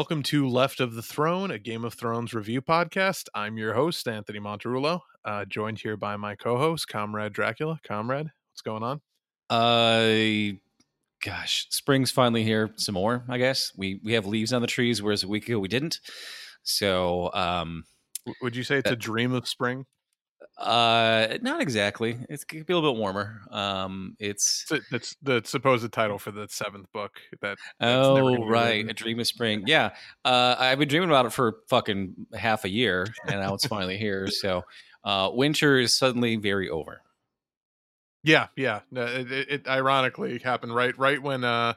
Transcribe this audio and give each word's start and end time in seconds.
Welcome 0.00 0.22
to 0.22 0.48
Left 0.48 0.80
of 0.80 0.94
the 0.94 1.02
Throne, 1.02 1.50
a 1.50 1.58
Game 1.58 1.84
of 1.84 1.92
Thrones 1.92 2.32
review 2.32 2.62
podcast. 2.62 3.26
I'm 3.34 3.58
your 3.58 3.74
host, 3.74 4.08
Anthony 4.08 4.40
Monterulo, 4.40 5.00
uh, 5.26 5.44
joined 5.44 5.78
here 5.78 5.98
by 5.98 6.16
my 6.16 6.36
co 6.36 6.56
host, 6.56 6.88
Comrade 6.88 7.34
Dracula. 7.34 7.78
Comrade, 7.86 8.28
what's 8.50 8.62
going 8.62 8.82
on? 8.82 9.02
Uh, 9.50 10.56
gosh, 11.22 11.66
spring's 11.68 12.10
finally 12.10 12.42
here. 12.44 12.70
Some 12.76 12.94
more, 12.94 13.26
I 13.28 13.36
guess. 13.36 13.72
We 13.76 14.00
we 14.02 14.14
have 14.14 14.24
leaves 14.24 14.54
on 14.54 14.62
the 14.62 14.66
trees, 14.66 15.02
whereas 15.02 15.22
a 15.22 15.28
week 15.28 15.46
ago 15.46 15.58
we 15.58 15.68
didn't. 15.68 16.00
So, 16.62 17.30
um, 17.34 17.84
Would 18.40 18.56
you 18.56 18.62
say 18.62 18.78
it's 18.78 18.90
a 18.90 18.96
dream 18.96 19.34
of 19.34 19.46
spring? 19.46 19.84
Uh, 20.58 21.38
not 21.42 21.60
exactly. 21.60 22.18
It's 22.28 22.44
could 22.44 22.66
be 22.66 22.72
a 22.72 22.76
little 22.76 22.92
bit 22.92 22.98
warmer. 23.00 23.40
Um, 23.50 24.16
it's 24.18 24.70
It's- 24.70 24.88
That's 24.90 25.16
the 25.22 25.42
supposed 25.44 25.90
title 25.92 26.18
for 26.18 26.30
the 26.30 26.46
seventh 26.48 26.90
book. 26.92 27.12
That 27.40 27.58
that's 27.78 28.06
oh 28.06 28.44
right, 28.46 28.88
a 28.88 28.92
dream 28.92 29.20
of 29.20 29.26
spring. 29.26 29.64
Yeah, 29.66 29.90
uh, 30.24 30.56
I've 30.58 30.78
been 30.78 30.88
dreaming 30.88 31.08
about 31.10 31.26
it 31.26 31.32
for 31.32 31.58
fucking 31.68 32.14
half 32.34 32.64
a 32.64 32.68
year, 32.70 33.06
and 33.26 33.40
now 33.40 33.54
it's 33.54 33.66
finally 33.66 33.96
here. 33.96 34.26
So, 34.30 34.62
uh, 35.04 35.30
winter 35.32 35.78
is 35.78 35.96
suddenly 35.96 36.36
very 36.36 36.68
over. 36.68 37.00
Yeah, 38.22 38.48
yeah. 38.54 38.80
No, 38.90 39.04
It, 39.06 39.32
it, 39.32 39.48
it 39.50 39.68
ironically 39.68 40.38
happened 40.38 40.74
right 40.74 40.96
right 40.98 41.22
when 41.22 41.42
uh, 41.42 41.72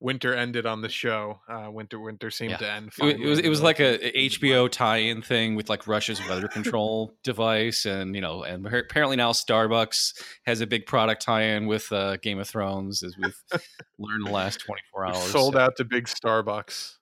winter 0.00 0.34
ended 0.34 0.66
on 0.66 0.82
the 0.82 0.88
show. 0.88 1.40
Uh, 1.48 1.70
winter 1.70 1.98
winter 1.98 2.30
seemed 2.30 2.50
Yeah. 2.52 2.56
to 2.58 2.70
end. 2.70 2.90
It, 3.00 3.20
it 3.20 3.26
was 3.26 3.38
it 3.38 3.48
was 3.48 3.62
like 3.62 3.80
a, 3.80 3.98
HBO 4.28 4.70
tie-in 4.70 5.22
thing 5.22 5.54
with 5.54 5.68
like 5.70 5.86
Russia's 5.86 6.20
weather 6.28 6.48
control 6.48 7.14
device, 7.24 7.84
and 7.86 8.14
you 8.14 8.20
know, 8.20 8.42
and 8.42 8.66
apparently 8.66 9.16
now 9.16 9.32
Starbucks 9.32 10.12
has 10.46 10.60
a 10.60 10.66
big 10.66 10.86
product 10.86 11.22
tie-in 11.22 11.66
with 11.66 11.90
uh, 11.92 12.16
Game 12.18 12.38
of 12.38 12.48
Thrones, 12.48 13.02
as 13.02 13.16
we've 13.16 13.36
learned 13.98 14.26
the 14.26 14.30
last 14.32 14.60
twenty 14.60 14.82
four 14.92 15.06
hours. 15.06 15.18
sold 15.30 15.54
so- 15.54 15.60
out 15.60 15.76
to 15.76 15.84
big 15.84 16.04
Starbucks. 16.06 16.94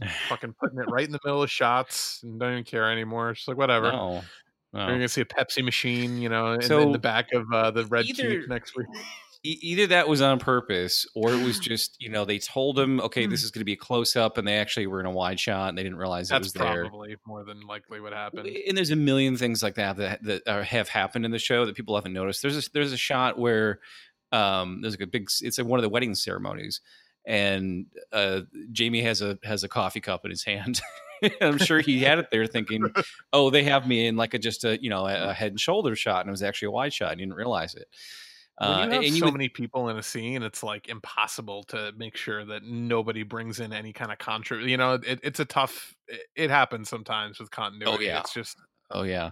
Just 0.00 0.12
fucking 0.28 0.54
putting 0.60 0.78
it 0.78 0.86
right 0.90 1.04
in 1.06 1.12
the 1.12 1.20
middle 1.24 1.42
of 1.42 1.50
shots 1.50 2.20
and 2.22 2.38
don't 2.40 2.52
even 2.52 2.64
care 2.64 2.90
anymore. 2.90 3.32
Just 3.34 3.48
like 3.48 3.56
whatever. 3.58 3.92
No, 3.92 4.22
no. 4.72 4.80
You're 4.86 4.96
gonna 4.96 5.08
see 5.08 5.20
a 5.20 5.26
Pepsi 5.26 5.62
machine, 5.64 6.16
you 6.20 6.28
know, 6.30 6.52
in, 6.52 6.62
in 6.72 6.92
the 6.92 6.98
back 6.98 7.28
of 7.34 7.44
uh, 7.52 7.70
the 7.70 7.84
red 7.86 8.06
either- 8.06 8.46
next 8.46 8.74
week. 8.76 8.86
E- 9.44 9.58
either 9.62 9.88
that 9.88 10.08
was 10.08 10.20
on 10.20 10.38
purpose, 10.38 11.06
or 11.14 11.32
it 11.32 11.44
was 11.44 11.58
just 11.60 11.96
you 12.00 12.08
know 12.08 12.24
they 12.24 12.38
told 12.38 12.78
him, 12.78 13.00
okay, 13.00 13.26
this 13.26 13.42
is 13.42 13.50
going 13.50 13.60
to 13.60 13.64
be 13.64 13.72
a 13.72 13.76
close 13.76 14.16
up, 14.16 14.38
and 14.38 14.46
they 14.46 14.58
actually 14.58 14.86
were 14.86 15.00
in 15.00 15.06
a 15.06 15.10
wide 15.10 15.40
shot, 15.40 15.70
and 15.70 15.78
they 15.78 15.82
didn't 15.82 15.98
realize 15.98 16.30
it 16.30 16.38
was 16.38 16.52
there. 16.52 16.86
probably 16.86 17.16
more 17.26 17.44
than 17.44 17.60
likely 17.62 18.00
what 18.00 18.12
happened. 18.12 18.46
and 18.46 18.76
there's 18.76 18.90
a 18.90 18.96
million 18.96 19.36
things 19.36 19.62
like 19.62 19.74
that 19.74 19.96
that 19.96 20.22
that 20.24 20.42
are, 20.48 20.62
have 20.62 20.88
happened 20.88 21.24
in 21.24 21.30
the 21.30 21.38
show 21.38 21.66
that 21.66 21.74
people 21.74 21.94
haven't 21.94 22.12
noticed. 22.12 22.42
There's 22.42 22.66
a, 22.66 22.70
there's 22.72 22.92
a 22.92 22.96
shot 22.96 23.38
where 23.38 23.80
um, 24.32 24.80
there's 24.80 24.94
like 24.94 25.06
a 25.06 25.10
big 25.10 25.28
it's 25.40 25.58
at 25.58 25.66
one 25.66 25.78
of 25.78 25.82
the 25.82 25.88
wedding 25.88 26.14
ceremonies, 26.14 26.80
and 27.24 27.86
uh, 28.12 28.42
Jaime 28.76 29.02
has 29.02 29.22
a 29.22 29.38
has 29.44 29.64
a 29.64 29.68
coffee 29.68 30.00
cup 30.00 30.24
in 30.24 30.30
his 30.30 30.44
hand. 30.44 30.80
I'm 31.40 31.58
sure 31.58 31.80
he 31.80 32.00
had 32.00 32.18
it 32.18 32.30
there 32.30 32.46
thinking, 32.46 32.92
"Oh, 33.32 33.50
they 33.50 33.62
have 33.64 33.86
me 33.86 34.06
in 34.06 34.16
like 34.16 34.34
a 34.34 34.38
just 34.38 34.64
a 34.64 34.82
you 34.82 34.90
know 34.90 35.06
a, 35.06 35.30
a 35.30 35.32
head 35.32 35.52
and 35.52 35.60
shoulder 35.60 35.94
shot, 35.94 36.20
and 36.20 36.28
it 36.28 36.32
was 36.32 36.42
actually 36.42 36.66
a 36.66 36.72
wide 36.72 36.92
shot. 36.92 37.10
I 37.10 37.14
didn't 37.14 37.34
realize 37.34 37.74
it." 37.74 37.88
When 38.62 38.70
Uh, 38.70 38.84
you 38.84 38.90
have 39.10 39.18
so 39.18 39.24
would- 39.26 39.34
many 39.34 39.48
people 39.48 39.88
in 39.88 39.96
a 39.96 40.02
scene, 40.02 40.42
it's 40.42 40.62
like 40.62 40.88
impossible 40.88 41.64
to 41.64 41.92
make 41.96 42.16
sure 42.16 42.44
that 42.44 42.62
nobody 42.64 43.22
brings 43.22 43.60
in 43.60 43.72
any 43.72 43.92
kind 43.92 44.12
of 44.12 44.18
contra. 44.18 44.62
You 44.62 44.76
know, 44.76 44.94
it, 44.94 45.18
it's 45.22 45.40
a 45.40 45.44
tough. 45.44 45.96
It, 46.08 46.20
it 46.36 46.50
happens 46.50 46.88
sometimes 46.88 47.38
with 47.40 47.50
continuity. 47.50 48.04
Oh, 48.06 48.08
yeah. 48.08 48.20
It's 48.20 48.32
just 48.32 48.56
Oh 48.94 49.02
yeah. 49.04 49.30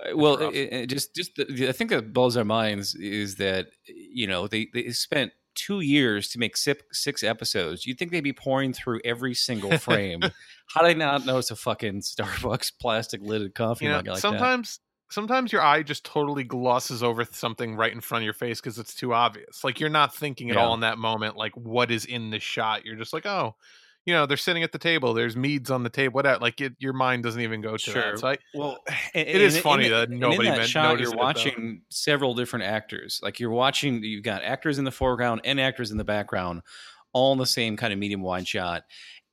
Uh, 0.00 0.16
Well, 0.16 0.50
it, 0.52 0.86
just 0.86 1.14
just 1.14 1.34
the, 1.36 1.68
I 1.68 1.72
think 1.72 1.90
that 1.90 2.12
blows 2.12 2.36
our 2.36 2.44
minds 2.44 2.94
is 2.94 3.36
that 3.36 3.68
you 3.86 4.26
know 4.26 4.46
they 4.46 4.68
they 4.72 4.90
spent 4.90 5.32
two 5.54 5.80
years 5.80 6.28
to 6.28 6.38
make 6.38 6.56
six, 6.56 6.82
six 6.92 7.24
episodes. 7.24 7.84
You'd 7.84 7.98
think 7.98 8.12
they'd 8.12 8.20
be 8.20 8.32
pouring 8.32 8.72
through 8.72 9.00
every 9.04 9.34
single 9.34 9.76
frame. 9.88 10.20
How 10.66 10.82
did 10.82 10.90
I 10.90 10.92
not 10.92 11.26
notice 11.26 11.50
a 11.50 11.56
fucking 11.56 12.02
Starbucks 12.02 12.72
plastic 12.80 13.20
lidded 13.22 13.54
coffee 13.56 13.86
you 13.86 13.90
know 13.90 13.96
mug 13.96 14.06
like 14.06 14.14
that? 14.16 14.20
sometimes 14.20 14.78
sometimes 15.10 15.52
your 15.52 15.62
eye 15.62 15.82
just 15.82 16.04
totally 16.04 16.44
glosses 16.44 17.02
over 17.02 17.24
something 17.24 17.74
right 17.74 17.92
in 17.92 18.00
front 18.00 18.22
of 18.22 18.24
your 18.24 18.34
face 18.34 18.60
because 18.60 18.78
it's 18.78 18.94
too 18.94 19.12
obvious 19.14 19.64
like 19.64 19.80
you're 19.80 19.88
not 19.88 20.14
thinking 20.14 20.50
at 20.50 20.56
all 20.56 20.74
in 20.74 20.80
that 20.80 20.98
moment 20.98 21.36
like 21.36 21.56
what 21.56 21.90
is 21.90 22.04
in 22.04 22.30
the 22.30 22.38
shot 22.38 22.84
you're 22.84 22.96
just 22.96 23.12
like 23.12 23.24
oh 23.26 23.54
you 24.04 24.14
know 24.14 24.26
they're 24.26 24.36
sitting 24.36 24.62
at 24.62 24.72
the 24.72 24.78
table 24.78 25.12
there's 25.14 25.36
meads 25.36 25.70
on 25.70 25.82
the 25.82 25.90
table 25.90 26.14
whatever 26.14 26.38
like 26.40 26.60
it, 26.60 26.74
your 26.78 26.92
mind 26.92 27.22
doesn't 27.22 27.40
even 27.42 27.60
go 27.60 27.72
to 27.72 27.78
Sure. 27.78 28.12
that 28.12 28.18
so 28.18 28.28
I, 28.28 28.36
Well, 28.54 28.78
it 29.14 29.28
is 29.40 29.58
funny 29.58 29.88
that 29.88 30.10
nobody 30.10 30.48
that 30.48 30.58
meant- 30.58 30.68
shot. 30.70 30.90
noticed 30.92 31.12
You're 31.12 31.20
it, 31.20 31.24
watching 31.24 31.82
several 31.90 32.34
different 32.34 32.64
actors. 32.66 33.20
Like 33.22 33.38
you're 33.40 33.50
watching, 33.50 34.02
you've 34.02 34.22
got 34.24 34.42
actors 34.42 34.78
in 34.78 34.84
the 34.84 34.90
foreground 34.90 35.42
and 35.44 35.60
actors 35.60 35.90
in 35.90 35.96
the 35.98 36.04
background, 36.04 36.62
all 37.12 37.32
in 37.32 37.38
the 37.38 37.46
same 37.46 37.76
kind 37.76 37.92
of 37.92 37.98
medium 37.98 38.22
wide 38.22 38.46
shot, 38.48 38.84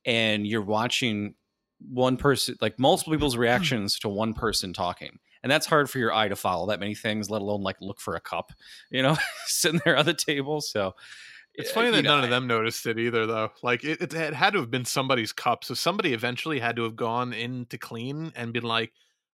and 0.04 0.46
you're 0.46 0.62
watching 0.62 1.34
one 1.90 2.16
person, 2.16 2.56
like 2.60 2.78
multiple 2.78 3.12
people's 3.14 3.36
reactions 3.46 3.98
to 4.00 4.08
one 4.08 4.34
person 4.34 4.72
talking. 4.74 5.18
And 5.46 5.50
that's 5.52 5.66
hard 5.66 5.88
for 5.88 6.00
your 6.00 6.12
eye 6.12 6.26
to 6.26 6.34
follow 6.34 6.66
that 6.66 6.80
many 6.80 6.96
things, 6.96 7.30
let 7.30 7.40
alone 7.40 7.62
like 7.62 7.76
look 7.80 8.00
for 8.00 8.16
a 8.16 8.20
cup, 8.20 8.50
you 8.90 9.00
know, 9.00 9.16
sitting 9.46 9.80
there 9.84 9.96
on 9.96 10.04
the 10.04 10.12
table. 10.12 10.60
So 10.60 10.96
it's 11.54 11.70
uh, 11.70 11.74
funny 11.74 11.90
that 11.92 11.98
you 11.98 12.02
know, 12.02 12.16
none 12.16 12.24
of 12.24 12.30
them 12.30 12.48
noticed 12.48 12.84
it 12.84 12.98
either 12.98 13.26
though 13.26 13.52
like 13.62 13.84
it, 13.84 14.12
it 14.12 14.34
had 14.34 14.54
to 14.54 14.58
have 14.58 14.72
been 14.72 14.84
somebody's 14.84 15.32
cup 15.32 15.62
so 15.62 15.72
somebody 15.72 16.12
eventually 16.12 16.58
had 16.58 16.74
to 16.74 16.82
have 16.82 16.96
gone 16.96 17.32
in 17.32 17.64
to 17.66 17.78
clean 17.78 18.32
and 18.34 18.52
been 18.52 18.64
like 18.64 18.92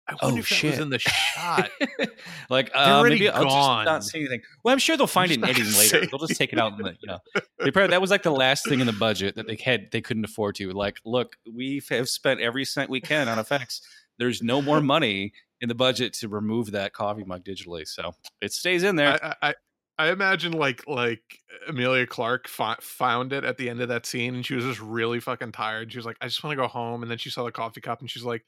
i 0.09 0.15
Oh, 0.21 0.27
wonder 0.27 0.41
if 0.41 0.49
that 0.51 0.65
was 0.65 0.79
in 0.81 0.91
the 0.91 0.99
shot 0.99 1.71
like 2.51 2.73
They're 2.73 2.83
uh, 2.83 3.03
maybe 3.05 3.31
I'll 3.31 3.45
just 3.45 3.57
not 3.87 4.05
say 4.05 4.19
anything. 4.19 4.41
Well, 4.65 4.73
I'm 4.73 4.81
sure 4.81 4.97
they'll 4.97 5.07
find 5.07 5.31
it 5.31 5.39
in 5.39 5.45
editing 5.45 5.73
later. 5.79 6.05
They'll 6.05 6.19
just 6.19 6.37
take 6.37 6.53
it 6.53 6.59
out. 6.59 6.73
In 6.73 6.85
the, 6.85 6.97
you 7.01 7.07
know, 7.07 7.19
they 7.61 7.71
probably 7.71 7.91
that 7.91 8.01
was 8.01 8.11
like 8.11 8.25
the 8.25 8.33
last 8.33 8.67
thing 8.67 8.81
in 8.81 8.87
the 8.87 8.93
budget 8.93 9.37
that 9.37 9.47
they 9.47 9.55
had 9.55 9.93
they 9.93 10.01
couldn't 10.01 10.25
afford 10.25 10.57
to. 10.57 10.73
Like, 10.73 10.99
look, 11.05 11.37
we 11.55 11.81
have 11.91 12.09
spent 12.09 12.41
every 12.41 12.65
cent 12.65 12.91
we 12.91 13.01
can 13.01 13.29
on 13.29 13.39
effects. 13.39 13.83
There's 14.19 14.43
no 14.43 14.61
more 14.61 14.81
money 14.81 15.33
in 15.61 15.69
the 15.69 15.75
budget 15.75 16.13
to 16.15 16.29
remove 16.29 16.73
that 16.73 16.93
coffee 16.93 17.25
mug 17.25 17.45
digitally, 17.45 17.87
so 17.87 18.15
it 18.41 18.53
stays 18.53 18.83
in 18.83 18.97
there. 18.97 19.19
I, 19.23 19.51
I 19.51 19.55
I 20.01 20.13
imagine 20.13 20.53
like 20.53 20.87
like 20.87 21.21
Emilia 21.69 22.07
Clarke 22.07 22.49
fi- 22.49 22.79
found 22.81 23.35
it 23.35 23.45
at 23.45 23.59
the 23.59 23.69
end 23.69 23.83
of 23.83 23.89
that 23.91 24.07
scene, 24.07 24.35
and 24.35 24.47
she 24.47 24.55
was 24.55 24.65
just 24.65 24.81
really 24.81 25.21
fucking 25.21 25.53
tired. 25.53 25.93
She 25.93 25.99
was 25.99 26.07
like, 26.07 26.17
"I 26.23 26.27
just 26.27 26.43
want 26.43 26.53
to 26.57 26.63
go 26.63 26.69
home," 26.69 27.03
and 27.03 27.11
then 27.11 27.19
she 27.19 27.29
saw 27.29 27.45
the 27.45 27.53
coffee 27.53 27.83
cup, 27.83 28.01
and 28.01 28.11
she's 28.11 28.25
like, 28.25 28.47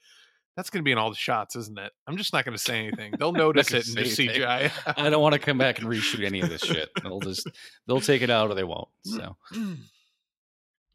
"That's 0.57 0.71
gonna 0.71 0.83
be 0.83 0.93
in 0.93 0.99
all 0.99 1.11
the 1.11 1.17
shots, 1.17 1.55
isn't 1.55 1.79
it?" 1.79 1.93
I'm 2.07 2.17
just 2.17 2.33
not 2.33 2.47
gonna 2.47 2.57
say 2.57 2.79
anything. 2.79 3.13
They'll 3.19 3.33
notice 3.33 3.71
it 3.71 3.85
just 3.85 3.99
anything. 3.99 4.31
CGI. 4.31 4.71
I 4.97 5.11
don't 5.11 5.21
want 5.21 5.35
to 5.35 5.39
come 5.39 5.59
back 5.59 5.79
and 5.79 5.89
reshoot 5.91 6.25
any 6.25 6.41
of 6.41 6.49
this 6.49 6.63
shit. 6.63 6.89
They'll 7.03 7.21
just 7.21 7.47
they'll 7.87 8.01
take 8.01 8.23
it 8.23 8.31
out 8.31 8.51
or 8.51 8.55
they 8.55 8.65
won't. 8.65 8.89
Mm, 9.07 9.17
so 9.17 9.37
mm. 9.53 9.77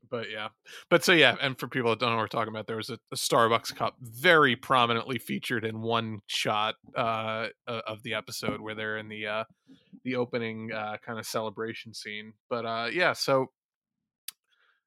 But 0.10 0.30
yeah, 0.32 0.50
but 0.90 1.04
so 1.04 1.12
yeah, 1.12 1.36
and 1.42 1.58
for 1.58 1.68
people 1.68 1.90
that 1.92 2.00
don't 2.00 2.10
know 2.10 2.16
what 2.16 2.24
we're 2.24 2.28
talking 2.28 2.54
about, 2.54 2.68
there 2.68 2.78
was 2.78 2.90
a, 2.90 3.00
a 3.12 3.16
Starbucks 3.16 3.76
cup 3.76 3.96
very 4.02 4.56
prominently 4.56 5.20
featured 5.20 5.66
in 5.66 5.82
one 5.82 6.20
shot 6.28 6.76
uh, 6.96 7.48
of 7.68 8.04
the 8.04 8.14
episode 8.14 8.62
where 8.62 8.76
they're 8.76 8.98
in 8.98 9.10
the 9.10 9.28
uh, 9.28 9.44
the 10.04 10.16
opening 10.16 10.72
uh, 10.72 10.98
kind 11.06 11.20
of 11.20 11.26
celebration 11.26 11.94
scene. 11.94 12.34
But 12.50 12.66
uh, 12.66 12.90
yeah, 12.92 13.14
so 13.14 13.48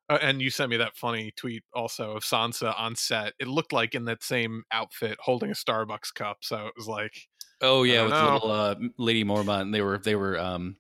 uh, 0.09 0.19
and 0.21 0.43
you 0.43 0.51
sent 0.51 0.71
me 0.71 0.77
that 0.79 0.97
funny 0.97 1.33
tweet 1.37 1.63
also 1.73 2.13
of 2.13 2.25
Sansa 2.25 2.75
on 2.79 2.97
set. 2.97 3.35
It 3.39 3.47
looked 3.47 3.73
like 3.73 3.95
in 3.95 4.07
that 4.07 4.25
same 4.25 4.65
outfit 4.73 5.17
holding 5.21 5.51
a 5.51 5.55
Starbucks 5.55 6.13
cup. 6.15 6.39
So 6.43 6.67
it 6.67 6.75
was 6.77 6.89
like, 6.89 7.29
Oh 7.63 7.83
yeah, 7.83 8.03
with 8.03 8.13
know. 8.13 8.33
little 8.33 8.51
uh, 8.51 8.75
Lady 8.99 9.25
Mormont, 9.25 9.73
they 9.73 9.83
were 9.83 9.99
they 9.99 10.17
were 10.17 10.39
um, 10.39 10.77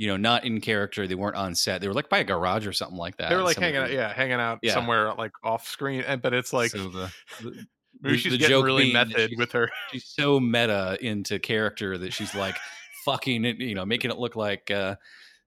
you 0.00 0.06
know, 0.06 0.16
not 0.16 0.46
in 0.46 0.62
character. 0.62 1.06
They 1.06 1.14
weren't 1.14 1.36
on 1.36 1.54
set. 1.54 1.82
They 1.82 1.86
were 1.86 1.92
like 1.92 2.08
by 2.08 2.20
a 2.20 2.24
garage 2.24 2.66
or 2.66 2.72
something 2.72 2.96
like 2.96 3.18
that. 3.18 3.28
they 3.28 3.36
were 3.36 3.42
like 3.42 3.58
hanging 3.58 3.76
out, 3.82 3.92
yeah, 3.92 4.10
hanging 4.10 4.40
out 4.40 4.58
Yeah. 4.62 4.72
somewhere 4.72 5.12
like 5.12 5.32
off 5.44 5.68
screen. 5.68 6.00
And 6.06 6.22
but 6.22 6.32
it's 6.32 6.54
like 6.54 6.70
so 6.70 6.88
the, 6.88 7.12
the, 7.42 7.66
maybe 8.00 8.16
she's 8.16 8.32
the 8.32 8.38
getting 8.38 8.62
really 8.62 8.94
method 8.94 9.32
with 9.36 9.52
her. 9.52 9.70
she's 9.92 10.06
so 10.06 10.40
meta 10.40 10.96
into 11.02 11.38
character 11.38 11.98
that 11.98 12.14
she's 12.14 12.34
like 12.34 12.56
fucking 13.04 13.44
it, 13.44 13.58
you 13.58 13.74
know, 13.74 13.84
making 13.84 14.10
it 14.10 14.16
look 14.16 14.36
like 14.36 14.70
uh, 14.70 14.96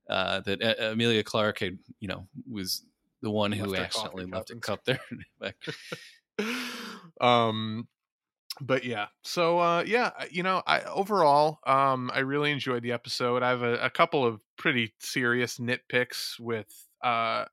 uh, 0.07 0.41
that 0.41 0.61
uh, 0.61 0.91
Emilia 0.91 1.23
Clarke 1.23 1.57
had, 1.57 1.79
you 1.99 2.07
know, 2.07 2.27
was 2.47 2.83
the 3.23 3.31
one 3.31 3.51
who 3.51 3.65
Left 3.65 3.85
accidentally 3.85 4.25
left 4.27 4.51
a 4.51 4.55
cup 4.57 4.85
there. 4.85 4.99
Um 7.21 7.87
but 8.61 8.83
yeah 8.83 9.07
so 9.23 9.59
uh 9.59 9.83
yeah 9.85 10.11
you 10.29 10.43
know 10.43 10.61
i 10.67 10.81
overall 10.81 11.59
um 11.65 12.11
i 12.13 12.19
really 12.19 12.51
enjoyed 12.51 12.83
the 12.83 12.91
episode 12.91 13.41
i 13.41 13.49
have 13.49 13.63
a, 13.63 13.75
a 13.77 13.89
couple 13.89 14.25
of 14.25 14.39
pretty 14.57 14.93
serious 14.99 15.57
nitpicks 15.57 16.39
with 16.39 16.87
uh 17.03 17.45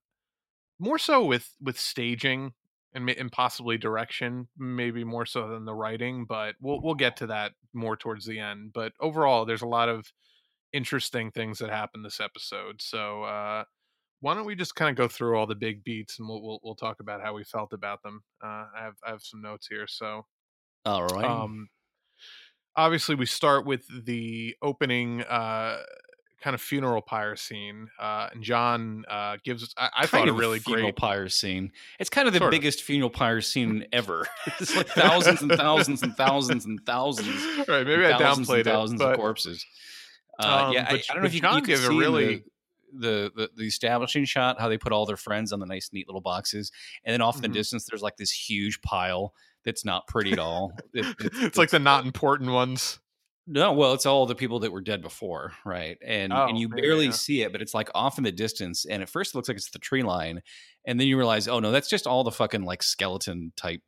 more 0.79 0.99
so 0.99 1.25
with 1.25 1.55
with 1.61 1.79
staging 1.79 2.53
and, 2.93 3.09
and 3.09 3.33
possibly 3.33 3.79
direction 3.79 4.49
maybe 4.59 5.05
more 5.05 5.25
so 5.25 5.49
than 5.49 5.65
the 5.65 5.75
writing 5.75 6.27
but 6.29 6.55
we'll 6.61 6.81
we'll 6.83 6.95
get 6.95 7.17
to 7.17 7.27
that 7.27 7.53
more 7.73 7.97
towards 7.97 8.27
the 8.27 8.39
end 8.39 8.71
but 8.75 8.93
overall 9.01 9.45
there's 9.45 9.63
a 9.63 9.67
lot 9.67 9.89
of 9.89 10.13
interesting 10.73 11.31
things 11.31 11.59
that 11.59 11.71
happen 11.71 12.03
this 12.03 12.21
episode 12.21 12.81
so 12.81 13.23
uh 13.23 13.65
why 14.21 14.35
don't 14.35 14.45
we 14.45 14.55
just 14.55 14.75
kind 14.75 14.91
of 14.91 14.97
go 14.97 15.09
through 15.09 15.37
all 15.37 15.47
the 15.47 15.55
big 15.55 15.83
beats 15.83 16.19
and 16.19 16.29
we'll 16.29 16.43
we'll, 16.43 16.61
we'll 16.63 16.75
talk 16.75 17.01
about 17.01 17.23
how 17.23 17.35
we 17.35 17.45
felt 17.45 17.73
about 17.73 18.03
them. 18.03 18.23
Uh, 18.43 18.67
I 18.77 18.83
have 18.83 18.95
I 19.07 19.11
have 19.11 19.23
some 19.23 19.43
notes 19.43 19.67
here. 19.67 19.87
So, 19.87 20.27
All 20.85 21.07
right. 21.07 21.25
um, 21.25 21.69
obviously, 22.77 23.15
we 23.15 23.27
start 23.27 23.67
with 23.67 23.85
the 24.05 24.57
opening 24.63 25.23
uh, 25.23 25.79
kind 26.41 26.55
of 26.55 26.61
funeral 26.61 27.03
pyre 27.03 27.37
scene, 27.37 27.89
uh, 27.99 28.29
and 28.33 28.43
Jon 28.43 29.05
uh, 29.11 29.37
gives 29.45 29.63
us. 29.63 29.75
I, 29.77 29.91
I 29.99 30.07
thought 30.07 30.29
a 30.29 30.33
of 30.33 30.39
really 30.39 30.59
funeral 30.59 30.87
great. 30.87 30.97
pyre 30.97 31.29
scene. 31.29 31.73
It's 31.99 32.11
kind 32.11 32.27
of 32.27 32.33
the 32.33 32.39
Sort 32.39 32.55
of. 32.55 32.59
biggest 32.59 32.83
funeral 32.83 33.11
pyre 33.11 33.41
scene 33.43 33.87
ever. 33.93 34.27
it's 34.59 34.75
like 34.75 34.89
thousands 34.95 35.43
and 35.43 35.53
thousands 35.53 36.03
and 36.03 36.17
thousands 36.17 36.65
and 36.65 36.81
thousands. 36.87 37.69
right, 37.69 37.87
maybe 37.87 38.07
I 38.07 38.17
thousands 38.19 38.49
downplayed 38.49 38.57
and 38.57 38.65
thousands 38.65 39.01
it, 39.01 39.07
of 39.09 39.17
corpses. 39.17 39.65
Uh, 40.43 40.65
um, 40.69 40.73
yeah, 40.73 40.87
I, 40.89 40.93
but- 40.93 41.05
I 41.11 41.13
don't 41.15 41.23
know 41.23 41.27
if 41.27 41.35
you, 41.35 41.41
Jon 41.43 41.57
you 41.57 41.61
can 41.63 41.69
gave 41.75 41.85
a 41.85 41.89
see 41.89 41.99
really- 41.99 42.37
the, 42.37 42.43
the, 42.93 43.33
the 43.37 43.51
the 43.59 43.67
establishing 43.67 44.25
shot 44.25 44.59
how 44.59 44.69
they 44.69 44.79
put 44.79 44.91
all 44.93 45.07
their 45.07 45.17
friends 45.19 45.53
on 45.53 45.61
the 45.61 45.67
nice, 45.67 45.91
neat 45.93 46.09
little 46.09 46.21
boxes, 46.23 46.73
and 47.05 47.13
then 47.13 47.21
off 47.21 47.37
in 47.37 47.41
Mhm. 47.43 47.43
the 47.43 47.49
distance, 47.51 47.85
there's 47.85 48.03
like 48.03 48.17
this 48.17 48.33
huge 48.33 48.81
pile 48.83 49.33
that's 49.65 49.85
not 49.85 50.07
pretty 50.07 50.33
at 50.33 50.39
all. 50.39 50.73
It- 50.95 51.07
it- 51.21 51.33
it's 51.35 51.59
like 51.59 51.71
the 51.71 51.79
not 51.79 52.05
important 52.07 52.51
ones. 52.51 52.99
no, 53.47 53.73
well, 53.73 53.95
it's 53.95 54.07
all 54.07 54.27
the 54.27 54.35
people 54.35 54.61
that 54.61 54.71
were 54.73 54.81
dead 54.81 55.03
before, 55.03 55.53
right? 55.65 55.99
And 56.07 56.33
Oh, 56.33 56.47
and 56.47 56.57
you 56.59 56.69
barely 56.69 57.07
yeah. 57.07 57.11
see 57.13 57.43
it, 57.43 57.53
but 57.53 57.61
it's 57.63 57.75
like 57.75 57.91
off 57.95 58.17
in 58.19 58.25
the 58.25 58.31
distance, 58.33 58.85
and 58.85 59.03
at 59.03 59.09
first 59.09 59.35
it 59.35 59.37
looks 59.39 59.49
like 59.49 59.57
it's 59.57 59.71
the 59.71 59.79
tree 59.79 60.03
line, 60.03 60.41
and 60.87 61.01
then 61.01 61.07
you 61.09 61.17
realize, 61.17 61.49
oh 61.49 61.59
no, 61.61 61.71
that's 61.73 61.89
just 61.89 62.07
all 62.07 62.23
the 62.23 62.31
fucking 62.31 62.63
like 62.65 62.83
skeleton 62.83 63.53
type 63.57 63.83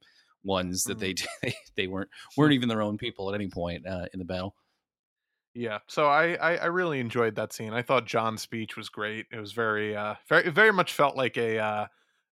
ones 0.45 0.83
that 0.85 0.99
they 0.99 1.15
they 1.43 1.55
they 1.77 1.87
weren't 1.87 2.11
weren't 2.37 2.53
even 2.59 2.69
their 2.69 2.83
own 2.83 2.99
people 2.99 3.29
at 3.29 3.35
any 3.35 3.49
point 3.49 3.87
uh, 3.87 4.07
in 4.13 4.19
the 4.19 4.25
battle. 4.25 4.55
Yeah, 5.55 5.79
so 5.87 6.07
I, 6.07 6.33
I 6.35 6.57
I 6.57 6.67
really 6.67 6.99
enjoyed 6.99 7.35
that 7.37 7.53
scene. 7.53 7.75
I 7.75 7.83
thought 7.83 8.07
Jon's 8.07 8.41
speech 8.43 8.77
was 8.77 8.89
great. 8.89 9.27
It 9.31 9.39
was 9.39 9.53
very 9.53 9.95
uh 9.95 10.15
very 10.29 10.49
very 10.51 10.73
much 10.73 10.95
felt 10.95 11.15
like 11.17 11.37
a 11.37 11.59
uh 11.59 11.87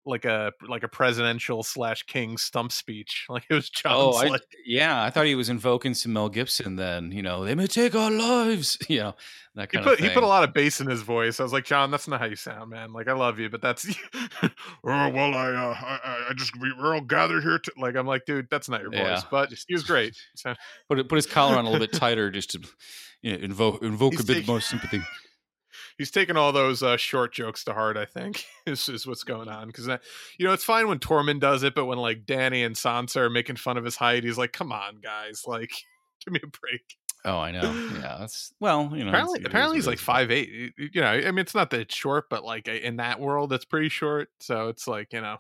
like 0.06 0.24
a 0.26 0.52
like 0.68 0.84
a 0.84 0.88
presidential 0.88 1.64
slash 1.64 2.04
king 2.04 2.38
stump 2.38 2.72
speech. 2.72 3.26
Like 3.30 3.46
it 3.50 3.54
was 3.56 3.70
Jon. 3.70 3.92
Oh, 3.96 4.14
I, 4.16 4.38
yeah, 4.66 5.04
I 5.04 5.10
thought 5.10 5.26
he 5.26 5.36
was 5.36 5.50
invoking 5.50 5.94
some 5.94 6.14
Mel 6.14 6.30
Gibson. 6.30 6.76
Then 6.76 7.12
you 7.12 7.22
know 7.24 7.44
they 7.44 7.56
may 7.56 7.68
take 7.68 7.96
our 7.96 8.12
lives, 8.12 8.78
you 8.90 9.00
know 9.00 9.16
that 9.56 9.72
he 9.72 9.78
put 9.80 9.88
of 9.94 10.00
thing. 10.00 10.10
he 10.10 10.14
put 10.14 10.24
a 10.24 10.28
lot 10.28 10.44
of 10.44 10.54
bass 10.54 10.80
in 10.80 10.88
his 10.88 11.02
voice. 11.02 11.40
I 11.40 11.44
was 11.44 11.54
like, 11.54 11.66
Jon, 11.66 11.90
that's 11.92 12.08
not 12.08 12.20
how 12.20 12.28
you 12.28 12.36
sound, 12.36 12.70
man. 12.70 12.94
Like 12.94 13.08
I 13.08 13.14
love 13.14 13.40
you, 13.40 13.50
but 13.50 13.62
that's 13.62 13.88
oh 14.44 14.50
well, 14.84 15.34
I 15.34 15.50
uh, 15.52 15.76
I, 15.80 16.26
I- 16.30 16.34
just 16.36 16.60
we, 16.60 16.72
we're 16.78 16.94
all 16.96 17.02
gathered 17.02 17.42
here 17.44 17.58
to 17.60 17.72
like 17.78 17.96
I'm 17.96 18.06
like, 18.08 18.26
dude, 18.26 18.48
that's 18.52 18.70
not 18.70 18.82
your 18.82 18.92
voice. 18.92 19.00
Yeah. 19.02 19.22
But 19.32 19.54
he 19.68 19.74
was 19.74 19.84
great. 19.84 20.16
So, 20.36 20.54
put 20.90 21.08
put 21.10 21.16
his 21.16 21.26
collar 21.26 21.58
on 21.58 21.66
a 21.66 21.70
little 21.70 21.86
bit 21.86 21.94
tighter 21.98 22.30
just 22.30 22.52
to 22.52 22.60
you 23.22 23.32
know, 23.34 23.44
invoke 23.44 23.82
invoke 23.82 24.14
He's 24.14 24.22
a 24.22 24.26
bit 24.26 24.34
taking- 24.36 24.48
more 24.48 24.62
sympathy. 24.62 25.02
He's 25.98 26.12
taking 26.12 26.36
all 26.36 26.52
those 26.52 26.84
uh, 26.84 26.98
short 26.98 27.34
jokes 27.34 27.64
to 27.66 27.74
heart. 27.74 27.96
I 27.98 28.06
think 28.06 28.46
is 28.66 28.90
is 28.90 29.08
what's 29.08 29.24
going 29.24 29.48
on 29.48 29.68
because 29.68 29.88
you 30.38 30.46
know 30.46 30.54
it's 30.54 30.64
fine 30.64 30.88
when 30.88 31.00
Tormund 31.00 31.40
does 31.40 31.64
it, 31.64 31.74
but 31.76 31.86
when 31.86 31.98
like 31.98 32.26
Dany 32.26 32.66
and 32.66 32.76
Sansa 32.76 33.18
are 33.18 33.30
making 33.30 33.56
fun 33.56 33.78
of 33.78 33.86
his 33.86 33.96
height, 33.96 34.24
he's 34.24 34.38
like, 34.38 34.52
"Come 34.54 34.72
on, 34.72 34.98
guys, 35.02 35.44
like 35.46 35.72
give 36.26 36.34
me 36.34 36.40
a 36.44 36.48
break." 36.48 36.82
Oh, 37.24 37.38
I 37.38 37.52
know. 37.52 37.62
Yeah, 38.02 38.18
that's 38.20 38.54
well, 38.60 38.92
you 38.94 39.04
know. 39.04 39.10
apparently, 39.10 39.40
it's- 39.40 39.48
apparently 39.50 39.78
he's 39.78 39.88
like 39.88 40.00
five 40.00 40.32
eight. 40.32 40.74
You 40.78 41.02
know, 41.02 41.08
I 41.08 41.32
mean, 41.32 41.40
it's 41.40 41.56
not 41.56 41.70
that 41.72 41.80
it's 41.80 41.96
short, 41.96 42.26
but 42.30 42.44
like 42.44 42.68
in 42.68 42.98
that 42.98 43.20
world, 43.20 43.52
it's 43.54 43.66
pretty 43.66 43.90
short. 43.90 44.30
So 44.40 44.68
it's 44.70 44.88
like 44.88 45.14
you 45.14 45.22
know. 45.22 45.38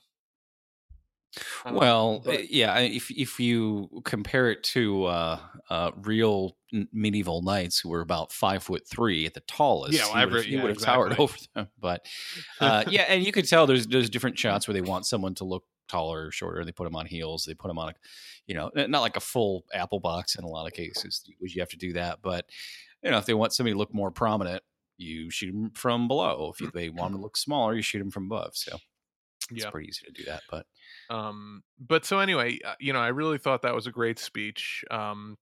Um, 1.66 1.76
Well, 1.76 2.22
but- 2.24 2.40
uh, 2.40 2.44
yeah. 2.50 2.78
If 2.80 3.10
if 3.12 3.40
you 3.40 3.90
compare 4.06 4.50
it 4.52 4.64
to 4.64 5.06
uh, 5.06 5.40
uh, 5.70 5.92
real 5.98 6.58
medieval 6.92 7.42
knights 7.42 7.80
who 7.80 7.90
were 7.90 8.02
about 8.02 8.32
five 8.32 8.64
foot 8.64 8.88
three 8.88 9.26
at 9.26 9.34
the 9.34 9.40
tallest, 9.42 9.94
Yeah, 9.98 10.06
well, 10.14 10.16
he 10.20 10.26
would 10.26 10.36
have, 10.36 10.48
yeah, 10.48 10.62
would 10.64 10.70
have 10.72 10.78
towered 10.84 11.16
over 11.20 11.36
them. 11.54 11.68
But 11.80 12.06
uh, 12.60 12.84
yeah, 12.90 13.04
and 13.04 13.24
you 13.26 13.32
could 13.32 13.48
tell 13.48 13.66
there's 13.68 13.88
there's 13.88 14.10
different 14.10 14.38
shots 14.38 14.68
where 14.68 14.74
they 14.74 14.82
want 14.82 15.06
someone 15.06 15.36
to 15.36 15.46
look 15.46 15.64
taller 15.88 16.28
or 16.28 16.32
shorter. 16.32 16.66
They 16.66 16.72
put 16.72 16.86
them 16.86 16.96
on 16.96 17.06
heels. 17.06 17.46
They 17.46 17.54
put 17.54 17.68
them 17.68 17.78
on 17.78 17.90
a, 17.90 17.94
you 18.48 18.56
know, 18.56 18.72
not 18.76 19.02
like 19.02 19.18
a 19.18 19.22
full 19.22 19.66
apple 19.74 20.00
box 20.00 20.36
in 20.36 20.44
a 20.44 20.48
lot 20.48 20.66
of 20.68 20.74
cases, 20.74 21.24
which 21.40 21.56
you 21.56 21.62
have 21.62 21.70
to 21.70 21.78
do 21.78 21.94
that. 21.94 22.20
But 22.22 22.46
you 23.04 23.12
know, 23.12 23.18
if 23.20 23.26
they 23.26 23.34
want 23.36 23.54
somebody 23.54 23.74
to 23.74 23.78
look 23.78 23.94
more 23.94 24.10
prominent, 24.12 24.64
you 24.98 25.30
shoot 25.30 25.52
them 25.52 25.72
from 25.76 26.08
below. 26.08 26.54
If 26.60 26.72
they 26.74 26.90
want 26.90 27.12
them 27.12 27.20
to 27.22 27.24
look 27.26 27.38
smaller, 27.38 27.76
you 27.76 27.82
shoot 27.84 28.00
them 28.00 28.10
from 28.12 28.26
above. 28.26 28.56
So 28.56 28.78
it's 29.52 29.64
Yeah. 29.64 29.70
pretty 29.70 29.90
easy 29.90 30.06
to 30.08 30.12
do 30.12 30.24
that. 30.26 30.42
But 30.50 30.66
um 31.10 31.62
but 31.80 32.06
so 32.06 32.20
anyway 32.20 32.58
uh, 32.66 32.76
you 32.80 32.94
know 32.94 33.00
i 33.00 33.08
really 33.08 33.38
thought 33.38 33.62
that 33.62 33.76
was 33.76 33.88
a 33.88 33.92
great 33.92 34.20
speech 34.20 34.84
um 34.92 35.36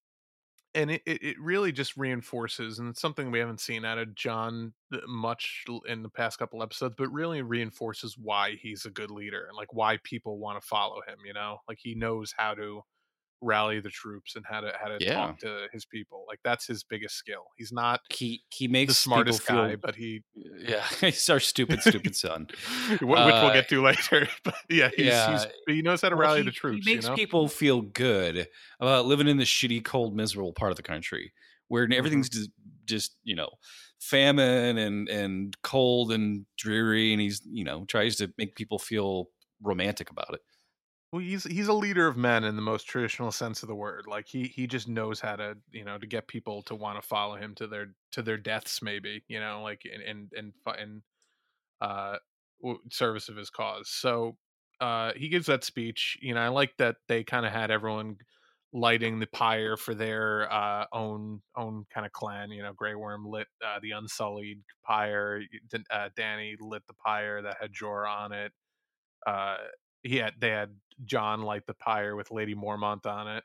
and 0.75 0.89
it, 0.89 1.03
it, 1.05 1.23
it 1.23 1.39
really 1.39 1.71
just 1.71 1.95
reinforces 1.97 2.79
and 2.79 2.89
it's 2.89 3.01
something 3.01 3.29
we 3.31 3.39
haven't 3.39 3.59
seen 3.61 3.85
out 3.85 3.97
of 3.97 4.15
jon 4.15 4.73
much 5.07 5.63
in 5.87 6.03
the 6.03 6.09
past 6.09 6.39
couple 6.39 6.61
episodes 6.63 6.95
but 6.97 7.11
really 7.11 7.41
reinforces 7.41 8.17
why 8.17 8.55
he's 8.61 8.85
a 8.85 8.89
good 8.91 9.11
leader 9.11 9.45
and 9.47 9.55
like 9.57 9.73
why 9.73 9.97
people 10.03 10.39
want 10.39 10.59
to 10.61 10.67
follow 10.67 11.01
him 11.07 11.17
you 11.25 11.33
know? 11.33 11.57
Like 11.67 11.77
he 11.81 11.95
knows 11.95 12.33
how 12.37 12.53
to 12.55 12.81
rally 13.43 13.79
the 13.79 13.89
troops 13.89 14.35
and 14.35 14.45
how 14.49 14.61
to 14.61 14.71
how 14.81 14.87
to 14.87 14.97
Yeah. 14.99 15.13
talk 15.15 15.39
to 15.39 15.67
his 15.73 15.85
people 15.85 16.25
like 16.27 16.39
that's 16.43 16.65
his 16.65 16.83
biggest 16.83 17.15
skill 17.15 17.43
he's 17.57 17.71
not 17.71 17.99
he 18.09 18.41
he 18.49 18.67
the 18.67 18.71
makes 18.71 18.97
smartest 18.97 19.41
people 19.41 19.55
feel- 19.55 19.67
guy 19.69 19.75
but 19.75 19.95
he 19.95 20.23
Yeah, 20.35 20.85
he's 21.01 21.29
our 21.29 21.39
stupid, 21.39 21.81
stupid 21.81 22.15
son. 22.25 22.47
wh- 22.87 23.01
which 23.01 23.01
we'll 23.09 23.17
Uh, 23.27 23.53
get 23.53 23.69
to 23.69 23.81
later 23.89 24.27
but 24.43 24.55
yeah 24.69 24.89
he's, 24.95 25.05
yeah. 25.07 25.31
he's 25.31 25.47
he 25.75 25.81
knows 25.81 26.01
how 26.01 26.09
to 26.09 26.15
Well, 26.15 26.27
rally 26.29 26.39
he, 26.39 26.45
the 26.45 26.51
troops 26.51 26.85
He 26.87 26.93
makes 26.95 27.05
you 27.05 27.11
know 27.11 27.15
people 27.15 27.47
feel 27.47 27.81
good 27.81 28.47
about 28.79 29.05
living 29.05 29.27
in 29.27 29.37
the 29.37 29.43
shitty, 29.43 29.83
cold, 29.83 30.15
miserable 30.15 30.53
part 30.53 30.71
of 30.71 30.77
the 30.77 30.83
country 30.83 31.33
where 31.67 31.83
Mm-hmm. 31.85 31.93
everything's 31.97 32.29
just, 32.29 32.49
just 32.85 33.15
you 33.23 33.35
know 33.35 33.49
famine 33.99 34.77
and 34.77 35.07
and 35.09 35.55
cold 35.63 36.11
and 36.11 36.45
dreary, 36.57 37.13
and 37.13 37.21
he's 37.21 37.41
you 37.45 37.63
know 37.63 37.85
tries 37.85 38.15
to 38.17 38.31
make 38.37 38.55
people 38.55 38.77
feel 38.79 39.29
romantic 39.61 40.09
about 40.09 40.33
it. 40.33 40.41
Well, 41.13 41.21
he's 41.21 41.45
he's 41.45 41.69
a 41.69 41.73
leader 41.73 42.07
of 42.07 42.17
men 42.17 42.43
in 42.43 42.57
the 42.57 42.63
most 42.63 42.85
traditional 42.87 43.31
sense 43.31 43.63
of 43.63 43.69
the 43.69 43.75
word. 43.75 44.05
Like 44.07 44.27
he 44.27 44.45
he 44.47 44.67
just 44.67 44.89
knows 44.89 45.21
how 45.21 45.37
to 45.37 45.57
you 45.71 45.85
know 45.85 45.99
to 45.99 46.07
get 46.07 46.27
people 46.27 46.63
to 46.63 46.75
want 46.75 47.01
to 47.01 47.07
follow 47.07 47.35
him 47.37 47.55
to 47.57 47.67
their 47.67 47.95
to 48.13 48.23
their 48.23 48.37
deaths, 48.37 48.81
maybe 48.81 49.23
you 49.29 49.39
know, 49.39 49.61
like 49.63 49.83
in 49.85 50.01
in 50.01 50.29
in, 50.37 51.03
uh 51.81 52.17
service 52.91 53.29
of 53.29 53.37
his 53.37 53.49
cause. 53.51 53.89
So 53.89 54.37
uh 54.81 55.13
he 55.15 55.29
gives 55.29 55.47
that 55.47 55.63
speech. 55.65 56.17
You 56.21 56.35
know, 56.35 56.41
I 56.41 56.49
like 56.49 56.77
that 56.79 56.97
they 57.09 57.23
kind 57.23 57.45
of 57.45 57.53
had 57.53 57.71
everyone 57.71 58.17
lighting 58.73 59.19
the 59.19 59.27
pyre 59.27 59.77
for 59.77 59.95
their 59.95 60.51
uh 60.53 60.85
own 60.93 61.41
own 61.57 61.85
kind 61.93 62.05
of 62.07 62.13
clan. 62.13 62.51
You 62.51 62.63
know, 62.63 62.73
Grey 62.73 62.95
Worm 62.95 63.25
lit 63.25 63.47
uh, 63.65 63.79
the 63.81 63.91
Unsullied 63.91 64.61
pyre. 64.85 65.43
Uh, 65.91 66.09
Dany 66.17 66.55
lit 66.61 66.83
the 66.87 66.95
pyre 67.05 67.41
that 67.43 67.57
had 67.61 67.73
Jorah 67.73 68.09
on 68.09 68.33
it. 68.33 68.53
Uh, 69.27 69.57
he 70.03 70.17
had 70.17 70.33
they 70.39 70.49
had 70.49 70.75
Jon 71.05 71.41
light 71.41 71.65
the 71.67 71.73
pyre 71.73 72.15
with 72.15 72.31
Lady 72.31 72.53
Mormont 72.55 73.05
on 73.05 73.27
it. 73.27 73.43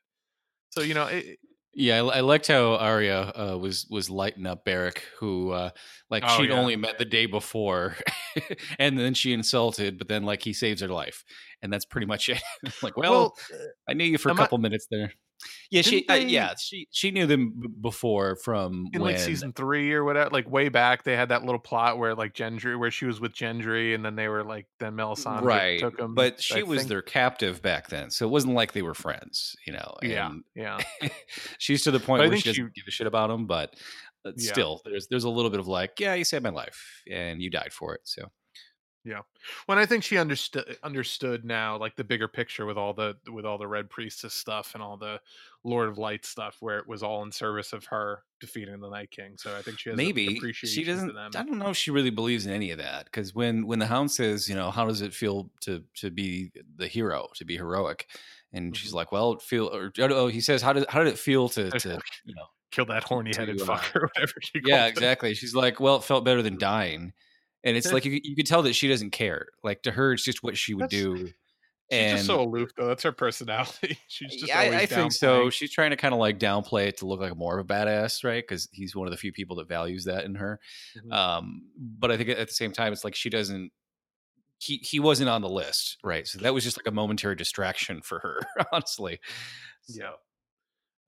So 0.70 0.82
you 0.82 0.94
know, 0.94 1.06
it, 1.06 1.38
Yeah, 1.74 2.02
I, 2.02 2.18
I 2.18 2.20
liked 2.20 2.46
how 2.48 2.74
Arya 2.74 3.32
uh, 3.34 3.58
was 3.58 3.86
was 3.90 4.10
lighting 4.10 4.46
up 4.46 4.64
Beric, 4.64 5.02
who 5.18 5.52
uh, 5.52 5.70
like 6.10 6.24
Oh, 6.26 6.36
she'd 6.36 6.50
yeah. 6.50 6.58
only 6.60 6.76
met 6.76 6.98
the 6.98 7.04
day 7.04 7.26
before, 7.26 7.96
and 8.78 8.98
then 8.98 9.14
she 9.14 9.32
insulted, 9.32 9.96
but 9.98 10.08
then 10.08 10.24
like 10.24 10.42
he 10.42 10.52
saves 10.52 10.80
her 10.82 10.88
life, 10.88 11.24
and 11.62 11.72
that's 11.72 11.84
pretty 11.86 12.06
much 12.06 12.28
it. 12.28 12.42
like, 12.82 12.96
well, 12.96 13.12
well, 13.12 13.34
I 13.88 13.94
knew 13.94 14.04
you 14.04 14.18
for 14.18 14.28
a 14.28 14.32
am 14.32 14.38
I- 14.40 14.42
couple 14.42 14.58
minutes 14.58 14.86
there. 14.90 15.12
Yeah, 15.70 15.82
she 15.82 16.00
Didn't 16.00 16.10
uh, 16.10 16.14
they- 16.14 16.26
yeah 16.26 16.54
she 16.58 16.88
she 16.90 17.10
knew 17.10 17.26
them 17.26 17.52
b- 17.60 17.68
before 17.80 18.36
from 18.36 18.86
in 18.92 19.00
when 19.02 19.12
like 19.12 19.20
season 19.20 19.52
three 19.52 19.92
or 19.92 20.02
whatever, 20.04 20.30
like 20.30 20.50
way 20.50 20.68
back, 20.68 21.04
they 21.04 21.14
had 21.16 21.28
that 21.28 21.44
little 21.44 21.60
plot 21.60 21.98
where 21.98 22.14
like 22.14 22.34
Gendry, 22.34 22.78
where 22.78 22.90
she 22.90 23.04
was 23.06 23.20
with 23.20 23.32
Gendry, 23.34 23.94
and 23.94 24.04
then 24.04 24.16
they 24.16 24.28
were 24.28 24.42
like, 24.42 24.66
then 24.80 24.94
Melisandre 24.94 25.42
right, 25.42 25.78
took 25.80 25.98
him. 25.98 26.14
but 26.14 26.40
she 26.40 26.60
I 26.60 26.62
was 26.62 26.80
think. 26.80 26.88
their 26.88 27.02
captive 27.02 27.62
back 27.62 27.88
then, 27.88 28.10
so 28.10 28.26
it 28.26 28.30
wasn't 28.30 28.54
like 28.54 28.72
they 28.72 28.82
were 28.82 28.94
friends, 28.94 29.54
you 29.66 29.72
know. 29.72 29.94
Yeah, 30.02 30.26
and 30.30 30.42
yeah. 30.56 30.78
she's 31.58 31.82
to 31.84 31.90
the 31.90 32.00
point 32.00 32.22
But 32.22 32.28
where 32.30 32.38
she 32.38 32.48
doesn't 32.50 32.54
she- 32.66 32.80
give 32.80 32.84
a 32.88 32.90
shit 32.90 33.06
about 33.06 33.30
him, 33.30 33.46
but 33.46 33.74
uh, 34.24 34.32
Yeah. 34.36 34.52
still, 34.52 34.80
there's 34.84 35.06
there's 35.08 35.24
a 35.24 35.30
little 35.30 35.50
bit 35.50 35.60
of 35.60 35.68
like, 35.68 36.00
yeah, 36.00 36.14
you 36.14 36.24
saved 36.24 36.42
my 36.44 36.50
life 36.50 37.02
and 37.10 37.40
you 37.40 37.50
died 37.50 37.72
for 37.72 37.94
it, 37.94 38.00
so. 38.04 38.24
When 39.66 39.78
I 39.78 39.86
think 39.86 40.04
she 40.04 40.18
understood 40.18 40.76
understood 40.82 41.44
now, 41.44 41.76
like 41.78 41.96
the 41.96 42.04
bigger 42.04 42.28
picture 42.28 42.66
with 42.66 42.76
all 42.76 42.92
the 42.94 43.16
with 43.32 43.44
all 43.44 43.58
the 43.58 43.66
Red 43.66 43.88
Priestess 43.90 44.34
stuff 44.34 44.72
and 44.74 44.82
all 44.82 44.96
the 44.96 45.20
Lord 45.64 45.88
of 45.88 45.98
Light 45.98 46.24
stuff, 46.24 46.56
where 46.60 46.78
it 46.78 46.86
was 46.88 47.02
all 47.02 47.22
in 47.22 47.32
service 47.32 47.72
of 47.72 47.84
her 47.86 48.22
defeating 48.40 48.80
the 48.80 48.90
Night 48.90 49.10
King. 49.10 49.34
So 49.36 49.56
I 49.56 49.62
think 49.62 49.78
she 49.78 49.90
has 49.90 49.96
maybe 49.96 50.36
appreciation 50.36 50.82
she 50.82 50.84
doesn't 50.84 51.14
them. 51.14 51.30
i 51.34 51.42
don't 51.42 51.58
know 51.58 51.70
if 51.70 51.76
she 51.76 51.90
really 51.90 52.10
believes 52.10 52.46
in 52.46 52.52
any 52.52 52.70
of 52.70 52.78
that 52.78 53.04
because 53.06 53.34
when 53.34 53.66
when 53.66 53.78
the 53.78 53.86
hound 53.86 54.10
says 54.10 54.48
you 54.48 54.54
know 54.54 54.70
how 54.70 54.86
does 54.86 55.00
it 55.02 55.12
feel 55.14 55.50
to 55.62 55.82
to 55.96 56.10
be 56.10 56.50
the 56.76 56.86
hero 56.86 57.28
to 57.34 57.44
be 57.44 57.56
heroic 57.56 58.06
and 58.52 58.76
she's 58.76 58.92
Mhm. 58.92 58.94
like 58.94 59.12
well 59.12 59.32
it 59.32 59.42
feel 59.42 59.66
or 59.74 59.92
oh 59.98 60.28
he 60.28 60.40
says 60.40 60.62
how 60.62 60.72
did 60.72 60.84
how 60.88 61.00
did 61.02 61.08
it 61.12 61.18
feel 61.18 61.48
to 61.50 61.70
to 61.70 61.88
you 62.24 62.34
know 62.34 62.46
Kill 62.70 62.84
that 62.86 63.02
horny 63.02 63.32
headed 63.34 63.60
uh, 63.60 63.64
fucker, 63.64 63.96
or 64.02 64.06
whatever 64.14 64.34
she 64.42 64.60
yeah 64.64 64.86
exactly 64.86 65.34
she's 65.34 65.54
like 65.54 65.80
well 65.80 65.96
it 65.96 66.04
felt 66.04 66.24
better 66.24 66.42
than 66.42 66.58
dying 66.58 67.12
and 67.64 67.76
it's 67.76 67.92
like 67.92 68.04
you, 68.04 68.20
you 68.22 68.36
could 68.36 68.46
tell 68.46 68.62
that 68.62 68.74
she 68.74 68.88
doesn't 68.88 69.10
care 69.10 69.46
like 69.64 69.82
to 69.82 69.90
her 69.90 70.12
it's 70.12 70.24
just 70.24 70.42
what 70.42 70.56
she 70.56 70.74
would 70.74 70.90
That's- 70.90 71.02
do 71.02 71.16
She's 71.90 71.98
and 72.00 72.16
just 72.18 72.26
so 72.26 72.42
aloof, 72.42 72.70
though. 72.76 72.86
That's 72.86 73.02
her 73.04 73.12
personality. 73.12 73.98
She's 74.08 74.30
just 74.34 74.46
Yeah, 74.48 74.58
I, 74.58 74.80
I 74.80 74.84
think 74.86 75.10
so. 75.10 75.48
She's 75.48 75.72
trying 75.72 75.88
to 75.88 75.96
kind 75.96 76.12
of 76.12 76.20
like 76.20 76.38
downplay 76.38 76.88
it 76.88 76.98
to 76.98 77.06
look 77.06 77.18
like 77.18 77.34
more 77.34 77.58
of 77.58 77.64
a 77.64 77.66
badass, 77.66 78.22
right? 78.24 78.44
Because 78.46 78.68
he's 78.72 78.94
one 78.94 79.06
of 79.06 79.10
the 79.10 79.16
few 79.16 79.32
people 79.32 79.56
that 79.56 79.68
values 79.68 80.04
that 80.04 80.26
in 80.26 80.34
her. 80.34 80.60
Mhm. 80.98 81.10
Um, 81.10 81.62
but 81.78 82.10
I 82.10 82.18
think 82.18 82.28
at 82.28 82.46
the 82.46 82.52
same 82.52 82.72
time, 82.72 82.92
it's 82.92 83.04
like 83.04 83.14
she 83.14 83.30
doesn't. 83.30 83.72
He 84.58 84.76
he 84.82 85.00
wasn't 85.00 85.30
on 85.30 85.40
the 85.40 85.48
list, 85.48 85.96
right? 86.04 86.26
So 86.28 86.38
that 86.40 86.52
was 86.52 86.62
just 86.62 86.76
like 86.76 86.86
a 86.86 86.90
momentary 86.94 87.36
distraction 87.36 88.02
for 88.02 88.18
her, 88.18 88.40
honestly. 88.72 89.18
So, 89.84 90.02
Yeah. 90.02 90.10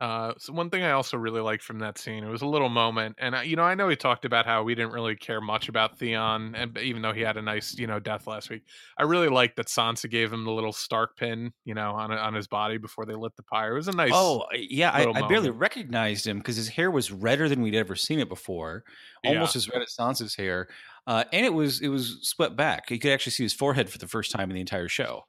Uh, 0.00 0.32
so 0.38 0.50
one 0.54 0.70
thing 0.70 0.82
I 0.82 0.92
also 0.92 1.18
really 1.18 1.42
liked 1.42 1.62
from 1.62 1.78
that 1.80 1.98
scene, 1.98 2.24
it 2.24 2.28
was 2.30 2.40
a 2.40 2.46
little 2.46 2.70
moment, 2.70 3.16
and 3.18 3.36
I, 3.36 3.42
you 3.42 3.54
know, 3.54 3.64
I 3.64 3.74
know 3.74 3.86
he 3.90 3.96
talked 3.96 4.24
about 4.24 4.46
how 4.46 4.62
we 4.62 4.74
didn't 4.74 4.92
really 4.92 5.14
care 5.14 5.42
much 5.42 5.68
about 5.68 5.98
Theon, 5.98 6.54
and 6.54 6.78
even 6.78 7.02
though 7.02 7.12
he 7.12 7.20
had 7.20 7.36
a 7.36 7.42
nice, 7.42 7.76
you 7.76 7.86
know, 7.86 8.00
death 8.00 8.26
last 8.26 8.48
week, 8.48 8.62
I 8.96 9.02
really 9.02 9.28
liked 9.28 9.56
that 9.56 9.66
Sansa 9.66 10.08
gave 10.08 10.32
him 10.32 10.44
the 10.44 10.52
little 10.52 10.72
Stark 10.72 11.18
pin, 11.18 11.52
you 11.66 11.74
know, 11.74 11.90
on 11.92 12.10
on 12.12 12.32
his 12.32 12.46
body 12.48 12.78
before 12.78 13.04
they 13.04 13.14
lit 13.14 13.36
the 13.36 13.42
pyre. 13.42 13.72
It 13.72 13.76
was 13.76 13.88
a 13.88 13.92
nice. 13.92 14.10
Oh 14.12 14.46
yeah, 14.54 14.90
I, 14.90 15.06
I 15.14 15.22
barely 15.22 15.50
recognized 15.50 16.26
him 16.26 16.38
because 16.38 16.56
his 16.56 16.68
hair 16.68 16.90
was 16.90 17.12
redder 17.12 17.48
than 17.48 17.60
we'd 17.60 17.74
ever 17.74 17.94
seen 17.94 18.20
it 18.20 18.28
before, 18.30 18.84
almost 19.22 19.54
Yeah. 19.54 19.58
as 19.58 19.68
red 19.68 19.82
as 19.82 19.94
Sansa's 19.94 20.34
hair, 20.34 20.68
uh, 21.06 21.24
and 21.32 21.44
it 21.44 21.52
was 21.52 21.80
it 21.82 21.88
was 21.88 22.18
swept 22.22 22.56
back. 22.56 22.90
You 22.90 22.98
could 22.98 23.12
actually 23.12 23.32
see 23.32 23.42
his 23.42 23.52
forehead 23.54 23.90
for 23.90 23.98
the 23.98 24.08
first 24.08 24.30
time 24.32 24.50
in 24.50 24.54
the 24.54 24.60
entire 24.60 24.88
show, 24.88 25.24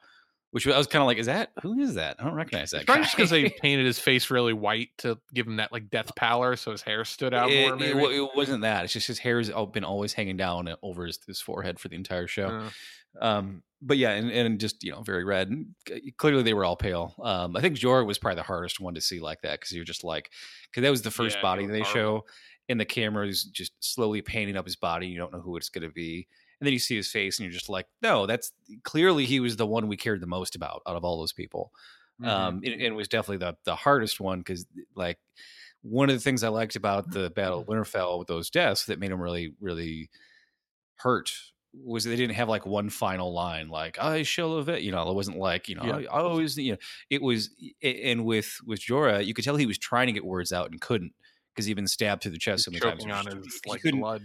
which 0.52 0.68
I 0.68 0.78
was 0.78 0.88
kind 0.88 1.02
of 1.02 1.08
like, 1.08 1.18
is 1.18 1.26
that 1.26 1.52
who 1.62 1.80
is 1.80 1.96
that? 1.96 2.18
I 2.20 2.24
don't 2.24 2.36
recognize 2.36 2.72
that 2.72 2.86
probably 2.86 3.04
just 3.04 3.16
because 3.16 3.30
they 3.30 3.50
painted 3.62 3.86
his 3.86 4.00
face 4.00 4.30
really 4.30 4.54
white 4.54 4.90
to 5.00 5.18
give 5.34 5.48
him 5.48 5.58
that 5.58 5.72
like 5.72 5.90
death 5.90 6.14
pallor, 6.16 6.56
so 6.56 6.72
his 6.72 6.82
hair 6.82 7.04
stood 7.06 7.34
out 7.34 7.50
it, 7.50 7.62
more. 7.62 7.74
it 7.76 7.80
Maybe. 7.80 7.94
wa- 8.00 8.10
it 8.10 8.36
wasn't 8.36 8.62
that. 8.62 8.84
It's 8.84 8.94
just 8.94 9.08
his 9.08 9.20
hair 9.20 9.38
has 9.38 9.50
been 9.72 9.84
always 9.84 10.14
hanging 10.14 10.38
down 10.38 10.74
over 10.84 11.06
his, 11.06 11.20
his 11.26 11.42
forehead 11.42 11.80
for 11.80 11.88
the 11.88 11.96
entire 11.96 12.28
show. 12.28 12.48
Uh, 12.48 12.70
Um, 13.20 13.64
but 13.82 13.98
yeah, 13.98 14.12
and, 14.12 14.30
and 14.30 14.60
just 14.60 14.84
you 14.84 14.92
know, 14.92 15.02
very 15.02 15.24
red. 15.26 15.50
And 15.50 15.76
clearly, 16.18 16.44
they 16.44 16.54
were 16.54 16.64
all 16.64 16.76
pale. 16.78 17.16
Um, 17.22 17.56
I 17.58 17.62
think 17.62 17.76
Jorah 17.78 18.06
was 18.06 18.18
probably 18.20 18.36
the 18.36 18.44
hardest 18.44 18.80
one 18.80 18.94
to 18.94 19.02
see 19.02 19.20
like 19.20 19.42
that 19.42 19.60
because 19.60 19.74
you're 19.74 19.84
just 19.84 20.04
like, 20.04 20.30
because 20.70 20.84
that 20.84 20.92
was 20.92 21.02
the 21.02 21.12
first 21.12 21.38
Yeah, 21.38 21.42
body 21.42 21.66
they 21.66 21.84
show, 21.84 22.26
and 22.70 22.80
the 22.80 22.86
camera 22.86 23.28
is 23.28 23.44
just 23.44 23.74
slowly 23.84 24.22
painting 24.22 24.56
up 24.56 24.66
his 24.66 24.76
body. 24.76 25.08
You 25.08 25.18
don't 25.18 25.34
know 25.34 25.42
who 25.42 25.58
it's 25.58 25.70
going 25.70 25.88
to 25.88 25.94
be, 25.94 26.28
and 26.62 26.66
then 26.68 26.72
you 26.74 26.80
see 26.80 26.96
his 26.96 27.12
face, 27.12 27.40
and 27.40 27.44
you're 27.46 27.52
just 27.52 27.68
like, 27.70 27.88
no, 28.02 28.26
that's 28.28 28.54
clearly 28.84 29.26
he 29.26 29.40
was 29.42 29.58
the 29.58 29.66
one 29.68 29.88
we 29.88 29.98
cared 29.98 30.22
the 30.22 30.28
most 30.28 30.56
about 30.56 30.82
out 30.88 30.96
of 30.96 31.04
all 31.04 31.18
those 31.18 31.34
people. 31.34 31.74
mhm. 32.22 32.28
Um, 32.28 32.56
and, 32.64 32.68
and 32.74 32.82
it 32.84 32.96
was 32.96 33.08
definitely 33.10 33.38
the 33.46 33.58
the 33.66 33.76
hardest 33.76 34.20
one 34.22 34.40
because 34.40 34.66
like 34.96 35.18
one 35.82 36.10
of 36.10 36.16
the 36.16 36.22
things 36.22 36.44
I 36.44 36.50
liked 36.50 36.76
about 36.76 37.10
the 37.12 37.32
Battle 37.32 37.60
of 37.62 37.66
Winterfell 37.68 38.20
with 38.20 38.28
those 38.28 38.52
deaths 38.52 38.86
that 38.86 39.00
made 39.00 39.12
him 39.12 39.20
really 39.20 39.54
really 39.60 40.10
hurt 40.98 41.32
was 41.74 42.04
they 42.04 42.16
didn't 42.18 42.36
have 42.36 42.50
like 42.50 42.66
one 42.66 42.90
final 42.90 43.34
line 43.34 43.70
like 43.70 43.98
I 43.98 44.24
shall 44.24 44.58
have 44.58 44.68
it 44.70 44.82
you 44.84 44.92
know 44.92 45.10
it 45.10 45.16
wasn't 45.16 45.38
like 45.38 45.70
you 45.70 45.76
know 45.76 45.84
Yeah. 45.86 45.96
I, 45.96 46.18
I 46.18 46.22
always 46.22 46.58
you 46.58 46.74
know 46.74 46.78
it 47.10 47.22
was 47.22 47.50
and 47.82 48.26
with 48.26 48.60
with 48.68 48.82
Jorah 48.82 49.26
you 49.26 49.34
could 49.34 49.46
tell 49.46 49.56
he 49.56 49.66
was 49.66 49.78
trying 49.78 50.08
to 50.08 50.14
get 50.14 50.26
words 50.26 50.52
out 50.54 50.70
and 50.70 50.80
couldn't 50.82 51.14
because 51.56 51.66
he'd 51.66 51.74
been 51.76 51.88
stabbed 51.88 52.22
through 52.24 52.34
the 52.34 52.38
chest 52.38 52.66
so 52.66 52.72
many 52.72 52.82
times 52.82 53.06
on 53.06 53.26
He- 53.26 53.38
his 53.38 53.62
like 53.66 53.82
couldn't- 53.82 54.02
blood. 54.02 54.22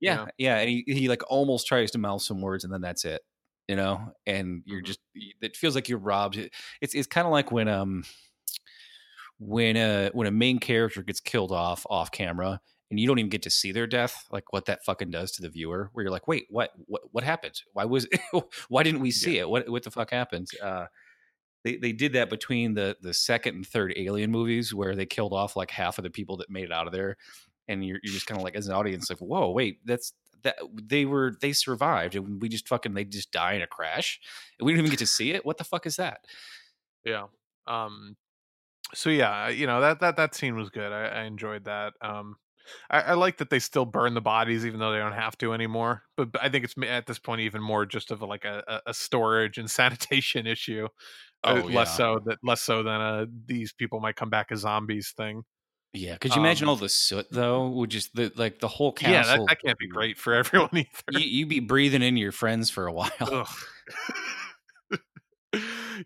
Yeah, 0.00 0.26
yeah, 0.38 0.58
and 0.58 0.68
he, 0.68 0.84
he 0.86 1.08
like 1.08 1.22
almost 1.30 1.66
tries 1.66 1.90
to 1.92 1.98
mouth 1.98 2.22
some 2.22 2.40
words, 2.40 2.64
and 2.64 2.72
then 2.72 2.80
that's 2.80 3.04
it, 3.04 3.22
you 3.68 3.76
know. 3.76 4.12
And 4.26 4.62
you're 4.66 4.80
Mhm. 4.80 4.86
just 4.86 5.00
it 5.14 5.56
feels 5.56 5.74
like 5.74 5.88
you're 5.88 5.98
robbed. 5.98 6.36
It- 6.36 6.54
It's 6.80 6.94
it's 6.94 7.06
kind 7.06 7.26
of 7.26 7.32
like 7.32 7.50
when 7.52 7.68
um 7.68 8.04
when 9.38 9.76
a 9.76 10.10
when 10.12 10.26
a 10.26 10.30
main 10.30 10.58
character 10.58 11.02
gets 11.02 11.20
killed 11.20 11.52
off 11.52 11.86
off 11.90 12.10
camera, 12.10 12.60
and 12.90 13.00
you 13.00 13.06
don't 13.06 13.18
even 13.18 13.28
get 13.30 13.42
to 13.42 13.50
see 13.50 13.72
their 13.72 13.86
death, 13.86 14.26
like 14.30 14.52
what 14.52 14.66
that 14.66 14.84
fucking 14.84 15.10
does 15.10 15.32
to 15.32 15.42
the 15.42 15.48
viewer. 15.48 15.90
Where 15.92 16.04
you're 16.04 16.12
like, 16.12 16.28
wait, 16.28 16.46
what 16.50 16.72
what 16.86 17.02
what 17.12 17.24
happened? 17.24 17.60
Why 17.72 17.84
was 17.84 18.06
why 18.68 18.82
didn't 18.82 19.00
we 19.00 19.10
see 19.10 19.38
it? 19.38 19.48
What 19.48 19.68
what 19.68 19.82
the 19.82 19.90
fuck 19.90 20.10
happened? 20.10 20.48
Uh, 20.60 20.86
they 21.64 21.76
they 21.76 21.92
did 21.92 22.14
that 22.14 22.30
between 22.30 22.74
the 22.74 22.96
the 23.02 23.14
second 23.14 23.56
and 23.56 23.66
third 23.66 23.94
Alien 23.96 24.30
movies, 24.30 24.74
where 24.74 24.96
they 24.96 25.06
killed 25.06 25.32
off 25.34 25.56
like 25.56 25.70
half 25.70 25.98
of 25.98 26.04
the 26.04 26.10
people 26.10 26.38
that 26.38 26.50
made 26.50 26.64
it 26.66 26.72
out 26.72 26.86
of 26.86 26.94
there, 26.94 27.16
and 27.68 27.84
you're 27.84 27.98
you're 28.02 28.12
just 28.14 28.26
kind 28.26 28.38
of 28.40 28.44
like 28.44 28.54
as 28.56 28.68
an 28.68 28.74
audience 28.74 29.10
like, 29.10 29.18
whoa, 29.20 29.50
wait, 29.50 29.80
that's 29.84 30.12
that 30.42 30.56
they 30.74 31.04
were 31.04 31.34
they 31.40 31.52
survived, 31.52 32.14
and 32.14 32.40
we 32.40 32.48
just 32.48 32.68
fucking 32.68 32.94
they 32.94 33.04
just 33.04 33.32
die 33.32 33.54
in 33.54 33.62
a 33.62 33.66
crash, 33.66 34.20
and 34.58 34.66
we 34.66 34.72
didn't 34.72 34.86
even 34.86 34.90
get 34.90 34.98
to 35.00 35.06
see 35.06 35.32
it. 35.32 35.44
What 35.44 35.58
the 35.58 35.64
fuck 35.64 35.86
is 35.86 35.96
that? 35.96 36.20
Yeah. 37.04 37.26
Um. 37.66 38.16
So 38.94 39.10
yeah, 39.10 39.48
you 39.48 39.66
know 39.66 39.80
that 39.80 40.00
that 40.00 40.16
that 40.16 40.34
scene 40.34 40.56
was 40.56 40.70
good. 40.70 40.92
I, 40.92 41.06
I 41.06 41.22
enjoyed 41.24 41.64
that. 41.64 41.94
Um. 42.00 42.36
I, 42.90 43.00
I 43.00 43.14
like 43.14 43.36
that 43.38 43.48
they 43.48 43.60
still 43.60 43.84
burn 43.84 44.14
the 44.14 44.20
bodies 44.20 44.66
even 44.66 44.80
though 44.80 44.90
they 44.90 44.98
don't 44.98 45.12
have 45.12 45.38
to 45.38 45.52
anymore. 45.52 46.02
But, 46.16 46.32
but 46.32 46.42
I 46.42 46.48
think 46.48 46.64
it's 46.64 46.74
at 46.84 47.06
this 47.06 47.18
point 47.20 47.40
even 47.42 47.62
more 47.62 47.86
just 47.86 48.10
of 48.10 48.22
like 48.22 48.44
a, 48.44 48.64
a- 48.66 48.90
a 48.90 48.94
storage 48.94 49.56
and 49.56 49.70
sanitation 49.70 50.48
issue. 50.48 50.88
Uh, 51.44 51.62
Oh, 51.62 51.66
less 51.66 51.94
so 51.96 52.18
that 52.24 52.38
less 52.42 52.62
so 52.62 52.82
than 52.82 53.00
uh 53.00 53.26
these 53.46 53.72
people 53.72 54.00
might 54.00 54.16
come 54.16 54.30
back 54.30 54.48
as 54.50 54.60
zombies 54.60 55.12
thing. 55.16 55.44
Yeah, 55.96 56.16
could 56.18 56.34
you 56.34 56.40
imagine 56.40 56.66
Um, 56.66 56.70
all 56.70 56.76
the 56.76 56.88
soot 56.88 57.26
though? 57.30 57.68
Would 57.68 57.90
just 57.90 58.14
the 58.14 58.32
like 58.36 58.60
the 58.60 58.68
whole 58.68 58.92
castle? 58.92 59.12
Yeah, 59.12 59.22
that, 59.38 59.46
that 59.48 59.62
can't 59.62 59.78
be 59.78 59.88
great 59.88 60.18
for 60.18 60.34
everyone 60.40 60.70
either. 60.72 60.86
You, 61.12 61.20
you'd 61.20 61.48
be 61.48 61.60
breathing 61.60 62.02
in 62.02 62.16
your 62.16 62.32
friends 62.32 62.70
for 62.70 62.86
a 62.86 62.92
while. 62.92 63.48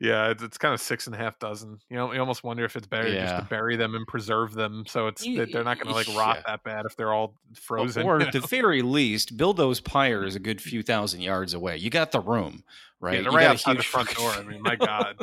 Yeah, 0.00 0.30
it's, 0.30 0.42
it's 0.42 0.58
kind 0.58 0.72
of 0.72 0.80
six 0.80 1.06
and 1.06 1.16
a 1.16 1.18
half 1.18 1.38
dozen. 1.38 1.78
You 1.88 1.96
know, 1.96 2.12
you 2.12 2.20
almost 2.20 2.44
wonder 2.44 2.64
if 2.64 2.76
it's 2.76 2.86
better 2.86 3.12
just 3.12 3.36
to 3.36 3.42
bury 3.42 3.76
them 3.76 3.94
and 3.94 4.06
preserve 4.06 4.54
them, 4.54 4.84
so 4.86 5.08
it's 5.08 5.24
that 5.24 5.50
they're 5.52 5.64
not 5.64 5.78
going 5.78 5.88
to 5.88 5.94
like 5.94 6.08
rot 6.16 6.36
yeah. 6.36 6.42
that 6.46 6.64
bad 6.64 6.86
if 6.86 6.96
they're 6.96 7.12
all 7.12 7.34
frozen. 7.54 8.02
or 8.06 8.20
you 8.20 8.26
at 8.26 8.32
the 8.32 8.40
very 8.40 8.82
least, 8.82 9.36
build 9.36 9.56
those 9.56 9.80
pyres 9.80 10.36
a 10.36 10.38
good 10.38 10.60
few 10.60 10.82
thousand 10.82 11.22
yards 11.22 11.54
away. 11.54 11.76
You 11.76 11.90
got 11.90 12.12
the 12.12 12.20
room, 12.20 12.62
right? 13.00 13.16
yeah, 13.16 13.22
they're 13.22 13.32
You 13.32 13.36
right 13.38 13.46
outside 13.48 13.78
the 13.78 13.82
front 13.82 14.14
door. 14.14 14.30
I 14.30 14.42
mean, 14.42 14.62
my 14.62 14.76
God. 14.76 15.16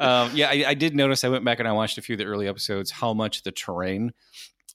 Um, 0.00 0.30
yeah, 0.34 0.48
I, 0.48 0.64
I 0.68 0.74
did 0.74 0.96
notice. 0.96 1.22
I 1.24 1.28
went 1.28 1.44
back 1.44 1.58
and 1.60 1.68
I 1.68 1.72
watched 1.72 1.98
a 1.98 2.02
few 2.02 2.14
of 2.14 2.18
the 2.18 2.24
early 2.24 2.48
episodes. 2.48 2.90
How 2.90 3.14
much 3.14 3.42
the 3.42 3.52
terrain 3.52 4.12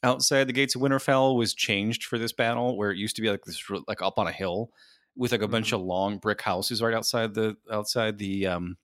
outside 0.03 0.45
the 0.45 0.53
gates 0.53 0.75
of 0.75 0.81
Winterfell 0.81 1.35
was 1.35 1.53
changed 1.53 2.03
for 2.05 2.17
this 2.17 2.31
battle, 2.31 2.77
where 2.77 2.91
it 2.91 2.97
used 2.97 3.15
to 3.17 3.21
be 3.21 3.29
like 3.29 3.43
this, 3.43 3.61
like 3.87 4.01
up 4.01 4.17
on 4.17 4.27
a 4.27 4.31
hill 4.31 4.69
with 5.17 5.31
like 5.31 5.41
a 5.41 5.47
bunch 5.47 5.67
Mm-hmm. 5.67 5.75
of 5.75 5.81
long 5.81 6.17
brick 6.17 6.41
houses 6.41 6.81
right 6.81 6.93
outside 6.93 7.33
the 7.33 7.57
outside 7.71 8.17
the 8.17 8.47
um 8.47 8.77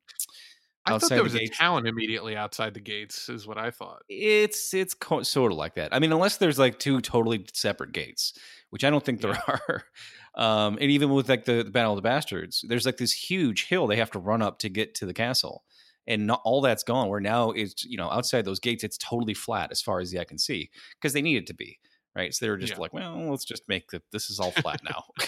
I 0.86 0.98
thought 0.98 1.10
there 1.10 1.20
the 1.20 1.24
was 1.24 1.36
a 1.36 1.48
town 1.48 1.86
immediately 1.86 2.36
outside 2.36 2.74
the 2.74 2.80
gates, 2.80 3.30
is 3.30 3.46
what 3.46 3.60
I 3.60 3.70
thought. 3.70 4.02
It's 4.10 4.74
it's 4.74 4.96
co- 4.96 5.22
sort 5.22 5.52
of 5.52 5.58
like 5.60 5.76
that. 5.76 5.94
I 5.94 6.00
mean, 6.00 6.12
unless 6.12 6.38
there's 6.38 6.58
like 6.58 6.80
two 6.80 7.02
totally 7.02 7.46
separate 7.54 7.92
gates, 7.92 8.34
which 8.72 8.84
I 8.84 8.90
don't 8.90 9.06
think 9.06 9.22
there 9.22 9.38
are. 9.48 9.84
Um, 10.34 10.78
and 10.80 10.90
even 10.90 11.10
with 11.10 11.28
like 11.28 11.44
the, 11.44 11.62
the 11.62 11.72
Battle 11.72 11.92
of 11.92 11.98
the 11.98 12.02
Bastards, 12.04 12.64
there's 12.66 12.86
like 12.86 12.96
this 12.96 13.12
huge 13.12 13.66
hill 13.68 13.86
they 13.86 13.98
have 13.98 14.12
to 14.12 14.20
run 14.20 14.42
up 14.42 14.60
to 14.60 14.70
get 14.70 14.96
to 14.96 15.06
the 15.06 15.14
castle, 15.14 15.66
and 16.08 16.28
not 16.28 16.42
all 16.44 16.62
that's 16.62 16.84
gone. 16.84 17.08
Where 17.10 17.20
now 17.20 17.52
it's 17.52 17.84
you 17.86 17.98
know 17.98 18.10
outside 18.10 18.46
those 18.46 18.60
gates, 18.60 18.84
it's 18.84 18.98
totally 18.98 19.34
flat 19.34 19.72
as 19.72 19.82
far 19.82 20.00
as 20.00 20.12
the 20.12 20.20
eye 20.20 20.24
can 20.26 20.38
see 20.38 20.70
because 21.00 21.14
they 21.14 21.22
need 21.22 21.38
it 21.38 21.48
to 21.48 21.54
be 21.54 21.80
right. 22.16 22.34
So 22.34 22.46
they 22.46 22.50
were 22.50 22.58
just 22.58 22.74
Yeah. 22.74 22.80
like, 22.80 22.94
well, 22.94 23.30
let's 23.30 23.46
just 23.46 23.64
make 23.68 23.90
the 23.92 24.02
this 24.12 24.30
is 24.30 24.40
all 24.40 24.52
flat 24.52 24.82
now. 24.84 25.04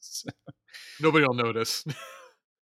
So- 0.00 0.28
Nobody 1.00 1.26
will 1.26 1.34
notice. 1.34 1.84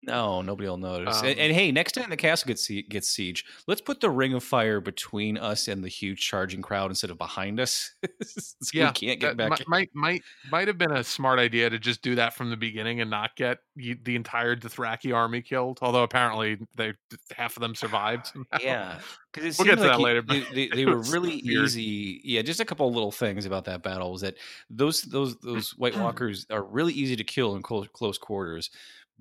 no, 0.04 0.42
nobody 0.42 0.68
will 0.68 0.76
notice. 0.78 1.18
and, 1.20 1.28
Um, 1.28 1.34
and 1.38 1.52
hey, 1.52 1.70
next 1.72 1.92
time 1.92 2.10
the 2.10 2.16
castle 2.16 2.48
gets 2.48 2.68
gets 2.88 3.08
siege, 3.08 3.44
let's 3.66 3.80
put 3.80 4.00
the 4.00 4.10
ring 4.10 4.34
of 4.34 4.42
fire 4.42 4.80
between 4.80 5.38
us 5.38 5.68
and 5.68 5.82
the 5.84 5.88
huge 5.88 6.20
charging 6.26 6.60
crowd 6.62 6.90
instead 6.90 7.10
of 7.10 7.18
behind 7.18 7.60
us. 7.60 7.92
so 8.22 8.54
yeah, 8.74 8.88
we 8.88 8.92
can't 8.92 9.20
get 9.20 9.36
back. 9.36 9.50
mi- 9.60 9.64
might 9.68 9.90
might 9.94 10.22
might 10.50 10.68
have 10.68 10.78
been 10.78 10.92
a 10.92 11.04
smart 11.04 11.38
idea 11.38 11.70
to 11.70 11.78
just 11.78 12.02
do 12.02 12.14
that 12.16 12.34
from 12.34 12.50
the 12.50 12.56
beginning 12.56 13.00
and 13.00 13.10
not 13.10 13.36
get 13.36 13.58
the 13.76 14.16
entire 14.16 14.54
Dothraki 14.56 15.14
army 15.14 15.40
killed. 15.42 15.78
Although 15.82 16.02
apparently 16.02 16.58
they 16.76 16.94
half 17.36 17.56
of 17.56 17.60
them 17.60 17.74
survived. 17.74 18.26
somehow. 18.32 18.58
yeah, 18.60 18.98
because 19.32 19.56
We'll 19.58 19.66
get 19.66 19.76
to 19.76 19.82
that 19.84 20.00
later, 20.00 20.20
They, 20.22 20.40
they, 20.52 20.68
they 20.68 20.84
were 20.92 21.00
really 21.02 21.34
easy. 21.36 22.20
Yeah, 22.24 22.42
just 22.42 22.60
a 22.60 22.64
couple 22.64 22.88
of 22.88 22.94
little 22.94 23.12
things 23.12 23.46
about 23.46 23.64
that 23.66 23.82
battle 23.82 24.12
was 24.12 24.22
that 24.22 24.34
those 24.68 25.02
those 25.02 25.36
those 25.38 25.70
White 25.78 25.96
Walkers 25.98 26.46
are 26.50 26.64
really 26.64 26.92
easy 26.92 27.16
to 27.16 27.24
kill 27.24 27.54
in 27.56 27.62
close 27.62 27.86
close 27.92 28.18
quarters. 28.18 28.70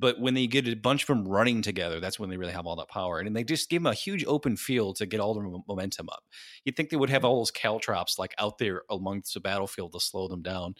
But 0.01 0.20
when 0.20 0.34
they 0.34 0.48
get 0.48 0.67
a 0.67 0.75
bunch 0.75 1.03
of 1.03 1.08
them 1.08 1.27
running 1.27 1.62
together, 1.62 2.00
that's 2.00 2.20
when 2.20 2.31
they 2.31 2.38
really 2.38 2.53
have 2.53 2.65
all 2.65 2.75
that 2.77 2.89
power. 2.89 3.20
And 3.20 3.36
they 3.36 3.43
just 3.43 3.70
give 3.70 3.84
them 3.84 3.91
a 3.91 3.96
huge 3.96 4.25
open 4.25 4.58
field 4.58 4.96
to 4.98 5.05
get 5.05 5.20
all 5.20 5.36
their 5.36 5.48
momentum 5.67 6.10
up. 6.10 6.24
You'd 6.65 6.75
think 6.75 6.89
they 6.89 6.98
would 6.98 7.12
have 7.12 7.24
all 7.24 7.38
those 7.38 7.51
caltrops 7.51 8.17
like 8.17 8.34
out 8.39 8.58
there 8.58 8.81
amongst 8.89 9.36
the 9.36 9.39
battlefield 9.39 9.93
to 9.93 10.00
slow 10.00 10.27
them 10.27 10.41
down. 10.41 10.74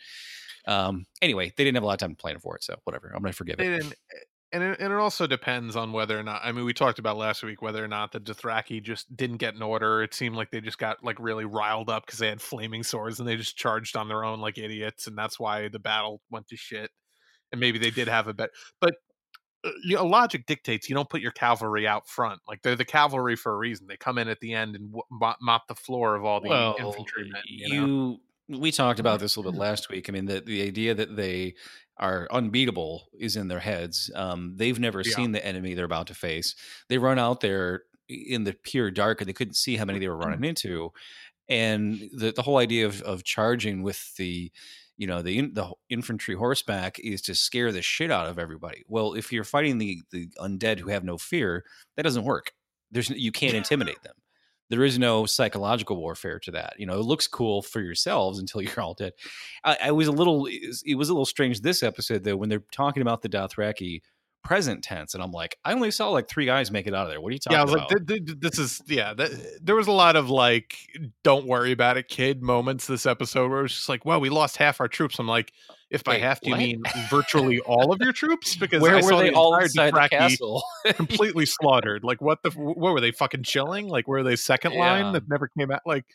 Um, 0.68 1.06
anyway, 1.22 1.54
they 1.56 1.64
didn't 1.64 1.76
have 1.76 1.84
a 1.84 1.88
lot 1.88 1.94
of 1.94 2.00
time 2.00 2.16
to 2.16 2.22
plan 2.22 2.40
for 2.40 2.56
it, 2.56 2.64
so 2.64 2.76
whatever. 2.84 3.12
I'm 3.16 3.22
gonna 3.22 3.34
forgive 3.34 3.60
it. 3.60 3.64
didn't, 3.64 3.94
and 4.52 4.64
it, 4.64 4.80
and 4.80 4.92
it 4.92 4.98
also 4.98 5.28
depends 5.28 5.76
on 5.76 5.94
whether 5.94 6.20
or 6.20 6.24
not. 6.24 6.42
I 6.44 6.52
mean, 6.52 6.66
we 6.66 6.74
talked 6.74 7.00
about 7.00 7.18
last 7.18 7.44
week 7.44 7.62
whether 7.62 7.84
or 7.84 7.88
not 7.88 8.12
the 8.12 8.20
Dothraki 8.20 8.84
just 8.84 9.16
didn't 9.16 9.38
get 9.38 9.56
an 9.56 9.62
order. 9.62 10.04
It 10.04 10.14
seemed 10.14 10.36
like 10.36 10.52
they 10.52 10.62
just 10.62 10.78
got 10.78 11.04
like 11.04 11.20
really 11.20 11.46
riled 11.46 11.90
up 11.90 12.06
because 12.06 12.20
they 12.20 12.28
had 12.28 12.42
flaming 12.42 12.84
swords 12.84 13.20
and 13.20 13.28
they 13.28 13.38
just 13.38 13.58
charged 13.58 13.96
on 13.96 14.08
their 14.08 14.24
own 14.24 14.40
like 14.40 14.58
idiots, 14.58 15.08
and 15.08 15.18
that's 15.18 15.40
why 15.40 15.68
the 15.68 15.80
battle 15.80 16.22
went 16.30 16.48
to 16.50 16.58
shit. 16.58 16.92
And 17.52 17.60
maybe 17.60 17.80
they 17.80 17.92
did 17.92 18.08
have 18.08 18.28
a 18.28 18.34
bet, 18.34 18.50
but 18.80 18.96
you 19.84 19.96
know, 19.96 20.06
logic 20.06 20.46
dictates 20.46 20.90
you 20.90 20.96
don't 20.96 21.10
put 21.10 21.22
your 21.22 21.32
cavalry 21.32 21.88
out 21.88 22.08
front. 22.08 22.42
Like 22.48 22.62
they're 22.62 22.76
the 22.76 22.86
cavalry 22.86 23.36
for 23.36 23.54
a 23.54 23.58
reason. 23.58 23.88
They 23.88 23.98
come 23.98 24.18
in 24.18 24.28
at 24.28 24.40
the 24.40 24.54
end 24.54 24.76
and 24.76 24.92
w- 24.92 25.36
mop, 25.42 25.68
the 25.68 25.76
floor 25.76 26.16
of 26.16 26.26
all 26.26 26.42
the 26.42 26.50
well, 26.50 26.76
infantrymen. 26.80 27.42
You, 27.46 27.74
you, 27.74 27.88
know? 27.88 28.60
we 28.60 28.72
talked 28.72 29.00
about 29.00 29.20
this 29.20 29.36
a 29.36 29.40
little 29.40 29.52
bit 29.52 29.60
last 29.62 29.90
week. 29.90 30.10
I 30.10 30.12
mean, 30.12 30.26
the 30.26 30.42
the 30.42 30.64
idea 30.64 30.96
that 30.96 31.16
they 31.16 31.56
are 31.98 32.28
unbeatable 32.32 33.10
is 33.20 33.36
in 33.36 33.48
their 33.48 33.60
heads. 33.60 34.10
Um, 34.16 34.54
they've 34.56 34.80
never 34.80 35.02
Yeah. 35.06 35.16
seen 35.16 35.32
the 35.32 35.46
enemy 35.46 35.74
they're 35.76 35.86
about 35.86 36.08
to 36.08 36.16
face. 36.16 36.56
They 36.90 36.98
run 36.98 37.20
out 37.20 37.42
there 37.42 37.84
in 38.10 38.44
the 38.44 38.54
pure 38.54 38.90
dark, 38.90 39.22
and 39.22 39.28
they 39.28 39.34
couldn't 39.34 39.54
see 39.54 39.76
how 39.76 39.86
many 39.86 40.00
they 40.00 40.08
were 40.08 40.18
running 40.18 40.44
into. 40.50 40.92
And 41.48 42.10
the 42.14 42.32
the 42.32 42.42
whole 42.42 42.58
idea 42.58 42.88
of 42.88 43.02
of 43.04 43.24
charging 43.24 43.84
with 43.84 44.16
the 44.16 44.52
you 45.02 45.08
know 45.08 45.24
the 45.24 45.42
the 45.48 45.68
infantry 45.90 46.36
horseback 46.36 47.00
is 47.00 47.24
to 47.24 47.34
scare 47.34 47.72
the 47.72 47.82
shit 47.82 48.12
out 48.12 48.28
of 48.28 48.38
everybody. 48.38 48.84
Well, 48.88 49.16
if 49.16 49.32
you're 49.34 49.44
fighting 49.44 49.80
the 49.80 50.04
the 50.12 50.28
undead 50.40 50.78
who 50.80 50.90
have 50.92 51.04
no 51.04 51.18
fear, 51.18 51.66
that 51.96 52.04
doesn't 52.04 52.24
work. 52.24 52.52
There's 52.92 53.10
you 53.10 53.32
can't 53.32 53.56
intimidate 53.56 54.04
them. 54.04 54.14
there 54.70 54.84
is 54.86 55.00
no 55.00 55.26
psychological 55.26 55.98
warfare 55.98 56.40
to 56.40 56.52
that. 56.52 56.76
You 56.78 56.86
know, 56.86 57.00
it 57.00 57.06
looks 57.06 57.28
cool 57.28 57.64
for 57.64 57.82
yourselves 57.82 58.40
until 58.40 58.62
you're 58.64 58.80
all 58.80 58.94
dead. 58.94 59.14
I, 59.64 59.78
I 59.86 59.92
was 59.92 60.08
a 60.08 60.12
little, 60.12 60.48
it 60.48 60.96
was 60.96 61.10
a 61.10 61.14
little 61.14 61.26
strange 61.26 61.62
this 61.62 61.84
episode 61.84 62.24
though 62.24 62.38
when 62.38 62.50
they're 62.50 62.64
talking 62.72 63.02
about 63.02 63.24
the 63.24 63.30
Dothraki 63.30 64.02
present 64.44 64.84
tense, 64.84 65.14
and 65.14 65.24
I'm 65.24 65.32
like, 65.32 65.58
I 65.64 65.74
only 65.74 65.92
saw 65.92 66.10
like 66.10 66.28
three 66.28 66.46
guys 66.46 66.72
make 66.72 66.88
it 66.88 66.94
out 66.94 67.04
of 67.04 67.10
there. 67.10 67.22
What 67.22 67.30
are 67.30 67.34
you 67.34 67.40
talking 67.40 67.56
yeah, 67.56 67.62
I 67.62 67.66
was 67.66 67.74
about? 67.74 67.92
like, 67.92 68.08
th- 68.08 68.26
th- 68.26 68.40
this 68.40 68.60
is 68.60 68.82
yeah. 68.88 69.14
Th- 69.14 69.32
there 69.62 69.76
was 69.76 69.88
a 69.88 69.92
lot 69.92 70.16
of 70.16 70.30
like, 70.30 70.76
don't 71.24 71.46
worry 71.46 71.72
about 71.72 71.98
it, 71.98 72.08
kid 72.08 72.42
moments 72.42 72.88
this 72.88 73.06
episode 73.06 73.50
where 73.50 73.60
it 73.60 73.64
was 73.64 73.76
just 73.76 73.90
like, 73.90 74.06
well, 74.06 74.20
we 74.20 74.30
lost 74.30 74.58
half 74.58 74.80
our 74.82 74.88
troops. 74.88 75.20
I'm 75.20 75.28
like, 75.28 75.52
if 75.90 76.04
by 76.04 76.14
Wait, 76.14 76.22
half 76.22 76.42
do 76.42 76.50
you 76.52 76.56
mean 76.56 76.84
virtually 77.10 77.60
all 77.66 77.92
of 77.92 78.00
your 78.02 78.14
troops? 78.14 78.56
Because 78.56 78.82
Where 78.82 78.94
I 78.94 78.96
were 78.98 79.02
saw 79.04 79.20
they 79.20 79.30
the 79.30 79.36
all 79.36 79.56
inside 79.58 79.94
the 79.94 80.08
castle? 80.10 80.64
completely 80.94 81.46
slaughtered. 81.46 82.04
Like 82.04 82.22
what 82.22 82.44
the? 82.44 82.50
What 82.52 82.94
were 82.94 83.02
they 83.02 83.12
fucking 83.12 83.44
chilling? 83.44 83.88
Like 83.88 84.08
were 84.08 84.24
they 84.24 84.36
second 84.36 84.74
Yeah. 84.74 84.80
line 85.04 85.14
that 85.14 85.28
never 85.30 85.50
came 85.50 85.70
out? 85.72 85.82
Like, 85.86 86.06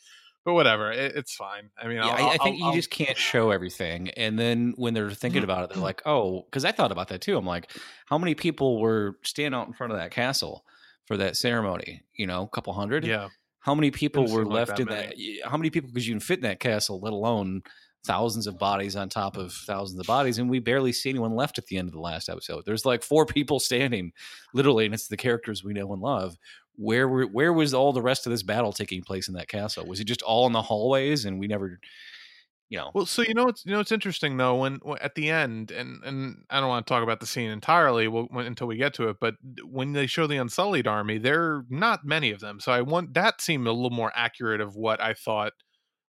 but 0.46 0.54
whatever, 0.54 0.92
it, 0.92 1.16
it's 1.16 1.34
fine. 1.34 1.70
I 1.76 1.88
mean, 1.88 1.96
Yeah, 1.96 2.06
I'll, 2.06 2.12
I, 2.12 2.18
I 2.18 2.32
I'll- 2.32 2.44
think 2.44 2.58
you 2.60 2.66
I'll- 2.66 2.72
just 2.72 2.88
can't 2.88 3.18
show 3.18 3.50
everything. 3.50 4.10
And 4.10 4.38
then 4.38 4.74
when 4.76 4.94
they're 4.94 5.10
thinking 5.10 5.42
mm-hmm, 5.42 5.50
about 5.50 5.64
it, 5.64 5.70
they're 5.70 5.74
mm-hmm. 5.74 5.82
like, 5.82 6.02
oh, 6.06 6.42
because 6.42 6.64
I 6.64 6.70
thought 6.70 6.92
about 6.92 7.08
that 7.08 7.20
too. 7.20 7.36
I'm 7.36 7.44
like, 7.44 7.72
how 8.06 8.16
many 8.16 8.36
people 8.36 8.80
were 8.80 9.18
standing 9.24 9.58
out 9.58 9.66
in 9.66 9.72
front 9.72 9.92
of 9.92 9.98
that 9.98 10.12
castle 10.12 10.64
for 11.06 11.16
that 11.16 11.36
ceremony? 11.36 12.04
You 12.14 12.28
know, 12.28 12.42
a 12.42 12.48
couple 12.48 12.72
hundred? 12.72 13.04
yeah. 13.04 13.28
How 13.58 13.74
many 13.74 13.90
people 13.90 14.30
were 14.30 14.44
like 14.44 14.54
left 14.68 14.76
that 14.76 14.80
in 14.80 14.86
that? 14.86 15.14
How 15.44 15.56
many 15.56 15.70
people 15.70 15.90
could 15.92 16.06
you 16.06 16.20
fit 16.20 16.38
in 16.38 16.44
that 16.44 16.60
castle, 16.60 17.00
let 17.00 17.12
alone 17.12 17.62
thousands 18.04 18.46
of 18.46 18.56
bodies 18.60 18.94
on 18.94 19.08
top 19.08 19.36
of 19.36 19.52
thousands 19.52 19.98
of 19.98 20.06
bodies? 20.06 20.38
And 20.38 20.48
we 20.48 20.60
barely 20.60 20.92
see 20.92 21.10
anyone 21.10 21.34
left 21.34 21.58
at 21.58 21.66
the 21.66 21.76
end 21.76 21.88
of 21.88 21.92
the 21.92 21.98
last 21.98 22.28
episode. 22.28 22.62
There's 22.64 22.84
like 22.84 23.02
four 23.02 23.26
people 23.26 23.58
standing, 23.58 24.12
literally, 24.54 24.84
and 24.84 24.94
it's 24.94 25.08
the 25.08 25.16
characters 25.16 25.64
we 25.64 25.72
know 25.72 25.92
and 25.92 26.00
love. 26.00 26.36
Where 26.76 27.08
were 27.08 27.24
where 27.26 27.52
was 27.52 27.74
all 27.74 27.92
the 27.92 28.02
rest 28.02 28.26
of 28.26 28.30
this 28.32 28.42
battle 28.42 28.72
taking 28.72 29.02
place 29.02 29.28
in 29.28 29.34
that 29.34 29.48
castle? 29.48 29.86
Was 29.86 30.00
it 30.00 30.04
just 30.04 30.22
all 30.22 30.46
in 30.46 30.52
the 30.52 30.62
hallways 30.62 31.24
and 31.24 31.38
we 31.40 31.46
never, 31.46 31.80
you 32.68 32.78
know? 32.78 32.92
Well, 32.94 33.06
so 33.06 33.22
you 33.22 33.34
know, 33.34 33.48
it's 33.48 33.64
you 33.66 33.72
know, 33.72 33.80
it's 33.80 33.92
interesting 33.92 34.38
though 34.38 34.56
when, 34.56 34.76
when 34.82 34.98
at 34.98 35.14
the 35.14 35.28
end, 35.30 35.70
and 35.70 36.02
and 36.04 36.44
I 36.50 36.60
don't 36.60 36.68
want 36.68 36.86
to 36.86 36.90
talk 36.90 37.02
about 37.02 37.20
the 37.20 37.26
scene 37.26 37.50
entirely 37.50 38.08
when, 38.08 38.24
when, 38.26 38.46
until 38.46 38.66
we 38.66 38.76
get 38.76 38.94
to 38.94 39.08
it, 39.10 39.18
but 39.20 39.34
when 39.64 39.92
they 39.92 40.06
show 40.06 40.26
the 40.26 40.38
Unsullied 40.38 40.86
army, 40.86 41.18
there 41.18 41.42
are 41.42 41.66
not 41.68 42.04
many 42.04 42.30
of 42.30 42.40
them. 42.40 42.58
So 42.60 42.72
I 42.72 42.80
want 42.80 43.14
that 43.14 43.40
seemed 43.40 43.66
a 43.66 43.72
little 43.72 43.90
more 43.90 44.12
accurate 44.14 44.60
of 44.62 44.76
what 44.76 45.00
I 45.02 45.12
thought 45.14 45.52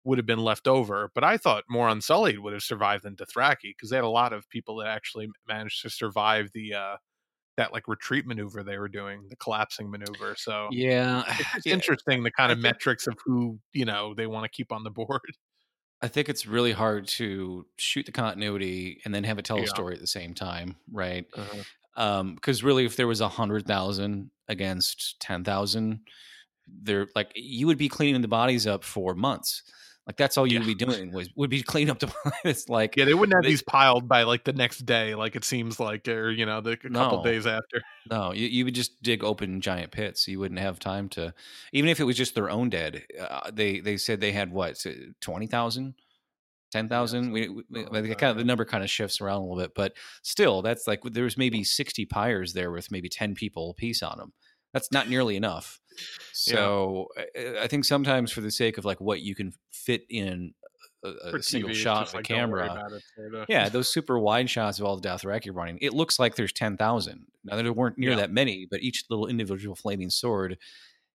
would 0.04 0.18
have 0.18 0.26
been 0.26 0.38
left 0.38 0.68
over. 0.68 1.10
But 1.14 1.24
I 1.24 1.36
thought 1.36 1.64
more 1.68 1.88
Unsullied 1.88 2.38
would 2.38 2.52
have 2.52 2.62
survived 2.62 3.04
than 3.04 3.16
Dothraki 3.16 3.70
because 3.70 3.90
they 3.90 3.96
had 3.96 4.04
a 4.04 4.08
lot 4.08 4.32
of 4.32 4.48
people 4.48 4.76
that 4.76 4.88
actually 4.88 5.28
managed 5.48 5.82
to 5.82 5.90
survive 5.90 6.50
the 6.54 6.74
uh 6.74 6.96
that 7.56 7.72
like 7.72 7.88
retreat 7.88 8.26
maneuver 8.26 8.62
they 8.62 8.78
were 8.78 8.88
doing, 8.88 9.22
the 9.28 9.36
collapsing 9.36 9.90
maneuver. 9.90 10.34
So 10.36 10.68
Yeah, 10.70 11.24
it's 11.54 11.66
yeah. 11.66 11.72
interesting 11.74 12.22
the 12.22 12.30
kind 12.30 12.52
of 12.52 12.56
think- 12.58 12.62
metrics 12.74 13.06
of 13.06 13.14
who 13.24 13.58
you 13.72 13.84
know 13.84 14.14
they 14.14 14.26
want 14.26 14.44
to 14.44 14.48
keep 14.50 14.72
on 14.72 14.84
the 14.84 14.90
board. 14.90 15.20
I 16.02 16.08
think 16.08 16.28
it's 16.28 16.44
really 16.46 16.72
hard 16.72 17.08
to 17.08 17.64
shoot 17.78 18.04
the 18.04 18.12
continuity 18.12 19.00
and 19.06 19.14
then 19.14 19.24
have 19.24 19.38
it 19.38 19.46
tell 19.46 19.58
a 19.62 19.66
story 19.66 19.94
at 19.94 20.00
the 20.00 20.06
same 20.06 20.34
time, 20.34 20.76
right? 20.92 21.24
Um, 21.96 22.34
because 22.34 22.62
really, 22.62 22.84
if 22.84 22.96
there 22.96 23.06
was 23.06 23.22
a 23.22 23.28
hundred 23.28 23.66
thousand 23.66 24.30
against 24.48 25.18
ten 25.20 25.42
thousand, 25.42 26.00
there 26.82 27.08
like 27.14 27.32
you 27.34 27.66
would 27.66 27.78
be 27.78 27.88
cleaning 27.88 28.20
the 28.20 28.28
bodies 28.28 28.66
up 28.66 28.84
for 28.84 29.14
months. 29.14 29.62
Like 30.06 30.16
that's 30.16 30.36
all 30.38 30.46
you'd 30.46 30.62
Yeah. 30.62 30.66
be 30.66 30.74
doing 30.76 31.12
was 31.12 31.28
would 31.34 31.50
be 31.50 31.62
clean 31.62 31.90
up 31.90 31.98
the 31.98 32.06
bodies. 32.44 32.68
Like 32.68 32.96
Yeah, 32.96 33.06
they 33.06 33.14
wouldn't 33.14 33.34
have 33.34 33.42
They- 33.42 33.48
these 33.50 33.62
piled 33.62 34.06
by 34.08 34.22
like 34.22 34.44
the 34.44 34.52
next 34.52 34.86
day, 34.86 35.14
like 35.16 35.34
it 35.34 35.44
seems 35.44 35.80
like, 35.80 36.06
or 36.06 36.30
you 36.30 36.46
know, 36.46 36.60
the 36.60 36.72
a 36.72 36.76
couple 36.76 37.18
No. 37.18 37.24
days 37.24 37.46
after. 37.46 37.82
No, 38.08 38.32
you, 38.32 38.46
you 38.46 38.64
would 38.64 38.74
just 38.76 39.02
dig 39.02 39.24
open 39.24 39.60
giant 39.60 39.90
pits. 39.90 40.28
You 40.28 40.38
wouldn't 40.38 40.60
have 40.60 40.78
time 40.78 41.08
to, 41.08 41.34
even 41.72 41.90
if 41.90 41.98
it 41.98 42.04
was 42.04 42.16
just 42.16 42.36
their 42.36 42.48
own 42.48 42.70
dead. 42.70 43.02
Uh, 43.20 43.50
they 43.52 43.80
they 43.80 43.96
said 43.96 44.20
they 44.20 44.30
had 44.30 44.52
what 44.52 44.80
twenty 45.20 45.48
thousand, 45.48 45.94
ten 46.70 46.88
thousand. 46.88 47.32
We, 47.32 47.48
we 47.48 47.64
something 47.64 47.86
I 47.88 47.90
like 47.90 47.92
think 48.04 48.08
that, 48.10 48.18
kind 48.18 48.30
of 48.30 48.36
the 48.36 48.44
number 48.44 48.64
kind 48.64 48.84
of 48.84 48.90
shifts 48.90 49.20
around 49.20 49.38
a 49.38 49.44
little 49.46 49.56
bit, 49.56 49.72
but 49.74 49.94
still, 50.22 50.62
that's 50.62 50.86
like 50.86 51.00
there 51.02 51.24
was 51.24 51.36
maybe 51.36 51.64
sixty 51.64 52.06
pyres 52.06 52.52
there 52.52 52.70
with 52.70 52.92
maybe 52.92 53.08
ten 53.08 53.34
people 53.34 53.70
a 53.70 53.74
piece 53.74 54.04
on 54.04 54.18
them. 54.18 54.32
That's 54.76 54.92
not 54.92 55.08
nearly 55.08 55.36
enough. 55.36 55.80
So 56.32 57.08
I, 57.16 57.62
I 57.62 57.66
think 57.66 57.86
sometimes 57.86 58.30
for 58.30 58.42
the 58.42 58.50
sake 58.50 58.76
of 58.76 58.84
like 58.84 59.00
what 59.00 59.22
you 59.22 59.34
can 59.34 59.54
fit 59.72 60.04
in 60.10 60.52
a, 61.02 61.08
a 61.34 61.42
single 61.42 61.70
TV, 61.70 61.74
shot 61.74 62.08
of 62.08 62.12
a 62.12 62.16
like, 62.18 62.26
don't 62.26 62.36
camera, 62.36 62.90
it, 63.16 63.46
yeah, 63.48 63.68
those 63.70 63.90
super 63.90 64.18
wide 64.18 64.50
shots 64.50 64.78
of 64.78 64.84
all 64.84 64.98
the 64.98 65.08
Dothraki 65.08 65.48
running, 65.50 65.78
it 65.80 65.94
looks 65.94 66.18
like 66.18 66.36
there's 66.36 66.52
ten 66.52 66.76
thousand. 66.76 67.24
Now 67.42 67.56
there 67.56 67.72
weren't 67.72 67.96
near 67.96 68.10
Yeah. 68.10 68.16
that 68.16 68.30
many, 68.30 68.66
but 68.70 68.82
each 68.82 69.04
little 69.08 69.28
individual 69.28 69.74
flaming 69.74 70.10
sword, 70.10 70.58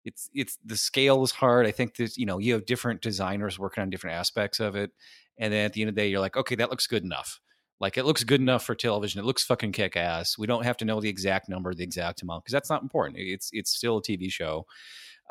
it's 0.05 0.27
it's 0.33 0.57
the 0.65 0.75
scale 0.75 1.23
is 1.23 1.29
hard. 1.29 1.67
I 1.67 1.71
think 1.71 1.97
that 1.97 2.17
you 2.17 2.25
know 2.25 2.39
you 2.39 2.53
have 2.53 2.65
different 2.65 3.01
designers 3.01 3.59
working 3.59 3.83
on 3.83 3.91
different 3.91 4.15
aspects 4.15 4.59
of 4.59 4.75
it, 4.75 4.89
and 5.37 5.53
then 5.53 5.65
at 5.65 5.73
the 5.73 5.81
end 5.81 5.89
of 5.89 5.93
the 5.93 6.01
day, 6.01 6.07
you're 6.07 6.19
like, 6.19 6.35
okay, 6.35 6.55
that 6.55 6.71
looks 6.71 6.87
good 6.87 7.03
enough. 7.03 7.39
Like 7.81 7.97
it 7.97 8.05
looks 8.05 8.23
good 8.23 8.39
enough 8.39 8.63
for 8.63 8.75
television. 8.75 9.19
It 9.19 9.25
looks 9.25 9.43
fucking 9.43 9.73
kick 9.73 9.97
ass. 9.97 10.37
We 10.37 10.47
don't 10.47 10.63
have 10.63 10.77
to 10.77 10.85
know 10.85 11.01
the 11.01 11.09
exact 11.09 11.49
number, 11.49 11.73
the 11.73 11.83
exact 11.83 12.21
amount, 12.21 12.45
because 12.45 12.53
that's 12.53 12.69
not 12.69 12.83
important. 12.83 13.17
It's 13.19 13.49
it's 13.51 13.71
still 13.71 13.97
a 13.97 14.01
TV 14.01 14.31
show, 14.31 14.67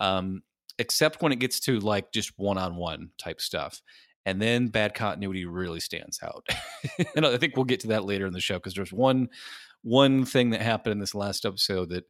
um, 0.01 0.43
except 0.79 1.23
when 1.23 1.33
it 1.33 1.39
gets 1.39 1.61
to 1.61 1.79
like 1.79 2.13
just 2.13 2.33
one 2.37 2.59
on 2.59 2.77
one 2.77 3.11
type 3.19 3.41
stuff 3.41 3.81
and 4.27 4.41
then 4.41 4.69
bad 4.69 4.95
continuity 4.95 5.45
really 5.47 5.81
stands 5.81 6.21
out. 6.23 6.47
and 7.17 7.25
I 7.25 7.37
think 7.39 7.57
we'll 7.57 7.65
get 7.65 7.81
to 7.81 7.89
that 7.89 8.05
later 8.05 8.27
in 8.27 8.33
the 8.33 8.41
show 8.41 8.57
because 8.57 8.75
there's 8.75 8.93
one 8.93 9.29
one 9.83 10.27
thing 10.27 10.51
that 10.51 10.61
happened 10.61 10.93
in 10.93 10.99
this 10.99 11.15
last 11.15 11.47
episode 11.47 11.89
that 11.89 12.05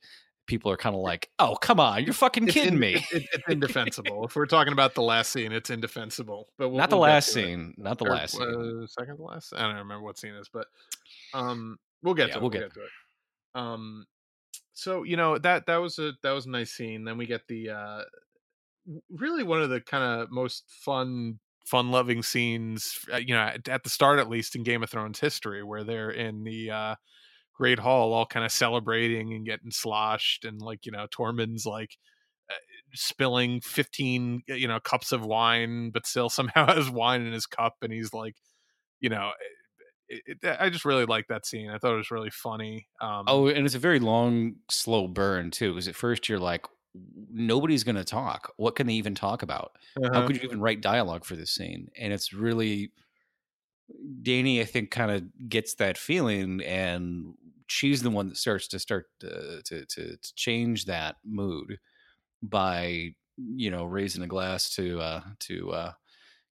people 0.50 0.70
are 0.72 0.76
kind 0.76 0.94
of 0.96 1.00
like, 1.00 1.30
"Oh, 1.38 1.54
come 1.54 1.78
on, 1.80 2.04
you're 2.04 2.12
fucking 2.12 2.44
It's 2.44 2.54
kidding 2.54 2.74
in- 2.74 2.78
me." 2.80 2.94
It's, 3.12 3.26
it's 3.32 3.44
indefensible. 3.48 4.24
if 4.26 4.34
we're 4.34 4.46
talking 4.46 4.72
about 4.72 4.94
the 4.94 5.02
last 5.02 5.30
scene, 5.32 5.52
it's 5.52 5.70
indefensible. 5.70 6.48
But 6.58 6.70
we'll, 6.70 6.78
not 6.78 6.90
the 6.90 6.96
we'll 6.96 7.04
last 7.08 7.32
to 7.32 7.40
it. 7.40 7.44
scene, 7.46 7.74
not 7.78 7.98
the 7.98 8.06
Or, 8.06 8.10
last 8.10 8.36
scene. 8.36 8.82
uh, 8.82 8.86
second 8.88 9.16
to 9.16 9.22
last. 9.22 9.54
I 9.54 9.60
don't 9.62 9.76
remember 9.76 10.02
what 10.02 10.18
scene 10.18 10.34
is, 10.34 10.48
but 10.52 10.66
um, 11.32 11.78
we'll 12.02 12.14
get 12.14 12.28
Yeah, 12.28 12.34
to 12.34 12.38
it. 12.38 12.42
we'll 12.42 12.50
We'll 12.50 12.60
get- 12.60 12.74
get 12.74 12.74
to 12.74 12.80
it. 12.80 12.90
Um, 13.54 14.06
so 14.74 15.02
you 15.04 15.16
know 15.16 15.38
that 15.38 15.66
that 15.66 15.76
was 15.76 15.98
a 15.98 16.12
that 16.22 16.32
was 16.32 16.46
a 16.46 16.50
nice 16.50 16.72
scene. 16.72 17.04
Then 17.04 17.16
we 17.18 17.26
get 17.26 17.46
the 17.48 17.70
uh, 17.70 18.02
really 19.10 19.42
one 19.42 19.62
of 19.62 19.70
the 19.70 19.80
kind 19.80 20.02
of 20.04 20.30
most 20.30 20.64
fun 20.68 21.38
fun 21.66 21.90
loving 21.90 22.22
scenes 22.22 22.98
uh, 23.12 23.16
you 23.18 23.32
know 23.34 23.40
at, 23.42 23.68
at 23.68 23.84
the 23.84 23.90
start 23.90 24.18
at 24.18 24.28
least 24.28 24.56
in 24.56 24.62
game 24.64 24.82
of 24.82 24.90
thrones 24.90 25.20
history 25.20 25.62
where 25.62 25.84
they're 25.84 26.10
in 26.10 26.42
the 26.42 26.68
uh 26.70 26.94
great 27.60 27.78
hall 27.78 28.14
all 28.14 28.24
kind 28.24 28.44
of 28.44 28.50
celebrating 28.50 29.34
and 29.34 29.44
getting 29.44 29.70
sloshed 29.70 30.46
and 30.46 30.62
like 30.62 30.86
you 30.86 30.92
know 30.92 31.06
tormund's 31.14 31.66
like 31.66 31.98
uh, 32.50 32.54
spilling 32.94 33.60
15 33.60 34.42
you 34.46 34.66
know 34.66 34.80
cups 34.80 35.12
of 35.12 35.26
wine 35.26 35.90
but 35.90 36.06
still 36.06 36.30
somehow 36.30 36.72
has 36.74 36.88
wine 36.88 37.20
in 37.20 37.32
his 37.32 37.46
cup 37.46 37.74
and 37.82 37.92
he's 37.92 38.14
like 38.14 38.34
you 38.98 39.10
know 39.10 39.30
it, 40.08 40.38
it, 40.42 40.56
i 40.58 40.70
just 40.70 40.86
really 40.86 41.04
like 41.04 41.26
that 41.28 41.44
scene 41.44 41.68
i 41.68 41.76
thought 41.76 41.92
it 41.92 41.98
was 41.98 42.10
really 42.10 42.30
funny 42.30 42.88
um 43.02 43.24
Oh, 43.26 43.46
and 43.46 43.66
it's 43.66 43.74
a 43.74 43.78
very 43.78 44.00
long, 44.00 44.56
slow 44.70 45.06
burn 45.06 45.50
too. 45.50 45.72
Because 45.72 45.86
at 45.86 45.94
first 45.94 46.28
you're 46.28 46.38
like, 46.38 46.66
nobody's 47.30 47.84
going 47.84 47.96
to 47.96 48.04
talk. 48.04 48.52
What 48.56 48.74
can 48.74 48.88
they 48.88 48.94
even 48.94 49.14
talk 49.14 49.42
about? 49.42 49.72
How 49.96 50.08
uh-huh. 50.08 50.26
could 50.26 50.36
you 50.36 50.42
even 50.42 50.60
write 50.60 50.80
dialogue 50.80 51.24
for 51.24 51.36
this 51.36 51.52
scene? 51.52 51.88
And 51.96 52.12
it's 52.12 52.32
really 52.32 52.90
Dany, 54.22 54.60
I 54.60 54.64
think, 54.64 54.90
kind 54.90 55.10
of 55.10 55.48
gets 55.48 55.74
that 55.74 55.98
feeling, 55.98 56.60
and 56.62 57.34
she's 57.70 58.02
the 58.02 58.10
one 58.10 58.28
that 58.28 58.36
starts 58.36 58.68
to 58.68 58.78
start 58.78 59.06
uh, 59.24 59.60
to, 59.64 59.86
to 59.86 60.16
to 60.16 60.34
change 60.34 60.84
that 60.86 61.16
mood 61.24 61.78
by 62.42 63.14
you 63.36 63.70
know 63.70 63.84
raising 63.84 64.22
a 64.22 64.26
glass 64.26 64.74
to 64.74 65.00
uh, 65.00 65.22
to 65.40 65.70
uh, 65.72 65.92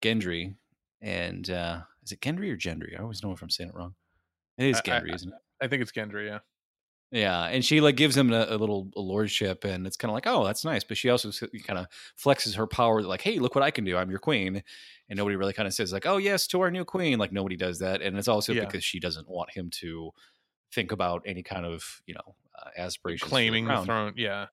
Gendry, 0.02 0.54
and 1.00 1.48
uh, 1.50 1.80
is 2.04 2.12
it 2.12 2.20
Gendry 2.20 2.50
or 2.50 2.56
Gendry? 2.56 2.98
I 2.98 3.02
always 3.02 3.22
know 3.22 3.32
if 3.32 3.42
I'm 3.42 3.50
saying 3.50 3.70
it 3.70 3.76
wrong. 3.76 3.94
It 4.58 4.66
is 4.66 4.76
I- 4.76 4.80
I- 4.80 4.82
Gendry, 5.00 5.14
isn't 5.14 5.28
it? 5.32 5.38
i 5.60 5.68
think 5.68 5.80
it's 5.80 5.92
gendry 5.92 6.26
yeah 6.26 6.40
Yeah, 7.12 7.44
and 7.44 7.64
she 7.64 7.80
like 7.80 7.94
gives 7.96 8.16
him 8.16 8.32
a, 8.32 8.44
a 8.50 8.56
little 8.56 8.90
a 8.96 9.00
lordship, 9.00 9.62
and 9.64 9.86
it's 9.86 9.96
kind 9.96 10.10
of 10.10 10.14
like, 10.14 10.26
oh, 10.26 10.44
that's 10.44 10.64
nice. 10.64 10.82
But 10.82 10.96
she 10.96 11.10
also 11.10 11.30
kind 11.66 11.78
of 11.78 11.86
flexes 12.22 12.56
her 12.56 12.66
power, 12.66 13.02
like, 13.02 13.20
hey, 13.22 13.38
look 13.38 13.54
what 13.54 13.62
I 13.62 13.70
can 13.70 13.84
do. 13.84 13.96
I'm 13.96 14.10
your 14.10 14.18
queen, 14.18 14.62
and 15.08 15.16
nobody 15.16 15.36
really 15.36 15.52
kind 15.52 15.68
of 15.68 15.74
says 15.74 15.92
like, 15.92 16.06
oh 16.06 16.16
yes, 16.16 16.48
to 16.48 16.60
our 16.60 16.72
new 16.72 16.84
queen. 16.84 17.18
Like 17.20 17.30
nobody 17.32 17.56
does 17.56 17.78
that, 17.78 18.02
and 18.02 18.18
it's 18.18 18.26
also 18.28 18.52
Yeah. 18.52 18.64
because 18.64 18.82
she 18.84 18.98
doesn't 18.98 19.28
want 19.28 19.50
him 19.52 19.70
to 19.80 20.10
think 20.74 20.92
about 20.92 21.22
any 21.26 21.42
kind 21.42 21.66
of 21.66 22.02
you 22.06 22.14
know 22.14 22.34
uh, 22.58 22.70
aspirations, 22.76 23.28
claiming 23.30 23.64
the, 23.64 23.70
crown. 23.70 23.84
throne 23.86 24.12
yeah 24.16 24.46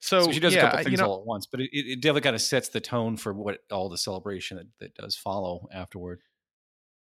so, 0.00 0.20
So, 0.26 0.32
she 0.32 0.40
does 0.40 0.54
yeah, 0.54 0.60
a 0.60 0.62
couple 0.62 0.78
you 0.80 0.84
things 0.84 1.00
know, 1.00 1.06
all 1.08 1.20
at 1.20 1.26
once, 1.26 1.46
but 1.46 1.60
it, 1.60 1.70
it 1.72 2.00
definitely 2.00 2.20
kind 2.22 2.36
of 2.36 2.42
sets 2.42 2.68
the 2.68 2.80
tone 2.80 3.16
for 3.16 3.32
what 3.32 3.58
all 3.72 3.88
the 3.88 3.98
celebration 3.98 4.56
that, 4.58 4.66
that 4.80 4.94
does 4.94 5.16
follow 5.16 5.66
afterward. 5.72 6.20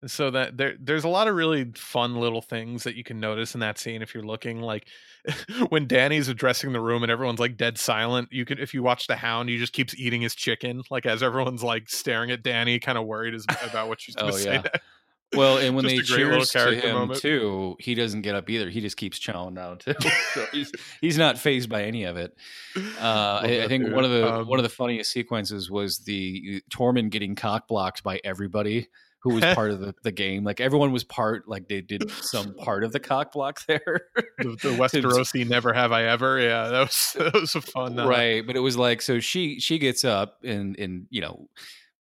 so 0.06 0.32
that 0.32 0.56
there 0.56 0.76
there's 0.80 1.04
a 1.04 1.10
lot 1.10 1.28
of 1.28 1.36
really 1.36 1.72
fun 1.76 2.16
little 2.16 2.42
things 2.42 2.84
that 2.84 2.96
you 2.96 3.04
can 3.04 3.20
notice 3.20 3.54
in 3.54 3.60
that 3.60 3.78
scene 3.78 4.02
if 4.02 4.14
you're 4.14 4.24
looking 4.24 4.62
like 4.62 4.88
when 5.70 5.88
Dany's 5.88 6.30
addressing 6.30 6.72
the 6.72 6.80
room 6.80 7.04
and 7.04 7.12
everyone's 7.12 7.40
like 7.40 7.58
dead 7.58 7.78
silent 7.78 8.30
you 8.32 8.46
can 8.46 8.60
if 8.60 8.74
you 8.74 8.82
watch 8.82 9.08
the 9.08 9.18
hound 9.18 9.50
he 9.50 9.58
just 9.58 9.74
keeps 9.74 9.94
eating 10.00 10.22
his 10.22 10.36
chicken 10.36 10.82
like 10.90 11.06
as 11.06 11.22
everyone's 11.22 11.64
like 11.64 11.90
staring 11.90 12.32
at 12.32 12.44
Dany 12.44 12.82
kind 12.82 12.98
of 12.98 13.06
worried 13.08 13.34
as, 13.34 13.46
about 13.62 13.90
what 13.90 14.00
she's 14.00 14.16
going 14.16 14.32
to 14.32 14.38
Oh, 14.38 14.42
say 14.42 14.54
yeah. 14.54 14.64
Well, 15.36 15.58
and 15.58 15.76
when 15.76 15.86
they 15.86 16.00
cheers 16.00 16.50
to 16.52 16.76
him 16.76 16.96
moment. 16.96 17.20
too, 17.20 17.76
he 17.80 17.94
doesn't 17.94 18.22
get 18.22 18.34
up 18.34 18.50
either. 18.50 18.70
He 18.70 18.82
just 18.82 18.98
keeps 18.98 19.20
chowing 19.20 19.56
down 19.56 19.78
too. 19.78 19.94
so 20.34 20.46
he's 20.52 20.72
he's 21.02 21.18
not 21.18 21.38
phased 21.38 21.70
by 21.70 21.84
any 21.84 22.04
of 22.06 22.18
it. 22.18 22.36
Uh, 22.76 23.42
I, 23.44 23.62
I 23.64 23.68
think 23.68 23.86
dude. 23.86 23.94
one 23.94 24.06
of 24.06 24.12
the 24.12 24.34
Um, 24.34 24.48
one 24.48 24.58
of 24.58 24.64
the 24.64 24.70
funniest 24.70 25.12
sequences 25.12 25.70
was 25.70 26.00
the 26.00 26.64
Tormund 26.72 27.12
getting 27.12 27.36
cock 27.36 27.68
blocked 27.68 28.04
by 28.04 28.20
everybody 28.24 28.88
who 29.22 29.34
was 29.34 29.44
part 29.54 29.70
of 29.70 29.82
the, 29.82 29.94
the 30.04 30.12
game. 30.12 30.44
Like 30.44 30.62
everyone 30.62 30.92
was 30.92 31.04
part, 31.04 31.48
like 31.48 31.68
they 31.68 31.82
did 31.82 32.10
some 32.10 32.56
part 32.56 32.84
of 32.84 32.94
the 32.94 33.00
cock 33.00 33.34
block 33.34 33.60
there. 33.68 34.02
the, 34.38 34.50
the 34.50 34.70
Westerosi 34.78 35.48
never 35.48 35.74
have 35.74 35.92
I 35.92 36.06
ever. 36.06 36.40
Yeah, 36.40 36.70
that 36.70 36.80
was 36.80 37.16
that 37.18 37.34
was 37.34 37.56
a 37.56 37.62
fun. 37.62 38.00
Uh, 38.00 38.08
right 38.08 38.46
but 38.46 38.56
it 38.56 38.62
was 38.62 38.78
like 38.78 39.02
so 39.02 39.20
she 39.20 39.60
she 39.60 39.78
gets 39.78 40.04
up 40.04 40.40
and 40.44 40.78
and 40.80 41.06
you 41.10 41.22
know 41.22 41.50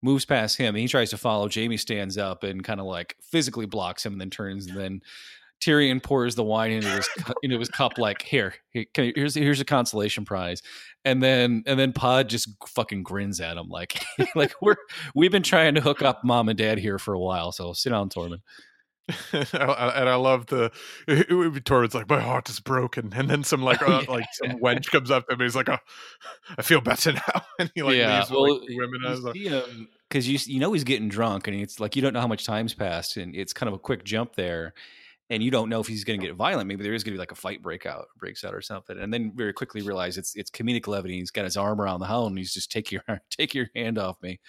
moves 0.08 0.26
past 0.26 0.58
him 0.58 0.74
and 0.74 0.78
he 0.78 0.88
tries 0.88 1.10
to 1.10 1.18
follow 1.18 1.50
jaime 1.54 1.78
stands 1.78 2.18
up 2.18 2.44
and 2.44 2.64
kind 2.64 2.80
of 2.80 2.86
like 2.86 3.16
physically 3.22 3.66
blocks 3.66 4.06
him 4.06 4.14
and 4.14 4.22
then 4.22 4.30
turns 4.30 4.68
and 4.68 4.78
then 4.78 5.02
Tyrion 5.60 6.02
pours 6.02 6.36
the 6.36 6.44
wine 6.44 6.72
into 6.72 6.88
his 6.88 7.10
into 7.42 7.58
his 7.58 7.70
cup 7.70 7.98
like 7.98 8.22
here, 8.22 8.54
here 8.70 8.86
can 8.94 9.12
here's 9.16 9.34
here's 9.34 9.60
a 9.60 9.66
consolation 9.66 10.24
prize, 10.24 10.62
and 11.04 11.22
then 11.22 11.64
and 11.66 11.80
then 11.80 11.94
Pod 11.94 12.30
just 12.30 12.50
fucking 12.68 13.04
grins 13.04 13.42
at 13.42 13.58
him 13.58 13.68
like 13.68 14.00
like 14.36 14.54
we're 14.62 14.76
we've 15.16 15.32
been 15.32 15.44
trying 15.44 15.74
to 15.76 15.82
hook 15.82 16.02
up 16.02 16.24
mom 16.24 16.50
and 16.50 16.58
dad 16.58 16.78
here 16.78 17.00
for 17.00 17.14
a 17.14 17.20
while, 17.20 17.52
so 17.52 17.74
sit 17.74 17.90
down, 17.90 18.10
Tormund. 18.10 18.42
and 19.32 20.10
I 20.10 20.16
love 20.16 20.48
the 20.48 20.70
it 21.08 21.32
would 21.32 21.54
be 21.54 21.62
Tormund's 21.62 21.96
like 21.96 22.10
my 22.10 22.20
heart 22.20 22.50
is 22.50 22.60
broken, 22.60 23.12
and 23.16 23.30
then 23.30 23.44
some 23.44 23.64
like 23.64 23.82
Oh, 23.82 23.86
uh, 23.86 24.02
yeah. 24.02 24.12
like 24.12 24.26
some 24.34 24.60
wench 24.60 24.92
comes 24.92 25.10
up 25.10 25.26
to 25.28 25.34
and 25.34 25.42
He's 25.42 25.56
like, 25.56 25.70
oh, 25.70 25.78
I 26.58 26.62
feel 26.62 26.82
better 26.82 27.14
now, 27.14 27.42
and 27.58 27.72
he 27.74 27.82
like 27.82 27.96
yeah, 27.96 28.20
leaves 28.20 28.30
with, 28.30 28.40
well, 28.40 28.60
like, 28.60 28.70
women. 28.70 29.02
I 29.08 29.12
was 29.12 29.22
like, 29.22 29.36
because 30.10 30.28
you 30.28 30.38
you 30.46 30.60
know 30.60 30.74
he's 30.74 30.84
getting 30.84 31.10
drunk, 31.10 31.48
and 31.48 31.60
it's 31.60 31.80
like 31.80 31.96
you 31.96 32.02
don't 32.02 32.14
know 32.14 32.22
how 32.22 32.28
much 32.28 32.46
time's 32.46 32.74
passed, 32.74 33.18
and 33.18 33.36
it's 33.36 33.54
kind 33.54 33.68
of 33.68 33.74
a 33.74 33.80
quick 33.80 34.04
jump 34.04 34.36
there, 34.36 34.74
and 35.30 35.44
you 35.44 35.52
don't 35.52 35.70
know 35.70 35.80
if 35.80 35.88
he's 35.88 36.04
going 36.04 36.20
to 36.20 36.26
get 36.28 36.36
violent. 36.36 36.68
Maybe 36.68 36.84
there 36.84 36.94
is 36.94 37.04
going 37.04 37.14
to 37.14 37.18
be 37.18 37.20
like 37.20 37.32
a 37.32 37.36
fight 37.36 37.62
breakout, 37.62 38.08
breaks 38.18 38.44
out 38.44 38.54
or 38.54 38.62
something, 38.62 38.98
and 38.98 39.14
then 39.14 39.32
very 39.36 39.54
quickly 39.54 39.82
realize 39.82 40.18
it's 40.18 40.36
it's 40.36 40.50
comedic 40.52 40.88
levity. 40.88 41.16
He's 41.20 41.32
got 41.32 41.46
his 41.46 41.58
arm 41.58 41.82
around 41.82 42.00
the 42.00 42.08
hound, 42.08 42.30
and 42.30 42.38
he's 42.38 42.54
just 42.54 42.72
take 42.72 42.92
your 42.92 43.04
take 43.30 43.54
your 43.54 43.68
hand 43.76 43.98
off 43.98 44.18
me. 44.22 44.40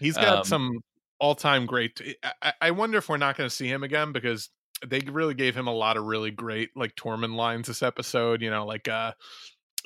He's 0.00 0.16
got 0.16 0.38
Um, 0.38 0.44
some 0.44 0.80
all-time 1.18 1.66
great. 1.66 2.00
I, 2.22 2.32
I- 2.42 2.52
I 2.60 2.70
wonder 2.72 2.98
if 2.98 3.08
we're 3.08 3.16
not 3.16 3.36
going 3.36 3.48
to 3.48 3.54
see 3.54 3.68
him 3.68 3.82
again 3.82 4.12
because 4.12 4.50
they 4.86 5.00
really 5.00 5.32
gave 5.32 5.56
him 5.56 5.66
a 5.68 5.72
lot 5.74 5.96
of 5.96 6.04
really 6.04 6.30
great 6.30 6.68
like 6.76 6.94
Tormund 6.96 7.34
lines 7.34 7.66
this 7.68 7.82
episode. 7.82 8.42
You 8.42 8.50
know, 8.50 8.66
like 8.66 8.88
uh 8.88 9.12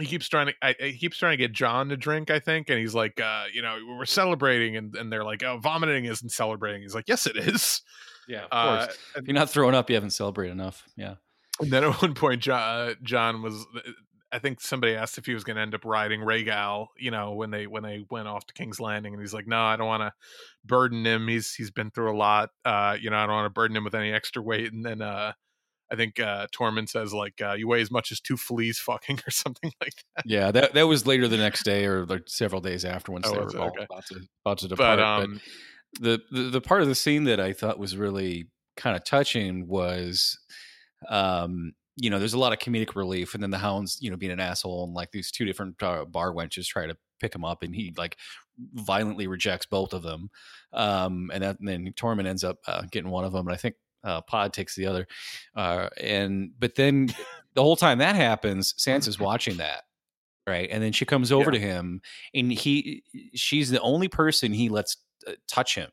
he 0.01 0.07
keeps 0.07 0.29
trying 0.29 0.49
to 0.49 0.55
I, 0.63 0.75
he 0.79 0.99
keeps 0.99 1.17
trying 1.19 1.33
to 1.33 1.37
get 1.37 1.53
Jon 1.53 1.89
to 1.91 1.97
drink, 1.97 2.31
I 2.31 2.39
think, 2.41 2.71
and 2.71 2.79
he's 2.79 2.95
like, 2.95 3.21
uh, 3.21 3.45
you 3.53 3.63
know, 3.63 3.79
we're 3.99 4.05
celebrating, 4.07 4.77
and 4.77 4.95
and 4.97 5.13
they're 5.13 5.25
like, 5.25 5.43
oh, 5.43 5.59
vomiting 5.59 6.05
isn't 6.07 6.31
celebrating. 6.31 6.83
He's 6.83 6.95
like, 6.95 7.09
yes, 7.09 7.27
it 7.27 7.37
is. 7.37 7.83
Yeah, 8.29 8.45
of 8.45 8.49
Uh, 8.53 8.87
course. 8.87 8.99
If 9.17 9.27
you're 9.27 9.35
not 9.35 9.51
throwing 9.51 9.75
up, 9.75 9.89
you 9.91 9.95
haven't 9.97 10.11
celebrated 10.11 10.53
enough. 10.53 10.85
Yeah. 10.97 11.15
and 11.61 11.71
then 11.71 11.85
at 11.85 11.95
one 12.03 12.15
point, 12.15 12.43
Jon, 12.43 12.61
uh, 12.61 12.95
Jon 13.03 13.43
was. 13.43 13.65
I 14.33 14.39
think 14.39 14.61
somebody 14.61 14.95
asked 14.95 15.19
if 15.19 15.27
he 15.27 15.35
was 15.35 15.43
going 15.43 15.57
to 15.57 15.63
end 15.63 15.75
up 15.75 15.85
riding 15.85 16.21
Rhaegal, 16.21 16.87
you 16.97 17.11
know, 17.11 17.33
when 17.33 17.51
they 17.51 17.67
when 17.67 17.83
they 17.83 18.07
went 18.11 18.29
off 18.29 18.47
to 18.47 18.55
King's 18.55 18.79
Landing, 18.79 19.13
and 19.13 19.21
he's 19.21 19.35
like, 19.35 19.49
"No, 19.49 19.61
I 19.61 19.75
don't 19.77 19.89
want 19.89 20.03
to 20.03 20.13
burden 20.65 21.05
him. 21.05 21.27
He's 21.27 21.53
he's 21.53 21.73
been 21.73 21.91
through 21.91 22.13
a 22.13 22.17
lot. 22.17 22.51
Uh, 22.65 22.97
you 23.01 23.11
know, 23.11 23.17
I 23.17 23.27
don't 23.27 23.35
want 23.35 23.47
to 23.47 23.51
burden 23.51 23.77
him 23.77 23.83
with 23.83 23.97
any 23.97 24.13
extra 24.13 24.41
weight." 24.41 24.73
And 24.73 24.85
then 24.85 25.03
uh, 25.03 25.33
I 25.91 25.97
think 25.97 26.21
uh, 26.21 26.47
Tormund 26.49 26.89
says 26.89 27.13
like, 27.13 27.41
uh, 27.41 27.53
"You 27.55 27.69
weigh 27.69 27.81
as 27.83 27.91
much 27.91 28.13
as 28.13 28.21
two 28.21 28.37
fleas 28.37 28.79
fucking 28.79 29.21
or 29.27 29.31
something 29.31 29.73
like 29.81 30.05
that." 30.17 30.25
Yeah, 30.25 30.51
that 30.53 30.75
that 30.75 30.83
was 30.83 31.07
later 31.07 31.29
the 31.29 31.39
next 31.39 31.63
day 31.63 31.87
or 31.87 32.05
like 32.05 32.25
several 32.27 32.61
days 32.61 32.85
after 32.85 33.11
once 33.13 33.27
Oh, 33.27 33.31
they 33.31 33.39
were 33.41 33.59
all 33.59 33.69
Okay. 33.69 33.87
about 33.89 34.05
to 34.07 34.21
about 34.45 34.59
to 34.59 34.69
depart. 34.69 35.09
But 35.15 35.15
But, 35.15 35.31
um, 35.31 35.41
the, 36.01 36.21
the 36.31 36.43
the 36.45 36.61
part 36.61 36.83
of 36.83 36.89
the 36.89 36.95
scene 36.95 37.25
that 37.25 37.41
I 37.41 37.53
thought 37.53 37.79
was 37.79 37.97
really 37.97 38.49
kind 38.77 38.97
of 38.97 39.05
touching 39.05 39.67
was 39.69 40.39
um 41.09 41.73
you 41.97 42.11
know 42.11 42.19
there's 42.19 42.35
a 42.35 42.39
lot 42.39 42.53
of 42.53 42.59
comedic 42.61 42.95
relief 42.97 43.35
and 43.35 43.43
then 43.43 43.51
the 43.51 43.59
hounds 43.59 43.99
you 44.01 44.11
know 44.11 44.17
being 44.17 44.33
an 44.33 44.41
asshole 44.41 44.85
and 44.85 44.95
like 44.95 45.11
these 45.13 45.31
two 45.31 45.45
different 45.45 45.83
uh, 45.83 46.05
bar 46.05 46.33
wenches 46.33 46.67
try 46.67 46.87
to 46.87 46.97
pick 47.21 47.35
him 47.35 47.45
up 47.45 47.63
and 47.63 47.75
he 47.75 47.93
like 47.99 48.17
violently 48.75 49.27
rejects 49.27 49.67
both 49.67 49.93
of 49.93 50.03
them 50.03 50.31
um 50.73 51.31
and, 51.35 51.43
that, 51.45 51.59
and 51.61 51.69
then 51.69 51.93
Tormund 51.95 52.27
ends 52.27 52.45
up 52.45 52.59
uh, 52.67 52.83
getting 52.91 53.11
one 53.11 53.25
of 53.25 53.33
them 53.33 53.47
and 53.49 53.55
I 53.55 53.59
think 53.59 53.77
uh, 54.05 54.21
Pod 54.23 54.53
takes 54.53 54.75
the 54.75 54.87
other 54.87 55.07
uh 55.57 55.89
and 56.01 56.51
but 56.59 56.75
then 56.75 57.09
the 57.55 57.63
whole 57.63 57.77
time 57.77 57.99
that 57.99 58.17
happens 58.17 58.73
Sansa's 58.75 59.19
watching 59.21 59.57
that 59.59 59.83
right? 60.47 60.69
And 60.73 60.83
then 60.83 60.91
she 60.93 61.05
comes 61.05 61.31
over 61.31 61.53
Yeah. 61.53 61.59
to 61.59 61.67
him 61.67 62.01
and 62.35 62.51
he 62.51 63.05
she's 63.35 63.71
the 63.71 63.81
only 63.81 64.09
person 64.09 64.53
he 64.53 64.69
lets 64.69 64.97
uh, 65.29 65.33
touch 65.47 65.75
him. 65.77 65.91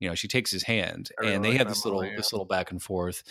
You 0.00 0.08
know 0.08 0.14
she 0.14 0.28
takes 0.28 0.50
his 0.50 0.62
hand 0.64 1.10
I 1.18 1.22
really 1.22 1.34
and 1.36 1.44
they 1.44 1.52
have 1.56 1.68
this 1.68 1.84
little 1.84 2.02
this 2.02 2.32
little 2.32 2.44
back 2.44 2.70
and 2.70 2.82
forth 2.82 3.22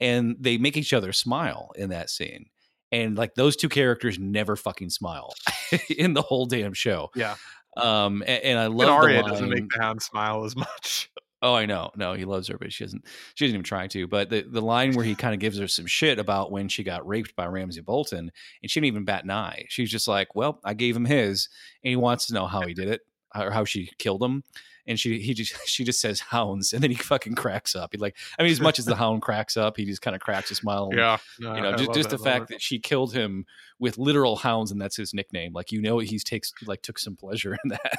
and 0.00 0.36
they 0.38 0.56
make 0.58 0.76
each 0.76 0.92
other 0.92 1.12
smile 1.12 1.72
in 1.76 1.90
that 1.90 2.10
scene 2.10 2.46
and 2.92 3.16
like 3.16 3.34
those 3.34 3.56
two 3.56 3.68
characters 3.68 4.18
never 4.18 4.56
fucking 4.56 4.90
smile 4.90 5.32
in 5.98 6.14
the 6.14 6.22
whole 6.22 6.46
damn 6.46 6.74
show. 6.74 7.10
Yeah, 7.16 7.34
um 7.76 8.22
and, 8.26 8.42
and 8.44 8.58
i 8.58 8.64
and 8.66 8.74
love 8.76 8.88
Arya 8.88 9.22
the 9.22 9.28
doesn't 9.30 9.48
make 9.50 9.68
the 9.68 9.80
Hound 9.82 10.00
smile 10.00 10.44
as 10.44 10.54
much. 10.54 11.10
Oh, 11.44 11.54
I 11.54 11.66
know. 11.66 11.90
No, 11.94 12.14
he 12.14 12.24
loves 12.24 12.48
her, 12.48 12.56
but 12.56 12.72
she 12.72 12.84
doesn't. 12.84 13.04
She 13.34 13.44
doesn't 13.44 13.54
even 13.54 13.64
try 13.64 13.86
to. 13.88 14.06
But 14.06 14.30
the 14.30 14.46
the 14.48 14.62
line 14.62 14.94
where 14.94 15.04
he 15.04 15.14
kind 15.24 15.34
of 15.34 15.40
gives 15.40 15.58
her 15.58 15.68
some 15.68 15.84
shit 15.86 16.18
about 16.18 16.50
when 16.50 16.70
she 16.70 16.82
got 16.82 17.06
raped 17.06 17.36
by 17.36 17.46
Ramsay 17.46 17.82
Bolton, 17.82 18.32
and 18.62 18.70
she 18.70 18.80
didn't 18.80 18.86
even 18.86 19.04
bat 19.04 19.24
an 19.24 19.30
eye. 19.30 19.66
She's 19.68 19.90
just 19.90 20.08
like, 20.08 20.34
"Well, 20.34 20.58
I 20.64 20.72
gave 20.72 20.96
him 20.96 21.04
his, 21.04 21.50
and 21.84 21.90
he 21.90 21.96
wants 21.96 22.26
to 22.26 22.34
know 22.34 22.46
how 22.46 22.62
he 22.62 22.72
did 22.72 22.88
it 22.88 23.02
or 23.38 23.50
how 23.50 23.66
she 23.66 23.90
killed 23.98 24.22
him." 24.22 24.42
And 24.86 24.98
she 24.98 25.20
he 25.20 25.34
just 25.34 25.54
she 25.68 25.84
just 25.84 26.00
says 26.00 26.18
hounds, 26.18 26.72
and 26.72 26.82
then 26.82 26.90
he 26.90 26.96
fucking 26.96 27.34
cracks 27.34 27.76
up. 27.76 27.90
He 27.92 27.98
like, 27.98 28.16
I 28.38 28.42
mean, 28.42 28.52
as 28.52 28.60
much 28.62 28.78
as 28.78 28.86
the 28.86 28.96
hound 28.96 29.20
cracks 29.20 29.58
up, 29.58 29.76
he 29.76 29.84
just 29.84 30.00
kind 30.00 30.16
of 30.16 30.22
cracks 30.22 30.50
a 30.50 30.54
smile. 30.54 30.88
and, 30.90 30.98
Yeah, 30.98 31.18
no, 31.40 31.56
you 31.56 31.60
know, 31.60 31.72
I 31.72 31.76
just, 31.76 31.92
just 31.92 32.08
the 32.08 32.18
fact 32.18 32.48
that 32.48 32.62
she 32.62 32.78
killed 32.78 33.12
him 33.12 33.44
with 33.78 33.98
literal 33.98 34.36
hounds, 34.36 34.70
and 34.70 34.80
that's 34.80 34.96
his 34.96 35.12
nickname. 35.12 35.52
Like, 35.52 35.72
you 35.72 35.82
know, 35.82 35.98
he 35.98 36.18
takes 36.18 36.54
like 36.64 36.80
took 36.80 36.98
some 36.98 37.16
pleasure 37.16 37.54
in 37.64 37.70
that. 37.70 37.96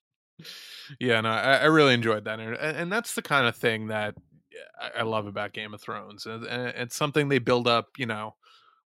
yeah, 0.98 1.20
no, 1.20 1.30
I, 1.30 1.56
I 1.58 1.64
really 1.66 1.94
enjoyed 1.94 2.24
that, 2.24 2.40
and, 2.40 2.56
and 2.56 2.92
that's 2.92 3.14
the 3.14 3.22
kind 3.22 3.46
of 3.46 3.56
thing 3.56 3.88
that 3.88 4.14
I, 4.80 5.00
I 5.00 5.02
love 5.02 5.26
about 5.26 5.52
Game 5.52 5.74
of 5.74 5.80
Thrones, 5.80 6.26
and, 6.26 6.44
and 6.46 6.68
it's 6.76 6.96
something 6.96 7.28
they 7.28 7.38
build 7.38 7.68
up, 7.68 7.90
you 7.98 8.06
know, 8.06 8.36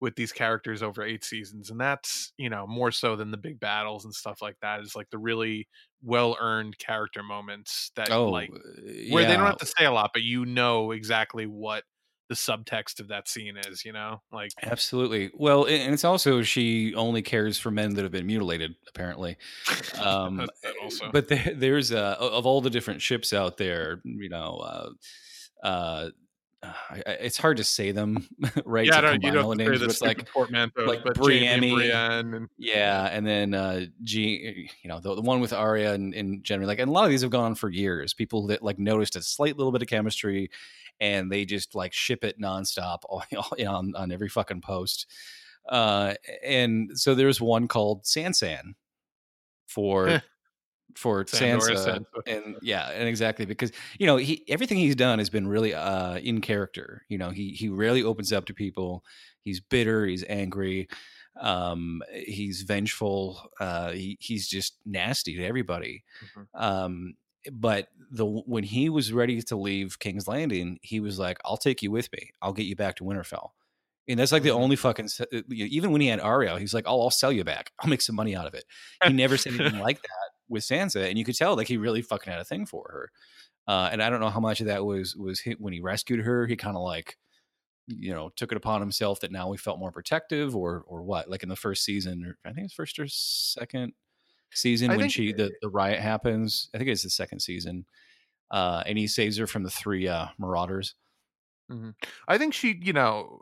with 0.00 0.16
these 0.16 0.32
characters 0.32 0.82
over 0.82 1.02
eight 1.02 1.24
seasons, 1.24 1.70
and 1.70 1.80
that's 1.80 2.32
you 2.36 2.50
know 2.50 2.66
more 2.66 2.90
so 2.92 3.16
than 3.16 3.30
the 3.30 3.36
big 3.36 3.60
battles 3.60 4.04
and 4.04 4.14
stuff 4.14 4.42
like 4.42 4.56
that. 4.60 4.80
Is 4.80 4.96
like 4.96 5.10
the 5.10 5.18
really 5.18 5.68
well 6.02 6.36
earned 6.40 6.78
character 6.78 7.22
moments 7.22 7.90
that 7.96 8.10
Oh, 8.10 8.26
like 8.26 8.50
uh, 8.54 8.58
where 9.08 9.24
they 9.24 9.36
don't 9.36 9.46
have 9.46 9.56
to 9.58 9.66
say 9.66 9.84
a 9.86 9.92
lot, 9.92 10.10
but 10.12 10.22
you 10.22 10.44
know 10.46 10.90
exactly 10.92 11.46
what 11.46 11.84
the 12.28 12.34
subtext 12.34 13.00
of 13.00 13.08
that 13.08 13.28
scene 13.28 13.56
is. 13.56 13.84
You 13.84 13.92
know, 13.92 14.22
like 14.32 14.52
Absolutely. 14.62 15.30
Well, 15.34 15.64
and 15.64 15.92
it's 15.92 16.04
also 16.04 16.42
she 16.42 16.94
only 16.94 17.22
cares 17.22 17.58
for 17.58 17.70
men 17.70 17.94
that 17.94 18.02
have 18.02 18.12
been 18.12 18.26
mutilated, 18.26 18.74
apparently. 18.88 19.36
Um, 20.00 20.46
also. 20.82 21.10
But 21.12 21.28
there, 21.28 21.52
there's 21.54 21.92
uh, 21.92 22.16
of 22.18 22.46
all 22.46 22.60
the 22.60 22.68
different 22.68 23.00
ships 23.00 23.32
out 23.32 23.56
there, 23.56 24.00
you 24.04 24.28
know, 24.28 24.56
uh, 25.62 25.66
uh, 25.66 26.10
I, 26.90 27.02
it's 27.20 27.36
hard 27.36 27.56
to 27.58 27.64
say 27.64 27.92
them 27.92 28.28
right. 28.64 28.86
yeah, 28.86 29.00
to 29.00 29.06
don't, 29.06 29.22
you 29.22 29.30
don't 29.30 29.48
the 29.56 29.64
names, 29.64 29.80
but 29.80 29.90
it's 29.90 30.00
like 30.00 30.28
portmanteau, 30.30 30.84
like 30.84 31.02
but 31.02 31.16
and 31.16 31.60
Brienne, 31.60 32.34
and 32.34 32.48
yeah, 32.56 33.08
and 33.12 33.26
then 33.26 33.54
uh, 33.54 33.86
G, 34.02 34.70
you 34.82 34.88
know, 34.88 35.00
the, 35.00 35.14
the 35.14 35.22
one 35.22 35.40
with 35.40 35.52
Arya 35.52 35.92
and, 35.92 36.14
and 36.14 36.48
like, 36.66 36.78
and 36.78 36.88
a 36.88 36.92
lot 36.92 37.04
of 37.04 37.10
these 37.10 37.22
have 37.22 37.30
gone 37.30 37.44
on 37.44 37.54
for 37.54 37.68
years. 37.68 38.14
People 38.14 38.46
that 38.48 38.62
like 38.62 38.78
noticed 38.78 39.16
a 39.16 39.22
slight 39.22 39.56
little 39.56 39.72
bit 39.72 39.82
of 39.82 39.88
chemistry, 39.88 40.50
and 41.00 41.30
they 41.30 41.44
just 41.44 41.74
like 41.74 41.92
ship 41.92 42.24
it 42.24 42.40
nonstop 42.40 42.98
on 43.66 43.94
on 43.96 44.12
every 44.12 44.28
fucking 44.28 44.60
post. 44.60 45.06
Uh, 45.68 46.14
and 46.44 46.90
so 46.98 47.14
there's 47.14 47.40
one 47.40 47.68
called 47.68 48.04
Sansan 48.04 48.74
for 49.66 50.22
for 50.94 51.24
Sansa, 51.24 51.74
Sansa. 51.74 52.04
and 52.26 52.56
yeah, 52.62 52.90
and 52.90 53.08
exactly 53.08 53.46
because 53.46 53.72
you 53.98 54.06
know 54.06 54.16
he 54.16 54.44
everything 54.48 54.78
he's 54.78 54.94
done 54.96 55.18
has 55.18 55.30
been 55.30 55.48
really 55.48 55.74
uh 55.74 56.16
in 56.18 56.40
character. 56.40 57.02
You 57.08 57.18
know, 57.18 57.30
he 57.30 57.50
he 57.50 57.68
rarely 57.68 58.02
opens 58.02 58.32
up 58.32 58.46
to 58.46 58.54
people. 58.54 59.04
He's 59.42 59.60
bitter. 59.60 60.06
He's 60.06 60.24
angry. 60.28 60.88
Um, 61.40 62.02
he's 62.12 62.62
vengeful. 62.62 63.50
Uh, 63.58 63.90
he 63.90 64.16
he's 64.20 64.46
just 64.48 64.76
nasty 64.86 65.36
to 65.36 65.44
everybody. 65.44 66.04
Mhm. 66.36 66.46
Um, 66.54 67.14
but 67.52 67.88
the 68.10 68.24
when 68.26 68.64
he 68.64 68.88
was 68.88 69.12
ready 69.12 69.42
to 69.42 69.56
leave 69.56 69.98
King's 69.98 70.28
Landing, 70.28 70.78
he 70.82 71.00
was 71.00 71.18
like, 71.18 71.38
"I'll 71.44 71.56
take 71.56 71.82
you 71.82 71.90
with 71.90 72.10
me. 72.12 72.30
I'll 72.42 72.52
get 72.52 72.64
you 72.66 72.76
back 72.76 72.96
to 72.96 73.04
Winterfell." 73.04 73.50
And 74.08 74.18
that's 74.20 74.32
like 74.32 74.42
the 74.44 74.50
Mhm. 74.50 74.52
only 74.52 74.76
fucking. 74.76 75.08
uh, 75.20 75.42
Even 75.50 75.90
when 75.92 76.00
he 76.02 76.08
had 76.08 76.20
Arya, 76.20 76.58
he's 76.58 76.74
like, 76.74 76.84
"Oh, 76.86 77.00
I'll 77.02 77.10
sell 77.10 77.32
you 77.32 77.44
back. 77.44 77.72
I'll 77.80 77.90
make 77.90 78.02
some 78.02 78.16
money 78.16 78.36
out 78.36 78.46
of 78.46 78.54
it." 78.54 78.64
He 79.02 79.12
never 79.12 79.36
said 79.38 79.52
anything 79.54 79.78
like 79.78 80.02
that 80.02 80.30
with 80.48 80.64
Sansa, 80.64 81.08
and 81.08 81.18
you 81.18 81.24
could 81.24 81.36
tell 81.36 81.56
like 81.56 81.68
he 81.68 81.76
really 81.78 82.02
fucking 82.02 82.30
had 82.32 82.40
a 82.40 82.44
thing 82.44 82.66
for 82.66 82.86
her. 82.90 83.10
Uh, 83.68 83.88
and 83.92 84.02
I 84.02 84.10
don't 84.10 84.20
know 84.20 84.30
how 84.30 84.40
much 84.40 84.60
of 84.60 84.66
that 84.68 84.84
was 84.84 85.16
was 85.16 85.40
hit 85.40 85.60
when 85.60 85.72
he 85.74 85.80
rescued 85.80 86.20
her. 86.20 86.46
He 86.46 86.56
kind 86.56 86.76
of 86.76 86.82
like, 86.84 87.18
you 87.88 88.14
know, 88.14 88.30
took 88.30 88.52
it 88.52 88.56
upon 88.56 88.80
himself 88.80 89.20
that 89.20 89.32
now 89.32 89.50
he 89.52 89.58
felt 89.58 89.78
more 89.78 89.92
protective, 89.92 90.56
or 90.56 90.84
or 90.86 91.02
what? 91.02 91.28
Like 91.30 91.42
in 91.42 91.48
the 91.50 91.56
first 91.56 91.84
season, 91.84 92.24
or 92.24 92.38
I 92.50 92.52
think 92.54 92.66
it's 92.66 92.74
first 92.74 92.98
or 92.98 93.06
second 93.08 93.92
season 94.54 94.90
I 94.90 94.96
when 94.96 95.08
she 95.08 95.32
the, 95.32 95.52
the 95.62 95.68
riot 95.68 96.00
happens. 96.00 96.70
I 96.74 96.78
think 96.78 96.90
it's 96.90 97.02
the 97.02 97.10
second 97.10 97.40
season. 97.40 97.84
uh, 98.50 98.82
and 98.86 98.96
he 98.96 99.06
saves 99.06 99.36
her 99.36 99.46
from 99.46 99.62
the 99.62 99.70
three 99.70 100.08
uh, 100.08 100.26
marauders. 100.38 100.94
Mm-hmm. 101.70 101.90
I 102.28 102.38
think 102.38 102.54
she, 102.54 102.78
you 102.80 102.92
know, 102.92 103.40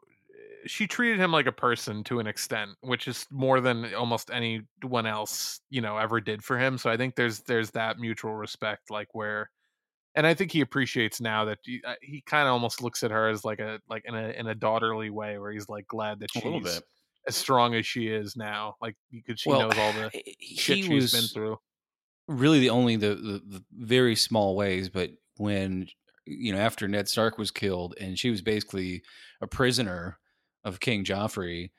she 0.67 0.87
treated 0.87 1.19
him 1.19 1.33
like 1.33 1.47
a 1.47 1.53
person 1.53 2.05
to 2.05 2.21
an 2.21 2.27
extent, 2.27 2.71
which 2.81 3.09
is 3.09 3.27
more 3.31 3.61
than 3.61 3.95
almost 3.95 4.31
anyone 4.33 5.07
else, 5.07 5.61
you 5.71 5.81
know, 5.81 5.99
ever 5.99 6.21
did 6.21 6.43
for 6.43 6.57
him. 6.57 6.79
So 6.79 6.89
I 6.89 6.97
think 6.97 7.17
there's 7.17 7.41
there's 7.41 7.73
that 7.73 7.99
mutual 7.99 8.35
respect, 8.35 8.91
like 8.91 9.09
where, 9.13 9.51
and 10.15 10.27
I 10.27 10.35
think 10.35 10.53
he 10.53 10.61
appreciates 10.61 11.21
now 11.21 11.45
that 11.47 11.59
he, 11.65 11.83
uh, 11.85 11.95
he 12.01 12.23
kind 12.25 12.47
of 12.47 12.53
almost 12.53 12.81
looks 12.81 13.03
at 13.03 13.11
her 13.11 13.29
as 13.29 13.45
like 13.45 13.59
a 13.59 13.81
like 13.91 14.05
in 14.07 14.15
a 14.15 14.29
in 14.31 14.47
a 14.47 14.55
daughterly 14.55 15.11
way, 15.11 15.37
where 15.39 15.53
he's 15.53 15.69
like 15.69 15.87
glad 15.89 16.21
that 16.21 16.31
she's 16.33 16.83
as 17.27 17.37
strong 17.37 17.75
as 17.75 17.87
she 17.87 18.09
is 18.09 18.37
now, 18.37 18.77
like 18.81 18.97
because 19.11 19.41
she 19.41 19.51
well, 19.51 19.61
knows 19.61 19.79
all 19.79 19.93
the 19.93 20.11
shit 20.41 20.85
she's 20.85 21.13
been 21.13 21.29
through. 21.29 21.59
Really, 22.29 22.61
the 22.61 22.71
only 22.71 22.97
the, 22.97 23.15
the 23.15 23.43
the 23.47 23.65
very 23.73 24.17
small 24.17 24.57
ways, 24.57 24.89
but 24.89 25.11
when 25.37 25.89
you 26.25 26.53
know 26.53 26.59
after 26.59 26.89
Ned 26.89 27.09
Stark 27.09 27.39
was 27.39 27.51
killed 27.51 27.95
and 28.01 28.19
she 28.19 28.31
was 28.31 28.43
basically 28.43 29.03
a 29.41 29.47
prisoner 29.47 30.19
of 30.65 30.81
King 30.81 31.05
Joffrey, 31.05 31.71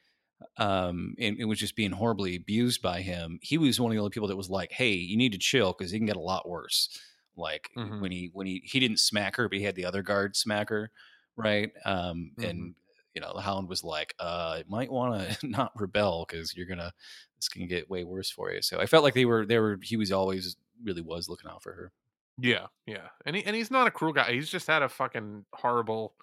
um, 0.58 1.16
and, 1.20 1.38
and, 1.40 1.50
was 1.50 1.60
just 1.60 1.76
being 1.76 1.92
horribly 1.92 2.36
abused 2.36 2.82
by 2.82 3.02
him. 3.02 3.40
He 3.42 3.58
was 3.58 3.80
one 3.80 3.92
of 3.92 3.96
the 3.96 4.00
only 4.00 4.12
people 4.12 4.28
that 4.28 4.36
was 4.36 4.50
like, 4.50 4.72
"Hey, 4.72 4.92
you 4.92 5.18
need 5.18 5.32
to 5.32 5.38
chill 5.38 5.74
because 5.78 5.92
he 5.92 6.00
can 6.00 6.08
get 6.08 6.16
a 6.16 6.22
lot 6.22 6.48
worse." 6.48 6.90
Like 7.36 7.70
mm-hmm. 7.78 8.02
when 8.02 8.12
he 8.12 8.30
when 8.34 8.48
he 8.48 8.62
he 8.66 8.80
didn't 8.80 9.00
smack 9.00 9.38
her, 9.38 9.50
but 9.50 9.58
he 9.58 9.64
had 9.64 9.76
the 9.76 9.86
other 9.86 10.04
guard 10.04 10.36
smack 10.36 10.70
her, 10.70 10.92
right? 11.36 11.72
Um, 11.86 12.32
mm-hmm. 12.38 12.50
and 12.50 12.76
you 13.14 13.22
know 13.22 13.34
the 13.34 13.42
Hound 13.42 13.70
was 13.70 13.84
like, 13.84 14.14
"Uh, 14.20 14.62
might 14.68 14.92
want 14.92 15.40
to 15.40 15.48
not 15.48 15.72
rebel 15.80 16.26
because 16.28 16.56
you're 16.56 16.66
gonna 16.66 16.92
this 17.36 17.50
can 17.50 17.68
get 17.68 17.90
way 17.90 18.04
worse 18.04 18.30
for 18.30 18.52
you." 18.52 18.62
So 18.62 18.80
I 18.80 18.86
felt 18.86 19.04
like 19.04 19.14
they 19.14 19.26
were 19.26 19.46
they 19.46 19.60
were 19.60 19.80
he 19.82 19.98
was 19.98 20.12
always 20.12 20.58
really 20.84 21.02
was 21.02 21.30
looking 21.30 21.50
out 21.50 21.64
for 21.64 21.74
her. 21.74 21.92
Yeah, 22.40 22.68
yeah, 22.86 23.10
and 23.26 23.36
he 23.36 23.44
and 23.46 23.56
he's 23.56 23.72
not 23.72 23.88
a 23.88 23.92
cruel 23.92 24.14
guy. 24.14 24.32
He's 24.34 24.50
just 24.50 24.68
had 24.68 24.82
a 24.82 24.90
fucking 24.90 25.46
horrible 25.54 26.16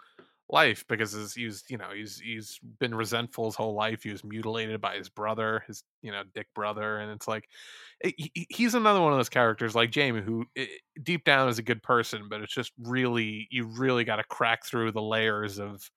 life 0.53 0.85
because 0.89 1.13
his, 1.13 1.35
he's 1.35 1.65
you 1.69 1.79
know 1.79 1.91
he's 1.95 2.19
he's 2.19 2.59
been 2.79 2.95
resentful 2.95 3.47
his 3.47 3.55
whole 3.55 3.75
life 3.75 4.03
he 4.03 4.11
was 4.11 4.25
mutilated 4.25 4.81
by 4.81 4.97
his 4.97 5.09
brother 5.09 5.63
his 5.67 5.85
you 6.03 6.11
know 6.11 6.23
dick 6.35 6.49
brother 6.55 6.99
and 6.99 7.13
it's 7.13 7.29
like 7.29 7.49
eh, 8.03 8.11
he, 8.17 8.47
he's 8.51 8.75
another 8.75 9.01
one 9.01 9.13
of 9.13 9.19
those 9.19 9.29
characters 9.29 9.75
like 9.75 9.95
jaime 9.95 10.21
who 10.21 10.45
eh, 10.57 10.67
deep 11.03 11.25
down 11.25 11.49
is 11.49 11.59
a 11.59 11.63
good 11.63 11.83
person 11.83 12.27
but 12.29 12.41
it's 12.41 12.53
just 12.53 12.73
really 12.83 13.47
you 13.51 13.67
really 13.67 14.05
got 14.05 14.17
to 14.17 14.25
crack 14.25 14.65
through 14.65 14.91
the 14.91 15.03
layers 15.03 15.59
of 15.59 15.89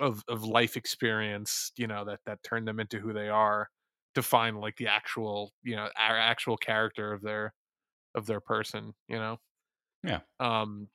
of 0.00 0.22
of 0.28 0.44
life 0.44 0.76
experience 0.76 1.72
you 1.76 1.86
know 1.86 2.04
that 2.04 2.20
that 2.26 2.42
turned 2.42 2.66
them 2.66 2.80
into 2.80 2.98
who 2.98 3.12
they 3.12 3.28
are 3.28 3.68
to 4.14 4.22
find 4.22 4.58
like 4.58 4.76
the 4.76 4.88
actual 4.88 5.52
you 5.62 5.76
know 5.76 5.88
our 5.98 6.16
actual 6.18 6.56
character 6.56 7.12
of 7.12 7.22
their 7.22 7.54
of 8.14 8.26
their 8.26 8.40
person 8.40 8.94
you 9.08 9.16
know? 9.16 9.38
Yeah. 10.02 10.20
Um 10.40 10.88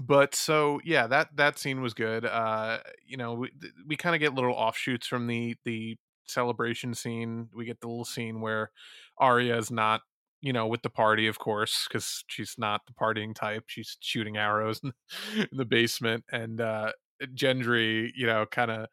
but 0.00 0.34
so 0.34 0.80
yeah 0.84 1.06
that 1.06 1.28
that 1.36 1.58
scene 1.58 1.82
was 1.82 1.92
good 1.94 2.24
uh 2.24 2.78
you 3.06 3.16
know 3.16 3.34
we, 3.34 3.50
we 3.86 3.96
kind 3.96 4.14
of 4.14 4.20
get 4.20 4.34
little 4.34 4.54
offshoots 4.54 5.06
from 5.06 5.26
the 5.26 5.56
the 5.64 5.96
celebration 6.26 6.94
scene. 6.94 7.48
We 7.54 7.64
get 7.64 7.80
the 7.80 7.88
little 7.88 8.04
scene 8.04 8.40
where 8.40 8.70
Arya 9.18 9.56
is 9.56 9.70
not 9.70 10.02
you 10.40 10.52
know 10.52 10.66
with 10.66 10.82
the 10.82 10.90
party 10.90 11.26
of 11.26 11.38
course 11.38 11.86
because 11.88 12.24
she's 12.26 12.54
not 12.58 12.82
the 12.86 12.92
partying 12.94 13.34
type. 13.34 13.64
She's 13.66 13.96
shooting 14.00 14.36
arrows 14.36 14.80
in, 14.82 14.92
in 15.36 15.48
the 15.52 15.64
basement 15.64 16.24
and 16.32 16.60
uh 16.60 16.92
gendry 17.34 18.10
you 18.14 18.26
know 18.26 18.46
kind 18.46 18.70
of 18.70 18.86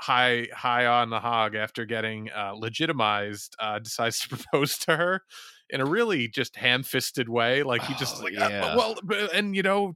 high 0.00 0.46
high 0.54 0.86
on 0.86 1.10
the 1.10 1.20
hog 1.20 1.54
after 1.54 1.84
getting 1.84 2.30
uh 2.30 2.52
legitimized 2.52 3.56
uh 3.58 3.78
decides 3.80 4.20
to 4.20 4.28
propose 4.28 4.78
to 4.78 4.96
her 4.96 5.22
in 5.70 5.80
a 5.80 5.84
really 5.84 6.28
just 6.28 6.56
ham-fisted 6.56 7.28
way. 7.28 7.62
Like 7.62 7.82
he 7.82 7.94
just 7.94 8.16
oh, 8.20 8.24
like 8.24 8.34
ah, 8.38 8.48
yeah. 8.48 8.76
well, 8.76 8.94
and 9.34 9.54
you 9.54 9.62
know, 9.62 9.94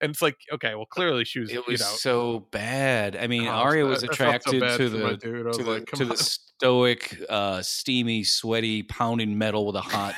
and 0.00 0.10
it's 0.10 0.22
like 0.22 0.36
okay, 0.52 0.74
well, 0.74 0.86
clearly 0.86 1.24
she 1.24 1.40
was. 1.40 1.50
It 1.50 1.66
was 1.66 1.80
you 1.80 1.86
know, 1.86 1.92
so 1.92 2.46
bad. 2.50 3.16
I 3.16 3.26
mean, 3.26 3.46
oh, 3.46 3.52
Arya 3.52 3.86
was 3.86 4.02
attracted 4.02 4.60
so 4.60 4.76
to, 4.78 4.88
the, 4.88 5.16
to, 5.16 5.42
the 5.42 5.70
like, 5.70 5.86
to 5.92 6.04
the 6.04 6.16
stoic, 6.16 7.18
uh, 7.28 7.62
steamy, 7.62 8.24
sweaty, 8.24 8.82
pounding 8.82 9.38
metal 9.38 9.66
with 9.66 9.76
a 9.76 9.80
hot 9.80 10.14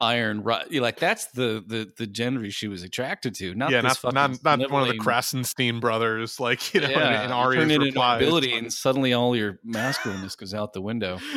iron 0.00 0.42
you're 0.70 0.82
like 0.82 0.98
that's 0.98 1.26
the 1.26 1.62
the 1.66 1.92
the 1.98 2.06
Gendry 2.06 2.50
she 2.50 2.68
was 2.68 2.82
attracted 2.82 3.34
to 3.34 3.54
not 3.54 3.70
yeah 3.70 3.82
not 3.82 3.98
not, 4.14 4.42
not 4.42 4.70
one 4.70 4.82
of 4.82 4.88
the 4.88 4.98
Krassenstein 4.98 5.78
brothers 5.78 6.40
like 6.40 6.72
you 6.72 6.80
know 6.80 6.88
yeah, 6.88 7.20
in, 7.20 7.26
in 7.26 7.32
Arya's 7.32 7.94
ability 7.94 8.56
and 8.56 8.72
suddenly 8.72 9.12
all 9.12 9.36
your 9.36 9.58
masculineness 9.64 10.36
goes 10.36 10.54
out 10.54 10.72
the 10.72 10.80
window. 10.80 11.18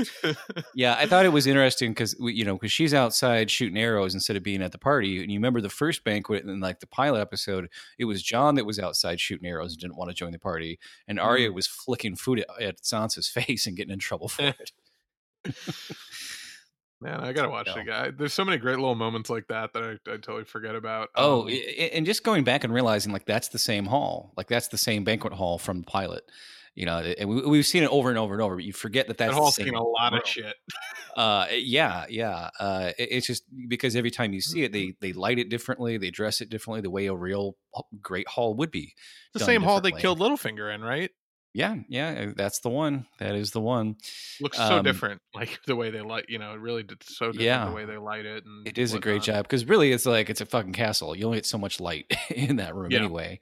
Yeah 0.76 0.96
I 0.98 1.06
thought 1.06 1.26
it 1.26 1.30
was 1.30 1.46
interesting 1.46 1.92
because 1.92 2.16
you 2.20 2.46
know 2.46 2.54
because 2.54 2.72
she's 2.72 2.94
outside 2.94 3.52
shooting 3.52 3.78
arrows 3.78 4.14
instead 4.14 4.38
of 4.38 4.44
being 4.44 4.62
at 4.62 4.72
the 4.72 4.78
party 4.78 5.22
and 5.22 5.32
you 5.32 5.38
remember 5.38 5.62
the 5.62 5.70
first 5.70 6.04
banquet 6.04 6.46
and 6.46 6.62
like 6.62 6.80
the 6.80 6.88
pilot 6.88 7.20
episode 7.20 7.70
it 7.98 8.06
was 8.06 8.24
Jon 8.24 8.56
that 8.56 8.66
was 8.66 8.80
outside 8.80 9.20
shooting 9.20 9.48
arrows 9.48 9.74
and 9.74 9.82
didn't 9.82 9.98
want 9.98 10.10
to 10.10 10.16
join 10.16 10.32
the 10.32 10.40
party 10.40 10.80
and 11.08 11.20
Arya 11.20 11.50
mm. 11.50 11.54
was 11.54 11.68
flicking 11.68 12.16
food 12.16 12.40
at, 12.40 12.62
at 12.62 12.82
Sansa's 12.82 13.28
face 13.34 13.68
and 13.68 13.76
getting 13.76 13.94
in 13.94 14.00
trouble 14.00 14.30
for 14.30 14.42
it 14.60 14.72
Man, 17.04 17.20
I 17.20 17.34
gotta 17.34 17.50
watch 17.50 17.68
the 17.74 17.84
guy. 17.84 18.12
There's 18.12 18.34
so 18.34 18.46
many 18.46 18.58
great 18.58 18.78
little 18.78 18.96
moments 18.96 19.30
like 19.30 19.48
that 19.50 19.74
that 19.74 19.84
I, 19.84 19.92
I 20.10 20.16
totally 20.16 20.46
forget 20.46 20.74
about. 20.74 21.10
Oh, 21.16 21.50
um, 21.50 21.54
and 21.92 22.06
just 22.06 22.24
going 22.24 22.46
back 22.46 22.64
and 22.64 22.74
realizing 22.74 23.12
like 23.12 23.26
that's 23.26 23.50
the 23.50 23.60
same 23.60 23.86
hall, 23.86 24.32
like 24.38 24.48
that's 24.48 24.70
the 24.70 24.78
same 24.78 25.04
banquet 25.04 25.34
hall 25.34 25.58
from 25.58 25.82
the 25.82 25.86
pilot. 25.86 26.24
You 26.76 26.86
know, 26.86 27.00
and 27.00 27.30
we, 27.30 27.58
have 27.58 27.68
seen 27.68 27.84
it 27.84 27.90
over 27.90 28.10
and 28.10 28.18
over 28.18 28.34
and 28.34 28.42
over. 28.42 28.56
But 28.56 28.64
you 28.64 28.72
forget 28.72 29.08
that 29.08 29.18
that's 29.18 29.34
that 29.34 29.38
hall's 29.38 29.56
seen 29.56 29.76
a 29.76 29.84
lot 29.84 30.16
of 30.16 30.26
shit. 30.26 30.56
uh, 31.18 31.48
yeah, 31.52 32.06
yeah. 32.10 32.50
Uh, 32.58 32.92
it, 32.98 33.10
it's 33.12 33.28
just 33.28 33.44
because 33.68 33.98
every 33.98 34.10
time 34.10 34.32
you 34.32 34.40
see 34.40 34.64
it, 34.64 34.72
they 34.72 34.86
mm-hmm. 34.86 34.98
they 35.02 35.12
light 35.12 35.40
it 35.40 35.50
differently, 35.50 35.98
they 35.98 36.10
dress 36.10 36.40
it 36.40 36.50
differently, 36.50 36.80
the 36.80 36.90
way 36.90 37.08
a 37.08 37.14
real 37.14 37.58
great 38.02 38.30
hall 38.30 38.56
would 38.56 38.72
be. 38.72 38.94
the 39.34 39.40
same 39.40 39.62
hall 39.62 39.82
they 39.82 39.92
killed 39.92 40.20
Littlefinger 40.20 40.74
in, 40.74 40.82
right? 40.82 41.12
Yeah, 41.54 41.76
yeah, 41.88 42.32
that's 42.36 42.60
the 42.60 42.70
one. 42.70 43.06
That 43.20 43.36
is 43.36 43.52
the 43.52 43.62
one. 43.62 43.98
Looks 44.42 44.58
so 44.58 44.78
um, 44.78 44.84
different, 44.84 45.22
like 45.36 45.60
the 45.68 45.76
way 45.76 45.92
they 45.92 46.02
light. 46.02 46.26
You 46.28 46.40
know, 46.40 46.54
it 46.54 46.60
really 46.60 46.82
did 46.82 47.04
so 47.04 47.28
different 47.28 47.46
yeah, 47.46 47.66
the 47.66 47.76
way 47.76 47.86
they 47.86 47.98
light 47.98 48.26
it. 48.26 48.44
And 48.44 48.68
it 48.68 48.80
is 48.80 48.92
whatnot. 48.92 49.00
a 49.00 49.02
great 49.04 49.22
job 49.22 49.44
because 49.46 49.66
really, 49.66 49.92
it's 49.92 50.08
like 50.08 50.32
it's 50.32 50.42
a 50.42 50.48
fucking 50.48 50.74
castle. 50.74 51.16
You 51.16 51.26
only 51.26 51.38
get 51.38 51.46
so 51.46 51.60
much 51.60 51.80
light 51.80 52.12
in 52.30 52.56
that 52.56 52.74
room 52.74 52.92
yeah. 52.92 53.00
anyway. 53.00 53.40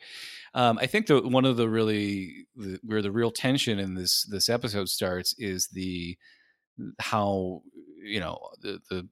Um, 0.54 0.78
I 0.80 0.88
think 0.88 1.08
that 1.08 1.26
one 1.26 1.46
of 1.46 1.56
the 1.56 1.70
really 1.70 2.48
the, 2.58 2.80
where 2.84 3.02
the 3.02 3.12
real 3.12 3.32
tension 3.32 3.80
in 3.80 3.96
this 3.96 4.26
this 4.26 4.50
episode 4.50 4.90
starts 4.90 5.34
is 5.38 5.68
the 5.68 6.18
how 7.00 7.62
you 8.04 8.20
know 8.20 8.40
the 8.62 8.80
the 8.90 9.08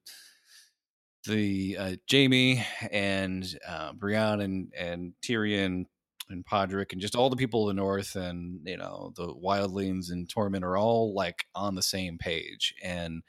the 1.25 1.77
uh, 1.77 1.91
Jaime 2.11 2.65
and 2.91 3.45
uh, 3.65 3.93
Brienne 3.93 4.41
and 4.41 4.73
and 4.77 5.13
Tyrion 5.23 5.85
and 6.29 6.45
Podrick 6.45 6.91
and 6.91 7.01
just 7.01 7.15
all 7.15 7.29
the 7.29 7.35
people 7.35 7.63
of 7.63 7.75
the 7.75 7.81
north 7.81 8.15
and 8.15 8.59
you 8.65 8.77
know 8.77 9.13
the 9.15 9.33
wildlings 9.33 10.11
and 10.11 10.27
Tormund 10.27 10.63
are 10.63 10.77
all 10.77 11.13
like 11.13 11.45
on 11.55 11.75
the 11.75 11.81
same 11.81 12.17
page 12.17 12.73
and 12.83 13.23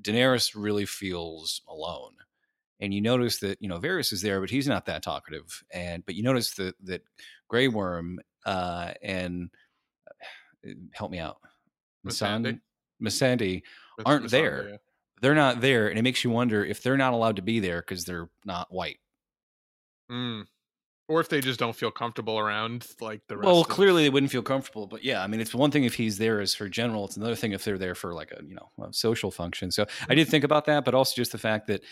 Daenerys 0.00 0.52
really 0.54 0.86
feels 0.86 1.62
alone. 1.68 2.12
And 2.80 2.92
you 2.92 3.00
notice 3.00 3.38
that 3.38 3.60
you 3.62 3.68
know 3.68 3.78
Varys 3.78 4.12
is 4.12 4.20
there, 4.22 4.40
but 4.40 4.50
he's 4.50 4.66
not 4.66 4.86
that 4.86 5.02
talkative. 5.02 5.62
And 5.72 6.04
but 6.04 6.14
you 6.14 6.22
notice 6.22 6.54
that 6.54 6.74
that 6.84 7.02
Grey 7.48 7.68
Worm 7.68 8.18
uh, 8.44 8.92
and 9.02 9.50
uh, 10.66 10.70
help 10.92 11.10
me 11.10 11.18
out, 11.18 11.38
Missandei, 12.04 12.60
Missandei 13.02 13.62
aren't 14.04 14.30
there. 14.30 14.68
Yeah. 14.70 14.76
They're 15.20 15.34
not 15.34 15.60
there, 15.60 15.88
and 15.88 15.98
it 15.98 16.02
makes 16.02 16.24
you 16.24 16.30
wonder 16.30 16.64
if 16.64 16.82
they're 16.82 16.96
not 16.96 17.14
allowed 17.14 17.36
to 17.36 17.42
be 17.42 17.60
there 17.60 17.80
because 17.80 18.04
they're 18.04 18.28
not 18.44 18.72
white. 18.72 18.98
Mm 20.10 20.46
or 21.08 21.20
if 21.20 21.28
they 21.28 21.40
just 21.40 21.58
don't 21.58 21.76
feel 21.76 21.90
comfortable 21.90 22.38
around 22.38 22.86
like 23.00 23.20
the 23.28 23.36
rest. 23.36 23.46
Well, 23.46 23.64
clearly 23.64 24.04
they 24.04 24.10
wouldn't 24.10 24.32
feel 24.32 24.42
comfortable, 24.42 24.86
but 24.86 25.04
yeah, 25.04 25.22
I 25.22 25.26
mean, 25.26 25.40
it's 25.40 25.54
one 25.54 25.70
thing 25.70 25.84
if 25.84 25.94
he's 25.94 26.18
there 26.18 26.40
as 26.40 26.54
for 26.54 26.68
general. 26.68 27.04
It's 27.04 27.16
another 27.16 27.34
thing 27.34 27.52
if 27.52 27.64
they're 27.64 27.78
there 27.78 27.94
for 27.94 28.14
like 28.14 28.32
a 28.32 28.42
you 28.44 28.54
know 28.54 28.70
a 28.82 28.92
social 28.92 29.30
function. 29.30 29.70
So 29.70 29.86
I 30.08 30.14
did 30.14 30.28
think 30.28 30.44
about 30.44 30.64
that, 30.66 30.84
but 30.84 30.94
also 30.94 31.14
just 31.14 31.32
the 31.32 31.38
fact 31.38 31.66
that 31.66 31.82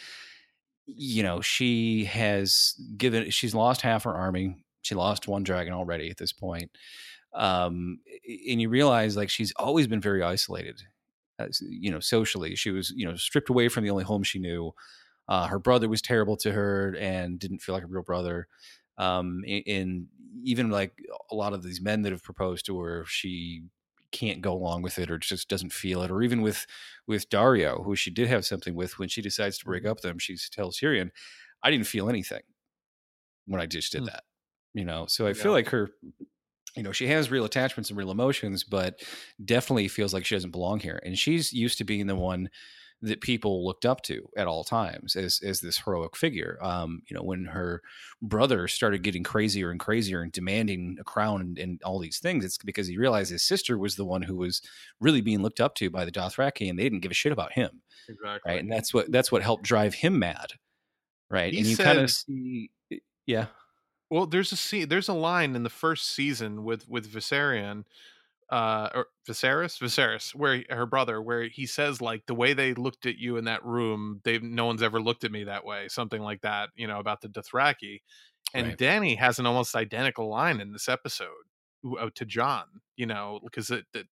you 0.86 1.22
know 1.22 1.40
she 1.40 2.04
has 2.06 2.74
given 2.96 3.30
she's 3.30 3.54
lost 3.54 3.82
half 3.82 4.04
her 4.04 4.14
army. 4.14 4.56
She 4.82 4.94
lost 4.94 5.28
one 5.28 5.44
dragon 5.44 5.74
already 5.74 6.10
at 6.10 6.16
this 6.16 6.32
point, 6.32 6.70
um, 7.34 8.00
and 8.48 8.60
you 8.60 8.68
realize 8.68 9.16
like 9.16 9.30
she's 9.30 9.52
always 9.56 9.86
been 9.86 10.00
very 10.00 10.22
isolated. 10.22 10.82
As, 11.38 11.60
you 11.60 11.90
know, 11.90 12.00
socially, 12.00 12.56
she 12.56 12.70
was 12.70 12.90
you 12.96 13.06
know 13.06 13.14
stripped 13.14 13.50
away 13.50 13.68
from 13.68 13.84
the 13.84 13.90
only 13.90 14.04
home 14.04 14.22
she 14.22 14.38
knew. 14.38 14.72
Uh, 15.28 15.46
her 15.46 15.58
brother 15.58 15.88
was 15.88 16.02
terrible 16.02 16.36
to 16.36 16.50
her 16.50 16.96
and 16.98 17.38
didn't 17.38 17.60
feel 17.60 17.74
like 17.74 17.84
a 17.84 17.86
real 17.86 18.02
brother 18.02 18.48
um, 18.98 19.44
and 19.66 20.06
even 20.44 20.70
like 20.70 20.92
a 21.30 21.34
lot 21.34 21.52
of 21.52 21.62
these 21.62 21.80
men 21.80 22.02
that 22.02 22.12
have 22.12 22.22
proposed 22.22 22.66
to 22.66 22.78
her, 22.80 23.04
she 23.06 23.62
can't 24.10 24.42
go 24.42 24.52
along 24.52 24.82
with 24.82 24.98
it 24.98 25.10
or 25.10 25.18
just 25.18 25.48
doesn't 25.48 25.72
feel 25.72 26.02
it. 26.02 26.10
Or 26.10 26.22
even 26.22 26.42
with 26.42 26.66
with 27.06 27.28
Daario 27.30 27.84
who 27.84 27.96
she 27.96 28.10
did 28.10 28.28
have 28.28 28.44
something 28.44 28.74
with, 28.74 28.98
when 28.98 29.08
she 29.08 29.22
decides 29.22 29.58
to 29.58 29.64
break 29.64 29.82
mm-hmm. 29.82 29.92
up 29.92 30.00
them, 30.00 30.18
she 30.18 30.36
tells 30.50 30.78
Tyrion, 30.78 31.10
"I 31.62 31.70
didn't 31.70 31.86
feel 31.86 32.08
anything 32.08 32.42
when 33.46 33.60
I 33.60 33.66
just 33.66 33.92
did 33.92 34.02
mm. 34.02 34.06
that." 34.06 34.24
You 34.74 34.84
know, 34.84 35.06
so 35.06 35.26
I 35.26 35.28
yeah. 35.28 35.34
feel 35.34 35.52
like 35.52 35.68
her 35.68 35.90
you 36.76 36.82
know, 36.82 36.92
she 36.92 37.06
has 37.08 37.30
real 37.30 37.44
attachments 37.44 37.90
and 37.90 37.98
real 37.98 38.10
emotions, 38.10 38.64
but 38.64 39.02
definitely 39.44 39.88
feels 39.88 40.14
like 40.14 40.24
she 40.24 40.34
doesn't 40.34 40.52
belong 40.52 40.80
here. 40.80 41.00
And 41.04 41.18
she's 41.18 41.52
used 41.52 41.78
to 41.78 41.84
being 41.84 42.06
the 42.06 42.16
one 42.16 42.48
that 43.02 43.20
people 43.20 43.66
looked 43.66 43.84
up 43.84 44.00
to 44.02 44.28
at 44.36 44.46
all 44.46 44.62
times 44.62 45.16
as 45.16 45.40
as 45.44 45.60
this 45.60 45.78
heroic 45.78 46.16
figure. 46.16 46.58
Um, 46.62 47.02
you 47.08 47.16
know, 47.16 47.22
when 47.22 47.46
her 47.46 47.82
brother 48.22 48.68
started 48.68 49.02
getting 49.02 49.24
crazier 49.24 49.70
and 49.70 49.80
crazier 49.80 50.22
and 50.22 50.30
demanding 50.30 50.96
a 51.00 51.04
crown 51.04 51.40
and, 51.40 51.58
and, 51.58 51.82
all 51.82 51.98
these 51.98 52.20
things, 52.20 52.44
it's 52.44 52.58
because 52.58 52.86
he 52.86 52.96
realized 52.96 53.32
his 53.32 53.42
sister 53.42 53.76
was 53.76 53.96
the 53.96 54.04
one 54.04 54.22
who 54.22 54.36
was 54.36 54.62
really 55.00 55.20
being 55.20 55.42
looked 55.42 55.60
up 55.60 55.74
to 55.74 55.90
by 55.90 56.04
the 56.04 56.12
Dothraki, 56.12 56.70
and 56.70 56.78
they 56.78 56.84
didn't 56.84 57.00
give 57.00 57.10
a 57.10 57.14
shit 57.14 57.32
about 57.32 57.52
him. 57.52 57.82
Exactly. 58.08 58.52
Right, 58.52 58.60
and 58.60 58.70
that's 58.70 58.94
what 58.94 59.10
that's 59.10 59.32
what 59.32 59.42
helped 59.42 59.64
drive 59.64 59.94
him 59.94 60.18
mad. 60.20 60.52
Right, 61.28 61.52
He 61.52 61.58
and 61.58 61.66
you 61.66 61.76
kind 61.76 61.98
of 61.98 62.10
see, 62.10 62.70
yeah, 63.26 63.46
Well, 64.10 64.26
there's 64.26 64.52
a 64.52 64.56
scene, 64.56 64.88
there's 64.88 65.08
a 65.08 65.14
line 65.14 65.56
in 65.56 65.62
the 65.62 65.70
first 65.70 66.06
season 66.06 66.62
with 66.62 66.88
with 66.88 67.10
Viserion, 67.12 67.84
uh, 68.52 68.90
or 68.94 69.08
Viserys, 69.28 69.80
Viserys, 69.80 70.34
where 70.36 70.56
he- 70.58 70.66
her 70.70 70.86
brother, 70.86 71.22
where 71.22 71.44
he 71.44 71.66
says 71.66 72.02
like 72.02 72.26
the 72.26 72.34
way 72.36 72.54
they 72.54 72.74
looked 72.74 73.06
at 73.06 73.18
you 73.18 73.38
in 73.38 73.46
that 73.46 73.64
room, 73.64 74.20
they 74.24 74.38
no 74.40 74.66
one's 74.66 74.82
ever 74.82 75.02
looked 75.02 75.24
at 75.24 75.32
me 75.32 75.44
that 75.44 75.64
way, 75.64 75.88
something 75.88 76.22
like 76.22 76.42
that, 76.42 76.70
you 76.76 76.86
know, 76.88 77.00
about 77.00 77.22
the 77.22 77.28
Dothraki, 77.30 78.00
and 78.54 78.76
Right. 78.76 78.78
Dany 78.78 79.18
has 79.18 79.38
an 79.38 79.46
almost 79.46 79.76
identical 79.76 80.28
line 80.30 80.60
in 80.60 80.72
this 80.72 80.88
episode 80.88 81.30
uh, 81.98 82.10
to 82.14 82.24
Jon, 82.26 82.66
you 82.96 83.06
know, 83.06 83.40
because 83.44 83.70
it, 83.70 83.86
it 83.94 84.06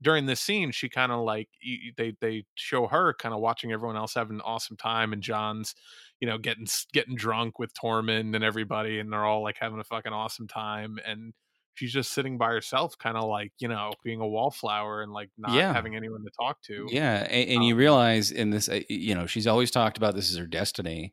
during 0.00 0.26
this 0.26 0.40
scene 0.40 0.70
she 0.70 0.88
kind 0.88 1.10
of 1.12 1.20
like 1.20 1.48
they 1.96 2.14
they 2.20 2.44
show 2.54 2.86
her 2.86 3.14
kind 3.14 3.34
of 3.34 3.40
watching 3.40 3.72
everyone 3.72 3.96
else 3.96 4.14
having 4.14 4.36
an 4.36 4.42
awesome 4.42 4.76
time 4.76 5.12
and 5.12 5.22
Jon's 5.22 5.74
you 6.20 6.28
know 6.28 6.38
getting 6.38 6.66
getting 6.92 7.16
drunk 7.16 7.58
with 7.58 7.72
Tormund 7.74 8.34
and 8.34 8.44
everybody 8.44 9.00
and 9.00 9.12
they're 9.12 9.24
all 9.24 9.42
like 9.42 9.56
having 9.60 9.80
a 9.80 9.84
fucking 9.84 10.12
awesome 10.12 10.46
time 10.46 10.98
and 11.04 11.32
she's 11.78 11.92
just 11.92 12.12
sitting 12.12 12.38
by 12.38 12.48
herself 12.50 12.98
kind 12.98 13.16
of 13.16 13.28
like 13.28 13.52
you 13.60 13.68
know 13.68 13.96
being 14.04 14.20
a 14.20 14.28
wallflower 14.28 15.02
and 15.02 15.12
like 15.12 15.30
not 15.38 15.64
Yeah. 15.64 15.72
having 15.72 15.96
anyone 15.96 16.24
to 16.24 16.30
talk 16.40 16.60
to 16.62 16.90
Yeah, 16.90 17.26
and, 17.30 17.50
and 17.50 17.64
you 17.64 17.74
Um, 17.74 17.76
realize 17.76 18.30
in 18.30 18.50
this, 18.50 18.68
you 18.88 19.14
know, 19.14 19.26
she's 19.26 19.46
always 19.46 19.70
talked 19.70 19.96
about 19.98 20.14
this 20.14 20.30
as 20.30 20.36
her 20.38 20.46
destiny, 20.46 21.12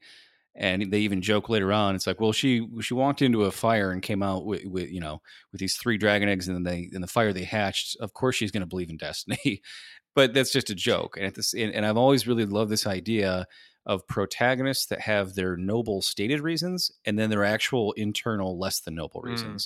and 0.56 0.92
they 0.92 1.00
even 1.02 1.22
joke 1.22 1.50
later 1.50 1.74
on. 1.74 1.96
It's 1.96 2.08
like, 2.08 2.20
well, 2.22 2.34
she 2.34 2.68
she 2.82 2.94
walked 2.96 3.22
into 3.24 3.44
a 3.46 3.52
fire 3.52 3.92
and 3.92 4.02
came 4.04 4.24
out 4.24 4.46
with, 4.46 4.66
with 4.66 4.90
you 4.92 5.00
know 5.02 5.22
with 5.52 5.60
these 5.62 5.78
three 5.78 5.98
dragon 5.98 6.30
eggs, 6.30 6.48
and 6.48 6.56
then 6.58 6.64
they 6.64 6.90
in 6.94 7.02
the 7.02 7.08
fire 7.08 7.34
they 7.34 7.46
hatched. 7.46 7.98
Of 8.02 8.14
course, 8.14 8.36
she's 8.36 8.52
going 8.52 8.62
to 8.62 8.68
believe 8.68 8.90
in 8.92 8.98
destiny, 8.98 9.62
but 10.16 10.34
that's 10.34 10.52
just 10.52 10.70
a 10.72 10.76
joke. 10.76 11.18
And 11.18 11.26
at 11.28 11.36
this, 11.36 11.54
and, 11.54 11.74
and 11.74 11.86
I've 11.86 11.98
always 11.98 12.28
really 12.28 12.46
loved 12.46 12.72
this 12.72 12.88
idea 12.88 13.48
of 13.86 14.08
protagonists 14.08 14.88
that 14.88 15.02
have 15.02 15.36
their 15.36 15.58
noble 15.58 16.02
stated 16.02 16.42
reasons 16.42 16.92
and 17.06 17.20
then 17.20 17.30
their 17.30 17.46
actual 17.46 17.94
internal 17.94 18.60
less 18.60 18.82
than 18.82 18.96
noble 18.96 19.22
Mm. 19.24 19.60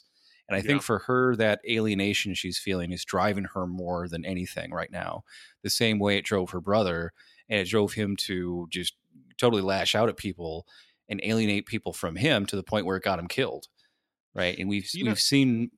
And 0.50 0.58
I 0.58 0.62
Yeah. 0.64 0.68
think 0.68 0.82
for 0.84 1.00
her, 1.00 1.36
that 1.38 1.62
alienation 1.70 2.34
she's 2.34 2.58
feeling 2.60 2.92
is 2.92 3.06
driving 3.06 3.46
her 3.54 3.68
more 3.68 4.10
than 4.10 4.26
anything 4.26 4.72
right 4.72 4.92
now. 4.92 5.24
The 5.64 5.70
same 5.70 6.00
way 6.00 6.18
it 6.18 6.26
drove 6.26 6.50
her 6.52 6.62
brother, 6.62 7.14
and 7.48 7.62
it 7.62 7.70
drove 7.70 7.94
him 7.94 8.18
to 8.18 8.68
just 8.72 8.96
totally 9.38 9.62
lash 9.62 9.96
out 9.96 10.10
at 10.10 10.18
people 10.18 10.68
and 11.08 11.22
alienate 11.24 11.68
people 11.68 11.94
from 11.94 12.18
him 12.18 12.46
to 12.48 12.56
the 12.58 12.64
point 12.64 12.86
where 12.86 12.98
it 12.98 13.04
got 13.04 13.20
him 13.20 13.28
killed. 13.28 13.68
Right, 14.36 14.58
and 14.60 14.70
we've 14.70 14.90
You 14.94 15.06
we've 15.06 15.20
seen 15.20 15.72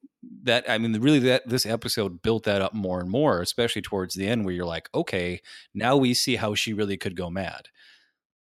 that. 0.44 0.70
I 0.70 0.78
mean, 0.78 1.00
really, 1.02 1.20
that 1.20 1.48
this 1.48 1.66
episode 1.66 2.22
built 2.22 2.44
that 2.44 2.62
up 2.62 2.74
more 2.74 3.00
and 3.00 3.10
more, 3.10 3.42
especially 3.42 3.82
towards 3.82 4.14
the 4.14 4.28
end, 4.28 4.44
where 4.46 4.54
you're 4.54 4.66
like, 4.66 4.90
okay, 4.94 5.42
now 5.74 5.96
we 5.98 6.14
see 6.14 6.36
how 6.36 6.54
she 6.54 6.74
really 6.74 6.98
could 6.98 7.16
go 7.16 7.30
mad. 7.30 7.70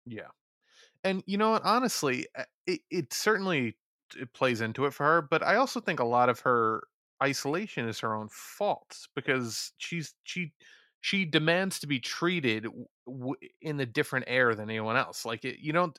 Yeah. 0.06 0.30
And 1.04 1.24
you 1.28 1.38
know 1.38 1.52
what? 1.52 1.64
Honestly, 1.64 2.28
uh, 2.36 2.46
it, 2.66 2.82
it 2.90 3.14
certainly 3.14 3.76
it 4.16 4.34
plays 4.34 4.62
into 4.62 4.86
it 4.86 4.94
for 4.94 5.06
her, 5.06 5.22
but 5.22 5.44
I 5.44 5.56
also 5.56 5.80
think 5.80 6.00
a 6.00 6.06
lot 6.06 6.30
of 6.30 6.40
her 6.42 6.84
isolation 7.22 7.88
is 7.88 8.00
her 8.00 8.14
own 8.16 8.30
fault 8.30 9.08
because 9.16 9.72
she's 9.78 10.14
she 10.24 10.54
she 11.02 11.26
demands 11.26 11.80
to 11.80 11.88
be 11.88 12.00
treated 12.00 12.68
w- 13.08 13.36
in 13.62 13.80
a 13.80 13.86
different 13.86 14.26
air 14.28 14.54
than 14.56 14.70
anyone 14.70 14.98
else. 14.98 15.26
Like 15.26 15.46
it, 15.46 15.60
you 15.60 15.74
don't 15.74 15.98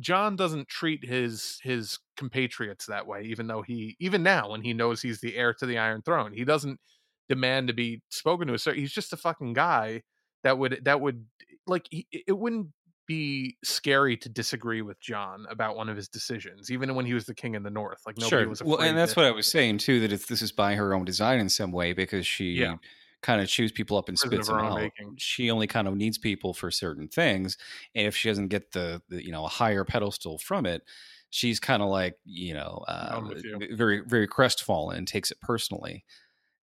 Jon 0.00 0.36
doesn't 0.36 0.68
treat 0.68 1.04
his 1.04 1.58
his 1.62 1.98
compatriots 2.16 2.86
that 2.86 3.06
way 3.06 3.22
even 3.24 3.46
though 3.46 3.62
he 3.62 3.96
even 4.00 4.22
now 4.22 4.50
when 4.50 4.62
he 4.62 4.72
knows 4.72 5.02
he's 5.02 5.20
the 5.20 5.36
heir 5.36 5.52
to 5.54 5.66
the 5.66 5.78
iron 5.78 6.02
throne, 6.02 6.32
he 6.32 6.44
doesn't 6.44 6.80
demand 7.28 7.68
to 7.68 7.74
be 7.74 8.02
spoken 8.10 8.48
to 8.48 8.58
certain 8.58 8.80
he's 8.80 8.92
just 8.92 9.12
a 9.12 9.16
fucking 9.16 9.52
guy 9.52 10.02
that 10.44 10.58
would 10.58 10.80
that 10.84 11.00
would 11.00 11.26
like 11.66 11.86
he, 11.90 12.06
it 12.10 12.36
wouldn't 12.36 12.68
be 13.12 13.58
scary 13.64 14.16
to 14.18 14.28
disagree 14.28 14.82
with 14.82 15.00
Jon 15.00 15.46
about 15.50 15.76
one 15.76 15.88
of 15.88 15.96
his 15.96 16.08
decisions, 16.08 16.70
even 16.70 16.94
when 16.94 17.06
he 17.06 17.14
was 17.14 17.26
the 17.26 17.34
king 17.34 17.54
in 17.54 17.62
the 17.62 17.70
north. 17.70 18.02
Like 18.06 18.16
nobody 18.16 18.46
was 18.46 18.62
well, 18.62 18.80
and 18.80 18.96
that's 18.96 19.14
to, 19.14 19.20
what 19.20 19.26
I 19.26 19.30
was 19.30 19.46
saying 19.46 19.78
too. 19.78 20.00
That 20.00 20.12
it's 20.12 20.26
this 20.26 20.42
is 20.42 20.52
by 20.52 20.74
her 20.74 20.94
own 20.94 21.04
design 21.04 21.40
in 21.40 21.48
some 21.48 21.72
way 21.72 21.92
because 21.92 22.26
she 22.26 22.52
Yeah. 22.60 22.76
kind 23.22 23.40
of 23.40 23.48
chews 23.48 23.72
people 23.72 23.96
up 23.96 24.08
and 24.08 24.18
spits 24.18 24.48
them 24.48 24.60
out. 24.60 24.74
making. 24.74 25.16
She 25.18 25.50
only 25.50 25.66
kind 25.66 25.88
of 25.88 25.96
needs 25.96 26.18
people 26.18 26.54
for 26.54 26.70
certain 26.70 27.08
things, 27.08 27.56
and 27.94 28.06
if 28.06 28.16
she 28.16 28.28
doesn't 28.28 28.48
get 28.48 28.72
the, 28.72 29.02
the 29.08 29.24
you 29.24 29.32
know 29.32 29.44
a 29.44 29.48
higher 29.48 29.84
pedestal 29.84 30.38
from 30.38 30.66
it, 30.66 30.82
she's 31.30 31.60
kind 31.60 31.82
of 31.82 31.88
like 31.88 32.16
you 32.24 32.54
know 32.54 32.84
uh, 32.88 33.20
you. 33.42 33.58
very 33.76 34.00
very 34.00 34.26
crestfallen 34.28 34.98
and 34.98 35.08
takes 35.08 35.30
it 35.30 35.40
personally. 35.40 36.04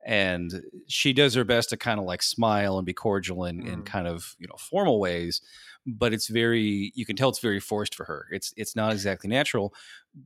And 0.05 0.61
she 0.87 1.13
does 1.13 1.33
her 1.33 1.43
best 1.43 1.69
to 1.71 1.77
kind 1.77 1.99
of 1.99 2.05
like 2.05 2.21
smile 2.21 2.77
and 2.77 2.85
be 2.85 2.93
cordial 2.93 3.45
in, 3.45 3.65
in 3.65 3.81
Mm. 3.81 3.85
kind 3.85 4.07
of 4.07 4.35
you 4.39 4.47
know 4.47 4.55
formal 4.57 4.99
ways, 4.99 5.41
but 5.85 6.13
it's 6.13 6.27
very 6.27 6.91
you 6.95 7.05
can 7.05 7.15
tell 7.15 7.29
it's 7.29 7.39
very 7.39 7.59
forced 7.59 7.95
for 7.95 8.05
her. 8.05 8.27
It's 8.31 8.53
it's 8.57 8.75
not 8.75 8.91
exactly 8.93 9.29
natural 9.29 9.73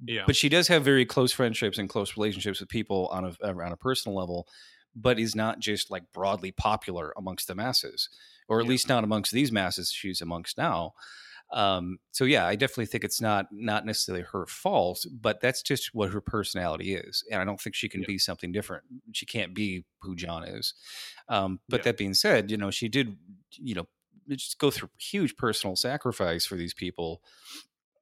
yeah, 0.05 0.25
but 0.25 0.35
she 0.35 0.49
does 0.49 0.67
have 0.67 0.83
very 0.83 1.05
close 1.05 1.31
friendships 1.31 1.77
and 1.77 1.89
close 1.89 2.15
relationships 2.17 2.59
with 2.59 2.69
people 2.69 3.07
on 3.11 3.25
a 3.25 3.47
on 3.47 3.71
a 3.71 3.77
personal 3.77 4.17
level 4.17 4.47
but 4.95 5.19
is 5.19 5.35
not 5.35 5.59
just 5.59 5.91
like 5.91 6.03
broadly 6.13 6.51
popular 6.51 7.13
amongst 7.17 7.47
the 7.47 7.55
masses 7.55 8.09
or 8.47 8.59
at 8.59 8.65
Yeah. 8.65 8.69
least 8.69 8.89
not 8.89 9.03
amongst 9.03 9.31
these 9.31 9.51
masses 9.51 9.91
she's 9.91 10.21
amongst 10.21 10.57
now 10.57 10.93
um, 11.51 11.99
so 12.11 12.25
yeah 12.25 12.45
i 12.47 12.55
definitely 12.55 12.85
think 12.85 13.03
it's 13.03 13.21
not 13.21 13.47
not 13.51 13.85
necessarily 13.85 14.23
her 14.23 14.45
fault 14.47 15.05
but 15.11 15.41
that's 15.41 15.63
just 15.63 15.93
what 15.95 16.11
her 16.11 16.21
personality 16.21 16.93
is 16.95 17.23
and 17.31 17.41
i 17.41 17.45
don't 17.45 17.61
think 17.61 17.75
she 17.75 17.89
can 17.89 18.01
Yeah. 18.01 18.07
be 18.07 18.17
something 18.19 18.51
different 18.51 18.83
she 19.13 19.25
can't 19.25 19.55
be 19.55 19.85
who 20.01 20.15
jon 20.15 20.43
is 20.43 20.73
um, 21.29 21.59
but 21.69 21.81
Yeah. 21.81 21.83
that 21.83 21.97
being 21.97 22.13
said 22.13 22.51
you 22.51 22.57
know 22.57 22.71
she 22.71 22.87
did 22.87 23.17
you 23.51 23.75
know 23.75 23.87
just 24.35 24.59
go 24.59 24.71
through 24.71 24.89
huge 24.97 25.35
personal 25.37 25.75
sacrifice 25.75 26.45
for 26.45 26.55
these 26.55 26.73
people 26.73 27.21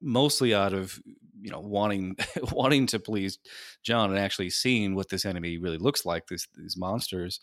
mostly 0.00 0.54
out 0.54 0.72
of 0.72 1.00
you 1.40 1.50
know 1.50 1.60
wanting 1.60 2.16
wanting 2.52 2.86
to 2.86 2.98
please 2.98 3.38
Jon 3.82 4.10
and 4.10 4.18
actually 4.18 4.50
seeing 4.50 4.94
what 4.94 5.08
this 5.08 5.24
enemy 5.24 5.58
really 5.58 5.78
looks 5.78 6.04
like 6.04 6.26
this 6.26 6.46
these 6.56 6.76
monsters 6.76 7.40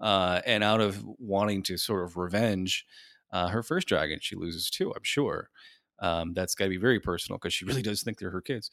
uh 0.00 0.40
and 0.46 0.62
out 0.62 0.80
of 0.80 1.04
wanting 1.18 1.62
to 1.64 1.76
sort 1.76 2.04
of 2.04 2.16
revenge 2.16 2.84
uh 3.32 3.48
her 3.48 3.62
first 3.62 3.88
dragon 3.88 4.18
she 4.20 4.36
loses 4.36 4.70
too 4.70 4.92
I'm 4.94 5.02
sure 5.02 5.50
um 6.00 6.34
that's 6.34 6.54
got 6.54 6.64
to 6.64 6.70
be 6.70 6.76
very 6.76 7.00
personal 7.00 7.38
because 7.38 7.54
she 7.54 7.64
really 7.66 7.82
does 7.82 8.02
think 8.02 8.18
they're 8.18 8.30
her 8.30 8.40
kids 8.40 8.70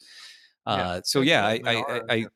uh 0.66 1.00
so 1.04 1.20
yeah 1.20 1.46
I 1.46 1.60
I, 1.64 1.74
I, 1.74 2.00
I. 2.08 2.26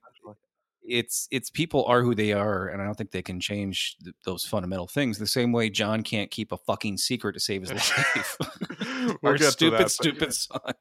it's 0.83 1.29
it's 1.31 1.51
people 1.51 1.85
are 1.87 2.03
who 2.03 2.14
they 2.14 2.33
are 2.33 2.69
and 2.69 2.81
i 2.81 2.85
don't 2.85 2.94
think 2.94 3.11
they 3.11 3.23
can 3.23 3.38
change 3.38 3.96
th- 4.02 4.15
those 4.25 4.44
fundamental 4.44 4.87
things 4.87 5.19
the 5.19 5.27
same 5.27 5.52
way 5.52 5.69
jon 5.69 6.02
can't 6.02 6.31
keep 6.31 6.52
a 6.52 6.57
fucking 6.57 6.96
secret 6.96 7.33
to 7.33 7.40
save 7.40 7.63
his 7.63 7.71
life 7.71 8.37
We'll 9.23 9.33
Our 9.33 9.37
get 9.37 9.44
to 9.44 9.50
stupid 9.52 9.81
that, 9.81 9.90
stupid 9.90 10.29
yeah. 10.29 10.31
son 10.31 10.75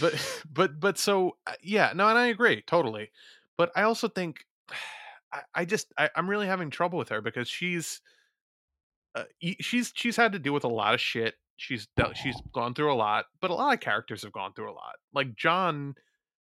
but 0.00 0.42
but 0.52 0.80
but 0.80 0.98
so 0.98 1.36
uh, 1.46 1.52
yeah 1.62 1.92
no 1.94 2.08
and 2.08 2.18
i 2.18 2.28
agree 2.28 2.62
totally 2.66 3.10
but 3.56 3.70
i 3.76 3.82
also 3.82 4.08
think 4.08 4.46
i, 5.32 5.40
I 5.54 5.64
just 5.64 5.92
I, 5.98 6.10
i'm 6.16 6.28
really 6.28 6.46
having 6.46 6.70
trouble 6.70 6.98
with 6.98 7.08
her 7.08 7.20
because 7.20 7.48
she's 7.48 8.00
uh, 9.14 9.24
she's 9.60 9.92
she's 9.94 10.16
had 10.16 10.32
to 10.32 10.38
deal 10.40 10.52
with 10.52 10.64
a 10.64 10.68
lot 10.68 10.94
of 10.94 11.00
shit 11.00 11.34
she's 11.56 11.86
dealt, 11.96 12.16
she's 12.16 12.36
gone 12.52 12.74
through 12.74 12.92
a 12.92 12.96
lot 12.96 13.26
but 13.40 13.50
a 13.50 13.54
lot 13.54 13.72
of 13.72 13.80
characters 13.80 14.22
have 14.22 14.32
gone 14.32 14.52
through 14.52 14.70
a 14.70 14.74
lot 14.74 14.96
like 15.12 15.34
jon 15.36 15.94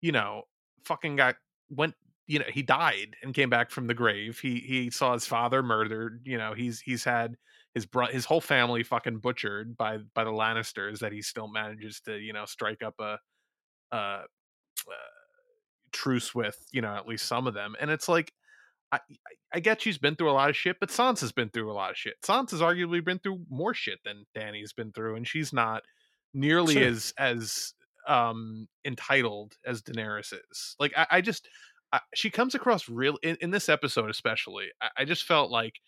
you 0.01 0.11
know 0.11 0.43
fucking 0.85 1.15
got 1.17 1.37
went 1.71 1.95
you 2.29 2.39
know 2.39 2.45
he 2.49 2.62
died 2.62 3.16
and 3.22 3.35
came 3.35 3.51
back 3.51 3.70
from 3.70 3.89
the 3.89 3.95
grave 3.95 4.39
he 4.39 4.61
he 4.61 4.91
saw 4.91 5.14
his 5.14 5.26
father 5.26 5.62
murdered 5.62 6.20
you 6.24 6.39
know 6.39 6.53
he's 6.55 6.79
he's 6.81 7.03
had 7.03 7.35
his 7.74 7.87
bro- 7.87 8.07
his 8.07 8.24
whole 8.24 8.41
family 8.41 8.83
fucking 8.85 9.18
butchered 9.18 9.76
by 9.76 9.99
by 10.14 10.22
the 10.24 10.31
Lannisters 10.31 11.01
that 11.01 11.12
he 11.12 11.22
still 11.22 11.49
manages 11.49 12.01
to 12.03 12.16
you 12.18 12.33
know 12.33 12.45
strike 12.45 12.83
up 12.83 12.95
a 13.01 13.18
uh, 13.91 13.97
uh 13.97 14.24
truce 15.91 16.35
with 16.35 16.59
you 16.70 16.83
know 16.83 16.95
at 16.95 17.09
least 17.09 17.26
some 17.26 17.47
of 17.47 17.55
them 17.55 17.74
and 17.81 17.91
it's 17.91 18.09
like 18.09 18.33
I, 18.93 18.97
I 18.97 19.33
I 19.55 19.61
get 19.61 19.81
she's 19.83 19.99
been 19.99 20.16
through 20.16 20.31
a 20.31 20.33
lot 20.33 20.51
of 20.51 20.57
shit, 20.57 20.76
but 20.81 20.91
Sansa's 20.91 21.33
been 21.33 21.51
through 21.51 21.70
a 21.70 21.74
lot 21.74 21.91
of 21.91 21.97
shit. 21.97 22.14
Sansa's 22.22 22.61
arguably 22.61 23.05
been 23.05 23.18
through 23.18 23.41
more 23.51 23.74
shit 23.74 23.99
than 24.05 24.24
Dany's 24.35 24.72
been 24.72 24.93
through, 24.93 25.16
and 25.16 25.26
she's 25.26 25.53
not 25.53 25.83
nearly 26.35 26.74
Sure. 26.74 26.85
as 26.85 27.12
as 27.18 27.74
um 28.07 28.66
entitled 28.85 29.57
as 29.66 29.83
Daenerys 29.83 30.33
is. 30.33 30.76
Like 30.79 30.93
I, 30.97 31.07
I 31.11 31.20
just 31.20 31.49
I, 31.93 32.01
she 32.14 32.30
comes 32.30 32.55
across 32.55 32.89
real 32.89 33.18
in, 33.22 33.36
in 33.41 33.51
this 33.51 33.68
episode 33.68 34.11
especially. 34.11 34.66
I, 34.80 34.89
I 34.99 35.05
just 35.05 35.24
felt 35.24 35.51
like, 35.51 35.80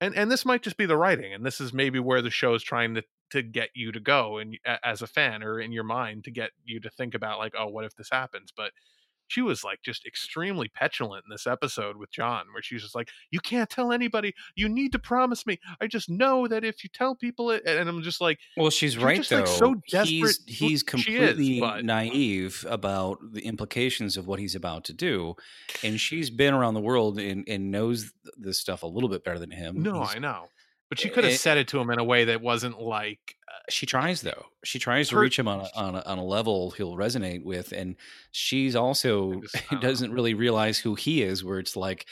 and 0.00 0.14
and 0.14 0.30
this 0.30 0.44
might 0.44 0.62
just 0.62 0.76
be 0.76 0.86
the 0.86 0.96
writing, 0.96 1.32
and 1.32 1.44
this 1.44 1.60
is 1.60 1.72
maybe 1.72 1.98
where 1.98 2.22
the 2.22 2.30
show 2.30 2.54
is 2.54 2.62
trying 2.62 2.94
to 2.94 3.02
to 3.30 3.42
get 3.42 3.68
you 3.74 3.92
to 3.92 4.00
go 4.00 4.38
and 4.38 4.58
as 4.82 5.02
a 5.02 5.06
fan 5.06 5.42
or 5.42 5.60
in 5.60 5.70
your 5.70 5.84
mind 5.84 6.24
to 6.24 6.30
get 6.30 6.50
you 6.64 6.80
to 6.80 6.90
think 6.90 7.14
about 7.14 7.38
like, 7.38 7.52
oh, 7.58 7.68
what 7.68 7.84
if 7.84 7.94
this 7.94 8.08
happens? 8.10 8.52
But 8.56 8.72
she 9.28 9.42
was 9.42 9.62
like 9.62 9.80
just 9.82 10.04
extremely 10.06 10.68
petulant 10.68 11.24
in 11.24 11.30
this 11.30 11.46
episode 11.46 11.96
with 11.96 12.10
Jon, 12.10 12.46
where 12.52 12.62
she's 12.62 12.82
just 12.82 12.94
like, 12.94 13.08
"You 13.30 13.40
can't 13.40 13.70
tell 13.70 13.92
anybody. 13.92 14.34
You 14.56 14.68
need 14.68 14.92
to 14.92 14.98
promise 14.98 15.46
me. 15.46 15.58
I 15.80 15.86
just 15.86 16.10
know 16.10 16.48
that 16.48 16.64
if 16.64 16.82
you 16.82 16.90
tell 16.92 17.14
people 17.14 17.50
it," 17.50 17.62
and 17.66 17.88
I'm 17.88 18.02
just 18.02 18.20
like, 18.20 18.38
well, 18.56 18.70
she's 18.70 18.98
right 18.98 19.18
just, 19.18 19.30
though. 19.30 19.38
like, 19.38 19.46
so 19.46 19.74
desperate 19.90 20.08
he's 20.08 20.40
he's 20.46 20.58
she 20.58 20.72
is, 20.74 20.82
completely 20.82 21.60
but- 21.60 21.84
naive 21.84 22.64
about 22.68 23.18
the 23.32 23.42
implications 23.42 24.16
of 24.16 24.26
what 24.26 24.38
he's 24.38 24.54
about 24.54 24.84
to 24.84 24.92
do, 24.92 25.34
and 25.84 26.00
she's 26.00 26.30
been 26.30 26.54
around 26.54 26.74
the 26.74 26.80
world 26.80 27.18
and, 27.18 27.44
and 27.48 27.70
knows 27.70 28.12
this 28.36 28.58
stuff 28.58 28.82
a 28.82 28.86
little 28.86 29.08
bit 29.08 29.24
better 29.24 29.38
than 29.38 29.50
him. 29.50 29.82
"No, 29.82 30.00
He's- 30.02 30.16
I 30.16 30.18
know," 30.18 30.48
but 30.88 30.98
she 30.98 31.08
could 31.08 31.24
have 31.24 31.32
It- 31.34 31.38
said 31.38 31.58
it 31.58 31.68
to 31.68 31.78
him 31.80 31.90
in 31.90 31.98
a 31.98 32.04
way 32.04 32.24
that 32.24 32.40
wasn't 32.40 32.80
like, 32.80 33.36
uh, 33.48 33.58
she 33.68 33.86
tries 33.86 34.20
though. 34.22 34.46
She 34.64 34.78
tries 34.78 35.08
to 35.10 35.18
reach 35.18 35.38
him 35.38 35.46
on 35.48 35.60
a, 35.60 35.68
on 35.76 35.94
a, 35.94 36.00
on 36.00 36.18
a 36.18 36.24
level 36.24 36.70
he'll 36.72 36.96
resonate 36.96 37.44
with, 37.44 37.72
and 37.72 37.96
she's 38.32 38.74
also 38.76 39.40
just- 39.40 39.56
I 39.56 39.60
don't 39.70 39.82
know. 39.82 39.88
doesn't 39.88 40.12
really 40.12 40.34
realize 40.34 40.78
who 40.78 40.94
he 40.94 41.22
is. 41.22 41.44
Where 41.44 41.58
it's 41.58 41.76
like, 41.76 42.06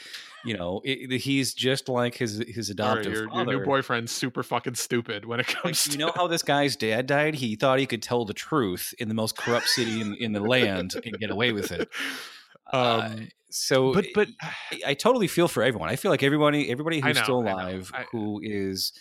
you 0.45 0.55
know, 0.57 0.81
it, 0.85 1.19
he's 1.21 1.53
just 1.53 1.89
like 1.89 2.15
his 2.15 2.43
his 2.47 2.69
adoptive 2.69 3.11
your, 3.13 3.27
your 3.33 3.45
new 3.45 3.63
boyfriend's 3.65 4.11
super 4.11 4.43
fucking 4.43 4.75
stupid 4.75 5.25
when 5.25 5.39
it 5.39 5.47
Like, 5.47 5.57
comes 5.63 5.83
to 5.85 5.91
you 5.91 5.97
know 5.97 6.11
how 6.15 6.27
this 6.27 6.43
guy's 6.43 6.75
dad 6.75 7.05
died? 7.07 7.35
He 7.35 7.55
thought 7.55 7.79
he 7.79 7.85
could 7.85 8.01
tell 8.01 8.23
the 8.25 8.33
truth 8.33 8.93
in 8.99 9.07
the 9.09 9.13
most 9.15 9.35
corrupt 9.37 9.67
city 9.67 9.99
in, 10.01 10.15
in 10.15 10.31
the 10.33 10.39
land 10.41 10.93
and 11.03 11.19
get 11.19 11.29
away 11.31 11.51
with 11.51 11.71
it. 11.71 11.89
Uh, 12.73 13.09
um, 13.11 13.27
so, 13.49 13.93
but 13.93 14.05
but 14.13 14.27
I, 14.41 14.81
I 14.87 14.93
totally 14.93 15.27
feel 15.27 15.47
for 15.47 15.63
everyone. 15.63 15.89
I 15.89 15.95
feel 15.95 16.11
like 16.11 16.23
everybody, 16.23 16.69
everybody 16.71 16.99
who's 16.99 17.15
know, 17.15 17.23
still 17.23 17.39
alive, 17.39 17.91
I- 17.93 18.05
who 18.11 18.39
is, 18.43 18.91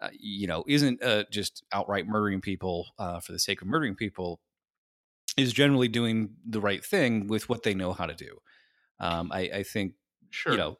uh, 0.00 0.08
you 0.12 0.46
know, 0.46 0.64
isn't 0.66 1.02
uh, 1.02 1.24
just 1.30 1.64
outright 1.72 2.06
murdering 2.06 2.40
people 2.40 2.88
uh, 2.98 3.20
for 3.20 3.32
the 3.32 3.38
sake 3.38 3.62
of 3.62 3.68
murdering 3.68 3.94
people, 3.96 4.40
is 5.36 5.52
generally 5.52 5.88
doing 5.88 6.36
the 6.46 6.60
right 6.60 6.84
thing 6.84 7.26
with 7.26 7.48
what 7.48 7.62
they 7.62 7.74
know 7.74 7.92
how 7.92 8.06
to 8.06 8.14
do. 8.14 8.38
Um, 9.00 9.32
I, 9.32 9.40
I 9.56 9.62
think 9.62 9.94
sure, 10.30 10.52
you 10.52 10.58
know, 10.58 10.78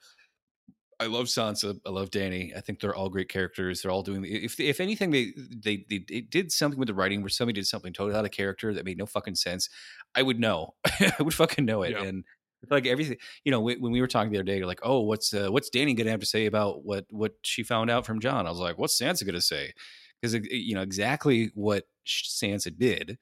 I 1.01 1.07
love 1.07 1.27
Sansa. 1.27 1.79
I 1.87 1.91
love 1.91 2.11
Dany. 2.11 2.57
I 2.57 2.61
think 2.61 2.81
they're 2.81 2.95
all 2.95 3.09
great 3.09 3.29
characters. 3.29 3.83
They're 3.83 3.91
all 3.91 4.03
doing. 4.03 4.25
If 4.25 4.59
if 4.61 4.81
anything, 4.81 5.11
they 5.11 5.33
they 5.37 5.85
they, 5.89 6.05
they 6.09 6.21
did 6.21 6.53
something 6.53 6.79
with 6.79 6.89
the 6.89 6.95
writing 6.95 7.23
where 7.23 7.29
somebody 7.29 7.61
did 7.61 7.67
something 7.67 7.93
totally 7.93 8.17
out 8.19 8.25
of 8.25 8.31
character 8.31 8.73
that 8.75 8.85
made 8.85 8.99
no 8.99 9.07
fucking 9.07 9.35
sense. 9.35 9.69
I 10.15 10.23
would 10.23 10.39
know. 10.39 10.75
I 11.01 11.15
would 11.21 11.35
fucking 11.35 11.65
know 11.65 11.83
it. 11.83 11.93
Yeah. 11.93 12.03
And 12.05 12.25
like 12.71 12.87
everything, 12.87 13.19
you 13.45 13.51
know, 13.53 13.61
when 13.61 13.93
we 13.93 14.01
were 14.01 14.07
talking 14.07 14.33
the 14.33 14.39
other 14.39 14.45
day, 14.45 14.57
you're 14.57 14.67
like, 14.67 14.81
oh, 14.83 15.01
what's 15.01 15.35
uh, 15.35 15.49
what's 15.51 15.69
Dany 15.71 15.95
going 15.97 16.07
to 16.07 16.11
have 16.11 16.21
to 16.21 16.27
say 16.27 16.47
about 16.47 16.85
what 16.85 17.05
what 17.11 17.33
she 17.43 17.63
found 17.63 17.91
out 17.91 18.07
from 18.07 18.21
Jon? 18.21 18.47
I 18.47 18.51
was 18.51 18.59
like, 18.59 18.79
what's 18.79 18.99
Sansa 18.99 19.25
going 19.25 19.35
to 19.35 19.43
say? 19.43 19.73
Because 20.21 20.35
you 20.51 20.75
know 20.75 20.83
exactly 20.83 21.51
what 21.55 21.85
Sansa 22.07 22.77
did 22.77 23.19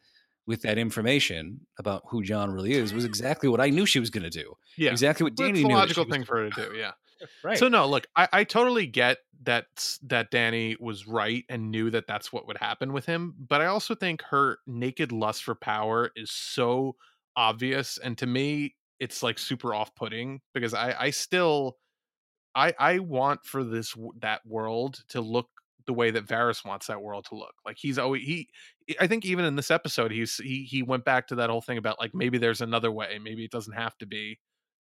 with 0.46 0.62
that 0.62 0.76
information 0.78 1.60
about 1.78 2.02
who 2.08 2.22
Jon 2.22 2.50
really 2.50 2.72
is 2.72 2.92
was 2.92 3.04
exactly 3.12 3.48
what 3.48 3.60
I 3.60 3.70
knew 3.70 3.86
she 3.86 4.00
was 4.00 4.10
going 4.10 4.24
to 4.24 4.30
do. 4.30 4.54
yeah. 4.76 4.90
Exactly 4.90 5.24
what 5.24 5.34
Well, 5.38 5.48
Dany 5.48 5.52
it's 5.52 5.62
the 5.62 5.68
knew. 5.68 5.74
logical 5.74 6.04
she 6.04 6.08
was 6.08 6.16
thing 6.16 6.24
for 6.24 6.36
her 6.38 6.50
to 6.50 6.68
do. 6.70 6.76
Yeah. 6.76 6.92
Right. 7.42 7.58
So 7.58 7.68
no, 7.68 7.86
look, 7.86 8.06
I, 8.16 8.28
I 8.32 8.44
totally 8.44 8.86
get 8.86 9.18
that 9.42 9.66
that 10.04 10.30
Dany 10.30 10.78
was 10.80 11.06
right 11.06 11.44
and 11.48 11.70
knew 11.70 11.90
that 11.90 12.06
that's 12.06 12.32
what 12.32 12.46
would 12.46 12.58
happen 12.58 12.92
with 12.92 13.06
him, 13.06 13.34
but 13.48 13.60
I 13.60 13.66
also 13.66 13.94
think 13.94 14.22
her 14.22 14.58
naked 14.66 15.12
lust 15.12 15.44
for 15.44 15.54
power 15.54 16.10
is 16.16 16.30
so 16.30 16.96
obvious, 17.36 17.98
and 17.98 18.16
to 18.18 18.26
me, 18.26 18.76
it's 19.00 19.22
like 19.22 19.38
super 19.38 19.74
off-putting 19.74 20.40
because 20.54 20.74
I 20.74 20.94
I 20.98 21.10
still 21.10 21.78
I 22.54 22.74
I 22.78 22.98
want 23.00 23.44
for 23.44 23.64
this 23.64 23.94
that 24.20 24.42
world 24.46 25.02
to 25.08 25.20
look 25.20 25.48
the 25.86 25.92
way 25.92 26.10
that 26.12 26.26
Varys 26.26 26.64
wants 26.64 26.86
that 26.86 27.02
world 27.02 27.26
to 27.26 27.34
look. 27.36 27.54
Like 27.66 27.76
he's 27.78 27.98
always 27.98 28.22
he 28.24 28.48
I 29.00 29.06
think 29.06 29.24
even 29.24 29.44
in 29.44 29.56
this 29.56 29.70
episode 29.70 30.12
he's 30.12 30.36
he 30.36 30.64
he 30.64 30.82
went 30.82 31.04
back 31.04 31.26
to 31.28 31.34
that 31.36 31.50
whole 31.50 31.62
thing 31.62 31.78
about 31.78 31.98
like 32.00 32.14
maybe 32.14 32.38
there's 32.38 32.60
another 32.60 32.92
way, 32.92 33.18
maybe 33.22 33.44
it 33.44 33.50
doesn't 33.50 33.74
have 33.74 33.96
to 33.98 34.06
be 34.06 34.38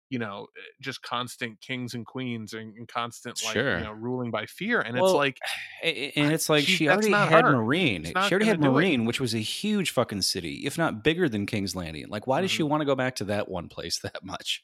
you 0.09 0.19
know 0.19 0.47
eh, 0.57 0.61
just 0.81 1.03
constant 1.03 1.61
kings 1.61 1.95
and 1.95 2.07
queens 2.07 2.53
and, 2.53 2.77
and 2.77 2.87
constant 2.87 3.43
like 3.45 3.55
Sure. 3.55 3.79
you 3.79 3.85
know 3.85 3.93
ruling 3.93 4.31
by 4.31 4.47
fear 4.47 4.81
and 4.81 4.97
it's 4.97 5.13
like 5.13 5.39
And 5.83 6.33
it's 6.33 6.49
like 6.49 6.65
She- 6.65 6.73
she, 6.77 6.89
already 6.89 7.11
had 7.11 7.45
her. 7.45 7.53
Meereen. 7.55 8.07
She 8.07 8.15
already 8.15 8.47
had. 8.47 8.61
Meereen, 8.61 9.07
which 9.07 9.21
was 9.21 9.35
a 9.35 9.39
huge 9.39 9.91
fucking 9.91 10.23
city, 10.23 10.63
if 10.65 10.79
not 10.79 11.05
bigger 11.05 11.29
than 11.29 11.45
King's 11.47 11.77
Landing. 11.77 12.07
Like, 12.09 12.27
why 12.27 12.41
does 12.41 12.51
she 12.51 12.63
Mhm. 12.63 12.69
want 12.69 12.81
to 12.81 12.85
go 12.87 12.95
back 12.95 13.17
to 13.17 13.25
that 13.25 13.49
one 13.49 13.69
place 13.69 13.99
that 14.03 14.25
much? 14.25 14.63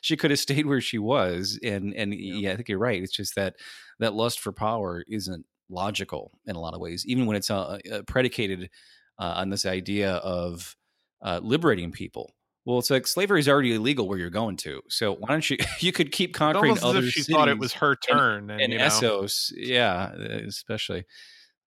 she 0.00 0.16
could 0.16 0.30
have 0.30 0.40
stayed 0.40 0.66
where 0.66 0.80
she 0.80 0.98
was. 0.98 1.58
And 1.62 1.94
and 1.94 2.12
Yeah. 2.14 2.34
yeah. 2.34 2.52
I 2.52 2.56
think 2.56 2.68
you're 2.68 2.78
right. 2.78 3.02
It's 3.02 3.12
just 3.16 3.34
that 3.36 3.56
that 4.00 4.14
lust 4.14 4.40
for 4.40 4.52
power 4.52 5.04
isn't 5.08 5.46
logical 5.70 6.32
in 6.46 6.56
a 6.56 6.60
lot 6.60 6.74
of 6.74 6.80
ways, 6.80 7.04
even 7.06 7.26
when 7.26 7.36
it's 7.36 7.50
uh, 7.50 7.78
uh, 7.92 8.02
predicated 8.06 8.70
uh, 9.18 9.34
on 9.36 9.50
this 9.50 9.64
idea 9.66 10.12
of 10.14 10.76
uh, 11.22 11.40
liberating 11.42 11.92
people. 11.92 12.34
Well, 12.68 12.78
it's 12.78 12.90
like 12.90 13.06
slavery 13.06 13.40
is 13.40 13.48
already 13.48 13.72
illegal 13.72 14.06
where 14.06 14.18
you're 14.18 14.28
going 14.28 14.58
to. 14.58 14.82
So 14.90 15.14
why 15.14 15.28
don't 15.28 15.48
you? 15.48 15.56
You 15.80 15.90
could 15.90 16.12
keep 16.12 16.30
it's 16.30 16.38
conquering 16.38 16.78
almost 16.78 16.98
as 16.98 17.04
if 17.06 17.10
she 17.12 17.22
thought 17.22 17.48
it 17.48 17.58
was 17.58 17.72
her 17.72 17.96
turn 17.96 18.50
and, 18.50 18.60
and 18.60 18.72
you 18.74 18.78
know 18.78 18.84
Essos, 18.84 19.50
yeah, 19.56 20.10
especially 20.12 21.06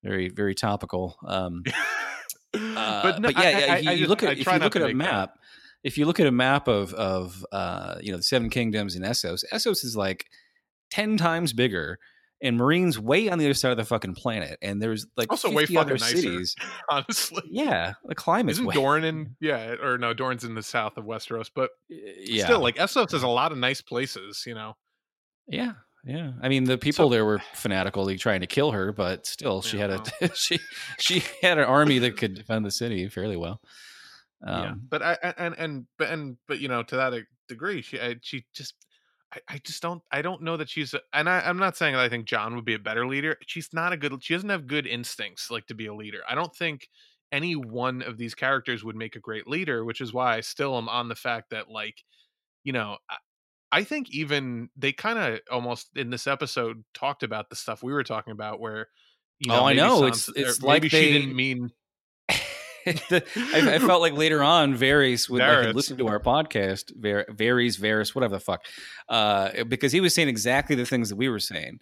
very 0.03 0.29
very 0.29 0.53
topical. 0.53 1.17
Um, 1.25 1.63
uh, 2.53 3.01
but, 3.01 3.19
no, 3.19 3.29
yeah, 3.29 3.39
I- 3.39 3.49
yeah. 3.49 3.73
I- 3.73 3.77
you, 3.79 3.89
I 3.89 3.93
you 3.93 4.05
look 4.05 4.21
at 4.21 4.37
if 4.37 4.45
you 4.45 4.59
look 4.59 4.75
at 4.75 4.83
a 4.83 4.93
make 4.93 4.97
that. 4.99 5.11
map, 5.11 5.39
if 5.83 5.97
you 5.97 6.05
look 6.05 6.19
at 6.19 6.27
a 6.27 6.31
map 6.31 6.67
of 6.67 6.93
of 6.93 7.43
uh, 7.51 7.95
you 7.99 8.11
know 8.11 8.17
the 8.17 8.23
Seven 8.23 8.51
Kingdoms 8.51 8.95
in 8.95 9.01
Essos, 9.01 9.43
Essos 9.51 9.83
is 9.83 9.95
like 9.97 10.27
ten 10.91 11.17
times 11.17 11.51
bigger. 11.51 11.97
And 12.43 12.59
Meereen's 12.59 12.97
way 12.97 13.29
on 13.29 13.37
the 13.37 13.45
other 13.45 13.53
side 13.53 13.71
of 13.71 13.77
the 13.77 13.85
fucking 13.85 14.15
planet, 14.15 14.57
and 14.61 14.81
there's 14.81 15.05
like 15.15 15.29
Also 15.29 15.49
way 15.49 15.61
50 15.63 15.77
other 15.77 15.97
fucking 15.97 15.99
nicer. 16.01 16.17
cities. 16.17 16.55
honestly 16.89 17.43
Yeah, 17.51 17.93
the 18.05 18.15
climate's 18.15 18.57
isn't 18.57 18.65
way. 18.67 18.73
Dorne 18.73 19.03
in 19.03 19.35
yeah 19.39 19.75
or 19.81 19.97
no 19.97 20.13
Dorne's 20.13 20.43
in 20.43 20.55
the 20.55 20.63
south 20.63 20.97
of 20.97 21.05
Westeros 21.05 21.51
but 21.53 21.69
yeah, 21.89 22.45
still 22.45 22.59
like 22.59 22.75
Essos 22.77 23.11
has 23.11 23.23
a 23.23 23.27
lot 23.27 23.51
of 23.51 23.57
nice 23.57 23.81
places 23.81 24.43
you 24.47 24.55
know 24.55 24.73
Yeah, 25.47 25.73
yeah. 26.05 26.31
I 26.41 26.49
mean, 26.49 26.63
the 26.63 26.77
people 26.77 27.09
there 27.09 27.25
were 27.25 27.39
fanatically 27.53 28.17
trying 28.17 28.41
to 28.41 28.47
kill 28.47 28.71
her, 28.71 28.91
but 28.91 29.27
still, 29.27 29.61
she 29.61 29.77
Yeah, 29.77 29.87
had 29.91 30.11
a 30.21 30.29
she 30.35 30.59
she 30.97 31.23
had 31.41 31.57
an 31.59 31.65
army 31.65 31.99
that 31.99 32.17
could 32.17 32.33
defend 32.33 32.65
the 32.65 32.71
city 32.71 33.07
fairly 33.09 33.37
well. 33.37 33.61
yeah 34.47 34.71
Um, 34.71 34.81
but 34.89 35.01
I 35.03 35.13
and 35.37 35.55
and 35.57 35.85
but 35.97 36.09
and 36.09 36.37
but 36.47 36.59
you 36.59 36.67
know 36.67 36.81
to 36.83 36.95
that 36.95 37.13
degree 37.47 37.81
she 37.83 37.99
I, 37.99 38.15
she 38.21 38.45
just 38.53 38.73
I, 39.33 39.39
I 39.47 39.57
just 39.63 39.81
don't 39.81 40.01
I 40.11 40.21
don't 40.21 40.41
know 40.41 40.57
that 40.57 40.69
she's 40.69 40.93
a, 40.93 41.01
and 41.13 41.29
I, 41.29 41.39
I'm 41.41 41.57
not 41.57 41.77
saying 41.77 41.93
that 41.93 42.01
I 42.01 42.09
think 42.09 42.25
John 42.25 42.55
would 42.55 42.65
be 42.65 42.73
a 42.73 42.79
better 42.79 43.07
leader. 43.07 43.37
She's 43.47 43.69
not 43.73 43.93
a 43.93 43.97
good 43.97 44.23
she 44.23 44.33
doesn't 44.33 44.49
have 44.49 44.67
good 44.67 44.85
instincts 44.87 45.49
like 45.51 45.67
to 45.67 45.73
be 45.75 45.85
a 45.87 45.93
leader. 45.93 46.19
I 46.29 46.35
don't 46.35 46.55
think 46.55 46.87
any 47.31 47.55
one 47.55 48.01
of 48.01 48.17
these 48.17 48.35
characters 48.35 48.83
would 48.83 48.95
make 48.95 49.15
a 49.15 49.19
great 49.19 49.47
leader, 49.47 49.85
which 49.85 50.01
is 50.01 50.11
why 50.13 50.35
I 50.35 50.41
still 50.41 50.77
am 50.77 50.89
on 50.89 51.07
the 51.07 51.15
fact 51.15 51.51
that 51.51 51.69
like 51.69 52.03
you 52.63 52.73
know 52.73 52.97
I, 53.09 53.15
I 53.71 53.83
think 53.85 54.09
even 54.11 54.69
they 54.75 54.91
kind 54.91 55.17
of 55.17 55.39
almost 55.49 55.87
in 55.95 56.09
this 56.09 56.27
episode 56.27 56.83
talked 56.93 57.23
about 57.23 57.49
the 57.49 57.55
stuff 57.55 57.81
we 57.81 57.93
were 57.93 58.03
talking 58.03 58.33
about 58.33 58.59
where 58.59 58.89
you 59.39 59.49
know 59.49 59.61
Oh, 59.61 59.65
I 59.65 59.73
know. 59.73 60.03
It's- 60.07 60.29
Sansa- 60.29 60.33
it's 60.35 60.61
maybe 60.61 60.67
like 60.67 60.83
she 60.83 60.89
they- 60.89 61.13
didn't 61.13 61.35
mean 61.35 61.69
I, 63.11 63.75
I 63.75 63.79
felt 63.79 64.01
like 64.01 64.13
later 64.13 64.41
on, 64.43 64.75
Varys 64.77 65.29
would 65.29 65.39
like, 65.65 65.75
listened 65.75 65.99
to 65.99 66.07
our 66.07 66.19
podcast, 66.19 66.91
Var- 66.95 67.25
Varys, 67.29 67.79
Varys, 67.79 68.15
whatever 68.15 68.35
the 68.35 68.39
fuck, 68.39 68.65
uh, 69.09 69.63
because 69.65 69.91
he 69.91 69.99
was 70.01 70.13
saying 70.15 70.27
exactly 70.29 70.75
the 70.75 70.85
things 70.85 71.09
that 71.09 71.15
we 71.15 71.29
were 71.29 71.39
saying 71.39 71.79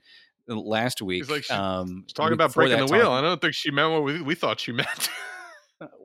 last 0.48 1.02
week. 1.02 1.30
like, 1.30 1.44
she- 1.44 1.54
um, 1.54 2.06
talking 2.14 2.34
about 2.34 2.54
breaking 2.54 2.86
the 2.86 2.92
wheel. 2.92 3.12
I 3.12 3.22
don't 3.22 3.40
think 3.40 3.54
she 3.54 3.72
meant 3.72 3.92
what 3.92 4.04
we, 4.04 4.22
we 4.22 4.36
thought 4.36 4.60
she 4.60 4.72
meant. 4.72 5.10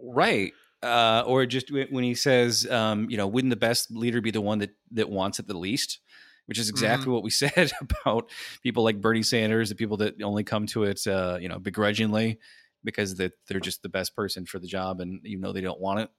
right 0.03 0.53
uh, 0.83 1.25
or 1.27 1.47
just 1.47 1.69
wh- 1.71 1.91
when 1.91 2.05
he 2.05 2.15
says 2.15 2.69
um, 2.71 3.09
you 3.11 3.17
know 3.17 3.27
wouldn't 3.27 3.51
the 3.51 3.57
best 3.57 3.91
leader 3.91 4.21
be 4.21 4.31
the 4.31 4.41
one 4.41 4.59
that 4.59 4.71
that 4.93 5.09
wants 5.09 5.39
it 5.39 5.47
the 5.47 5.57
least 5.57 5.99
which 6.47 6.59
is 6.59 6.69
exactly 6.69 7.11
what 7.11 7.23
we 7.23 7.31
said 7.43 7.73
about 7.81 8.29
people 8.63 8.85
like 8.85 9.01
bernie 9.01 9.23
sanders 9.23 9.69
the 9.69 9.75
people 9.75 9.97
that 9.97 10.21
only 10.23 10.45
come 10.45 10.67
to 10.67 10.85
it 10.85 11.05
uh, 11.07 11.39
you 11.41 11.49
know 11.49 11.59
begrudgingly 11.59 12.39
because 12.85 13.15
that 13.17 13.33
they're 13.49 13.61
just 13.61 13.83
the 13.83 13.89
best 13.89 14.15
person 14.15 14.45
for 14.47 14.59
the 14.59 14.67
job 14.67 15.01
and 15.01 15.21
you 15.25 15.39
know 15.39 15.53
they 15.53 15.61
don't 15.61 15.81
want 15.81 16.01
it 16.01 16.11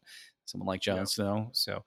someone 0.47 0.67
like 0.67 0.79
Jon 0.81 0.97
Yeah. 0.97 1.03
Snow. 1.05 1.49
So, 1.53 1.83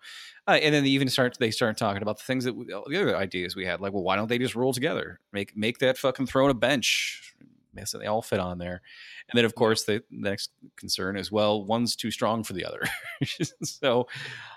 uh, 0.48 0.58
and 0.60 0.74
then 0.74 0.82
they 0.82 0.90
even 0.90 1.08
start 1.08 1.36
they 1.38 1.52
start 1.52 1.76
talking 1.78 2.02
about 2.02 2.18
the 2.18 2.24
things 2.24 2.42
that 2.44 2.54
we- 2.54 2.64
the 2.66 2.76
other 2.80 3.16
ideas 3.16 3.54
we 3.54 3.64
had, 3.64 3.80
like, 3.80 3.92
well, 3.92 4.02
why 4.02 4.16
don't 4.16 4.26
they 4.28 4.38
just 4.38 4.56
rule 4.56 4.72
together? 4.72 5.20
Make 5.32 5.56
make 5.56 5.78
that 5.78 5.96
fucking 5.96 6.26
throne 6.26 6.50
a 6.50 6.54
bench. 6.54 7.34
Yes, 7.76 7.92
they 7.92 8.06
all 8.06 8.22
fit 8.22 8.40
on 8.40 8.58
there. 8.58 8.82
And 9.30 9.38
then, 9.38 9.44
of 9.44 9.54
course, 9.54 9.84
the, 9.84 10.02
the 10.10 10.30
next 10.30 10.50
concern 10.74 11.16
is, 11.16 11.30
well, 11.30 11.64
one's 11.64 11.94
too 11.94 12.10
strong 12.10 12.42
for 12.42 12.52
the 12.54 12.64
other. 12.64 12.82
so, 13.62 14.08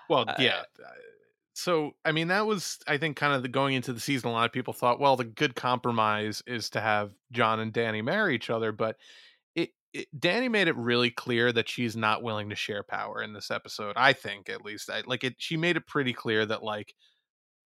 Well, 0.10 0.26
yeah. 0.40 0.64
uh, 0.84 0.88
So, 1.54 1.92
I 2.04 2.12
mean, 2.14 2.30
that 2.30 2.48
was, 2.48 2.80
I 2.88 2.98
think, 2.98 3.18
kind 3.18 3.34
of 3.36 3.44
the 3.44 3.50
going 3.50 3.76
into 3.76 3.94
the 3.94 4.00
season. 4.00 4.30
A 4.30 4.34
lot 4.34 4.46
of 4.46 4.52
people 4.54 4.74
thought, 4.74 5.00
well, 5.00 5.16
the 5.18 5.26
good 5.26 5.54
compromise 5.54 6.42
is 6.48 6.72
to 6.72 6.82
have 6.82 7.14
Jon 7.32 7.60
and 7.60 7.72
Dany 7.72 8.04
marry 8.04 8.34
each 8.34 8.50
other, 8.50 8.72
but 8.72 8.98
it, 9.94 10.08
Dany 10.18 10.50
made 10.50 10.68
it 10.68 10.76
really 10.78 11.10
clear 11.12 11.52
that 11.52 11.68
she's 11.70 11.96
not 11.96 12.24
willing 12.24 12.50
to 12.50 12.56
share 12.56 12.84
power 12.84 13.22
in 13.22 13.34
this 13.34 13.52
episode. 13.52 13.94
I 13.98 14.14
think, 14.14 14.50
at 14.50 14.64
least, 14.64 14.90
I 14.90 15.02
like 15.06 15.24
it. 15.24 15.36
She 15.38 15.58
made 15.58 15.76
it 15.78 15.86
pretty 15.88 16.14
clear 16.14 16.46
that, 16.46 16.64
like, 16.64 16.94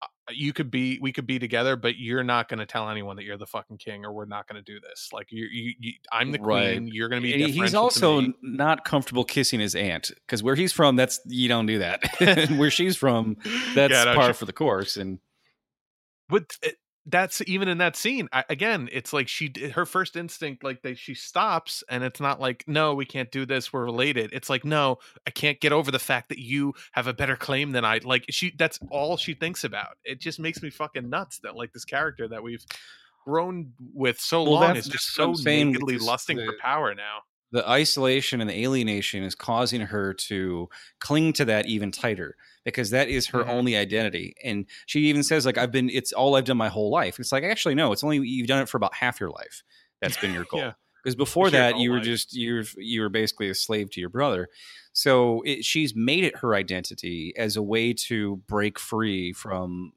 uh, 0.04 0.08
you 0.32 0.52
could 0.54 0.72
be 0.72 0.98
we 1.00 1.12
could 1.12 1.28
be 1.28 1.38
together 1.38 1.76
but 1.76 1.96
you're 1.98 2.24
not 2.24 2.50
going 2.50 2.58
to 2.58 2.66
tell 2.66 2.90
anyone 2.90 3.16
that 3.16 3.24
you're 3.24 3.38
the 3.38 3.46
fucking 3.46 3.78
king 3.78 4.04
or 4.04 4.12
we're 4.12 4.26
not 4.26 4.48
going 4.48 4.56
to 4.56 4.64
do 4.74 4.80
this 4.80 5.10
like 5.14 5.28
you, 5.32 5.46
you, 5.52 5.74
you 5.80 5.94
i'm 6.12 6.32
the 6.32 6.40
Right. 6.40 6.74
queen 6.78 6.88
you're 6.92 7.08
going 7.08 7.22
to 7.22 7.28
be 7.32 7.52
he's 7.52 7.76
also 7.76 8.34
not 8.42 8.84
comfortable 8.84 9.24
kissing 9.24 9.60
his 9.60 9.76
aunt 9.76 10.10
because 10.26 10.42
where 10.42 10.56
he's 10.56 10.74
from, 10.74 10.96
that's 10.96 11.20
you 11.28 11.48
don't 11.48 11.68
do 11.68 11.78
that. 11.80 12.02
And 12.20 12.58
where 12.58 12.72
she's 12.72 12.96
from, 12.98 13.38
that's 13.76 13.94
Yeah, 13.94 14.06
no, 14.06 14.16
par 14.16 14.28
she- 14.30 14.34
for 14.40 14.46
the 14.46 14.54
course. 14.54 14.98
And 14.98 15.20
but 16.30 16.58
it, 16.64 16.78
that's 17.08 17.42
even 17.48 17.68
in 17.68 17.80
that 17.80 17.96
scene 17.96 18.30
I, 18.32 18.44
again 18.48 18.88
it's 18.92 19.12
like 19.12 19.28
she 19.28 19.52
her 19.74 19.88
first 19.88 20.16
instinct 20.16 20.64
like 20.64 20.84
that 20.84 21.00
she 21.00 21.16
stops 21.16 21.84
and 21.90 22.04
it's 22.04 22.20
not 22.20 22.40
like 22.40 22.64
no 22.68 22.94
we 22.94 23.06
can't 23.06 23.32
do 23.32 23.46
this 23.46 23.74
we're 23.74 23.84
related. 23.86 24.30
It's 24.34 24.50
like 24.52 24.64
no 24.64 25.00
i 25.26 25.32
can't 25.32 25.60
get 25.60 25.72
over 25.72 25.90
the 25.90 25.98
fact 25.98 26.30
that 26.30 26.38
you 26.38 26.74
have 26.92 27.08
a 27.08 27.14
better 27.14 27.36
claim 27.36 27.72
than 27.72 27.84
i 27.86 28.00
like 28.04 28.26
she 28.30 28.54
that's 28.56 28.78
all 28.92 29.18
she 29.18 29.34
thinks 29.34 29.64
about. 29.64 29.98
It 30.04 30.20
just 30.20 30.40
makes 30.40 30.62
me 30.62 30.70
fucking 30.70 31.10
nuts 31.10 31.40
that 31.40 31.56
like 31.56 31.74
this 31.74 31.86
character 31.86 32.28
that 32.28 32.44
we've 32.44 32.64
grown 33.26 33.74
with 33.94 34.20
so 34.20 34.44
Well, 34.44 34.54
long 34.54 34.76
is 34.76 34.88
just 34.88 35.14
so 35.14 35.34
nakedly 35.34 35.98
lusting 35.98 36.38
for 36.38 36.54
power 36.62 36.94
now. 36.94 37.20
the 37.52 37.68
isolation 37.68 38.42
and 38.42 38.50
the 38.50 38.64
alienation 38.64 39.24
is 39.24 39.36
causing 39.36 39.82
her 39.82 40.14
to 40.14 40.70
cling 41.00 41.34
to 41.34 41.46
that 41.46 41.66
even 41.66 41.92
tighter 41.92 42.36
because 42.64 42.90
that 42.92 43.10
is 43.10 43.28
her 43.28 43.44
Mhm. 43.44 43.50
only 43.50 43.76
identity. 43.78 44.36
And 44.44 44.66
she 44.86 45.02
even 45.08 45.24
says, 45.24 45.46
like, 45.46 45.58
I've 45.58 45.72
been, 45.72 45.90
it's 45.90 46.14
all 46.14 46.36
I've 46.36 46.46
done 46.46 46.58
my 46.58 46.70
whole 46.70 46.90
life. 46.92 47.20
It's 47.20 47.32
like, 47.32 47.44
actually, 47.44 47.76
no, 47.76 47.92
it's 47.92 48.04
only 48.04 48.20
you've 48.20 48.48
done 48.48 48.62
it 48.62 48.70
for 48.70 48.78
about 48.78 48.94
half 48.96 49.20
your 49.20 49.30
life. 49.32 49.64
That's 50.02 50.18
been 50.18 50.34
your 50.34 50.46
goal. 50.50 50.60
Yeah. 50.60 50.74
Because 51.04 51.16
before 51.16 51.48
It's 51.48 51.54
that, 51.54 51.78
you 51.80 51.90
were 51.90 51.96
life. 51.98 52.06
just 52.06 52.36
you're 52.36 52.64
you 52.78 53.02
were 53.02 53.10
basically 53.10 53.50
a 53.50 53.56
slave 53.56 53.90
to 53.92 54.00
your 54.00 54.10
brother. 54.10 54.50
So 54.94 55.42
it, 55.48 55.66
she's 55.66 55.96
made 55.96 56.24
it 56.24 56.38
her 56.38 56.54
identity 56.54 57.34
as 57.36 57.56
a 57.56 57.62
way 57.64 57.94
to 57.94 58.38
break 58.48 58.78
free 58.78 59.34
from, 59.34 59.94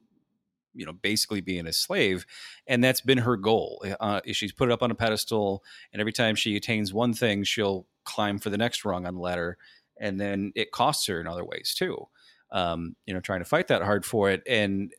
you 0.73 0.83
know, 0.83 0.93
basically 0.93 1.41
being 1.41 1.67
a 1.67 1.73
slave, 1.73 2.25
and 2.65 2.83
that's 2.83 3.01
been 3.01 3.19
her 3.19 3.37
goal. 3.37 3.85
Uh, 3.99 4.21
she's 4.31 4.51
put 4.51 4.69
it 4.69 4.71
up 4.71 4.81
on 4.81 4.89
a 4.89 4.95
pedestal, 4.95 5.63
and 5.93 5.99
every 6.01 6.11
time 6.13 6.33
she 6.35 6.55
attains 6.55 6.91
one 6.91 7.13
thing, 7.13 7.43
she'll 7.43 7.85
climb 8.03 8.39
for 8.39 8.49
the 8.49 8.57
next 8.57 8.83
rung 8.83 9.05
on 9.05 9.13
the 9.13 9.21
ladder, 9.21 9.57
and 9.99 10.19
then 10.19 10.51
it 10.55 10.71
costs 10.71 11.05
her 11.05 11.21
in 11.21 11.27
other 11.27 11.45
ways 11.45 11.75
too. 11.77 12.07
Um, 12.51 12.95
you 13.05 13.13
know, 13.13 13.19
trying 13.19 13.39
to 13.39 13.45
fight 13.45 13.67
that 13.67 13.81
hard 13.81 14.05
for 14.05 14.29
it, 14.29 14.43
and 14.47 14.93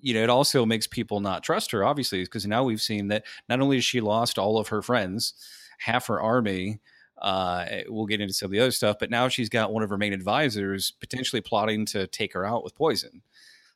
you 0.00 0.14
know, 0.14 0.22
it 0.22 0.30
also 0.30 0.64
makes 0.64 0.86
people 0.86 1.20
not 1.20 1.42
trust 1.42 1.72
her, 1.72 1.84
obviously, 1.84 2.22
because 2.22 2.46
now 2.46 2.62
we've 2.62 2.80
seen 2.80 3.08
that 3.08 3.24
not 3.48 3.60
only 3.60 3.76
has 3.78 3.84
she 3.84 4.00
lost 4.00 4.38
all 4.38 4.58
of 4.58 4.68
her 4.68 4.82
friends, 4.82 5.34
half 5.78 6.06
her 6.06 6.20
army. 6.20 6.80
Uh, 7.20 7.66
we'll 7.88 8.06
get 8.06 8.20
into 8.20 8.34
some 8.34 8.46
of 8.46 8.52
the 8.52 8.60
other 8.60 8.70
stuff, 8.70 8.98
but 9.00 9.10
now 9.10 9.26
she's 9.26 9.48
got 9.48 9.72
one 9.72 9.82
of 9.82 9.90
her 9.90 9.96
main 9.96 10.12
advisors 10.12 10.92
potentially 11.00 11.40
plotting 11.40 11.86
to 11.86 12.06
take 12.06 12.34
her 12.34 12.44
out 12.44 12.62
with 12.62 12.74
poison. 12.74 13.22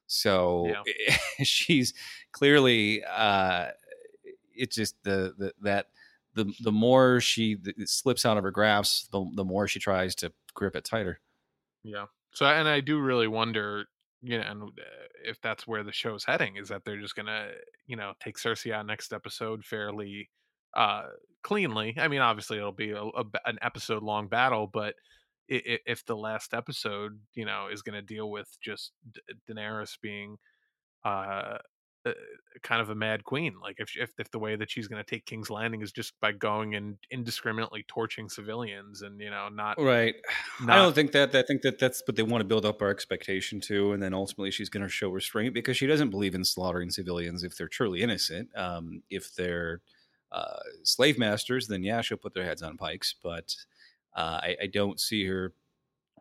So 0.07 0.73
she's 1.43 1.95
clearly, 2.33 3.03
uh, 3.05 3.69
it's 4.55 4.77
just 4.77 5.03
the, 5.03 5.35
the 5.39 5.53
that 5.63 5.87
the 6.35 6.53
the 6.61 6.73
more 6.73 7.21
she 7.21 7.57
slips 7.87 8.25
out 8.27 8.37
of 8.37 8.45
her 8.45 8.51
grasp, 8.51 9.11
the 9.11 9.25
the 9.35 9.45
more 9.45 9.67
she 9.67 9.79
tries 9.79 10.15
to 10.17 10.33
grip 10.55 10.77
it 10.77 10.85
tighter. 10.85 11.21
Yeah. 11.83 12.07
So, 12.33 12.47
and 12.47 12.69
I 12.69 12.81
do 12.81 13.01
really 13.01 13.29
wonder, 13.29 13.87
you 14.23 14.39
know, 14.39 14.45
and, 14.45 14.63
uh, 14.65 14.69
if 15.25 15.41
that's 15.41 15.67
where 15.67 15.83
the 15.85 15.93
show's 15.93 16.25
heading, 16.25 16.57
is 16.57 16.69
that 16.69 16.85
they're 16.85 17.01
just 17.01 17.17
gonna, 17.17 17.51
you 17.87 17.97
know, 17.97 18.15
take 18.21 18.37
Cersei 18.39 18.73
out 18.73 18.87
next 18.87 19.13
episode 19.13 19.65
fairly 19.65 20.31
uh 20.75 21.09
cleanly. 21.43 21.95
I 21.99 22.09
mean, 22.09 22.21
obviously 22.21 22.59
it'll 22.59 22.73
be 22.73 22.91
a, 22.93 23.03
a 23.03 23.25
an 23.47 23.59
episode 23.63 24.03
long 24.03 24.29
battle, 24.29 24.67
but 24.73 24.95
if 25.49 26.05
the 26.07 26.17
last 26.17 26.55
episode, 26.55 27.21
you 27.35 27.45
know, 27.45 27.69
is 27.73 27.83
gonna 27.83 28.03
deal 28.03 28.31
with 28.31 28.49
just 28.63 28.93
Daenerys 29.49 29.99
being 30.01 30.37
uh 31.05 31.59
uh, 32.07 32.13
kind 32.63 32.81
of 32.81 32.91
a 32.91 32.95
mad 32.95 33.25
queen 33.25 33.55
like 33.63 33.77
if, 33.79 33.97
if 33.97 34.11
if 34.19 34.31
the 34.31 34.39
way 34.39 34.57
that 34.57 34.71
she's 34.71 34.89
going 34.89 35.03
to 35.03 35.09
take 35.09 35.25
king's 35.27 35.51
landing 35.51 35.83
is 35.83 35.93
just 35.93 36.19
by 36.21 36.33
going 36.33 36.75
and 36.75 36.97
indiscriminately 37.11 37.85
torching 37.89 38.29
civilians 38.29 39.03
and 39.03 39.21
you 39.21 39.31
know 39.31 39.49
not 39.49 39.79
Right. 39.81 40.15
I 40.67 40.77
don't 40.77 40.95
think 40.95 41.13
that. 41.13 41.35
I 41.35 41.43
think 41.43 41.63
that 41.63 41.79
that's 41.79 42.03
what 42.07 42.17
they 42.17 42.23
want 42.23 42.43
to 42.43 42.47
build 42.47 42.67
up 42.67 42.83
our 42.83 42.91
expectation 42.91 43.61
to, 43.63 43.93
and 43.93 44.03
then 44.03 44.15
ultimately 44.15 44.51
she's 44.51 44.69
going 44.69 44.83
to 44.83 44.89
show 44.89 45.09
restraint 45.11 45.55
because 45.55 45.77
she 45.77 45.87
doesn't 45.87 46.11
believe 46.11 46.35
in 46.35 46.45
slaughtering 46.45 46.91
civilians 46.91 47.43
if 47.43 47.57
they're 47.57 47.69
truly 47.69 48.03
innocent. 48.03 48.49
Um, 48.57 49.03
if 49.11 49.35
they're 49.35 49.81
uh, 50.31 50.61
slave 50.83 51.19
masters, 51.19 51.67
then 51.67 51.83
yeah, 51.83 52.03
she'll 52.03 52.19
put 52.19 52.35
their 52.35 52.45
heads 52.45 52.63
on 52.63 52.77
pikes. 52.77 53.15
But 53.23 53.55
uh, 54.15 54.41
I, 54.43 54.57
I 54.63 54.67
don't 54.67 55.01
see 55.01 55.25
her 55.27 55.55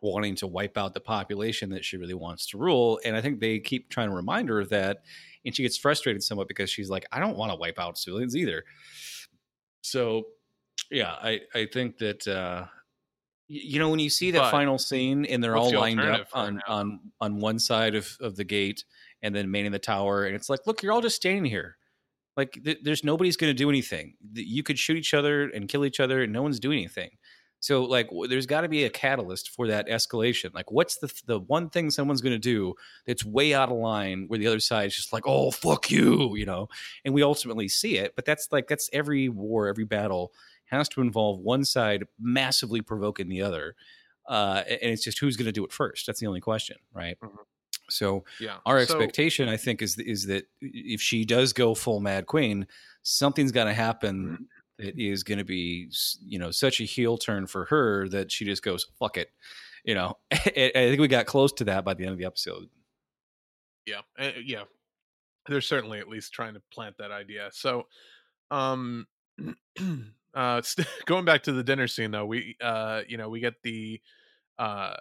wanting 0.02 0.36
to 0.36 0.47
wipe 0.47 0.78
out 0.78 0.93
the 0.93 1.00
population 1.00 1.70
that 1.72 1.86
she 1.86 1.97
really 1.97 2.14
wants 2.14 2.47
to 2.47 2.58
rule. 2.58 3.00
And 3.04 3.16
I 3.16 3.22
think 3.22 3.39
they 3.39 3.60
keep 3.60 3.89
trying 3.89 4.10
to 4.10 4.16
remind 4.16 4.50
her 4.50 4.60
of 4.60 4.70
that, 4.70 5.04
and 5.45 5.56
she 5.56 5.64
gets 5.64 5.78
frustrated 5.78 6.24
somewhat 6.24 6.47
because 6.47 6.70
she's 6.70 6.89
like, 6.89 7.06
I 7.12 7.20
don't 7.20 7.38
want 7.38 7.52
to 7.52 7.56
wipe 7.56 7.80
out 7.80 7.97
civilians 7.97 8.36
either. 8.36 8.64
So, 9.82 10.28
yeah, 10.91 11.12
I 11.12 11.41
I 11.54 11.68
think 11.72 11.97
that. 12.00 12.28
Uh, 12.28 12.66
you 13.52 13.80
know 13.80 13.89
when 13.89 14.00
you 14.00 14.12
see 14.12 14.30
that 14.32 14.39
But 14.43 14.52
final 14.52 14.78
scene 14.78 15.26
and 15.26 15.43
they're 15.43 15.58
all 15.58 15.72
the 15.72 15.80
lined 15.80 16.00
up 16.00 16.28
on 16.34 16.62
on 16.68 17.00
on 17.20 17.39
one 17.39 17.58
side 17.58 17.95
of 17.95 18.16
of 18.22 18.36
the 18.36 18.43
gate 18.43 18.86
and 19.24 19.34
then 19.36 19.50
manning 19.50 19.72
the 19.72 19.80
tower 19.80 20.26
and 20.26 20.36
it's 20.36 20.50
like 20.50 20.68
look 20.68 20.84
you're 20.84 20.93
all 20.93 21.02
just 21.02 21.16
standing 21.16 21.45
here 21.45 21.78
like 22.38 22.60
th- 22.64 22.78
there's 22.84 23.04
nobody's 23.04 23.38
going 23.38 23.50
to 23.50 23.58
do 23.58 23.68
anything 23.68 24.14
you 24.34 24.62
could 24.62 24.78
shoot 24.78 24.97
each 24.97 25.16
other 25.16 25.50
and 25.50 25.68
kill 25.68 25.84
each 25.84 26.00
other 26.00 26.22
and 26.22 26.32
no 26.32 26.43
one's 26.43 26.60
doing 26.60 26.78
anything 26.78 27.10
so 27.62 27.84
like 27.84 28.07
w- 28.07 28.28
there's 28.28 28.45
got 28.45 28.62
to 28.62 28.70
be 28.70 28.86
a 28.86 28.89
catalyst 28.89 29.49
for 29.49 29.68
that 29.68 29.88
escalation 29.88 30.53
like 30.53 30.72
what's 30.72 30.97
the 30.97 31.14
the 31.26 31.39
one 31.41 31.70
thing 31.70 31.89
someone's 31.91 32.22
going 32.22 32.34
to 32.36 32.39
do 32.39 32.74
that's 33.05 33.26
way 33.26 33.53
out 33.53 33.70
of 33.70 33.78
line 33.78 34.26
where 34.28 34.39
the 34.39 34.47
other 34.47 34.60
side 34.60 34.88
is 34.88 34.95
just 34.95 35.12
like 35.14 35.24
oh 35.26 35.51
fuck 35.51 35.91
you 35.91 36.36
you 36.36 36.45
know? 36.45 36.68
And 37.03 37.14
we 37.14 37.22
ultimately 37.24 37.68
see 37.68 37.97
it 37.97 38.16
but 38.16 38.26
that's 38.26 38.47
like 38.51 38.68
that's 38.68 38.89
every 38.93 39.30
war 39.30 39.68
every 39.68 39.86
battle 39.86 40.32
has 40.66 40.88
to 40.89 41.01
involve 41.01 41.39
one 41.39 41.66
side 41.66 42.03
massively 42.20 42.82
provoking 42.82 43.28
the 43.30 43.41
other 43.41 43.76
uh, 44.28 44.62
and 44.70 44.91
it's 44.91 45.03
just 45.03 45.18
who's 45.20 45.36
going 45.38 45.47
to 45.47 45.51
do 45.51 45.66
it 45.66 45.72
first? 45.72 46.05
That's 46.05 46.20
the 46.20 46.28
only 46.28 46.39
question 46.41 46.78
right? 46.93 47.18
Mhm. 47.24 47.32
so 47.89 48.24
yeah. 48.39 48.57
our 48.66 48.78
So- 48.86 48.93
expectation 48.95 49.49
i 49.49 49.57
think 49.57 49.82
is 49.82 49.97
is 49.97 50.28
that 50.28 50.45
if 50.62 51.01
she 51.01 51.26
does 51.26 51.53
go 51.53 51.74
full 51.74 51.99
mad 51.99 52.28
queen 52.28 52.68
something's 53.01 53.51
going 53.51 53.66
to 53.68 53.74
happen 53.74 54.47
that 54.80 54.98
is 54.98 55.24
going 55.24 55.38
to 55.38 55.46
be 55.46 55.92
you 56.26 56.40
know 56.40 56.52
such 56.52 56.82
a 56.82 56.86
heel 56.86 57.18
turn 57.18 57.46
for 57.46 57.66
her 57.66 58.08
that 58.10 58.32
she 58.32 58.46
just 58.46 58.64
goes 58.64 58.88
fuck 59.00 59.18
it 59.18 59.30
you 59.84 59.96
know? 59.96 60.18
I 60.32 60.72
think 60.74 61.00
we 61.00 61.08
got 61.08 61.26
close 61.26 61.52
to 61.54 61.66
that 61.66 61.86
by 61.86 61.94
the 61.94 62.04
end 62.04 62.14
of 62.14 62.18
the 62.18 62.26
episode. 62.26 62.70
Yeah 63.86 64.02
uh, 64.20 64.32
yeah. 64.44 64.64
They're 65.48 65.62
certainly 65.62 66.00
at 66.00 66.08
least 66.08 66.34
trying 66.34 66.54
to 66.54 66.62
plant 66.72 66.98
that 67.00 67.12
idea. 67.12 67.50
So 67.52 67.88
um 68.52 69.08
uh 70.34 70.62
going 71.06 71.26
back 71.26 71.44
to 71.44 71.52
the 71.52 71.64
dinner 71.64 71.88
scene 71.88 72.12
though 72.12 72.26
we 72.26 72.56
uh 72.62 73.02
you 73.08 73.18
know 73.18 73.30
we 73.30 73.40
get 73.40 73.56
the 73.64 74.02
uh 74.58 74.96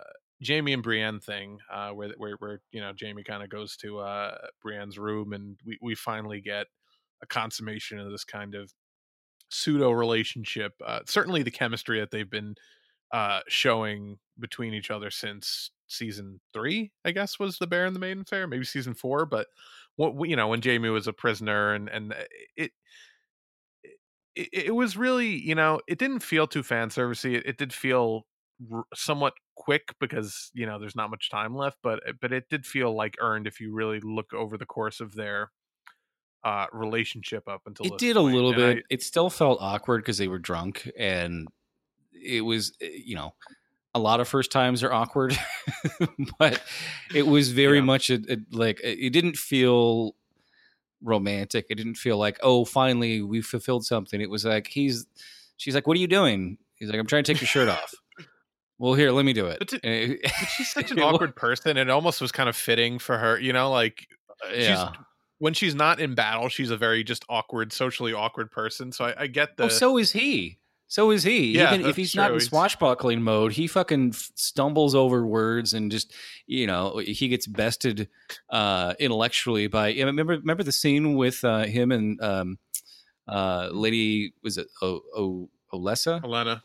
Jaime 0.47 0.73
and 0.73 0.83
Brienne 0.83 1.21
thing 1.21 1.59
uh 1.73 1.91
where 1.91 2.15
where 2.17 2.37
where 2.39 2.61
you 2.71 2.81
know 2.81 2.93
Jaime 2.99 3.25
kind 3.25 3.43
of 3.43 3.51
goes 3.51 3.77
to 3.79 3.99
uh 3.99 4.39
Brienne's 4.65 4.99
room 4.99 5.33
and 5.33 5.59
we 5.65 5.79
we 5.83 5.95
finally 5.95 6.41
get 6.41 6.67
a 7.21 7.27
consummation 7.27 7.99
of 7.99 8.11
this 8.11 8.25
kind 8.25 8.55
of 8.55 8.73
pseudo 9.51 9.91
relationship 9.91 10.75
uh 10.85 11.01
certainly 11.07 11.43
the 11.43 11.51
chemistry 11.51 12.01
that 12.01 12.11
they've 12.11 12.31
been 12.31 12.55
uh 13.13 13.41
showing 13.49 14.19
between 14.39 14.75
each 14.75 14.91
other 14.91 15.11
since 15.11 15.71
season 15.89 16.41
three 16.53 16.93
i 17.05 17.11
guess 17.13 17.39
was 17.39 17.59
the 17.59 17.67
bear 17.67 17.87
and 17.87 17.97
the 17.97 18.01
maiden 18.01 18.25
fair 18.25 18.47
maybe 18.47 18.65
season 18.65 18.95
four 18.95 19.27
but 19.27 19.49
what 19.97 20.29
you 20.29 20.37
know 20.37 20.49
when 20.49 20.63
jaime 20.63 20.91
was 20.91 21.07
a 21.07 21.13
prisoner 21.13 21.75
and 21.75 21.89
and 21.89 22.13
uh, 22.13 22.25
it 22.57 22.73
it, 24.35 24.49
it 24.53 24.75
was 24.75 24.97
really 24.97 25.29
you 25.29 25.55
know 25.55 25.81
it 25.87 25.99
didn't 25.99 26.21
feel 26.21 26.47
too 26.47 26.63
fan 26.63 26.89
servicey 26.89 27.35
it, 27.37 27.47
it 27.47 27.59
did 27.59 27.73
feel 27.73 28.27
somewhat 28.95 29.35
quick 29.57 29.95
because 30.01 30.51
you 30.53 30.67
know 30.67 30.79
there's 30.79 30.97
not 30.97 31.11
much 31.11 31.31
time 31.31 31.55
left 31.55 31.79
but 31.83 32.01
but 32.21 32.33
it 32.33 32.49
did 32.49 32.67
feel 32.67 32.95
like 32.95 33.15
earned 33.21 33.47
if 33.47 33.61
you 33.61 33.73
really 33.73 34.01
look 34.01 34.33
over 34.35 34.57
the 34.57 34.67
course 34.67 35.01
of 35.01 35.15
their 35.15 35.51
uh 36.45 36.67
relationship 36.73 37.49
up 37.49 37.63
until 37.67 37.87
it 37.87 37.99
did 37.99 38.17
a 38.17 38.21
little 38.21 38.53
And 38.53 38.63
I- 38.63 38.75
bit 38.75 38.85
it 38.91 39.03
still 39.03 39.29
felt 39.31 39.59
awkward 39.61 39.99
because 40.03 40.19
they 40.19 40.29
were 40.29 40.39
drunk 40.39 40.91
and 40.99 41.49
it 42.13 42.43
was 42.43 42.73
eh, 42.81 42.91
you 43.05 43.17
know 43.17 43.35
a 43.95 43.99
lot 43.99 44.21
of 44.21 44.29
first 44.29 44.53
times 44.53 44.83
are 44.85 44.93
awkward 44.93 45.37
but 46.39 46.63
it 47.15 47.27
was 47.27 47.51
very 47.51 47.79
Yeah. 47.79 47.85
much 47.85 48.11
a, 48.11 48.21
a- 48.31 48.37
like 48.57 48.81
it 48.81 48.99
it 48.99 49.11
didn't 49.11 49.37
feel 49.37 50.15
romantic. 51.03 51.67
It 51.71 51.77
didn't 51.77 51.95
feel 51.95 52.19
like 52.19 52.39
oh 52.43 52.65
finally 52.65 53.23
we 53.23 53.41
fulfilled 53.41 53.85
something. 53.85 54.21
It 54.21 54.31
was 54.31 54.45
like 54.45 54.67
he's 54.69 55.07
she's 55.57 55.75
like 55.75 55.87
what 55.87 55.97
are 55.97 56.01
you 56.01 56.09
doing? 56.09 56.59
He's 56.77 56.89
like 56.91 56.99
i'm 56.99 57.07
trying 57.07 57.25
to 57.25 57.33
take 57.33 57.41
your 57.41 57.49
shirt 57.49 57.69
off. 57.69 57.95
Well 58.81 58.95
here 58.95 59.11
let 59.11 59.25
me 59.25 59.33
do 59.33 59.47
it. 59.47 59.59
But 59.59 59.69
to- 59.69 59.81
it- 59.83 60.21
but 60.23 60.31
she's 60.57 60.71
such 60.71 60.91
an 60.93 61.01
awkward 61.01 61.35
person 61.35 61.77
and 61.77 61.89
it 61.89 61.93
almost 61.93 62.21
was 62.21 62.31
kind 62.31 62.49
of 62.49 62.55
fitting 62.55 63.01
for 63.01 63.19
her 63.19 63.37
you 63.41 63.53
know 63.53 63.71
like 63.73 64.07
yeah 64.55 64.93
when 65.39 65.55
she's 65.55 65.75
not 65.75 66.01
in 66.01 66.15
battle 66.15 66.49
she's 66.49 66.71
a 66.71 66.77
very 66.77 67.03
just 67.05 67.25
awkward 67.29 67.73
socially 67.73 68.13
awkward 68.13 68.51
person 68.51 68.93
so 68.93 69.05
i, 69.07 69.23
I 69.23 69.27
get 69.27 69.57
the 69.57 69.65
oh 69.65 69.69
so 69.69 69.99
is 69.99 70.13
he 70.13 70.59
So 70.91 71.11
is 71.11 71.23
he. 71.23 71.53
Yeah, 71.53 71.75
Even 71.75 71.87
if 71.87 71.97
he's 71.97 72.15
not 72.15 72.33
in 72.33 72.41
swashbuckling 72.41 73.21
mode, 73.21 73.53
he 73.53 73.67
fucking 73.67 74.15
stumbles 74.15 74.95
over 74.95 75.27
words 75.27 75.75
and 75.75 75.93
just, 75.93 76.15
you 76.47 76.67
know, 76.67 76.97
he 77.05 77.29
gets 77.29 77.47
bested 77.47 78.09
uh, 78.49 78.95
intellectually 78.99 79.67
by. 79.67 79.93
Remember, 79.93 80.39
remember 80.39 80.63
the 80.63 80.73
scene 80.73 81.15
with 81.15 81.45
uh, 81.45 81.65
him 81.67 81.93
and 81.93 82.19
um, 82.23 82.59
uh, 83.29 83.69
Lady 83.71 84.33
was 84.43 84.57
it 84.57 84.69
o- 84.81 85.03
o- 85.15 85.51
Olessa? 85.75 86.23
Olenna. 86.25 86.63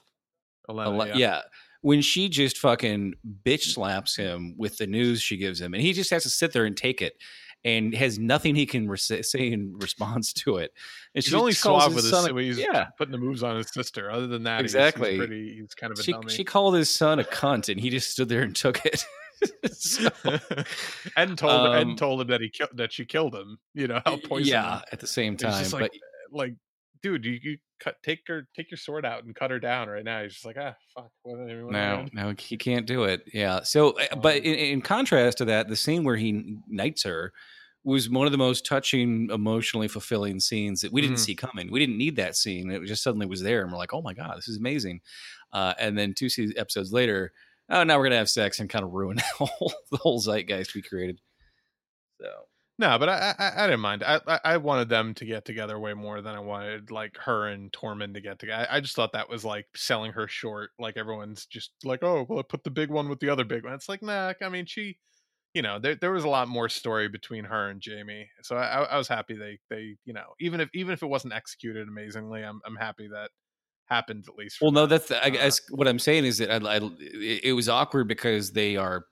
Olenna. 0.70 0.86
Ele- 0.86 1.08
yeah. 1.10 1.18
yeah. 1.18 1.42
When 1.82 2.02
she 2.02 2.30
just 2.30 2.58
fucking 2.60 3.16
bitch 3.44 3.74
slaps 3.74 4.16
him 4.16 4.56
with 4.58 4.78
the 4.78 4.88
news 4.88 5.22
she 5.22 5.36
gives 5.36 5.60
him, 5.60 5.74
and 5.74 5.84
he 5.84 5.92
just 5.92 6.12
has 6.12 6.24
to 6.24 6.30
sit 6.30 6.54
there 6.54 6.64
and 6.64 6.78
take 6.78 7.02
it, 7.02 7.18
and 7.66 7.94
has 7.96 8.20
nothing 8.20 8.56
he 8.56 8.66
can 8.66 8.88
re- 8.90 8.98
say 8.98 9.52
in 9.52 9.74
response 9.78 10.34
to 10.34 10.58
it. 10.58 10.72
And 11.16 11.24
He's 11.24 11.26
she 11.32 11.36
only 11.36 11.54
suave 11.54 11.94
with 11.96 12.04
his, 12.04 12.12
son 12.12 12.30
a- 12.30 12.42
he's 12.42 12.58
yeah. 12.60 12.88
putting 12.98 13.12
the 13.12 13.18
moves 13.18 13.44
on 13.44 13.56
his 13.58 13.70
sister. 13.72 14.12
Other 14.12 14.28
than 14.28 14.44
that, 14.44 14.62
Exactly. 14.62 15.12
he's, 15.12 15.18
pretty. 15.18 15.56
He's 15.62 15.74
kind 15.74 15.94
of 15.94 16.00
a 16.00 16.04
She, 16.04 16.12
dummy. 16.12 16.30
she 16.34 16.44
called 16.44 16.76
his 16.76 16.90
son 16.94 17.20
a 17.20 17.24
cunt, 17.24 17.70
and 17.70 17.80
he 17.80 17.90
just 17.90 18.10
stood 18.12 18.30
there 18.30 18.42
and 18.42 18.56
took 18.56 18.86
it. 18.86 19.04
So, 19.72 20.08
and 21.18 21.38
told 21.38 21.52
Um, 21.68 21.74
and 21.76 21.98
told 21.98 22.22
him 22.22 22.28
that 22.28 22.40
he 22.40 22.48
killed 22.50 22.70
that 22.76 22.94
she 22.94 23.04
killed 23.04 23.36
him. 23.36 23.58
You 23.74 23.88
know, 23.88 24.02
how 24.06 24.16
poison. 24.18 24.48
yeah, 24.48 24.82
at 24.94 25.02
the 25.02 25.08
same 25.08 25.36
time, 25.36 25.60
just 25.64 25.72
but 25.72 25.82
like, 25.82 26.00
like, 26.32 26.54
dude, 27.04 27.26
you, 27.26 27.40
you 27.44 27.58
cut 27.80 27.98
take 28.02 28.22
her 28.28 28.48
take 28.56 28.72
your 28.72 28.78
sword 28.78 29.06
out 29.06 29.24
and 29.26 29.36
cut 29.36 29.52
her 29.52 29.60
down 29.60 29.90
right 29.90 30.04
now. 30.04 30.24
He's 30.24 30.34
just 30.34 30.46
like, 30.46 30.56
ah, 30.60 30.74
fuck. 30.96 31.12
What, 31.22 31.38
what 31.38 31.48
no, 31.72 31.96
doing?" 31.98 32.10
no, 32.14 32.34
he 32.40 32.58
can't 32.58 32.88
do 32.88 33.04
it. 33.04 33.22
Yeah. 33.32 33.62
So, 33.64 33.92
uh, 34.00 34.16
but 34.16 34.38
Um, 34.38 34.44
in, 34.44 34.56
in 34.56 34.82
contrast 34.82 35.38
to 35.40 35.46
that, 35.46 35.68
the 35.68 35.76
scene 35.76 36.04
where 36.04 36.16
he 36.16 36.58
knights 36.68 37.04
her 37.04 37.32
was 37.84 38.10
one 38.10 38.26
of 38.26 38.32
the 38.32 38.38
most 38.38 38.66
touching, 38.66 39.30
emotionally 39.30 39.90
fulfilling 39.90 40.40
scenes 40.40 40.80
that 40.82 40.94
we 40.94 41.02
didn't 41.02 41.18
Mhm. 41.18 41.26
see 41.26 41.36
coming. 41.36 41.70
We 41.70 41.80
didn't 41.80 41.98
need 41.98 42.16
that 42.16 42.38
scene. 42.38 42.72
It 42.72 42.86
just 42.86 43.04
suddenly 43.04 43.26
was 43.26 43.42
there, 43.42 43.62
and 43.62 43.72
we're 43.72 43.78
like, 43.78 43.94
oh 43.94 44.02
my 44.02 44.14
god, 44.14 44.38
this 44.38 44.48
is 44.48 44.58
amazing. 44.58 45.02
Uh, 45.52 45.74
and 45.78 45.98
then 45.98 46.14
two 46.14 46.30
episodes 46.56 46.94
later, 46.94 47.34
oh, 47.70 47.84
now 47.84 47.98
we're 47.98 48.06
gonna 48.06 48.16
have 48.18 48.30
sex 48.30 48.60
and 48.62 48.70
kind 48.70 48.86
of 48.86 48.92
ruin 48.92 49.18
the 49.40 49.46
whole, 49.46 49.74
the 49.92 49.98
whole 49.98 50.20
zeitgeist 50.20 50.74
we 50.74 50.82
created. 50.82 51.20
So. 52.22 52.30
No, 52.84 52.98
but 53.00 53.08
I, 53.08 53.36
I 53.40 53.64
I 53.64 53.68
didn't 53.68 53.80
mind. 53.82 54.04
I, 54.04 54.20
I 54.28 54.40
I 54.44 54.58
wanted 54.58 54.90
them 54.90 55.14
to 55.16 55.26
get 55.26 55.46
together 55.46 55.80
way 55.80 55.94
more 55.94 56.22
than 56.22 56.36
I 56.36 56.40
wanted 56.40 56.92
like 56.92 57.16
her 57.20 57.48
and 57.48 57.72
Tormund 57.72 58.14
to 58.16 58.22
get 58.22 58.40
together. 58.40 58.68
I, 58.70 58.78
I 58.78 58.80
just 58.82 58.96
thought 58.96 59.14
that 59.14 59.30
was 59.30 59.46
like 59.46 59.68
selling 59.76 60.12
her 60.14 60.28
short. 60.28 60.72
Like 60.80 60.98
everyone's 60.98 61.46
just 61.46 61.72
like, 61.84 62.04
oh, 62.04 62.26
well, 62.28 62.40
I 62.40 62.44
put 62.44 62.64
the 62.64 62.72
big 62.72 62.90
one 62.90 63.10
with 63.10 63.20
the 63.20 63.30
other 63.30 63.46
big 63.46 63.64
one. 63.64 63.74
It's 63.74 63.88
like, 63.90 64.02
nah. 64.02 64.34
I 64.42 64.50
mean, 64.50 64.66
she, 64.66 64.98
you 65.54 65.62
know, 65.62 65.80
there 65.80 65.96
there 65.96 66.12
was 66.14 66.26
a 66.26 66.30
lot 66.30 66.48
more 66.50 66.70
story 66.70 67.10
between 67.10 67.46
her 67.46 67.70
and 67.70 67.82
Jaime. 67.86 68.30
So 68.44 68.58
I, 68.58 68.84
I 68.84 68.98
was 68.98 69.08
happy 69.08 69.36
they 69.36 69.60
they 69.70 69.98
you 70.06 70.14
know 70.14 70.34
even 70.42 70.62
if 70.62 70.70
even 70.74 70.94
if 70.94 71.04
it 71.04 71.08
wasn't 71.08 71.34
executed 71.34 71.88
amazingly, 71.88 72.44
I'm 72.44 72.62
I'm 72.66 72.76
happy 72.78 73.10
that 73.10 73.32
happened 73.88 74.26
at 74.30 74.36
least. 74.38 74.62
Well, 74.62 74.72
no, 74.72 74.86
that's 74.86 75.12
I 75.12 75.30
Uh, 75.30 75.30
guess 75.30 75.60
what 75.72 75.88
I'm 75.88 76.00
saying 76.00 76.26
is 76.26 76.38
that 76.38 76.50
I, 76.50 76.78
I, 76.78 76.80
it 77.00 77.54
was 77.54 77.68
awkward 77.68 78.08
because 78.08 78.52
they 78.54 78.78
are 78.78 79.06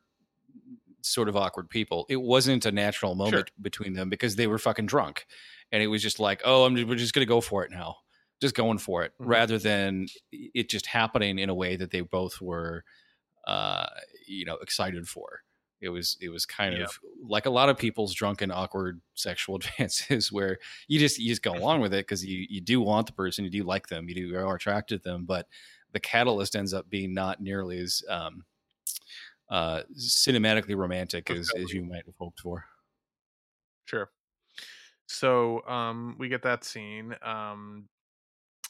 sort 1.06 1.30
of 1.30 1.36
awkward 1.36 1.70
people. 1.70 2.06
It 2.10 2.18
wasn't 2.22 2.66
a 2.66 2.72
natural 2.72 3.16
moment 3.16 3.52
between 3.62 3.93
them 3.93 4.10
because 4.10 4.36
they 4.36 4.47
were 4.47 4.58
fucking 4.60 4.86
drunk, 4.88 5.26
and 5.72 5.82
it 5.84 5.88
was 5.88 6.02
just 6.02 6.20
like, 6.20 6.41
oh, 6.45 6.66
I'm 6.66 6.74
we're 6.74 6.95
just 6.95 7.14
gonna 7.14 7.26
go 7.26 7.41
for 7.41 7.64
it 7.66 7.72
now, 7.72 7.97
just 8.41 8.56
going 8.56 8.78
for 8.80 9.04
it, 9.04 9.14
Mhm. 9.20 9.28
rather 9.28 9.58
than 9.60 10.08
it 10.32 10.70
just 10.70 10.86
happening 10.88 11.39
in 11.39 11.49
a 11.49 11.56
way 11.56 11.76
that 11.76 11.91
they 11.91 12.02
both 12.02 12.41
were, 12.41 12.84
uh, 13.45 13.88
you 14.28 14.45
know, 14.45 14.56
excited 14.58 15.08
for. 15.08 15.41
It 15.80 15.89
was 15.89 16.16
it 16.22 16.30
was 16.30 16.45
kind 16.45 16.76
Yeah. 16.76 16.84
of 16.84 16.99
like 17.24 17.47
a 17.47 17.49
lot 17.49 17.70
of 17.70 17.78
people's 17.78 18.14
drunken 18.14 18.52
awkward 18.52 19.02
sexual 19.16 19.56
advances 19.58 20.32
where 20.32 20.60
you 20.88 20.99
just 20.99 21.18
you 21.18 21.30
just 21.30 21.41
go 21.41 21.54
along 21.54 21.82
with 21.82 21.91
it 21.93 22.06
because 22.06 22.24
you 22.24 22.45
you 22.49 22.62
do 22.62 22.80
want 22.82 23.08
the 23.08 23.14
person 23.14 23.43
you 23.45 23.49
do 23.49 23.64
like 23.64 23.88
them 23.88 24.08
you 24.08 24.14
do 24.14 24.22
you 24.22 24.38
are 24.38 24.56
attracted 24.56 25.02
to 25.04 25.10
them 25.10 25.26
but 25.26 25.47
the 25.91 25.99
catalyst 25.99 26.56
ends 26.56 26.74
up 26.74 26.88
being 26.89 27.14
not 27.16 27.41
nearly 27.41 27.80
as 27.80 28.04
um, 28.10 28.45
uh, 29.52 29.84
cinematically 29.95 30.76
romantic 30.76 31.30
as, 31.30 31.52
as 31.58 31.72
you 31.74 31.84
might 31.84 32.06
have 32.06 32.16
hoped 32.18 32.39
for. 32.39 32.66
Sure. 33.86 34.10
So 35.08 35.62
um 35.68 36.16
we 36.18 36.30
get 36.30 36.43
that 36.43 36.64
scene. 36.64 37.14
Um 37.22 37.89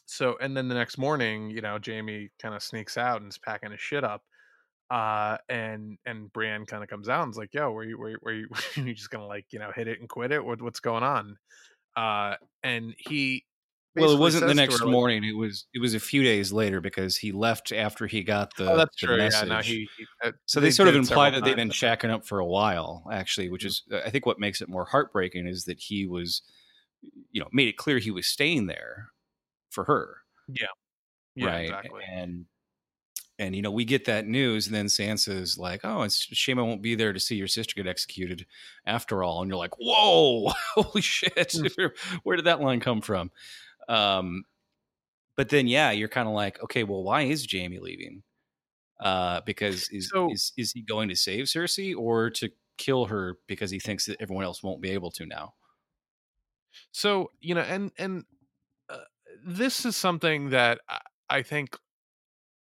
so 0.07 0.37
and 0.41 0.57
then 0.57 0.67
the 0.67 0.75
next 0.75 0.97
morning, 0.97 1.51
you 1.51 1.61
know, 1.61 1.77
Jaime 1.85 2.29
kind 2.41 2.55
of 2.55 2.63
sneaks 2.63 2.97
out 2.97 3.21
and 3.21 3.29
is 3.29 3.37
packing 3.37 3.71
his 3.71 3.79
shit 3.79 4.03
up. 4.03 4.23
Uh 4.89 5.37
and 5.49 5.99
and 6.07 6.33
Brienne 6.33 6.65
kind 6.65 6.83
of 6.83 6.89
comes 6.89 7.09
out 7.09 7.21
and's 7.21 7.37
like, 7.37 7.53
yo, 7.53 7.71
were 7.71 7.83
you 7.83 7.97
were 7.97 8.17
were 8.23 8.33
you, 8.33 8.47
were 8.77 8.83
you 8.83 8.95
just 8.95 9.11
gonna 9.11 9.27
like, 9.27 9.45
you 9.51 9.59
know, 9.59 9.71
hit 9.75 9.87
it 9.87 9.99
and 9.99 10.09
quit 10.09 10.31
it? 10.31 10.43
What 10.43 10.61
what's 10.61 10.79
going 10.79 11.03
on? 11.03 11.37
Uh 11.95 12.37
and 12.63 12.95
he 12.97 13.45
Well, 13.95 14.11
it 14.11 14.19
wasn't 14.19 14.47
the 14.47 14.53
next 14.53 14.79
like- 14.79 14.89
morning. 14.89 15.23
It 15.23 15.35
was 15.35 15.65
it 15.73 15.79
was 15.79 15.93
a 15.93 15.99
few 15.99 16.23
days 16.23 16.53
later 16.53 16.79
because 16.79 17.17
he 17.17 17.31
left 17.31 17.73
after 17.73 18.07
he 18.07 18.23
got 18.23 18.55
the, 18.55 18.71
oh, 18.71 18.77
that's 18.77 18.99
the 19.01 19.07
true. 19.07 19.17
message. 19.17 19.49
Yeah, 19.49 19.55
no, 19.55 19.61
he, 19.61 19.89
he 19.97 20.05
uh, 20.23 20.31
so 20.45 20.59
they, 20.61 20.71
sort 20.71 20.87
of 20.87 20.95
imply 20.95 21.29
that 21.29 21.43
they've 21.43 21.55
been 21.55 21.69
shacking 21.71 22.09
up 22.09 22.25
for 22.25 22.39
a 22.39 22.45
while, 22.45 23.05
actually, 23.11 23.49
which 23.49 23.65
is 23.65 23.83
Mm-hmm. 23.91 24.07
I 24.07 24.09
think 24.09 24.25
what 24.25 24.39
makes 24.39 24.61
it 24.61 24.69
more 24.69 24.85
heartbreaking 24.85 25.47
is 25.47 25.65
that 25.65 25.79
he 25.79 26.05
was, 26.05 26.41
you 27.31 27.41
know, 27.41 27.47
made 27.51 27.67
it 27.67 27.77
clear 27.77 27.99
he 27.99 28.11
was 28.11 28.27
staying 28.27 28.67
there 28.67 29.09
for 29.69 29.83
her. 29.85 30.17
Yeah, 30.47 30.67
right? 31.47 31.61
exactly. 31.61 32.01
And 32.09 32.45
and 33.39 33.55
you 33.55 33.61
know, 33.61 33.71
we 33.71 33.85
get 33.85 34.05
that 34.05 34.27
news, 34.27 34.67
and 34.67 34.75
then 34.75 34.85
Sansa's 34.85 35.57
like, 35.57 35.81
"Oh, 35.83 36.03
it's 36.03 36.31
a 36.31 36.35
shame 36.35 36.59
I 36.59 36.61
won't 36.61 36.81
be 36.81 36.95
there 36.95 37.11
to 37.11 37.19
see 37.19 37.35
your 37.35 37.47
sister 37.47 37.73
get 37.75 37.87
executed 37.87 38.45
after 38.85 39.23
all." 39.23 39.41
And 39.41 39.49
you're 39.49 39.57
like, 39.57 39.77
"Whoa, 39.79 40.51
holy 40.75 41.01
shit! 41.01 41.55
Where, 41.75 41.93
where 42.23 42.35
did 42.35 42.45
that 42.45 42.61
line 42.61 42.79
come 42.79 43.01
from?" 43.01 43.31
Um, 43.89 44.43
but 45.35 45.49
then, 45.49 45.67
yeah, 45.67 45.91
you're 45.91 46.09
kind 46.09 46.27
of 46.27 46.33
like, 46.35 46.61
"Okay, 46.63 46.83
well, 46.83 47.03
why 47.03 47.23
is 47.23 47.47
Jaime 47.51 47.79
leaving?" 47.79 48.23
Uh, 49.01 49.41
because 49.45 49.89
is 49.91 50.13
So- 50.13 50.27
is 50.27 50.53
is 50.57 50.73
he 50.73 50.81
going 50.83 51.09
to 51.09 51.15
save 51.15 51.45
Cersei 51.47 51.95
or 51.97 52.29
to 52.31 52.51
kill 52.77 53.05
her 53.07 53.39
because 53.47 53.71
he 53.71 53.79
thinks 53.79 54.05
that 54.07 54.21
everyone 54.21 54.45
else 54.45 54.63
won't 54.63 54.81
be 54.81 54.91
able 54.91 55.11
to 55.13 55.25
now? 55.25 55.55
so 56.91 57.31
you 57.39 57.55
know 57.55 57.61
and 57.61 57.91
and 57.97 58.25
uh, 58.89 58.99
this 59.45 59.85
is 59.85 59.95
something 59.95 60.49
that 60.49 60.81
I, 60.89 60.99
I 61.29 61.41
think 61.43 61.77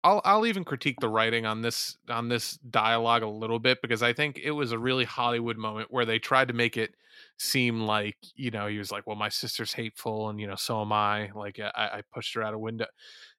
I'll 0.03 0.21
I'll 0.25 0.45
even 0.45 0.63
critique 0.65 0.99
the 1.01 1.09
writing 1.09 1.45
on 1.45 1.61
this 1.61 1.97
on 2.09 2.29
this 2.29 2.57
dialogue 2.57 3.23
a 3.23 3.29
little 3.29 3.59
bit 3.59 3.81
because 3.81 4.03
I 4.03 4.13
think 4.13 4.39
it 4.39 4.51
was 4.51 4.71
a 4.71 4.79
really 4.79 5.05
Hollywood 5.05 5.57
moment 5.57 5.91
where 5.91 6.05
they 6.05 6.19
tried 6.19 6.47
to 6.49 6.55
make 6.55 6.77
it 6.77 6.95
seem 7.37 7.81
like 7.81 8.17
you 8.35 8.51
know 8.51 8.67
he 8.67 8.77
was 8.77 8.91
like 8.91 9.05
well 9.05 9.15
my 9.15 9.29
sister's 9.29 9.73
hateful 9.73 10.29
and 10.29 10.39
you 10.39 10.47
know 10.47 10.55
so 10.55 10.81
am 10.81 10.91
I 10.91 11.31
like 11.35 11.59
I, 11.59 11.69
I 11.75 12.01
pushed 12.13 12.33
her 12.35 12.43
out 12.43 12.53
a 12.53 12.59
window 12.59 12.85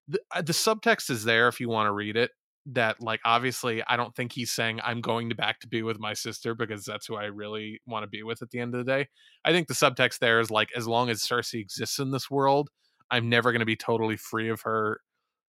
the, 0.08 0.20
uh, 0.34 0.42
the 0.42 0.52
subtext 0.52 1.10
is 1.10 1.24
there 1.24 1.48
if 1.48 1.60
you 1.60 1.68
want 1.68 1.86
to 1.86 1.92
read 1.92 2.16
it 2.16 2.30
that 2.66 3.00
like 3.00 3.20
obviously 3.24 3.82
I 3.86 3.96
don't 3.96 4.14
think 4.14 4.32
he's 4.32 4.52
saying 4.52 4.80
I'm 4.84 5.00
going 5.00 5.30
to 5.30 5.34
back 5.34 5.60
to 5.60 5.68
be 5.68 5.82
with 5.82 5.98
my 5.98 6.12
sister 6.12 6.54
because 6.54 6.84
that's 6.84 7.06
who 7.06 7.16
I 7.16 7.24
really 7.26 7.80
want 7.86 8.02
to 8.02 8.08
be 8.08 8.22
with 8.22 8.42
at 8.42 8.50
the 8.50 8.58
end 8.58 8.74
of 8.74 8.84
the 8.84 8.90
day 8.90 9.08
I 9.44 9.52
think 9.52 9.68
the 9.68 9.74
subtext 9.74 10.18
there 10.18 10.40
is 10.40 10.50
like 10.50 10.68
as 10.76 10.86
long 10.86 11.08
as 11.08 11.22
Cersei 11.22 11.60
exists 11.60 11.98
in 11.98 12.10
this 12.10 12.30
world, 12.30 12.68
I'm 13.10 13.28
never 13.28 13.52
going 13.52 13.60
to 13.60 13.66
be 13.66 13.76
totally 13.76 14.16
free 14.16 14.48
of 14.50 14.62
her 14.62 15.00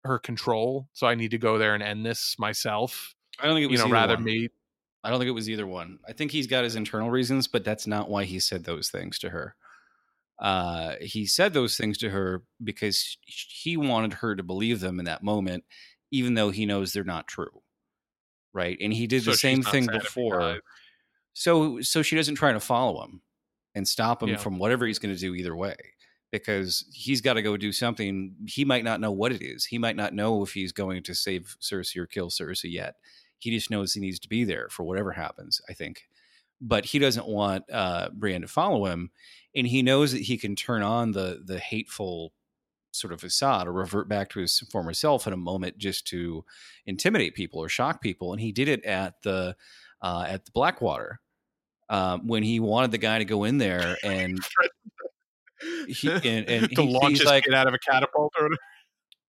her 0.04 0.20
control. 0.20 0.88
So 0.94 1.08
I 1.08 1.16
need 1.16 1.32
to 1.32 1.38
go 1.38 1.58
there 1.58 1.74
and 1.74 1.84
end 1.84 2.06
this 2.06 2.36
myself. 2.40 3.14
I 3.40 3.46
don't 3.46 3.56
think 3.56 3.66
it 3.66 3.72
You 3.72 3.78
know, 3.80 3.90
rather 3.90 4.16
one. 4.16 4.24
me. 4.24 4.50
I 5.04 5.10
don't 5.10 5.20
think 5.20 5.30
it 5.30 5.34
was 5.34 5.50
either 5.50 5.68
one. 5.68 6.00
I 6.08 6.14
think 6.14 6.32
he's 6.32 6.48
got 6.48 6.64
his 6.64 6.76
internal 6.76 7.10
reasons, 7.10 7.48
but 7.48 7.64
that's 7.64 7.88
not 7.88 8.10
why 8.10 8.26
he 8.26 8.40
said 8.40 8.64
those 8.64 8.90
things 8.90 9.18
to 9.20 9.30
her. 9.30 9.56
Uh, 10.40 10.96
he 11.02 11.26
said 11.26 11.54
those 11.54 11.76
things 11.78 11.98
to 12.00 12.10
her 12.10 12.44
because 12.64 13.18
he 13.26 13.78
wanted 13.78 14.14
her 14.14 14.36
to 14.36 14.44
believe 14.44 14.80
them 14.80 15.00
in 15.00 15.06
that 15.06 15.24
moment, 15.24 15.64
even 16.12 16.34
though 16.34 16.50
he 16.50 16.66
knows 16.66 16.92
they're 16.94 17.04
not 17.04 17.28
true. 17.28 17.62
Right. 18.54 18.78
And 18.82 18.92
he 18.94 19.06
did 19.08 19.24
so 19.24 19.32
the 19.32 19.38
same 19.38 19.62
thing 19.62 19.86
sad 19.86 19.96
if 19.96 20.02
he 20.02 20.06
before. 20.08 20.60
So 21.34 21.82
so 21.82 22.02
she 22.02 22.16
doesn't 22.16 22.36
try 22.36 22.52
to 22.52 22.60
follow 22.60 23.04
him 23.04 23.22
and 23.76 23.88
stop 23.88 24.24
him 24.24 24.30
Yeah. 24.30 24.38
from 24.38 24.58
whatever 24.58 24.88
he's 24.88 25.00
going 25.00 25.14
to 25.14 25.20
do 25.20 25.36
either 25.36 25.56
way 25.56 25.76
because 26.32 26.86
he's 26.94 27.22
got 27.22 27.34
to 27.34 27.42
go 27.42 27.58
do 27.58 27.72
something. 27.72 28.36
He 28.48 28.66
might 28.66 28.84
not 28.84 29.00
know 29.00 29.12
what 29.12 29.32
it 29.32 29.42
is. 29.42 29.66
He 29.66 29.78
might 29.78 29.96
not 29.96 30.14
know 30.14 30.44
if 30.44 30.54
he's 30.54 30.72
going 30.72 31.04
to 31.04 31.16
save 31.16 31.56
Cersei 31.62 31.98
or 31.98 32.08
kill 32.08 32.30
Cersei 32.30 32.72
yet. 32.72 32.96
He 33.40 33.52
just 33.52 33.72
knows 33.72 33.94
he 33.94 34.00
needs 34.02 34.20
to 34.20 34.30
be 34.30 34.44
there 34.44 34.68
for 34.70 34.84
whatever 34.84 35.12
happens, 35.14 35.62
I 35.70 35.74
think. 35.74 36.04
But 36.62 36.86
he 36.86 37.00
doesn't 37.00 37.28
want 37.28 37.64
uh, 37.72 38.10
Brienne 38.14 38.42
to 38.42 38.48
follow 38.48 38.86
him, 38.86 39.12
and 39.56 39.66
he 39.66 39.82
knows 39.82 40.12
that 40.12 40.24
he 40.24 40.38
can 40.38 40.56
turn 40.56 40.82
on 40.84 41.12
the 41.14 41.42
the 41.44 41.58
hateful 41.60 42.34
sort 42.92 43.14
of 43.14 43.22
facade 43.22 43.68
or 43.68 43.72
revert 43.72 44.10
back 44.10 44.30
to 44.32 44.40
his 44.40 44.60
former 44.72 44.94
self 44.94 45.26
in 45.28 45.32
a 45.34 45.38
moment 45.38 45.78
just 45.78 46.08
to 46.08 46.44
intimidate 46.88 47.36
people 47.36 47.60
or 47.62 47.70
shock 47.70 48.02
people. 48.02 48.34
And 48.34 48.42
he 48.42 48.52
did 48.52 48.68
it 48.68 48.84
at 48.84 49.22
the 49.24 49.56
uh, 50.02 50.26
at 50.28 50.44
the 50.46 50.52
Blackwater 50.52 51.22
um, 51.90 52.28
when 52.28 52.44
he 52.44 52.60
wanted 52.60 52.92
the 52.92 52.98
guy 52.98 53.20
to 53.20 53.26
go 53.26 53.44
in 53.46 53.58
there 53.58 53.96
and 54.04 54.40
he- 55.88 56.10
and- 56.10 56.50
and 56.50 56.70
to 56.76 56.82
he- 56.82 56.94
launch 56.94 57.10
he's 57.12 57.20
his 57.20 57.28
like- 57.28 57.44
kid 57.46 57.54
out 57.54 57.68
of 57.68 57.74
a 57.74 57.80
catapult 57.80 58.34
or 58.38 58.44
whatever. 58.46 58.62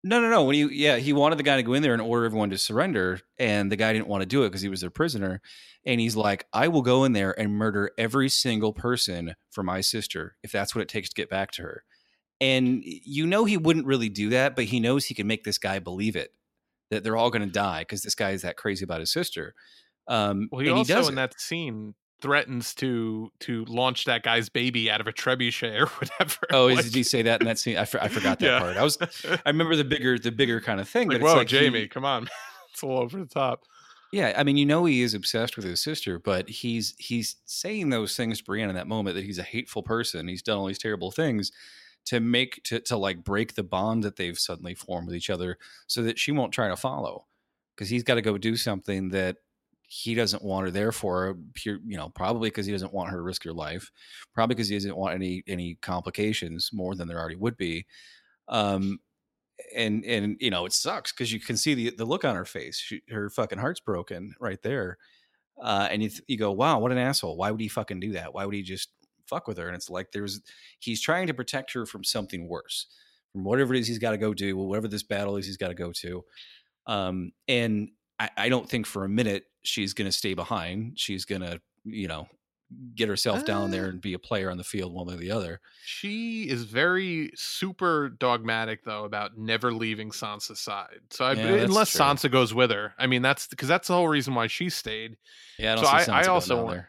No, 0.02 0.20
no, 0.20 0.30
no. 0.30 0.44
When 0.44 0.56
you, 0.56 0.68
yeah, 0.68 0.96
he 0.96 1.12
wanted 1.12 1.38
the 1.38 1.42
guy 1.42 1.56
to 1.56 1.62
go 1.62 1.74
in 1.74 1.82
there 1.82 1.92
and 1.92 2.02
order 2.02 2.24
everyone 2.24 2.50
to 2.50 2.58
surrender, 2.58 3.20
and 3.38 3.70
the 3.70 3.76
guy 3.76 3.92
didn't 3.92 4.08
want 4.08 4.22
to 4.22 4.26
do 4.26 4.44
it 4.44 4.48
because 4.48 4.62
he 4.62 4.68
was 4.68 4.80
their 4.80 4.90
prisoner. 4.90 5.40
And 5.84 6.00
he's 6.00 6.16
like, 6.16 6.46
"I 6.52 6.68
will 6.68 6.82
go 6.82 7.04
in 7.04 7.12
there 7.12 7.38
and 7.38 7.52
murder 7.52 7.90
every 7.98 8.28
single 8.28 8.72
person 8.72 9.34
for 9.50 9.62
my 9.62 9.80
sister 9.80 10.36
if 10.42 10.52
that's 10.52 10.74
what 10.74 10.82
it 10.82 10.88
takes 10.88 11.08
to 11.10 11.14
get 11.14 11.30
back 11.30 11.50
to 11.52 11.62
her." 11.62 11.84
and 12.40 12.82
you 12.84 13.26
know 13.26 13.44
he 13.44 13.56
wouldn't 13.56 13.86
really 13.86 14.08
do 14.08 14.30
that, 14.30 14.56
but 14.56 14.64
he 14.64 14.80
knows 14.80 15.06
he 15.06 15.14
can 15.14 15.26
make 15.26 15.44
this 15.44 15.58
guy 15.58 15.78
believe 15.78 16.16
it 16.16 16.32
that 16.90 17.04
they're 17.04 17.16
all 17.16 17.30
going 17.30 17.42
to 17.46 17.52
die 17.52 17.80
because 17.82 18.02
this 18.02 18.14
guy 18.14 18.30
is 18.30 18.42
that 18.42 18.56
crazy 18.56 18.84
about 18.84 19.00
his 19.00 19.12
sister. 19.12 19.54
Um, 20.08 20.48
Well, 20.50 20.60
he 20.62 20.68
and 20.68 20.76
also 20.78 20.94
he 20.94 20.98
does 20.98 21.08
in 21.08 21.14
it. 21.14 21.16
that 21.16 21.40
scene 21.40 21.94
threatens 22.20 22.74
to 22.74 23.30
to 23.40 23.64
launch 23.66 24.04
that 24.04 24.22
guy's 24.22 24.48
baby 24.48 24.90
out 24.90 25.00
of 25.00 25.06
a 25.06 25.12
trebuchet 25.12 25.80
or 25.80 25.86
whatever. 26.00 26.38
Oh, 26.52 26.66
like, 26.66 26.84
did 26.84 26.94
he 26.94 27.02
say 27.02 27.22
that 27.22 27.40
in 27.40 27.46
that 27.46 27.58
scene? 27.58 27.76
I, 27.76 27.84
for, 27.84 28.02
I 28.02 28.08
forgot 28.08 28.38
that 28.40 28.46
yeah. 28.46 28.58
part. 28.60 28.76
I 28.76 28.82
was 28.82 28.98
I 29.24 29.48
remember 29.48 29.76
the 29.76 29.84
bigger 29.84 30.18
the 30.18 30.32
bigger 30.32 30.60
kind 30.60 30.80
of 30.80 30.88
thing, 30.88 31.08
like, 31.08 31.20
but 31.20 31.24
it's 31.24 31.32
whoa, 31.32 31.38
like 31.38 31.50
he- 31.50 31.58
Jaime, 31.58 31.88
come 31.88 32.04
on, 32.04 32.28
it's 32.72 32.82
all 32.82 32.98
over 32.98 33.18
the 33.18 33.26
top. 33.26 33.62
Yeah, 34.12 34.34
I 34.36 34.42
mean, 34.42 34.56
you 34.56 34.66
know, 34.66 34.86
he 34.86 35.02
is 35.02 35.14
obsessed 35.14 35.54
with 35.54 35.64
his 35.64 35.80
sister, 35.80 36.18
but 36.18 36.48
he's 36.48 36.94
he's 36.98 37.36
saying 37.44 37.90
those 37.90 38.16
things 38.16 38.38
to 38.38 38.44
Brienne 38.44 38.68
in 38.68 38.74
that 38.74 38.88
moment 38.88 39.14
that 39.14 39.24
he's 39.24 39.38
a 39.38 39.44
hateful 39.44 39.82
person. 39.82 40.26
He's 40.26 40.42
done 40.42 40.58
all 40.58 40.66
these 40.66 40.78
terrible 40.78 41.12
things 41.12 41.52
to 42.06 42.18
make 42.18 42.60
to 42.64 42.80
to 42.80 42.96
like 42.96 43.22
break 43.22 43.54
the 43.54 43.62
bond 43.62 44.02
that 44.02 44.16
they've 44.16 44.38
suddenly 44.38 44.74
formed 44.74 45.06
with 45.06 45.16
each 45.16 45.30
other, 45.30 45.58
so 45.86 46.02
that 46.02 46.18
she 46.18 46.32
won't 46.32 46.52
try 46.52 46.68
to 46.68 46.76
follow 46.76 47.26
because 47.76 47.88
he's 47.88 48.02
got 48.02 48.16
to 48.16 48.22
go 48.22 48.36
do 48.36 48.56
something 48.56 49.08
that 49.08 49.36
he 49.92 50.14
doesn't 50.14 50.44
want 50.44 50.66
her 50.66 50.70
there 50.70 50.92
for. 50.92 51.36
You 51.64 51.80
know, 51.84 52.10
probably 52.10 52.48
because 52.48 52.64
he 52.64 52.70
doesn't 52.70 52.94
want 52.94 53.10
her 53.10 53.16
to 53.16 53.22
risk 53.22 53.42
her 53.42 53.52
life, 53.52 53.90
probably 54.32 54.54
because 54.54 54.68
he 54.68 54.76
doesn't 54.76 54.96
want 54.96 55.14
any 55.16 55.42
any 55.48 55.78
complications 55.82 56.70
more 56.72 56.94
than 56.94 57.08
there 57.08 57.18
already 57.18 57.34
would 57.34 57.56
be. 57.56 57.86
Um, 58.46 59.00
and 59.74 60.04
and 60.04 60.36
you 60.38 60.50
know 60.50 60.64
it 60.64 60.72
sucks 60.72 61.12
because 61.12 61.32
you 61.32 61.40
can 61.40 61.56
see 61.56 61.74
the 61.74 61.90
the 61.90 62.04
look 62.04 62.24
on 62.24 62.36
her 62.36 62.44
face. 62.44 62.78
She, 62.78 63.02
her 63.10 63.28
fucking 63.30 63.58
heart's 63.58 63.80
broken 63.80 64.34
right 64.38 64.62
there. 64.62 64.96
Uh, 65.60 65.88
and 65.90 66.02
you 66.04 66.08
th- 66.08 66.22
you 66.28 66.38
go, 66.38 66.52
wow, 66.52 66.78
what 66.78 66.92
an 66.92 66.98
asshole! 66.98 67.36
Why 67.36 67.50
would 67.50 67.60
he 67.60 67.68
fucking 67.68 67.98
do 67.98 68.12
that? 68.12 68.32
Why 68.32 68.44
would 68.46 68.54
he 68.54 68.62
just 68.62 68.90
fuck 69.26 69.48
with 69.48 69.58
her? 69.58 69.66
And 69.66 69.74
it's 69.74 69.90
like 69.90 70.12
there's 70.12 70.40
he's 70.78 71.00
trying 71.00 71.26
to 71.26 71.34
protect 71.34 71.72
her 71.72 71.84
from 71.84 72.04
something 72.04 72.48
worse, 72.48 72.86
from 73.32 73.42
whatever 73.42 73.74
it 73.74 73.80
is 73.80 73.88
he's 73.88 73.98
got 73.98 74.12
to 74.12 74.18
go 74.18 74.34
do, 74.34 74.56
whatever 74.56 74.86
this 74.86 75.02
battle 75.02 75.36
is 75.36 75.46
he's 75.46 75.56
got 75.56 75.68
to 75.68 75.74
go 75.74 75.90
to. 75.92 76.24
Um, 76.86 77.32
and 77.48 77.90
I 78.36 78.50
don't 78.50 78.68
think 78.68 78.86
for 78.86 79.04
a 79.04 79.08
minute 79.08 79.44
she's 79.62 79.94
going 79.94 80.08
to 80.08 80.16
stay 80.16 80.34
behind. 80.34 80.98
She's 80.98 81.24
going 81.24 81.42
to 81.42 81.60
you 81.84 82.08
know 82.08 82.28
get 82.94 83.08
herself 83.08 83.44
down 83.44 83.72
there 83.72 83.86
Uh, 83.86 83.88
and 83.88 84.00
be 84.00 84.12
a 84.14 84.18
player 84.18 84.48
on 84.48 84.56
the 84.56 84.62
field 84.62 84.92
one 84.94 85.06
way 85.08 85.14
or 85.14 85.16
the 85.16 85.32
other. 85.32 85.60
She 85.84 86.48
is 86.48 86.62
very 86.62 87.32
super 87.34 88.10
dogmatic 88.10 88.84
though 88.84 89.04
about 89.04 89.36
never 89.36 89.72
leaving 89.72 90.10
Sansa's 90.10 90.60
side. 90.60 91.00
So 91.10 91.24
I, 91.24 91.32
Yeah, 91.32 91.46
unless 91.64 91.90
true. 91.90 92.00
Sansa 92.00 92.30
goes 92.30 92.54
with 92.54 92.70
her, 92.70 92.94
I 92.96 93.08
mean 93.08 93.22
that's 93.22 93.48
because 93.48 93.66
that's 93.68 93.88
the 93.88 93.94
whole 93.94 94.06
reason 94.08 94.34
why 94.36 94.46
she 94.46 94.70
stayed. 94.70 95.16
Yeah, 95.58 95.72
I 95.72 95.74
don't 95.76 95.84
So 95.84 95.90
see 95.90 95.96
I- 95.96 96.04
Sansa 96.04 96.12
I 96.12 96.26
also 96.28 96.64
want- 96.64 96.82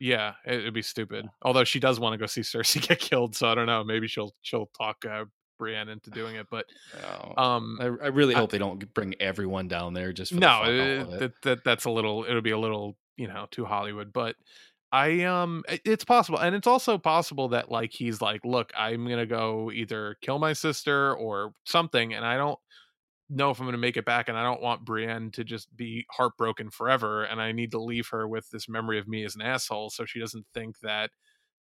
Yeah, 0.00 0.34
it, 0.44 0.54
it'd 0.60 0.74
be 0.74 0.82
stupid. 0.82 1.28
Although 1.42 1.64
she 1.64 1.78
does 1.78 2.00
want 2.00 2.14
to 2.14 2.18
go 2.18 2.26
see 2.26 2.40
Cersei 2.40 2.82
get 2.88 2.98
killed, 2.98 3.36
so 3.36 3.48
I 3.48 3.54
don't 3.54 3.66
know. 3.66 3.84
Maybe 3.84 4.08
she'll 4.08 4.34
she'll 4.42 4.66
talk 4.76 5.04
uh, 5.08 5.26
Brienne 5.58 5.88
into 5.88 6.10
doing 6.10 6.36
it. 6.36 6.46
But 6.50 6.66
Oh. 7.02 7.42
um, 7.42 7.78
I, 7.80 7.84
I 7.84 8.08
really 8.08 8.34
I- 8.34 8.38
hope 8.38 8.50
they 8.50 8.58
don't 8.58 8.92
bring 8.94 9.14
everyone 9.20 9.68
down 9.68 9.94
there 9.94 10.12
just 10.12 10.30
for 10.32 10.36
the 10.36 10.40
no, 10.40 10.48
uh, 10.62 10.62
of 10.62 10.68
it. 10.68 11.18
that, 11.20 11.32
that 11.42 11.64
that's 11.64 11.84
a 11.84 11.90
little. 11.90 12.24
It'll 12.24 12.40
be 12.42 12.50
a 12.50 12.58
little, 12.58 12.96
you 13.16 13.28
know, 13.28 13.46
too 13.50 13.64
Hollywood. 13.64 14.12
But 14.12 14.36
I 14.92 15.22
um, 15.24 15.64
it's 15.84 16.04
possible, 16.04 16.38
and 16.38 16.54
it's 16.54 16.66
also 16.68 16.98
possible 16.98 17.48
that 17.48 17.70
like 17.70 17.92
he's 17.92 18.20
like, 18.20 18.44
look, 18.44 18.70
I'm 18.76 19.08
gonna 19.08 19.26
go 19.26 19.70
either 19.72 20.16
kill 20.20 20.38
my 20.38 20.52
sister 20.52 21.14
or 21.14 21.52
something, 21.64 22.14
and 22.14 22.24
I 22.24 22.36
don't 22.36 22.58
know 23.30 23.50
if 23.50 23.58
I'm 23.58 23.66
gonna 23.66 23.78
make 23.78 23.96
it 23.96 24.04
back, 24.04 24.28
and 24.28 24.38
I 24.38 24.44
don't 24.44 24.62
want 24.62 24.84
Brienne 24.84 25.30
to 25.32 25.42
just 25.42 25.74
be 25.76 26.06
heartbroken 26.12 26.70
forever, 26.70 27.24
and 27.24 27.40
I 27.40 27.50
need 27.52 27.72
to 27.72 27.80
leave 27.80 28.06
her 28.08 28.28
with 28.28 28.48
this 28.50 28.68
memory 28.68 28.98
of 29.00 29.08
me 29.08 29.24
as 29.24 29.34
an 29.34 29.42
asshole, 29.42 29.90
so 29.90 30.04
she 30.04 30.20
doesn't 30.20 30.46
think 30.54 30.78
that. 30.80 31.10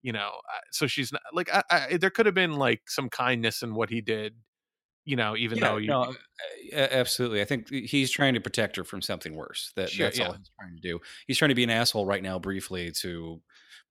You 0.02 0.12
know, 0.12 0.30
uh, 0.52 0.60
so 0.70 0.86
she's 0.86 1.12
not 1.12 1.22
like 1.32 1.48
I, 1.52 1.62
I, 1.70 1.96
there 1.96 2.10
could 2.10 2.26
have 2.26 2.34
been 2.34 2.54
like 2.54 2.82
some 2.88 3.08
kindness 3.08 3.62
in 3.62 3.74
what 3.74 3.88
he 3.88 4.00
did, 4.00 4.34
you 5.04 5.16
know, 5.16 5.36
even 5.36 5.58
Yeah, 5.58 5.70
though 5.70 5.76
you, 5.76 5.88
no, 5.88 6.12
absolutely. 6.72 7.40
I 7.40 7.44
think 7.44 7.70
he's 7.70 8.10
trying 8.10 8.34
to 8.34 8.40
protect 8.40 8.76
her 8.76 8.84
from 8.84 9.00
something 9.00 9.36
worse. 9.36 9.72
That 9.76 9.90
Sure, 9.90 10.06
that's 10.06 10.18
all 10.20 10.32
he's 10.32 10.50
trying 10.58 10.74
to 10.74 10.80
do. 10.82 11.00
He's 11.26 11.38
trying 11.38 11.50
to 11.50 11.54
be 11.54 11.64
an 11.64 11.70
asshole 11.70 12.06
right 12.06 12.22
now, 12.22 12.38
briefly, 12.38 12.90
to 13.00 13.40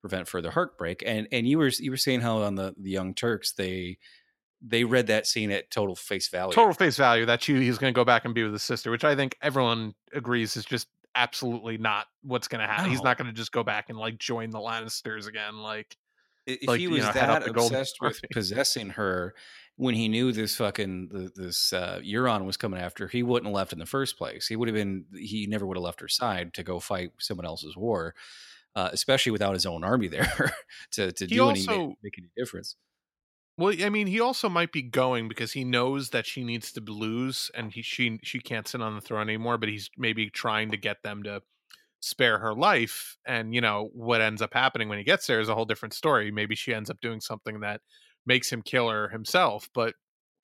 prevent 0.02 0.28
further 0.28 0.52
heartbreak. 0.52 1.04
And 1.06 1.28
and 1.32 1.48
you 1.48 1.58
were 1.58 1.72
you 1.80 1.92
were 1.92 1.98
saying 1.98 2.22
how 2.22 2.40
on 2.40 2.56
the 2.56 2.74
the 2.78 2.90
Young 2.90 3.14
Turks 3.14 3.54
they 3.54 3.98
they 4.62 4.84
read 4.84 5.08
that 5.08 5.28
scene 5.28 5.52
at 5.52 5.72
total 5.72 5.96
face 5.96 6.28
value. 6.28 6.54
total 6.54 6.74
face 6.74 6.98
value 6.98 7.26
that 7.26 7.42
she 7.42 7.56
he's 7.56 7.78
going 7.78 7.94
to 7.94 7.96
go 7.96 8.06
back 8.06 8.26
and 8.26 8.34
be 8.34 8.44
with 8.44 8.54
his 8.54 8.64
sister, 8.64 8.92
which 8.92 9.04
I 9.04 9.16
think 9.16 9.38
everyone 9.42 9.94
agrees 10.14 10.56
is 10.58 10.66
just 10.66 10.88
absolutely 11.16 11.78
not 11.78 12.08
what's 12.24 12.48
going 12.48 12.62
to 12.62 12.68
happen. 12.68 12.90
He's 12.90 13.04
not 13.04 13.18
going 13.18 13.28
to 13.28 13.34
just 13.34 13.52
go 13.52 13.64
back 13.64 13.90
and 13.90 13.98
like 13.98 14.18
join 14.18 14.50
the 14.50 14.60
Lannisters 14.60 15.28
again. 15.28 15.58
Like, 15.58 15.98
If 16.46 16.68
like, 16.68 16.80
he 16.80 16.84
you 16.84 16.92
was 16.92 17.04
know, 17.04 17.12
that 17.14 17.48
obsessed 17.48 17.98
with 18.02 18.20
possessing 18.32 18.92
her 18.92 19.34
when 19.78 19.96
he 19.96 20.08
knew 20.08 20.32
this 20.32 20.56
fucking 20.58 21.32
this 21.36 21.74
uh, 21.74 22.00
Euron 22.04 22.46
was 22.46 22.58
coming 22.58 22.80
after, 22.80 23.08
he 23.08 23.24
wouldn't 23.24 23.48
have 23.48 23.56
left 23.56 23.74
in 23.74 23.80
the 23.80 23.86
first 23.86 24.18
place. 24.18 24.48
He 24.48 24.56
would 24.56 24.68
have 24.68 24.76
been. 24.76 25.06
He 25.16 25.48
never 25.48 25.66
would 25.66 25.78
have 25.78 25.84
left 25.84 26.02
her 26.02 26.08
side 26.08 26.54
to 26.56 26.64
go 26.64 26.80
fight 26.80 27.12
someone 27.20 27.46
else's 27.46 27.76
war, 27.76 28.14
uh, 28.76 28.90
especially 28.92 29.32
without 29.32 29.54
his 29.54 29.66
own 29.66 29.84
army 29.84 30.08
there 30.08 30.54
to 30.92 31.12
to 31.12 31.26
He 31.26 31.36
do 31.36 31.50
any 31.50 31.66
make 32.04 32.18
any 32.18 32.30
difference. 32.38 32.76
Well, 33.62 33.76
I 33.80 33.90
mean, 33.90 34.08
he 34.08 34.20
also 34.20 34.50
might 34.50 34.72
be 34.72 34.82
going 34.82 35.28
because 35.28 35.52
he 35.52 35.64
knows 35.64 36.10
that 36.10 36.26
she 36.26 36.44
needs 36.44 36.72
to 36.72 36.82
lose 36.82 37.52
and 37.54 37.72
he 37.72 37.84
she 37.84 38.20
she 38.24 38.40
can't 38.40 38.68
sit 38.68 38.82
on 38.82 38.96
the 38.96 39.02
throne 39.02 39.30
anymore. 39.30 39.60
But 39.60 39.70
he's 39.70 39.92
maybe 39.96 40.32
trying 40.32 40.72
to 40.72 40.78
get 40.78 41.04
them 41.04 41.22
to 41.24 41.44
spare 42.00 42.40
her 42.40 42.56
life. 42.56 43.18
And 43.24 43.54
you 43.54 43.62
know 43.62 43.92
what 43.94 44.20
ends 44.20 44.42
up 44.42 44.56
happening 44.56 44.90
when 44.90 44.98
he 44.98 45.04
gets 45.04 45.28
there 45.28 45.40
is 45.40 45.48
a 45.48 45.54
whole 45.54 45.66
different 45.66 45.94
story. 45.94 46.32
Maybe 46.32 46.56
she 46.56 46.74
ends 46.74 46.90
up 46.90 47.02
doing 47.02 47.22
something 47.22 47.60
that 47.60 47.82
makes 48.26 48.52
him 48.52 48.64
kill 48.64 48.90
her 48.90 49.10
himself. 49.10 49.70
But 49.76 49.94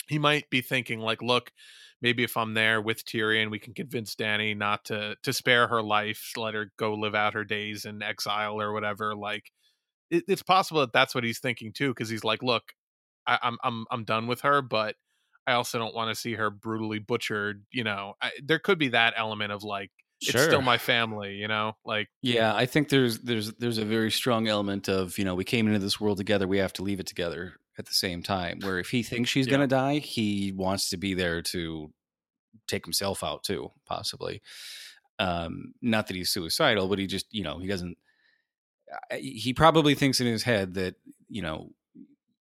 he 0.07 0.19
might 0.19 0.47
be 0.51 0.61
thinking 0.61 0.99
like, 0.99 1.23
look, 1.23 1.51
maybe 2.03 2.23
if 2.23 2.37
I'm 2.37 2.53
there 2.53 2.83
with 2.83 3.03
Tyrion, 3.03 3.49
we 3.49 3.57
can 3.57 3.73
convince 3.73 4.13
Dany 4.13 4.55
not 4.55 4.85
to 4.85 5.15
to 5.23 5.33
spare 5.33 5.67
her 5.69 5.81
life, 5.81 6.33
let 6.37 6.53
her 6.53 6.71
go 6.77 6.93
live 6.93 7.15
out 7.15 7.33
her 7.33 7.45
days 7.45 7.83
in 7.85 8.03
exile 8.03 8.61
or 8.61 8.73
whatever. 8.73 9.15
Like, 9.15 9.51
it, 10.11 10.25
it's 10.27 10.43
possible 10.43 10.81
that 10.81 10.93
that's 10.93 11.15
what 11.15 11.23
he's 11.23 11.39
thinking 11.39 11.73
too, 11.73 11.89
because 11.95 12.09
he's 12.09 12.23
like, 12.23 12.43
look, 12.43 12.73
I, 13.27 13.39
I'm 13.43 13.57
I'm 13.63 13.85
I'm 13.91 14.03
done 14.05 14.27
with 14.27 14.41
her, 14.41 14.61
but 14.61 14.95
I 15.47 15.53
also 15.53 15.79
don't 15.79 15.95
want 15.95 16.09
to 16.15 16.15
see 16.19 16.33
her 16.35 16.49
brutally 16.49 16.99
butchered. 16.99 17.65
You 17.71 17.83
know, 17.83 18.15
I, 18.21 18.31
there 18.43 18.59
could 18.59 18.79
be 18.79 18.89
that 18.89 19.13
element 19.17 19.51
of 19.53 19.63
like, 19.63 19.91
it's 20.25 20.41
still 20.41 20.61
my 20.61 20.77
family. 20.77 21.35
You 21.35 21.47
know, 21.47 21.73
like 21.85 22.09
Yeah, 22.21 22.55
I 22.55 22.65
think 22.65 22.89
there's 22.89 23.19
there's 23.19 23.53
there's 23.55 23.77
a 23.77 23.85
very 23.85 24.09
strong 24.11 24.47
element 24.47 24.89
of 24.89 25.17
you 25.17 25.25
know 25.25 25.35
we 25.35 25.43
came 25.43 25.67
into 25.67 25.79
this 25.79 25.99
world 25.99 26.17
together, 26.17 26.47
we 26.47 26.57
have 26.57 26.73
to 26.73 26.83
leave 26.83 26.99
it 26.99 27.05
together 27.07 27.57
at 27.77 27.85
the 27.85 27.93
same 27.93 28.23
time. 28.23 28.61
Where 28.61 28.79
if 28.79 28.89
he 28.89 29.03
thinks 29.03 29.29
she's 29.29 29.45
Yeah. 29.45 29.47
gonna 29.47 29.67
die, 29.67 29.99
he 29.99 30.51
wants 30.51 30.89
to 30.89 30.97
be 30.97 31.13
there 31.13 31.41
to 31.43 31.93
take 32.67 32.85
himself 32.85 33.23
out 33.23 33.43
too, 33.43 33.71
possibly. 33.85 34.41
Um, 35.19 35.73
not 35.81 36.07
that 36.07 36.15
he's 36.17 36.31
suicidal, 36.31 36.87
but 36.89 36.99
he 36.99 37.07
just 37.07 37.27
you 37.33 37.43
know 37.43 37.59
he 37.59 37.67
doesn't. 37.67 37.97
He 39.11 39.53
probably 39.53 39.95
thinks 39.95 40.19
in 40.21 40.27
his 40.27 40.43
head 40.43 40.73
that 40.75 40.95
you 41.27 41.41
know 41.41 41.71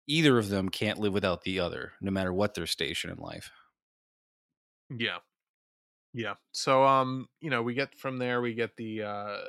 either 0.07 0.39
of 0.39 0.49
them 0.49 0.69
can't 0.69 0.99
live 0.99 1.13
without 1.13 1.43
the 1.43 1.61
other, 1.61 1.93
no 2.01 2.11
matter 2.11 2.33
what 2.33 2.55
their 2.55 2.67
station 2.67 3.11
in 3.11 3.19
life. 3.19 3.51
Yeah. 4.91 5.19
Yeah. 6.15 6.35
So 6.53 6.85
um, 6.85 7.29
you 7.41 7.51
know, 7.51 7.63
we 7.63 7.75
get 7.75 7.95
from 7.99 8.19
there 8.19 8.41
we 8.41 8.55
get 8.55 8.77
the 8.77 9.03
uh 9.03 9.41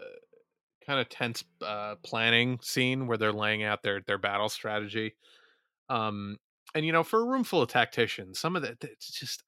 kind 0.86 1.00
of 1.00 1.10
tense 1.10 1.44
uh 1.62 1.96
planning 2.04 2.60
scene 2.62 3.08
where 3.08 3.18
they're 3.18 3.34
laying 3.34 3.64
out 3.64 3.84
their 3.84 4.02
their 4.02 4.18
battle 4.18 4.50
strategy. 4.50 5.16
Um 5.90 6.38
and 6.76 6.86
you 6.86 6.94
know, 6.94 7.04
for 7.04 7.22
a 7.22 7.26
room 7.26 7.44
full 7.44 7.64
of 7.64 7.70
tacticians, 7.70 8.40
some 8.40 8.56
of 8.56 8.64
that 8.64 8.84
it's 8.84 9.12
just 9.12 9.44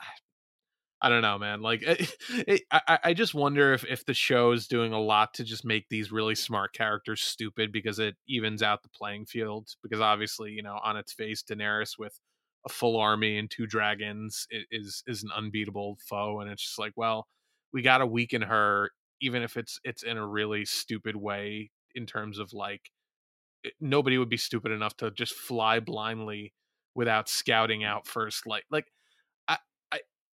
I, 1.02 1.10
don't 1.10 1.22
know, 1.22 1.38
man. 1.38 1.62
Like 1.62 1.84
eh, 1.86 1.96
it, 2.30 2.46
it, 2.48 2.62
I 2.72 3.00
I- 3.06 3.14
just 3.14 3.34
wonder 3.34 3.74
if 3.74 3.86
if 3.86 4.06
the 4.06 4.14
show 4.14 4.52
is 4.52 4.68
doing 4.68 4.94
a 4.94 5.00
lot 5.00 5.34
to 5.36 5.44
just 5.44 5.66
make 5.66 5.88
these 5.90 6.12
really 6.12 6.36
smart 6.36 6.74
characters 6.74 7.22
stupid 7.22 7.72
because 7.72 8.00
it 8.00 8.16
evens 8.28 8.62
out 8.64 8.84
the 8.84 8.90
playing 8.90 9.26
field 9.26 9.70
because 9.84 10.02
obviously, 10.02 10.52
you 10.52 10.64
know, 10.64 10.80
on 10.84 10.98
its 10.98 11.14
face 11.14 11.44
Daenerys 11.44 11.98
with 11.98 12.20
a 12.66 12.70
full 12.70 12.98
army 12.98 13.38
and 13.38 13.50
two 13.50 13.66
dragons 13.68 14.46
is 14.72 15.02
is 15.08 15.24
an 15.24 15.30
unbeatable 15.36 15.98
foe 16.10 16.42
and 16.42 16.52
it's 16.52 16.64
just 16.64 16.78
like 16.80 16.92
well 16.98 17.26
we 17.72 17.82
got 17.82 18.00
to 18.00 18.06
weaken 18.06 18.42
her 18.42 18.92
even 19.22 19.42
if 19.44 19.56
it's 19.56 19.80
it's 19.86 20.04
in 20.04 20.18
a 20.18 20.28
really 20.28 20.66
stupid 20.66 21.16
way 21.16 21.72
in 21.96 22.06
terms 22.06 22.38
of 22.38 22.52
like 22.52 22.92
it- 23.64 23.74
nobody 23.80 24.18
would 24.18 24.30
be 24.30 24.38
stupid 24.38 24.72
enough 24.72 24.96
to 24.98 25.12
just 25.12 25.34
fly 25.34 25.80
blindly 25.80 26.54
without 26.96 27.30
scouting 27.30 27.84
out 27.84 28.08
first 28.08 28.46
like 28.48 28.64
like 28.72 28.86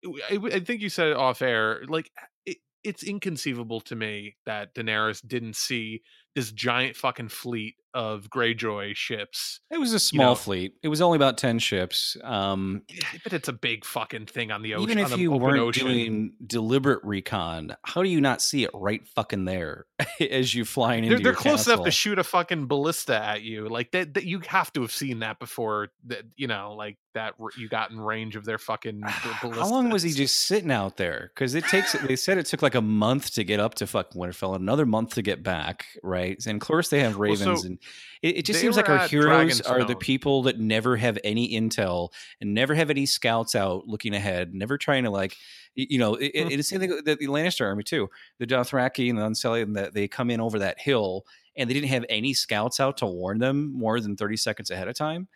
i 0.05 0.39
i, 0.53 0.61
think 0.61 0.81
you 0.81 0.89
said 0.89 1.09
it 1.09 1.17
off 1.17 1.43
air 1.43 1.83
like 1.89 2.11
eh, 2.19 2.53
it, 2.53 2.57
it's 2.85 3.03
inconceivable 3.03 3.81
to 3.81 3.97
me 3.97 4.37
that 4.47 4.75
Daenerys 4.75 5.27
didn't 5.27 5.57
see 5.57 6.03
this 6.35 6.53
giant 6.53 6.97
fucking 6.97 7.31
fleet 7.31 7.75
of 7.97 8.29
Greyjoy 8.29 8.95
ships. 8.95 9.61
It 9.71 9.79
was 9.79 9.95
a 9.95 9.99
small 9.99 10.33
know. 10.33 10.35
fleet. 10.35 10.75
It 10.83 10.89
was 10.89 11.01
only 11.01 11.17
about 11.17 11.39
ten 11.39 11.59
ships. 11.59 12.15
Um, 12.23 12.83
but 13.25 13.33
it's 13.33 13.49
a 13.49 13.55
big 13.55 13.87
fucking 13.87 14.27
thing 14.27 14.53
on 14.53 14.61
the 14.61 14.75
ocean. 14.75 14.91
even 14.91 14.99
if 14.99 15.19
you 15.19 15.33
weren't 15.33 15.59
ocean. 15.59 15.87
doing 15.87 16.33
deliberate 16.47 17.03
recon, 17.05 17.75
how 17.85 18.03
do 18.03 18.11
you 18.11 18.21
not 18.21 18.43
see 18.43 18.65
it 18.65 18.71
right 18.75 19.09
fucking 19.09 19.47
there 19.47 19.87
as 20.31 20.55
you 20.55 20.67
flying 20.67 21.05
into 21.05 21.17
they're, 21.17 21.23
they're 21.23 21.33
your 21.33 21.41
close 21.41 21.67
enough 21.67 21.85
to 21.87 21.91
shoot 21.91 22.19
a 22.19 22.25
fucking 22.25 22.67
ballista 22.67 23.17
at 23.17 23.41
you. 23.41 23.67
Like 23.67 23.93
that, 23.93 24.13
that 24.13 24.25
you 24.25 24.41
have 24.47 24.71
to 24.75 24.83
have 24.83 24.93
seen 24.93 25.21
that 25.21 25.39
before. 25.39 25.89
That 26.05 26.25
you 26.37 26.49
know, 26.49 26.75
like 26.77 26.99
that 27.15 27.35
you 27.57 27.69
got 27.69 27.91
in 27.91 27.99
range 27.99 28.37
of 28.37 28.45
their 28.45 28.59
fucking. 28.59 29.01
b- 29.01 29.07
How 29.51 29.71
long 29.71 29.89
was 29.89 30.03
he 30.03 30.11
just 30.13 30.37
sitting 30.37 30.71
out 30.71 30.99
there? 30.99 31.33
Because 31.35 31.55
it 31.55 31.65
takes. 31.65 31.93
They 31.93 32.17
said 32.17 32.37
it 32.37 32.45
took 32.45 32.61
like 32.61 32.75
a 32.75 32.83
month 32.83 33.33
to 33.35 33.43
get 33.45 33.59
up 33.59 33.75
to 33.77 33.87
fucking 33.87 34.21
Winterfell, 34.21 34.55
another 34.55 34.85
month 34.85 35.15
to 35.15 35.23
get 35.23 35.43
back, 35.43 35.87
right? 36.03 36.37
And 36.47 36.61
of 36.61 36.67
course 36.67 36.91
they 36.91 37.01
have 37.01 37.13
Well, 37.13 37.31
ravens, 37.31 37.63
so 37.63 37.67
and 37.67 37.79
it, 38.23 38.39
it 38.39 38.45
just 38.45 38.59
they 38.59 38.63
seems 38.63 38.77
like 38.77 38.89
our 38.89 39.07
heroes 39.09 39.61
are 39.61 39.85
the 39.85 39.97
people 39.97 40.43
that 40.45 40.59
never 40.59 40.97
have 40.97 41.19
any 41.25 41.51
intel 41.51 42.11
and 42.41 42.55
never 42.55 42.75
have 42.75 42.91
any 42.91 43.07
scouts 43.07 43.55
out 43.55 43.87
looking 43.87 44.15
ahead, 44.15 44.55
never 44.55 44.79
trying 44.79 45.05
to 45.05 45.11
like, 45.11 45.37
you 45.75 45.99
know, 45.99 46.15
it, 46.15 46.27
it- 46.35 46.47
it's 46.53 46.57
the 46.57 46.63
same 46.63 46.81
thing 46.81 46.91
with 46.91 47.05
the 47.05 47.17
Lannister 47.27 47.67
army 47.67 47.83
too. 47.85 48.09
The 48.39 48.47
Dothraki 48.47 49.09
and 49.11 49.19
the 49.19 49.25
Unsullied, 49.27 49.67
and 49.67 49.77
that 49.77 49.93
they 49.95 50.09
come 50.09 50.31
in 50.31 50.41
over 50.41 50.59
that 50.61 50.81
hill, 50.81 51.27
and 51.57 51.69
they 51.69 51.75
didn't 51.75 51.89
have 51.91 52.05
any 52.09 52.33
scouts 52.35 52.81
out 52.81 52.97
to 52.99 53.07
warn 53.07 53.39
them 53.39 53.73
more 53.73 54.01
than 54.01 54.17
thirty 54.17 54.37
seconds 54.37 54.71
ahead 54.71 54.89
of 54.89 54.95
time. 54.95 55.29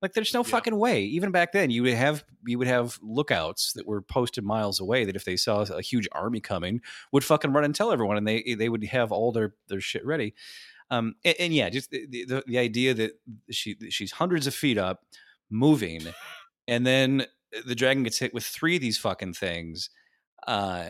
Like 0.00 0.12
there's 0.12 0.32
no 0.32 0.44
Yeah. 0.44 0.50
fucking 0.50 0.76
way. 0.78 1.02
Even 1.02 1.32
back 1.32 1.50
then, 1.50 1.70
you 1.70 1.82
would 1.82 1.94
have 1.94 2.24
you 2.46 2.56
would 2.58 2.68
have 2.68 3.00
lookouts 3.02 3.72
that 3.72 3.84
were 3.86 4.00
posted 4.00 4.44
miles 4.44 4.78
away 4.78 5.04
that 5.04 5.16
if 5.16 5.24
they 5.24 5.34
saw 5.36 5.62
a 5.62 5.82
huge 5.82 6.06
army 6.12 6.38
coming, 6.40 6.80
would 7.10 7.24
fucking 7.24 7.52
run 7.52 7.64
and 7.64 7.74
tell 7.74 7.90
everyone, 7.90 8.16
and 8.16 8.28
they 8.28 8.54
they 8.56 8.68
would 8.68 8.84
have 8.84 9.10
all 9.10 9.32
their 9.32 9.54
their 9.66 9.80
shit 9.80 10.06
ready. 10.06 10.34
Um, 10.90 11.14
and, 11.24 11.34
and 11.38 11.54
yeah, 11.54 11.68
just 11.70 11.90
the, 11.90 12.06
the 12.26 12.42
the 12.46 12.58
idea 12.58 12.94
that 12.94 13.12
she 13.50 13.76
she's 13.90 14.12
hundreds 14.12 14.46
of 14.46 14.54
feet 14.54 14.78
up, 14.78 15.00
moving, 15.50 16.06
and 16.66 16.86
then 16.86 17.26
the 17.66 17.74
dragon 17.74 18.02
gets 18.02 18.18
hit 18.18 18.34
with 18.34 18.44
three 18.44 18.76
of 18.76 18.82
these 18.82 18.98
fucking 18.98 19.34
things. 19.34 19.90
Uh, 20.46 20.88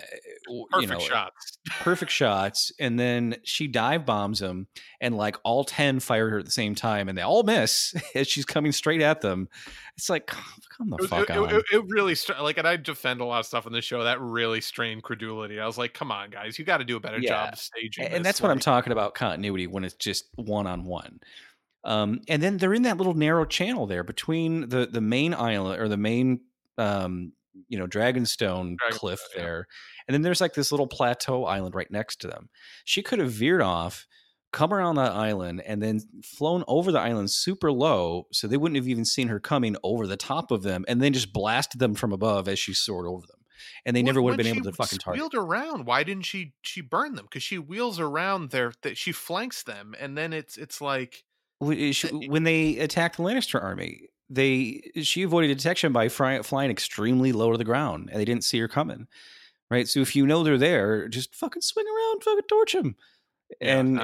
perfect 0.71 0.83
you 0.83 0.87
know, 0.87 0.99
shots? 1.01 1.59
perfect 1.81 2.13
shots, 2.13 2.71
and 2.79 2.99
then 3.01 3.37
she 3.43 3.67
dive 3.67 4.07
bombs 4.07 4.39
them, 4.39 4.69
and 5.01 5.17
like 5.17 5.37
all 5.43 5.65
ten 5.65 5.99
fire 6.01 6.29
her 6.31 6.39
at 6.39 6.45
the 6.45 6.51
same 6.51 6.75
time, 6.75 7.09
and 7.09 7.17
they 7.19 7.23
all 7.23 7.43
miss 7.43 7.95
as 8.15 8.29
she's 8.29 8.45
coming 8.45 8.71
straight 8.73 9.01
at 9.01 9.21
them. 9.21 9.49
It's 9.97 10.09
like, 10.09 10.27
come 10.27 10.91
the 10.91 10.97
It, 11.05 11.09
fuck 11.09 11.31
it- 11.31 11.37
on. 11.37 11.55
it- 11.55 11.65
it 11.73 11.85
really 11.89 12.15
like, 12.41 12.59
and 12.59 12.69
I 12.69 12.77
defend 12.77 13.21
a 13.21 13.25
lot 13.25 13.41
of 13.41 13.47
stuff 13.47 13.67
in 13.67 13.73
the 13.73 13.81
show 13.83 14.05
that 14.05 14.21
really 14.21 14.61
strained 14.61 15.03
credulity. 15.03 15.59
I 15.59 15.67
was 15.67 15.77
like, 15.79 15.93
"Come 15.93 16.13
on, 16.13 16.31
guys, 16.31 16.59
you 16.59 16.65
got 16.65 16.79
to 16.79 16.85
do 16.85 16.97
a 16.97 17.01
better 17.01 17.19
Yeah. 17.19 17.47
job 17.47 17.57
staging." 17.57 18.05
and 18.05 18.15
this, 18.17 18.23
that's 18.23 18.41
what 18.43 18.51
I'm 18.53 18.61
talking 18.61 18.93
about 18.93 19.15
continuity 19.15 19.67
when 19.67 19.83
it's 19.83 19.95
just 19.95 20.27
one 20.37 20.67
on 20.69 20.85
one. 20.85 21.19
Um, 21.85 22.21
and 22.29 22.43
then 22.43 22.59
they're 22.59 22.75
in 22.75 22.83
that 22.83 22.97
little 22.99 23.15
narrow 23.15 23.45
channel 23.45 23.87
there 23.87 24.05
between 24.05 24.69
the 24.69 24.87
the 24.87 25.01
main 25.01 25.33
island 25.35 25.81
or 25.81 25.89
the 25.89 25.97
main 25.97 26.41
um, 26.77 27.33
you 27.69 27.79
know 27.79 27.87
Dragonstone 27.87 28.77
Dragonstone, 28.77 28.91
cliff 28.91 29.21
yeah. 29.35 29.43
there, 29.43 29.67
and 30.07 30.15
then 30.15 30.23
there's 30.23 30.41
like 30.41 30.55
this 30.55 30.71
little 30.71 30.87
plateau 30.87 31.45
island 31.45 31.75
right 31.75 31.91
next 31.91 32.21
to 32.23 32.29
them. 32.29 32.49
She 32.85 33.03
could 33.03 33.19
have 33.19 33.31
veered 33.31 33.63
off, 33.63 34.07
come 34.53 34.73
around 34.73 34.97
that 34.97 35.13
island, 35.13 35.63
and 35.67 35.83
then 35.83 36.01
flown 36.25 36.65
over 36.67 36.91
the 36.91 37.01
island 37.01 37.31
super 37.31 37.71
low, 37.71 38.27
so 38.33 38.47
they 38.47 38.57
wouldn't 38.57 38.77
have 38.77 38.89
even 38.89 39.05
seen 39.05 39.29
her 39.29 39.41
coming 39.41 39.77
over 39.83 40.07
the 40.07 40.17
top 40.17 40.51
of 40.51 40.63
them, 40.63 40.85
and 40.89 41.03
then 41.03 41.13
just 41.13 41.33
blasted 41.33 41.81
them 41.81 41.95
from 41.95 42.13
above 42.13 42.49
as 42.49 42.59
she 42.59 42.75
soared 42.75 43.07
over 43.07 43.27
them, 43.27 43.41
and 43.85 43.95
they 43.95 44.03
never 44.03 44.23
would 44.23 44.33
have 44.33 44.39
been 44.39 44.57
able 44.57 44.71
to 44.71 44.73
fucking 44.73 44.99
target. 44.99 45.21
Wheeled 45.21 45.35
around. 45.35 45.87
Why 45.87 46.03
didn't 46.03 46.25
she? 46.25 46.55
She 46.63 46.81
burn 46.81 47.15
them 47.15 47.27
because 47.27 47.43
she 47.43 47.59
wheels 47.59 48.01
around 48.01 48.51
there. 48.51 48.73
That 48.83 48.97
she 48.97 49.13
flanks 49.13 49.63
them, 49.63 49.95
and 49.99 50.17
then 50.17 50.33
it's 50.33 50.57
it's 50.57 50.81
like 50.81 51.25
eh, 51.63 51.93
she- 51.93 52.29
when 52.29 52.45
they 52.45 52.79
attacked 52.79 53.17
the 53.19 53.23
Lannister 53.23 53.63
army, 53.63 54.08
they 54.31 54.91
she 55.03 55.23
avoided 55.23 55.49
detection 55.57 55.93
by 55.93 56.09
fly, 56.09 56.43
flying 56.43 56.71
extremely 56.71 57.33
low 57.33 57.53
to 57.53 57.59
the 57.59 57.65
ground, 57.65 58.09
and 58.11 58.21
they 58.21 58.25
didn't 58.25 58.45
see 58.45 58.59
her 58.59 58.69
coming. 58.69 59.07
Right, 59.71 59.87
so 59.87 60.01
if 60.01 60.17
you 60.17 60.27
know 60.27 60.43
they're 60.43 60.57
there, 60.57 61.09
just 61.09 61.35
fucking 61.35 61.61
swing 61.61 61.85
around, 61.87 62.23
fucking 62.25 62.45
torch 62.49 62.73
them. 62.73 62.97
Yeah, 63.61 63.79
and 63.81 63.99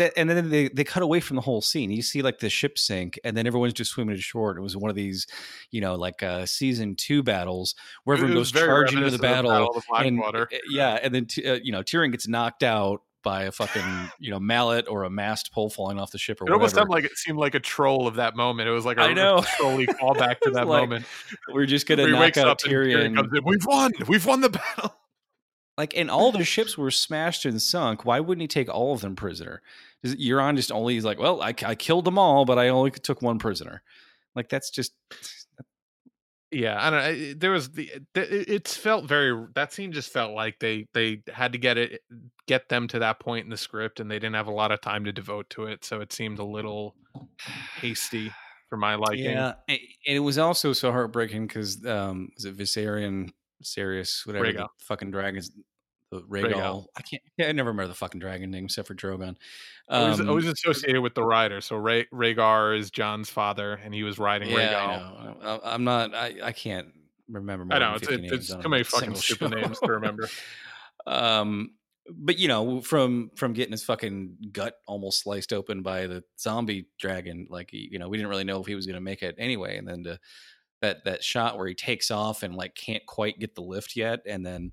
it- 0.00 0.12
and 0.16 0.28
then 0.30 0.48
they, 0.50 0.68
they 0.68 0.84
cut 0.84 1.02
away 1.04 1.18
from 1.20 1.34
the 1.36 1.40
whole 1.42 1.60
scene. 1.60 1.90
You 1.90 2.02
see 2.02 2.22
like 2.22 2.38
the 2.38 2.48
ship 2.50 2.78
sink, 2.78 3.18
and 3.24 3.36
then 3.36 3.46
everyone's 3.46 3.72
just 3.72 3.90
swimming 3.92 4.14
to 4.16 4.20
shore. 4.22 4.56
It 4.56 4.60
was 4.60 4.76
one 4.76 4.90
of 4.90 4.96
these, 4.96 5.26
you 5.72 5.80
know, 5.80 5.94
like 5.96 6.22
uh, 6.22 6.46
season 6.46 6.94
two 6.96 7.22
battles 7.24 7.74
where 8.04 8.16
everyone 8.16 8.34
goes 8.40 8.52
charging 8.66 8.98
into 8.98 9.10
the 9.18 9.22
reminiscent 9.22 9.46
of 9.46 9.82
battle, 9.82 9.82
and 10.06 10.18
uh, 10.52 10.58
yeah, 10.70 10.98
and 11.02 11.14
then 11.14 11.26
uh, 11.46 11.58
you 11.62 11.72
know 11.72 11.82
Tyrion 11.82 12.10
gets 12.12 12.26
knocked 12.28 12.62
out 12.62 13.02
by 13.24 13.44
a 13.44 13.52
fucking 13.52 14.10
you 14.18 14.30
know 14.30 14.38
mallet 14.38 14.86
or 14.88 15.04
a 15.04 15.10
mast 15.10 15.52
pole 15.52 15.68
falling 15.70 15.98
off 15.98 16.10
the 16.12 16.18
ship 16.18 16.40
or 16.40 16.46
It 16.46 16.52
almost 16.52 16.74
whatever. 16.74 16.86
seemed 16.86 16.90
like 16.90 17.04
it 17.04 17.16
seemed 17.18 17.38
like 17.38 17.54
a 17.54 17.60
troll 17.60 18.06
of 18.06 18.14
that 18.16 18.36
moment. 18.36 18.68
It 18.68 18.72
was 18.72 18.84
like 18.84 18.96
a 18.98 19.02
I 19.02 19.12
know. 19.12 19.42
trolly 19.56 19.86
callback 19.86 20.40
to 20.42 20.50
that 20.52 20.66
like, 20.66 20.82
moment. 20.88 21.06
We're 21.52 21.66
just 21.66 21.86
gonna 21.86 22.06
knock 22.06 22.36
out 22.36 22.58
Tyrion 22.60 23.12
Tyrion. 23.12 23.16
comes 23.16 23.30
in. 23.36 23.44
We've 23.44 23.66
won. 23.66 23.92
We've 24.06 24.24
won 24.26 24.40
the 24.40 24.50
battle. 24.50 24.94
Like, 25.78 25.96
and 25.96 26.10
all 26.10 26.32
the 26.32 26.42
ships 26.44 26.76
were 26.76 26.90
smashed 26.90 27.44
and 27.44 27.62
sunk. 27.62 28.04
Why 28.04 28.18
wouldn't 28.18 28.42
he 28.42 28.48
take 28.48 28.68
all 28.68 28.92
of 28.94 29.00
them 29.00 29.14
prisoner? 29.14 29.62
Is- 30.02 30.16
Euron 30.16 30.56
just 30.56 30.72
only 30.72 30.94
he's 30.94 31.04
like, 31.04 31.20
well, 31.20 31.40
I, 31.40 31.54
I 31.64 31.76
killed 31.76 32.04
them 32.04 32.18
all, 32.18 32.44
but 32.44 32.58
I 32.58 32.70
only 32.70 32.90
took 32.90 33.22
one 33.22 33.38
prisoner. 33.38 33.84
Like 34.34 34.48
that's 34.48 34.70
just 34.70 34.90
Yeah, 36.50 36.78
I 36.80 36.90
don't 36.90 37.02
know. 37.02 37.34
There 37.34 37.50
was 37.50 37.70
the 37.72 37.90
it 38.14 38.48
it's 38.48 38.76
felt 38.76 39.04
very 39.06 39.46
that 39.54 39.72
scene 39.72 39.92
just 39.92 40.10
felt 40.10 40.32
like 40.32 40.58
they 40.58 40.86
they 40.94 41.22
had 41.32 41.52
to 41.52 41.58
get 41.58 41.76
it 41.76 42.00
get 42.46 42.68
them 42.68 42.88
to 42.88 43.00
that 43.00 43.20
point 43.20 43.44
in 43.44 43.50
the 43.50 43.56
script 43.56 44.00
and 44.00 44.10
they 44.10 44.18
didn't 44.18 44.34
have 44.34 44.46
a 44.46 44.52
lot 44.52 44.72
of 44.72 44.80
time 44.80 45.04
to 45.04 45.12
devote 45.12 45.50
to 45.50 45.64
it, 45.64 45.84
so 45.84 46.00
it 46.00 46.12
seemed 46.12 46.38
a 46.38 46.44
little 46.44 46.94
hasty 47.80 48.32
for 48.68 48.76
my 48.76 48.94
liking. 48.94 49.24
yeah. 49.24 49.54
And 49.68 49.78
it 50.06 50.20
was 50.20 50.38
also 50.38 50.72
so 50.72 50.90
heartbreaking 50.90 51.46
because 51.46 51.84
um, 51.86 52.30
was 52.34 52.44
it 52.44 52.56
Viserion, 52.56 53.30
Sirius, 53.62 54.22
whatever 54.24 54.52
the 54.52 54.68
fucking 54.80 55.10
dragons. 55.10 55.50
The 56.10 56.22
Rhaegal. 56.22 56.52
Rhaegal. 56.52 56.86
I 56.96 57.02
can't. 57.02 57.22
Yeah, 57.36 57.48
I 57.48 57.52
never 57.52 57.70
remember 57.70 57.88
the 57.88 57.94
fucking 57.94 58.20
dragon 58.20 58.50
name 58.50 58.64
except 58.64 58.88
for 58.88 58.94
Drogon. 58.94 59.36
Always, 59.88 60.20
Um, 60.20 60.28
always 60.28 60.46
associated 60.46 61.02
with 61.02 61.14
the 61.14 61.22
rider. 61.22 61.60
So 61.60 61.76
Rha- 61.76 62.06
Rhaegar 62.12 62.78
is 62.78 62.90
Jon's 62.90 63.28
father, 63.28 63.74
and 63.84 63.92
he 63.92 64.02
was 64.02 64.18
riding 64.18 64.48
yeah, 64.48 65.00
Rhaegal. 65.02 65.62
I 65.64 65.74
I'm 65.74 65.84
not. 65.84 66.14
I, 66.14 66.34
I 66.42 66.52
can't 66.52 66.88
remember. 67.28 67.74
I 67.74 67.78
know 67.78 67.94
it's, 67.94 68.06
50 68.08 68.26
it's, 68.26 68.50
it's 68.50 68.62
too 68.62 68.68
many 68.68 68.82
fucking 68.84 69.14
stupid 69.16 69.52
show. 69.52 69.60
names 69.60 69.78
to 69.80 69.92
remember. 69.92 70.28
um 71.06 71.70
but 72.10 72.38
you 72.38 72.48
know 72.48 72.80
from 72.80 73.30
from 73.36 73.52
getting 73.52 73.72
his 73.72 73.84
fucking 73.84 74.36
gut 74.52 74.76
almost 74.86 75.20
sliced 75.20 75.52
open 75.52 75.82
by 75.82 76.06
the 76.06 76.22
zombie 76.38 76.88
dragon 76.98 77.46
like 77.50 77.70
you 77.72 77.98
know 77.98 78.08
we 78.08 78.16
didn't 78.16 78.30
really 78.30 78.44
know 78.44 78.60
if 78.60 78.66
he 78.66 78.74
was 78.74 78.86
going 78.86 78.94
to 78.94 79.00
make 79.00 79.22
it 79.22 79.34
anyway 79.38 79.76
and 79.76 79.86
then 79.86 80.02
to 80.02 80.18
that 80.80 81.04
that 81.04 81.22
shot 81.22 81.58
where 81.58 81.66
he 81.66 81.74
takes 81.74 82.10
off 82.10 82.42
and 82.42 82.54
like 82.54 82.74
can't 82.74 83.04
quite 83.06 83.38
get 83.38 83.54
the 83.54 83.60
lift 83.60 83.96
yet 83.96 84.20
and 84.26 84.44
then 84.44 84.72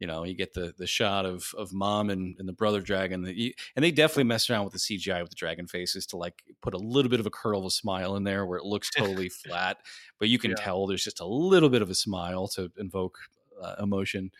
you 0.00 0.06
know 0.06 0.24
you 0.24 0.34
get 0.34 0.54
the 0.54 0.74
the 0.78 0.86
shot 0.86 1.26
of 1.26 1.54
of 1.56 1.72
mom 1.72 2.10
and, 2.10 2.36
and 2.38 2.48
the 2.48 2.52
brother 2.54 2.80
dragon 2.80 3.22
that 3.22 3.36
you, 3.36 3.52
and 3.76 3.84
they 3.84 3.92
definitely 3.92 4.24
mess 4.24 4.50
around 4.50 4.64
with 4.64 4.72
the 4.72 4.80
cgi 4.80 5.20
with 5.22 5.30
the 5.30 5.36
dragon 5.36 5.66
faces 5.68 6.06
to 6.06 6.16
like 6.16 6.42
put 6.62 6.74
a 6.74 6.78
little 6.78 7.10
bit 7.10 7.20
of 7.20 7.26
a 7.26 7.30
curl 7.30 7.60
of 7.60 7.66
a 7.66 7.70
smile 7.70 8.16
in 8.16 8.24
there 8.24 8.46
where 8.46 8.58
it 8.58 8.64
looks 8.64 8.90
totally 8.90 9.28
flat 9.30 9.78
but 10.18 10.28
you 10.28 10.38
can 10.38 10.54
Yeah. 10.54 10.56
tell 10.56 10.86
there's 10.86 11.04
just 11.04 11.20
a 11.20 11.26
little 11.26 11.70
bit 11.70 11.82
of 11.82 11.90
a 11.90 11.94
smile 11.94 12.48
to 12.48 12.72
invoke 12.78 13.18
uh, 13.62 13.76
emotion 13.80 14.30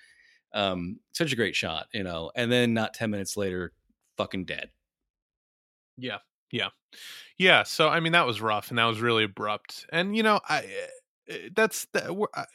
um 0.53 1.01
such 1.13 1.33
a 1.33 1.37
great 1.37 1.57
shot 1.57 1.89
you 1.93 2.03
know 2.05 2.31
and 2.37 2.53
then 2.53 2.75
not 2.75 2.95
10 2.95 3.11
minutes 3.11 3.37
later 3.37 3.73
fucking 4.17 4.45
dead 4.45 4.71
Yeah, 5.97 6.19
yeah, 6.51 6.71
yeah. 7.39 7.63
So 7.65 7.89
I 7.89 8.01
mean, 8.01 8.13
that 8.13 8.27
was 8.27 8.41
rough, 8.41 8.71
and 8.71 8.79
that 8.79 8.87
was 8.87 9.01
really 9.01 9.25
abrupt. 9.25 9.87
And 9.93 10.17
you 10.17 10.23
know, 10.23 10.41
I 10.49 10.87
uh, 11.31 11.35
that's 11.55 11.87
that 11.87 12.11
I, 12.35 12.47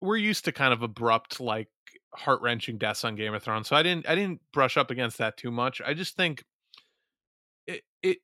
we're 0.00 0.16
used 0.16 0.44
to 0.44 0.52
kind 0.52 0.72
of 0.72 0.82
abrupt, 0.82 1.40
like 1.40 1.68
heart 2.14 2.40
wrenching 2.42 2.78
deaths 2.78 3.04
on 3.04 3.16
Game 3.16 3.34
of 3.34 3.42
Thrones. 3.42 3.68
So 3.68 3.76
I 3.76 3.82
didn't 3.82 4.08
I 4.08 4.14
didn't 4.14 4.40
brush 4.52 4.76
up 4.76 4.90
against 4.90 5.18
that 5.18 5.36
too 5.36 5.50
much. 5.50 5.80
I 5.84 5.94
just 5.94 6.16
think 6.16 6.44
it 7.66 7.82
it 8.02 8.18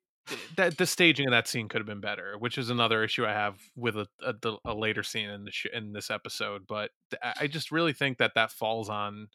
that 0.56 0.78
the 0.78 0.86
staging 0.86 1.26
of 1.26 1.32
that 1.32 1.48
scene 1.48 1.68
could 1.68 1.80
have 1.80 1.86
been 1.86 2.00
better, 2.00 2.36
which 2.38 2.56
is 2.56 2.70
another 2.70 3.04
issue 3.04 3.26
I 3.26 3.32
have 3.32 3.58
with 3.76 3.96
a 3.96 4.06
a, 4.24 4.34
a 4.64 4.74
later 4.74 5.02
scene 5.02 5.28
in 5.28 5.44
the 5.44 5.50
sh- 5.50 5.66
in 5.72 5.92
this 5.92 6.10
episode. 6.10 6.62
But 6.68 6.90
I 7.22 7.46
just 7.46 7.70
really 7.70 7.92
think 7.92 8.18
that 8.18 8.32
that 8.34 8.50
falls 8.50 8.88
on. 8.88 9.28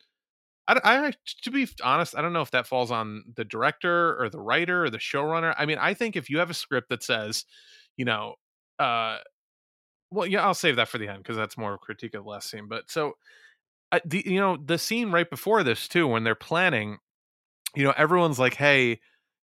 I, 0.67 0.79
I 0.83 1.13
to 1.43 1.51
be 1.51 1.67
honest, 1.83 2.15
I 2.17 2.21
don't 2.21 2.33
know 2.33 2.41
if 2.41 2.51
that 2.51 2.67
falls 2.67 2.91
on 2.91 3.23
the 3.35 3.45
director 3.45 4.21
or 4.21 4.29
the 4.29 4.39
writer 4.39 4.83
or 4.83 4.89
the 4.89 4.97
showrunner. 4.97 5.53
I 5.57 5.65
mean, 5.65 5.77
I 5.79 5.93
think 5.93 6.15
if 6.15 6.29
you 6.29 6.39
have 6.39 6.49
a 6.49 6.55
script 6.55 6.89
that 6.89 7.03
says, 7.03 7.45
you 7.97 8.05
know, 8.05 8.35
uh, 8.79 9.17
well, 10.11 10.25
yeah, 10.27 10.43
I'll 10.45 10.53
save 10.53 10.75
that 10.77 10.87
for 10.89 10.97
the 10.97 11.07
end 11.07 11.19
because 11.19 11.37
that's 11.37 11.57
more 11.57 11.71
of 11.73 11.75
a 11.75 11.85
critique 11.85 12.13
of 12.15 12.23
the 12.23 12.29
last 12.29 12.49
scene. 12.49 12.67
But 12.67 12.89
so, 12.89 13.13
I, 13.91 14.01
the 14.05 14.23
you 14.25 14.39
know, 14.39 14.57
the 14.57 14.77
scene 14.77 15.11
right 15.11 15.29
before 15.29 15.63
this 15.63 15.87
too, 15.87 16.07
when 16.07 16.23
they're 16.23 16.35
planning, 16.35 16.99
you 17.75 17.83
know, 17.83 17.93
everyone's 17.97 18.39
like, 18.39 18.55
hey, 18.55 18.99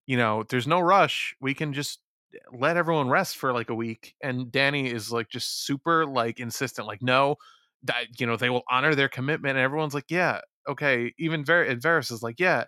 you 0.07 0.17
know, 0.17 0.43
there's 0.49 0.67
no 0.67 0.79
rush. 0.79 1.35
We 1.41 1.53
can 1.53 1.73
just 1.73 1.99
eh, 2.33 2.39
let 2.53 2.77
everyone 2.77 3.09
rest 3.09 3.37
for 3.37 3.53
like 3.53 3.69
a 3.69 3.75
week. 3.75 4.15
And 4.23 4.47
Dany 4.47 4.91
is 4.93 5.11
like 5.11 5.29
just 5.29 5.65
super 5.65 6.05
like 6.05 6.39
insistent, 6.39 6.87
like, 6.87 7.01
no, 7.03 7.37
that 7.83 8.19
you 8.19 8.27
know, 8.27 8.37
they 8.37 8.49
will 8.49 8.63
honor 8.69 8.95
their 8.95 9.09
commitment. 9.09 9.57
And 9.57 9.63
everyone's 9.63 9.93
like, 9.93 10.09
yeah, 10.11 10.41
okay. 10.67 11.13
Even 11.17 11.45
Ver- 11.45 11.63
and 11.63 11.81
Varys 11.81 12.11
is 12.11 12.23
like, 12.23 12.39
yeah, 12.39 12.65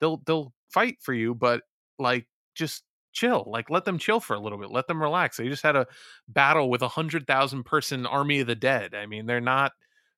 they'll 0.00 0.18
they'll 0.26 0.52
fight 0.70 0.98
for 1.02 1.14
you, 1.14 1.34
but 1.34 1.62
like 1.98 2.26
just 2.54 2.84
chill. 3.18 3.44
Like 3.46 3.70
let 3.70 3.84
them 3.84 3.98
chill 3.98 4.20
for 4.20 4.34
a 4.34 4.40
little 4.40 4.58
bit. 4.58 4.70
Let 4.70 4.86
them 4.86 5.02
relax. 5.02 5.36
They 5.36 5.48
just 5.48 5.62
had 5.62 5.76
a 5.76 5.86
battle 6.28 6.70
with 6.70 6.82
a 6.82 6.88
hundred 6.88 7.26
thousand 7.26 7.64
person 7.64 8.06
army 8.06 8.40
of 8.40 8.46
the 8.46 8.54
dead. 8.54 8.94
I 8.94 9.06
mean, 9.06 9.26
they're 9.26 9.40
not 9.40 9.72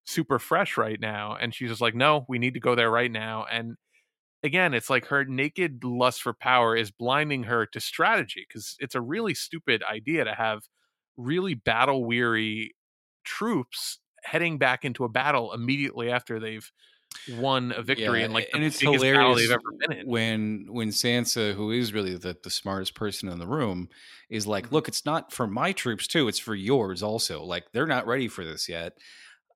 super 0.04 0.38
fresh 0.38 0.76
right 0.76 1.00
now. 1.00 1.36
And 1.40 1.54
she's 1.54 1.70
just 1.70 1.80
like, 1.80 1.94
no, 1.94 2.24
we 2.28 2.38
need 2.38 2.54
to 2.54 2.60
go 2.60 2.74
there 2.74 2.90
right 2.90 3.10
now. 3.10 3.46
And 3.50 3.76
again, 4.42 4.74
it's 4.74 4.90
like 4.90 5.06
her 5.06 5.24
naked 5.24 5.84
lust 5.84 6.22
for 6.22 6.32
power 6.34 6.76
is 6.76 6.90
blinding 6.90 7.44
her 7.44 7.66
to 7.66 7.80
strategy 7.80 8.44
because 8.48 8.76
it's 8.80 8.94
a 8.94 9.00
really 9.00 9.34
stupid 9.34 9.82
idea 9.82 10.24
to 10.24 10.34
have 10.34 10.62
really 11.16 11.54
battle 11.54 12.04
weary 12.04 12.74
troops 13.24 13.98
heading 14.24 14.58
back 14.58 14.84
into 14.84 15.04
a 15.04 15.08
battle 15.08 15.52
immediately 15.52 16.10
after 16.10 16.38
they've 16.38 16.70
won 17.32 17.72
a 17.76 17.82
victory 17.82 18.20
Yeah, 18.20 18.26
in 18.26 18.32
like 18.32 18.48
the 18.50 18.56
and 18.56 18.64
it's 18.64 18.80
hilarious 18.80 19.38
they've 19.38 19.50
ever 19.50 19.72
been 19.78 19.92
in. 20.00 20.06
when 20.06 20.66
when 20.70 20.88
Sansa, 20.90 21.54
who 21.54 21.70
is 21.70 21.92
really 21.92 22.16
the, 22.16 22.36
the 22.42 22.50
smartest 22.50 22.94
person 22.94 23.28
in 23.28 23.38
the 23.38 23.46
room, 23.46 23.88
is 24.28 24.46
like, 24.46 24.68
Mhm. 24.68 24.72
"Look, 24.72 24.88
it's 24.88 25.04
not 25.04 25.32
for 25.32 25.46
my 25.46 25.72
troops 25.72 26.06
too; 26.06 26.28
it's 26.28 26.38
for 26.38 26.54
yours 26.54 27.02
also. 27.02 27.42
Like 27.42 27.72
they're 27.72 27.86
not 27.86 28.06
ready 28.06 28.28
for 28.28 28.44
this 28.44 28.68
yet." 28.68 28.96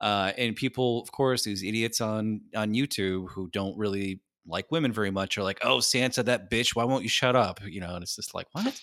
Uh, 0.01 0.33
and 0.37 0.57
people, 0.57 1.01
of 1.03 1.13
course, 1.13 1.45
these 1.45 1.63
idiots 1.63 2.01
on 2.01 2.43
on 2.55 2.75
YouTube 2.75 3.31
who 3.31 3.49
don't 3.51 3.77
really 3.79 4.21
like 4.47 4.71
women 4.71 4.93
very 4.93 5.11
much 5.11 5.39
are 5.39 5.43
like, 5.43 5.59
"Oh, 5.65 5.79
Sansa, 5.79 6.25
that 6.25 6.51
bitch! 6.51 6.75
Why 6.77 6.85
won't 6.85 7.03
you 7.05 7.09
shut 7.09 7.37
up?" 7.37 7.61
You 7.65 7.81
know, 7.81 7.95
and 7.95 8.03
it's 8.03 8.17
just 8.17 8.35
like, 8.35 8.47
"What 8.53 8.79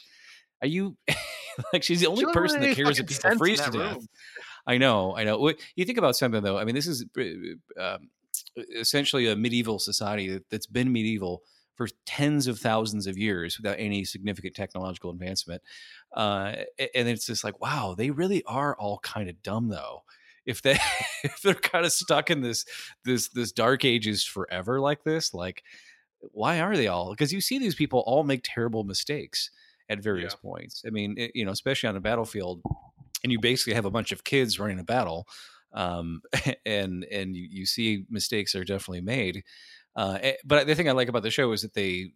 are 0.64 0.68
you?" 0.68 0.98
like 1.74 1.84
she's 1.84 2.00
the 2.00 2.08
only 2.08 2.22
She 2.26 2.32
person 2.32 2.62
that 2.62 2.76
cares 2.76 2.98
fucking 2.98 3.06
people 3.06 3.38
freeze 3.38 3.62
to 3.62 3.72
death. 3.72 4.08
I 4.66 4.78
know, 4.78 5.16
I 5.16 5.24
know. 5.26 5.52
You 5.76 5.86
think 5.86 5.98
about 5.98 6.16
something 6.16 6.42
though. 6.42 6.58
I 6.58 6.64
mean, 6.64 6.76
this 6.76 6.88
is 6.88 7.06
uh, 7.18 7.82
um, 7.82 8.10
essentially 8.56 9.28
a 9.28 9.36
medieval 9.36 9.80
society 9.80 10.28
that- 10.30 10.50
that's 10.50 10.68
been 10.68 10.92
medieval 10.92 11.44
for 11.76 11.88
tens 12.06 12.48
of 12.48 12.60
thousands 12.60 13.08
of 13.08 13.18
years 13.18 13.58
without 13.58 13.80
any 13.80 14.04
significant 14.04 14.56
technological 14.56 15.10
advancement. 15.10 15.62
Uh, 16.16 16.56
and 16.94 17.08
it's 17.08 17.26
just 17.26 17.44
like, 17.44 17.60
wow, 17.62 17.96
they 17.98 18.12
really 18.12 18.44
are 18.44 18.76
all 18.78 19.00
kind 19.00 19.30
of 19.30 19.42
dumb 19.42 19.70
though. 19.70 20.04
If 20.46 20.62
they 20.62 20.78
if 21.24 21.42
they're 21.42 21.54
kind 21.54 21.86
of 21.86 21.92
stuck 21.92 22.30
in 22.30 22.42
this 22.42 22.66
this 23.06 23.30
this 23.30 23.52
dark 23.52 23.86
ages 23.86 24.24
forever 24.26 24.80
like 24.80 25.04
this, 25.04 25.34
like 25.34 25.64
why 26.20 26.60
are 26.60 26.76
they 26.78 26.88
all? 26.88 27.12
Because 27.12 27.34
you 27.34 27.42
see 27.42 27.58
these 27.58 27.74
people 27.76 28.04
all 28.06 28.24
make 28.24 28.42
terrible 28.44 28.84
mistakes 28.84 29.50
at 29.90 30.04
various 30.04 30.34
Yeah. 30.34 30.50
points. 30.50 30.84
I 30.86 30.90
mean, 30.92 31.16
it- 31.18 31.32
you 31.34 31.46
know, 31.46 31.52
especially 31.52 31.90
on 31.90 31.96
a 31.96 32.02
battlefield, 32.02 32.62
and 33.24 33.32
you 33.32 33.40
basically 33.40 33.74
have 33.74 33.86
a 33.86 33.92
bunch 33.92 34.12
of 34.12 34.24
kids 34.24 34.60
running 34.60 34.80
a 34.80 34.84
battle, 34.84 35.26
um, 35.74 36.22
and 36.66 37.04
and 37.06 37.36
you, 37.36 37.48
you 37.50 37.66
see 37.66 38.06
mistakes 38.10 38.56
are 38.56 38.64
definitely 38.64 39.02
made. 39.02 39.44
Uh, 39.96 40.20
but 40.46 40.68
the 40.68 40.76
thing 40.76 40.90
I 40.90 40.94
like 40.94 41.10
about 41.10 41.24
the 41.24 41.32
show 41.32 41.52
is 41.52 41.62
that 41.64 41.74
they 41.74 42.14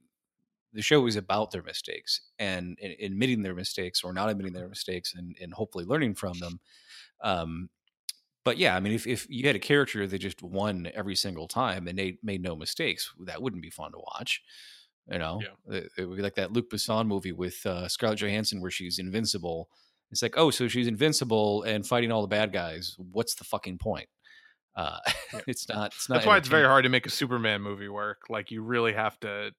the 0.73 0.81
show 0.81 1.05
is 1.07 1.15
about 1.15 1.51
their 1.51 1.63
mistakes 1.63 2.21
and, 2.37 2.77
and 2.81 2.95
admitting 2.99 3.43
their 3.43 3.55
mistakes 3.55 4.03
or 4.03 4.13
not 4.13 4.29
admitting 4.29 4.53
their 4.53 4.67
mistakes 4.67 5.13
and, 5.15 5.37
and 5.41 5.53
hopefully 5.53 5.85
learning 5.85 6.15
from 6.15 6.39
them. 6.39 6.59
Um, 7.21 7.69
but 8.43 8.57
yeah, 8.57 8.75
I 8.75 8.79
mean, 8.79 8.93
if, 8.93 9.07
if 9.07 9.27
you 9.29 9.47
had 9.47 9.55
a 9.55 9.59
character 9.59 10.05
that 10.05 10.19
just 10.19 10.43
won 10.43 10.89
every 10.93 11.15
single 11.15 11.47
time 11.47 11.87
and 11.87 11.97
they 11.97 12.19
made 12.21 12.41
no 12.43 12.55
mistakes, 12.55 13.11
that 13.21 13.41
wouldn't 13.41 13.63
be 13.63 13.71
fun 13.71 13.91
to 13.93 13.97
watch. 13.99 14.43
You 15.11 15.19
know, 15.19 15.41
Yeah. 15.41 15.55
it, 15.67 15.91
it 15.97 16.05
would 16.05 16.17
be 16.17 16.23
like 16.23 16.35
that 16.35 16.51
Luc 16.53 16.69
Besson 16.69 17.07
movie 17.07 17.31
with 17.31 17.65
uh, 17.65 17.87
Scarlett 17.87 18.19
Johansson 18.19 18.61
where 18.61 18.71
she's 18.71 18.99
invincible. 18.99 19.69
It's 20.11 20.21
like, 20.21 20.35
oh, 20.37 20.49
so 20.51 20.67
she's 20.67 20.87
invincible 20.87 21.63
and 21.63 21.85
fighting 21.85 22.11
all 22.11 22.21
the 22.21 22.27
bad 22.27 22.53
guys. 22.53 22.95
What's 23.11 23.35
the 23.35 23.43
fucking 23.43 23.79
point? 23.79 24.07
Uh, 24.75 24.99
Yeah. 25.33 25.41
it's 25.47 25.67
not. 25.69 25.93
It's 25.93 26.09
not. 26.09 26.15
That's 26.15 26.27
why 26.27 26.37
it's 26.37 26.47
very 26.47 26.65
hard 26.65 26.83
to 26.83 26.89
make 26.89 27.05
a 27.05 27.09
Superman 27.09 27.61
movie 27.61 27.89
work. 27.89 28.23
Like 28.29 28.51
you 28.51 28.61
really 28.61 28.93
have 28.93 29.19
to 29.21 29.51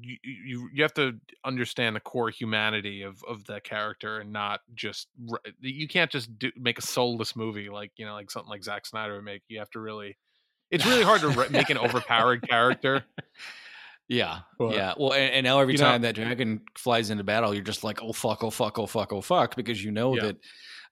you 0.00 0.16
you, 0.22 0.68
you 0.72 0.82
have 0.82 0.94
to 0.94 1.12
understand 1.44 1.94
the 1.94 2.00
core 2.00 2.30
humanity 2.30 3.02
of 3.02 3.22
of 3.28 3.44
the 3.44 3.60
character 3.60 4.18
and 4.18 4.32
not 4.32 4.60
just 4.74 5.08
you 5.60 5.86
can't 5.86 6.10
just 6.10 6.36
do, 6.38 6.50
make 6.56 6.78
a 6.78 6.82
soulless 6.82 7.36
movie 7.36 7.68
like 7.68 7.92
you 7.96 8.04
know 8.04 8.14
like 8.14 8.30
something 8.30 8.50
like 8.50 8.64
Zack 8.64 8.86
Snyder 8.86 9.14
would 9.14 9.24
make. 9.24 9.42
You 9.48 9.58
have 9.60 9.70
to 9.70 9.80
really 9.80 10.16
it's 10.70 10.84
really 10.84 11.04
hard 11.04 11.20
to 11.20 11.50
make 11.50 11.70
an 11.70 11.78
overpowered 11.86 12.48
character. 12.48 13.04
Yeah, 14.08 14.40
But, 14.58 14.74
yeah. 14.74 14.94
Well, 14.96 15.12
and, 15.14 15.32
and 15.34 15.44
now 15.44 15.58
every 15.58 15.74
you 15.74 15.78
know- 15.80 15.84
time 15.86 16.02
that 16.02 16.14
dragon 16.14 16.60
flies 16.78 17.10
into 17.10 17.24
battle, 17.24 17.52
you're 17.52 17.64
just 17.64 17.82
like, 17.84 18.00
oh 18.02 18.12
fuck, 18.12 18.44
oh 18.44 18.50
fuck, 18.50 18.78
oh 18.78 18.86
fuck, 18.86 19.12
oh 19.12 19.20
fuck, 19.20 19.56
because 19.56 19.82
you 19.82 19.90
know 19.90 20.14
Yeah. 20.14 20.22
that, 20.22 20.36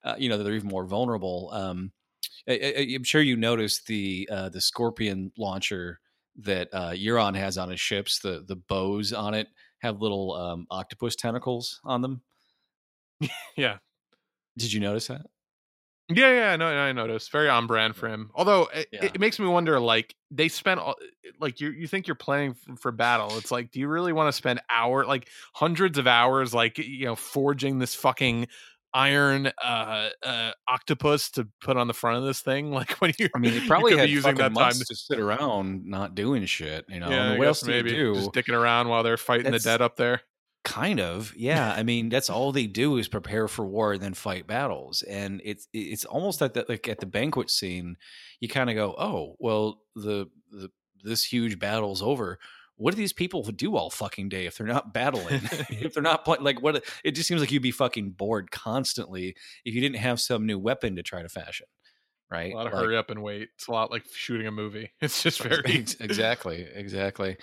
uh, 0.04 0.14
you 0.18 0.28
know, 0.28 0.36
that 0.36 0.44
they're 0.44 0.54
even 0.54 0.68
more 0.68 0.84
vulnerable. 0.86 1.50
Um, 1.52 1.92
I, 2.48 2.52
I, 2.52 2.86
I'm 2.94 3.04
sure 3.04 3.22
you 3.22 3.36
noticed 3.36 3.86
the 3.86 4.28
uh, 4.30 4.48
the 4.50 4.60
scorpion 4.60 5.32
launcher 5.38 6.00
that 6.40 6.68
uh, 6.72 6.90
Euron 6.90 7.36
has 7.36 7.56
on 7.56 7.70
his 7.70 7.80
ships. 7.80 8.18
The 8.18 8.44
the 8.46 8.56
bows 8.56 9.12
on 9.12 9.32
it 9.34 9.46
have 9.78 10.02
little 10.02 10.32
um, 10.34 10.66
octopus 10.70 11.14
tentacles 11.16 11.80
on 11.84 12.02
them. 12.02 12.20
Yeah. 13.56 13.78
Did 14.58 14.72
you 14.72 14.80
notice 14.80 15.06
that? 15.06 15.22
Yeah, 16.08 16.32
yeah, 16.32 16.52
I 16.52 16.56
know. 16.56 16.66
I 16.66 16.92
noticed. 16.92 17.32
Very 17.32 17.48
on 17.48 17.66
brand 17.66 17.96
for 17.96 18.08
him. 18.08 18.30
Although 18.34 18.68
it, 18.74 18.88
Yeah. 18.92 19.04
it 19.04 19.18
makes 19.18 19.38
me 19.38 19.46
wonder, 19.46 19.80
like 19.80 20.14
they 20.30 20.48
spent, 20.48 20.80
all, 20.80 20.96
like 21.40 21.60
you 21.60 21.70
you 21.70 21.86
think 21.86 22.06
you're 22.06 22.14
playing 22.14 22.56
for 22.78 22.92
battle. 22.92 23.38
It's 23.38 23.50
like, 23.50 23.70
do 23.70 23.80
you 23.80 23.88
really 23.88 24.12
want 24.12 24.28
to 24.28 24.32
spend 24.32 24.60
hour, 24.68 25.06
like 25.06 25.28
hundreds 25.54 25.96
of 25.96 26.06
hours, 26.06 26.52
like 26.52 26.76
you 26.78 27.06
know, 27.06 27.16
forging 27.16 27.78
this 27.78 27.94
fucking 27.94 28.48
iron 28.92 29.50
uh, 29.62 30.10
uh 30.22 30.52
octopus 30.68 31.28
to 31.32 31.48
put 31.60 31.76
on 31.76 31.88
the 31.88 31.94
front 31.94 32.18
of 32.18 32.24
this 32.24 32.40
thing? 32.40 32.70
Like, 32.74 32.92
when 33.00 33.12
you, 33.18 33.28
I 33.34 33.38
mean, 33.38 33.54
you 33.54 33.66
probably 33.66 33.92
could 33.92 33.96
be 33.96 34.00
had 34.02 34.10
using 34.10 34.34
that 34.34 34.54
time 34.54 34.72
to- 34.72 34.94
sit 34.94 35.18
around 35.18 35.86
not 35.86 36.14
doing 36.14 36.44
shit. 36.44 36.84
You 36.88 37.00
know, 37.00 37.08
yeah, 37.08 37.22
I 37.22 37.28
mean, 37.30 37.38
what 37.38 37.48
else 37.48 37.60
do 37.60 37.70
maybe 37.70 37.90
do? 37.90 38.14
just 38.14 38.32
dicking 38.32 38.54
around 38.54 38.88
while 38.88 39.02
they're 39.02 39.16
fighting 39.16 39.50
the 39.52 39.58
dead 39.58 39.80
up 39.80 39.96
there. 39.96 40.20
Kind 40.64 40.98
of 40.98 41.32
yeah 41.36 41.72
i 41.76 41.82
mean 41.82 42.08
that's 42.08 42.30
all 42.30 42.50
they 42.50 42.66
do 42.66 42.96
is 42.96 43.06
prepare 43.06 43.46
for 43.48 43.66
war 43.66 43.92
and 43.92 44.02
then 44.02 44.14
fight 44.14 44.46
battles 44.46 45.02
and 45.02 45.42
it's 45.44 45.68
it's 45.74 46.06
almost 46.06 46.40
like 46.40 46.54
that 46.54 46.68
like 46.70 46.88
at 46.88 47.00
the 47.00 47.06
banquet 47.06 47.50
scene 47.50 47.96
you 48.40 48.48
kind 48.48 48.70
of 48.70 48.74
go 48.76 48.94
oh 48.98 49.36
well 49.38 49.80
the, 49.94 50.26
the 50.50 50.70
this 51.02 51.22
huge 51.22 51.58
battle's 51.58 52.00
over 52.00 52.38
what 52.76 52.90
do 52.92 52.96
these 52.96 53.12
people 53.12 53.42
do 53.42 53.76
all 53.76 53.90
fucking 53.90 54.28
day 54.30 54.46
if 54.46 54.56
they're 54.56 54.66
not 54.66 54.94
battling 54.94 55.40
if 55.68 55.92
they're 55.92 56.02
not 56.02 56.26
like 56.42 56.62
what 56.62 56.82
it 57.04 57.10
just 57.12 57.28
seems 57.28 57.40
like 57.42 57.52
you'd 57.52 57.62
be 57.62 57.70
fucking 57.70 58.10
bored 58.10 58.50
constantly 58.50 59.36
if 59.66 59.74
you 59.74 59.80
didn't 59.82 59.98
have 59.98 60.18
some 60.18 60.46
new 60.46 60.58
weapon 60.58 60.96
to 60.96 61.02
try 61.02 61.20
to 61.20 61.28
fashion 61.28 61.66
right 62.30 62.52
A 62.52 62.56
lot 62.56 62.66
of 62.66 62.72
Like- 62.72 62.82
hurry 62.82 62.96
up 62.96 63.10
and 63.10 63.22
wait. 63.22 63.50
It's 63.54 63.68
a 63.68 63.70
lot 63.70 63.90
like 63.90 64.04
shooting 64.12 64.46
a 64.46 64.50
movie. 64.50 64.90
It's 65.02 65.22
just 65.22 65.42
very 65.42 65.84
exactly 66.00 66.66
exactly 66.74 67.36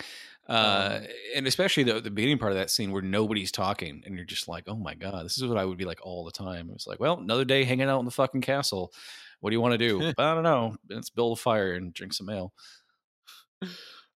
uh 0.50 1.00
Um, 1.02 1.08
and 1.36 1.48
especially 1.48 1.84
the, 1.84 2.02
the 2.02 2.12
beginning 2.12 2.38
part 2.40 2.52
of 2.52 2.58
that 2.58 2.70
scene 2.72 2.92
where 2.92 3.02
nobody's 3.02 3.52
talking 3.52 4.04
and 4.06 4.16
you're 4.16 4.26
just 4.26 4.48
like 4.48 4.64
oh 4.68 4.76
my 4.76 4.96
god 4.96 5.24
this 5.26 5.38
is 5.38 5.46
what 5.46 5.58
i 5.58 5.64
would 5.66 5.78
be 5.78 5.86
like 5.86 6.06
all 6.06 6.26
the 6.26 6.32
time. 6.32 6.70
It's 6.74 6.88
like 6.88 7.00
well 7.00 7.18
another 7.20 7.46
day 7.46 7.64
hanging 7.64 7.88
out 7.90 8.00
in 8.00 8.06
the 8.06 8.12
fucking 8.12 8.42
castle. 8.42 8.92
What 9.40 9.50
do 9.52 9.56
you 9.56 9.62
want 9.62 9.74
to 9.74 9.78
do? 9.78 10.14
I 10.18 10.34
don't 10.34 10.44
know. 10.44 10.76
Let's 10.90 11.10
build 11.10 11.38
a 11.38 11.42
fire 11.42 11.74
and 11.74 11.94
drink 11.94 12.14
some 12.14 12.30
ale. 12.30 12.54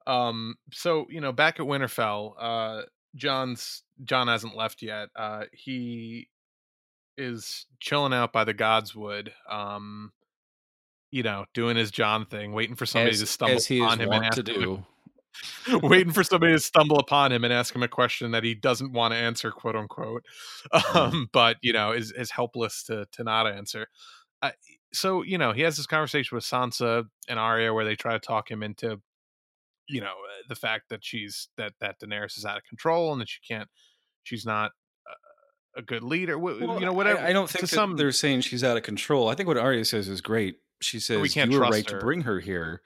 Um 0.08 0.56
so 0.72 1.06
you 1.10 1.22
know 1.22 1.32
back 1.32 1.60
at 1.60 1.66
winterfell 1.66 2.34
uh 2.40 2.82
jon's 3.16 3.84
jon 4.04 4.28
hasn't 4.28 4.56
left 4.56 4.82
yet 4.82 5.10
uh 5.16 5.46
he 5.54 6.28
is 7.18 7.66
chilling 7.80 8.14
out 8.14 8.34
by 8.34 8.44
the 8.44 8.54
godswood 8.54 9.30
um 9.50 10.12
you 11.12 11.24
know 11.24 11.46
doing 11.54 11.78
his 11.78 11.92
jon 11.92 12.26
thing 12.26 12.52
waiting 12.54 12.76
for 12.76 12.86
somebody 12.86 13.14
as, 13.14 13.20
to 13.22 13.26
stumble 13.26 13.56
as 13.56 13.66
he 13.66 13.78
is 13.78 13.84
upon 13.86 14.00
him 14.02 14.12
and 14.12 14.22
to 14.24 14.28
ask 14.28 14.38
him 14.40 14.62
do. 14.62 14.74
a- 14.76 14.95
waiting 15.82 16.14
for 16.14 16.24
somebody 16.24 16.54
to 16.54 16.60
stumble 16.60 17.00
upon 17.00 17.32
him 17.32 17.44
and 17.44 17.54
ask 17.54 17.76
him 17.76 17.84
a 17.84 17.88
question 17.88 18.32
that 18.32 18.44
he 18.44 18.54
doesn't 18.54 18.92
want 18.92 19.14
to 19.14 19.18
answer 19.18 19.52
quote 19.52 19.76
unquote 19.76 20.24
um 20.94 21.28
but 21.34 21.58
you 21.62 21.74
know 21.74 21.92
is 21.92 22.12
is 22.12 22.32
helpless 22.32 22.84
to 22.84 23.06
to 23.12 23.24
not 23.24 23.48
answer 23.48 23.88
uh, 24.42 24.52
so 24.94 25.24
you 25.24 25.38
know 25.38 25.52
he 25.52 25.62
has 25.62 25.78
this 25.78 25.86
conversation 25.86 26.36
with 26.36 26.44
sansa 26.44 27.04
and 27.28 27.40
arya 27.40 27.74
where 27.74 27.86
they 27.86 27.96
try 27.96 28.14
to 28.14 28.20
talk 28.20 28.50
him 28.50 28.64
into 28.64 29.00
you 29.88 30.02
know 30.02 30.08
uh, 30.08 30.44
the 30.50 30.56
fact 30.56 30.90
that 30.90 31.04
she's 31.04 31.50
that 31.58 31.74
that 31.80 32.00
Daenerys 32.00 32.38
is 32.38 32.46
out 32.46 32.58
of 32.58 32.64
control 32.64 33.12
and 33.12 33.22
that 33.22 33.30
she 33.30 33.40
can't 33.48 33.70
she's 34.24 34.46
not 34.46 34.72
a, 35.76 35.80
a 35.80 35.82
good 35.82 36.04
leader 36.04 36.38
Well, 36.38 36.80
you 36.80 36.86
know 36.86 36.94
whatever 36.94 37.20
I, 37.20 37.30
I 37.30 37.34
don't 37.34 37.50
think 37.50 37.68
some 37.68 37.96
they're 37.98 38.12
saying 38.12 38.42
she's 38.42 38.64
out 38.64 38.78
of 38.78 38.84
control. 38.84 39.30
I 39.30 39.36
think 39.36 39.48
what 39.48 39.58
Arya 39.58 39.86
says 39.86 40.08
is 40.08 40.22
great. 40.22 40.58
She 40.82 41.00
says 41.00 41.22
we 41.22 41.30
can't 41.30 41.52
you 41.52 41.60
were 41.60 41.66
trust 41.66 41.74
right 41.74 41.90
her." 41.90 42.00
to 42.00 42.06
bring 42.06 42.22
her 42.22 42.40
here. 42.40 42.82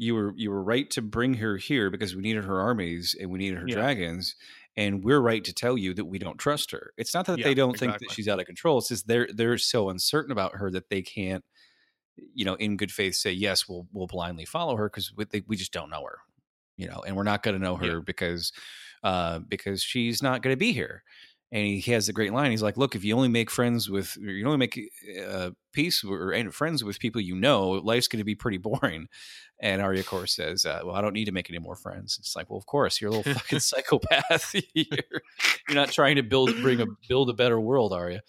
You 0.00 0.14
were 0.14 0.32
you 0.36 0.50
were 0.50 0.62
right 0.62 0.88
to 0.92 1.02
bring 1.02 1.34
her 1.34 1.58
here 1.58 1.90
because 1.90 2.16
we 2.16 2.22
needed 2.22 2.44
her 2.44 2.58
armies 2.60 3.14
and 3.20 3.30
we 3.30 3.38
needed 3.38 3.58
her 3.58 3.66
Yeah. 3.68 3.74
dragons, 3.76 4.34
and 4.76 5.04
we're 5.04 5.20
right 5.20 5.44
to 5.44 5.52
tell 5.52 5.76
you 5.76 5.92
that 5.94 6.06
we 6.06 6.18
don't 6.18 6.38
trust 6.38 6.70
her. 6.70 6.92
It's 6.96 7.12
not 7.14 7.26
that 7.26 7.38
Yeah, 7.38 7.44
they 7.44 7.54
don't 7.54 7.78
think 7.78 7.98
that 7.98 8.10
she's 8.10 8.28
out 8.28 8.40
of 8.40 8.46
control. 8.46 8.78
It's 8.78 8.88
just 8.88 9.06
they're 9.08 9.28
they're 9.32 9.58
so 9.58 9.90
uncertain 9.90 10.32
about 10.32 10.56
her 10.56 10.70
that 10.70 10.88
they 10.88 11.02
can't, 11.02 11.44
you 12.34 12.44
know, 12.44 12.54
in 12.54 12.76
good 12.76 12.92
faith 12.92 13.14
say 13.14 13.32
yes, 13.32 13.68
we'll 13.68 13.86
we'll 13.92 14.06
blindly 14.06 14.44
follow 14.46 14.76
her 14.76 14.88
because 14.88 15.12
we, 15.16 15.24
they- 15.26 15.44
we 15.46 15.56
just 15.56 15.72
don't 15.72 15.90
know 15.90 16.04
her, 16.04 16.18
you 16.76 16.88
know, 16.88 17.02
and 17.06 17.16
we're 17.16 17.22
not 17.24 17.42
going 17.42 17.58
to 17.58 17.62
know 17.64 17.76
her 17.76 17.86
Yeah. 17.86 18.00
because 18.06 18.52
uh, 19.02 19.40
because 19.40 19.82
she's 19.82 20.22
not 20.22 20.42
going 20.42 20.52
to 20.54 20.58
be 20.58 20.72
here 20.72 21.02
and 21.52 21.66
he 21.66 21.90
has 21.92 22.08
a 22.08 22.12
great 22.12 22.32
line. 22.32 22.50
He's 22.50 22.62
like, 22.62 22.76
"Look, 22.76 22.94
if 22.94 23.04
you 23.04 23.14
only 23.14 23.28
make 23.28 23.50
friends 23.50 23.90
with, 23.90 24.16
you 24.20 24.44
only 24.46 24.58
make 24.58 24.78
uh, 25.28 25.50
peace 25.72 26.04
or, 26.04 26.32
or 26.32 26.50
friends 26.52 26.84
with 26.84 27.00
people 27.00 27.20
you 27.20 27.34
know, 27.34 27.70
life's 27.70 28.08
going 28.08 28.18
to 28.18 28.24
be 28.24 28.34
pretty 28.34 28.58
boring." 28.58 29.08
And 29.62 29.82
Arya, 29.82 30.00
of 30.00 30.06
course, 30.06 30.36
says, 30.36 30.64
uh, 30.64 30.80
"Well, 30.84 30.94
I 30.94 31.00
don't 31.00 31.12
need 31.12 31.24
to 31.26 31.32
make 31.32 31.50
any 31.50 31.58
more 31.58 31.76
friends." 31.76 32.16
It's 32.18 32.36
like, 32.36 32.50
well, 32.50 32.58
of 32.58 32.66
course, 32.66 33.00
you're 33.00 33.10
a 33.10 33.14
little 33.14 33.34
fucking 33.34 33.60
psychopath. 33.60 34.54
you're, 34.74 34.86
you're 35.68 35.74
not 35.74 35.90
trying 35.90 36.16
to 36.16 36.22
build, 36.22 36.54
bring 36.62 36.80
a 36.80 36.86
build 37.08 37.30
a 37.30 37.34
better 37.34 37.60
world, 37.60 37.92
are 37.92 38.10
you? 38.10 38.20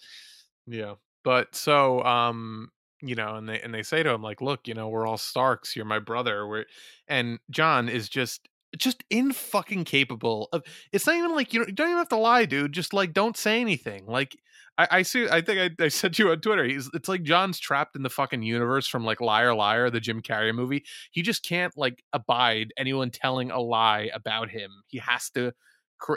Yeah, 0.66 0.94
but 1.22 1.54
so 1.54 2.02
um, 2.02 2.70
you 3.00 3.14
know, 3.14 3.36
and 3.36 3.48
they 3.48 3.60
and 3.60 3.72
they 3.72 3.82
say 3.82 4.02
to 4.02 4.10
him 4.10 4.22
like, 4.22 4.40
"Look, 4.40 4.66
you 4.66 4.74
know, 4.74 4.88
we're 4.88 5.06
all 5.06 5.18
Starks. 5.18 5.76
You're 5.76 5.84
my 5.84 6.00
brother." 6.00 6.46
We're 6.46 6.64
and 7.06 7.38
Jon 7.50 7.88
is 7.88 8.08
just 8.08 8.48
just 8.76 9.04
in 9.10 9.32
fucking 9.32 9.84
capable 9.84 10.48
of 10.52 10.62
it's 10.92 11.06
not 11.06 11.16
even 11.16 11.32
like 11.32 11.52
you, 11.52 11.64
don't 11.66 11.88
even 11.88 11.98
have 11.98 12.08
to 12.08 12.16
lie 12.16 12.44
dude 12.44 12.72
just 12.72 12.92
like 12.92 13.12
don't 13.12 13.36
say 13.36 13.60
anything 13.60 14.06
like 14.06 14.36
i, 14.78 14.88
I 14.90 15.02
see 15.02 15.28
i 15.28 15.40
think 15.40 15.80
I, 15.80 15.84
I 15.84 15.88
said 15.88 16.14
to 16.14 16.24
you 16.24 16.30
on 16.30 16.40
twitter 16.40 16.64
he's 16.64 16.88
it's 16.94 17.08
like 17.08 17.22
jon's 17.22 17.58
trapped 17.58 17.96
in 17.96 18.02
the 18.02 18.10
fucking 18.10 18.42
universe 18.42 18.86
from 18.86 19.04
like 19.04 19.20
liar 19.20 19.54
liar 19.54 19.90
the 19.90 20.00
jim 20.00 20.22
carrey 20.22 20.54
movie 20.54 20.84
he 21.10 21.22
just 21.22 21.44
can't 21.44 21.76
like 21.76 22.02
abide 22.12 22.72
anyone 22.76 23.10
telling 23.10 23.50
a 23.50 23.60
lie 23.60 24.10
about 24.14 24.50
him 24.50 24.70
he 24.86 24.98
has 24.98 25.30
to 25.30 25.52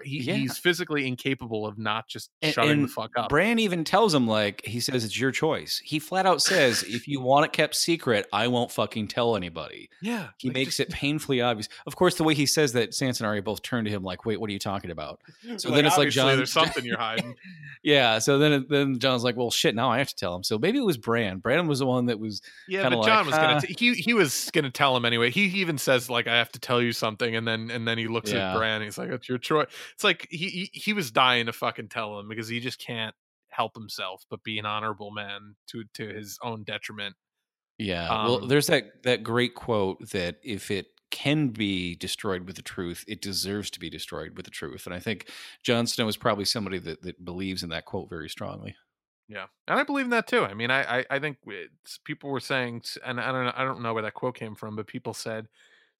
he, 0.03 0.21
yeah. 0.21 0.33
he's 0.35 0.57
physically 0.57 1.07
incapable 1.07 1.65
of 1.65 1.77
not 1.77 2.07
just 2.07 2.29
and, 2.41 2.53
shutting 2.53 2.71
and 2.71 2.83
the 2.83 2.87
fuck 2.87 3.11
up. 3.17 3.29
Bran 3.29 3.59
even 3.59 3.83
tells 3.83 4.13
him 4.13 4.27
like 4.27 4.65
he 4.65 4.79
says 4.79 5.03
it's 5.03 5.19
your 5.19 5.31
choice. 5.31 5.81
He 5.83 5.99
flat 5.99 6.25
out 6.25 6.41
says 6.41 6.83
if 6.83 7.07
you 7.07 7.21
want 7.21 7.45
it 7.45 7.53
kept 7.53 7.75
secret, 7.75 8.27
I 8.33 8.47
won't 8.47 8.71
fucking 8.71 9.07
tell 9.07 9.35
anybody. 9.35 9.89
Yeah, 10.01 10.29
he 10.37 10.49
like 10.49 10.55
makes 10.55 10.77
just... 10.77 10.89
it 10.89 10.93
painfully 10.93 11.41
obvious. 11.41 11.69
Of 11.85 11.95
course, 11.95 12.15
the 12.15 12.23
way 12.23 12.33
he 12.33 12.45
says 12.45 12.73
that, 12.73 12.91
Sansa 12.91 13.21
and 13.21 13.27
Arya 13.27 13.41
both 13.41 13.61
turn 13.61 13.85
to 13.85 13.91
him 13.91 14.03
like, 14.03 14.25
"Wait, 14.25 14.39
what 14.39 14.49
are 14.49 14.53
you 14.53 14.59
talking 14.59 14.91
about?" 14.91 15.19
So 15.57 15.69
like, 15.69 15.77
then 15.77 15.85
it's 15.85 15.97
like 15.97 16.09
"Jon, 16.09 16.35
there's 16.35 16.51
something 16.51 16.83
you're 16.83 16.97
hiding. 16.99 17.35
yeah. 17.83 18.19
So 18.19 18.39
then 18.39 18.65
then 18.69 18.99
Jon's 18.99 19.23
like, 19.23 19.37
"Well, 19.37 19.51
shit, 19.51 19.75
now 19.75 19.91
I 19.91 19.99
have 19.99 20.09
to 20.09 20.15
tell 20.15 20.35
him." 20.35 20.43
So 20.43 20.57
maybe 20.57 20.79
it 20.79 20.85
was 20.85 20.97
Bran. 20.97 21.37
Bran 21.37 21.67
was 21.67 21.79
the 21.79 21.85
one 21.85 22.07
that 22.07 22.19
was 22.19 22.41
yeah, 22.67 22.89
but 22.89 23.05
Jon 23.05 23.25
was 23.25 23.35
gonna 23.35 23.61
t- 23.61 23.75
he 23.77 23.93
he 23.93 24.13
was 24.13 24.49
gonna 24.53 24.71
tell 24.71 24.97
him 24.97 25.05
anyway. 25.05 25.29
He 25.29 25.45
even 25.59 25.77
says 25.77 26.09
like, 26.09 26.27
"I 26.27 26.35
have 26.37 26.51
to 26.53 26.59
tell 26.59 26.81
you 26.81 26.91
something," 26.91 27.35
and 27.35 27.47
then 27.47 27.69
and 27.71 27.87
then 27.87 27.97
he 27.97 28.07
looks 28.07 28.31
yeah. 28.31 28.51
at 28.51 28.57
Bran. 28.57 28.81
he's 28.81 28.97
like, 28.97 29.09
"It's 29.09 29.29
your 29.29 29.37
choice." 29.37 29.67
It's 29.93 30.03
like 30.03 30.27
he 30.29 30.49
he, 30.49 30.69
he 30.73 30.93
was 30.93 31.11
dying 31.11 31.45
to 31.47 31.53
fucking 31.53 31.89
tell 31.89 32.19
him 32.19 32.27
because 32.29 32.47
he 32.47 32.59
just 32.59 32.79
can't 32.79 33.15
help 33.49 33.73
himself 33.73 34.25
but 34.29 34.43
be 34.43 34.59
an 34.59 34.65
honorable 34.65 35.11
man 35.11 35.55
to 35.67 35.83
to 35.93 36.07
his 36.07 36.37
own 36.41 36.63
detriment. 36.63 37.15
Yeah. 37.77 38.07
Um, 38.09 38.25
well, 38.25 38.47
there's 38.47 38.67
that 38.67 39.03
that 39.03 39.23
great 39.23 39.55
quote 39.55 40.09
that 40.11 40.37
if 40.43 40.71
it 40.71 40.87
can 41.11 41.49
be 41.49 41.95
destroyed 41.95 42.45
with 42.45 42.55
the 42.55 42.61
truth, 42.61 43.05
it 43.07 43.21
deserves 43.21 43.69
to 43.71 43.79
be 43.79 43.89
destroyed 43.89 44.35
with 44.35 44.45
the 44.45 44.51
truth. 44.51 44.85
And 44.85 44.93
I 44.93 44.99
think 44.99 45.29
Jon 45.63 45.87
Snow 45.87 46.07
is 46.07 46.17
probably 46.17 46.45
somebody 46.45 46.77
that, 46.79 47.01
that 47.03 47.23
believes 47.23 47.63
in 47.63 47.69
that 47.69 47.85
quote 47.85 48.09
very 48.09 48.29
strongly. 48.29 48.75
Yeah, 49.27 49.45
and 49.67 49.79
I 49.79 49.83
believe 49.83 50.05
in 50.05 50.11
that 50.11 50.27
too. 50.27 50.43
I 50.43 50.53
mean, 50.53 50.69
I 50.69 50.99
I, 50.99 51.05
I 51.11 51.19
think 51.19 51.37
people 52.03 52.29
were 52.29 52.39
saying, 52.39 52.83
and 53.03 53.19
I 53.19 53.31
don't 53.31 53.45
know, 53.45 53.53
I 53.55 53.63
don't 53.63 53.81
know 53.81 53.93
where 53.93 54.03
that 54.03 54.13
quote 54.13 54.35
came 54.35 54.55
from, 54.55 54.75
but 54.75 54.87
people 54.87 55.13
said 55.13 55.47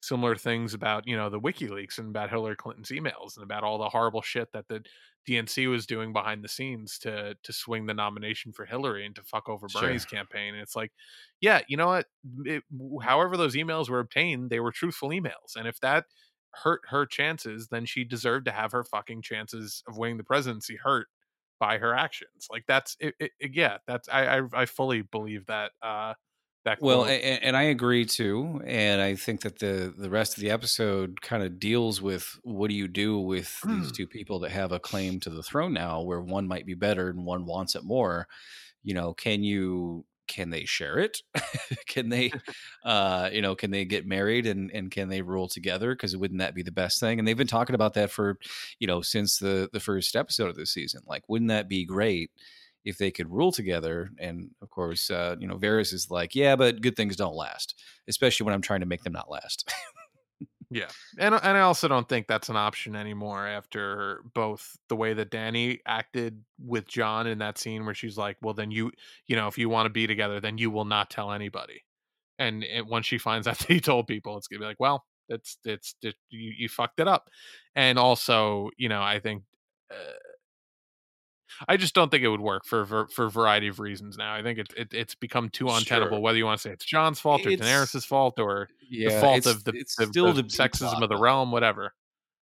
similar 0.06 0.36
things 0.36 0.74
about 0.74 1.06
you 1.06 1.16
know 1.16 1.30
the 1.30 1.40
WikiLeaks 1.40 1.98
and 1.98 2.08
about 2.08 2.30
Hillary 2.30 2.56
Clinton's 2.56 2.90
emails 2.90 3.36
and 3.36 3.44
about 3.44 3.64
all 3.64 3.78
the 3.78 3.88
horrible 3.88 4.22
shit 4.22 4.52
that 4.52 4.68
the 4.68 4.84
DNC 5.26 5.66
was 5.66 5.86
doing 5.86 6.12
behind 6.12 6.44
the 6.44 6.48
scenes 6.48 6.98
to 7.00 7.36
to 7.42 7.52
swing 7.52 7.86
the 7.86 7.94
nomination 7.94 8.52
for 8.52 8.64
Hillary 8.66 9.04
and 9.06 9.14
to 9.16 9.22
fuck 9.22 9.48
over 9.48 9.68
Bernie's 9.68 10.04
sure. 10.04 10.18
campaign. 10.18 10.54
And 10.54 10.62
it's 10.62 10.76
like, 10.76 10.92
yeah, 11.40 11.60
you 11.68 11.76
know 11.76 11.88
what? 11.88 12.06
It, 12.44 12.62
however 13.02 13.36
those 13.36 13.56
emails 13.56 13.88
were 13.88 14.00
obtained, 14.00 14.50
they 14.50 14.60
were 14.60 14.72
truthful 14.72 15.10
emails, 15.10 15.56
and 15.56 15.66
if 15.68 15.80
that 15.80 16.06
hurt 16.62 16.82
her 16.88 17.04
chances, 17.06 17.68
then 17.68 17.84
she 17.84 18.04
deserved 18.04 18.46
to 18.46 18.52
have 18.52 18.72
her 18.72 18.84
fucking 18.84 19.22
chances 19.22 19.82
of 19.86 19.98
winning 19.98 20.16
the 20.16 20.24
presidency 20.24 20.76
hurt 20.76 21.08
by 21.58 21.78
her 21.78 21.94
actions. 21.94 22.46
Like 22.50 22.64
that's 22.66 22.96
it, 23.00 23.14
it, 23.18 23.32
yeah, 23.52 23.78
that's 23.86 24.08
I, 24.08 24.38
I 24.38 24.42
I 24.52 24.66
fully 24.66 25.02
believe 25.02 25.46
that. 25.46 25.72
uh 25.82 26.14
that 26.66 26.82
well 26.82 27.04
and, 27.04 27.42
and, 27.42 27.56
i 27.56 27.62
agree 27.62 28.04
too 28.04 28.60
and 28.66 29.00
i 29.00 29.14
think 29.14 29.40
that 29.40 29.58
the 29.58 29.94
the 29.96 30.10
rest 30.10 30.36
of 30.36 30.42
the 30.42 30.50
episode 30.50 31.20
kind 31.22 31.42
of 31.42 31.58
deals 31.58 32.02
with 32.02 32.38
what 32.42 32.68
do 32.68 32.74
you 32.74 32.88
do 32.88 33.18
with 33.18 33.58
these 33.64 33.92
two 33.92 34.06
people 34.06 34.40
that 34.40 34.50
have 34.50 34.72
a 34.72 34.80
claim 34.80 35.20
to 35.20 35.30
the 35.30 35.42
throne 35.42 35.72
now 35.72 36.02
where 36.02 36.20
one 36.20 36.46
might 36.46 36.66
be 36.66 36.74
better 36.74 37.08
and 37.08 37.24
one 37.24 37.46
wants 37.46 37.74
it 37.74 37.84
more. 37.84 38.26
You 38.82 38.94
know 38.94 39.14
can 39.14 39.42
you 39.42 40.04
can 40.26 40.50
they 40.50 40.64
share 40.64 40.98
it? 40.98 41.22
Can 41.86 42.08
they 42.08 42.32
uh 42.84 43.30
you 43.32 43.42
know 43.42 43.54
can 43.54 43.70
they 43.70 43.84
get 43.84 44.06
married 44.06 44.46
and 44.46 44.70
and 44.72 44.90
can 44.90 45.08
they 45.08 45.22
rule 45.22 45.48
together? 45.48 45.94
Because 45.94 46.16
wouldn't 46.16 46.40
that 46.40 46.54
be 46.54 46.62
the 46.62 46.72
best 46.72 46.98
thing? 46.98 47.18
And 47.18 47.26
they've 47.26 47.36
been 47.36 47.46
talking 47.46 47.76
about 47.76 47.94
that 47.94 48.10
for 48.10 48.38
you 48.80 48.88
know 48.88 49.02
since 49.02 49.38
the 49.38 49.68
the 49.72 49.80
first 49.80 50.16
episode 50.16 50.48
of 50.48 50.56
the 50.56 50.66
season. 50.66 51.02
Like 51.06 51.22
wouldn't 51.28 51.50
that 51.50 51.68
be 51.68 51.84
great 51.84 52.30
if 52.86 52.98
they 52.98 53.10
could 53.10 53.30
rule 53.30 53.50
together. 53.50 54.10
And 54.18 54.50
of 54.62 54.70
course, 54.70 55.10
uh, 55.10 55.34
you 55.40 55.48
know, 55.48 55.58
Varys 55.58 55.92
is 55.92 56.08
like, 56.08 56.34
yeah, 56.36 56.54
but 56.54 56.80
good 56.80 56.96
things 56.96 57.16
don't 57.16 57.34
last, 57.34 57.74
especially 58.08 58.44
when 58.44 58.54
I'm 58.54 58.62
trying 58.62 58.80
to 58.80 58.86
make 58.86 59.02
them 59.02 59.12
not 59.12 59.28
last. 59.28 59.74
yeah, 60.70 60.86
and 61.18 61.34
and 61.34 61.58
I 61.58 61.60
also 61.60 61.88
don't 61.88 62.08
think 62.08 62.28
that's 62.28 62.48
an 62.48 62.56
option 62.56 62.94
anymore 62.94 63.44
after 63.44 64.22
both 64.34 64.76
the 64.88 64.94
way 64.94 65.14
that 65.14 65.32
Dany 65.32 65.80
acted 65.84 66.40
with 66.64 66.86
Jon 66.86 67.26
in 67.26 67.38
that 67.38 67.58
scene 67.58 67.84
where 67.84 67.94
she's 67.94 68.16
like, 68.16 68.36
well, 68.40 68.54
then 68.54 68.70
you, 68.70 68.92
you 69.26 69.34
know, 69.34 69.48
if 69.48 69.58
you 69.58 69.68
want 69.68 69.86
to 69.86 69.90
be 69.90 70.06
together, 70.06 70.40
then 70.40 70.56
you 70.56 70.70
will 70.70 70.84
not 70.84 71.10
tell 71.10 71.32
anybody. 71.32 71.82
And 72.38 72.62
it, 72.62 72.86
once 72.86 73.06
she 73.06 73.18
finds 73.18 73.48
out 73.48 73.58
that 73.58 73.68
he 73.68 73.80
told 73.80 74.06
people, 74.06 74.38
it's 74.38 74.46
gonna 74.46 74.60
be 74.60 74.66
like, 74.66 74.80
well, 74.80 75.04
it's, 75.28 75.58
it's 75.64 75.96
you, 76.30 76.52
you 76.56 76.68
fucked 76.68 77.00
it 77.00 77.08
up. 77.08 77.30
And 77.74 77.98
also, 77.98 78.70
you 78.76 78.88
know, 78.88 79.02
I 79.02 79.18
think. 79.18 79.42
Uh, 79.90 80.12
I 81.68 81.76
just 81.76 81.94
don't 81.94 82.10
think 82.10 82.22
it 82.22 82.28
would 82.28 82.40
work 82.40 82.64
for 82.64 82.84
for, 82.84 83.08
for 83.08 83.26
a 83.26 83.30
variety 83.30 83.68
of 83.68 83.80
reasons. 83.80 84.16
Now 84.16 84.34
I 84.34 84.42
think 84.42 84.58
it, 84.58 84.68
it 84.76 84.88
it's 84.92 85.14
become 85.14 85.48
too 85.48 85.68
untenable. 85.68 86.16
Sure. 86.16 86.20
Whether 86.20 86.38
you 86.38 86.44
want 86.44 86.58
to 86.60 86.68
say 86.68 86.72
it's 86.72 86.84
Jon's 86.84 87.20
fault 87.20 87.46
or 87.46 87.50
it's, 87.50 87.62
Daenerys's 87.62 88.04
fault 88.04 88.38
or 88.38 88.68
yeah, 88.88 89.14
the 89.14 89.20
fault 89.20 89.46
of 89.46 89.64
the, 89.64 89.72
the, 89.72 90.06
still 90.06 90.32
the, 90.32 90.42
the 90.42 90.48
sexism 90.48 90.90
plot, 90.90 91.02
of 91.02 91.08
the 91.08 91.16
realm, 91.16 91.52
whatever. 91.52 91.92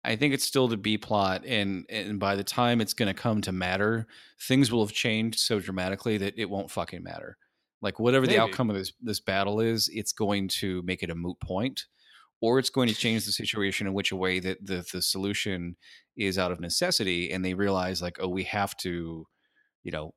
I 0.03 0.15
think 0.15 0.33
it's 0.33 0.45
still 0.45 0.67
the 0.67 0.77
B 0.77 0.97
plot, 0.97 1.43
and 1.45 1.85
and 1.89 2.19
by 2.19 2.35
the 2.35 2.43
time 2.43 2.81
it's 2.81 2.93
going 2.93 3.07
to 3.07 3.19
come 3.19 3.41
to 3.41 3.51
matter, 3.51 4.07
things 4.41 4.71
will 4.71 4.85
have 4.85 4.93
changed 4.93 5.39
so 5.39 5.59
dramatically 5.59 6.17
that 6.17 6.37
it 6.37 6.49
won't 6.49 6.71
fucking 6.71 7.03
matter. 7.03 7.37
Like 7.81 7.99
whatever 7.99 8.25
Maybe. 8.25 8.35
the 8.35 8.41
outcome 8.41 8.69
of 8.69 8.75
this 8.75 8.93
this 9.01 9.19
battle 9.19 9.59
is, 9.59 9.89
it's 9.93 10.13
going 10.13 10.47
to 10.59 10.81
make 10.83 11.03
it 11.03 11.09
a 11.09 11.15
moot 11.15 11.39
point 11.39 11.85
or 12.41 12.59
it's 12.59 12.69
going 12.69 12.87
to 12.87 12.95
change 12.95 13.25
the 13.25 13.31
situation 13.31 13.87
in 13.87 13.93
which 13.93 14.11
a 14.11 14.15
way 14.15 14.39
that 14.39 14.65
the 14.65 14.85
the 14.93 15.01
solution 15.01 15.75
is 16.17 16.37
out 16.37 16.51
of 16.51 16.59
necessity 16.59 17.31
and 17.31 17.43
they 17.43 17.53
realize 17.53 18.01
like 18.01 18.17
oh 18.19 18.27
we 18.27 18.43
have 18.43 18.75
to 18.77 19.25
you 19.83 19.91
know 19.91 20.13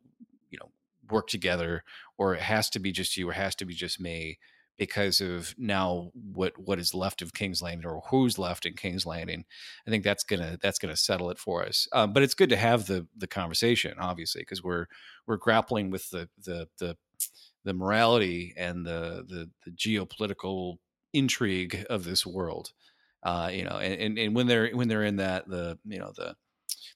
you 0.51 0.59
know 0.59 0.71
work 1.11 1.29
together 1.29 1.83
or 2.19 2.35
it 2.35 2.41
has 2.41 2.71
to 2.71 2.79
be 2.79 2.93
just 2.93 3.17
you 3.17 3.29
or 3.29 3.33
it 3.33 3.37
has 3.37 3.55
to 3.55 3.65
be 3.65 3.75
just 3.75 4.01
me 4.01 4.39
because 4.79 5.21
of 5.21 5.55
now 5.59 6.11
what 6.15 6.55
what 6.57 6.79
is 6.79 6.95
left 6.95 7.23
of 7.23 7.35
King's 7.35 7.63
Landing 7.63 7.87
or 7.87 8.03
who's 8.11 8.39
left 8.39 8.67
in 8.67 8.75
King's 8.75 9.07
Landing. 9.07 9.45
I 9.87 9.91
think 9.91 10.03
that's 10.03 10.25
gonna 10.25 10.59
that's 10.61 10.79
gonna 10.79 10.97
settle 10.97 11.31
it 11.31 11.39
for 11.39 11.65
us. 11.65 11.87
Um, 11.93 12.13
but 12.13 12.23
it's 12.23 12.35
good 12.35 12.51
to 12.51 12.57
have 12.57 12.87
the 12.87 13.07
the 13.17 13.27
conversation, 13.27 13.95
obviously, 14.01 14.43
because 14.43 14.63
we're 14.63 14.87
we're 15.27 15.37
grappling 15.37 15.91
with 15.91 16.11
the 16.11 16.29
the 16.43 16.69
the 16.79 16.97
the 17.65 17.75
morality 17.75 18.55
and 18.57 18.85
the 18.85 19.25
the, 19.29 19.51
the 19.65 19.71
geopolitical 19.71 20.79
intrigue 21.13 21.87
of 21.91 22.05
this 22.05 22.27
world. 22.27 22.73
Uh, 23.23 23.51
you 23.53 23.65
know, 23.65 23.77
and, 23.77 23.95
and, 24.01 24.19
and 24.19 24.35
when 24.35 24.47
they're 24.47 24.71
when 24.71 24.89
they're 24.89 25.05
in 25.05 25.17
that 25.17 25.49
the 25.49 25.79
you 25.85 25.99
know 25.99 26.13
the 26.17 26.35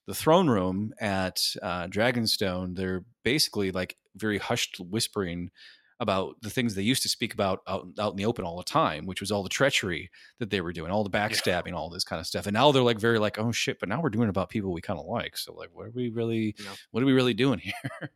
the 0.07 0.15
throne 0.15 0.49
room 0.49 0.93
at 1.01 1.41
uh, 1.63 1.87
Dragonstone, 1.87 2.77
they're 2.77 3.05
basically 3.25 3.71
like 3.71 3.97
very 4.17 4.39
hushed 4.39 4.79
whispering 4.81 5.51
about 5.99 6.37
the 6.43 6.51
things 6.51 6.75
they 6.75 6.83
used 6.83 7.03
to 7.03 7.09
speak 7.09 7.33
about 7.33 7.61
out, 7.67 7.87
out 7.99 8.13
in 8.13 8.17
the 8.17 8.27
open 8.27 8.45
all 8.45 8.57
the 8.57 8.65
time, 8.65 9.07
which 9.07 9.21
was 9.21 9.31
all 9.31 9.43
the 9.43 9.49
treachery 9.49 10.11
that 10.39 10.51
they 10.51 10.61
were 10.61 10.73
doing, 10.73 10.91
all 10.91 11.05
the 11.05 11.11
backstabbing, 11.11 11.69
yeah. 11.69 11.75
all 11.75 11.89
this 11.89 12.05
kind 12.05 12.21
of 12.21 12.27
stuff. 12.27 12.47
And 12.47 12.55
now 12.55 12.71
they're 12.71 12.83
like 12.83 13.01
very 13.01 13.19
like, 13.19 13.39
oh 13.39 13.53
shit, 13.53 13.81
but 13.81 13.89
now 13.89 14.01
we're 14.01 14.11
doing 14.11 14.29
about 14.29 14.51
people 14.51 14.73
we 14.73 14.81
kind 14.81 15.01
of 15.01 15.07
like. 15.07 15.39
So 15.39 15.55
like, 15.55 15.71
what 15.73 15.87
are 15.87 15.93
we 15.95 16.11
really, 16.11 16.55
yeah. 16.59 16.71
what 16.91 17.03
are 17.03 17.07
we 17.07 17.15
really 17.15 17.35
doing 17.35 17.59
here? 17.61 18.11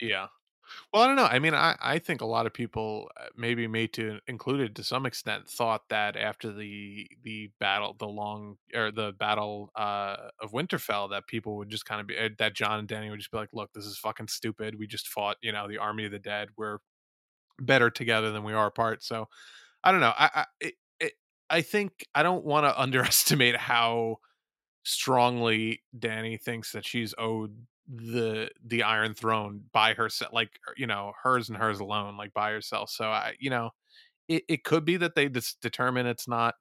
yeah. 0.00 0.26
Well, 0.92 1.02
I 1.02 1.06
don't 1.06 1.16
know. 1.16 1.24
I 1.24 1.38
mean, 1.38 1.54
I, 1.54 1.76
I 1.80 1.98
think 1.98 2.20
a 2.20 2.26
lot 2.26 2.46
of 2.46 2.52
people, 2.52 3.10
uh, 3.20 3.26
maybe 3.36 3.66
me 3.68 3.88
to 3.88 4.20
included 4.26 4.76
to 4.76 4.84
some 4.84 5.06
extent, 5.06 5.48
thought 5.48 5.88
that 5.88 6.16
after 6.16 6.52
the 6.52 7.08
the 7.22 7.50
battle, 7.60 7.94
the 7.98 8.06
long 8.08 8.56
or 8.74 8.90
the 8.90 9.12
battle 9.18 9.70
uh, 9.76 10.16
of 10.40 10.52
Winterfell, 10.52 11.10
that 11.10 11.26
people 11.26 11.56
would 11.56 11.70
just 11.70 11.84
kind 11.86 12.00
of 12.00 12.06
be 12.06 12.18
uh, 12.18 12.28
that 12.38 12.54
Jon 12.54 12.78
and 12.80 12.88
Dany 12.88 13.10
would 13.10 13.18
just 13.18 13.30
be 13.30 13.38
like, 13.38 13.50
"Look, 13.52 13.72
this 13.72 13.84
is 13.84 13.98
fucking 13.98 14.28
stupid. 14.28 14.78
We 14.78 14.86
just 14.86 15.08
fought, 15.08 15.36
you 15.42 15.52
know, 15.52 15.68
the 15.68 15.78
army 15.78 16.04
of 16.06 16.12
the 16.12 16.18
dead. 16.18 16.48
We're 16.56 16.78
better 17.60 17.90
together 17.90 18.32
than 18.32 18.44
we 18.44 18.52
are 18.52 18.66
apart." 18.66 19.02
So, 19.04 19.28
I 19.84 19.92
don't 19.92 20.00
know. 20.02 20.14
I 20.18 20.30
I, 20.34 20.46
it, 20.60 20.74
it, 21.00 21.12
I 21.50 21.62
think 21.62 22.06
I 22.14 22.22
don't 22.22 22.44
want 22.44 22.66
to 22.66 22.80
underestimate 22.80 23.56
how 23.56 24.18
strongly 24.84 25.82
Dany 25.98 26.40
thinks 26.40 26.72
that 26.72 26.86
she's 26.86 27.14
owed 27.18 27.56
the 27.88 28.50
the 28.64 28.82
Iron 28.82 29.14
Throne 29.14 29.62
by 29.72 29.94
herself, 29.94 30.32
like 30.32 30.50
er, 30.68 30.74
you 30.76 30.86
know 30.86 31.12
hers 31.22 31.48
and 31.48 31.58
hers 31.58 31.80
alone, 31.80 32.16
like 32.16 32.34
by 32.34 32.52
herself. 32.52 32.90
So 32.90 33.06
I, 33.06 33.34
you 33.38 33.50
know, 33.50 33.70
it, 34.28 34.44
it 34.48 34.64
could 34.64 34.84
be 34.84 34.98
that 34.98 35.14
they 35.14 35.28
just 35.28 35.60
determine 35.62 36.06
it's 36.06 36.28
not 36.28 36.54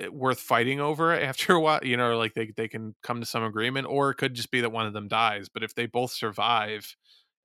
eh, 0.00 0.08
worth 0.08 0.40
fighting 0.40 0.80
over 0.80 1.12
after 1.20 1.54
a 1.54 1.60
while. 1.60 1.80
You 1.82 1.96
know, 1.96 2.16
like 2.18 2.34
they 2.34 2.52
they 2.56 2.68
can 2.68 2.94
come 3.02 3.20
to 3.20 3.26
some 3.26 3.44
agreement, 3.44 3.86
or 3.88 4.10
it 4.10 4.16
could 4.16 4.34
just 4.34 4.50
be 4.50 4.62
that 4.62 4.72
one 4.72 4.86
of 4.86 4.92
them 4.94 5.08
dies. 5.08 5.48
But 5.48 5.62
if 5.62 5.74
they 5.74 5.86
both 5.86 6.12
survive 6.12 6.96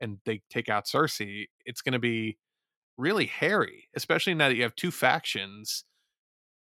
and 0.02 0.20
they 0.26 0.42
take 0.50 0.70
out 0.70 0.86
Cersei, 0.86 1.48
it's 1.66 1.82
going 1.82 1.94
to 1.94 2.00
be 2.00 2.38
really 2.98 3.26
hairy, 3.26 3.90
especially 3.96 4.34
now 4.34 4.50
that 4.50 4.56
you 4.56 4.64
have 4.64 4.76
two 4.76 4.92
factions 4.92 5.84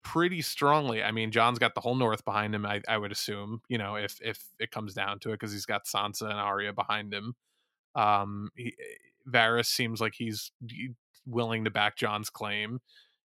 pretty 0.02 0.42
strongly. 0.42 1.02
I 1.02 1.12
mean, 1.12 1.30
Jon's 1.30 1.58
got 1.58 1.74
the 1.74 1.80
whole 1.80 1.94
North 1.94 2.24
behind 2.24 2.54
him. 2.54 2.66
I, 2.66 2.82
I 2.88 2.98
would 2.98 3.12
assume, 3.12 3.62
you 3.68 3.78
know, 3.78 3.96
if 3.96 4.18
if 4.20 4.42
it 4.58 4.70
comes 4.70 4.94
down 4.94 5.18
to 5.20 5.30
it, 5.30 5.34
because 5.34 5.52
he's 5.52 5.66
got 5.66 5.86
Sansa 5.86 6.22
and 6.22 6.32
Arya 6.32 6.72
behind 6.72 7.12
him. 7.12 7.34
Um, 7.94 8.50
he, 8.56 8.74
Varys 9.28 9.66
seems 9.66 10.00
like 10.00 10.14
he's 10.16 10.50
willing 11.26 11.64
to 11.64 11.70
back 11.70 11.96
Jon's 11.96 12.30
claim. 12.30 12.80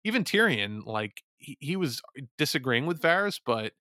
Even 0.03 0.23
Tyrion, 0.23 0.85
like 0.85 1.23
he, 1.37 1.57
he 1.59 1.75
was 1.75 2.01
disagreeing 2.37 2.85
with 2.85 3.01
Varys, 3.01 3.39
but 3.45 3.73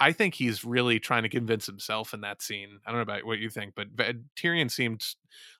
I, 0.00 0.12
think 0.12 0.34
he's 0.34 0.64
really 0.64 0.98
trying 0.98 1.24
to 1.24 1.28
convince 1.28 1.66
himself 1.66 2.14
in 2.14 2.20
that 2.22 2.40
scene. 2.40 2.78
I 2.86 2.90
don't 2.90 2.98
know 2.98 3.02
about 3.02 3.26
what 3.26 3.38
you 3.38 3.50
think, 3.50 3.74
but 3.74 3.88
Tyrion 4.36 4.70
seemed 4.70 5.04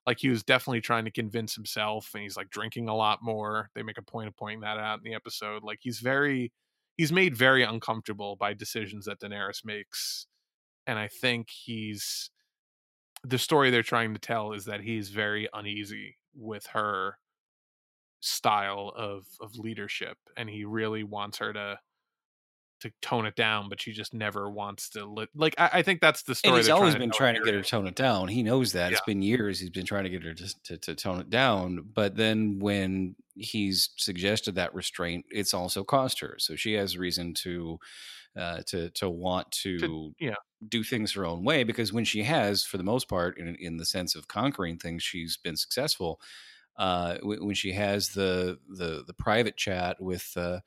like 0.07 0.19
he 0.21 0.29
was 0.29 0.43
definitely 0.43 0.81
trying 0.81 1.05
to 1.05 1.11
convince 1.11 1.55
himself, 1.55 2.11
and 2.15 2.23
he's 2.23 2.37
like 2.37 2.51
drinking 2.51 2.89
a 2.89 2.97
lot 2.97 3.19
more. 3.23 3.71
They 3.75 3.83
make 3.83 3.99
a 3.99 4.03
point 4.03 4.29
of 4.29 4.37
pointing 4.37 4.61
that 4.61 4.79
out 4.79 4.99
in 4.99 5.05
the 5.05 5.15
episode. 5.15 5.63
Like 5.63 5.81
he's 5.83 5.99
very, 5.99 6.53
he's 6.97 7.13
made 7.13 7.37
very 7.37 7.63
uncomfortable 7.63 8.37
by 8.37 8.55
decisions 8.55 9.07
that 9.07 9.21
Daenerys 9.21 9.65
makes, 9.65 10.27
and 10.87 10.99
I 10.99 11.09
think 11.09 11.49
he's 11.51 12.31
the 13.25 13.39
story 13.39 13.71
they're 13.71 13.83
trying 13.83 14.15
to 14.15 14.21
tell 14.21 14.53
is 14.53 14.65
that 14.67 14.81
he's 14.81 15.09
very 15.09 15.49
uneasy 15.53 16.17
with 16.35 16.67
her 16.67 17.19
style 18.21 18.93
of 18.97 19.27
of 19.41 19.57
leadership 19.57 20.19
and 20.37 20.51
he 20.51 20.65
really 20.65 21.05
wants 21.05 21.39
her 21.39 21.53
to 21.53 21.79
to 22.81 22.91
tone 23.03 23.27
it 23.27 23.35
down 23.37 23.69
but 23.69 23.81
she 23.81 23.93
just 23.93 24.15
never 24.15 24.51
wants 24.51 24.91
to 24.91 25.05
li- 25.05 25.27
like 25.35 25.55
I, 25.59 25.71
I, 25.75 25.83
think 25.83 26.01
that's 26.01 26.23
the 26.23 26.35
story 26.35 26.55
and 26.55 26.59
he's 26.59 26.71
always 26.71 26.95
been 26.95 27.11
trying 27.11 27.35
to 27.35 27.41
get 27.41 27.55
her 27.55 27.63
to 27.63 27.69
tone 27.69 27.87
it 27.87 27.95
down 27.95 28.29
he 28.29 28.43
knows 28.43 28.73
that 28.73 28.91
yeah. 28.91 28.97
it's 28.97 29.05
been 29.07 29.23
years 29.23 29.59
he's 29.59 29.71
been 29.71 29.87
trying 29.87 30.05
to 30.05 30.11
get 30.11 30.23
her 30.23 30.35
to, 30.35 30.63
to, 30.65 30.77
to 30.79 30.95
tone 30.95 31.21
it 31.21 31.31
down 31.31 31.85
but 31.95 32.17
then 32.17 32.59
when 32.59 33.15
he's 33.35 33.91
suggested 33.97 34.55
that 34.55 34.75
restraint 34.75 35.25
it's 35.31 35.55
also 35.55 35.83
cost 35.85 36.21
her 36.21 36.37
so 36.39 36.57
she 36.57 36.73
has 36.75 36.97
reason 36.97 37.35
to 37.35 37.79
uh, 38.39 38.63
to 38.67 38.89
to 38.91 39.11
want 39.11 39.51
to, 39.51 39.79
to 39.79 40.15
yeah. 40.21 40.35
do 40.69 40.85
things 40.85 41.13
her 41.13 41.27
own 41.27 41.43
way 41.43 41.65
because 41.65 41.93
when 41.93 42.05
she 42.05 42.23
has, 42.23 42.65
for 42.65 42.77
the 42.77 42.85
most 42.85 43.09
part, 43.09 43.39
in 43.39 43.57
in 43.57 43.77
the 43.77 43.85
sense 43.85 44.15
of 44.15 44.29
conquering 44.29 44.79
things, 44.79 45.03
she's 45.03 45.37
been 45.37 45.57
successful. 45.57 46.21
Uh, 46.77 47.17
when 47.23 47.55
she 47.55 47.73
has 47.73 48.11
the 48.11 48.59
the 48.69 49.03
the 49.07 49.15
private 49.15 49.57
chat 49.57 50.01
with 50.01 50.33
uh, 50.37 50.61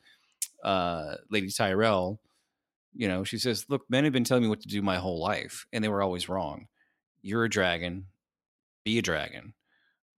uh, 0.64 1.16
Lady 1.30 1.50
Tyrell, 1.52 2.20
you 2.94 3.08
know, 3.08 3.24
she 3.24 3.38
says, 3.38 3.66
"Look, 3.70 3.84
men 3.90 4.04
have 4.04 4.14
been 4.14 4.24
telling 4.24 4.44
me 4.44 4.50
what 4.50 4.62
to 4.62 4.68
do 4.68 4.82
my 4.82 4.98
whole 4.98 5.20
life, 5.20 5.66
and 5.72 5.84
they 5.84 5.90
were 5.90 6.02
always 6.02 6.30
wrong. 6.30 6.68
You're 7.22 7.46
a 7.46 7.50
dragon. 7.50 8.08
Be 8.84 8.98
a 8.98 9.02
dragon." 9.02 9.54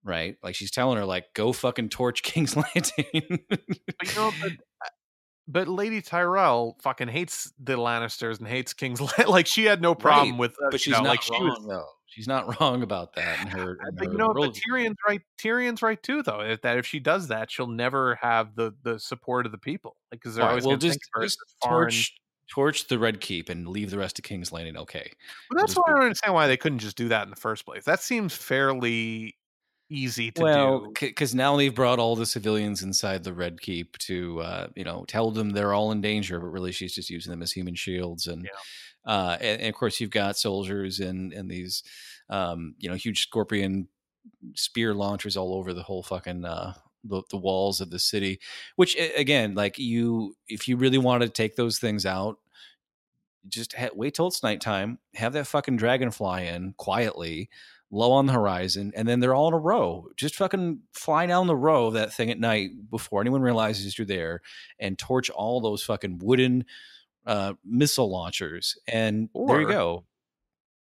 Right? 0.02 0.36
Like 0.42 0.54
she's 0.54 0.70
telling 0.70 0.98
her, 0.98 1.04
like, 1.06 1.32
go 1.34 1.52
fucking 1.52 1.88
torch 1.88 2.22
King's 2.24 2.56
Landing. 2.56 3.06
you 3.12 4.14
know, 4.16 4.32
but 5.46 5.68
Lady 5.68 6.00
Tyrell 6.00 6.76
fucking 6.82 7.08
hates 7.08 7.52
the 7.58 7.76
Lannisters 7.76 8.38
and 8.38 8.48
hates 8.48 8.72
King's 8.72 9.00
like 9.28 9.46
she 9.46 9.64
had 9.64 9.82
no 9.82 9.94
problem 9.94 10.32
right. 10.32 10.38
with, 10.40 10.56
but 10.70 10.80
she's 10.80 10.92
know, 10.92 11.00
not 11.00 11.08
like 11.08 11.28
wrong 11.28 11.42
was, 11.42 11.66
though. 11.66 11.86
She's 12.06 12.28
not 12.28 12.60
wrong 12.60 12.82
about 12.82 13.14
that. 13.14 13.40
In 13.40 13.48
her, 13.48 13.72
in 13.72 13.96
but 13.96 14.06
her 14.06 14.12
you 14.12 14.18
know, 14.18 14.32
but 14.32 14.54
Tyrion's 14.54 14.96
right. 15.06 15.20
Tyrion's 15.38 15.82
right 15.82 16.02
too, 16.02 16.22
though. 16.22 16.40
If, 16.40 16.62
that 16.62 16.78
if 16.78 16.86
she 16.86 17.00
does 17.00 17.28
that, 17.28 17.50
she'll 17.50 17.66
never 17.66 18.14
have 18.16 18.54
the 18.54 18.72
the 18.82 18.98
support 18.98 19.46
of 19.46 19.52
the 19.52 19.58
people, 19.58 19.96
because 20.10 20.36
like, 20.36 20.42
they're 20.42 20.48
always 20.48 20.64
well, 20.64 20.76
just, 20.76 21.00
just 21.20 21.38
torch 21.62 22.14
torch 22.50 22.88
the 22.88 22.98
Red 22.98 23.20
Keep 23.20 23.48
and 23.48 23.68
leave 23.68 23.90
the 23.90 23.98
rest 23.98 24.18
of 24.18 24.24
King's 24.24 24.52
Landing 24.52 24.76
okay. 24.76 25.10
Well, 25.50 25.62
that's 25.62 25.74
why 25.74 25.82
I 25.88 25.90
don't 25.92 26.02
understand 26.02 26.34
why 26.34 26.46
they 26.46 26.56
couldn't 26.56 26.78
just 26.78 26.96
do 26.96 27.08
that 27.08 27.24
in 27.24 27.30
the 27.30 27.36
first 27.36 27.64
place. 27.64 27.84
That 27.84 28.00
seems 28.00 28.34
fairly 28.34 29.36
easy 29.90 30.30
to 30.32 30.42
well, 30.42 30.80
do. 30.80 30.92
because 31.00 31.34
now 31.34 31.56
they've 31.56 31.74
brought 31.74 31.98
all 31.98 32.16
the 32.16 32.26
civilians 32.26 32.82
inside 32.82 33.24
the 33.24 33.32
Red 33.32 33.60
Keep 33.60 33.98
to, 33.98 34.40
uh, 34.40 34.66
you 34.74 34.84
know, 34.84 35.04
tell 35.06 35.30
them 35.30 35.50
they're 35.50 35.74
all 35.74 35.92
in 35.92 36.00
danger, 36.00 36.38
but 36.40 36.46
really 36.46 36.72
she's 36.72 36.94
just 36.94 37.10
using 37.10 37.30
them 37.30 37.42
as 37.42 37.52
human 37.52 37.74
shields. 37.74 38.26
And, 38.26 38.44
yeah. 38.44 39.12
uh, 39.12 39.36
and, 39.40 39.60
and, 39.60 39.68
of 39.68 39.74
course, 39.74 40.00
you've 40.00 40.10
got 40.10 40.36
soldiers 40.36 41.00
and 41.00 41.32
and 41.32 41.50
these, 41.50 41.82
um, 42.30 42.74
you 42.78 42.88
know, 42.88 42.96
huge 42.96 43.22
scorpion 43.22 43.88
spear 44.54 44.94
launchers 44.94 45.36
all 45.36 45.54
over 45.54 45.74
the 45.74 45.82
whole 45.82 46.02
fucking 46.02 46.44
uh, 46.44 46.74
the, 47.04 47.22
the 47.30 47.36
walls 47.36 47.80
of 47.80 47.90
the 47.90 47.98
city. 47.98 48.40
Which 48.76 48.96
again, 49.16 49.54
like 49.54 49.78
you, 49.78 50.36
if 50.48 50.66
you 50.68 50.76
really 50.76 50.98
wanted 50.98 51.26
to 51.26 51.32
take 51.32 51.56
those 51.56 51.78
things 51.78 52.06
out, 52.06 52.38
just 53.48 53.74
ha- 53.74 53.90
wait 53.94 54.14
till 54.14 54.26
it's 54.26 54.42
nighttime, 54.42 54.98
have 55.14 55.34
that 55.34 55.46
fucking 55.46 55.76
dragon 55.76 56.10
fly 56.10 56.42
in 56.42 56.72
quietly 56.78 57.50
low 57.94 58.12
on 58.12 58.26
the 58.26 58.32
horizon, 58.32 58.92
and 58.96 59.06
then 59.08 59.20
they're 59.20 59.34
all 59.34 59.48
in 59.48 59.54
a 59.54 59.58
row. 59.58 60.08
Just 60.16 60.36
fucking 60.36 60.80
fly 60.92 61.26
down 61.26 61.46
the 61.46 61.56
row 61.56 61.86
of 61.86 61.94
that 61.94 62.12
thing 62.12 62.30
at 62.30 62.38
night 62.38 62.70
before 62.90 63.20
anyone 63.20 63.40
realizes 63.40 63.96
you're 63.96 64.06
there, 64.06 64.42
and 64.78 64.98
torch 64.98 65.30
all 65.30 65.60
those 65.60 65.82
fucking 65.82 66.18
wooden 66.22 66.64
uh, 67.26 67.54
missile 67.64 68.10
launchers. 68.10 68.76
And 68.86 69.28
or, 69.32 69.48
there 69.48 69.60
you 69.60 69.68
go 69.68 70.04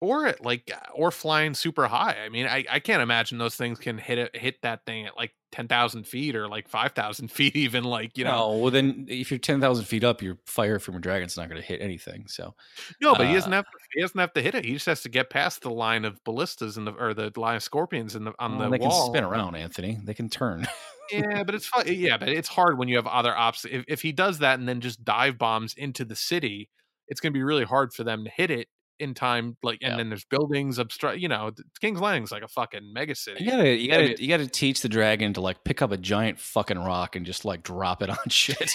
or 0.06 0.28
it 0.28 0.44
like 0.44 0.72
uh, 0.72 0.92
or 0.94 1.10
flying 1.12 1.54
super 1.54 1.88
high. 1.88 2.18
I 2.24 2.30
mean, 2.30 2.46
I, 2.46 2.64
I 2.70 2.80
can't 2.80 3.02
imagine 3.02 3.38
those 3.38 3.56
things 3.56 3.80
can 3.80 3.98
hit 3.98 4.18
it 4.18 4.36
hit 4.36 4.62
that 4.62 4.86
thing 4.86 5.08
at 5.08 5.18
like 5.18 5.34
ten 5.52 5.68
thousand 5.68 6.06
feet 6.06 6.36
or 6.36 6.48
like 6.48 6.68
five 6.68 6.92
thousand 6.92 7.32
feet, 7.32 7.56
even 7.56 7.84
like 7.84 8.18
you 8.18 8.24
know. 8.24 8.36
Oh 8.36 8.58
well, 8.58 8.72
then 8.72 9.08
if 9.10 9.32
you're 9.32 9.40
ten 9.40 9.60
thousand 9.60 9.86
feet 9.86 10.04
up, 10.04 10.22
your 10.22 10.38
fire 10.46 10.80
from 10.80 10.96
a 10.96 11.00
dragon's 11.00 11.38
not 11.38 11.50
going 11.50 11.60
to 11.60 11.68
hit 11.68 11.82
anything. 11.82 12.26
So 12.28 12.54
no, 13.02 13.14
but 13.14 13.26
uh, 13.26 13.30
he 13.30 13.34
doesn't 13.34 13.52
have 13.52 13.66
to, 13.66 13.72
he 13.94 14.02
doesn't 14.02 14.20
have 14.20 14.34
to 14.34 14.42
hit 14.42 14.54
it. 14.54 14.66
He 14.66 14.74
just 14.74 14.86
has 14.86 15.02
to 15.02 15.10
get 15.10 15.30
past 15.30 15.62
the 15.62 15.72
line 15.72 16.06
of 16.06 16.24
ballistas 16.24 16.78
and 16.78 16.86
the 16.86 16.92
or 16.92 17.14
the 17.14 17.32
line 17.36 17.56
of 17.56 17.64
scorpions 17.64 18.16
in 18.16 18.26
the 18.26 18.34
on 18.38 18.58
well, 18.58 18.70
the 18.70 18.78
they 18.78 18.86
wall. 18.86 19.06
can 19.06 19.14
spin 19.14 19.24
around, 19.24 19.56
Anthony. 19.56 19.98
They 20.04 20.14
can 20.14 20.30
turn. 20.30 20.68
yeah, 21.12 21.44
but 21.44 21.56
it's 21.56 21.66
fun. 21.68 21.86
Yeah, 21.88 22.18
but 22.18 22.30
it's 22.30 22.50
hard 22.50 22.78
when 22.78 22.88
you 22.88 22.98
have 22.98 23.08
other 23.08 23.36
options. 23.36 23.74
If 23.74 23.86
if 23.88 24.02
he 24.02 24.12
does 24.12 24.40
that 24.40 24.60
and 24.60 24.68
then 24.68 24.82
just 24.82 25.04
dive 25.04 25.38
bombs 25.38 25.74
into 25.76 26.06
the 26.06 26.16
city, 26.16 26.70
it's 27.08 27.20
going 27.20 27.34
to 27.34 27.38
be 27.38 27.44
really 27.44 27.66
hard 27.66 27.94
for 27.94 28.04
them 28.04 28.24
to 28.24 28.30
hit 28.30 28.52
it 28.52 28.68
in 29.00 29.14
time 29.14 29.58
like 29.64 29.80
and 29.82 29.92
yeah. 29.92 29.98
then 29.98 30.10
there's 30.10 30.26
buildings 30.26 30.80
obstruct 30.80 31.20
you 31.20 31.28
know 31.28 31.52
king's 31.82 32.00
landing's 32.00 32.32
like 32.32 32.44
a 32.44 32.48
fucking 32.48 32.94
mega 32.94 33.16
city. 33.16 33.44
you 33.44 33.52
gotta 33.52 33.76
you 33.76 33.90
gotta 33.90 34.04
I 34.04 34.08
mean, 34.08 34.18
you 34.20 34.28
gotta 34.28 34.48
teach 34.48 34.82
the 34.82 34.90
dragon 34.90 35.34
to 35.34 35.42
like 35.42 35.64
pick 35.64 35.82
up 35.82 35.92
a 35.92 35.98
giant 35.98 36.40
fucking 36.40 36.80
rock 36.80 37.16
and 37.16 37.26
just 37.26 37.46
like 37.46 37.64
drop 37.64 38.02
it 38.02 38.10
on 38.12 38.18
shit. 38.30 38.72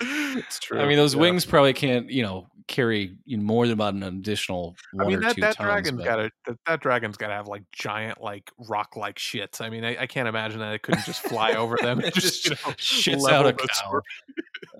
It's 0.00 0.58
true. 0.58 0.80
i 0.80 0.86
mean 0.86 0.96
those 0.96 1.14
yeah. 1.14 1.20
wings 1.20 1.44
probably 1.44 1.72
can't 1.72 2.10
you 2.10 2.22
know 2.22 2.48
carry 2.68 3.16
you 3.24 3.36
know, 3.36 3.44
more 3.44 3.66
than 3.66 3.74
about 3.74 3.94
an 3.94 4.02
additional 4.02 4.74
one 4.92 5.06
I 5.06 5.08
mean, 5.08 5.18
or 5.18 5.20
that, 5.20 5.34
two 5.36 5.40
that 5.40 5.56
tons, 5.56 5.66
dragon's 5.66 6.04
gotta 6.04 6.30
that, 6.46 6.58
that, 6.66 6.80
dragon's 6.80 7.16
gotta 7.16 7.34
have 7.34 7.46
like 7.46 7.62
giant 7.72 8.20
like 8.20 8.50
rock 8.68 8.96
like 8.96 9.16
shits. 9.16 9.60
I 9.60 9.70
mean 9.70 9.84
I, 9.84 9.96
I, 10.02 10.06
can't 10.06 10.28
imagine 10.28 10.58
that 10.60 10.74
it 10.74 10.82
couldn't 10.82 11.04
just 11.04 11.22
fly 11.22 11.54
over 11.54 11.76
them 11.80 12.00
it 12.00 12.14
just, 12.14 12.44
you 12.44 12.50
know, 12.66 12.72
shits 12.72 13.30
out 13.30 13.46
a 13.46 13.52
cow. 13.52 14.00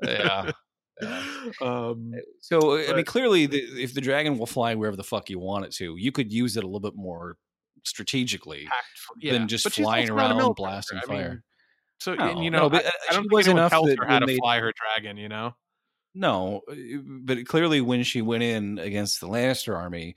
yeah 0.02 0.50
um, 1.60 2.12
eh, 2.16 2.20
so 2.40 2.60
but, 2.60 2.90
I 2.90 2.94
mean, 2.94 3.04
clearly, 3.04 3.46
the, 3.46 3.58
if 3.82 3.92
the 3.92 4.00
dragon 4.00 4.38
will 4.38 4.46
fly 4.46 4.74
wherever 4.74 4.96
the 4.96 5.04
fuck 5.04 5.28
you 5.28 5.38
want 5.38 5.66
it 5.66 5.72
to, 5.72 5.96
you 5.96 6.12
could 6.12 6.32
use 6.32 6.56
it 6.56 6.64
a 6.64 6.66
little 6.66 6.80
bit 6.80 6.96
more 6.96 7.36
strategically 7.84 8.68
yeah. 9.20 9.32
than 9.32 9.48
just 9.48 9.70
flying 9.72 10.10
around 10.10 10.40
and 10.40 10.54
blasting 10.54 10.98
I 10.98 11.06
fire. 11.06 11.28
Mean, 11.28 11.42
so 11.98 12.14
no, 12.14 12.40
you 12.40 12.50
know, 12.50 12.62
no, 12.62 12.70
but 12.70 12.86
I, 12.86 12.90
I 13.10 13.14
don't 13.14 13.30
was 13.30 13.46
enough 13.46 13.70
tells 13.70 13.90
her 13.94 14.06
how 14.06 14.18
to 14.18 14.26
they, 14.26 14.36
fly 14.36 14.60
her 14.60 14.72
dragon. 14.72 15.16
You 15.16 15.28
know, 15.28 15.54
no, 16.14 16.62
uh, 16.70 16.74
but 17.04 17.46
clearly 17.46 17.80
when 17.80 18.02
she 18.02 18.22
went 18.22 18.42
in 18.42 18.78
against 18.78 19.20
the 19.20 19.28
Lannister 19.28 19.76
army, 19.76 20.14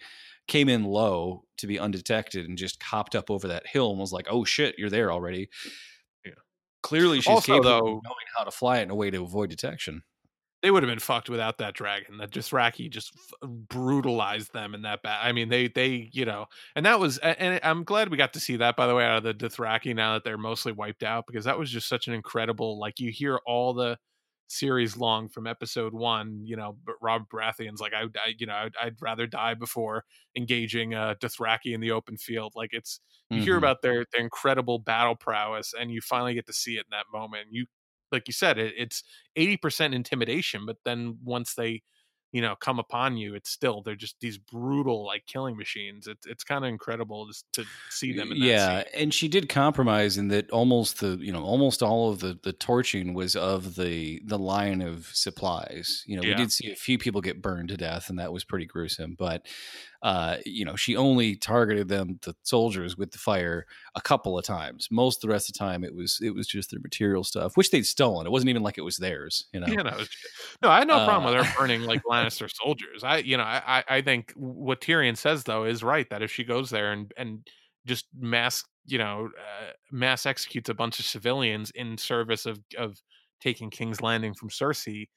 came 0.47 0.68
in 0.69 0.84
low 0.84 1.43
to 1.57 1.68
be 1.68 1.80
undetected 1.80 2.47
and 2.47 2.57
just 2.57 2.81
hopped 2.84 3.15
up 3.15 3.30
over 3.30 3.47
that 3.49 3.68
hill 3.68 3.91
and 3.91 3.99
was 3.99 4.11
like, 4.11 4.27
"Oh 4.30 4.43
shit, 4.43 4.76
you're 4.77 4.89
there 4.89 5.11
already." 5.11 5.49
Yeah. 6.26 6.34
Clearly, 6.84 7.18
she's 7.18 7.27
also, 7.27 7.53
capable 7.53 7.69
though, 7.69 7.97
of 7.97 8.03
knowing 8.03 8.27
how 8.38 8.43
to 8.43 8.51
fly 8.51 8.80
it 8.80 8.84
in 8.84 8.91
a 8.91 8.95
way 8.95 9.10
to 9.10 9.23
avoid 9.23 9.49
detection 9.49 10.03
they 10.61 10.72
would 10.72 10.84
have 10.84 10.90
been 10.90 10.99
fucked 10.99 11.30
without 11.30 11.57
that 11.60 11.73
dragon. 11.73 12.18
That 12.18 12.31
Dothraki 12.31 12.90
just 12.90 13.14
f- 13.15 13.49
brutalized 13.49 14.53
them 14.53 14.76
in 14.76 14.81
that 14.81 15.02
bat. 15.02 15.19
I 15.22 15.31
mean, 15.31 15.49
they 15.49 15.68
they 15.68 16.10
you 16.11 16.26
know, 16.26 16.45
and 16.76 16.86
that 16.86 16.99
was, 16.99 17.18
and 17.19 17.60
I'm 17.64 17.84
glad 17.84 18.10
we 18.10 18.18
got 18.18 18.34
to 18.34 18.40
see 18.40 18.57
that 18.57 18.76
by 18.76 18.88
the 18.88 18.95
way 18.95 19.06
out 19.06 19.18
of 19.18 19.23
the 19.23 19.34
Dothraki 19.34 19.95
now 19.95 20.14
that 20.14 20.23
they're 20.23 20.38
mostly 20.38 20.72
wiped 20.72 21.03
out 21.03 21.26
because 21.27 21.45
that 21.45 21.57
was 21.57 21.69
just 21.69 21.88
such 21.88 22.07
an 22.07 22.14
incredible. 22.14 22.80
Like 22.80 22.99
you 22.99 23.11
hear 23.11 23.40
all 23.45 23.73
the 23.73 23.98
series 24.49 24.98
long 24.98 25.30
from 25.30 25.48
episode 25.48 25.94
one. 25.94 26.41
You 26.44 26.57
know, 26.57 26.77
but 26.86 26.95
Rob 27.02 27.23
Baratheon's 27.30 27.80
like, 27.80 27.94
I, 27.94 28.03
I 28.03 28.34
you 28.38 28.48
know, 28.48 28.53
I'd, 28.53 28.73
I'd, 28.81 28.95
rather 29.02 29.27
die 29.27 29.53
before 29.53 30.03
engaging 30.36 30.94
uh, 30.94 31.15
Dothraki 31.22 31.73
in 31.73 31.80
the 31.80 31.91
open 31.91 32.18
field. 32.18 32.53
Like 32.56 32.72
it's 32.73 32.99
you 33.30 33.38
mm-hmm. 33.38 33.45
hear 33.45 33.57
about 33.57 33.81
their 33.81 34.06
their 34.11 34.22
incredible 34.22 34.80
battle 34.80 35.15
prowess, 35.15 35.73
and 35.80 35.91
you 35.91 36.02
finally 36.02 36.34
get 36.34 36.48
to 36.48 36.53
see 36.53 36.73
it 36.73 36.80
in 36.80 36.91
that 36.91 37.06
moment. 37.14 37.48
You 37.52 37.65
like 38.11 38.27
you 38.27 38.34
said, 38.34 38.57
it, 38.57 38.73
it's 38.77 39.03
eighty 39.36 39.57
percent 39.57 39.94
intimidation, 39.94 40.65
but 40.65 40.77
then 40.86 41.18
once 41.23 41.53
they 41.53 41.84
you 42.31 42.41
know 42.41 42.56
come 42.56 42.80
upon 42.80 43.18
you 43.18 43.34
it's 43.34 43.49
still 43.49 43.81
they're 43.81 43.95
just 43.95 44.19
these 44.19 44.38
brutal 44.38 45.06
like 45.06 45.26
killing 45.26 45.57
machines. 45.57 46.07
It's 46.07 46.26
it's 46.27 46.44
kind 46.44 46.64
of 46.64 46.69
incredible 46.69 47.27
just 47.27 47.52
to 47.53 47.65
see 47.90 48.14
them 48.14 48.31
yeah 48.36 48.84
and 48.95 49.14
she 49.14 49.27
did 49.27 49.49
compromise 49.49 50.18
in 50.18 50.27
that 50.30 50.49
almost 50.52 50.99
the 50.99 51.18
you 51.19 51.31
know 51.31 51.44
almost 51.44 51.81
all 51.81 52.10
of 52.11 52.19
the 52.19 52.40
the 52.44 52.53
torching 52.53 53.14
was 53.14 53.36
of 53.36 53.76
the 53.76 54.22
the 54.26 54.38
line 54.38 54.81
of 54.81 55.07
supplies. 55.07 56.03
You 56.06 56.18
know 56.18 56.23
yeah. 56.23 56.30
we 56.30 56.36
did 56.36 56.52
see 56.52 56.72
a 56.72 56.76
few 56.76 56.98
people 56.98 57.22
get 57.22 57.41
burned 57.41 57.69
to 57.69 57.77
death 57.77 58.10
and 58.10 58.19
that 58.19 58.31
was 58.31 58.44
pretty 58.44 58.65
gruesome 58.65 59.15
but 59.18 59.48
uh, 60.01 60.38
you 60.45 60.63
know, 60.63 60.76
she 60.76 60.95
only 60.95 61.35
targeted 61.35 61.89
them, 61.89 62.19
the 62.21 62.34
soldiers, 62.43 62.97
with 62.97 63.11
the 63.11 63.17
fire 63.17 63.65
a 63.95 64.01
couple 64.01 64.38
of 64.38 64.45
times. 64.45 64.88
Most 64.89 65.17
of 65.17 65.21
the 65.27 65.34
rest 65.34 65.49
of 65.49 65.53
the 65.53 65.59
time, 65.59 65.84
it 65.84 65.93
was 65.93 66.19
it 66.21 66.34
was 66.34 66.47
just 66.47 66.71
their 66.71 66.80
material 66.80 67.23
stuff, 67.23 67.57
which 67.57 67.69
they'd 67.69 67.85
stolen. 67.85 68.26
It 68.26 68.31
wasn't 68.31 68.49
even 68.49 68.63
like 68.63 68.77
it 68.77 68.84
was 68.84 68.97
theirs. 68.97 69.47
You 69.51 69.59
know, 69.59 69.67
you 69.67 69.84
know 69.84 69.97
no, 70.61 70.69
I 70.69 70.80
had 70.80 70.88
no 70.88 70.99
uh, 70.99 71.05
problem 71.05 71.34
with 71.34 71.45
her 71.45 71.53
burning 71.59 71.81
like 71.81 72.01
Lannister 72.09 72.49
soldiers. 72.49 73.03
I, 73.03 73.17
you 73.17 73.35
know, 73.35 73.43
I 73.43 73.84
I 73.88 74.01
think 74.01 74.31
what 74.35 74.80
Tyrion 74.80 75.17
says 75.17 75.43
though 75.43 75.65
is 75.65 75.84
right 75.84 76.09
that 76.09 76.21
if 76.21 76.31
she 76.31 76.45
goes 76.45 76.69
there 76.69 76.93
and 76.93 77.11
and 77.17 77.45
just 77.85 78.05
mass, 78.17 78.63
you 78.85 78.99
know, 78.99 79.30
uh, 79.38 79.71
mass 79.91 80.26
executes 80.26 80.69
a 80.69 80.73
bunch 80.73 80.99
of 80.99 81.05
civilians 81.05 81.71
in 81.71 81.97
service 81.97 82.45
of 82.45 82.59
of 82.77 83.01
taking 83.41 83.69
King's 83.69 84.01
Landing 84.01 84.34
from 84.34 84.49
Cersei 84.49 85.07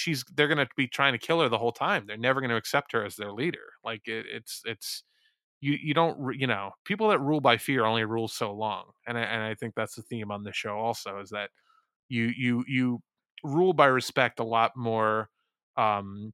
she's 0.00 0.24
they're 0.34 0.48
going 0.48 0.58
to 0.58 0.68
be 0.76 0.88
trying 0.88 1.12
to 1.12 1.18
kill 1.18 1.40
her 1.40 1.48
the 1.48 1.58
whole 1.58 1.72
time. 1.72 2.04
They're 2.06 2.16
never 2.16 2.40
going 2.40 2.50
to 2.50 2.56
accept 2.56 2.92
her 2.92 3.04
as 3.04 3.16
their 3.16 3.32
leader. 3.32 3.74
Like 3.84 4.08
it, 4.08 4.26
it's 4.30 4.62
it's 4.64 5.04
you 5.60 5.76
you 5.80 5.94
don't 5.94 6.34
you 6.38 6.46
know 6.46 6.70
people 6.84 7.08
that 7.08 7.20
rule 7.20 7.40
by 7.40 7.56
fear 7.58 7.84
only 7.84 8.04
rule 8.04 8.28
so 8.28 8.52
long, 8.52 8.90
and 9.06 9.18
I, 9.18 9.22
and 9.22 9.42
I 9.42 9.54
think 9.54 9.74
that's 9.74 9.94
the 9.94 10.02
theme 10.02 10.30
on 10.30 10.42
this 10.42 10.56
show 10.56 10.76
also 10.78 11.18
is 11.20 11.30
that 11.30 11.50
you 12.08 12.32
you 12.36 12.64
you 12.66 13.00
rule 13.44 13.72
by 13.72 13.86
respect 13.86 14.40
a 14.40 14.44
lot 14.44 14.72
more 14.76 15.28
um 15.76 16.32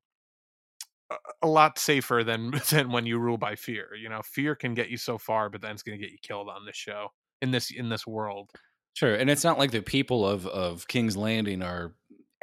a 1.43 1.47
lot 1.47 1.79
safer 1.79 2.25
than 2.25 2.51
than 2.71 2.91
when 2.91 3.07
you 3.07 3.19
rule 3.19 3.39
by 3.39 3.55
fear 3.55 3.91
you 4.01 4.09
know 4.09 4.21
fear 4.25 4.57
can 4.57 4.75
get 4.75 4.89
you 4.89 4.97
so 4.97 5.17
far 5.19 5.49
but 5.49 5.61
then 5.61 5.71
it's 5.71 5.83
going 5.83 5.97
to 5.97 6.05
get 6.05 6.11
you 6.11 6.19
killed 6.21 6.49
on 6.49 6.65
this 6.67 6.75
show 6.75 7.09
in 7.43 7.53
this 7.53 7.71
in 7.71 7.89
this 7.89 8.07
world 8.07 8.51
sure 8.95 9.15
and 9.15 9.31
it's 9.31 9.45
not 9.45 9.59
like 9.59 9.71
the 9.71 9.83
people 9.83 10.27
of 10.27 10.47
of 10.49 10.89
king's 10.89 11.17
landing 11.17 11.63
are 11.63 11.95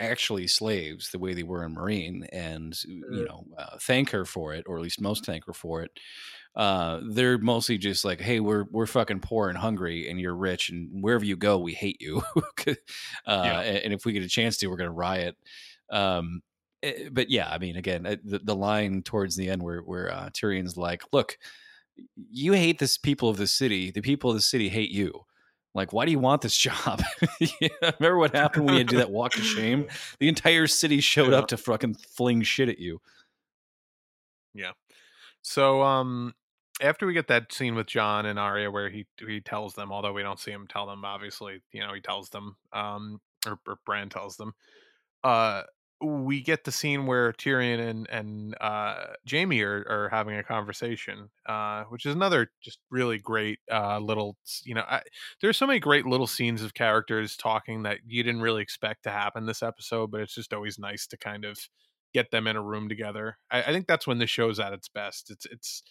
actually 0.03 0.47
slaves 0.47 1.09
the 1.11 1.19
way 1.19 1.33
they 1.33 1.43
were 1.43 1.63
in 1.63 1.75
Meereen, 1.75 2.27
and 2.31 2.77
you 2.85 3.25
know 3.27 3.45
uh, 3.57 3.77
thank 3.81 4.09
her 4.11 4.25
for 4.25 4.53
it 4.53 4.65
or 4.67 4.77
at 4.77 4.83
least 4.83 5.01
most 5.01 5.25
thank 5.25 5.45
her 5.45 5.53
for 5.53 5.83
it. 5.83 5.91
Uh, 6.55 7.01
they're 7.09 7.39
mostly 7.39 7.77
just 7.79 8.05
like 8.05 8.21
hey 8.21 8.39
we're 8.39 8.65
we're 8.71 8.85
fucking 8.85 9.19
poor 9.19 9.49
and 9.49 9.57
hungry 9.57 10.09
and 10.09 10.19
you're 10.19 10.35
rich 10.35 10.69
and 10.69 11.03
wherever 11.03 11.25
you 11.25 11.35
go 11.35 11.57
we 11.57 11.73
hate 11.73 12.01
you. 12.01 12.21
Uh, 13.25 13.41
yeah. 13.45 13.59
and 13.59 13.93
if 13.93 14.05
we 14.05 14.13
get 14.13 14.23
a 14.23 14.29
chance 14.29 14.57
to 14.57 14.67
we're 14.67 14.77
to 14.77 14.89
riot. 14.89 15.35
Um, 15.89 16.41
eh, 16.81 17.09
but 17.11 17.29
yeah 17.29 17.49
i 17.49 17.57
mean 17.57 17.75
again 17.75 18.05
uh, 18.05 18.15
the, 18.23 18.39
the 18.39 18.55
line 18.55 19.01
towards 19.01 19.35
the 19.35 19.49
end 19.49 19.61
where 19.61 19.79
where 19.79 20.11
uh, 20.11 20.29
Tyrion's 20.29 20.77
like 20.77 21.03
look 21.11 21.37
you 22.15 22.53
hate 22.53 22.79
this 22.79 22.97
people 22.97 23.29
of 23.29 23.37
the 23.37 23.47
city 23.47 23.91
the 23.91 24.01
people 24.01 24.29
of 24.29 24.35
the 24.35 24.41
city 24.41 24.69
hate 24.69 24.91
you 24.91 25.25
like, 25.73 25.91
why 25.91 26.05
do 26.05 26.11
you 26.11 26.19
want 26.19 26.41
this 26.41 26.55
job? 26.55 27.01
yeah, 27.39 27.69
remember 27.81 28.17
what 28.17 28.35
happened 28.35 28.65
when 28.65 28.75
you 28.75 28.79
had 28.79 28.87
do 28.87 28.97
that 28.97 29.11
walk 29.11 29.35
of 29.35 29.43
shame? 29.43 29.87
The 30.19 30.27
entire 30.27 30.67
city 30.67 31.01
showed 31.01 31.31
yeah. 31.31 31.39
up 31.39 31.47
to 31.47 31.57
fucking 31.57 31.95
fling 31.95 32.43
shit 32.43 32.69
at 32.69 32.79
you. 32.79 33.01
Yeah. 34.53 34.71
So, 35.41 35.81
um, 35.81 36.33
after 36.81 37.05
we 37.05 37.13
get 37.13 37.27
that 37.27 37.51
scene 37.51 37.75
with 37.75 37.87
Jon 37.87 38.25
and 38.25 38.39
Arya 38.39 38.69
where 38.71 38.89
he 38.89 39.05
he 39.25 39.41
tells 39.41 39.73
them, 39.73 39.91
although 39.91 40.13
we 40.13 40.21
don't 40.23 40.39
see 40.39 40.51
him 40.51 40.67
tell 40.67 40.85
them, 40.85 41.03
obviously, 41.03 41.61
you 41.71 41.81
know, 41.81 41.93
he 41.93 42.01
tells 42.01 42.29
them, 42.29 42.55
um, 42.71 43.19
or, 43.45 43.59
or 43.67 43.79
Bran 43.85 44.09
tells 44.09 44.37
them, 44.37 44.53
uh, 45.23 45.63
we 46.03 46.41
get 46.41 46.65
the 46.65 46.71
scene 46.71 47.05
where 47.05 47.31
Tyrion 47.33 47.79
and 47.79 48.09
and 48.09 48.55
uh, 48.59 49.05
Jaime 49.29 49.61
are, 49.61 49.85
are 49.89 50.09
having 50.09 50.37
a 50.37 50.43
conversation, 50.43 51.29
uh, 51.47 51.83
which 51.85 52.05
is 52.05 52.13
another 52.13 52.51
just 52.61 52.79
really 52.91 53.17
great 53.17 53.59
uh, 53.71 53.99
little. 53.99 54.37
You 54.63 54.75
know, 54.75 54.83
I, 54.87 55.01
there's 55.41 55.57
so 55.57 55.67
many 55.67 55.79
great 55.79 56.05
little 56.05 56.27
scenes 56.27 56.61
of 56.61 56.73
characters 56.73 57.37
talking 57.37 57.83
that 57.83 57.99
you 58.05 58.23
didn't 58.23 58.41
really 58.41 58.61
expect 58.61 59.03
to 59.03 59.11
happen 59.11 59.45
this 59.45 59.63
episode, 59.63 60.11
but 60.11 60.21
it's 60.21 60.35
just 60.35 60.53
always 60.53 60.77
nice 60.77 61.07
to 61.07 61.17
kind 61.17 61.45
of 61.45 61.57
get 62.13 62.31
them 62.31 62.47
in 62.47 62.55
a 62.55 62.61
room 62.61 62.89
together. 62.89 63.37
I, 63.49 63.63
I 63.63 63.71
think 63.71 63.87
that's 63.87 64.05
when 64.05 64.19
the 64.19 64.27
show's 64.27 64.59
at 64.59 64.73
its 64.73 64.89
best. 64.89 65.31
It's 65.31 65.45
it's 65.45 65.83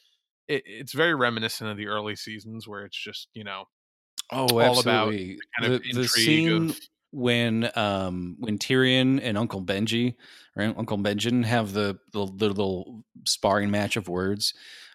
it, 0.48 0.62
it's 0.66 0.93
very 0.93 1.14
reminiscent 1.14 1.70
of 1.70 1.76
the 1.76 1.89
early 1.89 2.16
seasons 2.16 2.68
where 2.68 2.84
it's 2.84 3.02
just 3.02 3.28
you 3.34 3.44
know 3.44 3.64
oh 4.30 4.47
all 4.48 4.60
absolutely. 4.60 5.32
about 5.32 5.60
kind 5.60 5.74
of 5.74 5.82
the, 5.82 6.02
the 6.02 6.09
scene 6.09 6.70
of, 6.70 6.80
when 7.12 7.70
um 7.76 8.36
when 8.39 8.59
Tyrion 8.59 9.20
and 9.22 9.39
Uncle 9.39 9.62
Benji 9.62 10.14
right 10.56 10.74
Uncle 10.76 10.98
Benjen 10.98 11.44
have 11.44 11.72
the, 11.72 11.98
the, 12.12 12.24
the 12.24 12.48
little 12.48 13.05
sparring 13.24 13.70
match 13.70 13.97
of 13.97 14.09
words 14.09 14.55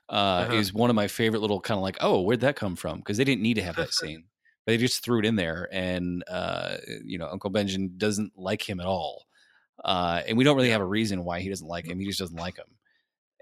uh, 0.09 0.13
uh-huh. 0.13 0.53
is 0.55 0.73
one 0.73 0.89
of 0.89 0.95
my 0.95 1.07
favorite 1.07 1.41
little 1.41 1.61
kind 1.61 1.77
of 1.77 1.83
like 1.83 1.97
oh 2.01 2.21
where'd 2.21 2.41
that 2.41 2.55
come 2.55 2.75
from? 2.75 2.97
Because 2.97 3.17
they 3.17 3.23
didn't 3.23 3.43
need 3.43 3.55
to 3.55 3.63
have 3.63 3.75
that 3.75 3.93
scene. 3.93 4.23
But 4.65 4.71
they 4.73 4.77
just 4.77 5.03
threw 5.03 5.19
it 5.19 5.25
in 5.25 5.35
there 5.35 5.69
and 5.71 6.23
uh 6.27 6.77
you 7.05 7.19
know 7.19 7.27
Uncle 7.27 7.51
Benjen 7.51 7.97
doesn't 7.97 8.33
like 8.35 8.67
him 8.67 8.79
at 8.79 8.87
all 8.87 9.25
uh 9.85 10.21
and 10.27 10.37
we 10.37 10.43
don't 10.43 10.55
really 10.55 10.71
have 10.71 10.81
a 10.81 10.85
reason 10.85 11.23
why 11.23 11.39
he 11.39 11.49
doesn't 11.49 11.67
like 11.67 11.85
him. 11.85 11.99
He 11.99 12.07
just 12.07 12.19
doesn't 12.19 12.39
like 12.39 12.57
him. 12.57 12.65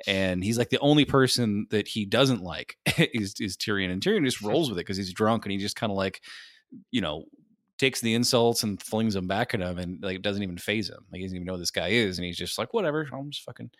And 0.05 0.43
he's 0.43 0.57
like 0.57 0.69
the 0.69 0.79
only 0.79 1.05
person 1.05 1.67
that 1.69 1.87
he 1.87 2.05
doesn't 2.05 2.43
like 2.43 2.77
is 2.97 3.35
is 3.39 3.55
Tyrion 3.55 3.89
and 3.89 4.01
Tyrion 4.01 4.25
just 4.25 4.41
rolls 4.43 4.69
with 4.69 4.77
it 4.77 4.81
because 4.81 4.97
he's 4.97 5.13
drunk 5.13 5.45
and 5.45 5.53
he 5.53 5.57
just 5.57 5.77
kind 5.77 5.91
of 5.91 5.97
like 5.97 6.21
you 6.91 6.99
know 6.99 7.23
takes 7.77 7.99
the 7.99 8.13
insults 8.13 8.63
and 8.63 8.81
flings 8.81 9.13
them 9.13 9.27
back 9.27 9.53
at 9.53 9.59
him 9.59 9.77
and 9.77 10.01
like 10.01 10.21
doesn't 10.21 10.43
even 10.43 10.57
phase 10.57 10.89
him. 10.89 11.05
Like 11.11 11.19
he 11.19 11.25
doesn't 11.25 11.35
even 11.35 11.45
know 11.45 11.53
who 11.53 11.59
this 11.59 11.71
guy 11.71 11.89
is. 11.89 12.17
And 12.17 12.25
he's 12.25 12.37
just 12.37 12.57
like, 12.57 12.73
whatever, 12.73 13.07
I'm 13.11 13.31
just 13.31 13.43
fucking 13.43 13.71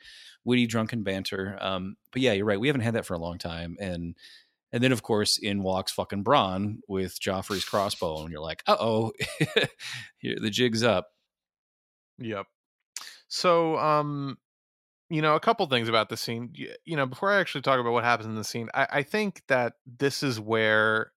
witty, 0.43 0.67
drunken 0.67 1.03
banter. 1.03 1.57
Um, 1.61 1.95
but 2.11 2.22
yeah, 2.22 2.34
you're 2.34 2.45
right. 2.45 2.59
We 2.59 2.67
haven't 2.67 2.81
had 2.81 2.95
that 2.95 3.05
for 3.05 3.13
a 3.13 3.19
long 3.19 3.38
time. 3.38 3.77
And 3.80 4.15
and 4.72 4.84
then 4.84 4.91
of 4.91 5.03
course 5.03 5.38
in 5.38 5.63
walks 5.63 5.93
fucking 5.93 6.23
Bronn 6.23 6.80
with 6.88 7.19
Joffrey's 7.19 7.63
crossbow, 7.63 8.23
and 8.23 8.31
you're 8.31 8.41
like, 8.41 8.63
uh 8.67 8.77
oh, 8.80 9.13
the 10.22 10.49
jig's 10.49 10.84
up. 10.84 11.07
Yep. 12.19 12.45
So 13.27 13.77
um 13.77 14.38
you 15.09 15.22
know, 15.22 15.35
a 15.35 15.39
couple 15.39 15.65
things 15.67 15.88
about 15.88 16.09
the 16.09 16.17
scene. 16.17 16.51
You 16.84 16.97
know, 16.97 17.05
before 17.05 17.31
I 17.31 17.39
actually 17.39 17.61
talk 17.61 17.80
about 17.80 17.93
what 17.93 18.03
happens 18.03 18.27
in 18.27 18.35
the 18.35 18.43
scene, 18.43 18.69
I, 18.73 18.88
I 18.91 19.03
think 19.03 19.43
that 19.47 19.73
this 19.85 20.23
is 20.23 20.39
where 20.39 21.11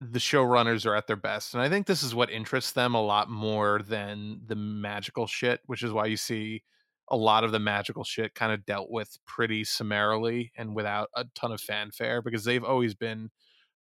the 0.00 0.18
showrunners 0.18 0.86
are 0.86 0.94
at 0.94 1.06
their 1.06 1.16
best. 1.16 1.54
And 1.54 1.62
I 1.62 1.68
think 1.68 1.86
this 1.86 2.02
is 2.02 2.14
what 2.14 2.30
interests 2.30 2.72
them 2.72 2.94
a 2.94 3.02
lot 3.02 3.28
more 3.28 3.80
than 3.82 4.40
the 4.46 4.54
magical 4.54 5.26
shit, 5.26 5.60
which 5.66 5.82
is 5.82 5.92
why 5.92 6.06
you 6.06 6.16
see 6.16 6.62
a 7.10 7.16
lot 7.16 7.42
of 7.42 7.52
the 7.52 7.58
magical 7.58 8.04
shit 8.04 8.34
kind 8.34 8.52
of 8.52 8.64
dealt 8.64 8.90
with 8.90 9.18
pretty 9.26 9.64
summarily 9.64 10.52
and 10.56 10.74
without 10.74 11.08
a 11.14 11.24
ton 11.34 11.52
of 11.52 11.60
fanfare 11.60 12.22
because 12.22 12.44
they've 12.44 12.64
always 12.64 12.94
been 12.94 13.30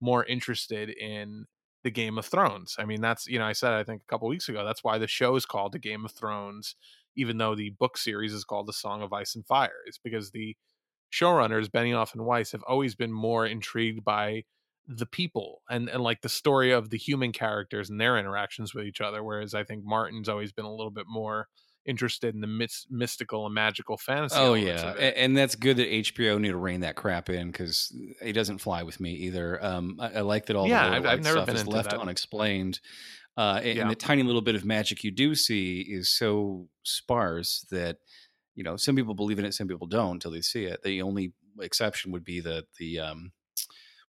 more 0.00 0.24
interested 0.24 0.90
in 0.90 1.44
the 1.82 1.90
Game 1.90 2.18
of 2.18 2.26
Thrones. 2.26 2.76
I 2.78 2.84
mean, 2.84 3.00
that's, 3.00 3.26
you 3.26 3.38
know, 3.38 3.44
I 3.44 3.52
said, 3.52 3.72
I 3.72 3.84
think 3.84 4.02
a 4.02 4.06
couple 4.06 4.28
weeks 4.28 4.48
ago, 4.48 4.64
that's 4.64 4.84
why 4.84 4.98
the 4.98 5.06
show 5.06 5.36
is 5.36 5.44
called 5.44 5.72
The 5.72 5.78
Game 5.78 6.04
of 6.04 6.12
Thrones, 6.12 6.76
even 7.16 7.38
though 7.38 7.54
the 7.54 7.70
book 7.70 7.98
series 7.98 8.32
is 8.32 8.44
called 8.44 8.66
The 8.66 8.72
Song 8.72 9.02
of 9.02 9.12
Ice 9.12 9.34
and 9.34 9.46
Fire, 9.46 9.82
is 9.86 9.98
because 10.02 10.30
the 10.30 10.56
showrunners, 11.12 11.68
Benioff 11.68 12.14
and 12.14 12.24
Weiss, 12.24 12.52
have 12.52 12.62
always 12.66 12.94
been 12.94 13.12
more 13.12 13.46
intrigued 13.46 14.04
by 14.04 14.44
the 14.88 15.06
people 15.06 15.62
and 15.68 15.88
and 15.88 16.02
like 16.02 16.20
the 16.20 16.28
story 16.28 16.70
of 16.70 16.90
the 16.90 16.98
human 16.98 17.32
characters 17.32 17.90
and 17.90 18.00
their 18.00 18.16
interactions 18.16 18.74
with 18.74 18.86
each 18.86 19.00
other 19.00 19.22
whereas 19.22 19.54
i 19.54 19.64
think 19.64 19.84
martin's 19.84 20.28
always 20.28 20.52
been 20.52 20.64
a 20.64 20.70
little 20.70 20.90
bit 20.90 21.06
more 21.08 21.48
interested 21.84 22.34
in 22.34 22.40
the 22.40 22.68
mystical 22.90 23.46
and 23.46 23.54
magical 23.54 23.96
fantasy 23.96 24.36
oh 24.38 24.54
yeah 24.54 24.90
and 24.92 25.36
that's 25.36 25.54
good 25.54 25.76
that 25.76 25.88
hbo 25.88 26.40
need 26.40 26.48
to 26.48 26.56
rein 26.56 26.80
that 26.80 26.96
crap 26.96 27.28
in 27.28 27.50
because 27.50 27.96
it 28.20 28.32
doesn't 28.32 28.58
fly 28.58 28.82
with 28.82 29.00
me 29.00 29.12
either 29.12 29.64
um 29.64 29.96
i, 30.00 30.14
I 30.14 30.20
like 30.20 30.46
that 30.46 30.56
all 30.56 30.66
yeah 30.68 30.88
the 30.88 30.96
I've, 30.96 31.06
I've 31.06 31.22
never 31.22 31.38
stuff 31.38 31.46
been 31.46 31.56
is 31.56 31.66
left 31.66 31.90
that. 31.90 32.00
unexplained 32.00 32.80
uh 33.36 33.60
and, 33.62 33.76
yeah. 33.76 33.82
and 33.82 33.90
the 33.90 33.96
tiny 33.96 34.22
little 34.22 34.42
bit 34.42 34.56
of 34.56 34.64
magic 34.64 35.04
you 35.04 35.10
do 35.10 35.34
see 35.34 35.80
is 35.80 36.10
so 36.10 36.68
sparse 36.82 37.66
that 37.70 37.98
you 38.56 38.64
know 38.64 38.76
some 38.76 38.96
people 38.96 39.14
believe 39.14 39.38
in 39.38 39.44
it 39.44 39.54
some 39.54 39.68
people 39.68 39.86
don't 39.86 40.14
until 40.14 40.32
they 40.32 40.40
see 40.40 40.64
it 40.64 40.82
the 40.82 41.02
only 41.02 41.32
exception 41.60 42.10
would 42.10 42.24
be 42.24 42.40
the 42.40 42.64
the 42.78 42.98
um 42.98 43.30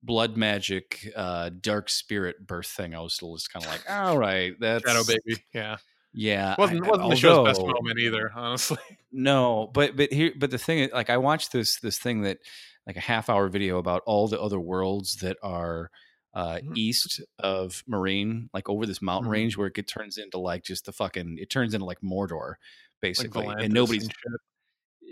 blood 0.04 0.36
magic 0.36 1.10
uh 1.16 1.50
dark 1.60 1.88
spirit 1.88 2.46
birth 2.46 2.66
thing 2.66 2.94
i 2.94 3.00
was 3.00 3.14
still 3.14 3.34
just 3.34 3.52
kind 3.52 3.64
of 3.64 3.70
like 3.70 3.82
all 3.90 4.18
right 4.18 4.54
that's 4.60 4.84
shadow 4.84 5.04
baby 5.04 5.42
yeah 5.52 5.76
yeah 6.12 6.54
wasn't, 6.58 6.86
wasn't 6.86 7.10
the 7.10 7.16
show's 7.16 7.46
best 7.46 7.60
moment 7.60 7.98
either 7.98 8.30
honestly 8.36 8.78
no 9.12 9.70
but 9.72 9.96
but 9.96 10.12
here 10.12 10.32
but 10.38 10.50
the 10.50 10.58
thing 10.58 10.80
is 10.80 10.92
like 10.92 11.10
i 11.10 11.16
watched 11.16 11.52
this 11.52 11.80
this 11.80 11.98
thing 11.98 12.22
that 12.22 12.38
like 12.86 12.96
a 12.96 13.00
half 13.00 13.30
hour 13.30 13.48
video 13.48 13.78
about 13.78 14.02
all 14.06 14.28
the 14.28 14.40
other 14.40 14.60
worlds 14.60 15.16
that 15.16 15.36
are 15.42 15.90
uh, 16.34 16.56
mm-hmm. 16.56 16.72
east 16.74 17.20
of 17.38 17.84
Meereen, 17.88 18.48
like 18.52 18.68
over 18.68 18.86
this 18.86 19.00
mountain 19.00 19.26
mm-hmm. 19.26 19.32
range 19.32 19.56
where 19.56 19.70
it 19.74 19.86
turns 19.86 20.18
into 20.18 20.38
like 20.38 20.64
just 20.64 20.86
the 20.86 20.92
fucking, 20.92 21.38
it 21.40 21.48
turns 21.48 21.74
into 21.74 21.86
like 21.86 22.00
Mordor, 22.00 22.54
basically, 23.00 23.46
like 23.46 23.62
and 23.62 23.72
nobody's 23.72 24.02
and 24.02 24.12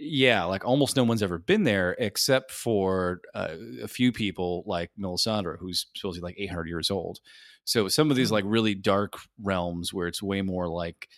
yeah, 0.02 0.44
like 0.44 0.64
almost 0.64 0.96
no 0.96 1.04
one's 1.04 1.22
ever 1.22 1.38
been 1.38 1.62
there 1.62 1.94
except 1.98 2.50
for 2.50 3.20
uh, 3.34 3.54
a 3.82 3.88
few 3.88 4.10
people 4.10 4.64
like 4.66 4.90
Melisandre, 4.98 5.58
who's 5.58 5.86
supposedly 5.94 6.28
like 6.28 6.36
800 6.38 6.66
years 6.66 6.90
old. 6.90 7.20
So 7.64 7.86
some 7.88 8.10
of 8.10 8.16
these 8.16 8.28
hmm. 8.28 8.34
like 8.34 8.44
really 8.46 8.74
dark 8.74 9.14
realms 9.40 9.94
where 9.94 10.08
it's 10.08 10.22
way 10.22 10.42
more 10.42 10.68
like 10.68 11.08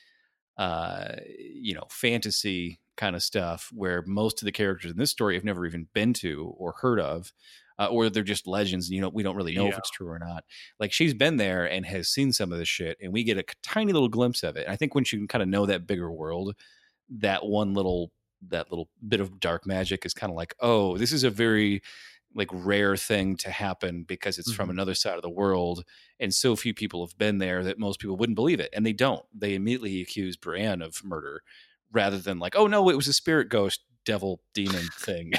uh, 0.57 1.17
you 1.37 1.75
know, 1.75 1.85
fantasy 1.91 2.79
kind 2.97 3.17
of 3.17 3.23
stuff 3.23 3.71
where 3.73 4.05
most 4.07 4.41
of 4.41 4.47
the 4.47 4.53
characters 4.53 4.93
in 4.93 4.97
this 4.97 5.11
story 5.11 5.35
have 5.35 5.45
never 5.45 5.67
even 5.67 5.89
been 5.95 6.13
to 6.13 6.55
or 6.57 6.75
heard 6.81 7.01
of. 7.01 7.33
Uh, 7.77 7.89
or 7.89 8.09
they're 8.09 8.23
just 8.23 8.47
legends, 8.47 8.87
and 8.87 8.95
you 8.95 9.01
know 9.01 9.09
we 9.09 9.25
don't 9.25 9.35
really 9.35 9.57
know 9.57 9.65
yeah. 9.65 9.71
if 9.71 9.79
it's 9.79 9.91
true 9.91 10.07
or 10.07 10.21
not. 10.21 10.45
Like 10.79 10.93
she's 10.93 11.13
been 11.13 11.39
there 11.39 11.69
and 11.69 11.85
has 11.85 12.09
seen 12.09 12.33
some 12.33 12.53
of 12.53 12.59
this 12.61 12.69
shit, 12.69 12.97
and 13.03 13.13
we 13.13 13.25
get 13.25 13.37
a 13.37 13.43
tiny 13.65 13.93
little 13.93 14.09
glimpse 14.09 14.45
of 14.45 14.57
it. 14.57 14.67
And 14.67 14.73
I 14.73 14.77
think 14.77 14.95
once 14.95 15.13
you 15.13 15.19
can 15.19 15.27
kind 15.27 15.43
of 15.43 15.49
know 15.49 15.67
that 15.67 15.85
bigger 15.85 16.09
world, 16.09 16.55
that 17.19 17.45
one 17.45 17.75
little 17.75 18.13
that 18.49 18.71
little 18.71 18.89
bit 19.07 19.21
of 19.21 19.41
dark 19.41 19.67
magic 19.67 20.05
is 20.05 20.15
kind 20.15 20.31
of 20.31 20.37
like, 20.37 20.55
oh, 20.61 20.97
this 20.97 21.13
is 21.13 21.25
a 21.25 21.31
very 21.31 21.83
like 22.35 22.51
rare 22.53 22.97
thing 22.97 23.37
to 23.37 23.51
happen 23.51 24.03
because 24.03 24.39
it's 24.39 24.51
mm-hmm. 24.51 24.57
from 24.57 24.71
another 24.71 24.95
side 24.95 25.17
of 25.17 25.23
the 25.23 25.31
world 25.31 25.85
and 26.19 26.35
so 26.35 26.57
few 26.57 26.75
people 26.75 27.07
have 27.07 27.17
been 27.17 27.39
there 27.39 27.63
that 27.63 27.79
most 27.79 28.01
people 28.01 28.17
wouldn't 28.17 28.35
believe 28.35 28.59
it 28.59 28.71
and 28.73 28.85
they 28.85 28.93
don't 28.93 29.25
they 29.33 29.55
immediately 29.55 30.01
accuse 30.03 30.37
brienne 30.37 30.83
of 30.83 30.97
murder 31.05 31.43
rather 31.93 32.19
than 32.19 32.41
like 32.41 32.57
oh 32.57 32.67
no 32.67 32.91
it 32.91 32.97
was 32.97 33.07
a 33.07 33.13
spirit 33.13 33.49
ghost 33.49 33.85
devil 34.05 34.41
demon 34.53 34.89
thing 34.99 35.33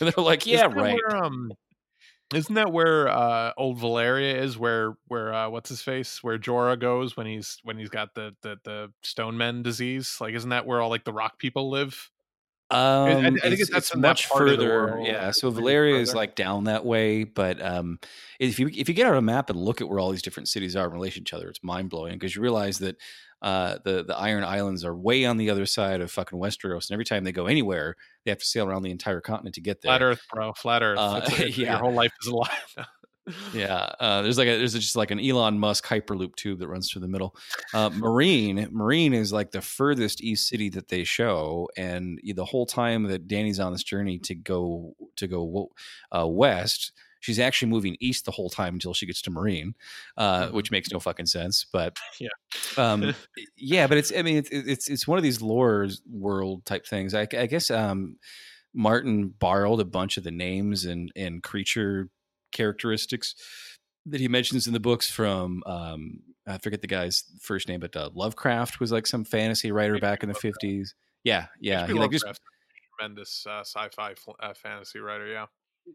And 0.00 0.12
they're 0.12 0.24
like 0.24 0.46
yeah 0.46 0.66
right 0.66 0.98
where, 1.08 1.24
um, 1.24 1.52
isn't 2.34 2.54
that 2.54 2.72
where 2.72 3.08
uh, 3.08 3.52
old 3.56 3.78
valyria 3.78 4.40
is? 4.40 4.56
Where 4.56 4.94
where 5.06 5.34
uh, 5.34 5.50
what's 5.50 5.68
his 5.68 5.82
face? 5.82 6.22
Where 6.22 6.38
Jorah 6.38 6.78
goes 6.78 7.16
when 7.16 7.26
he's 7.26 7.58
when 7.62 7.78
he's 7.78 7.90
got 7.90 8.14
the 8.14 8.34
the 8.42 8.56
the 8.64 8.92
stone 9.02 9.36
men 9.36 9.62
disease? 9.62 10.16
Like, 10.20 10.34
isn't 10.34 10.50
that 10.50 10.66
where 10.66 10.80
all 10.80 10.90
like 10.90 11.04
the 11.04 11.12
rock 11.12 11.38
people 11.38 11.70
live? 11.70 12.10
Um, 12.72 13.08
I, 13.08 13.26
I, 13.26 13.30
think 13.30 13.60
it's, 13.60 13.70
it's 13.70 13.94
much 13.94 14.26
further. 14.26 14.98
Yeah, 15.02 15.30
so 15.30 15.52
Valyria 15.52 16.00
is 16.00 16.14
like 16.14 16.34
down 16.34 16.64
that 16.64 16.86
way, 16.86 17.24
but 17.24 17.60
um, 17.60 17.98
if 18.40 18.58
you 18.58 18.68
if 18.68 18.88
you 18.88 18.94
get 18.94 19.06
on 19.06 19.14
a 19.14 19.22
map 19.22 19.50
and 19.50 19.58
look 19.58 19.80
at 19.82 19.88
where 19.88 20.00
all 20.00 20.10
these 20.10 20.22
different 20.22 20.48
cities 20.48 20.74
are 20.74 20.86
in 20.86 20.92
relation 20.92 21.22
to 21.24 21.28
each 21.28 21.34
other, 21.34 21.48
it's 21.48 21.62
mind 21.62 21.90
blowing 21.90 22.14
because 22.14 22.34
you 22.34 22.40
realize 22.40 22.78
that 22.78 22.96
uh, 23.42 23.78
the 23.84 24.04
the 24.04 24.16
Iron 24.16 24.42
Islands 24.42 24.84
are 24.84 24.96
way 24.96 25.26
on 25.26 25.36
the 25.36 25.50
other 25.50 25.66
side 25.66 26.00
of 26.00 26.10
fucking 26.10 26.38
Westeros, 26.38 26.88
and 26.88 26.94
every 26.94 27.04
time 27.04 27.24
they 27.24 27.32
go 27.32 27.46
anywhere, 27.46 27.96
they 28.24 28.30
have 28.30 28.38
to 28.38 28.46
sail 28.46 28.66
around 28.66 28.84
the 28.84 28.90
entire 28.90 29.20
continent 29.20 29.54
to 29.56 29.60
get 29.60 29.82
there. 29.82 29.90
Flat 29.90 30.02
Earth, 30.02 30.22
bro, 30.32 30.52
flat 30.54 30.82
Earth. 30.82 30.98
Uh, 30.98 31.20
yeah. 31.38 31.72
Your 31.72 31.76
whole 31.78 31.92
life 31.92 32.12
is 32.22 32.28
a 32.28 32.34
lie. 32.34 32.58
yeah, 33.54 33.90
uh, 34.00 34.22
there's 34.22 34.38
like 34.38 34.48
a, 34.48 34.56
there's 34.56 34.74
just 34.74 34.96
like 34.96 35.10
an 35.10 35.20
Elon 35.20 35.58
Musk 35.58 35.86
hyperloop 35.86 36.34
tube 36.34 36.58
that 36.58 36.68
runs 36.68 36.90
through 36.90 37.02
the 37.02 37.08
middle. 37.08 37.36
Uh, 37.72 37.90
Marine 37.90 38.66
Meereen 38.72 39.14
is 39.14 39.32
like 39.32 39.50
the 39.50 39.60
furthest 39.60 40.20
east 40.20 40.48
city 40.48 40.68
that 40.70 40.88
they 40.88 41.04
show, 41.04 41.68
and 41.76 42.20
the 42.24 42.44
whole 42.44 42.66
time 42.66 43.04
that 43.04 43.28
Dany's 43.28 43.60
on 43.60 43.72
this 43.72 43.84
journey 43.84 44.18
to 44.20 44.34
go 44.34 44.94
to 45.16 45.26
go 45.28 45.70
uh, 46.16 46.26
west, 46.26 46.92
she's 47.20 47.38
actually 47.38 47.70
moving 47.70 47.96
east 48.00 48.24
the 48.24 48.32
whole 48.32 48.50
time 48.50 48.74
until 48.74 48.92
she 48.92 49.06
gets 49.06 49.22
to 49.22 49.30
Meereen, 49.30 49.74
uh, 50.16 50.46
mm-hmm. 50.46 50.56
which 50.56 50.70
makes 50.70 50.90
no 50.92 50.98
fucking 50.98 51.26
sense. 51.26 51.64
But 51.72 51.96
yeah, 52.20 52.28
um, 52.76 53.14
yeah, 53.56 53.86
but 53.86 53.98
it's 53.98 54.12
I 54.16 54.22
mean 54.22 54.36
it's 54.36 54.50
it's 54.50 54.90
it's 54.90 55.06
one 55.06 55.18
of 55.18 55.24
these 55.24 55.40
lore 55.40 55.88
world 56.10 56.66
type 56.66 56.86
things. 56.86 57.14
I, 57.14 57.22
I 57.22 57.46
guess 57.46 57.70
um, 57.70 58.16
Martin 58.74 59.28
borrowed 59.28 59.80
a 59.80 59.84
bunch 59.84 60.16
of 60.16 60.24
the 60.24 60.30
names 60.30 60.84
and 60.84 61.10
and 61.16 61.42
creature 61.42 62.10
characteristics 62.52 63.34
that 64.06 64.20
he 64.20 64.28
mentions 64.28 64.66
in 64.66 64.72
the 64.72 64.80
books 64.80 65.10
from 65.10 65.62
um, 65.66 66.20
I 66.46 66.58
forget 66.58 66.80
the 66.80 66.86
guy's 66.88 67.24
first 67.40 67.68
name, 67.68 67.80
but 67.80 67.96
uh, 67.96 68.10
Lovecraft 68.14 68.80
was 68.80 68.90
like 68.90 69.06
some 69.06 69.24
fantasy 69.24 69.70
writer 69.72 69.98
back 69.98 70.22
in 70.22 70.28
the 70.28 70.34
fifties. 70.34 70.94
Yeah, 71.24 71.46
yeah, 71.60 71.86
he 71.86 71.92
like 71.92 72.10
just 72.10 72.26
tremendous 72.98 73.46
uh, 73.48 73.60
sci-fi 73.60 74.14
uh, 74.40 74.54
fantasy 74.54 74.98
writer. 74.98 75.26
Yeah, 75.26 75.46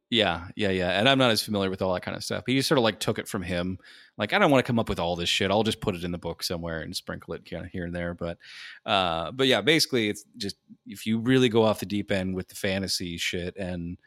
yeah, 0.09 0.47
yeah, 0.55 0.69
yeah. 0.69 0.99
And 0.99 1.09
I'm 1.09 1.17
not 1.17 1.31
as 1.31 1.41
familiar 1.41 1.69
with 1.69 1.81
all 1.81 1.93
that 1.93 2.01
kind 2.03 2.15
of 2.15 2.23
stuff. 2.23 2.43
But 2.45 2.53
he 2.53 2.61
sort 2.61 2.77
of 2.77 2.83
like 2.83 2.99
took 2.99 3.19
it 3.19 3.27
from 3.27 3.41
him. 3.41 3.77
Like, 4.17 4.33
I 4.33 4.39
don't 4.39 4.51
want 4.51 4.65
to 4.65 4.67
come 4.67 4.79
up 4.79 4.89
with 4.89 4.99
all 4.99 5.15
this 5.15 5.29
shit. 5.29 5.51
I'll 5.51 5.63
just 5.63 5.81
put 5.81 5.95
it 5.95 6.03
in 6.03 6.11
the 6.11 6.17
book 6.17 6.43
somewhere 6.43 6.79
and 6.81 6.95
sprinkle 6.95 7.33
it 7.33 7.49
kind 7.49 7.65
of 7.65 7.71
here 7.71 7.85
and 7.85 7.95
there. 7.95 8.13
But, 8.13 8.37
uh, 8.85 9.31
but 9.31 9.47
yeah, 9.47 9.61
basically, 9.61 10.09
it's 10.09 10.23
just 10.37 10.55
if 10.85 11.05
you 11.05 11.19
really 11.19 11.49
go 11.49 11.63
off 11.63 11.79
the 11.79 11.85
deep 11.85 12.11
end 12.11 12.35
with 12.35 12.47
the 12.47 12.55
fantasy 12.55 13.17
shit 13.17 13.55
and 13.57 13.97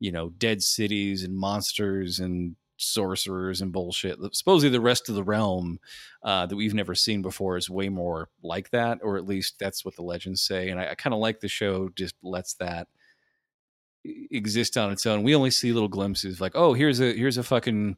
you 0.00 0.12
know, 0.12 0.30
dead 0.30 0.62
cities 0.62 1.22
and 1.24 1.36
monsters 1.36 2.20
and 2.20 2.56
sorcerers 2.76 3.60
and 3.60 3.72
bullshit. 3.72 4.18
Supposedly, 4.34 4.70
the 4.70 4.80
rest 4.80 5.08
of 5.08 5.14
the 5.14 5.22
realm 5.22 5.78
uh, 6.22 6.46
that 6.46 6.56
we've 6.56 6.74
never 6.74 6.94
seen 6.94 7.22
before 7.22 7.56
is 7.56 7.70
way 7.70 7.88
more 7.88 8.28
like 8.42 8.70
that, 8.70 8.98
or 9.02 9.16
at 9.16 9.26
least 9.26 9.58
that's 9.58 9.84
what 9.84 9.96
the 9.96 10.02
legends 10.02 10.42
say. 10.42 10.68
And 10.70 10.80
I, 10.80 10.90
I 10.90 10.94
kind 10.94 11.14
of 11.14 11.20
like 11.20 11.40
the 11.40 11.48
show 11.48 11.88
just 11.94 12.14
lets 12.22 12.54
that 12.54 12.88
exist 14.30 14.76
on 14.76 14.92
its 14.92 15.06
own. 15.06 15.22
We 15.22 15.34
only 15.34 15.50
see 15.50 15.72
little 15.72 15.88
glimpses, 15.88 16.40
like, 16.40 16.52
oh, 16.54 16.74
here's 16.74 17.00
a 17.00 17.12
here's 17.12 17.38
a 17.38 17.42
fucking 17.42 17.96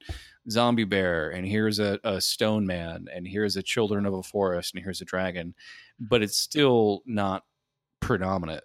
zombie 0.50 0.84
bear, 0.84 1.30
and 1.30 1.46
here's 1.46 1.78
a, 1.78 1.98
a 2.04 2.20
stone 2.20 2.66
man, 2.66 3.06
and 3.12 3.26
here's 3.26 3.56
a 3.56 3.62
children 3.62 4.06
of 4.06 4.14
a 4.14 4.22
forest, 4.22 4.74
and 4.74 4.84
here's 4.84 5.00
a 5.00 5.06
dragon, 5.06 5.54
but 5.98 6.22
it's 6.22 6.36
still 6.36 7.02
not 7.06 7.44
predominant 8.00 8.62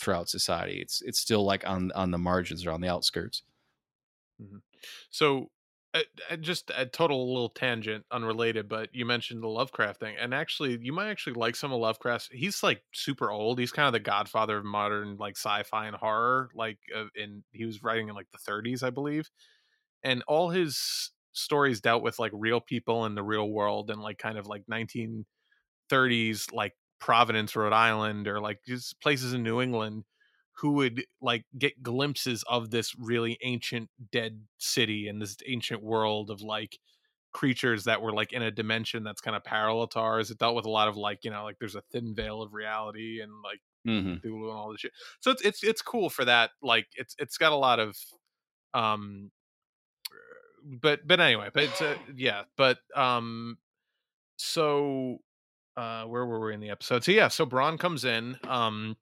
throughout 0.00 0.28
society. 0.28 0.80
It's 0.80 1.02
it's 1.02 1.18
still 1.18 1.44
like 1.44 1.66
on 1.68 1.92
on 1.92 2.10
the 2.10 2.18
margins 2.18 2.66
or 2.66 2.72
on 2.72 2.80
the 2.80 2.88
outskirts. 2.88 3.42
Mm-hmm. 4.42 4.58
So, 5.10 5.50
uh, 5.92 6.00
uh, 6.30 6.36
just 6.36 6.70
a 6.74 6.86
total 6.86 7.32
little 7.32 7.50
tangent, 7.50 8.04
unrelated, 8.10 8.68
but 8.68 8.88
you 8.94 9.04
mentioned 9.04 9.42
the 9.42 9.48
Lovecraft 9.48 10.00
thing, 10.00 10.16
and 10.18 10.32
actually, 10.32 10.78
you 10.80 10.92
might 10.92 11.10
actually 11.10 11.34
like 11.34 11.56
some 11.56 11.72
of 11.72 11.80
Lovecraft. 11.80 12.30
He's 12.32 12.62
like 12.62 12.82
super 12.92 13.30
old. 13.30 13.58
He's 13.58 13.72
kind 13.72 13.86
of 13.86 13.92
the 13.92 14.00
godfather 14.00 14.58
of 14.58 14.64
modern 14.64 15.16
like 15.18 15.36
sci-fi 15.36 15.86
and 15.86 15.96
horror. 15.96 16.50
Like, 16.54 16.78
uh, 16.96 17.06
in 17.14 17.44
he 17.52 17.66
was 17.66 17.82
writing 17.82 18.08
in 18.08 18.14
like 18.14 18.30
the 18.30 18.38
30s, 18.38 18.82
I 18.82 18.90
believe, 18.90 19.30
and 20.02 20.22
all 20.26 20.50
his 20.50 21.10
stories 21.32 21.80
dealt 21.80 22.02
with 22.02 22.18
like 22.18 22.32
real 22.34 22.60
people 22.60 23.06
in 23.06 23.14
the 23.14 23.22
real 23.22 23.48
world 23.48 23.90
and 23.90 24.00
like 24.00 24.18
kind 24.18 24.36
of 24.36 24.46
like 24.46 24.64
1930s 24.66 26.52
like 26.52 26.74
Providence, 27.00 27.56
Rhode 27.56 27.72
Island, 27.72 28.28
or 28.28 28.40
like 28.40 28.60
just 28.66 29.00
places 29.00 29.32
in 29.32 29.42
New 29.42 29.60
England 29.60 30.04
who 30.60 30.72
would 30.72 31.04
like 31.22 31.44
get 31.58 31.82
glimpses 31.82 32.44
of 32.46 32.70
this 32.70 32.94
really 32.98 33.38
ancient 33.42 33.88
dead 34.12 34.42
city 34.58 35.08
and 35.08 35.20
this 35.20 35.36
ancient 35.46 35.82
world 35.82 36.30
of 36.30 36.42
like 36.42 36.78
creatures 37.32 37.84
that 37.84 38.02
were 38.02 38.12
like 38.12 38.32
in 38.32 38.42
a 38.42 38.50
dimension 38.50 39.02
that's 39.02 39.22
kind 39.22 39.36
of 39.36 39.42
parallel 39.42 39.86
to 39.86 39.98
ours. 39.98 40.30
It 40.30 40.38
dealt 40.38 40.54
with 40.54 40.66
a 40.66 40.70
lot 40.70 40.88
of 40.88 40.96
like, 40.96 41.24
you 41.24 41.30
know, 41.30 41.44
like 41.44 41.58
there's 41.58 41.76
a 41.76 41.82
thin 41.92 42.14
veil 42.14 42.42
of 42.42 42.52
reality 42.52 43.20
and 43.22 43.32
like 43.42 43.60
mm-hmm. 43.86 44.26
and 44.26 44.44
all 44.50 44.70
this 44.70 44.80
shit. 44.80 44.92
So 45.20 45.30
it's 45.30 45.42
it's 45.42 45.64
it's 45.64 45.82
cool 45.82 46.10
for 46.10 46.24
that. 46.26 46.50
Like 46.62 46.86
it's 46.94 47.14
it's 47.18 47.38
got 47.38 47.52
a 47.52 47.56
lot 47.56 47.78
of 47.78 47.96
um 48.74 49.30
but 50.62 51.06
but 51.06 51.20
anyway, 51.20 51.48
but 51.54 51.62
it's 51.64 51.80
uh, 51.80 51.96
yeah, 52.14 52.42
but 52.56 52.78
um 52.94 53.56
so 54.36 55.18
uh 55.76 56.04
where 56.04 56.26
were 56.26 56.46
we 56.46 56.54
in 56.54 56.60
the 56.60 56.70
episode? 56.70 57.04
So 57.04 57.12
yeah 57.12 57.28
so 57.28 57.46
Bronn 57.46 57.78
comes 57.78 58.04
in 58.04 58.38
um 58.48 58.96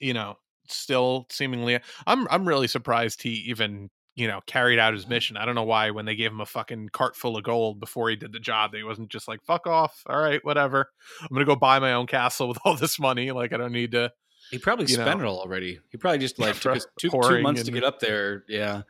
you 0.00 0.14
know 0.14 0.36
still 0.68 1.26
seemingly 1.30 1.80
i'm 2.06 2.28
i'm 2.30 2.46
really 2.46 2.68
surprised 2.68 3.22
he 3.22 3.30
even 3.48 3.90
you 4.14 4.28
know 4.28 4.40
carried 4.46 4.78
out 4.78 4.92
his 4.92 5.08
mission. 5.08 5.36
I 5.36 5.44
don't 5.44 5.54
know 5.54 5.64
why 5.64 5.90
when 5.90 6.04
they 6.04 6.14
gave 6.14 6.30
him 6.30 6.40
a 6.40 6.46
fucking 6.46 6.90
cart 6.90 7.16
full 7.16 7.36
of 7.36 7.44
gold 7.44 7.80
before 7.80 8.10
he 8.10 8.16
did 8.16 8.32
the 8.32 8.40
job 8.40 8.72
that 8.72 8.78
he 8.78 8.84
wasn't 8.84 9.08
just 9.08 9.28
like 9.28 9.42
fuck 9.44 9.66
off 9.66 10.02
all 10.06 10.20
right 10.20 10.44
whatever. 10.44 10.90
I'm 11.22 11.28
gonna 11.32 11.44
go 11.44 11.56
buy 11.56 11.78
my 11.78 11.92
own 11.92 12.06
castle 12.06 12.48
with 12.48 12.58
all 12.64 12.76
this 12.76 12.98
money 12.98 13.30
like 13.30 13.52
i 13.52 13.56
don't 13.56 13.72
need 13.72 13.92
to 13.92 14.12
he 14.50 14.58
probably 14.58 14.86
spent 14.86 15.18
know. 15.18 15.24
it 15.24 15.28
all 15.28 15.38
already. 15.38 15.78
He 15.90 15.98
probably 15.98 16.18
just 16.18 16.38
like 16.38 16.58
took 16.58 16.78
two, 16.98 17.10
two 17.10 17.42
months 17.42 17.60
and... 17.60 17.66
to 17.66 17.72
get 17.72 17.84
up 17.84 18.00
there 18.00 18.44
yeah. 18.48 18.82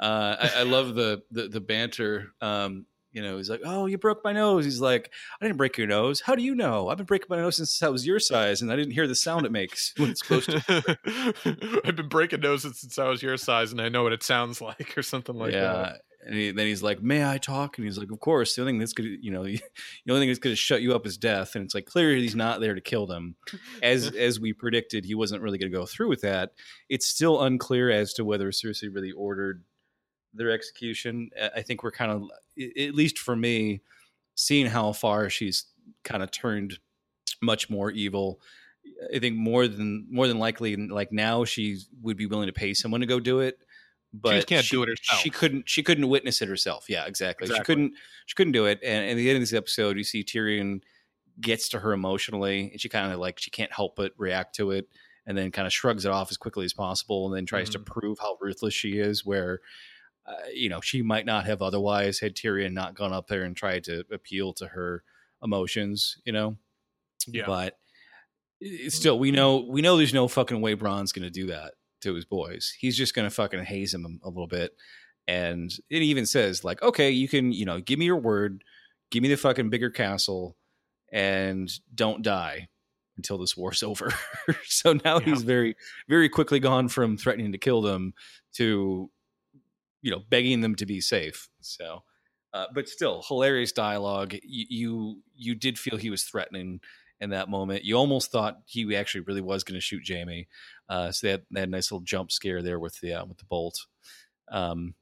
Uh, 0.00 0.36
I, 0.40 0.60
I, 0.60 0.62
love 0.64 0.96
the, 0.96 1.22
the 1.30 1.46
the 1.46 1.60
banter 1.60 2.32
um, 2.40 2.86
you 3.12 3.22
know, 3.22 3.36
he's 3.36 3.50
like, 3.50 3.60
"Oh, 3.64 3.86
you 3.86 3.98
broke 3.98 4.24
my 4.24 4.32
nose." 4.32 4.64
He's 4.64 4.80
like, 4.80 5.12
"I 5.40 5.44
didn't 5.44 5.58
break 5.58 5.76
your 5.76 5.86
nose. 5.86 6.22
How 6.22 6.34
do 6.34 6.42
you 6.42 6.54
know? 6.54 6.88
I've 6.88 6.96
been 6.96 7.06
breaking 7.06 7.26
my 7.28 7.36
nose 7.36 7.56
since 7.56 7.82
I 7.82 7.88
was 7.88 8.06
your 8.06 8.18
size, 8.18 8.62
and 8.62 8.72
I 8.72 8.76
didn't 8.76 8.92
hear 8.92 9.06
the 9.06 9.14
sound 9.14 9.44
it 9.44 9.52
makes 9.52 9.92
when 9.98 10.10
it's 10.10 10.22
close 10.22 10.46
to." 10.46 10.62
I've 11.84 11.96
been 11.96 12.08
breaking 12.08 12.40
noses 12.40 12.80
since 12.80 12.98
I 12.98 13.08
was 13.08 13.22
your 13.22 13.36
size, 13.36 13.70
and 13.70 13.80
I 13.80 13.90
know 13.90 14.02
what 14.02 14.12
it 14.12 14.22
sounds 14.22 14.60
like, 14.60 14.96
or 14.96 15.02
something 15.02 15.36
like 15.36 15.52
yeah. 15.52 15.60
that. 15.60 16.00
And 16.24 16.36
he, 16.36 16.50
then 16.52 16.66
he's 16.66 16.82
like, 16.82 17.02
"May 17.02 17.28
I 17.28 17.36
talk?" 17.36 17.76
And 17.76 17.84
he's 17.84 17.98
like, 17.98 18.10
"Of 18.10 18.20
course." 18.20 18.54
The 18.54 18.62
only 18.62 18.72
thing 18.72 18.78
that's 18.78 18.94
gonna, 18.94 19.10
you 19.20 19.30
know, 19.30 19.42
the 19.44 19.60
only 20.08 20.22
thing 20.22 20.28
that's 20.28 20.38
gonna 20.38 20.56
shut 20.56 20.80
you 20.80 20.94
up 20.94 21.04
is 21.04 21.18
death. 21.18 21.54
And 21.54 21.64
it's 21.64 21.74
like 21.74 21.86
clearly 21.86 22.22
he's 22.22 22.36
not 22.36 22.60
there 22.60 22.74
to 22.74 22.80
kill 22.80 23.06
them, 23.06 23.34
as 23.82 24.14
as 24.14 24.40
we 24.40 24.54
predicted. 24.54 25.04
He 25.04 25.14
wasn't 25.14 25.42
really 25.42 25.58
gonna 25.58 25.70
go 25.70 25.84
through 25.84 26.08
with 26.08 26.22
that. 26.22 26.52
It's 26.88 27.06
still 27.06 27.42
unclear 27.42 27.90
as 27.90 28.14
to 28.14 28.24
whether 28.24 28.50
Cersei 28.52 28.88
really 28.94 29.12
ordered 29.12 29.64
their 30.34 30.50
execution. 30.50 31.30
I 31.54 31.62
think 31.62 31.82
we're 31.82 31.90
kind 31.90 32.10
of, 32.10 32.22
at 32.78 32.94
least 32.94 33.18
for 33.18 33.36
me, 33.36 33.82
seeing 34.34 34.66
how 34.66 34.92
far 34.92 35.28
she's 35.30 35.66
kind 36.04 36.22
of 36.22 36.30
turned 36.30 36.78
much 37.40 37.68
more 37.68 37.90
evil. 37.90 38.40
I 39.14 39.18
think 39.18 39.36
more 39.36 39.68
than 39.68 40.06
more 40.10 40.26
than 40.26 40.38
likely, 40.38 40.76
like 40.76 41.12
now, 41.12 41.44
she 41.44 41.78
would 42.00 42.16
be 42.16 42.26
willing 42.26 42.48
to 42.48 42.52
pay 42.52 42.74
someone 42.74 43.00
to 43.00 43.06
go 43.06 43.20
do 43.20 43.40
it. 43.40 43.58
But 44.14 44.40
she 44.40 44.44
can't 44.44 44.64
she, 44.64 44.76
do 44.76 44.82
it 44.82 44.88
herself. 44.88 45.20
She 45.20 45.30
couldn't. 45.30 45.68
She 45.68 45.82
couldn't 45.82 46.08
witness 46.08 46.42
it 46.42 46.48
herself. 46.48 46.86
Yeah, 46.88 47.06
exactly. 47.06 47.46
exactly. 47.46 47.62
She 47.62 47.64
couldn't. 47.64 47.94
She 48.26 48.34
couldn't 48.34 48.52
do 48.52 48.66
it. 48.66 48.80
And 48.82 49.10
at 49.10 49.16
the 49.16 49.28
end 49.28 49.36
of 49.36 49.42
this 49.42 49.54
episode, 49.54 49.96
you 49.96 50.04
see 50.04 50.22
Tyrion 50.22 50.82
gets 51.40 51.68
to 51.70 51.78
her 51.78 51.92
emotionally, 51.92 52.70
and 52.72 52.80
she 52.80 52.88
kind 52.88 53.12
of 53.12 53.18
like 53.18 53.38
she 53.38 53.50
can't 53.50 53.72
help 53.72 53.96
but 53.96 54.12
react 54.18 54.54
to 54.56 54.72
it, 54.72 54.88
and 55.26 55.38
then 55.38 55.50
kind 55.50 55.66
of 55.66 55.72
shrugs 55.72 56.04
it 56.04 56.10
off 56.10 56.30
as 56.30 56.36
quickly 56.36 56.64
as 56.64 56.74
possible, 56.74 57.26
and 57.26 57.34
then 57.34 57.46
tries 57.46 57.70
mm-hmm. 57.70 57.84
to 57.84 57.90
prove 57.90 58.18
how 58.18 58.36
ruthless 58.40 58.74
she 58.74 58.98
is. 58.98 59.24
Where 59.24 59.60
uh, 60.26 60.34
you 60.52 60.68
know, 60.68 60.80
she 60.80 61.02
might 61.02 61.26
not 61.26 61.46
have 61.46 61.62
otherwise 61.62 62.20
had 62.20 62.34
Tyrion 62.34 62.72
not 62.72 62.94
gone 62.94 63.12
up 63.12 63.26
there 63.26 63.42
and 63.42 63.56
tried 63.56 63.84
to 63.84 64.04
appeal 64.12 64.52
to 64.54 64.68
her 64.68 65.02
emotions, 65.42 66.18
you 66.24 66.32
know. 66.32 66.56
Yeah. 67.26 67.44
But 67.46 67.76
still 68.88 69.18
we 69.18 69.30
know 69.30 69.66
we 69.68 69.82
know 69.82 69.96
there's 69.96 70.14
no 70.14 70.28
fucking 70.28 70.60
way 70.60 70.74
Bronn's 70.74 71.12
going 71.12 71.24
to 71.24 71.30
do 71.30 71.46
that 71.46 71.74
to 72.02 72.14
his 72.14 72.24
boys. 72.24 72.74
He's 72.78 72.96
just 72.96 73.14
going 73.14 73.28
to 73.28 73.34
fucking 73.34 73.64
haze 73.64 73.92
him 73.92 74.20
a 74.22 74.28
little 74.28 74.46
bit. 74.46 74.72
And 75.28 75.72
it 75.88 76.02
even 76.02 76.26
says 76.26 76.64
like, 76.64 76.82
okay, 76.82 77.10
you 77.10 77.28
can, 77.28 77.52
you 77.52 77.64
know, 77.64 77.80
give 77.80 77.98
me 77.98 78.06
your 78.06 78.16
word, 78.16 78.64
give 79.10 79.22
me 79.22 79.28
the 79.28 79.36
fucking 79.36 79.70
bigger 79.70 79.90
castle 79.90 80.56
and 81.12 81.70
don't 81.94 82.22
die 82.22 82.68
until 83.16 83.38
this 83.38 83.56
war's 83.56 83.82
over. 83.82 84.12
so 84.64 84.94
now 85.04 85.18
yeah. 85.18 85.26
he's 85.26 85.42
very 85.42 85.76
very 86.08 86.28
quickly 86.28 86.60
gone 86.60 86.88
from 86.88 87.16
threatening 87.16 87.52
to 87.52 87.58
kill 87.58 87.82
them 87.82 88.14
to 88.54 89.10
you 90.02 90.10
know, 90.10 90.22
begging 90.28 90.60
them 90.60 90.74
to 90.74 90.86
be 90.86 91.00
safe. 91.00 91.48
So 91.60 92.02
uh, 92.54 92.66
but 92.74 92.88
still 92.88 93.24
hilarious 93.26 93.72
dialogue. 93.72 94.34
You, 94.42 94.66
you 94.68 95.22
you 95.34 95.54
did 95.54 95.78
feel 95.78 95.96
he 95.96 96.10
was 96.10 96.24
threatening 96.24 96.80
in 97.20 97.30
that 97.30 97.48
moment. 97.48 97.84
You 97.84 97.96
almost 97.96 98.30
thought 98.30 98.60
he 98.66 98.94
actually 98.94 99.22
really 99.22 99.40
was 99.40 99.64
going 99.64 99.76
to 99.76 99.80
shoot 99.80 100.02
Jaime. 100.06 100.48
Uh, 100.88 101.12
so 101.12 101.26
they 101.26 101.30
had, 101.30 101.42
they 101.50 101.60
had, 101.60 101.68
a 101.68 101.72
nice 101.72 101.90
little 101.90 102.04
jump 102.04 102.30
scare 102.30 102.62
there 102.62 102.78
with 102.78 103.00
the 103.00 103.14
uh, 103.14 103.24
with 103.24 103.38
the 103.38 103.44
bolt. 103.44 103.86
Um, 104.50 104.94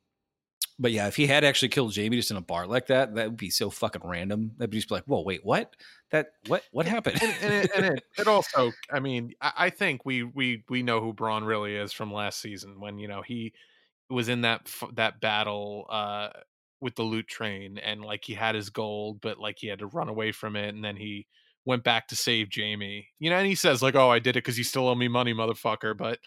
but 0.78 0.92
yeah, 0.92 1.08
if 1.08 1.16
he 1.16 1.26
had 1.26 1.44
actually 1.44 1.68
killed 1.68 1.94
Jaime 1.94 2.16
just 2.16 2.30
in 2.30 2.36
a 2.36 2.42
bar 2.42 2.66
like 2.66 2.86
that, 2.86 3.14
that 3.16 3.26
would 3.26 3.36
be 3.36 3.50
so 3.50 3.68
fucking 3.68 4.02
random. 4.04 4.52
That'd 4.56 4.70
be 4.70 4.78
just 4.78 4.88
be 4.88 4.94
like, 4.94 5.04
whoa, 5.04 5.22
wait, 5.22 5.44
what? 5.44 5.74
That 6.10 6.28
what 6.46 6.62
what 6.70 6.86
happened? 6.86 7.20
and, 7.22 7.34
and, 7.42 7.54
it, 7.54 7.70
and 7.74 7.84
it, 7.86 8.04
it, 8.16 8.26
also, 8.28 8.72
I 8.92 9.00
mean, 9.00 9.34
I, 9.40 9.52
I, 9.56 9.70
think 9.70 10.06
we 10.06 10.22
we 10.22 10.62
we 10.68 10.82
know 10.82 11.00
who 11.00 11.12
Bronn 11.12 11.44
really 11.46 11.74
is 11.74 11.92
from 11.92 12.12
last 12.12 12.40
season 12.40 12.80
when 12.80 12.98
you 12.98 13.08
know 13.08 13.22
he 13.22 13.52
was 14.10 14.28
in 14.28 14.42
that 14.42 14.70
that 14.94 15.20
battle 15.20 15.86
uh, 15.90 16.28
with 16.80 16.96
the 16.96 17.02
loot 17.02 17.28
train 17.28 17.78
and 17.78 18.02
like 18.02 18.24
he 18.24 18.34
had 18.34 18.54
his 18.54 18.70
gold, 18.70 19.20
but 19.20 19.38
like 19.38 19.56
he 19.58 19.68
had 19.68 19.80
to 19.80 19.86
run 19.86 20.08
away 20.08 20.32
from 20.32 20.56
it, 20.56 20.74
and 20.74 20.84
then 20.84 20.96
he 20.96 21.26
went 21.64 21.84
back 21.84 22.08
to 22.08 22.16
save 22.16 22.48
Jaime. 22.54 23.08
You 23.18 23.30
know, 23.30 23.36
and 23.36 23.46
he 23.46 23.54
says 23.54 23.82
like, 23.82 23.94
"Oh, 23.94 24.10
I 24.10 24.18
did 24.18 24.36
it 24.36 24.44
because 24.44 24.58
you 24.58 24.64
still 24.64 24.88
owe 24.88 24.94
me 24.94 25.08
money, 25.08 25.34
motherfucker." 25.34 25.96
But 25.96 26.18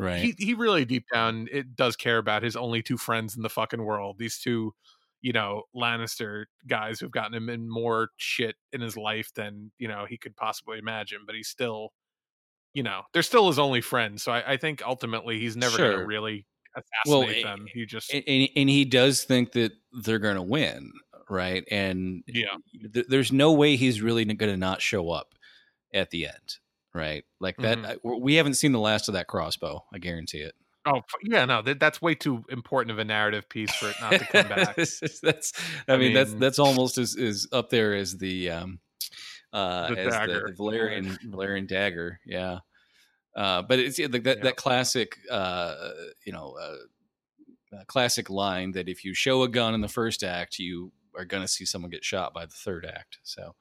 right. 0.00 0.20
he 0.20 0.34
he 0.38 0.54
really 0.54 0.84
deep 0.84 1.04
down 1.12 1.48
it 1.50 1.76
does 1.76 1.96
care 1.96 2.18
about 2.18 2.42
his 2.42 2.56
only 2.56 2.82
two 2.82 2.98
friends 2.98 3.36
in 3.36 3.42
the 3.42 3.48
fucking 3.48 3.82
world. 3.82 4.16
These 4.18 4.38
two, 4.38 4.74
you 5.20 5.32
know, 5.32 5.62
Lannister 5.74 6.46
guys 6.66 7.00
who've 7.00 7.10
gotten 7.10 7.34
him 7.34 7.48
in 7.48 7.70
more 7.70 8.10
shit 8.16 8.56
in 8.72 8.80
his 8.80 8.96
life 8.96 9.32
than 9.34 9.70
you 9.78 9.88
know 9.88 10.04
he 10.08 10.18
could 10.18 10.36
possibly 10.36 10.78
imagine. 10.78 11.20
But 11.26 11.36
he's 11.36 11.48
still, 11.48 11.90
you 12.74 12.82
know, 12.82 13.02
they're 13.12 13.22
still 13.22 13.48
his 13.48 13.58
only 13.58 13.80
friends. 13.80 14.22
So 14.22 14.32
I, 14.32 14.52
I 14.52 14.56
think 14.56 14.82
ultimately 14.84 15.38
he's 15.38 15.56
never 15.56 15.76
sure. 15.76 15.88
going 15.88 16.00
to 16.00 16.06
really 16.06 16.46
assassinate 16.76 17.44
well, 17.44 17.56
them. 17.56 17.66
He 17.72 17.86
just 17.86 18.12
and, 18.12 18.24
and 18.26 18.68
he 18.68 18.84
does 18.84 19.24
think 19.24 19.52
that 19.52 19.72
they're 19.92 20.18
going 20.18 20.36
to 20.36 20.42
win 20.42 20.92
right? 21.32 21.64
And 21.70 22.22
yeah, 22.26 22.54
th- 22.92 23.06
there's 23.08 23.32
no 23.32 23.52
way 23.52 23.76
he's 23.76 24.00
really 24.00 24.24
going 24.24 24.52
to 24.52 24.56
not 24.56 24.82
show 24.82 25.10
up 25.10 25.34
at 25.92 26.10
the 26.10 26.26
end, 26.26 26.58
right? 26.94 27.24
Like 27.40 27.56
that. 27.58 27.78
Mm-hmm. 27.78 28.20
we 28.22 28.34
haven't 28.34 28.54
seen 28.54 28.72
the 28.72 28.78
last 28.78 29.08
of 29.08 29.14
that 29.14 29.26
crossbow. 29.26 29.84
I 29.92 29.98
guarantee 29.98 30.38
it. 30.38 30.54
Oh 30.84 31.00
yeah, 31.22 31.44
no, 31.44 31.62
that, 31.62 31.80
that's 31.80 32.02
way 32.02 32.14
too 32.14 32.44
important 32.50 32.90
of 32.90 32.98
a 32.98 33.04
narrative 33.04 33.48
piece 33.48 33.72
for 33.74 33.88
it 33.88 33.96
not 34.00 34.12
to 34.12 34.26
come 34.26 34.48
back. 34.48 34.76
that's, 35.22 35.52
I, 35.88 35.92
I 35.92 35.96
mean, 35.96 36.08
mean, 36.08 36.14
that's 36.14 36.34
that's 36.34 36.58
almost 36.58 36.98
as, 36.98 37.16
as 37.16 37.46
up 37.52 37.70
there 37.70 37.94
as 37.94 38.18
the 38.18 38.50
um, 38.50 38.80
uh, 39.52 39.88
the 39.88 40.00
as 40.00 40.12
dagger. 40.12 40.46
the, 40.48 40.52
the 40.52 40.58
Valyrian 40.58 41.18
Valyrian 41.28 41.68
dagger. 41.68 42.18
Yeah, 42.26 42.58
uh, 43.34 43.62
but 43.62 43.78
it's 43.78 43.98
like 43.98 44.24
that 44.24 44.38
yeah. 44.38 44.44
that 44.44 44.56
classic, 44.56 45.16
uh, 45.30 45.74
you 46.24 46.32
know, 46.32 46.56
uh, 46.60 47.84
classic 47.86 48.30
line 48.30 48.72
that 48.72 48.88
if 48.88 49.04
you 49.04 49.14
show 49.14 49.42
a 49.42 49.48
gun 49.48 49.74
in 49.74 49.80
the 49.80 49.88
first 49.88 50.22
act, 50.22 50.58
you 50.58 50.92
are 51.16 51.24
going 51.24 51.42
to 51.42 51.48
see 51.48 51.64
someone 51.64 51.90
get 51.90 52.04
shot 52.04 52.34
by 52.34 52.44
the 52.44 52.52
third 52.52 52.86
act. 52.86 53.18
So 53.22 53.54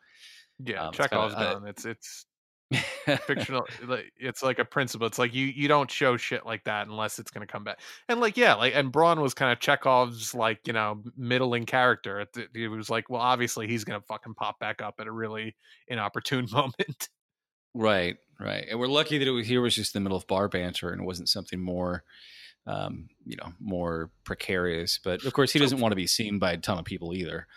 yeah, 0.64 0.88
um, 0.88 0.94
Chekhov's 0.94 1.36
gun. 1.36 1.66
It's 1.68 1.86
it's 1.86 2.26
fictional. 3.26 3.66
It's 4.18 4.44
like 4.44 4.60
a 4.60 4.66
principle. 4.66 5.08
It's 5.08 5.20
like 5.20 5.34
you 5.34 5.46
you 5.48 5.68
don't 5.68 5.90
show 5.90 6.18
shit 6.18 6.46
like 6.46 6.64
that 6.66 6.88
unless 6.88 7.20
it's 7.20 7.32
going 7.32 7.46
to 7.46 7.52
come 7.52 7.64
back. 7.64 7.80
And 8.08 8.20
like 8.20 8.38
yeah, 8.38 8.56
like 8.56 8.76
and 8.76 8.92
Bronn 8.92 9.22
was 9.22 9.34
kind 9.34 9.52
of 9.52 9.60
Chekhov's 9.60 10.34
like 10.34 10.60
you 10.66 10.74
know 10.74 11.02
middling 11.18 11.66
character. 11.66 12.22
It, 12.22 12.50
it 12.54 12.68
was 12.68 12.90
like 12.90 13.10
well 13.10 13.22
obviously 13.22 13.68
he's 13.68 13.84
going 13.84 14.00
to 14.00 14.06
fucking 14.06 14.36
pop 14.36 14.60
back 14.60 14.82
up 14.82 14.96
at 15.00 15.08
a 15.08 15.12
really 15.12 15.56
inopportune 15.88 16.48
moment. 16.52 17.10
Right, 17.74 18.18
right. 18.40 18.66
And 18.70 18.80
we're 18.80 18.88
lucky 18.88 19.18
that 19.18 19.28
it 19.28 19.32
was 19.32 19.48
here 19.48 19.62
was 19.62 19.76
just 19.76 19.96
in 19.96 20.02
the 20.02 20.04
middle 20.04 20.18
of 20.18 20.28
bar 20.28 20.48
banter 20.48 20.92
and 20.92 21.02
it 21.02 21.06
wasn't 21.06 21.30
something 21.30 21.60
more 21.60 22.04
um, 22.68 23.10
you 23.26 23.36
know, 23.38 23.54
more 23.60 24.12
precarious. 24.24 25.00
But 25.04 25.26
of 25.26 25.34
course, 25.34 25.52
he 25.52 25.60
doesn't 25.60 25.80
want 25.80 25.92
to 25.92 25.96
be 25.98 26.08
seen 26.08 26.40
by 26.40 26.54
a 26.54 26.58
ton 26.58 26.78
of 26.78 26.86
people 26.86 27.14
either. 27.14 27.48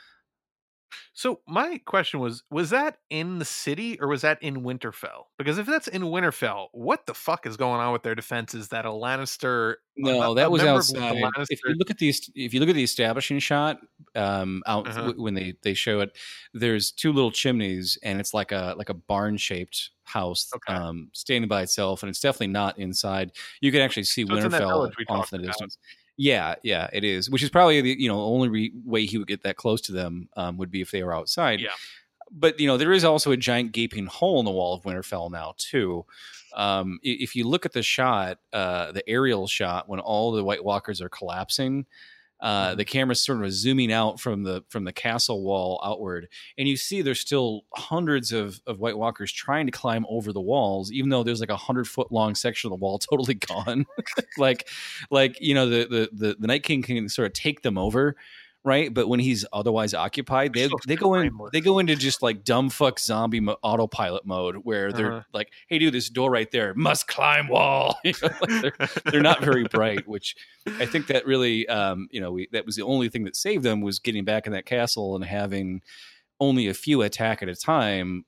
So 1.12 1.40
my 1.46 1.80
question 1.84 2.20
was: 2.20 2.42
Was 2.50 2.70
that 2.70 2.98
in 3.10 3.38
the 3.38 3.44
city 3.44 3.98
or 4.00 4.08
was 4.08 4.22
that 4.22 4.42
in 4.42 4.62
Winterfell? 4.62 5.24
Because 5.38 5.58
if 5.58 5.66
that's 5.66 5.88
in 5.88 6.02
Winterfell, 6.02 6.68
what 6.72 7.06
the 7.06 7.14
fuck 7.14 7.46
is 7.46 7.56
going 7.56 7.80
on 7.80 7.92
with 7.92 8.02
their 8.02 8.14
defenses? 8.14 8.68
That 8.68 8.86
a 8.86 8.90
Lannister? 8.90 9.76
No, 9.96 10.32
a, 10.32 10.34
that 10.34 10.50
was 10.50 10.62
outside. 10.62 11.22
If 11.50 11.60
you 11.64 11.74
look 11.74 11.90
at 11.90 11.98
these, 11.98 12.30
if 12.34 12.52
you 12.52 12.60
look 12.60 12.68
at 12.68 12.74
the 12.74 12.82
establishing 12.82 13.38
shot, 13.38 13.78
um, 14.14 14.62
out 14.66 14.88
uh-huh. 14.88 15.00
w- 15.00 15.22
when 15.22 15.34
they 15.34 15.54
they 15.62 15.74
show 15.74 16.00
it, 16.00 16.16
there's 16.52 16.90
two 16.90 17.12
little 17.12 17.30
chimneys, 17.30 17.98
and 18.02 18.20
it's 18.20 18.34
like 18.34 18.52
a 18.52 18.74
like 18.76 18.88
a 18.88 18.94
barn 18.94 19.36
shaped 19.36 19.90
house, 20.04 20.50
okay. 20.54 20.74
um, 20.74 21.08
standing 21.12 21.48
by 21.48 21.62
itself, 21.62 22.02
and 22.02 22.10
it's 22.10 22.20
definitely 22.20 22.48
not 22.48 22.78
inside. 22.78 23.32
You 23.60 23.72
can 23.72 23.80
actually 23.80 24.04
see 24.04 24.26
so 24.26 24.34
Winterfell 24.34 24.92
off 25.08 25.32
in 25.32 25.40
the 25.40 25.46
distance. 25.46 25.78
Yeah, 26.16 26.54
yeah, 26.62 26.88
it 26.92 27.04
is. 27.04 27.28
Which 27.28 27.42
is 27.42 27.50
probably 27.50 27.80
the 27.80 27.96
you 27.98 28.08
know 28.08 28.20
only 28.20 28.48
re- 28.48 28.72
way 28.84 29.06
he 29.06 29.18
would 29.18 29.26
get 29.26 29.42
that 29.42 29.56
close 29.56 29.80
to 29.82 29.92
them 29.92 30.28
um, 30.36 30.56
would 30.58 30.70
be 30.70 30.80
if 30.80 30.90
they 30.90 31.02
were 31.02 31.14
outside. 31.14 31.60
Yeah. 31.60 31.70
But 32.30 32.58
you 32.60 32.66
know 32.66 32.76
there 32.76 32.92
is 32.92 33.04
also 33.04 33.32
a 33.32 33.36
giant 33.36 33.72
gaping 33.72 34.06
hole 34.06 34.38
in 34.38 34.44
the 34.44 34.50
wall 34.50 34.74
of 34.74 34.82
Winterfell 34.82 35.30
now 35.30 35.54
too. 35.56 36.04
Um, 36.54 37.00
if 37.02 37.34
you 37.34 37.48
look 37.48 37.66
at 37.66 37.72
the 37.72 37.82
shot, 37.82 38.38
uh, 38.52 38.92
the 38.92 39.08
aerial 39.08 39.48
shot 39.48 39.88
when 39.88 39.98
all 39.98 40.30
the 40.30 40.44
White 40.44 40.64
Walkers 40.64 41.00
are 41.00 41.08
collapsing, 41.08 41.84
uh, 42.44 42.74
the 42.74 42.84
camera's 42.84 43.24
sort 43.24 43.42
of 43.42 43.50
zooming 43.50 43.90
out 43.90 44.20
from 44.20 44.42
the 44.42 44.62
from 44.68 44.84
the 44.84 44.92
castle 44.92 45.42
wall 45.42 45.80
outward, 45.82 46.28
and 46.58 46.68
you 46.68 46.76
see 46.76 47.00
there's 47.00 47.18
still 47.18 47.62
hundreds 47.74 48.32
of, 48.32 48.60
of 48.66 48.78
White 48.78 48.98
Walkers 48.98 49.32
trying 49.32 49.64
to 49.64 49.72
climb 49.72 50.04
over 50.10 50.30
the 50.30 50.42
walls, 50.42 50.92
even 50.92 51.08
though 51.08 51.22
there's 51.22 51.40
like 51.40 51.48
a 51.48 51.56
hundred 51.56 51.88
foot 51.88 52.12
long 52.12 52.34
section 52.34 52.68
of 52.68 52.72
the 52.72 52.84
wall 52.84 52.98
totally 53.10 53.32
gone. 53.32 53.86
like, 54.36 54.68
like 55.10 55.40
you 55.40 55.54
know, 55.54 55.66
the, 55.66 55.86
the 55.86 56.08
the 56.12 56.36
the 56.38 56.46
Night 56.46 56.64
King 56.64 56.82
can 56.82 57.08
sort 57.08 57.24
of 57.24 57.32
take 57.32 57.62
them 57.62 57.78
over, 57.78 58.14
right? 58.64 58.92
But 58.92 59.08
when 59.08 59.20
he's 59.20 59.44
otherwise 59.52 59.92
occupied, 59.92 60.54
they 60.54 60.68
they 60.86 60.96
go 60.96 61.14
in 61.14 61.30
they 61.52 61.60
go 61.60 61.78
into 61.78 61.94
just 61.94 62.22
like 62.22 62.44
dumb 62.44 62.70
fuck 62.70 62.98
zombie 62.98 63.40
mo- 63.40 63.58
autopilot 63.62 64.24
mode 64.24 64.56
where 64.56 64.92
they're 64.92 65.12
uh-huh. 65.12 65.22
like, 65.32 65.52
"Hey, 65.68 65.78
dude, 65.78 65.92
this 65.92 66.08
door 66.08 66.30
right 66.30 66.50
there 66.50 66.72
must 66.74 67.06
climb 67.06 67.48
wall." 67.48 67.98
you 68.04 68.14
know, 68.22 68.30
like 68.40 68.62
they're 68.62 68.88
they're 69.04 69.22
not 69.22 69.42
very 69.42 69.64
bright, 69.70 70.08
which 70.08 70.34
I 70.78 70.86
think 70.86 71.08
that 71.08 71.26
really, 71.26 71.68
um, 71.68 72.08
you 72.10 72.20
know, 72.20 72.32
we, 72.32 72.48
that 72.52 72.64
was 72.64 72.76
the 72.76 72.82
only 72.82 73.08
thing 73.10 73.24
that 73.24 73.36
saved 73.36 73.62
them 73.62 73.82
was 73.82 73.98
getting 73.98 74.24
back 74.24 74.46
in 74.46 74.52
that 74.52 74.64
castle 74.64 75.14
and 75.14 75.24
having 75.24 75.82
only 76.40 76.68
a 76.68 76.74
few 76.74 77.02
attack 77.02 77.42
at 77.42 77.48
a 77.48 77.54
time, 77.54 78.24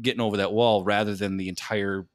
getting 0.00 0.20
over 0.20 0.38
that 0.38 0.52
wall 0.52 0.84
rather 0.84 1.14
than 1.14 1.36
the 1.36 1.48
entire 1.48 2.06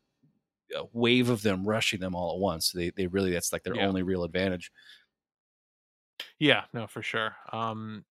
uh, 0.75 0.83
wave 0.93 1.29
of 1.29 1.43
them 1.43 1.63
rushing 1.63 1.99
them 1.99 2.15
all 2.15 2.33
at 2.33 2.39
once. 2.39 2.71
They 2.71 2.89
they 2.89 3.05
really 3.05 3.31
that's 3.31 3.53
like 3.53 3.63
their 3.63 3.75
yeah. 3.75 3.87
only 3.87 4.01
real 4.01 4.23
advantage. 4.23 4.71
Yeah, 6.39 6.65
no, 6.73 6.87
for 6.87 7.01
sure. 7.01 7.35
Um, 7.51 8.05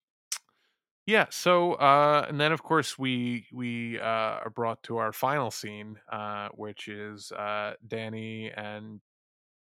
yeah. 1.06 1.26
So, 1.30 1.74
uh, 1.74 2.26
and 2.28 2.40
then 2.40 2.52
of 2.52 2.62
course 2.62 2.98
we 2.98 3.46
we 3.52 3.98
uh, 3.98 4.02
are 4.44 4.50
brought 4.54 4.82
to 4.84 4.98
our 4.98 5.12
final 5.12 5.50
scene, 5.50 5.98
uh, 6.12 6.48
which 6.54 6.88
is 6.88 7.32
uh, 7.32 7.74
Dany 7.86 8.52
and 8.56 9.00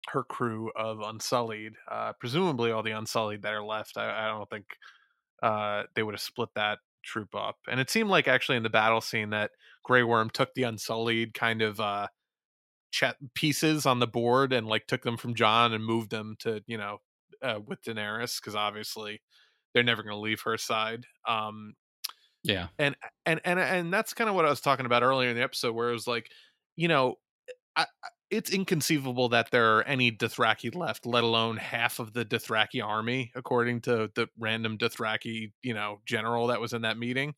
her 0.09 0.23
crew 0.23 0.71
of 0.75 1.01
Unsullied. 1.01 1.73
Uh, 1.89 2.13
presumably, 2.19 2.71
all 2.71 2.83
the 2.83 2.91
Unsullied 2.91 3.43
that 3.43 3.53
are 3.53 3.63
left. 3.63 3.97
I, 3.97 4.25
I 4.25 4.27
don't 4.29 4.49
think 4.49 4.65
uh, 5.43 5.83
they 5.95 6.03
would 6.03 6.15
have 6.15 6.21
split 6.21 6.49
that 6.55 6.79
troop 7.03 7.35
up. 7.35 7.57
And 7.69 7.79
it 7.79 7.89
seemed 7.89 8.09
like 8.09 8.27
actually 8.27 8.57
in 8.57 8.63
the 8.63 8.69
battle 8.69 9.01
scene 9.01 9.31
that 9.31 9.51
Grey 9.83 10.03
Worm 10.03 10.29
took 10.29 10.53
the 10.55 10.63
Unsullied 10.63 11.33
kind 11.33 11.61
of 11.61 11.79
uh, 11.79 12.07
chat 12.91 13.17
pieces 13.35 13.85
on 13.85 13.99
the 13.99 14.07
board 14.07 14.53
and 14.53 14.67
like 14.67 14.87
took 14.87 15.03
them 15.03 15.17
from 15.17 15.35
Jon 15.35 15.73
and 15.73 15.85
moved 15.85 16.11
them 16.11 16.35
to 16.39 16.63
you 16.67 16.77
know 16.77 16.99
uh, 17.43 17.59
with 17.65 17.81
Daenerys 17.83 18.39
because 18.41 18.55
obviously 18.55 19.21
they're 19.73 19.83
never 19.83 20.03
going 20.03 20.15
to 20.15 20.19
leave 20.19 20.41
her 20.41 20.57
side. 20.57 21.05
Um, 21.27 21.73
yeah, 22.43 22.67
and 22.77 22.95
and 23.25 23.39
and 23.45 23.59
and 23.59 23.93
that's 23.93 24.13
kind 24.13 24.29
of 24.29 24.35
what 24.35 24.45
I 24.45 24.49
was 24.49 24.61
talking 24.61 24.85
about 24.85 25.03
earlier 25.03 25.29
in 25.29 25.35
the 25.35 25.43
episode, 25.43 25.73
where 25.73 25.89
it 25.89 25.93
was 25.93 26.07
like, 26.07 26.29
you 26.75 26.87
know, 26.87 27.15
I, 27.75 27.85
it's 28.29 28.51
inconceivable 28.51 29.29
that 29.29 29.51
there 29.51 29.77
are 29.77 29.83
any 29.83 30.11
Dothraki 30.11 30.75
left, 30.75 31.05
let 31.05 31.23
alone 31.23 31.57
half 31.57 31.99
of 31.99 32.13
the 32.13 32.25
Dothraki 32.25 32.83
army, 32.83 33.31
according 33.35 33.81
to 33.81 34.09
the 34.15 34.27
random 34.39 34.77
Dothraki, 34.77 35.51
you 35.61 35.73
know, 35.73 36.01
general 36.05 36.47
that 36.47 36.59
was 36.59 36.73
in 36.73 36.81
that 36.81 36.97
meeting. 36.97 37.35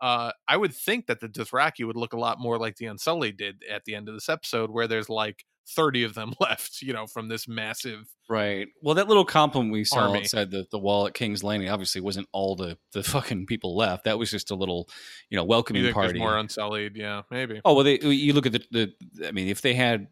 Uh, 0.00 0.32
I 0.48 0.56
would 0.56 0.74
think 0.74 1.06
that 1.06 1.20
the 1.20 1.28
Dothraki 1.28 1.86
would 1.86 1.96
look 1.96 2.14
a 2.14 2.18
lot 2.18 2.40
more 2.40 2.58
like 2.58 2.76
the 2.76 2.86
Unsullied 2.86 3.36
did 3.36 3.62
at 3.70 3.84
the 3.84 3.94
end 3.94 4.08
of 4.08 4.14
this 4.14 4.30
episode, 4.30 4.70
where 4.70 4.88
there's 4.88 5.10
like 5.10 5.44
30 5.68 6.04
of 6.04 6.14
them 6.14 6.32
left, 6.40 6.82
you 6.82 6.92
know, 6.92 7.06
from 7.06 7.28
this 7.28 7.48
massive 7.48 8.06
Right. 8.30 8.68
Well, 8.80 8.94
that 8.94 9.08
little 9.08 9.24
compliment 9.24 9.72
we 9.72 9.82
saw 9.82 10.06
Army. 10.06 10.20
outside 10.20 10.52
the, 10.52 10.64
the 10.70 10.78
wall 10.78 11.08
at 11.08 11.14
King's 11.14 11.42
Landing 11.42 11.68
obviously 11.68 12.00
wasn't 12.00 12.28
all 12.30 12.54
the, 12.54 12.78
the 12.92 13.02
fucking 13.02 13.46
people 13.46 13.76
left. 13.76 14.04
That 14.04 14.20
was 14.20 14.30
just 14.30 14.52
a 14.52 14.54
little, 14.54 14.88
you 15.30 15.36
know, 15.36 15.42
welcoming 15.42 15.82
think 15.82 15.94
party. 15.94 16.20
more 16.20 16.38
unsullied, 16.38 16.94
yeah, 16.94 17.22
maybe. 17.32 17.60
Oh 17.64 17.74
well, 17.74 17.82
they, 17.82 17.98
you 17.98 18.32
look 18.32 18.46
at 18.46 18.52
the, 18.52 18.62
the. 18.70 19.26
I 19.26 19.32
mean, 19.32 19.48
if 19.48 19.62
they 19.62 19.74
had, 19.74 20.06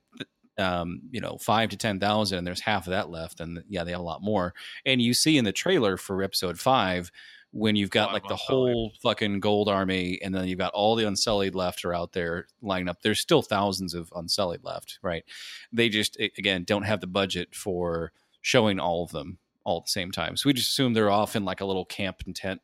um, 0.59 1.03
you 1.12 1.20
know, 1.20 1.39
five 1.39 1.69
to 1.69 1.77
ten 1.77 2.01
thousand, 2.01 2.39
and 2.39 2.47
there's 2.47 2.61
half 2.61 2.89
of 2.89 2.91
that 2.91 3.09
left, 3.09 3.39
then 3.39 3.62
yeah, 3.69 3.85
they 3.85 3.93
have 3.93 4.01
a 4.01 4.03
lot 4.03 4.20
more. 4.20 4.53
And 4.85 5.01
you 5.01 5.15
see 5.15 5.39
in 5.39 5.45
the 5.45 5.53
trailer 5.53 5.97
for 5.97 6.25
episode 6.25 6.59
five 6.59 7.12
when 7.53 7.77
you've 7.77 7.91
got 7.91 8.07
lot 8.07 8.15
like 8.15 8.29
the 8.29 8.37
whole 8.37 8.93
fucking 9.03 9.41
gold 9.41 9.69
army, 9.69 10.19
and 10.23 10.35
then 10.35 10.47
you've 10.49 10.59
got 10.59 10.73
all 10.75 10.95
the 10.95 11.07
unsullied 11.07 11.55
left 11.55 11.85
are 11.85 11.95
out 11.95 12.12
there 12.12 12.47
lining 12.61 12.89
up. 12.89 13.03
There's 13.03 13.20
still 13.20 13.43
thousands 13.43 13.95
of 13.95 14.12
unsullied 14.15 14.65
left, 14.65 14.99
right? 15.03 15.25
They 15.73 15.89
just 15.89 16.19
again 16.20 16.65
don't 16.65 16.83
have 16.83 17.01
the 17.01 17.07
budget 17.07 17.55
for 17.55 18.12
showing 18.43 18.79
all 18.79 19.03
of 19.03 19.11
them 19.11 19.39
all 19.65 19.79
at 19.79 19.87
the 19.87 19.91
same 19.91 20.11
time. 20.11 20.37
So 20.37 20.49
we 20.49 20.53
just 20.53 20.70
assume 20.70 20.93
they're 20.93 21.11
off 21.11 21.37
in 21.37 21.45
like 21.45 21.61
a 21.61 21.66
little 21.66 21.85
camp 21.85 22.23
and 22.27 22.35
tent 22.35 22.61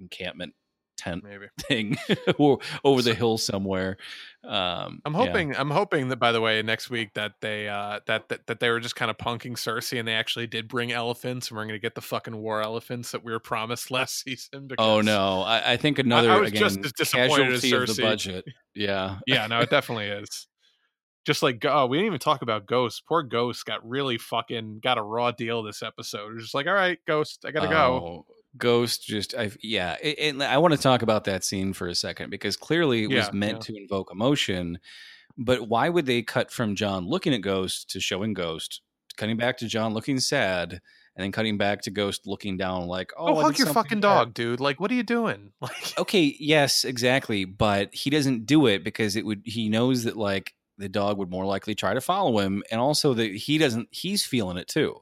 encampment 0.00 0.54
tent 1.06 1.24
Maybe. 1.24 1.46
thing 1.60 1.96
over 2.84 3.02
the 3.02 3.14
hill 3.14 3.38
somewhere. 3.38 3.96
Um, 4.44 5.00
I'm 5.04 5.12
yeah. 5.12 5.18
hoping 5.18 5.56
I'm 5.56 5.70
hoping 5.70 6.08
that 6.08 6.16
by 6.16 6.32
the 6.32 6.40
way 6.40 6.62
next 6.62 6.88
week 6.88 7.14
that 7.14 7.32
they 7.40 7.68
uh 7.68 8.00
that 8.06 8.28
that, 8.28 8.46
that 8.46 8.60
they 8.60 8.70
were 8.70 8.80
just 8.80 8.94
kind 8.94 9.10
of 9.10 9.16
punking 9.18 9.52
Cersei 9.52 9.98
and 9.98 10.06
they 10.06 10.12
actually 10.14 10.46
did 10.46 10.68
bring 10.68 10.92
elephants 10.92 11.48
and 11.48 11.56
we're 11.56 11.66
gonna 11.66 11.78
get 11.78 11.94
the 11.94 12.00
fucking 12.00 12.36
war 12.36 12.62
elephants 12.62 13.10
that 13.12 13.24
we 13.24 13.32
were 13.32 13.40
promised 13.40 13.90
last 13.90 14.22
season 14.22 14.68
because 14.68 14.84
Oh 14.84 15.00
no, 15.00 15.42
I, 15.42 15.72
I 15.72 15.76
think 15.76 15.98
another 15.98 16.30
I 16.30 16.38
was 16.38 16.50
again 16.50 16.62
just 16.62 16.78
as 16.84 16.92
disappointed 16.92 17.52
as 17.52 17.64
of 17.64 17.70
the 17.70 17.72
Cersei. 17.72 18.02
budget. 18.02 18.44
Yeah, 18.74 19.18
Yeah, 19.26 19.46
no, 19.46 19.60
it 19.60 19.70
definitely 19.70 20.08
is. 20.08 20.46
Just 21.24 21.42
like 21.42 21.64
oh, 21.64 21.86
we 21.86 21.96
didn't 21.96 22.06
even 22.06 22.18
talk 22.20 22.42
about 22.42 22.66
Ghost. 22.66 23.02
Poor 23.08 23.24
Ghost 23.24 23.66
got 23.66 23.86
really 23.88 24.16
fucking 24.16 24.78
got 24.80 24.96
a 24.96 25.02
raw 25.02 25.32
deal 25.32 25.64
this 25.64 25.82
episode. 25.82 26.30
It 26.30 26.34
was 26.34 26.44
just 26.44 26.54
like, 26.54 26.68
all 26.68 26.74
right, 26.74 26.98
Ghost, 27.06 27.44
I 27.44 27.50
gotta 27.50 27.66
go. 27.68 28.26
Ghost 28.56 29.06
just 29.06 29.34
I 29.34 29.50
yeah, 29.62 29.96
it, 30.02 30.36
it- 30.36 30.42
I 30.42 30.58
want 30.58 30.74
to 30.74 30.80
talk 30.80 31.02
about 31.02 31.24
that 31.24 31.44
scene 31.44 31.72
for 31.72 31.88
a 31.88 31.94
second 31.94 32.30
because 32.30 32.56
clearly 32.56 33.04
it 33.04 33.08
was 33.10 33.26
Yeah, 33.26 33.30
meant 33.32 33.60
to 33.62 33.76
invoke 33.76 34.10
emotion, 34.12 34.78
but 35.38 35.68
why 35.68 35.88
would 35.88 36.06
they 36.06 36.22
cut 36.22 36.50
from 36.50 36.74
Jon 36.74 37.06
looking 37.06 37.34
at 37.34 37.40
Ghost 37.42 37.90
to 37.90 38.00
showing 38.00 38.32
Ghost, 38.34 38.80
cutting 39.16 39.36
back 39.36 39.58
to 39.58 39.66
Jon 39.68 39.92
looking 39.94 40.18
sad, 40.20 40.72
and 40.72 41.24
then 41.24 41.32
cutting 41.32 41.56
back 41.58 41.82
to 41.82 41.90
Ghost 41.90 42.26
looking 42.26 42.56
down 42.56 42.86
like 42.86 43.10
oh, 43.16 43.38
Oh, 43.38 43.42
hug 43.42 43.58
your 43.58 43.68
fucking 43.68 44.00
bad. 44.00 44.08
dog, 44.08 44.34
dude. 44.34 44.60
Like, 44.60 44.80
what 44.80 44.90
are 44.90 44.94
you 44.94 45.02
doing? 45.02 45.52
Like, 45.60 45.98
okay 45.98 46.36
yes 46.38 46.84
exactly 46.84 47.44
but 47.46 47.94
he 47.94 48.10
doesn't 48.10 48.44
do 48.46 48.66
it 48.66 48.84
because 48.84 49.16
it 49.16 49.24
would 49.24 49.40
he 49.44 49.68
knows 49.68 50.04
that 50.04 50.16
like 50.16 50.52
the 50.78 50.88
dog 50.90 51.16
would 51.16 51.30
more 51.30 51.46
likely 51.46 51.74
try 51.74 51.94
to 51.94 52.00
follow 52.02 52.38
him 52.38 52.62
and 52.70 52.78
also 52.80 53.14
that 53.14 53.34
he 53.34 53.56
doesn't 53.56 53.88
he's 53.90 54.24
feeling 54.26 54.58
it 54.58 54.68
too 54.68 54.96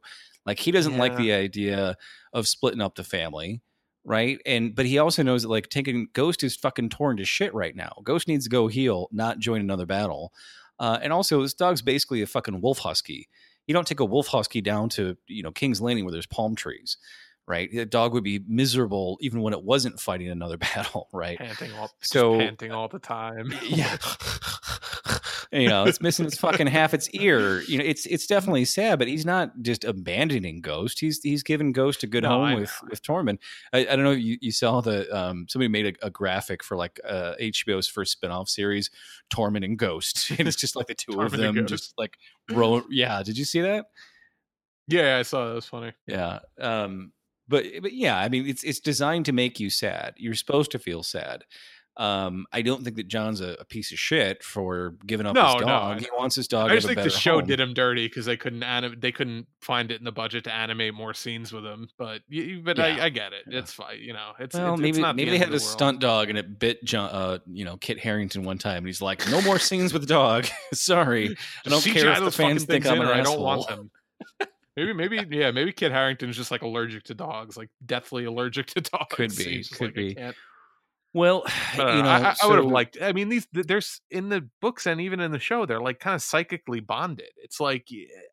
like 0.47 0.59
he 0.59 0.71
doesn't 0.71 0.99
like 0.99 1.17
the 1.17 1.33
idea 1.33 1.97
of 2.33 2.47
splitting 2.49 2.81
up 2.81 2.95
the 2.95 3.05
family 3.05 3.63
right? 4.05 4.39
And 4.45 4.75
but 4.75 4.87
he 4.87 4.99
also 4.99 5.23
knows 5.23 5.43
that 5.43 5.49
like 5.49 5.69
taking 5.69 6.09
ghost 6.13 6.43
is 6.43 6.55
fucking 6.55 6.91
torn 6.91 7.17
to 7.17 7.25
shit 7.25 7.55
right 7.55 7.75
now. 7.75 7.93
Ghost 8.03 8.29
needs 8.29 8.45
to 8.45 8.51
go 8.51 8.69
heal 8.69 9.09
not 9.11 9.39
join 9.39 9.61
another 9.61 9.87
battle. 9.87 10.33
Uh, 10.79 10.99
and 11.03 11.13
also 11.13 11.43
this 11.43 11.55
dog's 11.55 11.83
basically 11.83 12.21
a 12.23 12.27
fucking 12.27 12.61
wolf 12.61 12.79
husky. 12.79 13.29
You 13.67 13.75
don't 13.75 13.87
take 13.87 14.01
a 14.01 14.05
wolf 14.05 14.27
husky 14.27 14.61
down 14.61 14.89
to 14.91 15.17
you 15.27 15.43
know 15.43 15.51
king's 15.51 15.81
landing 15.81 16.05
where 16.05 16.13
there's 16.13 16.27
palm 16.27 16.55
trees 16.55 16.97
right? 17.47 17.71
The 17.71 17.85
dog 17.85 18.15
would 18.15 18.25
be 18.25 18.43
miserable 18.49 19.19
even 19.21 19.43
when 19.43 19.53
it 19.53 19.63
wasn't 19.63 20.01
fighting 20.01 20.29
another 20.29 20.57
battle 20.75 21.09
right? 21.13 21.39
Panting 21.39 21.73
all 21.75 21.91
so 22.01 22.39
panting 22.39 22.73
all 22.73 22.89
the 22.89 22.99
time. 22.99 23.55
yeah 23.63 23.97
you 25.55 25.69
know 25.69 25.85
it's 25.85 26.01
missing 26.01 26.27
its 26.27 26.37
fucking 26.39 26.67
half 26.67 26.93
its 26.95 27.09
ear. 27.11 27.61
You 27.63 27.79
know 27.79 27.85
it's 27.85 28.07
it's 28.07 28.27
definitely 28.27 28.65
sad 28.65 28.99
but 28.99 29.09
he's 29.09 29.25
not 29.25 29.53
just 29.63 29.85
abandoning 29.85 30.61
ghost. 30.61 31.01
He's 31.01 31.23
he's 31.23 31.43
given 31.43 31.73
ghost 31.73 32.03
a 32.03 32.07
good 32.07 32.25
No, 32.25 32.31
home 32.31 32.45
I 32.45 32.55
with 32.57 32.81
with 32.91 33.03
tormund. 33.03 33.39
I, 33.73 33.81
I 33.81 33.97
don't 33.97 34.03
know 34.05 34.13
if 34.13 34.21
you, 34.21 34.37
you 34.41 34.53
saw 34.53 34.81
the 34.81 35.09
um 35.17 35.47
somebody 35.49 35.69
made 35.69 35.97
a, 36.03 36.07
a 36.07 36.11
graphic 36.11 36.63
for 36.65 36.77
like 36.77 37.01
uh 37.09 37.35
hbo's 37.41 37.87
first 37.89 38.13
spin-off 38.13 38.49
series 38.49 38.91
tormund 39.33 39.65
and 39.65 39.79
ghost. 39.79 40.31
And 40.39 40.49
it's 40.49 40.57
just 40.57 40.77
like 40.77 40.89
the 40.89 40.95
two 40.95 41.21
of 41.21 41.33
them 41.33 41.67
just 41.67 41.95
like 41.97 42.19
row 42.51 42.83
yeah 42.91 43.23
did 43.23 43.39
you 43.39 43.45
see 43.45 43.61
that? 43.61 43.87
Yeah, 44.89 45.17
I 45.19 45.23
saw 45.23 45.49
that. 45.49 45.55
was 45.55 45.67
funny. 45.67 45.93
yeah 46.07 46.41
um 46.61 47.13
but 47.47 47.65
but 47.83 47.93
yeah 47.93 48.19
i 48.19 48.29
mean 48.29 48.47
it's 48.47 48.65
it's 48.65 48.81
designed 48.81 49.27
to 49.27 49.33
make 49.33 49.61
you 49.61 49.71
sad. 49.71 50.15
You're 50.17 50.35
supposed 50.35 50.71
to 50.73 50.79
feel 50.79 51.03
sad 51.03 51.45
um 51.97 52.45
i 52.53 52.61
don't 52.61 52.83
think 52.83 52.97
that 52.97 53.07
jon's 53.07 53.41
a, 53.41 53.57
a 53.61 53.65
piece 53.65 53.93
of 53.93 53.99
shit 54.01 54.43
for 54.43 54.97
giving 55.07 55.27
up 55.27 55.35
No, 55.37 55.45
his 55.55 55.63
dog 55.63 55.97
I 55.97 56.01
he 56.01 56.09
wants 56.17 56.35
his 56.35 56.49
dog 56.49 56.71
I 56.73 56.75
just 56.75 56.89
think 56.89 57.01
the 57.01 57.09
show 57.09 57.35
home. 57.39 57.47
did 57.47 57.61
him 57.61 57.73
dirty 57.73 58.09
because 58.09 58.27
they 58.27 58.37
couldn't 58.37 58.65
anim- 58.65 58.97
they 58.99 59.13
couldn't 59.13 59.47
find 59.61 59.93
it 59.93 59.99
in 60.01 60.05
the 60.05 60.11
budget 60.11 60.43
to 60.45 60.53
animate 60.53 60.93
more 60.95 61.15
scenes 61.15 61.53
with 61.53 61.65
him. 61.65 61.89
But 61.97 62.23
but 62.65 62.79
Yeah. 62.79 62.85
I, 62.85 63.05
I 63.05 63.09
get 63.11 63.33
it. 63.33 63.45
Yeah. 63.49 63.61
It's 63.61 63.73
fine. 63.73 63.99
You 64.01 64.13
know, 64.13 64.33
it's 64.41 64.55
well, 64.57 64.73
it's, 64.75 64.81
maybe 64.81 64.91
it's 64.91 64.99
not 64.99 65.15
maybe 65.17 65.31
the 65.31 65.37
they 65.37 65.39
had 65.39 65.49
of 65.49 65.55
a 65.55 65.59
world. 65.59 65.63
stunt 65.63 66.01
dog 66.01 66.31
and 66.31 66.37
it 66.39 66.59
bit 66.59 66.83
Jon, 66.85 67.11
uh, 67.13 67.39
you 67.47 67.65
know, 67.65 67.77
Kit 67.77 68.01
Harington 68.01 68.43
one 68.45 68.59
time, 68.59 68.79
and 68.79 68.87
he's 68.87 69.01
like, 69.01 69.29
"No 69.31 69.41
more 69.43 69.59
scenes 69.61 69.93
with 69.93 70.03
the 70.03 70.09
dog. 70.09 70.47
Sorry, 70.75 71.37
I 71.67 71.69
don't 71.69 71.85
care 71.85 72.09
if 72.11 72.19
the 72.25 72.31
fans 72.33 72.65
think 72.65 72.87
I'm 72.87 73.01
an 73.01 73.07
I 73.07 73.21
asshole." 73.21 73.37
don't 73.37 73.43
want 73.45 73.69
them. 73.69 73.91
Maybe, 74.77 74.93
maybe, 74.93 75.25
yeah, 75.31 75.53
maybe 75.53 75.73
Kit 75.73 75.93
Harington's 75.93 76.37
just 76.37 76.51
like 76.51 76.63
allergic 76.63 77.05
to 77.05 77.15
dogs, 77.15 77.57
like 77.57 77.71
deathly 77.87 78.25
allergic 78.25 78.67
to 78.69 78.81
dogs. 78.93 79.15
Could 79.15 79.37
be, 79.37 79.63
could 79.73 79.81
like, 79.87 79.95
be. 79.95 80.17
Can't- 81.15 81.21
Well, 81.21 81.43
I, 81.47 81.97
you 81.97 82.03
know, 82.03 82.03
know, 82.03 82.09
I, 82.09 82.35
I 82.43 82.47
would 82.47 82.57
have 82.57 82.65
so- 82.65 82.69
liked. 82.69 82.99
I 83.01 83.13
mean, 83.13 83.29
these 83.29 83.47
there's 83.53 84.01
in 84.11 84.29
the 84.29 84.49
books 84.61 84.87
and 84.87 85.01
even 85.01 85.21
in 85.21 85.31
the 85.33 85.39
show, 85.39 85.65
they're 85.67 85.81
like 85.81 86.01
kind 86.01 86.15
of 86.15 86.23
psychically 86.23 86.81
bonded. 86.81 87.31
It's 87.37 87.61
like 87.61 87.89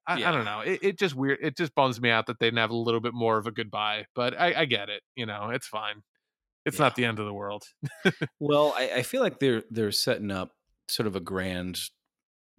I, 0.07 0.23
I 0.23 0.31
don't 0.31 0.45
know. 0.45 0.61
It, 0.61 0.79
it 0.81 0.99
just 0.99 1.15
weird. 1.15 1.39
It 1.41 1.55
just 1.57 1.73
bums 1.75 2.01
me 2.01 2.09
out 2.09 2.25
that 2.27 2.39
they 2.39 2.47
didn't 2.47 2.57
have 2.59 2.71
a 2.71 2.75
little 2.75 2.99
bit 3.01 3.13
more 3.13 3.37
of 3.37 3.47
a 3.47 3.51
goodbye. 3.51 4.05
But 4.15 4.39
I, 4.39 4.61
I 4.61 4.65
get 4.65 4.89
it. 4.89 5.01
You 5.15 5.25
know, 5.25 5.49
it's 5.51 5.67
fine. 5.67 6.01
It's 6.65 6.77
Yeah. 6.79 6.85
not 6.85 6.95
the 6.95 7.05
end 7.05 7.19
of 7.19 7.25
the 7.25 7.33
world. 7.33 7.63
Well, 8.39 8.73
I, 8.77 8.89
I 8.97 9.01
feel 9.03 9.21
like 9.21 9.39
they're 9.39 9.63
they're 9.71 9.91
setting 9.91 10.31
up 10.31 10.51
sort 10.87 11.07
of 11.07 11.15
a 11.15 11.19
grand 11.21 11.79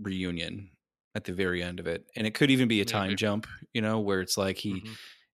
reunion 0.01 0.71
at 1.15 1.25
the 1.25 1.33
very 1.33 1.63
end 1.63 1.79
of 1.81 1.87
it, 1.87 2.05
and 2.17 2.27
it 2.27 2.35
could 2.35 2.51
even 2.51 2.69
be 2.69 2.81
a 2.81 2.85
time 2.85 3.09
Maybe. 3.09 3.17
jump. 3.17 3.47
You 3.75 3.83
know, 3.83 4.01
where 4.01 4.21
it's 4.21 4.37
like 4.39 4.59
he 4.59 4.75
Mhm. 4.81 4.89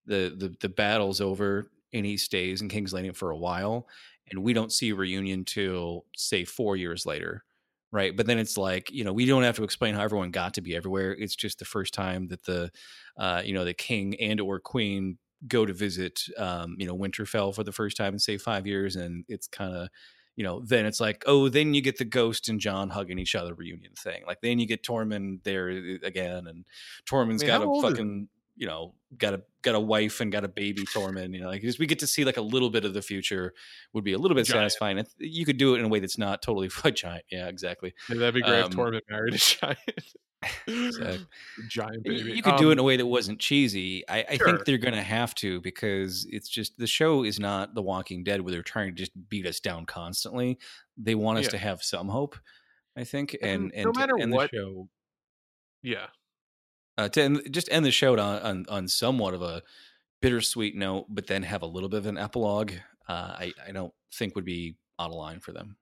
the 0.07 0.35
the 0.37 0.55
the 0.61 0.69
battle's 0.69 1.21
over 1.21 1.71
and 1.93 2.05
he 2.05 2.17
stays 2.17 2.61
in 2.61 2.69
King's 2.69 2.93
Landing 2.93 3.13
for 3.15 3.31
a 3.31 3.37
while, 3.37 3.87
and 4.31 4.43
we 4.43 4.53
don't 4.53 4.73
see 4.73 4.91
a 4.91 4.95
reunion 4.95 5.45
till 5.45 6.05
say 6.17 6.45
four 6.45 6.77
years 6.77 7.07
later, 7.07 7.45
right? 7.93 8.17
But 8.17 8.27
then 8.27 8.39
it's 8.39 8.57
like 8.57 8.91
you 8.91 9.05
know 9.05 9.13
we 9.13 9.27
don't 9.27 9.43
have 9.43 9.57
to 9.57 9.65
explain 9.65 9.95
how 9.95 10.03
everyone 10.03 10.31
got 10.31 10.55
to 10.55 10.61
be 10.61 10.77
everywhere. 10.77 11.13
It's 11.13 11.37
just 11.37 11.59
the 11.59 11.65
first 11.65 11.95
time 11.95 12.29
that 12.29 12.45
the 12.45 12.71
uh, 13.19 13.43
you 13.45 13.55
know 13.55 13.65
the 13.65 13.75
king 13.75 14.15
and 14.21 14.41
or 14.41 14.61
queen 14.61 15.19
go 15.47 15.65
to 15.65 15.73
visit 15.73 16.23
um, 16.37 16.77
you 16.79 16.87
know 16.87 16.97
Winterfell 16.97 17.55
for 17.55 17.65
the 17.65 17.73
first 17.73 17.97
time 17.97 18.15
in 18.15 18.19
say 18.19 18.39
five 18.39 18.67
years, 18.67 18.97
and 18.97 19.25
it's 19.29 19.47
kind 19.47 19.75
of 19.75 19.89
you 20.37 20.45
know 20.45 20.63
then 20.65 20.87
it's 20.87 21.01
like 21.01 21.25
oh 21.27 21.49
then 21.49 21.75
you 21.75 21.81
get 21.81 21.99
the 21.99 22.05
ghost 22.05 22.49
and 22.49 22.61
Jon 22.61 22.91
hugging 22.91 23.19
each 23.19 23.35
other 23.35 23.55
reunion 23.55 23.93
thing. 23.97 24.23
Like 24.27 24.41
then 24.41 24.59
you 24.59 24.67
get 24.67 24.85
Tormund 24.85 25.43
there 25.45 25.71
uh, 25.71 26.07
again, 26.07 26.47
and 26.47 26.65
Tormund's 27.09 27.43
mean, 27.43 27.49
got 27.49 27.63
a 27.63 27.83
fucking 27.83 28.29
you 28.57 28.67
know 28.67 28.95
got 29.17 29.33
a 29.35 29.43
got 29.63 29.75
a 29.75 29.81
wife 29.81 30.21
and 30.21 30.31
got 30.31 30.45
a 30.45 30.49
baby 30.49 30.85
Tormund. 30.85 31.33
You 31.35 31.41
know, 31.41 31.49
like 31.49 31.63
we 31.79 31.87
get 31.87 31.99
to 32.01 32.07
see 32.07 32.25
like 32.25 32.37
a 32.37 32.43
little 32.43 32.69
bit 32.71 32.85
of 32.85 32.93
the 32.95 33.03
future 33.03 33.55
would 33.95 34.05
be 34.05 34.13
a 34.13 34.19
little 34.19 34.35
bit 34.35 34.45
Giant. 34.47 34.61
satisfying. 34.73 34.99
And 34.99 35.09
You 35.19 35.45
could 35.47 35.57
do 35.57 35.75
it 35.75 35.79
in 35.79 35.85
a 35.87 35.89
way 35.89 36.01
that's 36.01 36.19
not 36.19 36.43
totally 36.43 36.69
a 36.85 36.91
giant. 36.91 37.25
Yeah, 37.31 37.49
exactly. 37.49 37.95
Yeah, 38.11 38.17
that'd 38.19 38.35
be 38.35 38.43
great 38.43 38.61
Um, 38.63 38.71
if 38.71 38.77
Tormund 38.77 39.01
married 39.09 39.35
a 39.35 39.39
giant, 39.39 39.79
Exactly. 40.69 41.27
giant 41.69 42.05
baby. 42.05 42.33
You 42.33 42.43
could 42.43 42.57
do 42.57 42.69
it 42.69 42.73
in 42.75 42.79
Um, 42.79 42.85
a 42.85 42.87
way 42.87 42.97
that 42.97 43.07
wasn't 43.07 43.41
cheesy. 43.41 44.07
I, 44.09 44.25
I 44.31 44.37
Sure. 44.37 44.47
think 44.47 44.65
they're 44.67 44.79
going 44.79 44.95
to 44.95 45.03
have 45.03 45.35
to 45.37 45.61
because 45.63 46.27
it's 46.31 46.49
just 46.49 46.77
the 46.79 46.87
show 46.87 47.25
is 47.25 47.41
not 47.41 47.75
The 47.75 47.83
Walking 47.83 48.23
Dead 48.25 48.43
where 48.43 48.53
they're 48.53 48.63
trying 48.63 48.89
to 48.89 48.95
just 48.95 49.13
beat 49.29 49.47
us 49.47 49.59
down 49.59 49.87
constantly. 49.87 50.59
They 50.97 51.15
want 51.15 51.39
us 51.39 51.47
Yeah. 51.47 51.51
to 51.53 51.59
have 51.59 51.83
some 51.83 52.09
hope, 52.09 52.37
I 52.97 53.05
think, 53.05 53.37
And 53.43 53.65
and 53.65 53.73
and, 53.75 53.85
no 53.87 53.93
matter 54.01 54.19
end 54.19 54.33
what- 54.33 54.51
the 54.51 54.57
show, 54.59 54.89
Yeah, 55.83 56.07
uh, 56.99 57.09
to 57.09 57.23
end, 57.23 57.43
just 57.51 57.69
end 57.71 57.87
the 57.87 57.91
show 57.91 58.19
on, 58.19 58.43
on 58.43 58.67
on 58.69 58.89
somewhat 58.89 59.33
of 59.33 59.41
a 59.41 59.63
bittersweet 60.21 60.77
note, 60.77 61.07
but 61.09 61.29
then 61.29 61.45
have 61.45 61.63
a 61.63 61.67
little 61.67 61.89
bit 61.89 61.99
of 61.99 62.07
an 62.07 62.19
epilogue. 62.19 62.73
Uh, 63.09 63.37
I 63.39 63.53
I 63.67 63.73
don't 63.73 63.95
think 64.13 64.35
would 64.35 64.45
be 64.45 64.77
out 64.99 65.11
of 65.11 65.17
line 65.17 65.41
for 65.41 65.53
them. 65.53 65.77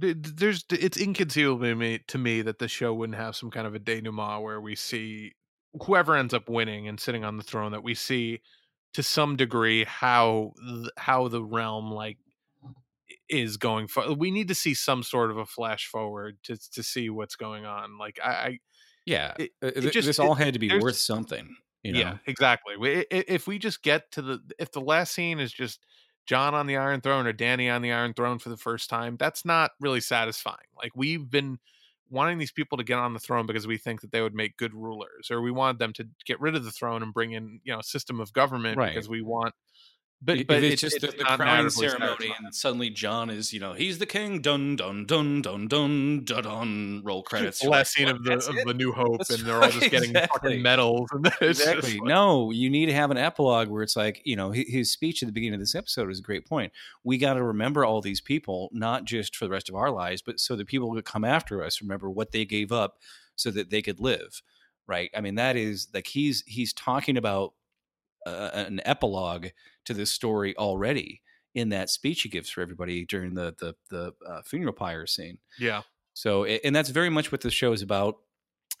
Th- 0.00 0.20
th- 0.20 0.36
there's 0.36 0.64
it's 0.70 0.98
inconceivable 0.98 1.64
to 1.64 1.74
me, 1.74 2.00
to 2.08 2.18
me 2.18 2.42
that 2.42 2.58
the 2.58 2.68
show 2.68 2.94
wouldn't 2.94 3.18
have 3.18 3.36
some 3.36 3.50
kind 3.50 3.66
of 3.66 3.74
a 3.74 3.78
denouement 3.78 4.42
where 4.42 4.60
we 4.60 4.76
see 4.76 5.32
whoever 5.86 6.14
ends 6.14 6.34
up 6.34 6.48
winning 6.48 6.88
and 6.88 7.00
sitting 7.00 7.24
on 7.24 7.36
the 7.36 7.42
throne 7.42 7.72
that 7.72 7.82
we 7.82 7.94
see 7.94 8.40
to 8.94 9.02
some 9.02 9.36
degree 9.36 9.84
how 9.84 10.52
how 10.96 11.28
the 11.28 11.42
realm 11.42 11.90
like 11.90 12.18
is 13.28 13.56
going 13.56 13.86
for 13.86 14.12
we 14.14 14.30
need 14.30 14.48
to 14.48 14.54
see 14.54 14.74
some 14.74 15.02
sort 15.02 15.30
of 15.30 15.38
a 15.38 15.46
flash 15.46 15.86
forward 15.86 16.36
to 16.42 16.56
to 16.72 16.82
see 16.82 17.08
what's 17.08 17.36
going 17.36 17.64
on 17.64 17.96
like 17.98 18.18
I 18.22 18.58
Yeah, 19.06 19.34
It- 19.38 19.52
uh, 19.62 19.66
it 19.74 19.92
just- 19.92 20.06
this 20.06 20.18
all 20.18 20.34
had 20.34 20.52
to 20.54 20.58
be 20.60 20.76
worth 20.78 20.96
something. 20.96 21.56
You 21.82 21.92
know? 21.92 21.98
yeah 21.98 22.18
exactly 22.26 22.76
We- 22.76 22.98
i- 22.98 23.06
i- 23.10 23.24
if 23.26 23.46
we 23.46 23.58
just 23.58 23.82
get 23.82 24.12
to 24.12 24.20
the 24.20 24.40
if 24.58 24.70
the 24.70 24.82
last 24.82 25.14
scene 25.14 25.40
is 25.40 25.50
just 25.50 25.80
jon 26.26 26.54
on 26.54 26.66
the 26.66 26.76
iron 26.76 27.00
throne 27.00 27.26
or 27.26 27.32
dany 27.32 27.74
on 27.74 27.80
the 27.80 27.90
iron 27.90 28.12
throne 28.12 28.38
for 28.38 28.50
the 28.50 28.58
first 28.58 28.90
time 28.90 29.16
that's 29.16 29.46
not 29.46 29.70
really 29.80 30.02
satisfying 30.02 30.58
like 30.76 30.92
we've 30.94 31.30
been 31.30 31.58
wanting 32.10 32.36
these 32.36 32.52
people 32.52 32.76
to 32.76 32.84
get 32.84 32.98
on 32.98 33.14
the 33.14 33.18
throne 33.18 33.46
because 33.46 33.66
we 33.66 33.78
think 33.78 34.02
that 34.02 34.12
they 34.12 34.20
would 34.20 34.34
make 34.34 34.56
good 34.58 34.74
rulers, 34.74 35.30
or 35.30 35.40
we 35.40 35.50
wanted 35.52 35.78
them 35.78 35.92
to 35.94 36.06
get 36.26 36.38
rid 36.40 36.54
of 36.54 36.64
the 36.64 36.70
throne 36.72 37.02
and 37.02 37.14
bring 37.14 37.32
in 37.32 37.60
you 37.64 37.72
know 37.72 37.78
a 37.78 37.82
system 37.84 38.20
of 38.20 38.30
government 38.34 38.76
Right. 38.76 38.88
because 38.92 39.08
we 39.08 39.22
want. 39.22 39.54
But 40.22 40.40
If 40.40 40.46
but 40.48 40.62
it's, 40.62 40.82
just 40.82 41.00
the, 41.00 41.06
the 41.06 41.24
crowning 41.24 41.70
ceremony, 41.70 42.34
and 42.38 42.54
suddenly 42.54 42.90
Jon 42.90 43.30
is, 43.30 43.54
you 43.54 43.60
know, 43.60 43.72
he's 43.72 43.98
the 43.98 44.04
king. 44.04 44.42
Dun 44.42 44.76
dun 44.76 45.06
dun 45.06 45.40
dun 45.40 45.66
dun 45.66 46.24
dun 46.24 46.42
dun. 46.42 47.02
Roll 47.02 47.22
credits. 47.22 47.60
the 47.60 47.70
last 47.70 47.98
like, 47.98 48.06
scene 48.06 48.14
of 48.14 48.22
the 48.22 48.34
of 48.34 48.54
it?" 48.54 48.66
the 48.66 48.74
New 48.74 48.92
Hope, 48.92 49.16
That's 49.18 49.30
and 49.30 49.40
they're 49.44 49.56
all 49.56 49.70
just 49.70 49.80
right, 49.80 49.90
getting 49.90 50.10
exactly. 50.10 50.50
fucking 50.50 50.62
medals. 50.62 51.08
And 51.12 51.26
it's 51.26 51.60
exactly. 51.60 51.94
like- 51.98 52.02
no, 52.08 52.50
you 52.50 52.68
need 52.68 52.86
to 52.86 52.92
have 52.92 53.10
an 53.10 53.16
epilogue 53.16 53.68
where 53.68 53.82
it's 53.82 53.96
like, 53.96 54.20
you 54.26 54.36
know, 54.36 54.50
his 54.50 54.92
speech 54.92 55.22
at 55.22 55.26
the 55.26 55.32
beginning 55.32 55.54
of 55.54 55.60
this 55.60 55.74
episode 55.74 56.10
is 56.10 56.18
a 56.18 56.22
great 56.22 56.46
point. 56.46 56.70
We 57.02 57.16
got 57.16 57.34
to 57.34 57.42
remember 57.42 57.86
all 57.86 58.02
these 58.02 58.20
people, 58.20 58.68
not 58.72 59.06
just 59.06 59.34
for 59.34 59.46
the 59.46 59.50
rest 59.50 59.70
of 59.70 59.74
our 59.74 59.90
lives, 59.90 60.20
but 60.20 60.38
so 60.38 60.54
the 60.54 60.66
people 60.66 60.92
who 60.92 61.00
come 61.00 61.24
after 61.24 61.64
us 61.64 61.80
remember 61.80 62.10
what 62.10 62.32
they 62.32 62.44
gave 62.44 62.72
up 62.72 62.98
so 63.36 63.50
that 63.52 63.70
they 63.70 63.80
could 63.80 64.00
live. 64.00 64.42
Right. 64.86 65.10
I 65.16 65.22
mean, 65.22 65.36
that 65.36 65.56
is 65.56 65.88
like 65.94 66.08
he's 66.08 66.42
he's 66.46 66.74
talking 66.74 67.16
about 67.16 67.54
uh, 68.26 68.50
an 68.52 68.80
epilogue 68.84 69.48
to 69.84 69.94
this 69.94 70.10
story 70.10 70.56
already 70.56 71.22
in 71.54 71.70
that 71.70 71.90
speech 71.90 72.22
he 72.22 72.28
gives 72.28 72.50
for 72.50 72.60
everybody 72.60 73.04
during 73.04 73.34
the 73.34 73.54
the 73.58 73.74
the 73.90 74.12
uh, 74.26 74.42
funeral 74.42 74.72
pyre 74.72 75.06
scene. 75.06 75.38
yeah, 75.58 75.82
So, 76.14 76.44
and 76.44 76.74
that's 76.74 76.90
very 76.90 77.10
much 77.10 77.32
what 77.32 77.40
the 77.40 77.50
show 77.50 77.72
is 77.72 77.82
about. 77.82 78.18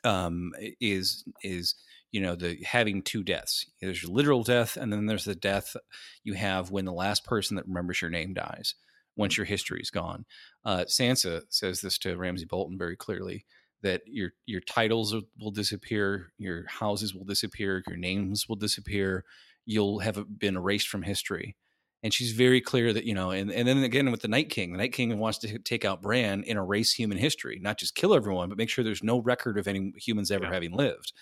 Um, 0.02 0.52
is 0.80 1.24
is 1.42 1.74
you 2.12 2.20
know 2.20 2.34
the 2.34 2.58
having 2.64 3.02
two 3.02 3.22
deaths. 3.22 3.66
There's 3.80 4.02
your 4.02 4.12
literal 4.12 4.42
death, 4.42 4.76
and 4.76 4.92
then 4.92 5.06
there's 5.06 5.24
the 5.24 5.34
death 5.34 5.76
you 6.24 6.34
have 6.34 6.70
when 6.70 6.84
the 6.84 6.92
last 6.92 7.24
person 7.24 7.56
that 7.56 7.66
remembers 7.66 8.00
your 8.00 8.10
name 8.10 8.34
dies. 8.34 8.74
Once 9.16 9.36
your 9.36 9.44
history 9.44 9.80
is 9.80 9.90
gone, 9.90 10.24
uh, 10.64 10.84
Sansa 10.84 11.42
says 11.50 11.80
this 11.80 11.98
to 11.98 12.16
Ramsay 12.16 12.46
Bolton 12.46 12.78
very 12.78 12.96
clearly 12.96 13.44
that 13.82 14.02
your 14.06 14.30
your 14.46 14.60
titles 14.60 15.14
will- 15.38 15.50
disappear, 15.50 16.32
your 16.38 16.66
houses 16.68 17.14
will 17.14 17.24
disappear, 17.24 17.82
your 17.86 17.96
names 17.96 18.48
will 18.48 18.56
disappear. 18.56 19.24
You'll 19.66 20.00
have 20.00 20.38
been 20.38 20.56
erased 20.56 20.88
from 20.88 21.02
history 21.02 21.56
and 22.02 22.14
she's 22.14 22.32
very 22.32 22.60
clear 22.60 22.92
that 22.92 23.04
you 23.04 23.14
know 23.14 23.30
and, 23.30 23.50
and 23.50 23.68
then 23.68 23.82
again 23.82 24.10
with 24.10 24.22
the 24.22 24.28
night 24.28 24.48
king 24.48 24.72
the 24.72 24.78
night 24.78 24.92
king 24.92 25.16
wants 25.18 25.38
to 25.38 25.58
take 25.58 25.84
out 25.84 26.02
bran 26.02 26.42
and 26.48 26.58
erase 26.58 26.92
human 26.92 27.18
history 27.18 27.58
not 27.60 27.78
just 27.78 27.94
kill 27.94 28.14
everyone 28.14 28.48
but 28.48 28.58
make 28.58 28.68
sure 28.70 28.82
there's 28.82 29.02
no 29.02 29.18
record 29.20 29.58
of 29.58 29.68
any 29.68 29.92
humans 29.96 30.30
ever 30.30 30.44
Yeah. 30.44 30.52
having 30.52 30.72
lived 30.72 31.12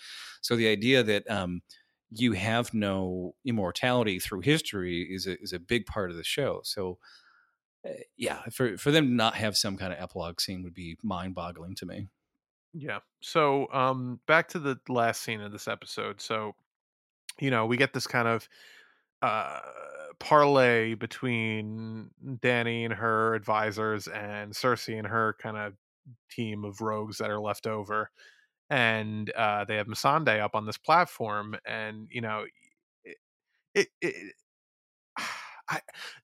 so 0.41 0.55
the 0.55 0.67
idea 0.69 1.03
that 1.03 1.29
um, 1.29 1.61
you 2.11 2.31
have 2.33 2.73
no 2.73 3.35
immortality 3.45 4.19
through 4.19 4.39
history 4.41 5.01
is 5.03 5.27
a, 5.27 5.39
is 5.41 5.53
a 5.53 5.59
big 5.59 5.85
part 5.85 6.11
of 6.11 6.17
the 6.17 6.23
show 6.23 6.61
so 6.63 6.97
uh, 7.85 7.91
yeah 8.17 8.41
for, 8.51 8.77
for 8.77 8.91
them 8.91 9.07
to 9.07 9.13
not 9.13 9.35
have 9.35 9.57
some 9.57 9.77
kind 9.77 9.93
of 9.93 9.99
epilogue 9.99 10.39
scene 10.39 10.63
would 10.63 10.73
be 10.73 10.97
mind-boggling 11.03 11.75
to 11.75 11.85
me 11.85 12.07
yeah. 12.73 12.99
So 13.21 13.71
um, 13.73 14.19
back 14.27 14.47
to 14.49 14.59
the 14.59 14.79
last 14.87 15.21
scene 15.23 15.41
of 15.41 15.51
this 15.51 15.67
episode. 15.67 16.21
So 16.21 16.55
you 17.39 17.51
know 17.51 17.65
we 17.65 17.77
get 17.77 17.93
this 17.93 18.07
kind 18.07 18.27
of 18.27 18.47
uh 19.21 19.59
parlay 20.19 20.93
between 20.93 22.09
Dany 22.25 22.83
and 22.85 22.93
her 22.93 23.33
advisors 23.35 24.07
and 24.07 24.53
Cersei 24.53 24.97
and 24.97 25.07
her 25.07 25.35
kind 25.41 25.57
of 25.57 25.73
team 26.29 26.65
of 26.65 26.81
rogues 26.81 27.17
that 27.17 27.29
are 27.29 27.39
left 27.39 27.65
over. 27.67 28.11
And 28.69 29.31
uh, 29.31 29.65
they 29.65 29.77
have 29.77 29.87
Missandei 29.87 30.39
up 30.39 30.53
on 30.55 30.65
this 30.65 30.77
platform, 30.77 31.55
and 31.65 32.07
you 32.11 32.21
know, 32.21 32.45
it, 33.03 33.17
it, 33.73 33.87
it 34.01 34.33
I, 35.69 35.81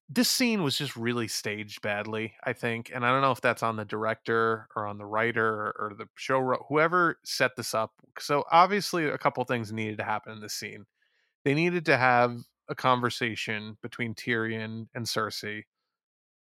this 0.10 0.30
scene 0.30 0.64
was 0.64 0.78
just 0.78 0.96
really 0.96 1.28
staged 1.28 1.82
badly, 1.82 2.34
I 2.44 2.54
think, 2.54 2.92
and 2.94 3.06
I 3.06 3.12
don't 3.12 3.22
know 3.22 3.32
if 3.32 3.42
that's 3.42 3.64
on 3.64 3.76
the 3.76 3.86
director 3.86 4.68
or 4.76 4.88
on 4.88 4.98
the 4.98 5.06
writer 5.06 5.48
or, 5.48 5.76
or 5.80 5.94
the 5.96 6.08
show 6.16 6.58
whoever 6.68 7.20
set 7.24 7.56
this 7.56 7.74
up. 7.74 7.92
So 8.20 8.44
obviously, 8.52 9.08
a 9.08 9.18
couple 9.18 9.44
things 9.44 9.72
needed 9.72 9.98
to 10.00 10.04
happen 10.04 10.34
in 10.34 10.42
this 10.42 10.56
scene. 10.56 10.86
They 11.44 11.54
needed 11.54 11.86
to 11.86 11.98
have 11.98 12.38
a 12.70 12.76
conversation 12.76 13.78
between 13.84 14.16
Tyrion 14.16 14.88
and 14.96 15.06
Cersei, 15.06 15.64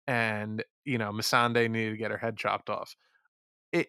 and 0.09 0.65
you 0.85 0.99
know, 0.99 1.13
Missandei 1.13 1.71
needed 1.71 1.93
to 1.93 1.97
get 1.97 2.11
her 2.11 2.19
head 2.19 2.37
chopped 2.37 2.71
off. 2.71 2.97
It 3.73 3.89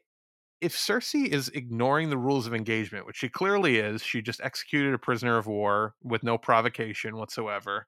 if 0.61 0.75
Cersei 0.75 1.27
is 1.27 1.49
ignoring 1.49 2.11
the 2.11 2.17
rules 2.17 2.45
of 2.45 2.53
engagement, 2.53 3.07
which 3.07 3.17
she 3.17 3.29
clearly 3.29 3.77
is, 3.77 4.03
she 4.03 4.21
just 4.21 4.41
executed 4.41 4.93
a 4.93 4.99
prisoner 4.99 5.37
of 5.37 5.47
war 5.47 5.95
with 6.03 6.23
no 6.23 6.37
provocation 6.37 7.17
whatsoever. 7.17 7.87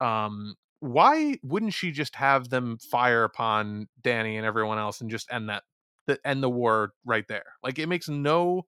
Um, 0.00 0.54
why 0.80 1.38
wouldn't 1.42 1.72
she 1.74 1.90
just 1.90 2.14
have 2.16 2.48
them 2.50 2.78
fire 2.78 3.24
upon 3.24 3.88
Dany 4.02 4.36
and 4.36 4.44
everyone 4.46 4.78
else 4.78 5.00
and 5.00 5.10
just 5.10 5.26
end 5.32 5.48
that, 5.48 5.62
the, 6.06 6.18
end 6.24 6.42
the 6.42 6.50
war 6.50 6.92
right 7.04 7.26
there? 7.28 7.44
Like 7.62 7.78
it 7.78 7.86
makes 7.88 8.08
no 8.08 8.66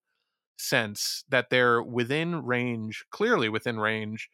sense 0.56 1.24
that 1.28 1.50
they're 1.50 1.82
within 1.82 2.44
range, 2.44 3.05
clearly 3.10 3.48
within 3.48 3.78
range 3.78 4.28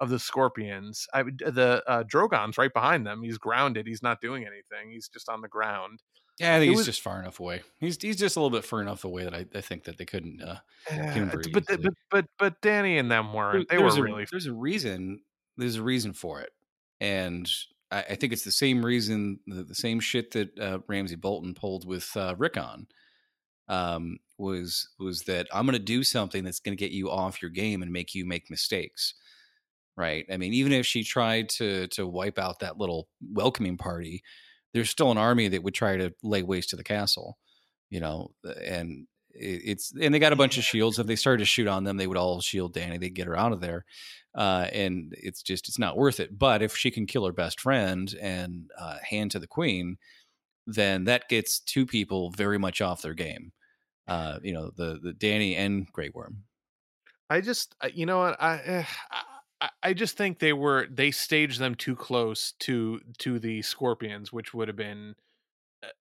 of 0.00 0.08
the 0.10 0.18
Scorpions. 0.18 1.06
I 1.14 1.22
the 1.22 1.82
uh, 1.86 2.02
Drogon's 2.04 2.58
right 2.58 2.72
behind 2.72 3.06
them. 3.06 3.22
He's 3.22 3.38
grounded. 3.38 3.86
He's 3.86 4.02
not 4.02 4.20
doing 4.20 4.42
anything. 4.44 4.90
He's 4.90 5.08
just 5.08 5.28
on 5.28 5.40
the 5.42 5.48
ground. 5.48 6.02
yeah 6.38 6.56
i 6.56 6.58
think 6.58 6.68
It 6.68 6.70
he's 6.70 6.78
was- 6.78 6.86
just 6.86 7.02
far 7.02 7.20
enough 7.20 7.38
away 7.38 7.60
he's, 7.80 7.98
he's 8.00 8.16
just 8.16 8.36
a 8.36 8.40
little 8.40 8.56
bit 8.56 8.64
far 8.64 8.80
enough 8.80 9.04
away 9.04 9.24
that 9.24 9.34
i, 9.34 9.44
I 9.54 9.60
think 9.60 9.84
that 9.84 9.98
they 9.98 10.06
couldn't 10.06 10.40
uh, 10.40 10.56
Yeah, 10.90 11.12
Can 11.12 11.28
it's- 11.28 11.34
breathe 11.34 11.52
but, 11.52 11.66
the- 11.66 11.78
but 11.78 11.92
but 12.10 12.26
but 12.38 12.60
Dany 12.62 12.98
and 12.98 13.10
them 13.10 13.34
weren't. 13.34 13.68
They 13.68 13.76
There- 13.76 13.84
were 13.84 13.90
there's 13.90 13.98
a, 13.98 14.02
really 14.02 14.26
there's 14.30 14.46
a 14.46 14.52
reason 14.54 15.20
there's 15.60 15.76
a 15.76 15.82
reason 15.82 16.12
for 16.12 16.40
it 16.40 16.50
and 17.00 17.50
I, 17.90 18.02
I 18.02 18.14
think 18.16 18.32
it's 18.32 18.44
the 18.44 18.52
same 18.52 18.84
reason 18.84 19.40
the, 19.46 19.64
the 19.64 19.74
same 19.74 20.00
shit 20.00 20.32
that 20.32 20.58
uh, 20.58 20.80
ramsay 20.88 21.16
bolton 21.16 21.54
pulled 21.54 21.86
with 21.86 22.16
uh, 22.16 22.34
rickon 22.38 22.88
um, 23.68 24.18
was 24.38 24.88
was 24.98 25.22
that 25.24 25.48
i'm 25.52 25.66
going 25.66 25.78
to 25.78 25.84
do 25.84 26.02
something 26.02 26.44
that's 26.44 26.60
going 26.60 26.76
to 26.76 26.82
get 26.84 26.92
you 26.92 27.10
off 27.10 27.42
your 27.42 27.50
game 27.50 27.82
and 27.82 27.92
make 27.92 28.14
you 28.14 28.24
make 28.24 28.50
mistakes 28.50 29.14
right? 29.96 30.24
I 30.32 30.36
mean 30.38 30.54
even 30.54 30.72
if 30.72 30.86
she 30.86 31.04
tried 31.04 31.48
to 31.50 31.86
to 31.88 32.06
wipe 32.06 32.38
out 32.38 32.60
that 32.60 32.78
little 32.78 33.08
welcoming 33.32 33.76
party 33.76 34.22
there's 34.72 34.90
still 34.90 35.10
an 35.10 35.18
army 35.18 35.48
that 35.48 35.62
would 35.62 35.74
try 35.74 35.96
to 35.96 36.14
lay 36.22 36.42
waste 36.42 36.70
to 36.70 36.76
the 36.76 36.84
castle 36.84 37.38
you 37.90 38.00
know 38.00 38.32
and 38.64 39.06
it- 39.06 39.09
it's 39.32 39.92
and 40.00 40.12
they 40.12 40.18
got 40.18 40.32
a 40.32 40.36
bunch 40.36 40.58
of 40.58 40.64
shields 40.64 40.98
if 40.98 41.06
they 41.06 41.16
started 41.16 41.38
to 41.38 41.44
shoot 41.44 41.66
on 41.66 41.84
them 41.84 41.96
they 41.96 42.06
would 42.06 42.16
all 42.16 42.40
shield 42.40 42.74
dany 42.74 42.98
they'd 42.98 43.14
get 43.14 43.26
her 43.26 43.38
out 43.38 43.52
of 43.52 43.60
there 43.60 43.84
uh, 44.34 44.66
and 44.72 45.14
it's 45.18 45.42
just 45.42 45.68
it's 45.68 45.78
not 45.78 45.96
worth 45.96 46.20
it 46.20 46.38
but 46.38 46.62
if 46.62 46.76
she 46.76 46.90
can 46.90 47.06
kill 47.06 47.26
her 47.26 47.32
best 47.32 47.60
friend 47.60 48.14
and 48.20 48.70
uh, 48.78 48.96
hand 49.02 49.30
to 49.30 49.38
the 49.38 49.46
queen 49.46 49.96
then 50.66 51.04
that 51.04 51.28
gets 51.28 51.60
two 51.60 51.86
people 51.86 52.30
very 52.30 52.58
much 52.58 52.80
off 52.80 53.02
their 53.02 53.14
game 53.14 53.52
uh, 54.10 54.40
you 54.42 54.52
know 54.52 54.70
the 54.76 54.98
the 55.02 55.12
dany 55.12 55.56
and 55.56 55.86
grey 55.92 56.10
worm. 56.12 56.42
I 57.30 57.40
just, 57.40 57.76
you 57.94 58.06
know 58.06 58.18
what, 58.18 58.42
I, 58.42 58.56
eh, 58.64 58.84
I, 59.60 59.68
I 59.84 59.92
just 59.92 60.16
think 60.16 60.40
they 60.40 60.52
were 60.52 60.88
they 60.90 61.12
staged 61.12 61.60
them 61.60 61.76
too 61.76 61.94
close 61.94 62.52
to 62.60 63.00
to 63.18 63.38
the 63.38 63.62
Scorpions, 63.62 64.32
which 64.32 64.52
would 64.52 64.66
have 64.66 64.76
been 64.76 65.14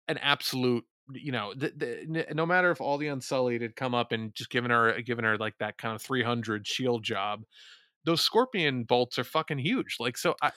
an 0.09 0.17
absolute, 0.19 0.85
you 1.13 1.33
know, 1.33 1.55
the, 1.55 1.73
the, 1.77 2.27
no 2.35 2.45
matter 2.45 2.71
if 2.71 2.81
all 2.81 2.99
the 2.99 3.09
Unsullied 3.09 3.63
had 3.63 3.77
come 3.77 3.95
up 3.95 4.13
and 4.13 4.35
just 4.35 4.51
given 4.51 4.71
her 4.71 5.01
given 5.03 5.25
her 5.25 5.39
like 5.39 5.57
that 5.59 5.79
kind 5.79 5.95
of 5.95 6.03
three 6.03 6.23
hundred 6.23 6.67
shield 6.67 7.03
job, 7.03 7.45
those 8.05 8.21
Scorpion 8.21 8.85
bolts 8.85 9.19
are 9.19 9.25
fucking 9.25 9.59
huge. 9.59 9.97
Like 10.01 10.17
so, 10.19 10.35
I. 10.43 10.51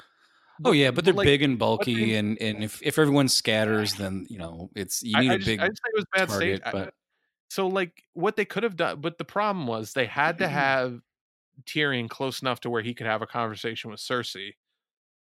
oh 0.66 0.74
yeah 0.74 0.92
but 0.92 1.06
they're 1.06 1.14
like, 1.14 1.26
big 1.26 1.42
and 1.42 1.58
bulky 1.58 2.12
they- 2.12 2.16
and 2.16 2.38
and 2.42 2.64
if, 2.64 2.82
if 2.84 3.00
everyone 3.00 3.28
scatters 3.28 3.94
then 3.96 4.28
you 4.30 4.38
know 4.38 4.70
it's 4.76 5.02
you 5.02 5.14
I- 5.18 5.22
need 5.22 5.32
I 5.32 5.34
a 5.34 5.38
just, 5.38 5.48
big 5.48 5.60
I 5.60 5.68
just 5.70 5.82
think 5.82 5.94
it 5.94 5.98
was 5.98 6.06
bad 6.14 6.30
target 6.30 6.58
stage. 6.58 6.62
I- 6.66 6.72
but 6.72 6.94
so 7.50 7.68
like 7.68 8.04
what 8.14 8.36
they 8.36 8.46
could 8.46 8.64
have 8.64 8.76
done, 8.76 9.02
but 9.02 9.18
the 9.18 9.26
problem 9.26 9.68
was 9.68 9.94
they 9.94 10.06
had 10.06 10.38
to 10.40 10.48
have 10.50 11.00
Tyrion 11.66 12.10
close 12.10 12.42
enough 12.42 12.60
to 12.62 12.70
where 12.70 12.82
he 12.82 12.94
could 12.94 13.08
have 13.08 13.22
a 13.22 13.28
conversation 13.28 13.90
with 13.92 14.00
Cersei, 14.00 14.56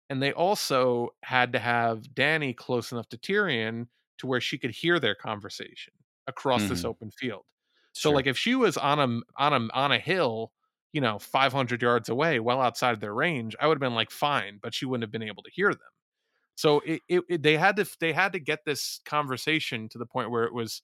and 0.09 0.21
they 0.21 0.31
also 0.33 1.09
had 1.23 1.53
to 1.53 1.59
have 1.59 2.03
Dany 2.13 2.55
close 2.55 2.91
enough 2.91 3.07
to 3.09 3.17
Tyrion 3.17 3.87
to 4.19 4.27
where 4.27 4.41
she 4.41 4.57
could 4.57 4.71
hear 4.71 4.99
their 4.99 5.15
conversation 5.15 5.93
across 6.27 6.67
this 6.67 6.83
Mhm. 6.83 6.85
open 6.85 7.11
field. 7.11 7.45
So 7.95 8.11
Sure. 8.11 8.13
like 8.13 8.27
if 8.27 8.37
she 8.37 8.55
was 8.55 8.77
on 8.77 8.99
a 8.99 9.21
on 9.41 9.53
a 9.53 9.73
on 9.73 9.91
a 9.91 9.99
hill, 9.99 10.53
you 10.93 11.01
know, 11.01 11.19
500 11.19 11.81
yards 11.81 12.09
away, 12.09 12.39
well 12.39 12.61
outside 12.61 13.01
their 13.01 13.13
range, 13.13 13.55
I 13.59 13.67
would 13.67 13.75
have 13.75 13.81
been 13.81 13.95
like 13.95 14.11
fine, 14.11 14.59
but 14.61 14.73
she 14.75 14.85
wouldn't 14.85 15.03
have 15.03 15.11
been 15.11 15.23
able 15.23 15.43
to 15.43 15.51
hear 15.51 15.71
them. 15.71 15.89
So 16.55 16.81
it, 16.81 17.01
it, 17.07 17.23
it 17.29 17.43
they 17.43 17.57
had 17.57 17.75
to 17.77 17.85
they 17.99 18.13
had 18.13 18.33
to 18.33 18.39
get 18.39 18.65
this 18.65 18.99
conversation 19.05 19.87
to 19.89 19.97
the 19.97 20.05
point 20.05 20.31
where 20.31 20.43
it 20.43 20.53
was 20.53 20.81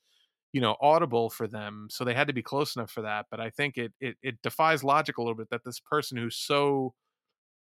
you 0.53 0.61
know 0.61 0.77
audible 0.81 1.29
for 1.29 1.47
them 1.47 1.87
so 1.91 2.05
they 2.05 2.15
had 2.15 2.27
to 2.27 2.33
be 2.33 2.43
close 2.43 2.75
enough 2.75 2.91
for 2.91 3.03
that 3.03 3.27
but 3.31 3.39
i 3.41 3.51
think 3.51 3.77
it 3.77 3.93
it, 3.99 4.17
it 4.23 4.41
defies 4.41 4.83
logic 4.83 5.19
a 5.19 5.21
little 5.21 5.35
bit 5.35 5.49
that 5.51 5.63
this 5.65 5.79
person 5.79 6.17
who's 6.17 6.37
so 6.37 6.95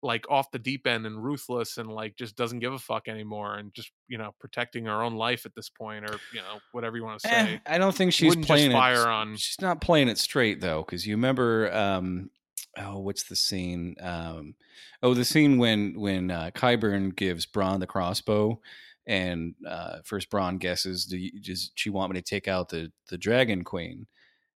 like 0.03 0.25
off 0.31 0.51
the 0.51 0.59
deep 0.59 0.87
end 0.87 1.05
and 1.07 1.23
ruthless 1.23 1.77
and 1.77 1.89
like 1.91 2.17
just 2.17 2.35
doesn't 2.37 2.61
give 2.61 2.73
a 2.73 2.79
fuck 2.79 3.07
anymore 3.09 3.57
and 3.57 3.75
just 3.75 3.91
you 4.09 4.17
know 4.19 4.35
protecting 4.41 4.87
her 4.87 5.03
own 5.03 5.15
life 5.15 5.45
at 5.45 5.55
this 5.55 5.69
point 5.69 6.05
or 6.09 6.15
you 6.33 6.41
know 6.41 6.59
whatever 6.73 6.97
you 6.97 7.05
want 7.05 7.21
to 7.21 7.29
Eh, 7.29 7.45
say 7.47 7.61
I 7.67 7.77
don't 7.79 7.95
think 7.95 8.13
she's 8.13 8.31
wouldn't 8.31 8.47
playing 8.47 8.73
fire 8.73 9.03
it. 9.03 9.07
on- 9.09 9.37
She's 9.37 9.61
not 9.61 9.81
playing 9.81 10.09
it 10.09 10.19
straight 10.19 10.61
though, 10.61 10.83
because 10.83 11.07
you 11.07 11.15
remember, 11.15 11.71
um, 11.75 12.31
oh, 12.79 12.99
what's 13.01 13.25
the 13.25 13.37
scene? 13.37 13.97
Um, 14.01 14.55
oh, 15.03 15.13
the 15.15 15.25
scene 15.25 15.59
when 15.59 15.95
when 16.01 16.31
uh, 16.31 16.51
Qyburn 16.55 17.15
gives 17.15 17.45
Bronn 17.47 17.81
the 17.81 17.87
crossbow, 17.87 18.61
And 19.07 19.55
uh, 19.67 19.99
first, 20.05 20.31
Bronn 20.31 20.59
guesses, 20.59 21.05
"Do 21.05 21.17
you, 21.19 21.41
does 21.41 21.73
she 21.75 21.91
want 21.91 22.13
me 22.13 22.21
to 22.21 22.25
take 22.25 22.49
out 22.49 22.69
the 22.71 22.91
the 23.11 23.19
Dragon 23.19 23.65
Queen?" 23.65 24.07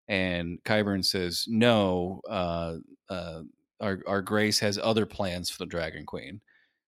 And 0.09 0.63
Qyburn 0.65 1.05
says, 1.05 1.47
"No, 1.49 2.21
uh, 2.29 2.77
uh, 3.09 3.41
our 3.81 4.03
our 4.07 4.23
Grace 4.23 4.59
has 4.61 4.79
other 4.79 5.07
plans 5.07 5.51
for 5.51 5.59
the 5.59 5.67
Dragon 5.67 6.07
Queen." 6.07 6.41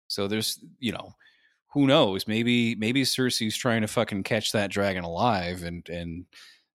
So 0.08 0.28
there's, 0.28 0.60
you 0.78 0.92
know, 0.92 1.14
who 1.72 1.86
knows? 1.86 2.26
Maybe 2.28 2.74
maybe 2.76 3.02
Cersei's 3.02 3.56
trying 3.56 3.82
to 3.82 3.88
fucking 3.88 4.22
catch 4.24 4.52
that 4.52 4.70
dragon 4.70 5.04
alive, 5.04 5.62
and 5.62 5.88
and 5.88 6.26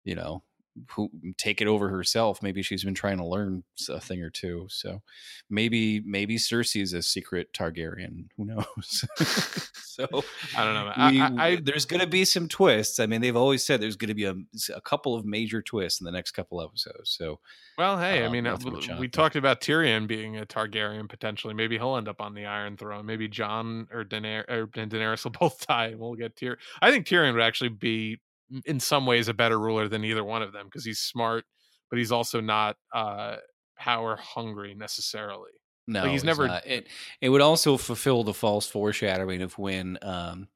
you 0.04 0.14
know, 0.14 0.42
who 0.90 1.10
take 1.36 1.60
it 1.60 1.66
over 1.66 1.88
herself. 1.88 2.42
Maybe 2.42 2.62
she's 2.62 2.84
been 2.84 2.94
trying 2.94 3.18
to 3.18 3.26
learn 3.26 3.64
a 3.88 4.00
thing 4.00 4.22
or 4.22 4.30
two. 4.30 4.66
So 4.68 5.02
maybe 5.48 6.00
maybe 6.00 6.36
Cersei 6.36 6.82
is 6.82 6.92
a 6.92 7.02
secret 7.02 7.52
Targaryen. 7.52 8.26
Who 8.36 8.44
knows? 8.46 9.04
so 9.74 10.06
I 10.56 10.64
don't 10.64 10.74
know. 10.74 10.92
we- 11.10 11.20
I, 11.20 11.46
I, 11.46 11.56
there's 11.56 11.86
going 11.86 12.00
to 12.00 12.06
be 12.06 12.24
some 12.24 12.48
twists. 12.48 13.00
I 13.00 13.06
mean, 13.06 13.20
they've 13.20 13.36
always 13.36 13.64
said 13.64 13.80
there's 13.80 13.96
going 13.96 14.08
to 14.08 14.14
be 14.14 14.24
a, 14.24 14.34
a 14.74 14.80
couple 14.80 15.14
of 15.14 15.24
major 15.24 15.62
twists 15.62 16.00
in 16.00 16.04
the 16.04 16.12
next 16.12 16.32
couple 16.32 16.62
episodes. 16.62 17.10
So 17.10 17.40
well, 17.80 17.98
hey, 17.98 18.22
I 18.22 18.26
um, 18.26 18.32
mean, 18.32 18.46
uh, 18.46 18.56
that's 18.56 18.64
what 18.66 18.98
we 18.98 19.08
talked 19.08 19.36
about 19.36 19.62
Tyrion 19.62 20.06
being 20.06 20.36
a 20.36 20.44
Targaryen 20.44 21.08
potentially. 21.08 21.54
Maybe 21.54 21.78
he'll 21.78 21.96
end 21.96 22.08
up 22.08 22.20
on 22.20 22.34
the 22.34 22.44
Iron 22.44 22.76
Throne. 22.76 23.06
Maybe 23.06 23.26
Jon 23.26 23.88
or 23.90 24.04
Daenerys, 24.04 24.50
or 24.50 24.66
Daenerys 24.66 25.24
will 25.24 25.30
both 25.30 25.66
die, 25.66 25.86
and 25.86 25.98
we'll 25.98 26.14
get 26.14 26.36
Tyrion. 26.36 26.56
I 26.82 26.90
think 26.90 27.06
Tyrion 27.06 27.32
would 27.32 27.42
actually 27.42 27.70
be, 27.70 28.20
in 28.64 28.80
some 28.80 29.06
ways, 29.06 29.28
a 29.28 29.34
better 29.34 29.58
ruler 29.58 29.88
than 29.88 30.04
either 30.04 30.24
one 30.24 30.42
of 30.42 30.52
them 30.52 30.66
because 30.66 30.84
he's 30.84 30.98
smart, 30.98 31.44
but 31.90 31.98
he's 31.98 32.12
also 32.12 32.40
not 32.40 32.76
uh, 32.94 33.36
power 33.78 34.16
hungry 34.16 34.74
necessarily. 34.74 35.50
no, 35.86 36.04
he's 36.04 36.16
it's 36.20 36.24
never- 36.24 36.46
not. 36.48 36.66
It 36.66 36.88
it 37.20 37.28
would 37.30 37.40
also 37.40 37.76
fulfill 37.76 38.24
the 38.24 38.34
false 38.34 38.66
foreshadowing 38.66 39.42
of 39.42 39.58
when 39.58 39.98
um, 40.02 40.48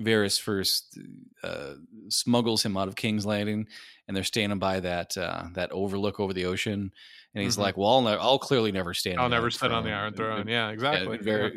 Varys 0.00 0.40
first 0.40 0.98
uh, 1.42 1.74
smuggles 2.08 2.62
him 2.64 2.76
out 2.76 2.88
of 2.88 2.96
King's 2.96 3.26
Landing, 3.26 3.66
and 4.08 4.16
they're 4.16 4.24
standing 4.24 4.58
by 4.58 4.80
that 4.80 5.16
uh, 5.16 5.44
that 5.54 5.70
overlook 5.72 6.18
over 6.18 6.32
the 6.32 6.46
ocean, 6.46 6.92
and 7.34 7.42
he's 7.44 7.56
Mhm. 7.56 7.60
like, 7.60 7.76
"Well, 7.76 7.88
I'll, 7.88 8.02
ne- 8.02 8.10
I'll 8.20 8.38
clearly 8.38 8.72
never 8.72 8.92
stand. 8.94 9.18
I'll 9.18 9.24
on 9.26 9.30
the 9.30 9.36
never 9.36 9.50
sit 9.50 9.72
on 9.72 9.84
the 9.84 9.90
Throne." 9.90 9.98
Iron 10.00 10.14
Throne. 10.14 10.40
and- 10.40 10.50
Yeah, 10.50 10.68
exactly. 10.70 11.18
Yeah. 11.22 11.36
Var- 11.38 11.52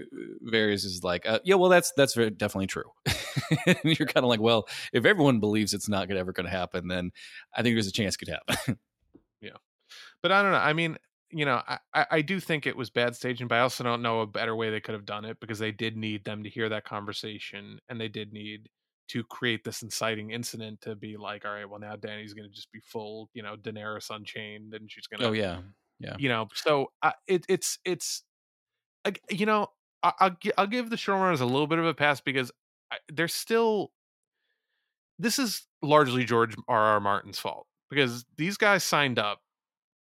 Varys 0.51 0.85
is 0.85 1.01
like, 1.03 1.25
uh, 1.27 1.39
yeah, 1.43 1.55
well, 1.55 1.69
that's 1.69 1.91
that's 1.97 2.13
very, 2.15 2.29
definitely 2.29 2.67
true. 2.67 2.89
and 3.65 3.77
you're 3.83 4.07
kind 4.07 4.23
of 4.23 4.29
like, 4.29 4.39
well, 4.39 4.67
if 4.93 5.05
everyone 5.05 5.39
believes 5.39 5.73
it's 5.73 5.89
not 5.89 6.07
gonna, 6.07 6.19
ever 6.19 6.31
going 6.33 6.45
to 6.45 6.51
happen, 6.51 6.87
then 6.87 7.11
I 7.55 7.61
think 7.61 7.75
there's 7.75 7.87
a 7.87 7.91
chance 7.91 8.15
it 8.15 8.19
could 8.19 8.29
happen. 8.29 8.79
Yeah, 9.41 9.57
but 10.23 10.31
I 10.31 10.41
don't 10.41 10.53
know. 10.53 10.57
I 10.57 10.73
mean, 10.73 10.97
you 11.29 11.45
know, 11.45 11.61
I, 11.67 11.77
I 11.93 12.05
I 12.11 12.21
do 12.21 12.39
think 12.39 12.65
it 12.65 12.75
was 12.75 12.89
bad 12.89 13.15
staging, 13.15 13.47
but 13.47 13.55
I 13.55 13.61
also 13.61 13.83
don't 13.83 14.01
know 14.01 14.21
a 14.21 14.25
better 14.27 14.55
way 14.55 14.71
they 14.71 14.79
could 14.79 14.93
have 14.95 15.05
done 15.05 15.23
it 15.25 15.39
because 15.39 15.59
they 15.59 15.71
did 15.71 15.97
need 15.97 16.23
them 16.23 16.43
to 16.43 16.49
hear 16.49 16.69
that 16.69 16.83
conversation 16.85 17.79
and 17.89 17.99
they 18.01 18.07
did 18.07 18.33
need 18.33 18.69
to 19.09 19.23
create 19.23 19.63
this 19.63 19.81
inciting 19.81 20.31
incident 20.31 20.81
to 20.81 20.95
be 20.95 21.17
like, 21.17 21.45
all 21.45 21.51
right, 21.51 21.69
well 21.69 21.79
now 21.79 21.95
Dany's 21.95 22.33
going 22.33 22.49
to 22.49 22.53
just 22.53 22.71
be 22.71 22.79
full, 22.79 23.29
you 23.33 23.43
know, 23.43 23.55
Daenerys 23.55 24.09
unchained 24.09 24.73
and 24.73 24.91
she's 24.91 25.07
going 25.07 25.19
to, 25.21 25.27
oh 25.27 25.31
yeah, 25.31 25.59
yeah. 25.99 26.15
you 26.17 26.29
know, 26.29 26.47
so 26.53 26.91
uh, 27.01 27.11
it, 27.27 27.45
it's 27.47 27.79
it's, 27.85 28.23
ag- 29.05 29.21
you 29.29 29.45
know, 29.45 29.67
I, 30.03 30.13
I'll 30.19 30.37
I'll 30.57 30.67
give 30.67 30.89
the 30.89 30.95
showrunners 30.95 31.41
a 31.41 31.45
little 31.45 31.67
bit 31.67 31.79
of 31.79 31.85
a 31.85 31.93
pass 31.93 32.21
because 32.21 32.51
I, 32.91 32.97
they're 33.11 33.27
still. 33.27 33.91
This 35.17 35.39
is 35.39 35.65
largely 35.81 36.25
George 36.25 36.55
R. 36.67 36.77
R. 36.77 36.99
Martin's 36.99 37.39
fault 37.39 37.67
because 37.89 38.25
these 38.37 38.57
guys 38.57 38.83
signed 38.83 39.17
up 39.17 39.39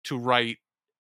to 0.04 0.18
write 0.18 0.58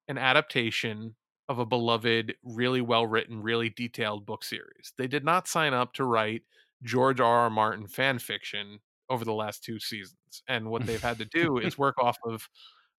an 0.07 0.17
adaptation 0.17 1.15
of 1.47 1.59
a 1.59 1.65
beloved, 1.65 2.35
really 2.43 2.81
well 2.81 3.05
written, 3.05 3.41
really 3.41 3.69
detailed 3.69 4.25
book 4.25 4.43
series. 4.43 4.93
They 4.97 5.07
did 5.07 5.23
not 5.23 5.47
sign 5.47 5.73
up 5.73 5.93
to 5.93 6.05
write 6.05 6.43
George 6.83 7.19
R. 7.19 7.39
R. 7.39 7.49
Martin 7.49 7.87
fan 7.87 8.19
fiction 8.19 8.79
over 9.09 9.25
the 9.25 9.33
last 9.33 9.63
two 9.63 9.79
seasons. 9.79 10.43
And 10.47 10.69
what 10.69 10.85
they've 10.85 11.01
had 11.01 11.17
to 11.17 11.25
do 11.25 11.57
is 11.57 11.77
work 11.77 11.97
off 11.97 12.17
of 12.25 12.47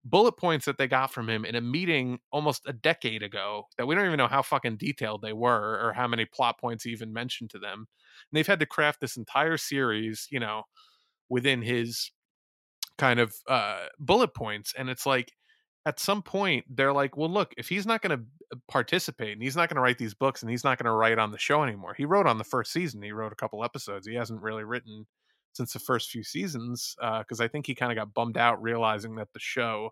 bullet 0.03 0.33
points 0.33 0.65
that 0.65 0.77
they 0.77 0.87
got 0.87 1.13
from 1.13 1.29
him 1.29 1.45
in 1.45 1.55
a 1.55 1.61
meeting 1.61 2.19
almost 2.31 2.63
a 2.67 2.73
decade 2.73 3.21
ago 3.21 3.67
that 3.77 3.85
we 3.85 3.95
don't 3.95 4.05
even 4.05 4.17
know 4.17 4.27
how 4.27 4.41
fucking 4.41 4.77
detailed 4.77 5.21
they 5.21 5.33
were 5.33 5.79
or 5.79 5.93
how 5.93 6.07
many 6.07 6.25
plot 6.25 6.59
points 6.59 6.83
he 6.83 6.91
even 6.91 7.13
mentioned 7.13 7.49
to 7.51 7.59
them. 7.59 7.79
And 7.79 7.87
they've 8.33 8.47
had 8.47 8.59
to 8.59 8.65
craft 8.65 8.99
this 8.99 9.15
entire 9.15 9.57
series, 9.57 10.27
you 10.31 10.39
know, 10.39 10.63
within 11.29 11.61
his 11.61 12.11
kind 12.97 13.19
of 13.19 13.33
uh 13.47 13.85
bullet 13.99 14.33
points 14.35 14.73
and 14.77 14.87
it's 14.87 15.07
like 15.07 15.31
at 15.85 15.99
some 15.99 16.21
point 16.21 16.65
they're 16.69 16.93
like 16.93 17.17
well 17.17 17.29
look 17.29 17.53
if 17.57 17.67
he's 17.67 17.85
not 17.85 18.01
going 18.01 18.17
to 18.17 18.23
uh, 18.53 18.59
participate 18.67 19.33
and 19.33 19.41
he's 19.41 19.55
not 19.55 19.69
going 19.69 19.75
to 19.75 19.81
write 19.81 19.97
these 19.97 20.13
books 20.13 20.41
and 20.41 20.51
he's 20.51 20.63
not 20.63 20.77
going 20.77 20.85
to 20.85 20.91
write 20.91 21.17
on 21.17 21.31
the 21.31 21.37
show 21.37 21.63
anymore 21.63 21.93
he 21.93 22.05
wrote 22.05 22.27
on 22.27 22.37
the 22.37 22.43
first 22.43 22.71
season 22.71 23.01
he 23.01 23.11
wrote 23.11 23.31
a 23.31 23.35
couple 23.35 23.63
episodes 23.63 24.07
he 24.07 24.15
hasn't 24.15 24.41
really 24.41 24.63
written 24.63 25.05
since 25.53 25.73
the 25.73 25.79
first 25.79 26.09
few 26.09 26.23
seasons 26.23 26.95
uh, 27.01 27.19
because 27.19 27.41
i 27.41 27.47
think 27.47 27.65
he 27.65 27.75
kind 27.75 27.91
of 27.91 27.95
got 27.95 28.13
bummed 28.13 28.37
out 28.37 28.61
realizing 28.61 29.15
that 29.15 29.31
the 29.33 29.39
show 29.39 29.91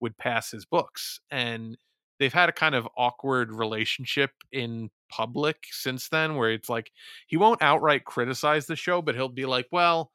would 0.00 0.16
pass 0.18 0.50
his 0.50 0.64
books 0.64 1.20
and 1.30 1.76
they've 2.18 2.32
had 2.32 2.48
a 2.48 2.52
kind 2.52 2.74
of 2.74 2.88
awkward 2.96 3.52
relationship 3.52 4.30
in 4.52 4.90
public 5.08 5.64
since 5.70 6.08
then 6.08 6.36
where 6.36 6.50
it's 6.50 6.68
like 6.68 6.90
he 7.26 7.36
won't 7.36 7.62
outright 7.62 8.04
criticize 8.04 8.66
the 8.66 8.76
show 8.76 9.00
but 9.00 9.14
he'll 9.14 9.28
be 9.28 9.46
like 9.46 9.66
well 9.72 10.10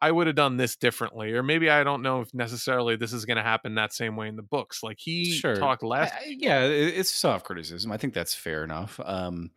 I 0.00 0.10
would 0.12 0.26
have 0.26 0.36
done 0.36 0.56
this 0.58 0.76
differently, 0.76 1.32
or 1.32 1.42
maybe 1.42 1.70
I 1.70 1.82
don't 1.82 2.02
know 2.02 2.20
if 2.20 2.32
necessarily 2.34 2.96
this 2.96 3.12
is 3.12 3.24
going 3.24 3.38
to 3.38 3.42
happen 3.42 3.76
that 3.76 3.92
same 3.94 4.14
way 4.16 4.28
in 4.28 4.36
the 4.36 4.42
books. 4.42 4.82
Like 4.82 4.98
he 5.00 5.32
Sure. 5.32 5.56
talked 5.56 5.82
last. 5.82 6.12
I- 6.14 6.36
yeah, 6.38 6.64
it's 6.64 7.10
soft 7.10 7.46
criticism. 7.46 7.90
I 7.90 7.96
think 7.96 8.12
that's 8.12 8.34
fair 8.34 8.62
enough. 8.62 9.00
Um, 9.04 9.50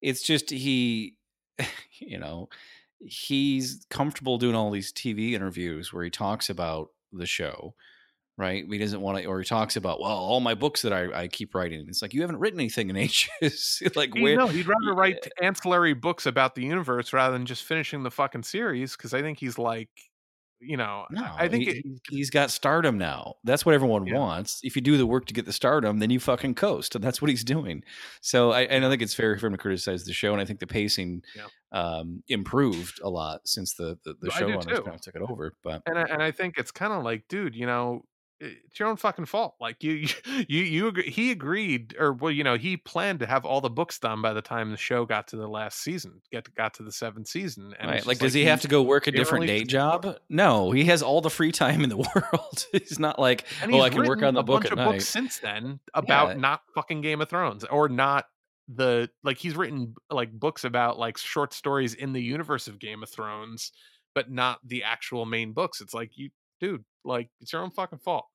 it's 0.00 0.22
just 0.22 0.50
he, 0.50 1.16
you 1.98 2.18
know, 2.18 2.48
he's 3.04 3.84
comfortable 3.90 4.38
doing 4.38 4.54
all 4.54 4.70
these 4.70 4.92
TV 4.92 5.32
interviews 5.32 5.92
where 5.92 6.04
he 6.04 6.10
talks 6.10 6.48
about 6.48 6.88
the 7.12 7.26
show, 7.26 7.74
right? 8.38 8.64
He 8.68 8.78
doesn't 8.78 9.00
want 9.00 9.18
to, 9.18 9.26
or 9.26 9.38
he 9.40 9.44
talks 9.44 9.76
about, 9.76 10.00
well, 10.00 10.10
all 10.10 10.40
my 10.40 10.54
books 10.54 10.82
that 10.82 10.92
I, 10.92 11.22
I 11.22 11.28
keep 11.28 11.54
writing. 11.54 11.84
It's 11.88 12.02
like 12.02 12.14
you 12.14 12.20
haven't 12.22 12.38
written 12.38 12.60
anything 12.60 12.90
in 12.90 12.96
ages. 13.42 13.82
like 13.94 14.14
He, 14.14 14.22
where? 14.22 14.36
no, 14.36 14.46
he'd 14.46 14.66
rather 14.66 14.94
write 14.94 15.26
ancillary 15.40 15.94
books 15.94 16.26
about 16.26 16.54
the 16.54 16.62
universe 16.62 17.12
rather 17.12 17.32
than 17.36 17.46
just 17.46 17.64
finishing 17.64 18.02
the 18.02 18.10
fucking 18.10 18.42
series. 18.44 18.96
Because 18.96 19.12
I 19.14 19.20
think 19.22 19.38
he's 19.38 19.58
like, 19.58 19.90
you 20.64 20.76
know, 20.76 21.04
I- 21.10 21.14
No, 21.20 21.34
I 21.36 21.48
think 21.48 21.64
he, 21.64 21.82
he's 22.08 22.30
got 22.30 22.50
stardom 22.52 22.96
now. 22.96 23.34
That's 23.42 23.66
what 23.66 23.74
everyone 23.74 24.06
Yeah. 24.06 24.18
wants. 24.18 24.60
If 24.62 24.76
you 24.76 24.82
do 24.82 24.96
the 24.96 25.06
work 25.06 25.26
to 25.26 25.34
get 25.34 25.44
the 25.44 25.52
stardom, 25.52 25.98
then 25.98 26.08
you 26.10 26.20
fucking 26.20 26.54
coast, 26.54 26.94
and 26.94 27.02
that's 27.02 27.20
what 27.20 27.28
he's 27.30 27.42
doing. 27.42 27.82
So 28.20 28.52
I, 28.52 28.60
I 28.60 28.78
don't 28.78 28.88
think 28.88 29.02
it's 29.02 29.12
fair 29.14 29.36
for 29.38 29.48
him 29.48 29.52
to 29.54 29.58
criticize 29.58 30.04
the 30.04 30.12
show, 30.12 30.32
and 30.32 30.40
I 30.40 30.44
think 30.44 30.60
the 30.60 30.68
pacing 30.68 31.22
Yeah. 31.34 31.46
um, 31.72 32.22
improved 32.28 33.00
a 33.02 33.10
lot 33.10 33.40
since 33.44 33.74
the 33.74 33.98
the, 34.04 34.14
the 34.20 34.30
I 34.32 34.40
showrunners 34.40 34.66
kind 34.84 34.94
of 34.94 35.00
took 35.00 35.16
it 35.16 35.22
over. 35.28 35.52
But 35.64 35.82
and 35.86 35.98
I, 35.98 36.02
and 36.02 36.22
I 36.22 36.30
think 36.30 36.56
it's 36.58 36.70
kind 36.70 36.92
of 36.92 37.02
like, 37.02 37.24
dude, 37.28 37.56
you 37.56 37.66
know, 37.66 38.04
it's 38.42 38.78
your 38.80 38.88
own 38.88 38.96
fucking 38.96 39.26
fault. 39.26 39.54
Like 39.60 39.82
you, 39.82 40.06
you, 40.48 40.60
you, 40.62 40.86
agree, 40.88 41.10
he 41.10 41.30
agreed, 41.30 41.94
or 41.98 42.12
well, 42.12 42.32
you 42.32 42.42
know, 42.44 42.56
he 42.56 42.76
planned 42.76 43.20
to 43.20 43.26
have 43.26 43.44
all 43.44 43.60
the 43.60 43.70
books 43.70 43.98
done 43.98 44.20
by 44.20 44.32
the 44.32 44.42
time 44.42 44.70
the 44.70 44.76
show 44.76 45.06
got 45.06 45.28
to 45.28 45.36
the 45.36 45.46
last 45.46 45.78
season, 45.80 46.20
get 46.30 46.52
got 46.54 46.74
to 46.74 46.82
the 46.82 46.92
seventh 46.92 47.28
season. 47.28 47.74
And 47.78 47.90
right, 47.90 48.04
like, 48.06 48.18
does 48.18 48.34
he 48.34 48.44
have 48.46 48.60
to 48.62 48.68
go 48.68 48.82
work 48.82 49.06
a 49.06 49.12
different 49.12 49.46
day 49.46 49.64
job? 49.64 50.16
No, 50.28 50.72
he 50.72 50.84
has 50.86 51.02
all 51.02 51.20
the 51.20 51.30
free 51.30 51.52
time 51.52 51.82
in 51.84 51.88
the 51.88 51.96
world. 52.14 52.66
he's 52.72 52.98
not 52.98 53.18
like, 53.18 53.44
oh, 53.70 53.80
I 53.80 53.90
can 53.90 54.06
work 54.06 54.22
on 54.22 54.34
the 54.34 54.40
a 54.40 54.42
book 54.42 54.62
bunch 54.62 54.66
at 54.66 54.72
of 54.72 54.78
night. 54.78 54.90
books 54.92 55.08
since 55.08 55.38
then 55.38 55.80
about 55.94 56.30
Yeah. 56.30 56.34
not 56.40 56.62
fucking 56.74 57.00
Game 57.00 57.20
of 57.20 57.28
Thrones 57.28 57.64
or 57.64 57.88
not 57.88 58.26
the 58.68 59.10
like 59.24 59.38
he's 59.38 59.56
written 59.56 59.94
like 60.10 60.32
books 60.32 60.64
about 60.64 60.98
like 60.98 61.18
short 61.18 61.52
stories 61.52 61.94
in 61.94 62.12
the 62.12 62.22
universe 62.22 62.68
of 62.68 62.78
Game 62.78 63.02
of 63.02 63.08
Thrones, 63.10 63.72
but 64.14 64.30
not 64.30 64.60
the 64.66 64.84
actual 64.84 65.26
main 65.26 65.52
books. 65.52 65.80
It's 65.80 65.92
like 65.92 66.16
you, 66.16 66.30
dude, 66.60 66.84
like 67.04 67.28
it's 67.40 67.52
your 67.52 67.62
own 67.62 67.70
fucking 67.70 67.98
fault. 67.98 68.26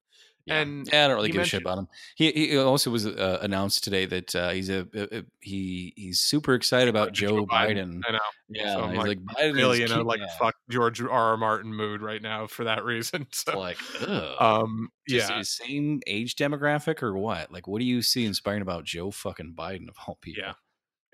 Yeah. 0.48 0.62
And 0.62 0.88
Yeah, 0.92 1.06
I 1.06 1.08
don't 1.10 1.18
really 1.18 1.30
give 1.32 1.42
a 1.42 1.46
shit 1.46 1.62
about 1.62 1.78
him. 1.78 1.88
He, 2.16 2.32
he 2.32 2.58
also 2.58 2.90
was 2.90 3.06
uh, 3.06 3.40
announced 3.42 3.84
today 3.84 4.06
that 4.06 4.36
uh, 4.36 4.50
he's 4.50 4.70
a, 4.70 4.88
a, 4.96 5.18
a- 5.20 5.24
he 5.42 5.94
he's 5.96 6.20
super 6.22 6.54
excited 6.54 6.88
about 6.90 7.12
Joe 7.12 7.46
Biden. 7.46 8.02
I 8.08 8.14
know. 8.14 8.20
Yeah, 8.50 8.74
So 8.76 8.88
he's 8.88 8.98
like, 8.98 9.08
like, 9.08 9.20
Biden 9.20 9.56
Really, 9.56 9.84
is 9.84 9.90
you 9.92 9.96
know, 9.98 10.04
like 10.04 10.22
yeah. 10.22 10.28
fuck 10.40 10.56
George 10.70 11.02
R. 11.02 11.10
R. 11.10 11.38
Martin 11.38 11.74
mood 11.74 12.02
right 12.02 12.22
now 12.22 12.48
for 12.48 12.64
that 12.64 12.84
reason. 12.86 13.28
So, 13.34 13.60
like, 13.60 13.78
ugh. 14.02 14.36
um, 14.42 14.90
yeah, 15.08 15.42
same 15.44 16.02
age 16.08 16.36
demographic 16.36 17.04
or 17.04 17.18
what? 17.18 17.52
Like, 17.52 17.68
what 17.68 17.80
do 17.80 17.86
you 17.86 18.02
see 18.02 18.26
inspiring 18.26 18.62
about 18.62 18.86
Joe 18.86 19.12
fucking 19.12 19.54
Biden 19.56 19.90
of 19.90 19.96
all 20.08 20.18
people? 20.22 20.44
Yeah. 20.46 20.54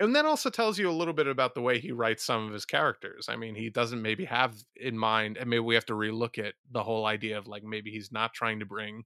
and 0.00 0.14
that 0.16 0.24
also 0.26 0.50
tells 0.50 0.78
you 0.78 0.88
a 0.90 0.92
little 0.92 1.14
bit 1.14 1.26
about 1.28 1.54
the 1.54 1.60
way 1.60 1.78
he 1.78 1.92
writes 1.92 2.24
some 2.24 2.46
of 2.46 2.52
his 2.52 2.64
characters. 2.64 3.26
I 3.28 3.36
mean, 3.36 3.54
he 3.54 3.70
doesn't 3.70 4.00
maybe 4.02 4.24
have 4.26 4.54
in 4.76 4.98
mind, 4.98 5.36
and 5.38 5.48
maybe 5.50 5.60
we 5.60 5.74
have 5.76 5.86
to 5.86 5.92
relook 5.94 6.38
at 6.38 6.54
the 6.70 6.82
whole 6.82 7.06
idea 7.06 7.38
of 7.38 7.46
like 7.46 7.62
maybe 7.64 7.90
he's 7.90 8.10
not 8.12 8.32
trying 8.34 8.58
to 8.60 8.66
bring 8.66 9.04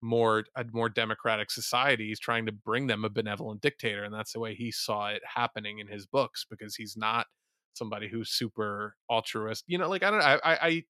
more 0.00 0.44
a 0.56 0.64
more 0.72 0.88
democratic 0.88 1.50
society. 1.50 2.08
He's 2.08 2.20
trying 2.20 2.46
to 2.46 2.52
bring 2.52 2.86
them 2.86 3.04
a 3.04 3.10
benevolent 3.10 3.60
dictator, 3.62 4.04
and 4.04 4.14
that's 4.14 4.32
the 4.32 4.40
way 4.40 4.54
he 4.54 4.70
saw 4.72 5.08
it 5.08 5.22
happening 5.26 5.78
in 5.80 5.88
his 5.88 6.06
books 6.06 6.46
because 6.48 6.76
he's 6.76 6.96
not 6.96 7.26
somebody 7.74 8.08
who's 8.08 8.30
super 8.30 8.96
altruist. 9.08 9.64
You 9.66 9.78
know, 9.78 9.88
like 9.88 10.02
I 10.02 10.10
don't. 10.10 10.22
I, 10.22 10.34
I, 10.44 10.66
I 10.68 10.82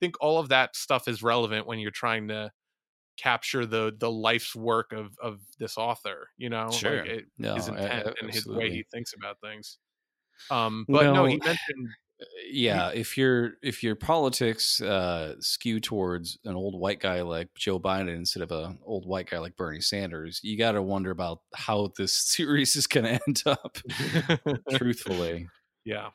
think 0.00 0.16
all 0.20 0.38
of 0.38 0.48
that 0.50 0.76
stuff 0.76 1.08
is 1.08 1.22
relevant 1.22 1.66
when 1.66 1.78
you're 1.78 1.90
trying 1.90 2.28
to 2.28 2.52
capture 3.16 3.66
the 3.66 3.94
the 3.98 4.10
life's 4.10 4.54
work 4.54 4.92
of 4.92 5.16
of 5.22 5.40
this 5.58 5.78
author. 5.78 6.30
You 6.36 6.50
know, 6.50 6.70
Sure. 6.70 6.98
like 6.98 7.06
it, 7.06 7.24
No, 7.38 7.54
his 7.54 7.68
intent 7.68 8.08
a- 8.08 8.14
and 8.20 8.30
his 8.30 8.46
way 8.46 8.70
he 8.70 8.84
thinks 8.92 9.12
about 9.14 9.40
things. 9.40 9.78
Um, 10.50 10.86
but 10.90 11.12
no, 11.12 11.24
he 11.24 11.38
mentioned 11.38 11.88
yeah, 12.50 12.90
if 12.94 13.18
your 13.18 13.54
if 13.62 13.82
your 13.82 13.94
politics 13.94 14.80
uh, 14.80 15.34
skew 15.40 15.80
towards 15.80 16.38
an 16.44 16.54
old 16.54 16.78
white 16.78 17.00
guy 17.00 17.22
like 17.22 17.48
Joe 17.56 17.78
Biden 17.78 18.14
instead 18.14 18.42
of 18.42 18.50
an 18.52 18.78
old 18.84 19.06
white 19.06 19.28
guy 19.28 19.38
like 19.38 19.56
Bernie 19.56 19.80
Sanders, 19.80 20.40
you 20.42 20.56
got 20.56 20.72
to 20.72 20.82
wonder 20.82 21.10
about 21.10 21.40
how 21.54 21.92
this 21.96 22.12
series 22.26 22.76
is 22.76 22.86
going 22.86 23.04
to 23.04 23.20
end 23.26 23.42
up. 23.46 23.78
truthfully, 24.76 25.48
yeah. 25.84 26.10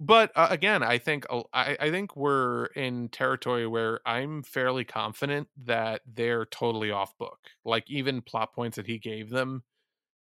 But 0.00 0.32
uh, 0.34 0.48
again, 0.50 0.82
I 0.82 0.98
think 0.98 1.26
I, 1.52 1.76
I 1.80 1.90
think 1.90 2.16
we're 2.16 2.66
in 2.66 3.08
territory 3.08 3.66
where 3.66 4.00
I'm 4.04 4.42
fairly 4.42 4.84
confident 4.84 5.48
that 5.64 6.02
they're 6.12 6.44
totally 6.46 6.90
off 6.90 7.16
book. 7.16 7.38
Like 7.64 7.88
even 7.88 8.20
plot 8.20 8.52
points 8.52 8.76
that 8.76 8.86
he 8.86 8.98
gave 8.98 9.30
them, 9.30 9.62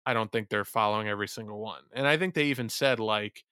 I 0.05 0.13
don't 0.13 0.31
think 0.31 0.49
they're 0.49 0.65
following 0.65 1.09
every 1.09 1.29
single 1.29 1.61
one. 1.61 1.83
And 1.95 2.07
I 2.07 2.17
think 2.17 2.35
they 2.35 2.47
even 2.47 2.69
said 2.69 3.01
like 3.01 3.45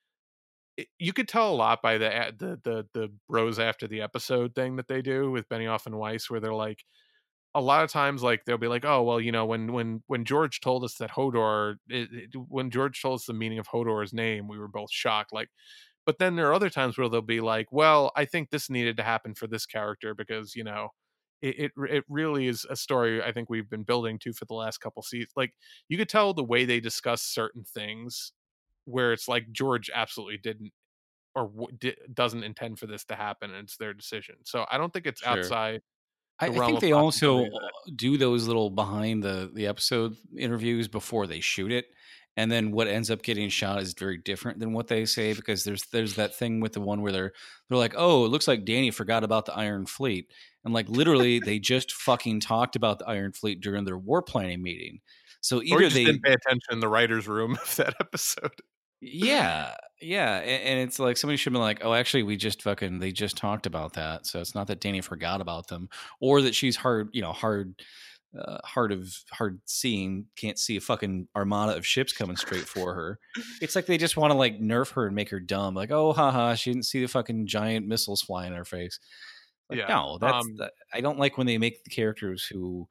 you 0.99 1.13
could 1.13 1.29
tell 1.29 1.53
a 1.53 1.55
lot 1.55 1.83
by 1.83 1.99
the 1.99 2.35
the 2.39 2.61
the 2.65 2.87
the 2.95 3.09
bros 3.29 3.59
after 3.59 3.87
the 3.87 4.01
episode 4.01 4.55
thing 4.55 4.77
that 4.77 4.89
they 4.89 5.03
do 5.03 5.31
with 5.31 5.49
Benioff 5.49 5.87
and 5.87 5.99
Weiss, 5.99 6.31
where 6.31 6.41
they're 6.41 6.55
like, 6.55 6.85
a 7.55 7.61
lot 7.61 7.85
of 7.85 7.91
times, 7.91 8.23
like 8.23 8.45
they'll 8.45 8.59
be 8.59 8.69
like, 8.69 8.85
oh 8.85 9.03
well, 9.03 9.21
you 9.21 9.33
know, 9.33 9.47
when 9.47 9.73
when 9.73 10.03
when 10.07 10.25
George 10.25 10.61
told 10.61 10.85
us 10.85 10.97
that 10.97 11.11
Hodor, 11.13 11.77
it, 11.89 12.09
it, 12.13 12.31
when 12.49 12.71
George 12.71 13.01
told 13.03 13.17
us 13.21 13.27
the 13.27 13.35
meaning 13.35 13.59
of 13.59 13.69
Hodor's 13.69 14.13
name, 14.15 14.49
we 14.49 14.59
were 14.59 14.69
both 14.69 14.91
shocked. 14.93 15.33
Like, 15.33 15.49
but 16.07 16.19
then 16.19 16.37
there 16.37 16.49
are 16.49 16.55
other 16.55 16.71
times 16.71 16.99
where 16.99 17.09
they'll 17.09 17.23
be 17.23 17.41
like, 17.41 17.69
well, 17.73 18.13
I 18.17 18.25
think 18.25 18.51
this 18.51 18.71
needed 18.71 18.97
to 18.99 19.03
happen 19.05 19.35
for 19.35 19.47
this 19.47 19.67
character 19.67 20.15
because 20.15 20.55
you 20.57 20.65
know. 20.65 20.91
It, 21.43 21.59
it 21.59 21.73
it 21.91 22.05
really 22.09 22.47
is 22.47 22.65
a 22.71 22.77
story 22.77 23.21
I 23.21 23.33
think 23.33 23.51
we've 23.51 23.69
been 23.69 23.83
building 23.83 24.17
to 24.21 24.33
for 24.33 24.45
the 24.45 24.55
last 24.55 24.79
couple 24.79 25.03
seasons. 25.03 25.33
Like 25.37 25.53
you 25.89 25.99
could 25.99 26.09
tell 26.09 26.33
the 26.35 26.45
way 26.45 26.65
they 26.65 26.79
discuss 26.79 27.21
certain 27.23 27.65
things 27.65 28.33
where 28.85 29.13
it's 29.13 29.29
like 29.29 29.51
George 29.53 29.91
absolutely 29.95 30.39
didn't 30.39 30.73
or 31.35 31.49
w- 31.49 31.77
di- 31.79 31.97
doesn't 32.13 32.45
intend 32.45 32.79
for 32.79 32.87
this 32.87 33.05
to 33.07 33.15
happen 33.15 33.51
and 33.51 33.65
it's 33.65 33.77
their 33.77 33.95
decision. 33.95 34.37
So 34.45 34.67
I 34.71 34.79
don't 34.79 34.93
think 34.93 35.07
it's 35.07 35.23
sure. 35.23 35.31
outside 35.31 35.81
I, 36.43 36.47
I, 36.47 36.67
think 36.67 36.81
they 36.81 36.93
also 36.93 37.45
uh, 37.45 37.49
do 37.95 38.17
those 38.17 38.49
little 38.49 38.69
behind 38.69 39.23
the 39.23 39.51
the 39.55 39.67
episode 39.67 40.17
interviews 40.37 40.89
before 40.89 41.29
they 41.29 41.39
shoot 41.39 41.71
it, 41.71 41.87
and 42.37 42.51
then 42.51 42.73
what 42.73 42.89
ends 42.89 43.13
up 43.13 43.23
getting 43.23 43.49
shot 43.49 43.81
is 43.81 43.95
very 43.95 44.19
different 44.19 44.59
than 44.59 44.73
what 44.73 44.89
they 44.89 45.05
say 45.05 45.35
because 45.35 45.63
there's 45.63 45.85
there's 45.93 46.15
that 46.17 46.35
thing 46.35 46.59
with 46.61 46.73
the 46.73 46.81
one 46.81 47.01
where 47.01 47.13
they're 47.13 47.33
they're 47.69 47.79
like, 47.79 47.95
oh, 47.97 48.25
it 48.25 48.29
looks 48.29 48.49
like 48.49 48.65
Dany 48.65 48.93
forgot 48.93 49.23
about 49.23 49.47
the 49.47 49.55
Iron 49.55 49.87
Fleet, 49.87 50.33
and 50.65 50.75
like 50.75 50.89
literally 50.89 51.39
they 51.39 51.61
just 51.61 51.93
fucking 51.93 52.41
talked 52.41 52.75
about 52.75 52.99
the 52.99 53.09
Iron 53.09 53.33
Fleet 53.33 53.61
during 53.61 53.85
their 53.85 53.99
war 53.99 54.21
planning 54.21 54.63
meeting. 54.63 55.01
So 55.43 55.63
either 55.63 55.89
they 55.91 56.05
didn't 56.05 56.23
pay 56.23 56.33
attention 56.33 56.73
in 56.73 56.81
the 56.81 56.89
writers' 56.89 57.29
room 57.29 57.53
of 57.63 57.77
that 57.77 57.95
episode. 58.01 58.63
Yeah, 59.05 59.75
yeah, 60.01 60.39
and, 60.39 60.63
and, 60.63 60.81
it's 60.81 61.01
like 61.01 61.17
somebody 61.17 61.37
should 61.37 61.53
be 61.53 61.59
like, 61.59 61.81
"Oh, 61.83 61.93
actually, 61.93 62.23
we 62.23 62.37
just 62.37 62.63
fucking 62.63 63.01
they 63.01 63.11
just 63.11 63.37
talked 63.37 63.67
about 63.67 63.95
that." 63.95 64.29
So 64.29 64.41
it's 64.41 64.55
not 64.55 64.69
that 64.69 64.81
Dany 64.81 65.03
forgot 65.03 65.41
about 65.41 65.67
them, 65.67 65.89
or 66.21 66.41
that 66.43 66.55
she's 66.55 66.77
hard, 66.77 67.09
you 67.13 67.21
know, 67.21 67.33
hard, 67.33 67.75
uh, 68.39 68.59
hard 68.65 68.93
of 68.93 69.13
hard 69.33 69.61
seeing, 69.65 70.27
can't 70.37 70.57
see 70.57 70.77
a 70.77 70.81
fucking 70.81 71.27
armada 71.35 71.77
of 71.77 71.85
ships 71.85 72.13
coming 72.13 72.37
straight 72.37 72.69
for 72.69 72.95
her. 72.95 73.19
It's 73.61 73.75
like 73.75 73.87
they 73.87 73.99
just 73.99 74.17
want 74.17 74.31
to 74.31 74.37
like 74.37 74.61
nerf 74.61 74.93
her 74.93 75.07
and 75.07 75.17
make 75.17 75.31
her 75.31 75.41
dumb. 75.41 75.75
Like, 75.75 75.91
oh, 75.91 76.13
haha, 76.13 76.55
she 76.55 76.73
didn't 76.73 76.87
see 76.87 77.01
the 77.01 77.09
fucking 77.09 77.49
giant 77.49 77.89
missiles 77.89 78.23
fly 78.23 78.47
in 78.47 78.53
her 78.53 78.65
face. 78.65 79.01
Like, 79.69 79.81
yeah, 79.81 79.89
no, 79.89 80.19
that's 80.21 80.47
um, 80.47 80.57
that, 80.59 80.75
I 80.95 81.01
don't 81.01 81.19
like 81.19 81.37
when 81.37 81.49
they 81.49 81.59
make 81.59 81.83
the 81.83 81.91
characters 81.91 82.45
who 82.45 82.87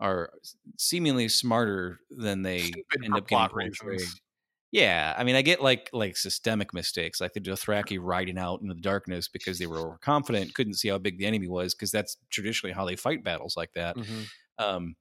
are 0.00 0.30
seemingly 0.76 1.30
smarter 1.30 2.00
than 2.10 2.42
they 2.42 2.72
end 3.02 3.16
up 3.16 3.26
getting 3.26 3.48
portrayed. 3.48 3.72
Reasons 3.82 4.20
yeah, 4.76 5.14
I 5.16 5.24
mean, 5.24 5.36
I 5.36 5.40
get 5.40 5.62
like 5.62 5.88
like 5.94 6.18
systemic 6.18 6.74
mistakes, 6.74 7.18
like 7.18 7.32
the 7.32 7.40
Dothraki 7.40 7.98
riding 7.98 8.36
out 8.36 8.60
into 8.60 8.74
the 8.74 8.80
darkness 8.82 9.26
because 9.26 9.58
they 9.58 9.66
were 9.66 9.78
overconfident, 9.78 10.52
couldn't 10.52 10.74
see 10.74 10.88
how 10.88 10.98
big 10.98 11.18
the 11.18 11.24
enemy 11.24 11.48
was, 11.48 11.74
because 11.74 11.90
that's 11.90 12.18
traditionally 12.28 12.74
how 12.74 12.84
they 12.84 12.94
fight 12.94 13.24
battles 13.24 13.56
like 13.56 13.72
that. 13.72 13.96
Mm-hmm. 13.96 14.22
Um, 14.58 14.94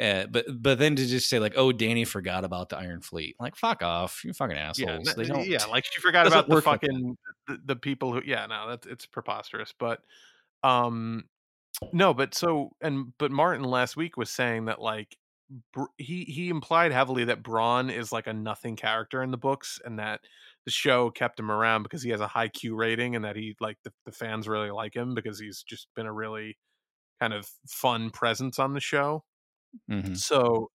uh, 0.00 0.26
but 0.26 0.46
but 0.60 0.80
then 0.80 0.96
to 0.96 1.06
just 1.06 1.30
say 1.30 1.38
like, 1.38 1.52
oh, 1.56 1.70
Dany 1.70 2.04
forgot 2.04 2.44
about 2.44 2.68
the 2.68 2.78
Iron 2.78 3.00
Fleet, 3.00 3.36
like 3.38 3.54
fuck 3.54 3.80
off, 3.84 4.24
you 4.24 4.32
fucking 4.32 4.56
assholes. 4.56 5.14
Yeah, 5.16 5.26
no, 5.28 5.38
yeah, 5.42 5.64
like 5.66 5.84
she 5.84 6.00
forgot 6.00 6.26
about 6.26 6.48
the 6.48 6.60
fucking 6.60 7.06
like 7.06 7.16
the, 7.46 7.74
the, 7.74 7.76
people 7.76 8.12
who. 8.12 8.22
Yeah, 8.26 8.46
no, 8.46 8.70
that's 8.70 8.88
it's 8.88 9.06
preposterous. 9.06 9.72
But 9.78 10.00
um, 10.64 11.26
no, 11.92 12.12
but 12.12 12.34
so 12.34 12.72
and 12.80 13.12
but 13.18 13.30
Martin 13.30 13.62
last 13.62 13.96
week 13.96 14.16
was 14.16 14.30
saying 14.30 14.64
that 14.64 14.80
like 14.80 15.16
he 15.98 16.24
he 16.24 16.48
implied 16.48 16.92
heavily 16.92 17.24
that 17.24 17.42
Bronn 17.42 17.94
is 17.94 18.12
like 18.12 18.26
a 18.26 18.32
nothing 18.32 18.76
character 18.76 19.22
in 19.22 19.30
the 19.30 19.36
books, 19.36 19.80
and 19.84 19.98
that 19.98 20.20
the 20.64 20.70
show 20.70 21.10
kept 21.10 21.38
him 21.38 21.50
around 21.50 21.82
because 21.82 22.02
he 22.02 22.10
has 22.10 22.20
a 22.20 22.26
high 22.26 22.48
Q 22.48 22.74
rating, 22.74 23.16
and 23.16 23.24
that 23.24 23.36
he 23.36 23.56
like 23.60 23.78
the, 23.84 23.92
the 24.04 24.12
fans 24.12 24.48
really 24.48 24.70
like 24.70 24.94
him 24.94 25.14
because 25.14 25.38
he's 25.38 25.62
just 25.62 25.88
been 25.94 26.06
a 26.06 26.12
really 26.12 26.58
kind 27.20 27.32
of 27.32 27.48
fun 27.68 28.10
presence 28.10 28.58
on 28.58 28.74
the 28.74 28.80
show. 28.80 29.24
Mm-hmm. 29.90 30.14
So, 30.14 30.70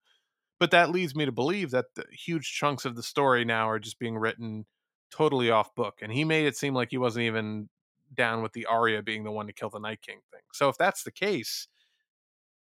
but 0.59 0.71
that 0.71 0.91
leads 0.91 1.15
me 1.15 1.25
to 1.25 1.31
believe 1.31 1.71
that 1.71 1.85
the 1.95 2.05
huge 2.11 2.51
chunks 2.53 2.85
of 2.85 2.95
the 2.95 3.03
story 3.03 3.45
now 3.45 3.69
are 3.69 3.79
just 3.79 3.99
being 3.99 4.17
written 4.17 4.65
totally 5.11 5.49
off 5.49 5.73
book, 5.75 5.99
and 6.01 6.11
he 6.11 6.23
made 6.23 6.45
it 6.45 6.57
seem 6.57 6.73
like 6.73 6.89
he 6.91 6.97
wasn't 6.97 7.23
even 7.23 7.69
down 8.13 8.41
with 8.41 8.53
the 8.53 8.65
Arya 8.65 9.03
being 9.03 9.23
the 9.23 9.31
one 9.31 9.47
to 9.47 9.53
kill 9.53 9.69
the 9.69 9.79
Night 9.79 10.01
King 10.01 10.19
thing. 10.31 10.41
So 10.53 10.69
if 10.69 10.77
that's 10.77 11.03
the 11.03 11.11
case, 11.11 11.67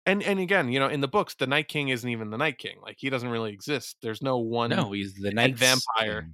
and 0.08 0.24
and 0.24 0.40
again, 0.40 0.72
you 0.72 0.80
know, 0.80 0.88
in 0.88 1.02
the 1.02 1.08
books, 1.08 1.36
the 1.36 1.46
Night 1.46 1.68
King 1.68 1.90
isn't 1.90 2.10
even 2.10 2.32
the 2.32 2.38
Night 2.38 2.58
King. 2.58 2.78
Like 2.82 2.96
he 2.98 3.10
doesn't 3.10 3.30
really 3.30 3.52
exist. 3.52 3.98
There's 4.02 4.24
no 4.24 4.38
one. 4.38 4.70
No, 4.70 4.92
he's 4.94 5.14
the 5.14 5.32
Night 5.32 5.56
Vampire. 5.56 6.30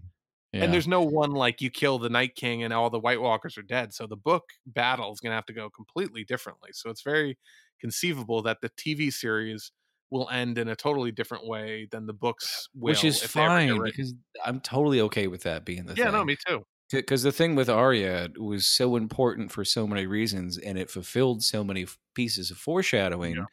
Yeah. 0.54 0.64
And 0.64 0.74
there's 0.74 0.88
no 0.88 1.02
one 1.02 1.32
like 1.32 1.62
you 1.62 1.72
kill 1.72 1.98
the 1.98 2.10
Night 2.10 2.36
King 2.36 2.62
and 2.62 2.72
all 2.72 2.92
the 2.92 3.00
White 3.00 3.20
Walkers 3.20 3.58
are 3.58 3.64
dead. 3.64 3.92
So 3.92 4.06
the 4.06 4.16
book 4.16 4.44
battle 4.68 5.12
is 5.12 5.20
going 5.20 5.32
to 5.32 5.36
have 5.36 5.48
to 5.48 5.54
go 5.54 5.72
completely 5.72 6.24
differently. 6.24 6.70
So 6.74 6.92
it's 6.92 7.02
very 7.02 7.40
conceivable 7.82 8.44
that 8.44 8.60
the 8.62 8.70
TV 8.70 9.12
series 9.12 9.72
will 10.12 10.30
end 10.30 10.60
in 10.60 10.68
a 10.68 10.76
totally 10.76 11.12
different 11.12 11.48
way 11.48 11.88
than 11.90 12.06
the 12.06 12.14
books 12.14 12.70
will. 12.76 12.92
Which 12.92 13.04
is 13.04 13.24
fine 13.24 13.82
because 13.84 14.14
I'm 14.46 14.60
totally 14.60 15.02
okay 15.02 15.26
with 15.26 15.42
that 15.44 15.66
being 15.66 15.88
the 15.88 15.96
yeah, 15.96 16.06
thing. 16.06 16.14
no, 16.14 16.24
me 16.24 16.38
too. 16.48 16.64
Because 17.02 17.24
the 17.24 17.32
thing 17.32 17.56
with 17.56 17.70
Arya 17.70 18.30
was 18.38 18.68
so 18.68 18.96
important 18.96 19.52
for 19.52 19.66
so 19.66 19.88
many 19.88 20.06
reasons, 20.06 20.58
and 20.58 20.78
it 20.78 20.90
fulfilled 20.90 21.44
so 21.44 21.64
many 21.64 21.86
pieces 22.16 22.52
of 22.52 22.58
foreshadowing. 22.58 23.36
Yeah. 23.36 23.46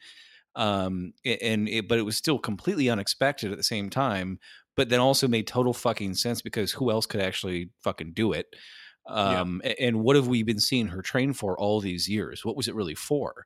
Um, 0.55 1.13
and 1.25 1.69
it, 1.69 1.87
but 1.87 1.97
it 1.97 2.03
was 2.03 2.17
still 2.17 2.37
completely 2.37 2.89
unexpected 2.89 3.51
at 3.51 3.57
the 3.57 3.63
same 3.63 3.89
time. 3.89 4.39
But 4.77 4.89
then 4.89 4.99
also 4.99 5.27
made 5.27 5.47
total 5.47 5.73
fucking 5.73 6.13
sense 6.15 6.41
because 6.41 6.71
who 6.71 6.91
else 6.91 7.05
could 7.05 7.19
actually 7.19 7.71
fucking 7.83 8.13
do 8.13 8.31
it? 8.31 8.47
Um, 9.07 9.61
yeah. 9.63 9.73
and 9.79 10.01
what 10.01 10.15
have 10.15 10.27
we 10.27 10.43
been 10.43 10.59
seeing 10.59 10.87
her 10.87 11.01
train 11.01 11.33
for 11.33 11.59
all 11.59 11.81
these 11.81 12.07
years? 12.07 12.45
What 12.45 12.55
was 12.55 12.67
it 12.67 12.75
really 12.75 12.95
for? 12.95 13.45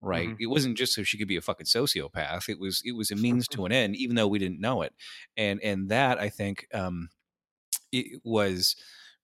Right. 0.00 0.28
Mm-hmm. 0.28 0.40
It 0.40 0.46
wasn't 0.46 0.78
just 0.78 0.94
so 0.94 1.02
she 1.04 1.18
could 1.18 1.28
be 1.28 1.36
a 1.36 1.42
fucking 1.42 1.66
sociopath. 1.66 2.48
It 2.48 2.58
was 2.58 2.82
it 2.84 2.96
was 2.96 3.10
a 3.12 3.16
means 3.16 3.46
to 3.48 3.66
an 3.66 3.72
end, 3.72 3.94
even 3.96 4.16
though 4.16 4.26
we 4.26 4.40
didn't 4.40 4.60
know 4.60 4.82
it. 4.82 4.92
And 5.36 5.62
and 5.62 5.90
that 5.90 6.18
I 6.18 6.28
think 6.28 6.66
um, 6.74 7.08
it 7.92 8.20
was 8.24 8.74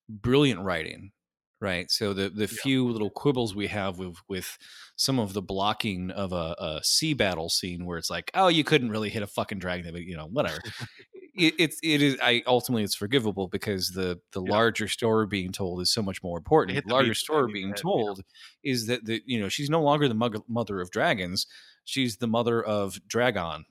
brilliant 0.08 0.60
writing 0.60 1.12
right 1.60 1.90
so 1.90 2.12
the 2.12 2.28
the 2.30 2.42
yeah. 2.42 2.62
few 2.62 2.88
little 2.88 3.10
quibbles 3.10 3.54
we 3.54 3.66
have 3.66 3.98
with 3.98 4.16
with 4.28 4.58
some 4.96 5.18
of 5.18 5.32
the 5.32 5.42
blocking 5.42 6.10
of 6.10 6.32
a, 6.32 6.54
a, 6.58 6.80
sea 6.82 7.14
battle 7.14 7.48
scene 7.48 7.84
where 7.84 7.98
it's 7.98 8.10
like 8.10 8.30
oh 8.34 8.48
you 8.48 8.64
couldn't 8.64 8.90
really 8.90 9.10
hit 9.10 9.22
a 9.22 9.26
fucking 9.26 9.58
dragon 9.58 9.90
but 9.92 10.02
you 10.02 10.16
know 10.16 10.26
whatever 10.26 10.58
it, 11.34 11.54
it's 11.58 11.78
it 11.82 12.00
is 12.00 12.16
i 12.22 12.42
ultimately 12.46 12.84
it's 12.84 12.94
forgivable 12.94 13.48
because 13.48 13.90
the 13.90 14.20
the 14.32 14.42
yeah. 14.42 14.50
larger 14.52 14.86
story 14.86 15.26
being 15.26 15.50
told 15.50 15.80
is 15.80 15.92
so 15.92 16.02
much 16.02 16.22
more 16.22 16.38
important 16.38 16.84
the 16.86 16.92
larger 16.92 17.14
story 17.14 17.52
being 17.52 17.74
told 17.74 18.22
yeah. 18.62 18.72
is 18.72 18.86
that 18.86 19.04
the 19.04 19.20
you 19.26 19.40
know 19.40 19.48
she's 19.48 19.70
no 19.70 19.82
longer 19.82 20.08
the 20.08 20.42
mother 20.48 20.80
of 20.80 20.90
dragons 20.90 21.46
she's 21.84 22.18
the 22.18 22.28
mother 22.28 22.62
of 22.62 22.98
dragon 23.08 23.64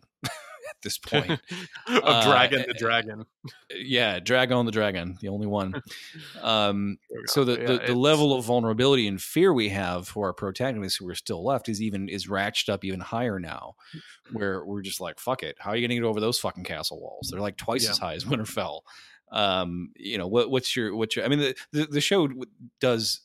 this 0.84 0.98
point. 0.98 1.32
of 1.32 1.40
uh, 1.88 2.24
Drogon 2.24 2.68
the 2.68 2.74
Dragon. 2.74 3.26
Yeah, 3.76 4.20
Drogon 4.20 4.66
the 4.66 4.72
Dragon, 4.72 5.18
the 5.22 5.30
only 5.30 5.48
one. 5.48 5.82
Um, 6.42 6.98
so 7.26 7.44
the, 7.44 7.60
yeah, 7.60 7.66
the, 7.66 7.78
the 7.88 7.96
level 7.96 8.34
of 8.34 8.46
vulnerability 8.46 9.08
and 9.08 9.22
fear 9.22 9.54
we 9.54 9.70
have 9.70 10.08
for 10.08 10.28
our 10.28 10.34
protagonists 10.34 10.98
who 10.98 11.08
are 11.10 11.16
still 11.16 11.44
left 11.44 11.68
is 11.68 11.82
even 11.82 12.08
is 12.10 12.28
ratcheted 12.28 12.70
up 12.70 12.86
even 12.86 13.00
higher 13.00 13.40
now, 13.40 13.76
where 14.32 14.64
we're 14.64 14.82
just 14.82 15.02
like, 15.02 15.20
fuck 15.20 15.44
it. 15.44 15.58
How 15.60 15.72
are 15.72 15.76
you 15.76 15.82
going 15.82 15.90
to 15.90 15.96
get 15.96 16.08
over 16.08 16.20
those 16.20 16.40
fucking 16.40 16.64
castle 16.64 17.02
walls? 17.02 17.30
They're 17.32 17.42
like 17.42 17.58
twice 17.58 17.84
yeah. 17.84 17.92
as 17.92 17.98
high 17.98 18.14
as 18.14 18.26
Winterfell. 18.26 18.82
Um, 19.32 19.90
you 19.96 20.18
know 20.18 20.28
what? 20.28 20.50
What's 20.50 20.76
your 20.76 20.96
what's 20.96 21.16
your? 21.16 21.26
I 21.26 21.28
mean, 21.28 21.40
the, 21.40 21.56
the, 21.72 21.86
the 21.86 22.02
show 22.02 22.30
does 22.80 23.22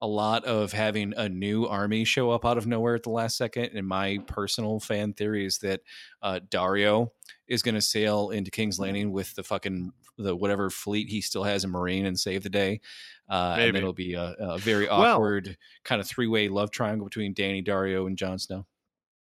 a 0.00 0.06
lot 0.06 0.44
of 0.44 0.72
having 0.72 1.14
a 1.16 1.28
new 1.28 1.66
army 1.66 2.04
show 2.04 2.30
up 2.30 2.44
out 2.44 2.58
of 2.58 2.66
nowhere 2.66 2.94
at 2.94 3.02
the 3.02 3.10
last 3.10 3.36
second. 3.36 3.70
And 3.74 3.86
my 3.86 4.18
personal 4.26 4.78
fan 4.80 5.14
theory 5.14 5.46
is 5.46 5.58
that 5.58 5.80
uh, 6.22 6.40
Daario 6.48 7.08
is 7.48 7.62
going 7.62 7.74
to 7.76 7.80
sail 7.80 8.30
into 8.30 8.50
King's 8.50 8.78
Landing 8.78 9.12
with 9.12 9.34
the 9.34 9.42
fucking 9.42 9.92
the 10.18 10.34
whatever 10.34 10.70
fleet 10.70 11.08
he 11.08 11.20
still 11.20 11.44
has 11.44 11.64
in 11.64 11.72
Meereen 11.72 12.06
and 12.06 12.18
save 12.18 12.42
the 12.42 12.50
day. 12.50 12.80
Uh, 13.28 13.56
and 13.58 13.76
it'll 13.76 13.92
be 13.92 14.14
a, 14.14 14.34
a 14.38 14.58
very 14.58 14.88
awkward 14.88 15.46
well, 15.46 15.56
kind 15.84 16.00
of 16.00 16.06
three 16.06 16.26
way 16.26 16.48
love 16.48 16.70
triangle 16.70 17.06
between 17.06 17.34
Dany, 17.34 17.66
Daario, 17.66 18.06
and 18.06 18.16
Jon 18.16 18.38
Snow. 18.38 18.66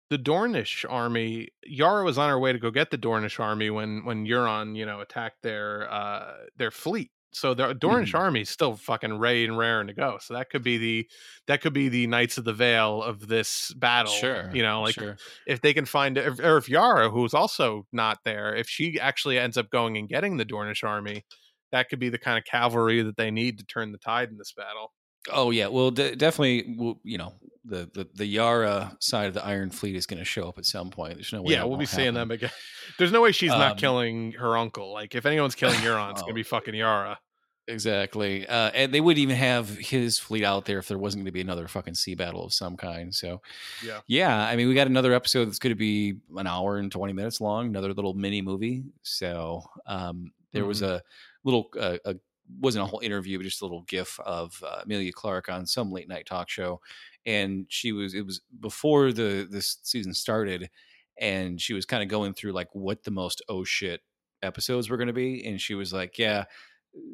The 0.09 0.18
Dornish 0.18 0.84
army, 0.88 1.48
Yara 1.64 2.05
was 2.05 2.16
on 2.16 2.28
her 2.28 2.38
way 2.38 2.52
to 2.52 2.60
go 2.60 2.70
get 2.70 2.93
the 2.93 2.98
Dornish 2.98 3.40
army 3.40 3.70
when 3.70 4.05
when 4.05 4.26
Euron, 4.26 4.76
you 4.76 4.86
know, 4.86 5.01
attacked 5.01 5.43
their 5.43 5.93
uh, 5.93 6.34
their 6.56 6.70
fleet 6.70 7.10
So 7.37 7.53
the 7.55 7.75
Dornish 7.75 8.13
Mhm. 8.13 8.19
army 8.19 8.41
is 8.41 8.49
still 8.51 8.77
fucking 8.77 9.19
ready 9.19 9.45
and 9.45 9.59
raring 9.59 9.89
to 9.89 9.93
go. 9.93 10.17
So 10.21 10.35
that 10.35 10.49
could 10.51 10.63
be 10.63 10.79
the 10.79 11.09
that 11.47 11.61
could 11.61 11.73
be 11.75 11.89
the 11.89 12.07
Knights 12.07 12.39
of 12.39 12.45
the 12.45 12.53
Vale 12.55 13.03
of 13.03 13.29
this 13.29 13.73
battle. 13.75 14.13
Sure. 14.13 14.51
You 14.55 14.63
know, 14.63 14.81
like 14.83 14.95
sure. 14.95 15.17
if 15.47 15.61
they 15.61 15.75
can 15.75 15.85
find 15.85 16.17
if, 16.17 16.39
or 16.41 16.57
if 16.57 16.69
Yara, 16.69 17.11
who's 17.11 17.35
also 17.35 17.87
not 17.93 18.19
there, 18.25 18.55
if 18.55 18.69
she 18.69 18.99
actually 18.99 19.39
ends 19.39 19.57
up 19.59 19.69
going 19.71 19.97
and 19.99 20.09
getting 20.09 20.39
the 20.39 20.47
Dornish 20.47 20.83
army, 20.83 21.25
that 21.73 21.89
could 21.91 21.99
be 21.99 22.09
the 22.09 22.19
kind 22.19 22.39
of 22.39 22.45
cavalry 22.45 23.03
that 23.03 23.17
they 23.17 23.31
need 23.31 23.59
to 23.59 23.67
turn 23.67 23.93
the 23.93 23.99
tide 23.99 24.31
in 24.31 24.39
this 24.39 24.53
battle. 24.53 24.93
Oh 25.31 25.51
yeah, 25.51 25.67
well, 25.67 25.91
de- 25.91 26.15
definitely. 26.17 26.75
Well, 26.79 27.01
you 27.03 27.19
know, 27.19 27.35
the, 27.65 27.91
the 27.93 28.09
the 28.15 28.27
Yara 28.27 28.97
side 29.01 29.27
of 29.27 29.35
the 29.35 29.45
Iron 29.45 29.71
Fleet 29.71 29.97
is 29.97 30.07
going 30.07 30.21
to 30.21 30.25
show 30.25 30.49
up 30.49 30.57
at 30.57 30.65
some 30.65 30.89
point. 30.89 31.15
There's 31.17 31.33
no 31.33 31.43
way. 31.43 31.53
yeah, 31.55 31.65
we'll 31.65 31.77
be 31.79 31.85
seeing 31.85 32.15
happen. 32.15 32.15
them 32.15 32.31
again. 32.31 32.51
There's 32.97 33.11
no 33.13 33.21
way 33.23 33.33
she's 33.33 33.51
not 33.51 33.73
Um, 33.73 33.77
killing 33.77 34.33
her 34.33 34.57
uncle. 34.57 34.93
Like 34.93 35.15
if 35.17 35.27
anyone's 35.27 35.57
killing 35.57 35.77
Euron, 35.81 36.13
it's 36.13 36.23
Oh. 36.23 36.27
gonna 36.27 36.35
be 36.45 36.45
fucking 36.45 36.75
Yara. 36.77 37.19
Exactly. 37.68 38.47
Uh, 38.47 38.70
and 38.74 38.94
they 38.94 39.01
wouldn't 39.01 39.20
even 39.20 39.34
have 39.36 39.68
his 39.76 40.18
fleet 40.20 40.44
out 40.44 40.66
there 40.66 40.78
if 40.78 40.86
there 40.86 40.98
wasn't 40.98 41.20
going 41.20 41.26
to 41.26 41.32
be 41.32 41.40
another 41.40 41.66
fucking 41.66 41.94
sea 41.94 42.14
battle 42.14 42.44
of 42.44 42.52
some 42.52 42.76
kind. 42.76 43.12
So, 43.12 43.43
Yeah. 43.84 44.01
yeah, 44.06 44.47
I 44.47 44.55
mean, 44.55 44.68
we 44.68 44.74
got 44.74 44.86
another 44.86 45.12
episode 45.12 45.47
that's 45.47 45.59
going 45.59 45.72
to 45.72 45.74
be 45.74 46.14
an 46.36 46.47
hour 46.47 46.78
and 46.78 46.93
20 46.93 47.12
minutes 47.12 47.40
long, 47.40 47.66
another 47.66 47.93
little 47.93 48.14
mini 48.14 48.40
movie. 48.40 48.84
So, 49.02 49.64
um, 49.86 50.32
there 50.52 50.64
was 50.64 50.80
Mhm. 50.80 50.88
a 50.90 51.02
little, 51.43 51.68
uh, 51.78 51.98
a, 52.05 52.14
wasn't 52.60 52.84
a 52.84 52.86
whole 52.86 53.01
interview, 53.01 53.36
but 53.36 53.43
just 53.44 53.60
a 53.60 53.64
little 53.64 53.82
gif 53.82 54.20
of 54.20 54.62
uh, 54.64 54.82
Emilia 54.84 55.12
Clarke 55.12 55.48
on 55.48 55.66
some 55.66 55.90
late 55.90 56.09
night 56.09 56.26
talk 56.26 56.48
show. 56.48 56.80
And 57.24 57.66
she 57.68 57.90
was, 57.90 58.14
it 58.14 58.24
was 58.24 58.43
before 58.60 59.12
the 59.12 59.48
this 59.51 59.78
season 59.82 60.14
started. 60.14 60.70
And 61.18 61.60
she 61.60 61.74
was 61.74 61.84
kind 61.84 62.05
of 62.05 62.09
going 62.09 62.34
through 62.34 62.52
like 62.52 62.72
what 62.74 63.02
the 63.02 63.10
most 63.10 63.43
oh 63.48 63.64
shit 63.64 64.02
episodes 64.43 64.88
were 64.88 64.97
going 64.97 65.09
to 65.09 65.12
be. 65.12 65.44
And 65.44 65.60
she 65.60 65.74
was 65.74 65.93
like, 65.93 66.16
yeah, 66.18 66.44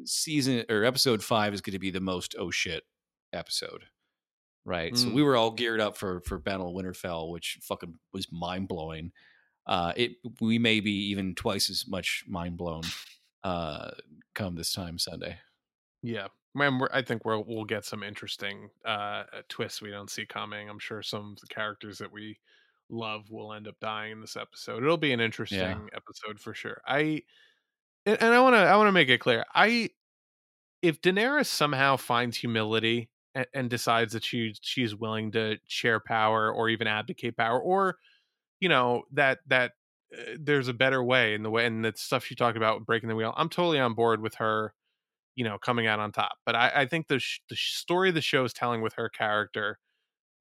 season 0.05 0.63
or 0.69 0.83
episode 0.83 1.23
five 1.23 1.53
is 1.53 1.61
going 1.61 1.73
to 1.73 1.79
be 1.79 1.91
the 1.91 1.99
most 2.01 2.35
oh 2.37 2.51
shit 2.51 2.83
episode 3.33 3.85
right 4.65 4.95
so 4.97 5.07
Mm. 5.07 5.13
we 5.13 5.23
were 5.23 5.35
all 5.35 5.51
geared 5.51 5.79
up 5.81 5.97
for 5.97 6.21
for 6.21 6.37
battle 6.37 6.69
of 6.69 6.75
winterfell 6.75 7.31
which 7.31 7.59
fucking 7.61 7.95
was 8.13 8.31
mind-blowing 8.31 9.11
uh 9.67 9.93
it 9.95 10.11
we 10.41 10.57
may 10.59 10.79
be 10.79 10.91
even 11.09 11.35
twice 11.35 11.69
as 11.69 11.85
much 11.87 12.23
mind 12.27 12.57
blown 12.57 12.83
uh 13.43 13.91
come 14.35 14.55
this 14.55 14.71
time 14.73 14.97
sunday 14.97 15.37
Yeah, 16.01 16.27
man, 16.53 16.79
we're, 16.79 16.89
I 16.93 17.01
think 17.01 17.23
we'll 17.25 17.43
we'll 17.45 17.65
get 17.65 17.85
some 17.85 18.03
interesting 18.03 18.69
uh, 18.85 19.23
twists 19.49 19.81
we 19.81 19.89
don't 19.91 20.09
see 20.09 20.25
coming. 20.25 20.69
I'm 20.69 20.79
sure 20.79 21.01
some 21.01 21.31
of 21.33 21.39
the 21.39 21.47
characters 21.47 21.97
that 21.99 22.11
we 22.11 22.37
love 22.89 23.31
will 23.31 23.53
end 23.53 23.67
up 23.67 23.75
dying 23.79 24.11
in 24.13 24.21
this 24.21 24.35
episode. 24.35 24.83
It'll 24.83 24.97
be 24.97 25.13
an 25.13 25.21
interesting 25.21 25.89
episode 25.93 26.39
for 26.41 26.53
sure. 26.53 26.81
I 26.85 27.23
and, 28.05 28.21
and 28.21 28.33
I 28.33 28.39
want 28.41 28.55
to 28.55 28.59
I 28.59 28.75
want 28.77 28.87
to 28.87 28.91
make 28.93 29.09
it 29.09 29.19
clear. 29.19 29.45
I 29.53 29.89
if 30.81 31.01
Daenerys 31.01 31.47
somehow 31.47 31.97
finds 31.97 32.37
humility 32.37 33.09
and, 33.35 33.47
and 33.53 33.69
decides 33.69 34.13
that 34.13 34.23
she 34.23 34.55
she's 34.61 34.95
willing 34.95 35.31
to 35.31 35.57
share 35.67 35.99
power 35.99 36.51
or 36.51 36.69
even 36.69 36.87
abdicate 36.87 37.37
power 37.37 37.59
or 37.59 37.97
you 38.59 38.69
know 38.69 39.03
that 39.11 39.39
that 39.47 39.71
uh, 40.13 40.35
there's 40.39 40.67
a 40.67 40.73
better 40.73 41.03
way 41.03 41.33
in 41.33 41.43
the 41.43 41.49
way 41.49 41.65
and 41.65 41.83
the 41.83 41.93
stuff 41.95 42.25
she 42.25 42.35
talked 42.35 42.57
about 42.57 42.85
breaking 42.85 43.09
the 43.09 43.15
wheel. 43.15 43.33
I'm 43.37 43.49
totally 43.49 43.79
on 43.79 43.93
board 43.93 44.21
with 44.21 44.35
her 44.35 44.73
you 45.35 45.43
know 45.43 45.57
coming 45.57 45.87
out 45.87 45.99
on 45.99 46.11
top 46.11 46.33
but 46.45 46.55
i, 46.55 46.71
I 46.75 46.85
think 46.85 47.07
the, 47.07 47.19
sh- 47.19 47.41
the 47.49 47.55
story 47.55 48.11
the 48.11 48.21
show 48.21 48.43
is 48.43 48.53
telling 48.53 48.81
with 48.81 48.93
her 48.93 49.09
character 49.09 49.79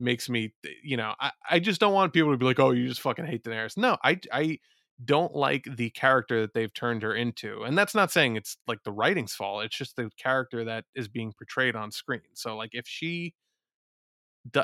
makes 0.01 0.29
me 0.29 0.53
you 0.83 0.97
know 0.97 1.15
I, 1.21 1.31
I 1.51 1.59
just 1.61 1.81
don't 1.81 1.95
want 1.95 2.13
people 2.13 2.33
to 2.33 2.37
be 2.37 2.45
like 2.45 2.59
oh 2.59 2.71
you 2.73 2.89
just 2.89 3.01
fucking 3.01 3.27
hate 3.27 3.45
daenerys 3.45 3.77
no 3.77 3.97
i 4.05 4.19
i 4.33 4.59
don't 5.05 5.35
like 5.35 5.67
the 5.77 5.91
character 5.91 6.41
that 6.41 6.55
they've 6.55 6.73
turned 6.75 7.03
her 7.03 7.15
into 7.15 7.63
and 7.63 7.77
that's 7.77 7.95
not 7.95 8.11
saying 8.11 8.37
it's 8.37 8.57
like 8.67 8.83
the 8.85 8.93
writing's 8.93 9.33
fault 9.33 9.65
it's 9.65 9.77
just 9.77 9.97
the 9.97 10.11
character 10.17 10.65
that 10.65 10.85
is 10.95 11.09
being 11.09 11.33
portrayed 11.33 11.77
on 11.77 11.91
screen 11.91 12.21
so 12.35 12.57
like 12.57 12.71
if 12.73 12.87
she 12.87 13.35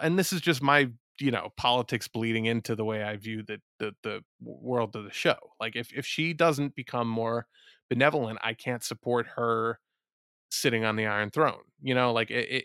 and 0.03 0.19
this 0.19 0.33
is 0.33 0.41
just 0.41 0.63
my 0.63 0.89
you 1.21 1.31
know 1.31 1.49
politics 1.57 2.09
bleeding 2.09 2.47
into 2.47 2.77
the 2.77 2.85
way 2.85 3.03
i 3.03 3.17
view 3.17 3.43
the 3.43 3.59
the, 3.79 3.93
the 4.03 4.21
world 4.41 4.95
of 4.95 5.05
the 5.05 5.13
show 5.13 5.37
like 5.61 5.75
if 5.77 5.93
if 5.93 6.07
she 6.07 6.33
doesn't 6.33 6.75
become 6.75 7.09
more 7.09 7.47
benevolent 7.91 8.39
i 8.43 8.55
can't 8.55 8.85
support 8.85 9.27
her 9.37 9.79
sitting 10.51 10.85
on 10.85 10.97
the 10.97 11.07
Iron 11.07 11.31
Throne. 11.31 11.63
You 11.83 11.95
know, 11.95 12.13
like 12.13 12.31
it, 12.31 12.51
it 12.51 12.65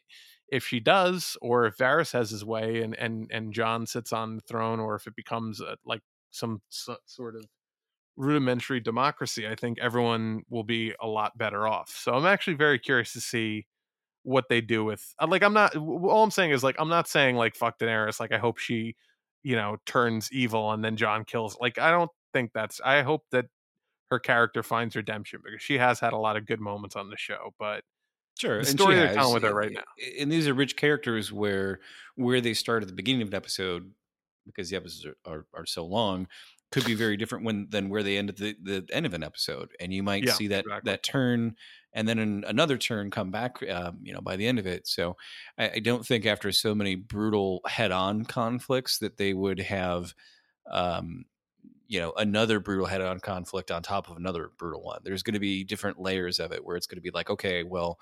if 0.49 0.65
she 0.65 0.79
does, 0.79 1.37
or 1.41 1.65
if 1.65 1.77
Varys 1.77 2.13
has 2.13 2.29
his 2.29 2.45
way, 2.45 2.81
and 2.81 2.95
and 2.97 3.29
and 3.31 3.53
Jon 3.53 3.85
sits 3.85 4.13
on 4.13 4.35
the 4.35 4.41
throne, 4.41 4.79
or 4.79 4.95
if 4.95 5.07
it 5.07 5.15
becomes 5.15 5.61
a, 5.61 5.77
like 5.85 6.01
some 6.31 6.61
so, 6.69 6.97
sort 7.05 7.35
of 7.35 7.45
rudimentary 8.15 8.79
democracy, 8.79 9.47
I 9.47 9.55
think 9.55 9.79
everyone 9.79 10.43
will 10.49 10.63
be 10.63 10.93
a 11.01 11.07
lot 11.07 11.37
better 11.37 11.67
off. 11.67 11.89
So 11.89 12.13
I'm 12.13 12.25
actually 12.25 12.55
very 12.55 12.79
curious 12.79 13.13
to 13.13 13.21
see 13.21 13.67
what 14.23 14.45
they 14.49 14.61
do 14.61 14.83
with. 14.83 15.13
uh, 15.19 15.27
Like 15.27 15.43
I'm 15.43 15.53
not. 15.53 15.75
All 15.75 16.23
I'm 16.23 16.31
saying 16.31 16.51
is 16.51 16.63
like 16.63 16.75
I'm 16.79 16.89
not 16.89 17.07
saying 17.07 17.35
like 17.35 17.55
fuck 17.55 17.79
Daenerys. 17.79 18.19
Like 18.19 18.31
I 18.31 18.37
hope 18.37 18.57
she, 18.57 18.95
you 19.43 19.55
know, 19.55 19.77
turns 19.85 20.31
evil 20.31 20.71
and 20.71 20.83
then 20.83 20.95
Jon 20.95 21.25
kills. 21.25 21.57
Like 21.59 21.77
I 21.77 21.91
don't 21.91 22.11
think 22.33 22.51
that's. 22.53 22.79
I 22.81 23.01
hope 23.01 23.23
that 23.31 23.45
her 24.09 24.19
character 24.19 24.63
finds 24.63 24.95
redemption 24.95 25.41
because 25.43 25.61
she 25.61 25.77
has 25.77 25.99
had 25.99 26.13
a 26.13 26.17
lot 26.17 26.37
of 26.37 26.45
good 26.45 26.59
moments 26.59 26.95
on 26.95 27.09
the 27.09 27.17
show, 27.17 27.53
but 27.57 27.83
sure 28.37 28.59
the 28.59 28.65
story 28.65 28.95
they're 28.95 29.07
has, 29.07 29.15
telling 29.15 29.33
with 29.33 29.43
her 29.43 29.53
right 29.53 29.71
now. 29.71 29.81
and 30.19 30.31
these 30.31 30.47
are 30.47 30.53
rich 30.53 30.75
characters 30.75 31.31
where 31.31 31.79
where 32.15 32.41
they 32.41 32.53
start 32.53 32.83
at 32.83 32.87
the 32.87 32.95
beginning 32.95 33.21
of 33.21 33.29
an 33.29 33.35
episode 33.35 33.91
because 34.45 34.69
the 34.69 34.75
episodes 34.75 35.05
are, 35.05 35.31
are, 35.31 35.45
are 35.53 35.65
so 35.65 35.85
long 35.85 36.27
could 36.73 36.85
be 36.85 36.95
very 36.95 37.17
different 37.17 37.45
when 37.45 37.69
than 37.71 37.89
where 37.89 38.03
they 38.03 38.17
end 38.17 38.29
at 38.31 38.37
the, 38.37 38.57
the 38.63 38.87
end 38.91 39.05
of 39.05 39.13
an 39.13 39.23
episode 39.23 39.71
and 39.79 39.93
you 39.93 40.03
might 40.03 40.27
Yeah, 40.27 40.37
see 40.37 40.47
that 40.49 40.65
exactly. 40.65 40.83
that 40.83 41.03
turn 41.03 41.55
and 41.93 42.07
then 42.07 42.19
an, 42.19 42.43
another 42.45 42.77
turn 42.79 43.11
come 43.11 43.31
back 43.31 43.63
um, 43.69 43.99
you 44.03 44.13
know 44.13 44.21
by 44.21 44.35
the 44.35 44.47
end 44.47 44.59
of 44.59 44.67
it 44.67 44.87
so 44.87 45.15
I, 45.57 45.71
I 45.75 45.79
don't 45.79 46.05
think 46.05 46.25
after 46.25 46.51
so 46.51 46.75
many 46.75 46.95
brutal 46.95 47.61
head-on 47.67 48.25
conflicts 48.25 48.99
that 48.99 49.17
they 49.17 49.35
would 49.35 49.59
have 49.61 50.15
um, 50.71 51.25
you 51.87 51.99
know 51.99 52.13
another 52.17 52.59
brutal 52.59 52.87
head-on 52.87 53.19
conflict 53.19 53.71
on 53.71 53.83
top 53.83 54.09
of 54.09 54.17
another 54.17 54.51
brutal 54.57 54.83
one 54.83 55.01
there's 55.03 55.23
going 55.23 55.33
to 55.35 55.39
be 55.39 55.63
different 55.63 55.99
layers 55.99 56.39
of 56.39 56.51
it 56.51 56.65
where 56.65 56.77
it's 56.77 56.87
going 56.87 56.97
to 56.97 57.01
be 57.03 57.11
like 57.11 57.29
okay 57.29 57.63
well 57.63 57.99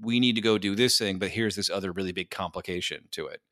we 0.00 0.20
need 0.20 0.34
to 0.34 0.40
go 0.40 0.58
do 0.58 0.74
this 0.74 0.98
thing 0.98 1.18
but 1.18 1.30
here's 1.30 1.56
this 1.56 1.70
other 1.70 1.92
really 1.92 2.12
big 2.12 2.30
complication 2.30 3.06
to 3.10 3.26
it 3.26 3.42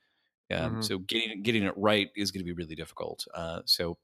um, 0.53 0.77
Mhm. 0.77 0.83
so 0.83 0.99
getting 0.99 1.43
getting 1.43 1.65
it 1.65 1.75
right 1.77 2.11
is 2.17 2.31
going 2.31 2.41
to 2.41 2.45
be 2.47 2.53
really 2.55 2.75
difficult 2.77 3.27
uh, 3.35 3.63
so 3.67 3.99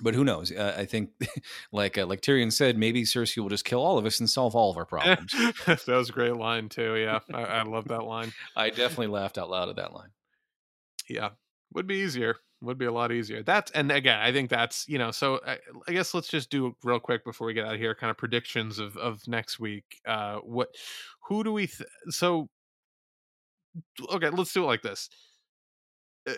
but 0.00 0.14
who 0.14 0.24
knows 0.24 0.52
uh, 0.52 0.74
i 0.76 0.84
think 0.84 1.10
like 1.72 1.96
uh, 1.98 2.06
like 2.06 2.20
tyrion 2.20 2.52
said 2.52 2.76
maybe 2.76 3.02
cersei 3.02 3.38
will 3.38 3.48
just 3.48 3.64
kill 3.64 3.82
all 3.82 3.98
of 3.98 4.06
us 4.06 4.20
and 4.20 4.28
solve 4.28 4.54
all 4.54 4.70
of 4.70 4.76
our 4.76 4.84
problems 4.86 5.32
that 5.66 5.82
was 5.86 6.10
a 6.10 6.12
great 6.12 6.36
line 6.36 6.68
too. 6.68 6.96
Yeah, 6.96 7.20
I, 7.32 7.42
I 7.42 7.62
love 7.62 7.88
that 7.88 8.04
line. 8.04 8.32
i 8.56 8.68
definitely 8.70 9.08
laughed 9.08 9.38
out 9.38 9.50
loud 9.50 9.68
at 9.68 9.76
that 9.76 9.92
line 9.92 10.10
Yeah, 11.08 11.30
would 11.72 11.86
be 11.86 11.96
easier. 11.96 12.36
Would 12.62 12.78
be 12.78 12.86
a 12.86 12.92
lot 12.92 13.12
easier. 13.12 13.42
That's 13.42 13.70
and 13.72 13.92
again, 13.92 14.18
I 14.18 14.32
think 14.32 14.48
that's 14.48 14.88
you 14.88 14.96
know. 14.98 15.10
So 15.10 15.40
I, 15.46 15.58
I 15.86 15.92
guess 15.92 16.14
let's 16.14 16.28
just 16.28 16.50
do 16.50 16.74
real 16.82 16.98
quick 16.98 17.22
before 17.22 17.46
we 17.46 17.52
get 17.54 17.66
out 17.66 17.74
of 17.74 17.80
here, 17.80 17.94
kind 17.94 18.10
of 18.10 18.16
predictions 18.16 18.78
of 18.78 18.96
of 18.96 19.20
next 19.28 19.60
week. 19.60 20.00
Uh, 20.06 20.36
what, 20.38 20.70
who 21.28 21.44
do 21.44 21.52
we? 21.52 21.66
Th- 21.66 21.88
so 22.08 22.48
okay, 24.10 24.30
let's 24.30 24.52
do 24.52 24.64
it 24.64 24.66
like 24.66 24.82
this. 24.82 25.10
Uh, 26.28 26.32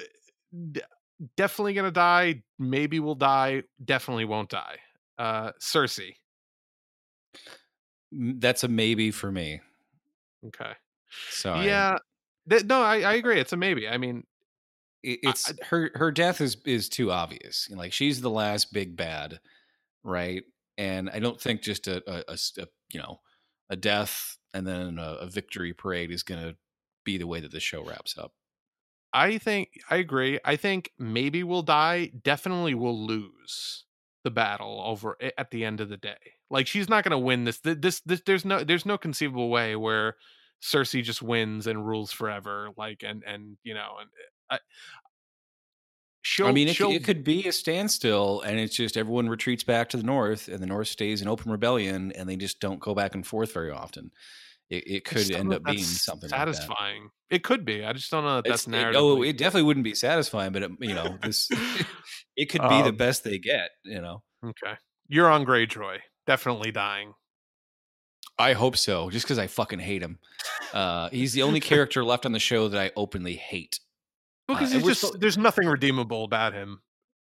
definitely 1.36 1.74
gonna 1.74 1.90
die. 1.90 2.43
Maybe 2.59 3.01
will 3.01 3.15
die. 3.15 3.62
Definitely 3.85 4.24
won't 4.24 4.51
die. 4.51 4.77
Uh, 5.19 5.53
Cersei. 5.61 6.15
That's 8.12 8.65
a 8.65 8.69
maybe 8.69 9.11
for 9.11 9.31
me 9.31 9.61
Okay. 10.47 10.73
so 11.31 11.53
I- 11.55 11.65
yeah. 11.66 11.97
Th- 12.49 12.65
no, 12.65 12.81
I, 12.82 13.01
I 13.03 13.15
agree. 13.15 13.39
It's 13.40 13.53
a 13.53 13.57
maybe. 13.57 13.86
I 13.89 13.99
mean, 13.99 14.24
it- 15.03 15.19
I- 15.27 15.31
it's 15.31 15.53
her 15.65 15.90
her 15.95 16.11
death 16.11 16.40
is 16.40 16.57
is 16.65 16.89
too 16.89 17.11
obvious. 17.11 17.69
Like 17.70 17.93
she's 17.93 18.20
the 18.20 18.31
last 18.31 18.73
big 18.73 18.97
bad, 18.97 19.40
right? 20.05 20.43
And 20.78 21.11
I 21.11 21.19
don't 21.19 21.40
think 21.40 21.61
just 21.62 21.89
a 21.89 22.03
a 22.32 22.36
you 22.93 23.01
know 23.01 23.20
a 23.69 23.77
death 23.77 24.39
and 24.55 24.66
then 24.66 24.99
a, 24.99 25.16
a 25.20 25.27
victory 25.27 25.74
parade 25.74 26.11
is 26.11 26.23
going 26.23 26.40
to 26.40 26.57
be 27.05 27.19
the 27.19 27.27
way 27.27 27.40
that 27.40 27.51
the 27.51 27.61
show 27.61 27.85
wraps 27.85 28.16
up. 28.16 28.32
I 29.13 29.39
think 29.39 29.71
I 29.91 29.97
agree. 29.97 30.39
I 30.45 30.57
think 30.57 30.93
maybe 30.99 31.43
we'll 31.43 31.63
die. 31.63 32.13
Definitely 32.23 32.75
we'll 32.75 33.07
lose 33.07 33.85
the 34.25 34.31
battle 34.31 34.83
over 34.85 35.17
it 35.21 35.35
at 35.39 35.51
the 35.51 35.65
end 35.65 35.81
of 35.81 35.89
the 35.89 35.97
day. 35.97 36.19
Like 36.51 36.67
she's 36.67 36.89
not 36.89 37.05
going 37.05 37.13
to 37.13 37.19
win 37.19 37.45
this. 37.45 37.61
Th- 37.61 37.79
This 37.81 38.01
this 38.01 38.23
there's 38.27 38.45
no 38.45 38.65
there's 38.65 38.87
no 38.87 38.99
conceivable 38.99 39.49
way 39.49 39.77
where 39.77 40.17
Cersei 40.63 41.03
just 41.03 41.23
wins 41.23 41.67
and 41.67 41.87
rules 41.87 42.13
forever. 42.13 42.71
Like 42.77 43.03
and 43.03 43.23
and 43.25 43.57
you 43.63 43.75
know 43.75 43.97
and 44.01 44.11
uh, 44.51 44.55
I. 44.57 44.59
She'll, 46.23 46.49
I 46.49 46.53
mean, 46.53 46.69
it, 46.69 46.79
it 46.81 47.05
could 47.05 47.25
be 47.25 47.47
a 47.49 47.53
standstill, 47.53 48.41
and 48.43 48.59
it's 48.59 48.77
just 48.77 48.97
everyone 48.97 49.29
retreats 49.29 49.65
back 49.65 49.89
to 49.91 49.97
the 49.97 50.03
north, 50.03 50.49
and 50.49 50.59
the 50.61 50.67
north 50.67 50.89
stays 50.89 51.23
in 51.23 51.29
open 51.29 51.51
rebellion, 51.51 52.13
and 52.13 52.29
they 52.29 52.37
just 52.37 52.61
don't 52.61 52.81
go 52.81 52.95
back 52.95 53.15
and 53.15 53.27
forth 53.27 53.53
very 53.53 53.71
often. 53.71 54.11
It, 54.70 54.85
it 54.86 55.05
could 55.05 55.31
end 55.31 55.53
up 55.55 55.62
being 55.65 55.78
that's 55.78 56.05
something 56.05 56.28
like 56.31 56.39
satisfying. 56.39 57.09
It 57.31 57.43
could 57.43 57.65
be. 57.65 57.85
I 57.85 57.93
just 57.95 58.11
don't 58.11 58.24
know 58.24 58.36
that 58.36 58.45
that's 58.45 58.66
It's- 58.66 58.66
it- 58.66 58.70
narrative. 58.82 59.01
oh, 59.03 59.23
it 59.23 59.39
definitely 59.39 59.62
wouldn't 59.62 59.85
be 59.85 59.95
satisfying, 59.95 60.53
but 60.53 60.62
it, 60.62 60.70
you 60.81 60.95
know, 60.95 61.16
this 61.23 61.49
it 62.36 62.47
could 62.51 62.62
be 62.62 62.82
the 62.82 62.90
Um, 62.90 62.97
best 62.97 63.24
they 63.24 63.39
get. 63.39 63.70
You 63.85 64.01
know, 64.03 64.23
okay. 64.45 64.74
Euron 65.12 65.47
Greyjoy. 65.47 65.99
Definitely 66.27 66.70
dying. 66.73 67.15
I 68.39 68.53
hope 68.53 68.77
so, 68.77 69.11
just 69.11 69.24
because 69.24 69.39
I 69.39 69.47
fucking 69.47 69.81
hate 69.81 70.03
him. 70.03 70.19
Uh, 70.73 71.09
he's 71.11 71.32
the 71.32 71.43
only 71.43 71.61
character 71.73 72.05
left 72.05 72.24
on 72.27 72.32
the 72.32 72.39
show 72.39 72.69
that 72.69 72.81
I 72.81 72.90
openly 72.95 73.35
hate. 73.36 73.81
Because 74.47 74.74
Uh, 74.74 74.81
just 74.81 75.01
so- 75.01 75.11
there's 75.19 75.39
nothing 75.39 75.66
redeemable 75.66 76.24
about 76.24 76.53
him. 76.53 76.81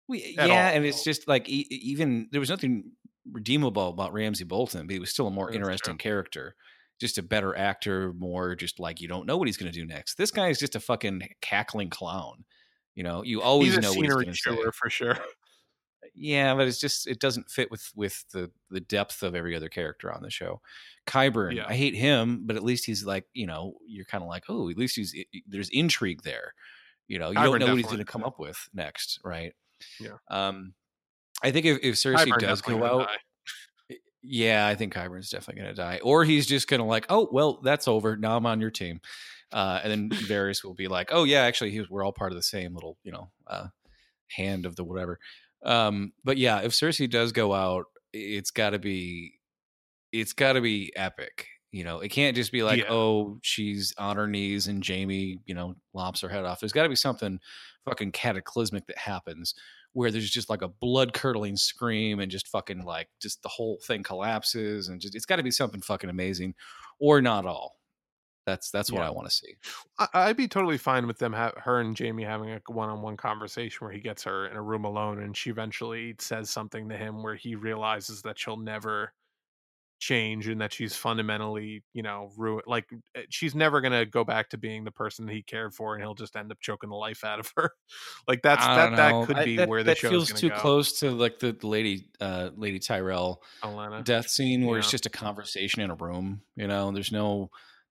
We, 0.09 0.35
yeah, 0.37 0.45
all. 0.45 0.51
and 0.51 0.85
it's 0.85 1.03
just 1.05 1.27
like 1.29 1.49
e- 1.49 1.67
even 1.71 2.29
there 2.31 2.41
was 2.41 2.51
nothing 2.51 2.93
redeemable 3.31 3.89
about 3.89 4.13
Ramsay 4.13 4.45
Bolton, 4.45 4.87
but 4.87 4.93
he 4.93 4.99
was 4.99 5.11
still 5.11 5.27
a 5.27 5.31
more 5.31 5.47
That's 5.47 5.57
interesting 5.57 5.97
character, 5.97 6.55
just 7.03 7.19
a 7.19 7.23
better 7.23 7.55
actor, 7.57 8.13
more 8.15 8.55
just 8.55 8.81
like 8.81 9.01
you 9.01 9.09
don't 9.09 9.27
know 9.27 9.37
what 9.37 9.49
he's 9.49 9.57
going 9.57 9.71
to 9.71 9.79
do 9.79 9.85
next. 9.85 10.15
This 10.17 10.31
guy 10.31 10.49
is 10.49 10.59
just 10.59 10.77
a 10.77 10.81
fucking 10.81 11.29
cackling 11.43 11.91
clown. 11.91 12.45
You 12.95 13.03
know, 13.03 13.25
you 13.25 13.43
always 13.43 13.77
know 13.77 13.93
what 13.93 14.07
he's 14.07 14.15
going 14.15 14.27
to 14.27 14.35
say. 14.35 14.57
for 14.73 14.89
sure. 14.89 15.19
Yeah, 16.15 16.55
but 16.55 16.69
it's 16.69 16.79
just 16.79 17.07
it 17.07 17.21
doesn't 17.21 17.49
fit 17.49 17.71
with 17.71 17.91
with 17.97 18.23
the 18.33 18.51
the 18.71 18.81
depth 18.81 19.23
of 19.23 19.35
every 19.35 19.57
other 19.57 19.71
character 19.71 20.13
on 20.13 20.21
the 20.21 20.31
show. 20.31 20.61
Qyburn, 21.07 21.55
Yeah. 21.55 21.65
I 21.67 21.75
hate 21.75 21.95
him, 21.95 22.43
but 22.45 22.57
at 22.57 22.63
least 22.63 22.85
he's 22.85 23.07
like 23.07 23.25
you 23.33 23.47
know 23.47 23.75
you're 23.87 24.05
kind 24.05 24.23
of 24.23 24.29
like 24.29 24.45
oh 24.49 24.69
at 24.69 24.77
least 24.77 24.97
he's 24.97 25.15
there's 25.47 25.71
intrigue 25.71 26.23
there. 26.23 26.53
You 27.09 27.19
know, 27.19 27.31
you 27.31 27.37
Qyburn 27.37 27.43
don't 27.45 27.59
know 27.61 27.67
what 27.69 27.77
he's 27.77 27.87
going 27.87 27.99
to 27.99 28.05
come 28.05 28.25
up 28.25 28.39
with 28.39 28.59
next, 28.75 29.21
right? 29.25 29.55
Yeah. 29.99 30.17
Um, 30.29 30.75
I 31.43 31.51
think 31.51 31.65
if, 31.67 31.79
if 31.83 31.95
Cersei 31.95 32.37
does 32.39 32.61
go 32.61 32.85
out, 32.85 33.07
die. 33.07 33.17
Yeah, 34.23 34.67
I 34.67 34.75
think 34.75 34.95
Qyburn's 34.95 35.31
definitely 35.31 35.63
going 35.63 35.75
to 35.75 35.81
die, 35.83 36.01
or 36.03 36.25
he's 36.25 36.47
just 36.47 36.69
going 36.69 36.81
to 36.81 36.87
like, 36.87 37.07
oh 37.09 37.29
well, 37.33 37.61
that's 37.63 37.89
over. 37.89 38.17
Now 38.17 38.37
I'm 38.37 38.47
on 38.47 38.61
your 38.61 38.71
team, 38.71 39.01
uh, 39.53 39.81
and 39.83 39.91
then 39.91 40.11
Varys 40.29 40.63
will 40.65 40.75
be 40.75 40.89
like, 40.89 41.11
oh 41.13 41.25
yeah, 41.25 41.43
actually, 41.43 41.79
was, 41.79 41.91
we're 41.91 42.05
all 42.05 42.13
part 42.13 42.33
of 42.33 42.37
the 42.37 42.43
same 42.43 42.75
little, 42.75 42.97
you 43.03 43.13
know, 43.13 43.31
uh, 43.47 43.69
hand 44.29 44.65
of 44.67 44.77
the 44.77 44.85
whatever. 44.85 45.19
Um, 45.65 46.13
but 46.25 46.39
yeah, 46.39 46.61
if 46.61 46.73
Cersei 46.73 47.09
does 47.11 47.33
go 47.33 47.53
out, 47.53 47.87
it's 48.13 48.51
got 48.51 48.71
to 48.71 48.79
be, 48.79 49.35
it's 50.13 50.33
got 50.33 50.55
to 50.55 50.61
be 50.61 50.93
epic. 50.97 51.47
You 51.71 51.85
know, 51.85 52.01
it 52.01 52.11
can't 52.11 52.37
just 52.37 52.53
be 52.53 52.63
like, 52.63 52.81
Yeah. 52.81 52.91
oh, 52.91 53.39
she's 53.43 53.95
on 53.97 54.17
her 54.17 54.27
knees 54.27 54.67
and 54.67 54.87
Jaime, 54.87 55.39
you 55.47 55.55
know, 55.55 55.75
lops 55.95 56.21
her 56.21 56.29
head 56.29 56.45
off. 56.45 56.61
There's 56.61 56.73
got 56.73 56.83
to 56.83 56.89
be 56.91 56.97
something 56.97 57.39
fucking 57.87 58.13
cataclysmic 58.13 58.87
that 58.87 58.99
happens 58.99 59.55
where 59.95 60.11
there's 60.11 60.31
just 60.31 60.49
like 60.51 60.63
a 60.63 60.69
blood 60.69 61.13
curdling 61.13 61.57
scream 61.57 62.21
and 62.21 62.31
just 62.31 62.49
fucking 62.49 62.85
like 62.85 63.09
just 63.21 63.43
the 63.43 63.49
whole 63.49 63.79
thing 63.87 64.03
collapses 64.03 64.89
and 64.89 65.01
just 65.01 65.15
it's 65.15 65.27
got 65.27 65.37
to 65.37 65.43
be 65.43 65.51
something 65.51 65.83
fucking 65.83 66.11
amazing 66.11 66.55
or 66.99 67.21
not 67.21 67.45
all. 67.47 67.77
That's 68.47 68.71
that's 68.71 68.91
what 68.91 69.03
Yeah. 69.03 69.09
I 69.09 69.11
want 69.11 69.29
to 69.29 69.35
see. 69.35 69.55
I, 69.99 70.09
I'd 70.15 70.37
be 70.37 70.49
totally 70.49 70.79
fine 70.79 71.07
with 71.07 71.19
them, 71.19 71.33
ha- 71.33 71.53
her 71.59 71.81
and 71.81 71.97
Jaime 71.97 72.25
having 72.25 72.51
a 72.51 72.61
one-on-one 72.67 73.17
conversation 73.17 73.85
where 73.85 73.93
he 73.93 74.01
gets 74.01 74.25
her 74.25 74.47
in 74.47 74.57
a 74.57 74.63
room 74.63 74.85
alone, 74.85 75.23
and 75.23 75.37
she 75.37 75.51
eventually 75.51 76.17
says 76.19 76.51
something 76.51 76.89
to 76.89 76.97
him 76.97 77.23
where 77.23 77.37
he 77.37 77.55
realizes 77.55 78.23
that 78.23 78.39
she'll 78.39 78.57
never 78.57 79.13
change 80.03 80.49
and 80.49 80.61
that 80.61 80.73
she's 80.73 80.97
fundamentally, 80.97 81.85
you 81.93 82.03
know, 82.03 82.29
ruin. 82.37 82.63
Like 82.67 82.87
eh, 83.15 83.23
she's 83.31 83.55
never 83.55 83.81
gonna 83.81 84.05
go 84.05 84.25
back 84.25 84.51
to 84.51 84.59
being 84.59 84.83
the 84.83 84.91
person 84.91 85.27
that 85.27 85.33
he 85.33 85.43
cared 85.43 85.75
for, 85.75 85.95
and 85.95 86.03
he'll 86.03 86.15
just 86.17 86.35
end 86.35 86.51
up 86.51 86.59
choking 86.61 86.91
the 86.91 86.97
life 86.97 87.23
out 87.23 87.39
of 87.39 87.53
her. 87.57 87.71
like 88.29 88.43
that's 88.43 88.67
that 88.67 88.89
don't 88.89 88.97
that 88.97 89.11
know. 89.13 89.27
could 89.27 89.37
I- 89.39 89.45
be 89.45 89.57
that, 89.59 89.69
where 89.69 89.85
the 89.85 89.93
that 89.93 89.99
feels 89.99 90.33
too 90.33 90.49
go. 90.49 90.57
close 90.57 90.99
to 91.01 91.11
like 91.13 91.39
the 91.39 91.57
lady 91.63 92.09
uh 92.21 92.51
lady 92.57 92.81
Tyrell 92.81 93.43
Olenna. 93.63 94.03
death 94.03 94.29
scene 94.29 94.67
where 94.67 94.81
it's 94.81 94.91
just 94.91 95.07
a 95.07 95.11
conversation 95.11 95.83
in 95.83 95.91
a 95.91 95.95
room. 95.95 96.43
You 96.57 96.67
know, 96.67 96.91
there's 96.91 97.13
no, 97.13 97.51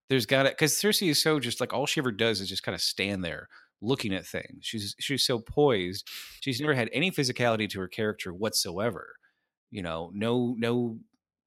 there's 0.10 0.26
got 0.26 0.44
to 0.44 0.50
because 0.50 0.74
Cersei 0.74 1.10
is 1.10 1.22
so 1.22 1.40
just 1.40 1.62
like 1.62 1.72
all 1.74 1.86
she 1.86 2.02
ever 2.02 2.12
does 2.12 2.42
is 2.42 2.50
just 2.50 2.64
kind 2.64 2.76
of 2.76 2.82
stand 2.82 3.24
there 3.24 3.48
looking 3.82 4.14
at 4.14 4.26
things. 4.26 4.60
She's 4.64 4.96
she's 5.00 5.26
so 5.26 5.40
poised. 5.40 6.08
She's 6.42 6.60
never 6.60 6.74
had 6.74 6.90
any 6.92 7.10
physicality 7.10 7.70
to 7.70 7.80
her 7.80 7.88
character 7.88 8.34
whatsoever. 8.34 9.16
You 9.72 9.82
know, 9.82 10.12
no 10.14 10.56
no 10.58 11.00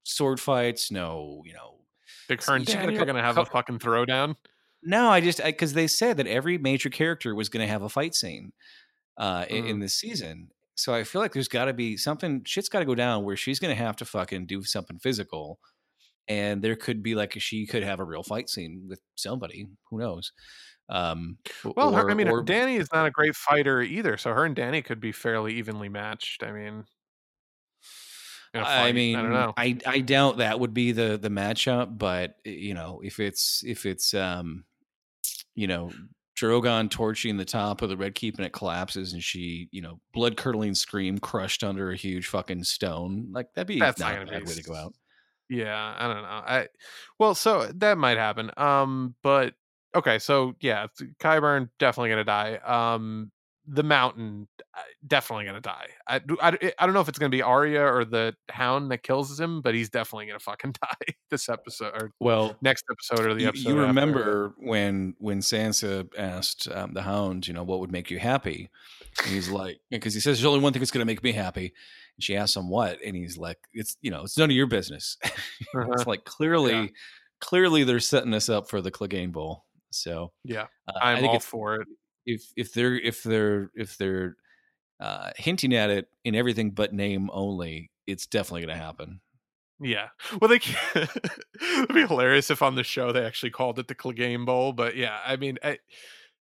sword 0.05 0.39
fights, 0.39 0.91
no 0.91 1.41
you 1.45 1.53
know. 1.53 1.79
Think 2.27 2.43
her 2.45 2.55
and 2.55 2.67
are 2.69 3.05
gonna 3.05 3.21
have 3.21 3.37
a 3.37 3.45
fucking 3.45 3.79
throwdown. 3.79 4.35
No, 4.81 5.09
I 5.09 5.19
just 5.19 5.43
because 5.43 5.73
they 5.73 5.87
said 5.87 6.17
that 6.17 6.27
every 6.27 6.57
major 6.57 6.89
character 6.89 7.33
was 7.35 7.49
going 7.49 7.65
to 7.65 7.71
have 7.71 7.81
a 7.81 7.89
fight 7.89 8.13
scene 8.13 8.53
uh, 9.17 9.45
in, 9.49 9.63
Mm. 9.65 9.69
in 9.69 9.79
this 9.79 9.95
season. 9.95 10.49
So 10.75 10.93
I 10.93 11.03
feel 11.03 11.21
like 11.21 11.33
there's 11.33 11.47
got 11.47 11.65
to 11.65 11.73
be 11.73 11.97
something. 11.97 12.43
Shit's 12.45 12.69
got 12.69 12.79
to 12.79 12.85
go 12.85 12.93
down 12.93 13.23
where 13.23 13.35
she's 13.35 13.59
going 13.59 13.75
to 13.75 13.83
have 13.83 13.95
to 13.97 14.05
fucking 14.05 14.45
do 14.45 14.61
something 14.63 14.99
physical, 14.99 15.57
and 16.27 16.61
there 16.61 16.75
could 16.75 17.01
be 17.01 17.15
like 17.15 17.33
she 17.39 17.65
could 17.65 17.81
have 17.83 17.99
a 17.99 18.03
real 18.03 18.21
fight 18.23 18.47
scene 18.49 18.85
with 18.87 19.01
somebody. 19.15 19.67
Who 19.89 19.97
knows? 19.99 20.31
Um, 20.89 21.37
Well, 21.63 21.93
her, 21.93 22.11
I 22.11 22.13
mean, 22.13 22.27
or- 22.27 22.43
Dany 22.43 22.79
is 22.79 22.89
not 22.93 23.07
a 23.07 23.11
great 23.11 23.35
fighter 23.35 23.81
either, 23.81 24.17
so 24.17 24.33
her 24.33 24.45
and 24.45 24.55
Dany 24.55 24.83
could 24.85 24.99
be 24.99 25.11
fairly 25.11 25.53
evenly 25.55 25.89
matched. 25.89 26.43
I 26.43 26.51
mean, 26.51 26.67
in 26.67 26.85
I 28.63 28.91
mean, 28.91 29.15
I 29.15 29.21
don't 29.21 29.33
know. 29.33 29.53
I 29.57 29.77
I 29.85 29.99
doubt 29.99 30.37
that 30.37 30.59
would 30.59 30.73
be 30.73 30.91
the 30.91 31.17
the 31.17 31.29
matchup, 31.29 31.97
but 31.97 32.35
eh, 32.45 32.51
you 32.51 32.73
know, 32.73 33.01
if 33.03 33.19
it's 33.19 33.63
if 33.65 33.85
it's 33.85 34.13
um, 34.13 34.65
you 35.55 35.67
know, 35.67 35.91
Drogon 36.37 36.89
torching 36.89 37.37
the 37.37 37.45
top 37.45 37.81
of 37.81 37.89
the 37.89 37.97
Red 37.97 38.15
Keep 38.15 38.37
and 38.37 38.45
it 38.45 38.53
collapses, 38.53 39.13
and 39.13 39.23
she, 39.23 39.69
you 39.71 39.81
know, 39.81 39.99
blood 40.13 40.37
curdling 40.37 40.75
scream 40.75 41.17
crushed 41.17 41.63
under 41.63 41.91
a 41.91 41.95
huge 41.95 42.27
fucking 42.27 42.63
stone, 42.63 43.29
like 43.31 43.47
that'd 43.55 43.67
be 43.67 43.79
That's 43.79 43.99
not 43.99 44.13
not 44.13 44.23
a 44.23 44.31
bad 44.31 44.43
be 44.43 44.49
way 44.49 44.55
to 44.55 44.63
go 44.63 44.75
out. 44.75 44.93
Yeah, 45.49 45.95
I 45.97 46.07
don't 46.07 46.21
know. 46.23 46.27
I 46.27 46.67
well, 47.19 47.35
so 47.35 47.71
that 47.75 47.97
might 47.97 48.17
happen. 48.17 48.51
Um, 48.57 49.15
but 49.23 49.53
okay, 49.95 50.19
so 50.19 50.55
yeah, 50.59 50.87
Qyburn 51.21 51.69
definitely 51.79 52.09
gonna 52.09 52.23
die. 52.23 52.55
Um, 52.55 53.31
the 53.67 53.83
Mountain 53.83 54.47
uh, 54.77 54.81
definitely 55.07 55.45
gonna 55.45 55.61
die. 55.61 55.87
I, 56.07 56.19
do- 56.19 56.37
I, 56.41 56.49
I 56.77 56.85
don't 56.85 56.93
know 56.93 57.01
if 57.01 57.09
it's 57.09 57.17
gonna 57.19 57.29
be 57.29 57.41
Arya 57.41 57.81
or 57.81 58.05
the 58.05 58.35
Hound 58.49 58.91
that 58.91 59.03
kills 59.03 59.39
him, 59.39 59.61
but 59.61 59.73
he's 59.73 59.89
definitely 59.89 60.27
gonna 60.27 60.39
fucking 60.39 60.73
die 60.81 61.13
this 61.31 61.49
episode 61.49 61.93
or 62.01 62.11
Well, 62.19 62.55
next 62.61 62.85
episode 62.91 63.25
or 63.25 63.33
the 63.33 63.41
you, 63.43 63.47
episode. 63.47 63.69
you 63.69 63.75
after. 63.79 63.87
remember 63.87 64.53
when 64.59 65.15
when 65.19 65.39
Sansa 65.39 66.07
asked 66.17 66.67
um, 66.71 66.93
the 66.93 67.01
Hound, 67.01 67.47
you 67.47 67.53
know, 67.53 67.63
what 67.63 67.79
would 67.79 67.91
make 67.91 68.11
you 68.11 68.19
happy? 68.19 68.69
And 69.23 69.33
he's 69.33 69.49
like, 69.49 69.79
because 69.89 70.13
he 70.13 70.19
says 70.19 70.37
there's 70.37 70.45
only 70.45 70.59
one 70.59 70.73
thing 70.73 70.81
that's 70.81 70.91
going 70.91 71.05
to 71.05 71.11
make 71.11 71.23
me 71.23 71.31
happy. 71.31 71.73
And 72.17 72.23
she 72.23 72.35
asks 72.35 72.55
him 72.55 72.69
what, 72.69 72.99
and 73.03 73.15
he's 73.15 73.37
like, 73.37 73.57
it's 73.73 73.97
you 74.01 74.11
know, 74.11 74.23
it's 74.23 74.37
none 74.37 74.49
of 74.49 74.55
your 74.55 74.67
business. 74.67 75.17
Uh-huh. 75.75 75.91
it's 75.93 76.05
like 76.07 76.23
clearly, 76.25 76.73
Yeah. 76.73 76.87
clearly 77.41 77.83
they're 77.83 77.99
setting 77.99 78.33
us 78.33 78.47
up 78.49 78.69
for 78.69 78.81
the 78.81 78.91
Clegane 78.91 79.31
Bowl. 79.31 79.63
So 79.91 80.31
Yeah, 80.43 80.67
uh, 80.87 80.93
I 81.01 81.13
I'm 81.13 81.19
think 81.21 81.33
all 81.33 81.39
for 81.39 81.75
it. 81.75 81.87
If 82.25 82.51
if 82.55 82.73
they're 82.73 82.95
if 82.95 83.23
they're 83.23 83.71
if 83.75 83.97
they're 83.97 84.35
uh, 84.99 85.31
hinting 85.37 85.73
at 85.73 85.89
it 85.89 86.07
in 86.23 86.35
everything 86.35 86.71
but 86.71 86.93
name 86.93 87.29
only, 87.33 87.91
it's 88.07 88.25
definitely 88.25 88.61
going 88.61 88.77
to 88.77 88.83
happen. 88.83 89.19
Yeah. 89.79 90.07
Well, 90.39 90.49
they 90.49 90.59
can't. 90.59 90.77
it'd 91.61 91.93
be 91.93 92.07
hilarious 92.07 92.49
if 92.49 92.61
on 92.61 92.75
the 92.75 92.83
show 92.83 93.11
they 93.11 93.25
actually 93.25 93.49
called 93.49 93.77
it 93.77 93.87
the 93.87 93.95
Clegane 93.95 94.45
Bowl. 94.45 94.71
But 94.71 94.95
yeah, 94.95 95.19
I 95.25 95.35
mean, 95.35 95.57
I, 95.63 95.79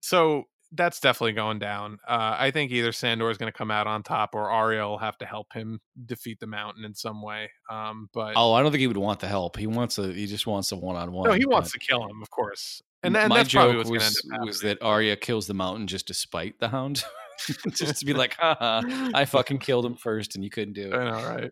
so 0.02 0.46
that's 0.72 1.00
definitely 1.00 1.34
going 1.34 1.60
down. 1.60 2.00
Uh, 2.08 2.36
I 2.38 2.52
think 2.52 2.72
either 2.72 2.92
Sandor 2.92 3.30
is 3.30 3.38
going 3.38 3.52
to 3.52 3.58
come 3.58 3.72
out 3.72 3.88
on 3.88 4.04
top 4.04 4.34
or 4.34 4.50
Arya 4.50 4.88
will 4.88 4.98
have 4.98 5.18
to 5.20 5.26
help 5.26 5.54
him 5.54 5.80
defeat 6.06 6.40
the 6.40 6.48
mountain 6.48 6.86
in 6.86 6.96
some 6.96 7.22
way. 7.22 7.52
Um, 7.70 8.10
but 8.14 8.34
Oh, 8.36 8.54
I 8.54 8.62
don't 8.62 8.72
think 8.72 8.82
he 8.82 8.88
would 8.88 8.98
want 8.98 9.20
the 9.20 9.28
help. 9.28 9.58
He 9.58 9.68
wants 9.68 9.98
a 10.00 10.12
he 10.12 10.26
just 10.26 10.48
wants 10.48 10.72
a 10.72 10.76
one 10.76 10.96
on 10.96 11.12
one. 11.12 11.30
no, 11.30 11.36
he 11.36 11.46
wants 11.46 11.72
to 11.72 11.80
kill 11.80 12.04
him, 12.08 12.22
of 12.22 12.30
course. 12.30 12.82
And, 13.04 13.16
then 13.16 13.30
my 13.30 13.44
joke 13.44 13.88
was 13.88 14.22
end 14.26 14.42
up 14.42 14.46
was 14.46 14.62
that 14.62 14.82
Arya 14.82 15.16
kills 15.16 15.48
the 15.48 15.54
mountain 15.54 15.88
just 15.88 16.08
to 16.08 16.14
spite 16.14 16.60
the 16.60 16.68
hound, 16.68 17.04
just 17.70 18.00
to 18.00 18.06
be 18.06 18.14
like, 18.14 18.36
haha, 18.36 18.82
I 19.14 19.26
fucking 19.26 19.60
killed 19.60 19.86
him 19.86 19.96
first, 19.96 20.36
and 20.36 20.44
you 20.44 20.50
couldn't 20.50 20.74
do 20.74 20.92
it. 20.92 20.94
I 20.94 21.06
know, 21.06 21.28
right? 21.28 21.52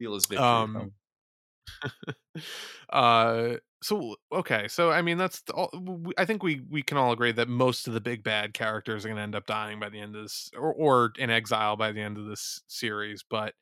Feel 0.00 0.14
his 0.14 0.26
victory. 0.26 0.44
Um, 0.44 0.92
uh 2.90 3.54
so 3.82 4.14
okay 4.32 4.68
so 4.68 4.90
i 4.90 5.02
mean 5.02 5.18
that's 5.18 5.42
all 5.54 5.70
i 6.18 6.24
think 6.24 6.42
we 6.42 6.62
we 6.70 6.82
can 6.82 6.96
all 6.96 7.12
agree 7.12 7.32
that 7.32 7.48
most 7.48 7.86
of 7.86 7.94
the 7.94 8.00
big 8.00 8.22
bad 8.22 8.54
characters 8.54 9.04
are 9.04 9.08
going 9.08 9.16
to 9.16 9.22
end 9.22 9.34
up 9.34 9.46
dying 9.46 9.80
by 9.80 9.88
the 9.88 9.98
end 9.98 10.14
of 10.14 10.22
this 10.22 10.50
or, 10.56 10.72
or 10.72 11.12
in 11.18 11.30
exile 11.30 11.76
by 11.76 11.92
the 11.92 12.00
end 12.00 12.16
of 12.16 12.26
this 12.26 12.62
series 12.68 13.24
but 13.28 13.54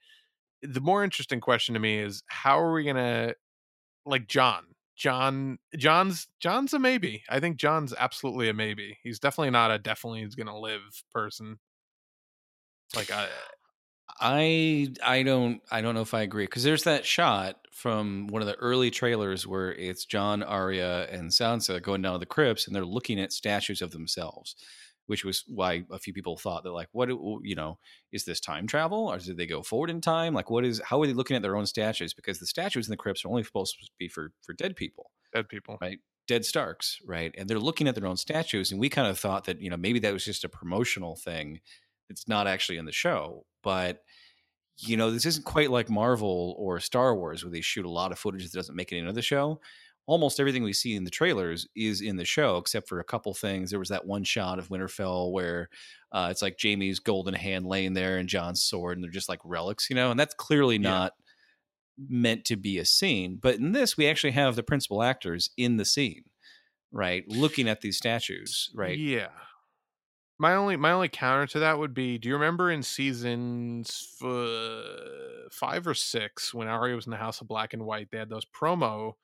the 0.62 0.80
more 0.80 1.02
interesting 1.02 1.40
question 1.40 1.74
to 1.74 1.80
me 1.80 1.98
is 1.98 2.22
how 2.26 2.60
are 2.60 2.72
we 2.72 2.84
going 2.84 2.97
to 2.97 3.34
like 4.05 4.26
jon 4.26 4.64
jon 5.01 5.59
jon's 5.77 6.28
jon's 6.40 6.74
a 6.74 6.78
maybe. 6.78 7.24
I 7.28 7.40
think 7.40 7.56
jon's 7.56 7.94
absolutely 7.98 8.51
a 8.51 8.55
maybe. 8.55 8.98
He's 9.02 9.18
definitely 9.18 9.51
not 9.51 9.70
a 9.70 9.78
definitely 9.78 10.27
going 10.36 10.47
to 10.47 10.56
live 10.56 11.02
person. 11.10 11.59
Like 12.94 13.10
i 13.10 13.24
eh, 13.24 13.28
I 14.20 14.89
I 15.02 15.22
don't 15.22 15.62
I 15.70 15.81
don't 15.81 15.94
know 15.94 16.02
if 16.02 16.12
I 16.12 16.20
agree 16.20 16.44
because 16.44 16.62
there's 16.64 16.85
that 16.85 17.06
shot 17.06 17.56
from 17.72 18.27
one 18.27 18.43
of 18.43 18.48
the 18.48 18.56
early 18.56 18.90
trailers 18.90 19.47
where 19.47 19.72
it's 19.72 20.05
Jon, 20.05 20.43
Arya, 20.43 21.09
and 21.10 21.31
Sansa 21.31 21.81
going 21.81 22.02
down 22.02 22.12
to 22.12 22.18
the 22.18 22.27
crypts 22.27 22.66
and 22.66 22.77
they're 22.77 22.85
looking 22.85 23.18
at 23.18 23.32
statues 23.32 23.81
of 23.81 23.93
themselves, 23.93 24.56
which 25.11 25.24
was 25.24 25.45
why 25.49 25.85
a 25.91 25.99
few 25.99 26.12
people 26.12 26.37
thought 26.37 26.62
that 26.65 26.73
like 26.73 26.89
what 26.93 27.09
do- 27.09 27.41
you 27.45 27.55
know 27.55 27.78
is 28.12 28.24
this 28.24 28.41
time 28.41 28.66
travel 28.66 29.09
or 29.09 29.19
did 29.19 29.37
they 29.37 29.47
go 29.47 29.62
forward 29.62 29.91
in 29.91 30.01
time? 30.01 30.35
Like 30.35 30.51
what 30.51 30.65
is 30.65 30.81
how 30.85 31.03
are 31.03 31.07
they 31.07 31.12
looking 31.12 31.37
at 31.37 31.43
their 31.43 31.57
own 31.57 31.66
statues 31.66 32.15
because 32.15 32.39
the 32.39 32.47
statues 32.47 32.87
in 32.87 32.93
the 32.93 32.97
crypts 32.97 33.24
are 33.24 33.28
only 33.28 33.45
supposed 33.45 33.77
to 33.81 33.91
be 33.99 34.09
for 34.09 34.32
for 34.43 34.53
dead 34.55 34.77
people. 34.77 35.11
dead 35.32 35.49
people 35.49 35.82
Right. 35.82 36.01
Dead 36.28 36.45
Starks, 36.45 36.99
right? 37.05 37.35
And 37.37 37.49
they're 37.49 37.59
looking 37.59 37.89
at 37.89 37.97
their 37.97 38.07
own 38.07 38.16
statues, 38.16 38.70
and 38.70 38.81
we 38.81 38.89
kind 38.89 39.09
of 39.09 39.19
thought 39.19 39.45
that 39.47 39.61
you 39.61 39.70
know 39.70 39.77
maybe 39.77 39.99
that 40.01 40.12
was 40.12 40.24
just 40.24 40.45
a 40.45 40.49
promotional 40.49 41.16
thing. 41.16 41.61
It's 42.09 42.28
not 42.28 42.47
actually 42.47 42.78
in 42.78 42.85
the 42.87 42.93
show, 42.93 43.47
but 43.62 44.03
you 44.78 44.97
know, 44.97 45.11
this 45.11 45.27
isn't 45.27 45.45
quite 45.45 45.70
like 45.70 45.91
Marvel 45.91 46.55
or 46.59 46.81
Star 46.81 47.15
Wars 47.15 47.45
where 47.45 47.51
they 47.51 47.61
shoot 47.61 47.85
a 47.85 47.91
lot 47.91 48.12
of 48.12 48.19
footage 48.19 48.45
that 48.45 48.53
doesn't 48.57 48.77
make 48.77 48.93
it 48.93 48.99
into 48.99 49.12
the 49.12 49.23
show. 49.23 49.61
Almost 50.11 50.41
everything 50.41 50.65
we 50.65 50.73
see 50.73 50.97
in 50.97 51.05
the 51.05 51.11
trailers 51.11 51.69
is 51.77 52.01
in 52.01 52.16
the 52.16 52.24
show, 52.24 52.57
except 52.57 52.89
for 52.89 52.99
a 52.99 53.05
couple 53.05 53.32
things. 53.32 53.70
There 53.70 53.78
was 53.78 53.91
that 53.91 54.07
one 54.07 54.24
shot 54.24 54.59
of 54.59 54.66
Winterfell 54.69 55.31
where 55.31 55.69
uh, 56.11 56.27
it's 56.32 56.43
like 56.43 56.59
Jaime's 56.61 56.99
golden 56.99 57.35
hand 57.35 57.65
laying 57.65 57.95
there 57.95 58.19
and 58.19 58.28
Jon's 58.28 58.61
sword, 58.61 58.97
and 58.97 59.05
they're 59.05 59.11
just 59.12 59.28
like 59.28 59.39
relics, 59.45 59.89
you 59.89 59.95
know, 59.95 60.11
and 60.11 60.19
that's 60.19 60.35
clearly 60.35 60.74
Yeah. 60.77 60.91
not 60.91 61.12
meant 62.09 62.45
to 62.47 62.57
be 62.57 62.78
a 62.78 62.85
scene. 62.85 63.39
But 63.41 63.57
in 63.57 63.70
this, 63.70 63.97
we 63.97 64.09
actually 64.09 64.32
have 64.32 64.57
the 64.57 64.65
principal 64.65 65.01
actors 65.05 65.51
in 65.57 65.77
the 65.77 65.85
scene, 65.85 66.24
right? 66.91 67.23
Looking 67.28 67.69
at 67.69 67.81
these 67.81 67.97
statues, 67.97 68.69
right? 68.74 68.99
Yeah. 68.99 69.28
My 70.41 70.55
only 70.57 70.77
my 70.77 70.91
only 70.91 71.09
counter 71.11 71.47
to 71.53 71.59
that 71.61 71.78
would 71.78 71.95
be: 71.95 72.19
Do 72.19 72.28
you 72.28 72.35
remember 72.35 72.70
in 72.70 72.82
seasons 72.82 74.16
f- 74.20 75.53
five 75.53 75.87
or 75.87 75.95
six 75.95 76.53
when 76.53 76.66
Arya 76.66 76.97
was 76.97 77.07
in 77.07 77.11
the 77.11 77.16
House 77.19 77.41
of 77.41 77.47
Black 77.47 77.74
and 77.74 77.85
White? 77.85 78.09
They 78.11 78.19
had 78.19 78.31
those 78.31 78.47
promo 78.47 79.15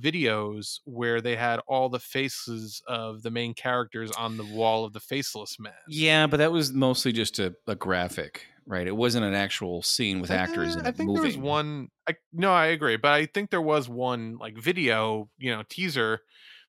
videos 0.00 0.80
where 0.84 1.20
they 1.20 1.36
had 1.36 1.60
all 1.66 1.88
the 1.88 1.98
faces 2.00 2.82
of 2.86 3.22
the 3.22 3.30
main 3.30 3.54
characters 3.54 4.10
on 4.12 4.36
the 4.36 4.44
wall 4.44 4.84
of 4.84 4.92
the 4.92 5.00
faceless 5.00 5.58
man. 5.58 5.72
Yeah, 5.86 6.26
but 6.26 6.38
that 6.38 6.52
was 6.52 6.72
mostly 6.72 7.12
just 7.12 7.38
a, 7.38 7.54
a 7.66 7.74
graphic, 7.74 8.46
right? 8.66 8.86
It 8.86 8.96
wasn't 8.96 9.24
an 9.24 9.34
actual 9.34 9.82
scene 9.82 10.20
with 10.20 10.30
actors 10.30 10.76
Eh, 10.76 10.80
in 10.80 10.86
I 10.86 10.92
think 10.92 11.08
moving. 11.08 11.14
there 11.14 11.22
was 11.22 11.36
one. 11.36 11.88
I 12.08 12.16
no, 12.32 12.52
I 12.52 12.66
agree, 12.66 12.96
but 12.96 13.12
I 13.12 13.26
think 13.26 13.50
there 13.50 13.62
was 13.62 13.88
one 13.88 14.36
like 14.38 14.58
video, 14.58 15.30
you 15.38 15.50
know, 15.54 15.62
teaser 15.68 16.20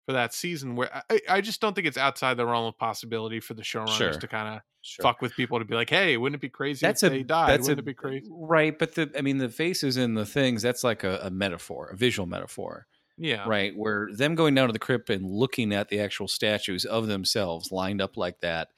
for 0.05 0.13
that 0.13 0.33
season 0.33 0.75
where 0.75 1.03
I, 1.09 1.19
I 1.29 1.41
just 1.41 1.61
don't 1.61 1.73
think 1.75 1.87
it's 1.87 1.97
outside 1.97 2.35
the 2.35 2.45
realm 2.45 2.65
of 2.65 2.77
possibility 2.77 3.39
for 3.39 3.53
the 3.53 3.61
showrunners 3.63 3.87
Sure. 3.97 4.19
to 4.19 4.27
kind 4.27 4.55
of 4.55 4.61
Sure. 4.81 5.03
fuck 5.03 5.21
with 5.21 5.35
people 5.35 5.59
to 5.59 5.65
be 5.65 5.75
like, 5.75 5.89
hey, 5.89 6.15
wouldn't 6.17 6.35
it 6.37 6.41
be 6.41 6.49
crazy 6.49 6.85
That's 6.85 7.03
if 7.03 7.03
a 7.03 7.09
they 7.09 7.23
died? 7.23 7.49
that's 7.51 7.63
wouldn't 7.63 7.79
a 7.79 7.81
it 7.81 7.85
be 7.85 7.93
crazy? 7.93 8.27
right, 8.29 8.77
but 8.79 8.95
the 8.95 9.11
I 9.17 9.21
mean 9.21 9.37
the 9.37 9.49
faces 9.49 9.97
and 9.97 10.15
the 10.17 10.25
things 10.25 10.61
that's 10.61 10.83
like 10.83 11.03
a, 11.03 11.19
a 11.23 11.29
metaphor, 11.29 11.87
a 11.89 11.97
visual 11.97 12.25
metaphor, 12.25 12.87
Yeah, 13.19 13.47
right? 13.47 13.75
Where 13.75 14.09
them 14.13 14.33
going 14.33 14.55
down 14.55 14.67
to 14.67 14.73
the 14.73 14.79
crypt 14.79 15.09
and 15.09 15.29
looking 15.29 15.73
at 15.73 15.89
the 15.89 15.99
actual 15.99 16.29
statues 16.29 16.85
of 16.85 17.07
themselves 17.07 17.71
lined 17.71 18.01
up 18.01 18.15
like 18.15 18.39
that. 18.39 18.69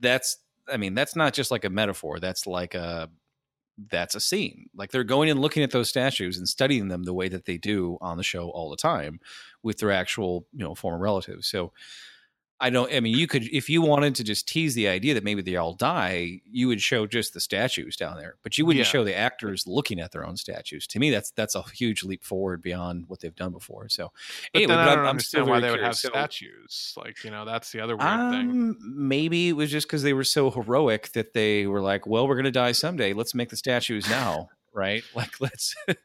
That's 0.00 0.36
I 0.70 0.76
mean 0.76 0.94
that's 0.94 1.16
not 1.16 1.32
just 1.32 1.50
like 1.50 1.64
a 1.64 1.70
metaphor. 1.70 2.20
That's 2.20 2.46
like 2.46 2.74
a 2.74 3.08
that's 3.90 4.14
a 4.14 4.20
scene. 4.20 4.68
Like 4.74 4.90
they're 4.90 5.04
going 5.04 5.30
and 5.30 5.40
looking 5.40 5.62
at 5.62 5.70
those 5.70 5.88
statues 5.88 6.36
and 6.36 6.46
studying 6.46 6.88
them 6.88 7.04
the 7.04 7.14
way 7.14 7.28
that 7.28 7.46
they 7.46 7.56
do 7.56 7.96
on 8.02 8.18
the 8.18 8.22
show 8.22 8.50
all 8.50 8.68
the 8.68 8.76
time 8.76 9.20
with 9.62 9.78
their 9.78 9.90
actual, 9.90 10.46
you 10.52 10.62
know, 10.62 10.74
former 10.74 10.98
relatives. 10.98 11.46
So 11.48 11.72
I 12.60 12.70
don't 12.70 12.92
I 12.92 13.00
mean 13.00 13.16
you 13.16 13.26
could 13.26 13.44
if 13.52 13.68
you 13.70 13.80
wanted 13.82 14.14
to 14.16 14.24
just 14.24 14.46
tease 14.46 14.74
the 14.74 14.88
idea 14.88 15.14
that 15.14 15.24
maybe 15.24 15.42
they 15.42 15.56
all 15.56 15.72
die, 15.74 16.40
you 16.50 16.68
would 16.68 16.80
show 16.82 17.06
just 17.06 17.32
the 17.34 17.40
statues 17.40 17.96
down 17.96 18.16
there. 18.18 18.36
But 18.42 18.58
you 18.58 18.66
wouldn't 18.66 18.84
Yeah. 18.84 18.90
show 18.90 19.02
the 19.04 19.16
actors 19.16 19.66
looking 19.66 19.98
at 20.00 20.12
their 20.12 20.26
own 20.26 20.36
statues. 20.36 20.86
To 20.88 20.98
me 20.98 21.10
that's 21.10 21.30
that's 21.30 21.54
a 21.54 21.62
huge 21.62 22.04
leap 22.04 22.24
forward 22.24 22.62
beyond 22.62 23.04
what 23.08 23.20
they've 23.20 23.34
done 23.34 23.52
before. 23.52 23.88
So 23.88 24.12
But 24.52 24.62
anyway, 24.62 24.74
then 24.74 24.78
I 24.78 24.84
but 24.84 24.88
don't 24.90 24.98
I'm, 24.98 25.04
I'm 25.04 25.10
understand 25.10 25.46
why 25.48 25.60
they 25.60 25.70
would 25.70 25.80
have. 25.82 25.96
Statues. 25.96 26.94
Like, 26.96 27.24
you 27.24 27.30
know, 27.30 27.44
that's 27.44 27.72
the 27.72 27.80
other 27.80 27.96
weird 27.96 28.30
thing. 28.30 28.50
um, 28.50 28.78
maybe 28.82 29.48
it 29.48 29.52
was 29.52 29.70
just 29.70 29.86
because 29.86 30.02
they 30.02 30.12
were 30.12 30.24
so 30.24 30.50
heroic 30.50 31.12
that 31.12 31.32
they 31.34 31.66
were 31.66 31.80
like, 31.80 32.06
"Well, 32.06 32.28
we're 32.28 32.36
gonna 32.36 32.50
die 32.50 32.72
someday. 32.72 33.12
Let's 33.12 33.34
make 33.34 33.48
the 33.48 33.56
statues 33.56 34.08
now." 34.08 34.48
Right? 34.72 35.02
Like, 35.14 35.40
let's. 35.40 35.74
They 35.88 35.96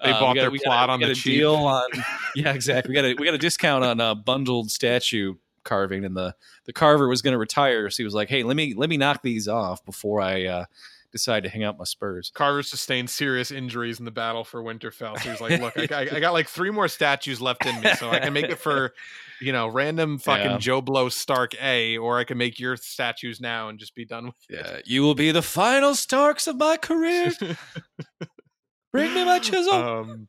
uh, 0.00 0.18
bought 0.20 0.34
got- 0.34 0.40
their 0.42 0.50
we 0.50 0.58
got 0.58 0.64
plot 0.64 0.90
on 0.90 1.00
the 1.00 1.14
deal 1.14 1.54
on. 1.54 1.84
Yeah, 2.34 2.52
exactly. 2.52 2.90
We 2.90 2.94
got 2.94 3.04
a 3.04 3.14
we 3.14 3.24
got 3.24 3.34
a 3.34 3.38
discount 3.38 3.84
on 3.84 4.00
a 4.00 4.14
bundled 4.14 4.70
statue 4.70 5.34
carving, 5.68 6.04
and 6.04 6.16
the 6.16 6.34
the 6.64 6.72
carver 6.72 7.06
was 7.08 7.22
going 7.22 7.32
to 7.32 7.38
retire, 7.38 7.90
so 7.90 7.98
he 7.98 8.04
was 8.04 8.14
like, 8.14 8.28
"Hey, 8.28 8.42
let 8.42 8.56
me 8.56 8.74
let 8.74 8.88
me 8.88 8.96
knock 8.96 9.22
these 9.22 9.46
off 9.46 9.84
before 9.84 10.20
I 10.20 10.46
uh, 10.46 10.64
decide 11.12 11.42
to 11.44 11.48
hang 11.48 11.62
out 11.64 11.78
my 11.78 11.84
spurs." 11.84 12.30
Carver 12.34 12.62
sustained 12.62 13.10
serious 13.10 13.50
injuries 13.50 13.98
in 13.98 14.04
the 14.04 14.10
battle 14.10 14.44
for 14.44 14.62
Winterfell. 14.62 15.18
So 15.20 15.30
he's 15.30 15.40
like, 15.40 15.60
look, 15.60 15.76
I, 15.78 15.82
I, 16.02 16.16
I 16.16 16.20
got 16.20 16.32
like 16.32 16.48
three 16.48 16.70
more 16.70 16.88
statues 16.88 17.40
left 17.40 17.64
in 17.66 17.80
me, 17.80 17.92
so 17.94 18.10
I 18.10 18.18
can 18.18 18.32
make 18.32 18.46
it 18.46 18.58
for, 18.58 18.92
you 19.40 19.52
know, 19.52 19.68
random 19.68 20.18
fucking 20.18 20.50
Yeah. 20.52 20.58
Joe 20.58 20.80
Blow 20.80 21.08
Stark 21.08 21.54
A, 21.62 21.96
or 21.98 22.18
I 22.18 22.24
can 22.24 22.38
make 22.38 22.58
your 22.58 22.76
statues 22.76 23.40
now 23.40 23.68
and 23.68 23.78
just 23.78 23.94
be 23.94 24.04
done 24.04 24.26
with 24.26 24.36
it." 24.48 24.56
Yeah, 24.56 24.80
you 24.84 25.02
will 25.02 25.14
be 25.14 25.30
the 25.30 25.42
final 25.42 25.94
Starks 25.94 26.46
of 26.46 26.56
my 26.56 26.76
career. 26.76 27.32
Bring 28.92 29.12
me 29.14 29.24
my 29.24 29.38
chisel. 29.38 29.74
um, 29.74 30.28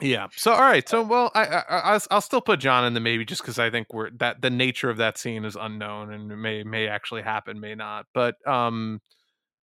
yeah. 0.00 0.26
So 0.36 0.52
all 0.52 0.60
right. 0.60 0.88
So 0.88 1.02
well, 1.02 1.30
I, 1.34 1.44
I 1.46 1.64
I'll, 1.68 2.00
I'll 2.10 2.20
still 2.20 2.40
put 2.40 2.60
Jon 2.60 2.84
in 2.84 2.94
the 2.94 3.00
maybe 3.00 3.24
just 3.24 3.42
because 3.42 3.58
I 3.58 3.70
think 3.70 3.92
we're 3.92 4.10
that 4.18 4.42
the 4.42 4.50
nature 4.50 4.90
of 4.90 4.96
that 4.98 5.18
scene 5.18 5.44
is 5.44 5.56
unknown 5.60 6.12
and 6.12 6.40
may 6.40 6.62
may 6.62 6.88
actually 6.88 7.22
happen, 7.22 7.60
may 7.60 7.74
not. 7.74 8.06
But 8.14 8.34
um, 8.46 9.00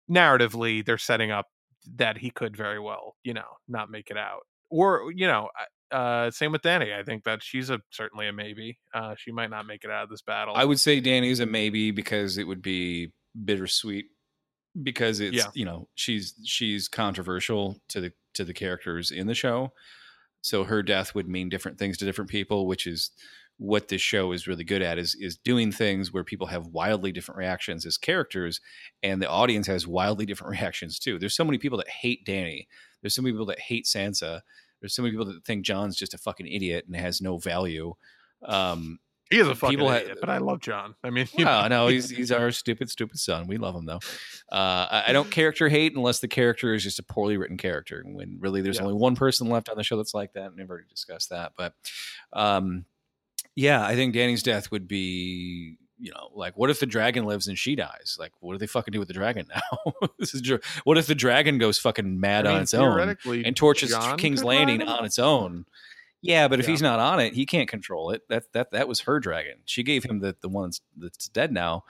narratively, 0.09 0.85
they're 0.85 0.97
setting 0.97 1.31
up 1.31 1.47
that 1.95 2.17
he 2.17 2.29
could 2.29 2.55
very 2.55 2.79
well, 2.79 3.15
you 3.23 3.33
know, 3.33 3.57
not 3.67 3.89
make 3.89 4.09
it 4.09 4.17
out, 4.17 4.41
or 4.69 5.11
you 5.15 5.27
know. 5.27 5.49
Uh, 5.91 6.31
same 6.31 6.53
with 6.53 6.61
Dany. 6.61 6.97
I 6.97 7.03
think 7.03 7.25
that 7.25 7.43
she's 7.43 7.69
a 7.69 7.81
certainly 7.89 8.25
a 8.29 8.31
maybe. 8.31 8.79
Uh, 8.93 9.13
she 9.17 9.33
might 9.33 9.49
not 9.49 9.65
make 9.65 9.83
it 9.83 9.91
out 9.91 10.03
of 10.05 10.09
this 10.09 10.21
battle. 10.21 10.55
I 10.55 10.63
would 10.63 10.79
say 10.79 11.01
Dany's 11.01 11.41
a 11.41 11.45
maybe 11.45 11.91
because 11.91 12.37
it 12.37 12.45
would 12.45 12.61
be 12.61 13.11
bittersweet 13.43 14.05
because 14.83 15.19
it's 15.19 15.35
Yeah. 15.35 15.47
you 15.53 15.65
know 15.65 15.89
she's 15.95 16.33
she's 16.45 16.87
controversial 16.87 17.81
to 17.89 17.99
the 17.99 18.13
to 18.35 18.45
the 18.45 18.53
characters 18.53 19.11
in 19.11 19.27
the 19.27 19.35
show, 19.35 19.73
so 20.41 20.63
her 20.63 20.83
death 20.83 21.15
would 21.15 21.27
mean 21.27 21.49
different 21.49 21.77
things 21.77 21.97
to 21.97 22.05
different 22.05 22.29
people, 22.29 22.67
which 22.67 22.87
is 22.87 23.11
what 23.57 23.89
this 23.89 24.01
show 24.01 24.31
is 24.31 24.47
really 24.47 24.63
good 24.63 24.81
at 24.81 24.97
is 24.97 25.15
is 25.19 25.37
doing 25.37 25.71
things 25.71 26.11
where 26.11 26.23
people 26.23 26.47
have 26.47 26.65
wildly 26.67 27.11
different 27.11 27.37
reactions 27.37 27.85
as 27.85 27.95
characters 27.95 28.59
and 29.03 29.21
the 29.21 29.29
audience 29.29 29.67
has 29.67 29.85
wildly 29.85 30.25
different 30.25 30.51
reactions 30.59 30.97
too. 30.97 31.19
There's 31.19 31.35
so 31.35 31.45
many 31.45 31.59
people 31.59 31.77
that 31.77 31.87
hate 31.87 32.25
Dany. 32.25 32.65
There's 33.01 33.13
so 33.13 33.21
many 33.21 33.33
people 33.33 33.45
that 33.47 33.59
hate 33.59 33.85
Sansa. 33.85 34.41
There's 34.79 34.95
so 34.95 35.03
many 35.03 35.11
people 35.11 35.27
that 35.27 35.45
think 35.45 35.63
Jon's 35.63 35.95
just 35.95 36.15
a 36.15 36.17
fucking 36.17 36.47
idiot 36.47 36.85
and 36.87 36.95
has 36.95 37.21
no 37.21 37.37
value. 37.37 37.93
Um, 38.43 38.99
he 39.31 39.39
is 39.39 39.47
a 39.47 39.55
fucking 39.55 39.77
people 39.77 39.91
idiot, 39.91 40.17
but 40.19 40.29
I 40.29 40.37
love 40.37 40.59
Jon. 40.59 40.93
I 41.03 41.09
mean, 41.09 41.27
you 41.37 41.45
no, 41.45 41.61
know, 41.63 41.67
no, 41.85 41.87
he's 41.87 42.09
he's 42.09 42.31
our 42.31 42.51
stupid, 42.51 42.89
stupid 42.89 43.17
son. 43.17 43.47
We 43.47 43.57
love 43.57 43.75
him 43.75 43.85
though. 43.85 43.99
Uh, 44.51 44.87
I, 44.91 45.03
I 45.07 45.13
don't 45.13 45.31
character 45.31 45.69
hate 45.69 45.95
unless 45.95 46.19
the 46.19 46.27
character 46.27 46.73
is 46.73 46.83
just 46.83 46.99
a 46.99 47.03
poorly 47.03 47.37
written 47.37 47.57
character. 47.57 48.03
When 48.05 48.37
really 48.39 48.61
there's 48.61 48.77
Yeah. 48.77 48.83
only 48.83 48.95
one 48.95 49.15
person 49.15 49.47
left 49.49 49.69
on 49.69 49.77
the 49.77 49.83
show 49.83 49.97
that's 49.97 50.13
like 50.13 50.33
that, 50.33 50.47
and 50.47 50.55
we've 50.57 50.69
already 50.69 50.87
discussed 50.89 51.29
that. 51.29 51.53
But 51.57 51.73
um, 52.33 52.85
yeah, 53.55 53.85
I 53.85 53.95
think 53.95 54.13
Dany's 54.13 54.43
death 54.43 54.71
would 54.71 54.87
be, 54.87 55.77
you 55.99 56.11
know, 56.11 56.29
like 56.33 56.57
what 56.57 56.69
if 56.69 56.79
the 56.79 56.85
dragon 56.85 57.25
lives 57.25 57.47
and 57.47 57.57
she 57.57 57.75
dies? 57.75 58.17
Like, 58.19 58.31
what 58.39 58.53
do 58.53 58.57
they 58.59 58.67
fucking 58.67 58.91
do 58.91 58.99
with 58.99 59.07
the 59.07 59.13
dragon 59.13 59.47
now? 59.53 59.93
this 60.19 60.33
is 60.33 60.41
dr- 60.41 60.63
what 60.83 60.97
if 60.97 61.07
the 61.07 61.15
dragon 61.15 61.57
goes 61.57 61.77
fucking 61.77 62.19
mad 62.19 62.47
I 62.47 62.53
on 62.55 62.61
its 62.61 62.73
own 62.73 63.15
and 63.25 63.55
torches 63.55 63.89
Jon 63.91 64.17
King's 64.17 64.43
Landing 64.43 64.81
on 64.81 65.05
its 65.05 65.19
own? 65.19 65.65
Yeah, 66.21 66.47
but 66.47 66.59
if 66.59 66.65
Yeah. 66.67 66.71
he's 66.71 66.81
not 66.81 66.99
on 66.99 67.19
it, 67.19 67.33
he 67.33 67.45
can't 67.45 67.67
control 67.69 68.11
it. 68.11 68.21
That 68.29 68.51
that 68.53 68.71
that 68.71 68.87
was 68.87 69.01
her 69.01 69.19
dragon. 69.19 69.57
She 69.65 69.83
gave 69.83 70.03
him 70.03 70.19
the 70.19 70.35
the 70.41 70.49
one 70.49 70.71
that's, 70.97 71.27
dead 71.29 71.51
now. 71.51 71.83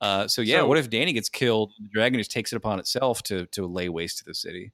Uh, 0.00 0.26
so 0.28 0.40
yeah, 0.42 0.58
So- 0.60 0.66
what 0.68 0.78
if 0.78 0.88
Dany 0.90 1.12
gets 1.14 1.28
killed? 1.28 1.72
The 1.80 1.88
dragon 1.92 2.18
just 2.20 2.30
takes 2.30 2.52
it 2.52 2.56
upon 2.56 2.78
itself 2.78 3.22
to 3.24 3.46
to 3.46 3.66
lay 3.66 3.88
waste 3.88 4.18
to 4.18 4.24
the 4.24 4.34
city. 4.34 4.72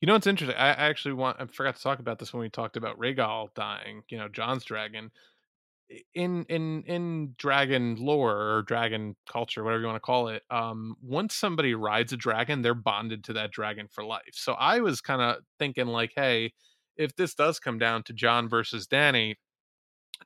You 0.00 0.06
know 0.06 0.14
what's 0.14 0.26
interesting? 0.26 0.58
I 0.58 0.68
I 0.70 0.88
actually 0.88 1.14
want 1.14 1.40
I 1.40 1.46
forgot 1.46 1.76
to 1.76 1.82
talk 1.82 1.98
about 2.00 2.18
this 2.18 2.32
when 2.32 2.40
we 2.40 2.48
talked 2.50 2.76
about 2.76 2.98
Rhaegal 2.98 3.54
dying. 3.54 4.02
You 4.08 4.18
know, 4.18 4.28
Jon's 4.28 4.64
dragon. 4.64 5.10
In 6.14 6.46
in 6.46 6.82
in 6.84 7.34
dragon 7.36 7.96
lore 7.96 8.34
or 8.56 8.62
dragon 8.62 9.14
culture, 9.28 9.62
whatever 9.62 9.82
you 9.82 9.86
want 9.88 9.96
to 9.96 10.00
call 10.00 10.28
it, 10.28 10.42
um, 10.50 10.96
once 11.02 11.34
somebody 11.34 11.74
rides 11.74 12.14
a 12.14 12.16
dragon, 12.16 12.62
they're 12.62 12.72
bonded 12.72 13.24
to 13.24 13.34
that 13.34 13.50
dragon 13.50 13.88
for 13.88 14.02
life. 14.02 14.30
So 14.32 14.54
I 14.54 14.80
was 14.80 15.02
kind 15.02 15.20
of 15.20 15.42
thinking 15.58 15.88
like, 15.88 16.12
hey, 16.16 16.54
if 16.96 17.16
this 17.16 17.34
does 17.34 17.58
come 17.60 17.78
down 17.78 18.02
to 18.04 18.12
Jon 18.12 18.48
versus 18.48 18.86
Dany, 18.86 19.36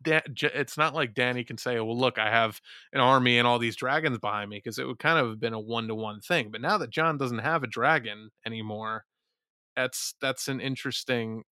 Da- 0.03 0.21
J- 0.33 0.51
it's 0.55 0.77
not 0.77 0.95
like 0.95 1.15
Dany 1.15 1.47
can 1.47 1.57
say, 1.59 1.81
"Well, 1.81 1.99
look, 1.99 2.19
I 2.19 2.31
have 2.31 2.61
an 2.93 3.01
army 3.01 3.39
and 3.39 3.47
all 3.47 3.59
these 3.59 3.77
dragons 3.77 4.19
behind 4.19 4.51
me," 4.51 4.59
because 4.59 4.79
it 4.79 4.87
would 4.87 4.99
kind 4.99 5.19
of 5.19 5.29
have 5.29 5.41
been 5.41 5.55
a 5.55 5.61
one 5.61 5.89
to 5.89 5.95
one 5.95 6.21
thing. 6.21 6.51
But 6.51 6.61
now 6.61 6.77
that 6.79 6.91
Jon 6.91 7.17
doesn't 7.19 7.39
have 7.39 7.63
a 7.63 7.67
dragon 7.69 8.31
anymore, 8.45 9.07
that's 9.77 10.15
that's 10.21 10.49
an 10.49 10.61
interesting. 10.61 11.45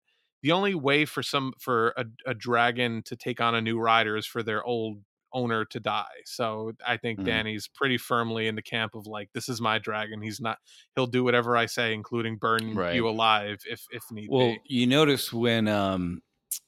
The 0.44 0.52
only 0.54 0.76
way 0.76 1.06
for 1.06 1.24
some 1.24 1.54
for 1.60 1.94
a, 1.98 2.06
a 2.28 2.34
dragon 2.36 3.04
to 3.06 3.16
take 3.16 3.42
on 3.42 3.56
a 3.56 3.62
new 3.62 3.80
rider 3.80 4.18
is 4.18 4.26
for 4.28 4.44
their 4.44 4.64
old 4.64 5.04
owner 5.34 5.66
to 5.66 5.80
die. 5.80 6.22
So 6.26 6.74
I 6.86 6.98
think 6.98 7.20
Mhm. 7.20 7.26
Dany's 7.26 7.68
pretty 7.68 7.98
firmly 7.98 8.48
in 8.48 8.56
the 8.56 8.62
camp 8.62 8.96
of 8.96 9.08
like, 9.08 9.30
this 9.34 9.50
is 9.50 9.60
my 9.60 9.80
dragon. 9.80 10.22
He's 10.22 10.40
not. 10.40 10.60
He'll 10.96 11.08
do 11.08 11.24
whatever 11.24 11.58
I 11.58 11.66
say, 11.66 11.94
including 11.94 12.38
burn 12.38 12.76
Right. 12.76 12.96
you 12.96 13.08
alive 13.10 13.62
if 13.68 13.86
if 13.92 14.04
need 14.12 14.30
Well, 14.30 14.54
be. 14.54 14.62
you 14.66 14.88
notice 14.88 15.34
when 15.34 15.68
um 15.68 16.22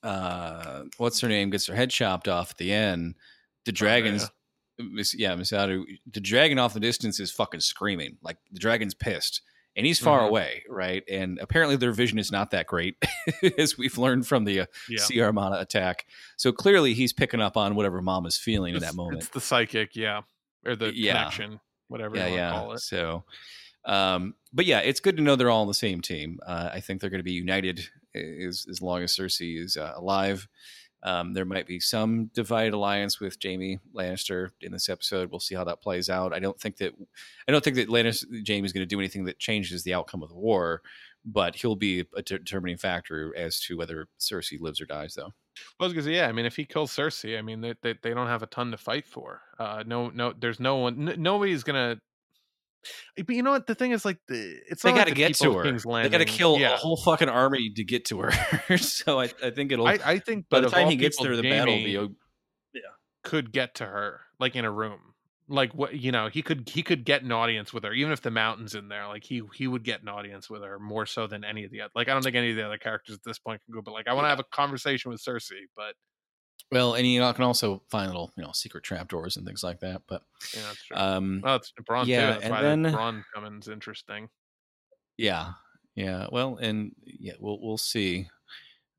uh 0.03 0.83
what's 0.97 1.19
her 1.21 1.27
name 1.29 1.49
gets 1.51 1.67
her 1.67 1.75
head 1.75 1.89
chopped 1.91 2.27
off 2.27 2.51
at 2.51 2.57
the 2.57 2.71
end, 2.73 3.15
the 3.65 3.71
dragon's 3.71 4.29
Miss, 4.77 5.13
yeah, 5.15 5.33
Missandei, 5.35 5.85
the 6.11 6.19
dragon 6.19 6.59
off 6.59 6.73
the 6.73 6.81
distance 6.81 7.21
is 7.21 7.31
fucking 7.31 7.61
screaming. 7.61 8.17
Like 8.21 8.37
the 8.51 8.59
dragon's 8.59 8.93
pissed. 8.93 9.41
And 9.77 9.85
he's 9.85 9.99
far 9.99 10.21
Mhm. 10.21 10.27
away, 10.29 10.63
right? 10.69 11.03
And 11.09 11.37
apparently 11.39 11.75
their 11.75 11.91
vision 11.91 12.17
is 12.17 12.31
not 12.31 12.51
that 12.51 12.65
great, 12.67 12.95
as 13.57 13.77
we've 13.77 13.97
learned 13.97 14.25
from 14.25 14.45
the 14.45 14.61
uh, 14.61 14.65
Yeah. 14.89 14.99
Sea 15.03 15.21
Armada 15.21 15.59
attack. 15.59 16.05
So 16.37 16.51
clearly 16.53 16.93
he's 16.93 17.11
picking 17.11 17.41
up 17.41 17.57
on 17.57 17.75
whatever 17.75 18.01
mom 18.01 18.25
is 18.25 18.37
feeling 18.37 18.73
in 18.75 18.81
that 18.81 18.95
moment. 18.95 19.17
It's 19.23 19.29
the 19.29 19.41
psychic, 19.41 19.95
yeah, 19.95 20.21
or 20.65 20.75
the 20.77 20.95
Yeah. 20.95 21.13
connection, 21.13 21.59
whatever 21.89 22.15
yeah, 22.15 22.25
you 22.27 22.31
want 22.31 22.39
to 22.39 22.43
yeah. 22.43 22.51
call 22.51 22.71
it. 22.73 22.79
So, 22.79 23.25
Um, 23.83 24.33
but 24.51 24.65
yeah, 24.65 24.79
it's 24.79 24.99
good 24.99 25.15
to 25.17 25.21
know 25.23 25.35
they're 25.35 25.51
all 25.51 25.61
on 25.61 25.67
the 25.67 25.73
same 25.75 26.01
team. 26.01 26.39
Uh, 26.45 26.69
I 26.73 26.79
think 26.79 27.01
they're 27.01 27.09
going 27.11 27.19
to 27.19 27.23
be 27.23 27.33
united 27.33 27.87
as 28.15 28.65
as 28.69 28.81
long 28.81 29.03
as 29.03 29.15
Cersei 29.15 29.61
is 29.61 29.77
uh, 29.77 29.93
alive. 29.95 30.47
Um, 31.05 31.33
there 31.33 31.45
might 31.45 31.67
be 31.67 31.79
some 31.79 32.31
divided 32.33 32.73
alliance 32.73 33.19
with 33.19 33.37
Jaime 33.41 33.79
Lannister 33.93 34.49
in 34.61 34.71
this 34.71 34.89
episode. 34.89 35.29
We'll 35.29 35.39
see 35.39 35.53
how 35.53 35.63
that 35.63 35.79
plays 35.79 36.09
out. 36.09 36.33
I 36.33 36.39
don't 36.39 36.59
think 36.59 36.77
that 36.77 36.93
I 37.47 37.51
don't 37.51 37.63
think 37.63 37.75
that 37.75 37.89
Lannister 37.89 38.25
Jaime 38.47 38.65
is 38.65 38.73
going 38.73 38.81
to 38.81 38.87
do 38.87 38.99
anything 38.99 39.23
that 39.25 39.37
changes 39.37 39.83
the 39.83 39.93
outcome 39.93 40.23
of 40.23 40.29
the 40.29 40.35
war, 40.35 40.81
but 41.23 41.55
he'll 41.55 41.75
be 41.75 42.05
a 42.15 42.23
determining 42.23 42.77
factor 42.77 43.31
as 43.37 43.59
to 43.61 43.77
whether 43.77 44.07
Cersei 44.19 44.59
lives 44.59 44.81
or 44.81 44.87
dies. 44.87 45.13
Though. 45.13 45.31
Well, 45.79 45.89
because 45.89 46.07
yeah, 46.07 46.27
I 46.27 46.31
mean, 46.31 46.47
if 46.47 46.55
he 46.55 46.65
kills 46.65 46.91
Cersei, 46.91 47.37
I 47.37 47.43
mean, 47.43 47.61
they 47.61 47.75
they, 47.83 47.93
they 48.01 48.15
don't 48.15 48.27
have 48.27 48.41
a 48.41 48.47
ton 48.47 48.71
to 48.71 48.77
fight 48.77 49.05
for. 49.05 49.41
Uh, 49.59 49.83
no, 49.85 50.09
no, 50.09 50.33
there's 50.37 50.59
no 50.59 50.77
one. 50.77 51.07
N- 51.07 51.21
nobody's 51.21 51.63
gonna 51.63 51.99
but 53.17 53.29
you 53.29 53.43
know 53.43 53.51
what? 53.51 53.67
The 53.67 53.75
thing 53.75 53.91
is, 53.91 54.05
like, 54.05 54.19
the, 54.27 54.59
it's 54.69 54.83
they 54.83 54.91
got 54.91 55.07
to 55.07 55.13
get 55.13 55.35
to 55.35 55.53
her. 55.53 55.63
They 55.71 56.09
got 56.09 56.17
to 56.17 56.25
kill 56.25 56.57
yeah. 56.59 56.73
a 56.73 56.77
whole 56.77 56.97
fucking 56.97 57.29
army 57.29 57.71
to 57.71 57.83
get 57.83 58.05
to 58.05 58.19
her. 58.21 58.77
so 58.77 59.19
I, 59.19 59.29
I, 59.43 59.51
think 59.51 59.71
it'll. 59.71 59.87
I, 59.87 59.99
I 60.03 60.19
think 60.19 60.49
by 60.49 60.59
the 60.59 60.69
time 60.69 60.89
he 60.89 60.95
gets 60.95 61.21
there, 61.21 61.35
the 61.35 61.43
battle 61.43 61.75
will 61.75 61.83
be. 61.83 61.91
Yeah, 62.73 62.81
could 63.23 63.51
get 63.51 63.75
to 63.75 63.85
her 63.85 64.21
like 64.39 64.55
in 64.55 64.65
a 64.65 64.71
room. 64.71 64.99
Like 65.47 65.75
what 65.75 65.93
you 65.93 66.11
know, 66.11 66.27
he 66.27 66.41
could 66.41 66.67
he 66.67 66.81
could 66.81 67.05
get 67.05 67.21
an 67.21 67.31
audience 67.31 67.71
with 67.71 67.83
her, 67.83 67.93
even 67.93 68.11
if 68.11 68.21
the 68.21 68.31
mountain's 68.31 68.73
in 68.73 68.87
there. 68.87 69.07
Like 69.07 69.23
he 69.23 69.43
he 69.53 69.67
would 69.67 69.83
get 69.83 70.01
an 70.01 70.09
audience 70.09 70.49
with 70.49 70.63
her 70.63 70.79
more 70.79 71.05
so 71.05 71.27
than 71.27 71.43
any 71.43 71.63
of 71.65 71.71
the 71.71 71.81
other. 71.81 71.91
Like 71.93 72.09
I 72.09 72.13
don't 72.13 72.23
think 72.23 72.35
any 72.35 72.49
of 72.49 72.55
the 72.55 72.65
other 72.65 72.79
characters 72.79 73.15
at 73.15 73.23
this 73.23 73.37
point 73.37 73.61
can 73.63 73.75
go. 73.75 73.81
But 73.83 73.93
like 73.93 74.07
I 74.07 74.13
want 74.13 74.23
to 74.23 74.29
yeah. 74.29 74.31
have 74.31 74.39
a 74.39 74.55
conversation 74.55 75.11
with 75.11 75.23
Cersei, 75.23 75.65
but 75.75 75.93
well, 76.71 76.95
and 76.95 77.05
you 77.07 77.19
know, 77.19 77.31
can 77.33 77.43
also 77.43 77.83
find 77.89 78.07
little, 78.07 78.31
you 78.35 78.43
know, 78.43 78.51
secret 78.53 78.83
trapdoors 78.83 79.37
and 79.37 79.45
things 79.45 79.63
like 79.63 79.79
that. 79.81 80.01
But 80.07 80.23
yeah, 80.53 80.61
that's 80.63 80.83
true. 80.83 80.97
Um, 80.97 81.41
well, 81.43 81.55
it's 81.57 81.71
Bronn 81.87 82.07
yeah, 82.07 82.21
too. 82.21 82.33
That's 82.33 82.43
and 82.43 82.51
why 82.51 82.61
then 82.61 82.83
Bronn 82.83 83.23
coming's 83.33 83.67
interesting. 83.67 84.29
Yeah, 85.17 85.51
yeah. 85.95 86.27
Well, 86.31 86.57
and 86.57 86.93
yeah, 87.05 87.33
we'll 87.39 87.59
we'll 87.61 87.77
see. 87.77 88.27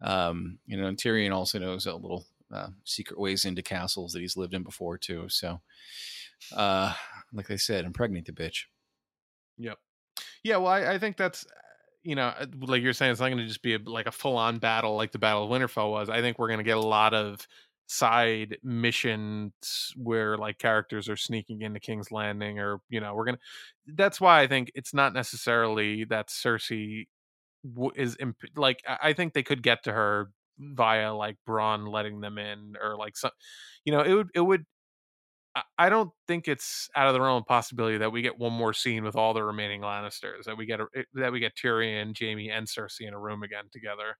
Um, 0.00 0.58
you 0.66 0.76
know, 0.76 0.90
Tyrion 0.92 1.32
also 1.32 1.58
knows 1.58 1.86
a 1.86 1.94
little 1.94 2.24
uh, 2.52 2.68
secret 2.84 3.18
ways 3.18 3.44
into 3.44 3.62
castles 3.62 4.12
that 4.12 4.20
he's 4.20 4.36
lived 4.36 4.54
in 4.54 4.62
before 4.62 4.98
too. 4.98 5.28
So, 5.28 5.60
uh, 6.54 6.94
like 7.32 7.50
I 7.50 7.56
said, 7.56 7.84
impregnate 7.84 8.26
the 8.26 8.32
bitch. 8.32 8.64
Yep. 9.58 9.78
Yeah. 10.44 10.58
Well, 10.58 10.72
I, 10.72 10.94
I 10.94 10.98
think 10.98 11.16
that's 11.16 11.46
you 12.06 12.14
know, 12.14 12.28
uh, 12.28 12.46
like 12.60 12.82
you're 12.82 12.92
saying, 12.92 13.10
it's 13.12 13.20
not 13.20 13.28
going 13.28 13.38
to 13.38 13.46
just 13.46 13.62
be 13.62 13.74
a, 13.74 13.78
like 13.84 14.06
a 14.06 14.12
full 14.12 14.36
on 14.36 14.58
battle 14.58 14.94
like 14.96 15.10
the 15.12 15.18
Battle 15.18 15.44
of 15.44 15.50
Winterfell 15.50 15.90
was. 15.90 16.08
I 16.08 16.20
think 16.20 16.38
we're 16.38 16.48
going 16.48 16.58
to 16.58 16.64
get 16.64 16.76
a 16.76 16.80
lot 16.80 17.14
of 17.14 17.46
side 17.88 18.58
missions 18.62 19.92
where 19.96 20.36
like 20.36 20.58
characters 20.58 21.08
are 21.08 21.16
sneaking 21.16 21.62
into 21.62 21.80
King's 21.80 22.12
Landing, 22.12 22.60
or 22.60 22.80
you 22.88 23.00
know, 23.00 23.14
we're 23.14 23.24
gonna. 23.24 23.38
That's 23.86 24.20
why 24.20 24.40
I 24.40 24.46
think 24.46 24.70
it's 24.74 24.94
not 24.94 25.14
necessarily 25.14 26.04
that 26.04 26.28
Cersei 26.28 27.06
is 27.96 28.16
imp- 28.20 28.36
like 28.56 28.80
I 28.86 29.12
think 29.12 29.32
they 29.32 29.42
could 29.42 29.62
get 29.62 29.82
to 29.84 29.92
her 29.92 30.30
via 30.58 31.12
like 31.12 31.36
Bronn 31.48 31.90
letting 31.92 32.20
them 32.20 32.38
in, 32.38 32.74
or 32.80 32.96
like 32.96 33.16
some, 33.16 33.32
you 33.84 33.92
know, 33.92 34.00
it 34.02 34.12
would 34.14 34.28
it 34.34 34.40
would 34.40 34.64
I 35.78 35.88
don't 35.88 36.10
think 36.28 36.48
it's 36.48 36.88
out 36.94 37.08
of 37.08 37.14
the 37.14 37.20
realm 37.20 37.38
of 37.38 37.46
possibility 37.46 37.98
that 37.98 38.12
we 38.12 38.22
get 38.22 38.38
one 38.38 38.52
more 38.52 38.72
scene 38.72 39.04
with 39.04 39.16
all 39.16 39.34
the 39.34 39.42
remaining 39.42 39.80
Lannisters. 39.80 40.44
That 40.44 40.56
we 40.56 40.66
get 40.66 40.80
a, 40.80 40.86
that 41.14 41.32
we 41.32 41.40
get 41.40 41.54
Tyrion, 41.56 42.14
Jaime, 42.18 42.50
and 42.50 42.66
Cersei 42.66 43.08
in 43.08 43.14
a 43.14 43.18
room 43.18 43.42
again 43.42 43.64
together. 43.72 44.16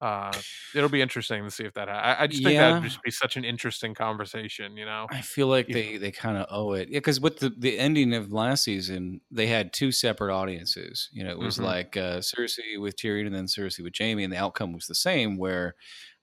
Uh, 0.00 0.32
it'll 0.74 0.88
be 0.88 1.02
interesting 1.02 1.44
to 1.44 1.50
see 1.50 1.64
if 1.64 1.74
that. 1.74 1.88
Ha- 1.88 1.94
I, 1.94 2.22
I 2.22 2.26
just 2.26 2.42
think 2.42 2.54
yeah. 2.54 2.68
that 2.68 2.74
would 2.74 2.88
just 2.88 3.02
be 3.02 3.10
such 3.10 3.36
an 3.36 3.44
interesting 3.44 3.92
conversation. 3.92 4.76
You 4.76 4.86
know, 4.86 5.06
I 5.10 5.20
feel 5.20 5.46
like 5.46 5.68
they 5.68 5.98
they 5.98 6.10
kind 6.10 6.38
of 6.38 6.46
owe 6.50 6.72
it. 6.72 6.88
Yeah, 6.88 6.98
because 6.98 7.20
with 7.20 7.38
the 7.38 7.50
the 7.50 7.78
ending 7.78 8.14
of 8.14 8.32
last 8.32 8.64
season, 8.64 9.20
they 9.30 9.46
had 9.46 9.74
two 9.74 9.92
separate 9.92 10.34
audiences. 10.34 11.10
You 11.12 11.24
know, 11.24 11.30
it 11.30 11.38
was 11.38 11.56
mm-hmm. 11.56 11.64
like 11.64 11.96
uh, 11.98 12.20
Cersei 12.20 12.80
with 12.80 12.96
Tyrion 12.96 13.26
and 13.26 13.34
then 13.34 13.44
Cersei 13.44 13.82
with 13.82 13.92
Jaime, 13.98 14.24
and 14.24 14.32
the 14.32 14.38
outcome 14.38 14.72
was 14.72 14.86
the 14.86 14.94
same. 14.94 15.36
Where 15.36 15.74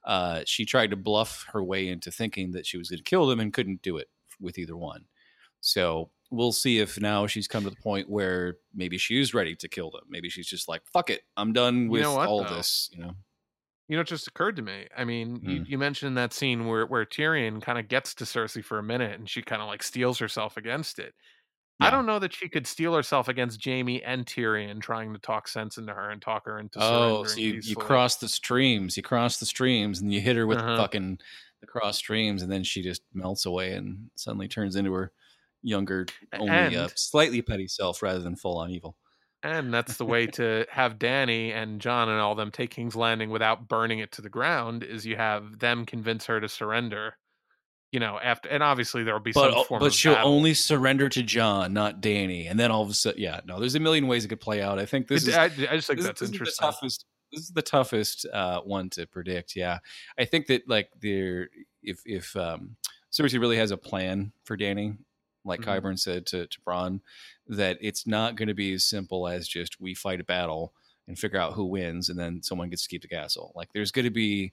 uh, 0.07 0.41
she 0.45 0.65
tried 0.65 0.89
to 0.89 0.95
bluff 0.95 1.45
her 1.51 1.61
way 1.61 1.89
into 1.89 2.09
thinking 2.09 2.51
that 2.53 2.65
she 2.65 2.77
was 2.77 2.89
going 2.89 2.97
to 2.97 3.03
kill 3.03 3.27
them 3.27 3.41
and 3.41 3.53
couldn't 3.53 3.81
do 3.81 3.97
it 3.97 4.07
with 4.39 4.57
either 4.57 4.77
one. 4.77 5.03
So 5.59 6.11
we'll 6.31 6.53
see 6.53 6.79
if 6.79 6.99
now 6.99 7.27
she's 7.27 7.47
come 7.47 7.65
to 7.65 7.69
the 7.69 7.75
point 7.75 8.09
where 8.09 8.55
maybe 8.73 8.97
she 8.97 9.19
is 9.19 9.33
ready 9.33 9.53
to 9.57 9.67
kill 9.67 9.91
them. 9.91 10.03
Maybe 10.09 10.29
she's 10.29 10.47
just 10.47 10.69
like, 10.69 10.81
"Fuck 10.91 11.09
it, 11.09 11.21
I'm 11.35 11.51
done 11.51 11.89
with 11.89 11.99
you 11.99 12.07
know 12.07 12.15
what, 12.15 12.27
all 12.29 12.43
though? 12.43 12.55
this." 12.55 12.89
You 12.93 13.03
know. 13.03 13.11
You 13.89 13.95
know, 13.95 14.01
it 14.01 14.07
just 14.07 14.27
occurred 14.27 14.57
to 14.57 14.61
me. 14.61 14.87
I 14.97 15.05
mean, 15.05 15.39
mm. 15.39 15.49
you, 15.49 15.65
you, 15.65 15.77
mentioned 15.77 16.17
that 16.17 16.33
scene 16.33 16.67
where 16.67 16.85
where 16.85 17.05
Tyrion 17.05 17.61
kind 17.61 17.79
of 17.79 17.87
gets 17.87 18.13
to 18.15 18.25
Cersei 18.25 18.63
for 18.63 18.79
a 18.79 18.83
minute, 18.83 19.17
and 19.17 19.29
she 19.29 19.41
kind 19.41 19.61
of 19.61 19.67
like 19.67 19.83
steels 19.83 20.19
herself 20.19 20.57
against 20.57 20.99
it. 20.99 21.13
Yeah. 21.79 21.87
I 21.87 21.89
don't 21.91 22.07
know 22.07 22.17
that 22.19 22.33
she 22.33 22.49
could 22.49 22.65
steel 22.65 22.95
herself 22.95 23.27
against 23.27 23.63
Jaime 23.63 24.01
and 24.01 24.25
Tyrion 24.25 24.81
trying 24.81 25.13
to 25.13 25.19
talk 25.19 25.47
sense 25.47 25.77
into 25.77 25.93
her 25.93 26.09
and 26.09 26.19
talk 26.19 26.45
her 26.45 26.57
into 26.57 26.79
oh, 26.81 27.23
so 27.23 27.37
you, 27.37 27.59
you 27.63 27.75
cross 27.75 28.15
the 28.15 28.27
streams, 28.27 28.97
you 28.97 29.03
cross 29.03 29.37
the 29.37 29.45
streams, 29.45 30.01
and 30.01 30.11
you 30.11 30.19
hit 30.19 30.35
her 30.35 30.47
with 30.47 30.57
uh-huh. 30.57 30.71
the 30.71 30.77
fucking 30.77 31.19
the 31.61 31.67
cross 31.67 31.97
streams, 31.97 32.41
and 32.41 32.51
then 32.51 32.63
she 32.63 32.81
just 32.81 33.03
melts 33.13 33.45
away 33.45 33.73
and 33.73 34.09
suddenly 34.15 34.47
turns 34.47 34.75
into 34.75 34.91
her 34.93 35.11
younger, 35.61 36.07
only 36.33 36.49
uh, 36.49 36.53
and, 36.53 36.75
uh, 36.75 36.87
slightly 36.95 37.41
petty 37.41 37.67
self 37.67 38.01
rather 38.01 38.19
than 38.19 38.35
full 38.35 38.57
on 38.57 38.71
evil. 38.71 38.95
And 39.43 39.71
that's 39.71 39.97
the 39.97 40.05
way 40.05 40.25
to 40.37 40.65
have 40.71 40.97
Dany 40.97 41.53
and 41.53 41.79
Jon 41.79 42.09
and 42.09 42.19
all 42.19 42.35
them 42.35 42.51
take 42.51 42.71
King's 42.71 42.95
Landing 42.95 43.29
without 43.29 43.67
burning 43.67 43.99
it 43.99 44.11
to 44.13 44.21
the 44.21 44.29
ground. 44.29 44.83
Is 44.83 45.05
you 45.05 45.15
have 45.15 45.59
them 45.59 45.85
convince 45.85 46.25
her 46.25 46.39
to 46.39 46.49
surrender 46.49 47.17
you 47.91 47.99
know, 47.99 48.19
after 48.21 48.49
and 48.49 48.61
obviously 48.61 49.03
there 49.03 49.13
will 49.13 49.21
be 49.21 49.31
but, 49.31 49.53
some 49.53 49.65
form 49.65 49.81
of. 49.81 49.85
but 49.85 49.93
she'll 49.93 50.13
battle. 50.13 50.33
only 50.33 50.53
surrender 50.53 51.07
to 51.09 51.23
Jon, 51.23 51.73
not 51.73 52.01
Dany, 52.01 52.49
and 52.49 52.59
then 52.59 52.71
all 52.71 52.81
of 52.81 52.89
a 52.89 52.93
sudden, 52.93 53.21
yeah, 53.21 53.39
no, 53.45 53.59
there's 53.59 53.75
a 53.75 53.79
million 53.79 54.07
ways 54.07 54.25
it 54.25 54.27
could 54.27 54.41
play 54.41 54.61
out. 54.61 54.79
I 54.79 54.85
think 54.85 55.07
this 55.07 55.27
it, 55.27 55.29
is, 55.29 55.35
I, 55.35 55.45
I, 55.45 55.75
just 55.75 55.87
think 55.87 55.99
this, 55.99 56.05
that's 56.05 56.19
this 56.19 56.31
interesting. 56.31 56.51
Is 56.51 56.57
the 56.57 56.65
toughest. 56.65 57.05
This 57.31 57.41
is 57.43 57.49
the 57.49 57.61
toughest 57.61 58.25
uh, 58.31 58.61
one 58.61 58.89
to 58.91 59.05
predict. 59.05 59.55
Yeah, 59.55 59.79
I 60.17 60.25
think 60.25 60.47
that 60.47 60.67
like 60.67 60.89
there, 61.01 61.49
if 61.81 62.01
if 62.05 62.35
um, 62.35 62.75
Cersei 63.11 63.39
really 63.39 63.57
has 63.57 63.71
a 63.71 63.77
plan 63.77 64.33
for 64.43 64.57
Dany, 64.57 64.97
like 65.45 65.61
mm-hmm. 65.61 65.87
Qyburn 65.87 65.99
said 65.99 66.25
to 66.27 66.47
to 66.47 66.61
Bronn, 66.61 66.99
that 67.47 67.77
it's 67.79 68.05
not 68.05 68.35
going 68.35 68.49
to 68.49 68.53
be 68.53 68.73
as 68.73 68.83
simple 68.83 69.27
as 69.27 69.47
just 69.47 69.79
we 69.79 69.93
fight 69.93 70.19
a 70.19 70.25
battle 70.25 70.73
and 71.07 71.17
figure 71.17 71.39
out 71.39 71.53
who 71.53 71.65
wins, 71.65 72.09
and 72.09 72.19
then 72.19 72.43
someone 72.43 72.69
gets 72.69 72.83
to 72.83 72.89
keep 72.89 73.01
the 73.01 73.07
castle. 73.07 73.53
Like 73.55 73.69
there's 73.73 73.91
going 73.91 74.05
to 74.05 74.11
be 74.11 74.51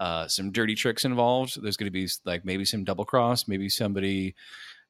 uh, 0.00 0.28
some 0.28 0.52
dirty 0.52 0.74
tricks 0.74 1.04
involved. 1.04 1.60
There's 1.62 1.76
going 1.76 1.86
to 1.86 1.90
be 1.90 2.08
like 2.24 2.44
maybe 2.44 2.64
some 2.64 2.84
double 2.84 3.04
cross, 3.04 3.48
maybe 3.48 3.68
somebody, 3.68 4.34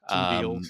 some 0.09 0.45
um, 0.45 0.63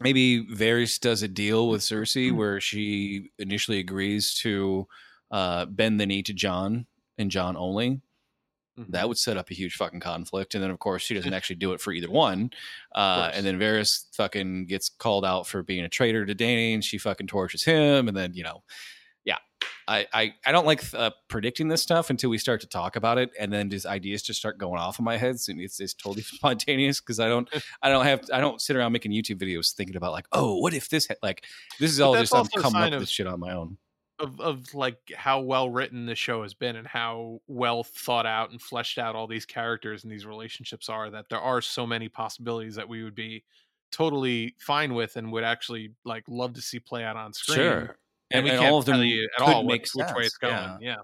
maybe 0.00 0.46
Varys 0.46 1.00
does 1.00 1.22
a 1.22 1.28
deal 1.28 1.68
with 1.68 1.82
Cersei 1.82 2.28
mm-hmm. 2.28 2.36
where 2.36 2.60
she 2.60 3.30
initially 3.38 3.78
agrees 3.78 4.34
to 4.40 4.86
uh, 5.30 5.66
bend 5.66 6.00
the 6.00 6.06
knee 6.06 6.22
to 6.22 6.32
Jon 6.32 6.86
and 7.18 7.30
Jon 7.30 7.56
only. 7.56 8.00
Mm-hmm. 8.78 8.92
That 8.92 9.08
would 9.08 9.18
set 9.18 9.36
up 9.36 9.50
a 9.50 9.54
huge 9.54 9.74
fucking 9.74 10.00
conflict, 10.00 10.54
and 10.54 10.62
then 10.62 10.70
of 10.70 10.78
course 10.78 11.02
she 11.02 11.14
doesn't 11.14 11.32
actually 11.34 11.56
do 11.56 11.72
it 11.72 11.80
for 11.80 11.92
either 11.92 12.10
one. 12.10 12.50
Uh, 12.94 13.30
and 13.34 13.44
then 13.44 13.58
Varys 13.58 14.04
fucking 14.14 14.66
gets 14.66 14.88
called 14.88 15.24
out 15.24 15.46
for 15.46 15.62
being 15.62 15.84
a 15.84 15.88
traitor 15.88 16.24
to 16.24 16.34
Dany, 16.34 16.74
and 16.74 16.84
she 16.84 16.98
fucking 16.98 17.26
tortures 17.26 17.64
him, 17.64 18.08
and 18.08 18.16
then 18.16 18.34
you 18.34 18.44
know 18.44 18.62
I, 19.88 20.06
I, 20.12 20.34
I 20.44 20.52
don't 20.52 20.66
like 20.66 20.82
uh, 20.92 21.10
predicting 21.28 21.68
this 21.68 21.80
stuff 21.80 22.10
until 22.10 22.28
we 22.28 22.36
start 22.36 22.60
to 22.60 22.66
talk 22.66 22.96
about 22.96 23.16
it, 23.16 23.30
and 23.40 23.50
then 23.50 23.70
just 23.70 23.86
ideas 23.86 24.22
just 24.22 24.38
start 24.38 24.58
going 24.58 24.78
off 24.78 24.98
in 24.98 25.04
my 25.04 25.16
head. 25.16 25.40
So 25.40 25.54
it's, 25.56 25.80
it's 25.80 25.94
totally 25.94 26.22
spontaneous 26.24 27.00
because 27.00 27.18
I 27.18 27.28
don't 27.28 27.48
I 27.82 27.88
don't 27.88 28.04
have 28.04 28.22
I 28.32 28.40
don't 28.40 28.60
sit 28.60 28.76
around 28.76 28.92
making 28.92 29.12
YouTube 29.12 29.40
videos 29.40 29.72
thinking 29.72 29.96
about 29.96 30.12
like 30.12 30.26
oh 30.32 30.58
what 30.58 30.74
if 30.74 30.90
this 30.90 31.08
like 31.22 31.44
this 31.80 31.90
is 31.90 32.00
all 32.00 32.14
just 32.14 32.34
I'm 32.34 32.46
coming 32.46 32.82
up 32.82 32.90
with 32.90 33.00
this 33.00 33.10
shit 33.10 33.26
on 33.26 33.40
my 33.40 33.52
own. 33.52 33.78
Of, 34.20 34.40
of 34.40 34.74
like 34.74 34.98
how 35.16 35.40
well 35.40 35.70
written 35.70 36.04
the 36.04 36.16
show 36.16 36.42
has 36.42 36.52
been 36.52 36.74
and 36.74 36.86
how 36.86 37.40
well 37.46 37.84
thought 37.84 38.26
out 38.26 38.50
and 38.50 38.60
fleshed 38.60 38.98
out 38.98 39.14
all 39.14 39.28
these 39.28 39.46
characters 39.46 40.02
and 40.02 40.12
these 40.12 40.26
relationships 40.26 40.88
are 40.88 41.08
that 41.10 41.26
there 41.30 41.40
are 41.40 41.62
so 41.62 41.86
many 41.86 42.08
possibilities 42.08 42.74
that 42.74 42.88
we 42.88 43.04
would 43.04 43.14
be 43.14 43.44
totally 43.92 44.56
fine 44.58 44.92
with 44.92 45.14
and 45.16 45.30
would 45.30 45.44
actually 45.44 45.92
like 46.04 46.24
love 46.28 46.52
to 46.54 46.60
see 46.60 46.80
play 46.80 47.04
out 47.04 47.16
on 47.16 47.32
screen. 47.32 47.56
Sure 47.58 47.96
and, 48.30 48.46
and, 48.46 48.56
and 48.56 48.66
all 48.66 48.78
of 48.78 48.84
them 48.84 49.00
at 49.00 49.42
all 49.42 49.64
make 49.64 49.82
which, 49.82 49.90
which 49.94 50.14
way 50.14 50.24
it's 50.24 50.36
going. 50.36 50.54
Yeah. 50.54 50.78
yeah. 50.80 50.96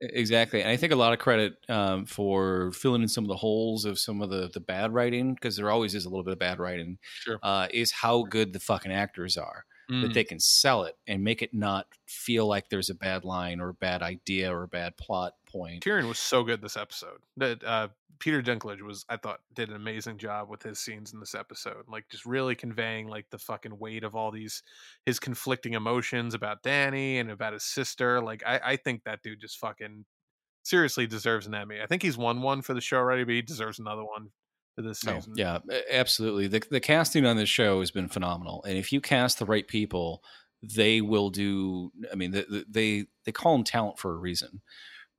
Exactly, 0.00 0.62
and 0.62 0.70
I 0.70 0.76
think 0.76 0.92
a 0.92 0.96
lot 0.96 1.12
of 1.12 1.18
credit 1.18 1.54
um, 1.68 2.06
for 2.06 2.70
filling 2.70 3.02
in 3.02 3.08
some 3.08 3.24
of 3.24 3.28
the 3.28 3.36
holes 3.36 3.84
of 3.84 3.98
some 3.98 4.22
of 4.22 4.30
the 4.30 4.48
the 4.54 4.60
bad 4.60 4.94
writing 4.94 5.34
because 5.34 5.56
there 5.56 5.70
always 5.70 5.92
is 5.92 6.04
a 6.04 6.08
little 6.08 6.22
bit 6.22 6.34
of 6.34 6.38
bad 6.38 6.60
writing. 6.60 6.98
Sure, 7.02 7.40
uh, 7.42 7.66
is 7.72 7.90
how 7.90 8.22
good 8.22 8.52
the 8.52 8.60
fucking 8.60 8.92
actors 8.92 9.36
are 9.36 9.64
mm. 9.90 10.02
that 10.02 10.14
they 10.14 10.24
can 10.24 10.40
sell 10.40 10.84
it 10.84 10.96
and 11.06 11.22
make 11.22 11.42
it 11.42 11.54
not 11.54 11.86
feel 12.06 12.46
like 12.46 12.68
there's 12.68 12.90
a 12.90 12.94
bad 12.94 13.24
line 13.24 13.60
or 13.60 13.70
a 13.70 13.74
bad 13.74 14.02
idea 14.02 14.52
or 14.52 14.64
a 14.64 14.68
bad 14.68 14.96
plot 14.96 15.34
point. 15.50 15.82
Tyrion 15.82 16.08
was 16.08 16.18
so 16.18 16.42
good 16.42 16.60
this 16.60 16.76
episode. 16.76 17.18
That 17.36 17.64
uh, 17.64 17.88
Peter 18.18 18.42
Dinklage 18.42 18.82
was, 18.82 19.04
I 19.08 19.16
thought, 19.16 19.40
did 19.54 19.70
an 19.70 19.76
amazing 19.76 20.18
job 20.18 20.48
with 20.48 20.62
his 20.62 20.78
scenes 20.78 21.12
in 21.12 21.20
this 21.20 21.34
episode. 21.34 21.84
Like 21.88 22.08
just 22.10 22.26
really 22.26 22.54
conveying 22.54 23.08
like 23.08 23.26
the 23.30 23.38
fucking 23.38 23.78
weight 23.78 24.04
of 24.04 24.14
all 24.14 24.30
these 24.30 24.62
his 25.06 25.18
conflicting 25.18 25.74
emotions 25.74 26.34
about 26.34 26.62
Dany 26.62 27.20
and 27.20 27.30
about 27.30 27.52
his 27.52 27.64
sister. 27.64 28.20
Like 28.20 28.42
I, 28.46 28.60
I 28.64 28.76
think 28.76 29.04
that 29.04 29.22
dude 29.22 29.40
just 29.40 29.58
fucking 29.58 30.04
seriously 30.64 31.06
deserves 31.06 31.46
an 31.46 31.54
Emmy. 31.54 31.80
I 31.80 31.86
think 31.86 32.02
he's 32.02 32.18
won 32.18 32.42
one 32.42 32.62
for 32.62 32.74
the 32.74 32.80
show 32.80 32.98
already, 32.98 33.24
but 33.24 33.34
he 33.34 33.42
deserves 33.42 33.78
another 33.78 34.04
one 34.04 34.30
for 34.78 34.82
this 34.82 35.06
Oh, 35.06 35.20
yeah, 35.34 35.58
absolutely. 35.90 36.46
The 36.46 36.62
the 36.70 36.80
casting 36.80 37.26
on 37.26 37.36
this 37.36 37.48
show 37.48 37.80
has 37.80 37.90
been 37.90 38.08
phenomenal, 38.08 38.62
and 38.64 38.78
if 38.78 38.92
you 38.92 39.00
cast 39.00 39.38
the 39.38 39.44
right 39.44 39.66
people, 39.66 40.22
they 40.62 41.00
will 41.00 41.30
do. 41.30 41.90
I 42.12 42.14
mean, 42.14 42.30
the, 42.30 42.46
the, 42.48 42.64
they 42.68 43.06
they 43.24 43.32
call 43.32 43.54
them 43.56 43.64
talent 43.64 43.98
for 43.98 44.12
a 44.12 44.16
reason, 44.16 44.60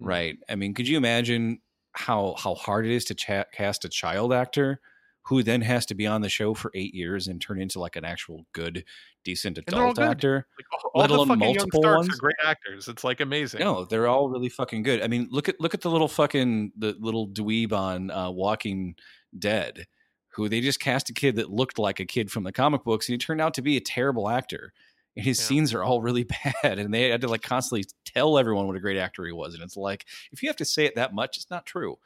Mm. 0.01 0.07
right? 0.07 0.37
I 0.47 0.55
mean, 0.55 0.73
could 0.73 0.87
you 0.87 0.95
imagine 0.97 1.59
how 1.91 2.35
how 2.37 2.55
hard 2.55 2.85
it 2.85 2.93
is 2.93 3.03
to 3.05 3.45
cast 3.53 3.83
a 3.83 3.89
child 3.89 4.31
actor 4.31 4.79
who 5.23 5.43
then 5.43 5.61
has 5.61 5.85
to 5.87 5.93
be 5.93 6.07
on 6.07 6.21
the 6.21 6.29
show 6.29 6.53
for 6.53 6.71
eight 6.73 6.93
years 6.95 7.27
and 7.27 7.41
turn 7.41 7.61
into 7.61 7.79
like 7.79 7.97
an 7.97 8.05
actual 8.05 8.45
good, 8.53 8.85
decent 9.25 9.57
adult 9.57 9.99
actor? 9.99 10.47
Like, 10.57 10.65
all, 10.71 10.91
all 10.95 11.01
let 11.01 11.07
the 11.09 11.15
alone 11.15 11.39
multiple 11.39 11.81
ones? 11.81 12.09
are 12.09 12.17
great 12.17 12.37
actors. 12.43 12.87
It's 12.87 13.03
like 13.03 13.19
amazing. 13.19 13.59
No, 13.59 13.83
they're 13.83 14.07
all 14.07 14.29
really 14.29 14.49
fucking 14.49 14.83
good. 14.83 15.01
I 15.01 15.07
mean, 15.07 15.27
look 15.29 15.49
at 15.49 15.59
look 15.59 15.73
at 15.73 15.81
the 15.81 15.89
little 15.91 16.07
fucking 16.07 16.71
the 16.77 16.95
little 16.99 17.27
dweeb 17.27 17.73
on 17.73 18.09
uh, 18.09 18.31
Walking 18.31 18.95
Dead, 19.37 19.87
who 20.29 20.49
they 20.49 20.61
just 20.61 20.79
cast 20.79 21.09
a 21.09 21.13
kid 21.13 21.35
that 21.35 21.49
looked 21.51 21.79
like 21.79 21.99
a 21.99 22.05
kid 22.05 22.31
from 22.31 22.43
the 22.43 22.51
comic 22.51 22.83
books, 22.83 23.07
and 23.07 23.13
he 23.13 23.17
turned 23.17 23.41
out 23.41 23.53
to 23.55 23.61
be 23.61 23.77
a 23.77 23.81
terrible 23.81 24.29
actor. 24.29 24.73
And 25.15 25.25
his 25.25 25.39
Yeah. 25.39 25.45
scenes 25.45 25.73
are 25.73 25.83
all 25.83 26.01
really 26.01 26.23
bad, 26.63 26.79
and 26.79 26.93
they 26.93 27.09
had 27.09 27.21
to 27.21 27.27
like 27.27 27.41
constantly 27.41 27.85
tell 28.05 28.37
everyone 28.37 28.67
what 28.67 28.75
a 28.75 28.79
great 28.79 28.97
actor 28.97 29.25
he 29.25 29.31
was. 29.31 29.53
And 29.53 29.63
it's 29.63 29.77
like, 29.77 30.05
if 30.31 30.41
you 30.43 30.49
have 30.49 30.55
to 30.57 30.65
say 30.65 30.85
it 30.85 30.95
that 30.95 31.13
much, 31.13 31.37
it's 31.37 31.49
not 31.49 31.65
true. 31.65 31.97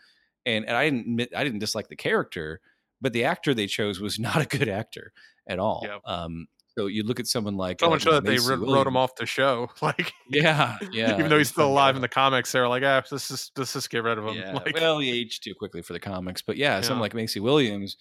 And 0.45 0.65
and 0.65 0.75
I 0.75 0.85
didn't 0.85 1.01
admit, 1.01 1.29
I 1.35 1.43
didn't 1.43 1.59
dislike 1.59 1.87
the 1.89 1.95
character, 1.95 2.59
but 3.01 3.13
the 3.13 3.23
actor 3.25 3.53
they 3.53 3.67
chose 3.67 3.99
was 3.99 4.19
not 4.19 4.41
a 4.41 4.57
good 4.57 4.69
actor 4.69 5.13
at 5.47 5.59
all. 5.59 5.83
Yeah. 5.85 5.99
Um, 6.05 6.47
so 6.77 6.87
you 6.87 7.03
look 7.03 7.19
at 7.19 7.27
someone 7.27 7.55
like 7.55 7.79
so 7.79 7.91
uh, 7.93 7.97
that 7.97 8.23
they 8.25 8.37
wrote, 8.37 8.59
wrote 8.59 8.87
him 8.87 8.97
off 8.97 9.15
the 9.15 9.25
show. 9.25 9.69
Like, 9.81 10.11
Yeah, 10.29 10.77
yeah. 10.91 11.13
even 11.17 11.29
though 11.29 11.37
he's 11.37 11.49
still 11.49 11.67
alive 11.67 11.95
in 11.95 12.01
the 12.01 12.07
comics, 12.07 12.51
they're 12.51 12.67
like, 12.67 12.83
ah, 12.83 13.03
let's 13.11 13.27
just 13.27 13.57
let's 13.57 13.73
just 13.73 13.89
get 13.89 14.03
rid 14.03 14.17
of 14.17 14.25
him. 14.25 14.35
Yeah. 14.37 14.53
Like, 14.53 14.75
well, 14.75 14.99
he 14.99 15.11
aged 15.11 15.43
too 15.43 15.53
quickly 15.55 15.81
for 15.81 15.93
the 15.93 15.99
comics, 15.99 16.41
but 16.41 16.57
yeah, 16.57 16.81
someone 16.81 17.01
like 17.01 17.13
Maisie 17.13 17.39
Williams, 17.39 17.97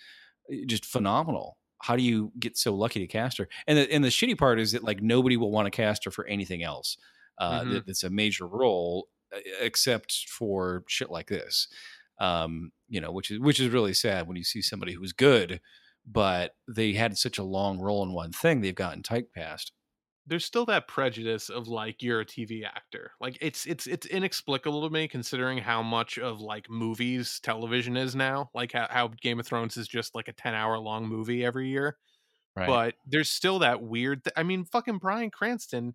eh, 0.50 0.64
just 0.66 0.84
phenomenal. 0.86 1.58
How 1.82 1.96
do 1.96 2.02
you 2.02 2.30
get 2.38 2.56
so 2.56 2.74
lucky 2.74 3.00
to 3.00 3.06
cast 3.08 3.38
her? 3.38 3.48
And 3.66 3.76
the, 3.76 3.92
and 3.92 4.04
the 4.04 4.08
shitty 4.08 4.38
part 4.38 4.60
is 4.60 4.72
that 4.72 4.84
like 4.84 5.02
nobody 5.02 5.36
will 5.36 5.50
want 5.50 5.66
to 5.66 5.70
cast 5.70 6.04
her 6.04 6.10
for 6.10 6.24
anything 6.26 6.62
else. 6.62 6.96
Uh, 7.38 7.62
Mhm. 7.62 7.72
that, 7.72 7.86
that's 7.86 8.04
a 8.04 8.10
major 8.10 8.46
role, 8.46 9.08
except 9.60 10.26
for 10.28 10.84
shit 10.86 11.10
like 11.10 11.28
this. 11.28 11.68
Um, 12.20 12.70
you 12.88 13.00
know, 13.00 13.10
which 13.10 13.30
is 13.30 13.40
which 13.40 13.58
is 13.58 13.70
really 13.70 13.94
sad 13.94 14.28
when 14.28 14.36
you 14.36 14.44
see 14.44 14.62
somebody 14.62 14.92
who's 14.94 15.12
good, 15.12 15.60
but 16.06 16.54
they 16.68 16.92
had 16.92 17.16
such 17.16 17.38
a 17.38 17.44
long 17.44 17.78
role 17.80 18.02
in 18.02 18.12
one 18.12 18.32
thing 18.32 18.60
they've 18.60 18.74
gotten 18.74 19.02
typecast. 19.02 19.70
there's 20.26 20.44
still 20.44 20.64
that 20.66 20.86
prejudice 20.86 21.48
of 21.48 21.66
like 21.66 22.02
you're 22.02 22.20
a 22.20 22.24
TV 22.26 22.64
actor. 22.64 23.12
Like 23.20 23.36
it's 23.40 23.66
it's 23.66 23.86
it's 23.86 24.06
inexplicable 24.06 24.82
to 24.86 24.90
me 24.92 25.08
considering 25.08 25.58
how 25.58 25.82
much 25.82 26.18
of 26.18 26.40
like 26.40 26.70
movies 26.70 27.40
television 27.42 27.96
is 27.96 28.14
now. 28.14 28.50
Like 28.54 28.72
how, 28.72 28.86
how 28.90 29.08
Game 29.20 29.40
of 29.40 29.46
Thrones 29.46 29.76
is 29.76 29.88
just 29.88 30.14
like 30.14 30.28
a 30.28 30.32
10 30.32 30.54
hour 30.54 30.78
long 30.78 31.08
movie 31.08 31.44
every 31.44 31.68
year. 31.68 31.96
Right. 32.56 32.66
But 32.68 32.94
there's 33.06 33.30
still 33.30 33.58
that 33.60 33.82
weird 33.82 34.24
th- 34.24 34.34
I 34.36 34.42
mean 34.44 34.64
fucking 34.64 34.98
Bryan 34.98 35.30
Cranston 35.30 35.94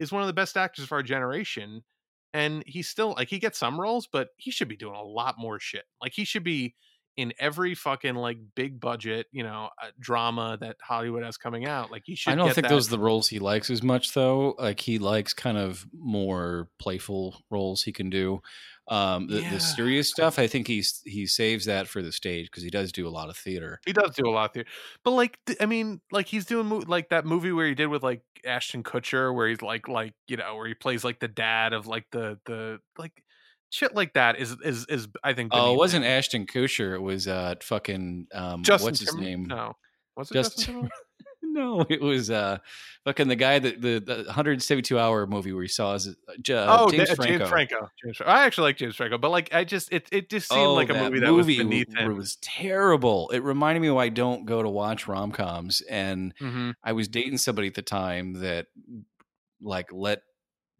is 0.00 0.10
one 0.10 0.22
of 0.22 0.26
the 0.28 0.32
best 0.32 0.56
actors 0.56 0.84
of 0.84 0.92
our 0.92 1.02
generation 1.02 1.82
and 2.32 2.62
he's 2.66 2.88
still 2.88 3.14
like 3.16 3.28
he 3.28 3.38
gets 3.38 3.58
some 3.58 3.80
roles 3.80 4.08
but 4.10 4.28
he 4.36 4.50
should 4.50 4.68
be 4.68 4.76
doing 4.76 4.96
a 4.96 5.02
lot 5.02 5.36
more 5.38 5.60
shit. 5.60 5.84
Like 6.02 6.12
he 6.14 6.24
should 6.24 6.44
be 6.44 6.74
in 7.18 7.32
every 7.40 7.74
fucking 7.74 8.14
like 8.14 8.38
big 8.54 8.78
budget, 8.80 9.26
you 9.32 9.42
know, 9.42 9.70
uh, 9.82 9.88
drama 9.98 10.56
that 10.60 10.76
Hollywood 10.80 11.24
has 11.24 11.36
coming 11.36 11.66
out. 11.66 11.90
Like 11.90 12.04
he 12.06 12.14
should 12.14 12.32
I 12.32 12.36
don't 12.36 12.54
think 12.54 12.66
that- 12.68 12.70
those 12.72 12.86
are 12.86 12.92
the 12.92 12.98
roles 13.00 13.28
he 13.28 13.40
likes 13.40 13.68
as 13.70 13.82
much, 13.82 14.14
though. 14.14 14.54
Like 14.58 14.78
he 14.78 14.98
likes 15.00 15.34
kind 15.34 15.58
of 15.58 15.84
more 15.92 16.68
playful 16.78 17.42
roles 17.50 17.82
he 17.82 17.92
can 17.92 18.08
do. 18.08 18.40
Um, 18.86 19.26
the, 19.26 19.42
Yeah. 19.42 19.50
the 19.54 19.60
serious 19.60 20.08
stuff, 20.08 20.38
I 20.38 20.46
think 20.46 20.66
he's 20.68 21.02
he 21.04 21.26
saves 21.26 21.66
that 21.66 21.88
for 21.88 22.00
the 22.02 22.12
stage 22.12 22.46
because 22.46 22.62
he 22.62 22.70
does 22.70 22.92
do 22.92 23.06
a 23.06 23.10
lot 23.10 23.28
of 23.28 23.36
theater. 23.36 23.80
He 23.84 23.92
does 23.92 24.14
do 24.14 24.26
a 24.26 24.30
lot 24.30 24.46
of 24.46 24.52
theater, 24.54 24.70
but 25.04 25.10
like 25.10 25.38
I 25.60 25.66
mean, 25.66 26.00
like 26.12 26.26
he's 26.28 26.46
doing 26.46 26.66
mo- 26.68 26.84
like 26.86 27.10
that 27.10 27.26
movie 27.26 27.52
where 27.52 27.66
he 27.66 27.74
did 27.74 27.88
with 27.88 28.02
like 28.02 28.22
Ashton 28.46 28.82
Kutcher, 28.84 29.34
where 29.34 29.48
he's 29.48 29.60
like 29.60 29.88
like 29.88 30.14
you 30.28 30.36
know 30.38 30.54
where 30.56 30.66
he 30.68 30.72
plays 30.74 31.04
like 31.04 31.18
the 31.18 31.28
dad 31.28 31.72
of 31.74 31.86
like 31.88 32.06
the 32.12 32.38
the 32.46 32.78
like 32.96 33.12
shit 33.70 33.94
like 33.94 34.14
that 34.14 34.38
is 34.38 34.56
is 34.64 34.86
is 34.88 35.08
I 35.22 35.32
think. 35.34 35.50
Oh, 35.54 35.74
it 35.74 35.76
wasn't. 35.76 36.04
Ashton 36.04 36.46
Kutcher. 36.46 36.94
It 36.94 37.02
was 37.02 37.28
uh 37.28 37.54
fucking 37.62 38.28
um, 38.32 38.62
Justin 38.62 38.86
what's 38.86 39.00
his 39.00 39.10
Timber- 39.10 39.24
name? 39.24 39.44
No, 39.46 39.74
was 40.16 40.30
it 40.30 40.34
Justin 40.34 40.64
Justin? 40.64 40.90
No, 41.50 41.84
it 41.88 42.00
was 42.00 42.30
uh 42.30 42.58
fucking 43.04 43.26
the 43.26 43.34
guy 43.34 43.58
that 43.58 43.80
the, 43.80 43.98
the 44.00 44.24
172 44.26 44.98
hour 44.98 45.26
movie 45.26 45.52
where 45.52 45.62
he 45.62 45.68
saw 45.68 45.94
as 45.94 46.06
uh, 46.06 46.12
J- 46.42 46.54
oh, 46.68 46.90
James 46.90 47.08
Da- 47.08 47.14
Franco. 47.14 47.38
James 47.38 47.48
Franco. 47.48 47.88
James 48.04 48.16
Franco. 48.18 48.32
I 48.32 48.44
actually 48.44 48.64
like 48.64 48.76
James 48.76 48.96
Franco, 48.96 49.18
but 49.18 49.30
like 49.30 49.52
I 49.54 49.64
just 49.64 49.92
it 49.92 50.08
it 50.12 50.28
just 50.28 50.48
seemed 50.50 50.60
oh, 50.60 50.74
like 50.74 50.90
a 50.90 50.92
that 50.92 51.10
movie 51.10 51.24
that 51.24 51.32
was 51.32 51.46
beneath 51.46 51.96
him. 51.96 52.16
was 52.16 52.36
terrible. 52.36 53.30
It 53.30 53.42
reminded 53.42 53.80
me 53.80 53.90
why 53.90 54.04
I 54.04 54.08
don't 54.10 54.44
go 54.44 54.62
to 54.62 54.68
watch 54.68 55.08
rom 55.08 55.32
coms 55.32 55.80
and 55.88 56.34
hmm 56.38 56.72
I 56.84 56.92
was 56.92 57.08
dating 57.08 57.38
somebody 57.38 57.68
at 57.68 57.74
the 57.74 57.82
time 57.82 58.34
that 58.34 58.66
like 59.60 59.92
let 59.92 60.22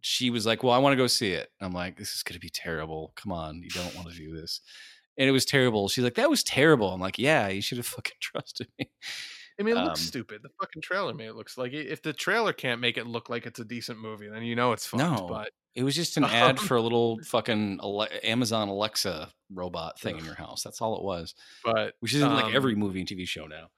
she 0.00 0.30
was 0.30 0.46
like, 0.46 0.62
"Well, 0.62 0.72
I 0.72 0.78
want 0.78 0.92
to 0.92 0.96
go 0.96 1.06
see 1.06 1.32
it." 1.32 1.50
I'm 1.60 1.72
like, 1.72 1.96
"This 1.96 2.14
is 2.14 2.22
going 2.22 2.34
to 2.34 2.40
be 2.40 2.50
terrible. 2.50 3.12
Come 3.16 3.32
on, 3.32 3.62
you 3.62 3.70
don't 3.70 3.94
want 3.94 4.08
to 4.10 4.16
do 4.16 4.34
this." 4.34 4.60
And 5.16 5.28
it 5.28 5.32
was 5.32 5.44
terrible. 5.44 5.88
She's 5.88 6.04
like, 6.04 6.14
"That 6.14 6.30
was 6.30 6.42
terrible." 6.44 6.92
I'm 6.92 7.00
like, 7.00 7.18
"Yeah, 7.18 7.48
you 7.48 7.60
should 7.62 7.78
have 7.78 7.86
fucking 7.96 8.16
trusted 8.20 8.68
me." 8.78 8.90
I 9.60 9.64
mean, 9.64 9.76
it 9.76 9.80
looks 9.82 10.00
Um, 10.00 10.06
stupid. 10.06 10.42
The 10.44 10.50
fucking 10.60 10.82
trailer 10.82 11.12
made 11.12 11.26
it 11.26 11.34
looks 11.34 11.58
like 11.58 11.72
if 11.72 12.00
the 12.00 12.12
trailer 12.12 12.52
can't 12.52 12.80
make 12.80 12.96
it 12.96 13.08
look 13.08 13.28
like 13.28 13.44
it's 13.44 13.58
a 13.58 13.64
decent 13.64 13.98
movie, 13.98 14.28
then 14.28 14.44
you 14.44 14.54
know 14.54 14.70
it's 14.70 14.86
fucked. 14.86 15.02
No. 15.02 15.26
But 15.28 15.50
It 15.74 15.82
was 15.82 15.96
just 15.96 16.16
an 16.16 16.22
ad 16.24 16.58
Um, 16.60 16.64
for 16.68 16.76
a 16.76 16.80
little 16.80 17.18
fucking 17.24 17.80
Amazon 18.22 18.68
Alexa 18.68 19.32
robot 19.52 19.98
thing 19.98 20.16
in 20.16 20.24
your 20.24 20.34
house. 20.36 20.62
That's 20.62 20.80
all 20.80 20.96
it 20.96 21.02
was. 21.02 21.34
but 21.64 21.94
Which 21.98 22.14
is 22.14 22.22
in 22.22 22.32
like 22.32 22.44
um, 22.46 22.54
every 22.54 22.76
movie 22.76 23.00
and 23.00 23.08
TV 23.08 23.26
show 23.26 23.46
now. 23.48 23.68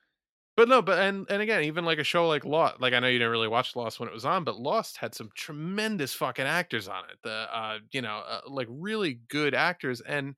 But 0.60 0.68
no, 0.68 0.82
but 0.82 0.98
and 0.98 1.26
and 1.30 1.40
again, 1.40 1.64
even 1.64 1.86
like 1.86 1.98
a 1.98 2.04
show 2.04 2.28
like 2.28 2.44
Lost, 2.44 2.82
like 2.82 2.92
I 2.92 2.98
know 2.98 3.06
you 3.08 3.18
didn't 3.18 3.30
really 3.30 3.48
watch 3.48 3.74
Lost 3.74 3.98
when 3.98 4.10
it 4.10 4.12
was 4.12 4.26
on, 4.26 4.44
but 4.44 4.60
Lost 4.60 4.98
had 4.98 5.14
some 5.14 5.30
tremendous 5.34 6.12
fucking 6.12 6.44
actors 6.44 6.86
on 6.86 7.04
it. 7.10 7.16
The 7.24 7.30
uh, 7.50 7.78
you 7.92 8.02
know, 8.02 8.22
uh, 8.28 8.40
like 8.46 8.66
really 8.68 9.14
good 9.28 9.54
actors, 9.54 10.02
and 10.02 10.34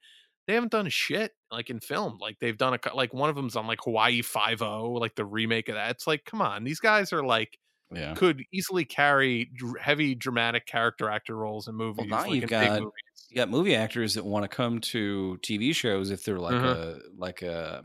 they 0.46 0.54
haven't 0.54 0.70
done 0.70 0.88
shit 0.90 1.32
like 1.50 1.70
in 1.70 1.80
film. 1.80 2.18
Like 2.20 2.38
they've 2.38 2.56
done 2.56 2.72
a 2.74 2.94
like 2.94 3.12
one 3.12 3.30
of 3.30 3.34
them's 3.34 3.56
on 3.56 3.66
like 3.66 3.80
Hawaii 3.82 4.22
Five 4.22 4.62
O, 4.62 4.92
like 4.92 5.16
the 5.16 5.24
remake 5.24 5.68
of 5.68 5.74
that. 5.74 5.90
It's 5.90 6.06
like, 6.06 6.24
come 6.24 6.40
on, 6.40 6.62
these 6.62 6.78
guys 6.78 7.12
are 7.12 7.24
like 7.24 7.58
Yeah. 7.92 8.14
could 8.14 8.44
easily 8.52 8.84
carry 8.84 9.50
heavy 9.80 10.14
dramatic 10.14 10.66
character 10.66 11.10
actor 11.10 11.34
roles 11.34 11.66
in 11.66 11.74
movies. 11.74 12.06
now 12.08 12.18
like 12.20 12.30
you've 12.30 12.48
got- 12.48 12.78
movies. 12.78 12.92
You 13.28 13.36
got 13.36 13.48
movie 13.50 13.74
actors 13.74 14.14
that 14.14 14.24
want 14.24 14.44
to 14.44 14.48
come 14.48 14.78
to 14.92 15.36
TV 15.42 15.74
shows 15.74 16.10
if 16.10 16.22
they're 16.24 16.38
like 16.38 16.54
Mhm. 16.54 16.64
a 16.64 17.00
like 17.16 17.42
a 17.42 17.82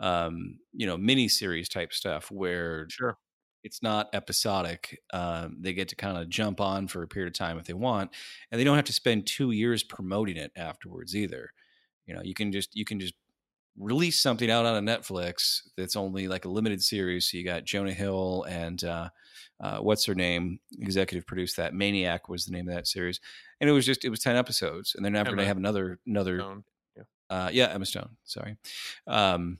um 0.00 0.58
you 0.72 0.86
know 0.86 0.96
mini 0.96 1.28
series 1.28 1.68
type 1.68 1.92
stuff 1.92 2.30
where 2.30 2.86
Sure. 2.88 3.16
it's 3.64 3.82
not 3.82 4.08
episodic. 4.12 5.00
Um, 5.12 5.56
they 5.60 5.72
get 5.72 5.88
to 5.88 5.96
kind 5.96 6.16
of 6.16 6.28
jump 6.28 6.60
on 6.60 6.86
for 6.88 7.02
a 7.02 7.08
period 7.08 7.28
of 7.32 7.38
time 7.38 7.58
if 7.58 7.64
they 7.66 7.72
want, 7.74 8.10
and 8.50 8.60
they 8.60 8.64
don't 8.64 8.76
have 8.76 8.84
to 8.86 8.92
spend 8.92 9.26
two 9.26 9.50
years 9.50 9.82
promoting 9.82 10.36
it 10.36 10.52
afterwards 10.56 11.16
either. 11.16 11.50
You 12.06 12.14
know, 12.14 12.22
you 12.22 12.34
can 12.34 12.52
just 12.52 12.74
you 12.76 12.84
can 12.84 13.00
just 13.00 13.14
release 13.76 14.20
something 14.20 14.50
out 14.50 14.66
on 14.66 14.88
a 14.88 14.92
Netflix 14.98 15.60
that's 15.76 15.94
only 15.94 16.26
like 16.26 16.44
a 16.44 16.48
limited 16.48 16.82
series. 16.82 17.30
So 17.30 17.36
you 17.36 17.44
got 17.44 17.64
Jonah 17.64 17.92
Hill 17.92 18.44
and 18.48 18.82
uh, 18.82 19.08
uh, 19.60 19.78
what's 19.78 20.04
her 20.06 20.14
name? 20.14 20.58
Executive 20.80 21.26
produced 21.26 21.56
that. 21.58 21.74
Maniac 21.74 22.28
was 22.28 22.44
the 22.44 22.52
name 22.52 22.68
of 22.68 22.74
that 22.74 22.86
series, 22.86 23.20
and 23.60 23.68
it 23.68 23.72
was 23.72 23.84
just 23.86 24.04
it 24.04 24.10
was 24.10 24.20
ten 24.20 24.36
episodes, 24.36 24.94
and 24.94 25.04
they're 25.04 25.12
never 25.12 25.30
going 25.30 25.38
to 25.38 25.44
have 25.44 25.56
another 25.58 25.98
another 26.06 26.38
Stone. 26.40 26.64
uh, 27.30 27.50
yeah, 27.52 27.66
Emma 27.66 27.86
Stone. 27.86 28.16
Sorry. 28.24 28.56
Um, 29.06 29.58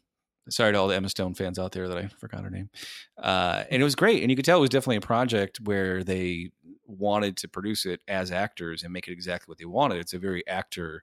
sorry 0.50 0.72
to 0.72 0.78
all 0.78 0.88
the 0.88 0.96
Emma 0.96 1.08
Stone 1.08 1.34
fans 1.34 1.58
out 1.58 1.72
there 1.72 1.88
that 1.88 1.98
I 1.98 2.08
forgot 2.08 2.42
her 2.44 2.50
name. 2.50 2.70
Uh, 3.16 3.64
and 3.70 3.80
it 3.80 3.84
was 3.84 3.94
great. 3.94 4.22
And 4.22 4.30
you 4.30 4.36
could 4.36 4.44
tell 4.44 4.58
it 4.58 4.62
was 4.62 4.70
definitely 4.70 4.96
a 4.96 5.00
project 5.00 5.60
where 5.60 6.02
they 6.04 6.50
wanted 6.86 7.36
to 7.38 7.48
produce 7.48 7.84
it 7.86 8.00
as 8.08 8.30
actors 8.32 8.82
and 8.82 8.92
make 8.92 9.08
it 9.08 9.12
exactly 9.12 9.50
what 9.50 9.58
they 9.58 9.64
wanted. 9.66 9.98
It's 9.98 10.14
a 10.14 10.18
very 10.18 10.46
actor 10.46 11.02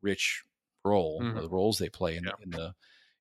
rich 0.00 0.42
role, 0.84 1.20
Mhm. 1.22 1.40
the 1.40 1.48
roles 1.48 1.78
they 1.78 1.88
play 1.88 2.16
in, 2.16 2.24
Yeah. 2.24 2.32
in 2.42 2.50
the 2.50 2.74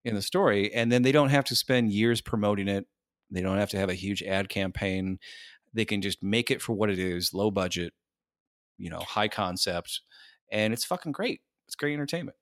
in 0.03 0.15
the 0.15 0.21
story. 0.23 0.73
And 0.73 0.91
then 0.91 1.03
they 1.03 1.11
don't 1.11 1.29
have 1.29 1.45
to 1.45 1.55
spend 1.55 1.93
years 1.93 2.21
promoting 2.21 2.67
it. 2.67 2.87
They 3.29 3.41
don't 3.41 3.59
have 3.59 3.69
to 3.69 3.77
have 3.77 3.89
a 3.89 3.93
huge 3.93 4.23
ad 4.23 4.49
campaign. 4.49 5.19
They 5.75 5.85
can 5.85 6.01
just 6.01 6.23
make 6.23 6.49
it 6.49 6.59
for 6.59 6.73
what 6.73 6.89
it 6.89 6.97
is, 6.97 7.35
low 7.35 7.51
budget, 7.51 7.93
you 8.79 8.89
know, 8.89 9.01
high 9.01 9.27
concept, 9.27 10.01
and 10.51 10.73
it's 10.73 10.83
fucking 10.83 11.11
great. 11.11 11.41
It's 11.67 11.75
great 11.75 11.93
entertainment. 11.93 12.35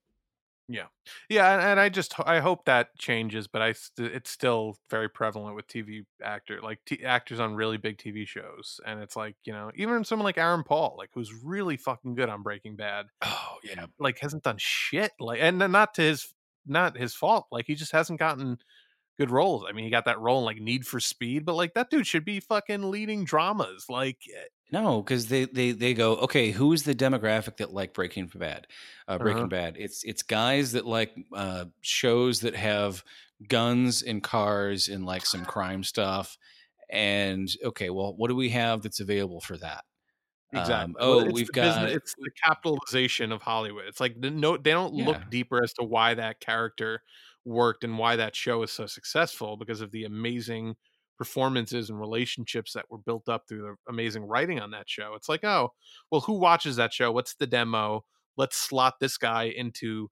Yeah, 1.29 1.51
and, 1.53 1.61
and 1.61 1.79
I 1.79 1.89
just 1.89 2.13
I 2.19 2.39
hope 2.39 2.65
that 2.65 2.95
changes, 2.97 3.47
but 3.47 3.61
I 3.61 3.73
st- 3.73 4.13
it's 4.13 4.29
still 4.29 4.77
very 4.89 5.09
prevalent 5.09 5.55
with 5.55 5.67
TV 5.67 6.03
actor 6.23 6.59
like 6.61 6.79
t- 6.85 7.03
actors 7.03 7.39
on 7.39 7.55
really 7.55 7.77
big 7.77 7.97
TV 7.97 8.25
shows, 8.25 8.79
and 8.85 8.99
it's 8.99 9.15
like 9.15 9.35
you 9.45 9.53
know 9.53 9.71
even 9.75 10.03
someone 10.03 10.25
like 10.25 10.37
Aaron 10.37 10.63
Paul, 10.63 10.95
like 10.97 11.09
who's 11.13 11.33
really 11.33 11.75
fucking 11.77 12.13
good 12.15 12.29
on 12.29 12.43
Breaking 12.43 12.75
Bad, 12.75 13.07
Oh 13.23 13.57
yeah, 13.63 13.87
like 13.97 14.19
hasn't 14.19 14.43
done 14.43 14.57
shit, 14.59 15.11
like 15.19 15.39
and 15.41 15.57
not 15.57 15.95
to 15.95 16.03
his 16.03 16.33
not 16.67 16.95
his 16.97 17.15
fault, 17.15 17.47
like 17.51 17.65
he 17.65 17.73
just 17.75 17.91
hasn't 17.91 18.19
gotten 18.19 18.59
good 19.17 19.31
roles. 19.31 19.65
I 19.67 19.73
mean, 19.73 19.85
he 19.85 19.91
got 19.91 20.05
that 20.05 20.19
role 20.19 20.39
in 20.39 20.45
like 20.45 20.59
Need 20.59 20.85
for 20.87 20.99
Speed, 20.99 21.45
but 21.45 21.55
like 21.55 21.73
that 21.75 21.89
dude 21.89 22.07
should 22.07 22.25
be 22.25 22.39
fucking 22.39 22.89
leading 22.91 23.25
dramas, 23.25 23.85
like 23.89 24.19
eh, 24.33 24.45
No, 24.71 25.01
because 25.01 25.27
they 25.27 25.45
they 25.45 25.71
they 25.71 25.93
go, 25.95 26.15
okay, 26.17 26.51
who 26.51 26.73
is 26.73 26.83
the 26.83 26.93
demographic 26.93 27.57
that 27.57 27.73
like 27.73 27.93
Breaking 27.93 28.27
Bad? 28.27 28.67
Uh, 29.07 29.17
Breaking 29.17 29.47
Uh-huh. 29.47 29.49
Bad. 29.49 29.75
It's 29.77 30.03
it's 30.03 30.21
guys 30.21 30.73
that 30.73 30.85
like 30.85 31.11
uh, 31.33 31.65
shows 31.81 32.41
that 32.41 32.55
have 32.55 33.03
guns 33.47 34.03
and 34.03 34.21
cars 34.23 34.87
and 34.87 35.05
like 35.05 35.25
some 35.25 35.45
crime 35.45 35.83
stuff. 35.83 36.37
And 36.89 37.49
okay, 37.63 37.89
well, 37.89 38.15
what 38.15 38.29
do 38.29 38.35
we 38.35 38.49
have 38.49 38.83
that's 38.83 38.99
available 38.99 39.41
for 39.41 39.57
that? 39.57 39.85
Um, 40.55 40.95
Exactly. 40.99 41.05
Well, 41.05 41.19
oh, 41.19 41.27
it's 41.27 41.31
we've 41.31 41.51
the 41.51 41.53
business 41.53 41.91
got 41.91 41.93
it's 41.93 42.15
the 42.17 42.31
capitalization 42.43 43.31
of 43.31 43.41
Hollywood. 43.43 43.85
It's 43.85 43.99
like 43.99 44.17
no 44.17 44.57
they 44.57 44.71
don't 44.71 44.93
yeah, 44.93 45.05
look 45.05 45.29
deeper 45.29 45.63
as 45.63 45.73
to 45.73 45.83
why 45.83 46.15
that 46.15 46.39
character 46.39 47.03
worked 47.45 47.83
and 47.83 47.99
why 47.99 48.15
that 48.15 48.35
show 48.35 48.63
is 48.63 48.71
so 48.71 48.87
successful 48.87 49.57
because 49.57 49.81
of 49.81 49.91
the 49.91 50.05
amazing 50.05 50.75
performances 51.19 51.91
and 51.91 51.99
relationships 51.99 52.73
that 52.73 52.89
were 52.89 52.97
built 52.97 53.29
up 53.29 53.43
through 53.47 53.61
the 53.61 53.75
amazing 53.91 54.23
writing 54.23 54.59
on 54.59 54.71
that 54.71 54.89
show. 54.89 55.13
It's 55.15 55.29
like, 55.29 55.43
"Oh, 55.43 55.69
well, 56.11 56.21
who 56.21 56.39
watches 56.39 56.77
that 56.77 56.93
show? 56.93 57.11
What's 57.11 57.35
the 57.35 57.47
demo? 57.47 58.05
Let's 58.37 58.57
slot 58.57 58.95
this 58.99 59.17
guy 59.17 59.43
into, 59.45 60.09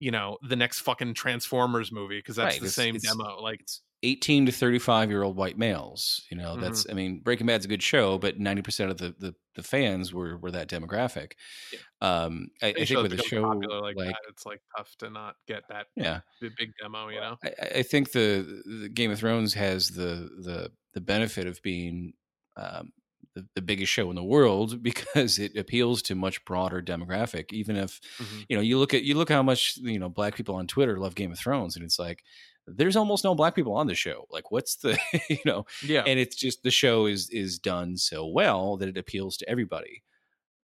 you 0.00 0.10
know, 0.12 0.38
the 0.42 0.56
next 0.56 0.80
fucking 0.80 1.14
Transformers 1.14 1.90
movie 1.92 2.18
because 2.18 2.36
that's 2.36 2.56
right. 2.56 2.62
the 2.62 2.66
It's 2.66 2.74
same 2.74 2.96
it's 2.96 3.04
demo." 3.06 3.40
Like 3.40 3.60
it's 3.62 3.82
18 4.02 4.46
to 4.46 4.52
35 4.52 5.10
year 5.10 5.22
old 5.22 5.36
white 5.36 5.58
males. 5.58 6.26
You 6.30 6.36
know, 6.36 6.56
Mhm. 6.56 6.60
that's 6.60 6.86
I 6.90 6.94
mean, 6.94 7.20
Breaking 7.20 7.46
Bad's 7.46 7.64
a 7.66 7.68
good 7.68 7.82
show, 7.82 8.18
but 8.18 8.38
90% 8.38 8.90
of 8.90 8.98
the 8.98 9.14
the, 9.18 9.34
the 9.54 9.62
fans 9.62 10.12
were 10.14 10.38
were 10.38 10.50
that 10.52 10.68
demographic. 10.68 11.32
Yeah. 11.72 11.80
Um, 12.00 12.48
I, 12.62 12.68
I 12.78 12.84
think 12.84 13.02
with 13.02 13.12
a 13.12 13.18
show 13.18 13.42
popular 13.42 13.80
like 13.80 13.96
like 13.96 14.06
that, 14.06 14.20
it's, 14.28 14.46
like, 14.46 14.62
tough 14.76 14.96
to 14.98 15.10
not 15.10 15.36
get 15.46 15.64
that 15.68 15.88
yeah, 15.96 16.20
b 16.40 16.50
big 16.56 16.72
demo, 16.80 17.08
you 17.08 17.20
know? 17.20 17.36
I, 17.44 17.52
I 17.76 17.82
think 17.82 18.12
the, 18.12 18.62
the 18.82 18.88
Game 18.88 19.10
of 19.10 19.18
Thrones 19.18 19.54
has 19.54 19.88
the 19.88 20.30
the 20.42 20.72
the 20.92 21.00
benefit 21.00 21.46
of 21.46 21.60
being 21.62 22.14
um, 22.56 22.92
the, 23.34 23.46
the 23.54 23.62
biggest 23.62 23.92
show 23.92 24.10
in 24.10 24.16
the 24.16 24.24
world 24.24 24.82
because 24.82 25.38
it 25.38 25.56
appeals 25.56 26.02
to 26.02 26.14
much 26.14 26.44
broader 26.44 26.82
demographic. 26.82 27.52
Even 27.52 27.76
if 27.76 28.00
Mhm. 28.20 28.46
you 28.48 28.56
know 28.56 28.62
you 28.62 28.78
look 28.78 28.94
at 28.94 29.04
you 29.04 29.14
look 29.14 29.28
how 29.30 29.42
much 29.42 29.76
you 29.78 29.98
know 29.98 30.08
black 30.08 30.34
people 30.34 30.54
on 30.54 30.66
Twitter 30.66 30.98
love 30.98 31.14
Game 31.14 31.32
of 31.32 31.38
Thrones, 31.38 31.76
and 31.76 31.84
it's 31.84 31.98
like 31.98 32.22
there's 32.66 32.96
almost 32.96 33.24
no 33.24 33.34
black 33.34 33.54
people 33.54 33.72
on 33.74 33.86
the 33.86 33.94
show. 33.94 34.26
Like, 34.30 34.50
what's 34.50 34.76
the 34.76 34.98
you 35.28 35.38
know? 35.44 35.66
Yeah. 35.82 36.04
And 36.06 36.18
it's 36.18 36.36
just 36.36 36.62
the 36.62 36.70
show 36.70 37.06
is 37.06 37.28
is 37.30 37.58
done 37.58 37.96
so 37.96 38.26
well 38.26 38.76
that 38.76 38.88
it 38.88 38.96
appeals 38.98 39.36
to 39.38 39.48
everybody. 39.48 40.02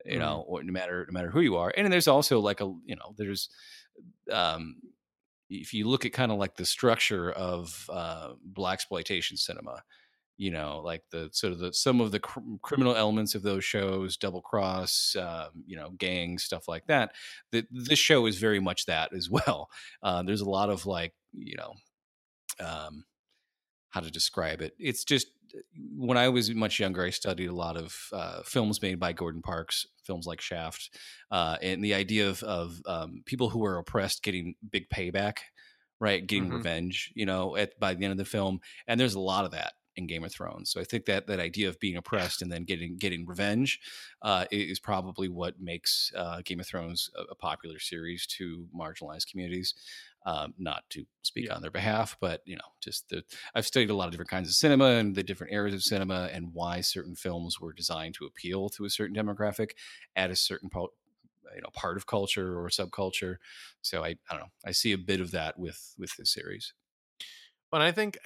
You 0.06 0.16
Mhm. 0.16 0.20
know, 0.20 0.44
or 0.48 0.62
no 0.62 0.72
matter 0.72 1.06
no 1.08 1.12
matter 1.12 1.30
who 1.30 1.40
you 1.40 1.56
are. 1.56 1.72
And 1.76 1.92
there's 1.92 2.08
also 2.08 2.40
like 2.40 2.60
a 2.60 2.72
you 2.86 2.96
know 2.96 3.14
there's 3.18 3.50
um 4.30 4.76
if 5.50 5.74
you 5.74 5.88
look 5.88 6.04
at 6.06 6.12
kind 6.12 6.30
of 6.32 6.38
like 6.38 6.54
the 6.56 6.64
structure 6.64 7.32
of 7.32 7.84
uh, 7.92 8.34
black 8.44 8.74
exploitation 8.74 9.36
cinema, 9.36 9.82
you 10.38 10.48
know, 10.50 10.80
like 10.84 11.02
the 11.10 11.28
sort 11.32 11.52
of 11.52 11.58
the 11.58 11.72
some 11.74 12.00
of 12.00 12.12
the 12.12 12.20
cr- 12.20 12.38
criminal 12.62 12.94
elements 12.94 13.34
of 13.34 13.42
those 13.42 13.64
shows, 13.64 14.16
double 14.16 14.40
cross, 14.42 15.16
um, 15.16 15.48
you 15.66 15.74
know, 15.76 15.90
gangs, 15.98 16.44
stuff 16.44 16.68
like 16.68 16.86
that. 16.86 17.12
That 17.50 17.66
this 17.70 17.98
show 17.98 18.26
is 18.26 18.38
very 18.38 18.60
much 18.60 18.86
that 18.86 19.12
as 19.12 19.28
well. 19.38 19.68
Uh, 20.04 20.22
there's 20.22 20.40
a 20.40 20.48
lot 20.48 20.70
of 20.70 20.86
like, 20.86 21.14
you 21.32 21.56
know, 21.56 21.74
um, 22.64 23.04
how 23.90 24.00
to 24.00 24.10
describe 24.10 24.60
it. 24.60 24.74
It's 24.78 25.04
just 25.04 25.28
when 25.96 26.16
I 26.16 26.28
was 26.28 26.50
much 26.54 26.78
younger, 26.78 27.04
I 27.04 27.10
studied 27.10 27.48
a 27.48 27.54
lot 27.54 27.76
of 27.76 27.96
uh, 28.12 28.42
films 28.44 28.80
made 28.80 29.00
by 29.00 29.12
Gordon 29.12 29.42
Parks, 29.42 29.84
films 30.04 30.26
like 30.26 30.40
Shaft, 30.40 30.90
uh, 31.30 31.56
and 31.60 31.82
the 31.82 31.94
idea 31.94 32.28
of, 32.28 32.42
of 32.44 32.80
um, 32.86 33.22
people 33.26 33.50
who 33.50 33.64
are 33.64 33.78
oppressed 33.78 34.22
getting 34.22 34.54
big 34.70 34.88
payback, 34.90 35.38
right? 36.00 36.24
Getting 36.24 36.50
Mhm. 36.50 36.54
revenge, 36.56 37.12
you 37.16 37.26
know, 37.26 37.56
at 37.56 37.78
by 37.80 37.94
the 37.94 38.04
end 38.04 38.12
of 38.12 38.18
the 38.18 38.24
film. 38.24 38.60
And 38.86 38.98
there's 39.00 39.14
a 39.14 39.20
lot 39.20 39.44
of 39.44 39.50
that 39.50 39.72
in 39.96 40.06
Game 40.06 40.24
of 40.24 40.32
Thrones. 40.32 40.70
So 40.70 40.80
I 40.80 40.84
think 40.84 41.04
that 41.06 41.26
that 41.26 41.40
idea 41.40 41.68
of 41.68 41.78
being 41.80 41.96
oppressed 41.96 42.42
and 42.42 42.50
then 42.50 42.64
getting 42.64 42.96
getting 42.96 43.26
revenge 43.26 43.80
uh, 44.22 44.46
is 44.50 44.78
probably 44.80 45.28
what 45.28 45.60
makes 45.60 46.12
uh, 46.16 46.42
Game 46.44 46.60
of 46.60 46.66
Thrones 46.66 47.10
a, 47.16 47.22
a 47.32 47.34
popular 47.34 47.78
series 47.78 48.26
to 48.38 48.68
marginalized 48.76 49.26
communities. 49.30 49.74
Um, 50.26 50.52
not 50.58 50.84
to 50.90 51.06
speak 51.22 51.46
Yeah. 51.46 51.54
on 51.54 51.62
their 51.62 51.70
behalf, 51.70 52.14
but 52.20 52.42
you 52.44 52.54
know, 52.54 52.74
just 52.80 53.08
the 53.08 53.24
I've 53.54 53.66
studied 53.66 53.88
a 53.88 53.94
lot 53.94 54.04
of 54.04 54.10
different 54.10 54.28
kinds 54.30 54.48
of 54.48 54.54
cinema 54.54 54.84
and 54.84 55.14
the 55.14 55.22
different 55.22 55.54
eras 55.54 55.72
of 55.72 55.82
cinema 55.82 56.28
and 56.30 56.52
why 56.52 56.82
certain 56.82 57.14
films 57.14 57.58
were 57.58 57.72
designed 57.72 58.14
to 58.16 58.26
appeal 58.26 58.68
to 58.70 58.84
a 58.84 58.90
certain 58.90 59.16
demographic 59.16 59.70
at 60.14 60.30
a 60.30 60.36
certain 60.36 60.68
po- 60.68 60.92
you 61.54 61.62
know 61.62 61.70
part 61.72 61.96
of 61.96 62.06
culture 62.06 62.58
or 62.60 62.68
subculture. 62.68 63.36
So 63.82 64.04
I 64.04 64.08
I 64.08 64.16
don't 64.30 64.40
know. 64.40 64.52
I 64.64 64.72
see 64.72 64.92
a 64.92 64.98
bit 64.98 65.20
of 65.20 65.30
that 65.30 65.58
with 65.58 65.94
with 65.98 66.14
this 66.16 66.32
series. 66.34 66.74
But 67.70 67.82
I 67.82 67.92
think, 67.92 68.18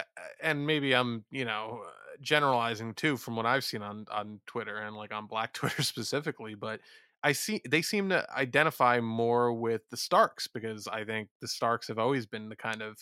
and 0.43 0.67
maybe 0.67 0.95
I'm, 0.95 1.25
you 1.31 1.45
know, 1.45 1.83
uh, 1.87 1.91
generalizing 2.21 2.95
too 2.95 3.17
from 3.17 3.37
what 3.37 3.47
I've 3.47 3.65
seen 3.65 3.83
on 3.83 4.07
on 4.11 4.41
Twitter 4.47 4.79
and 4.79 4.97
like 4.97 5.13
on 5.13 5.27
Black 5.27 5.53
Twitter 5.55 5.83
specifically, 5.83 6.55
but 6.55 6.81
I 7.23 7.33
see 7.33 7.61
they 7.69 7.83
seem 7.83 8.09
to 8.11 8.27
identify 8.35 9.01
more 9.01 9.53
with 9.53 9.83
the 9.91 9.97
Starks 9.97 10.47
because 10.49 10.87
I 10.89 11.05
think 11.05 11.29
the 11.41 11.49
Starks 11.49 11.89
have 11.89 11.99
always 11.99 12.27
been 12.27 12.49
the 12.49 12.57
kind 12.57 12.83
of 12.83 12.99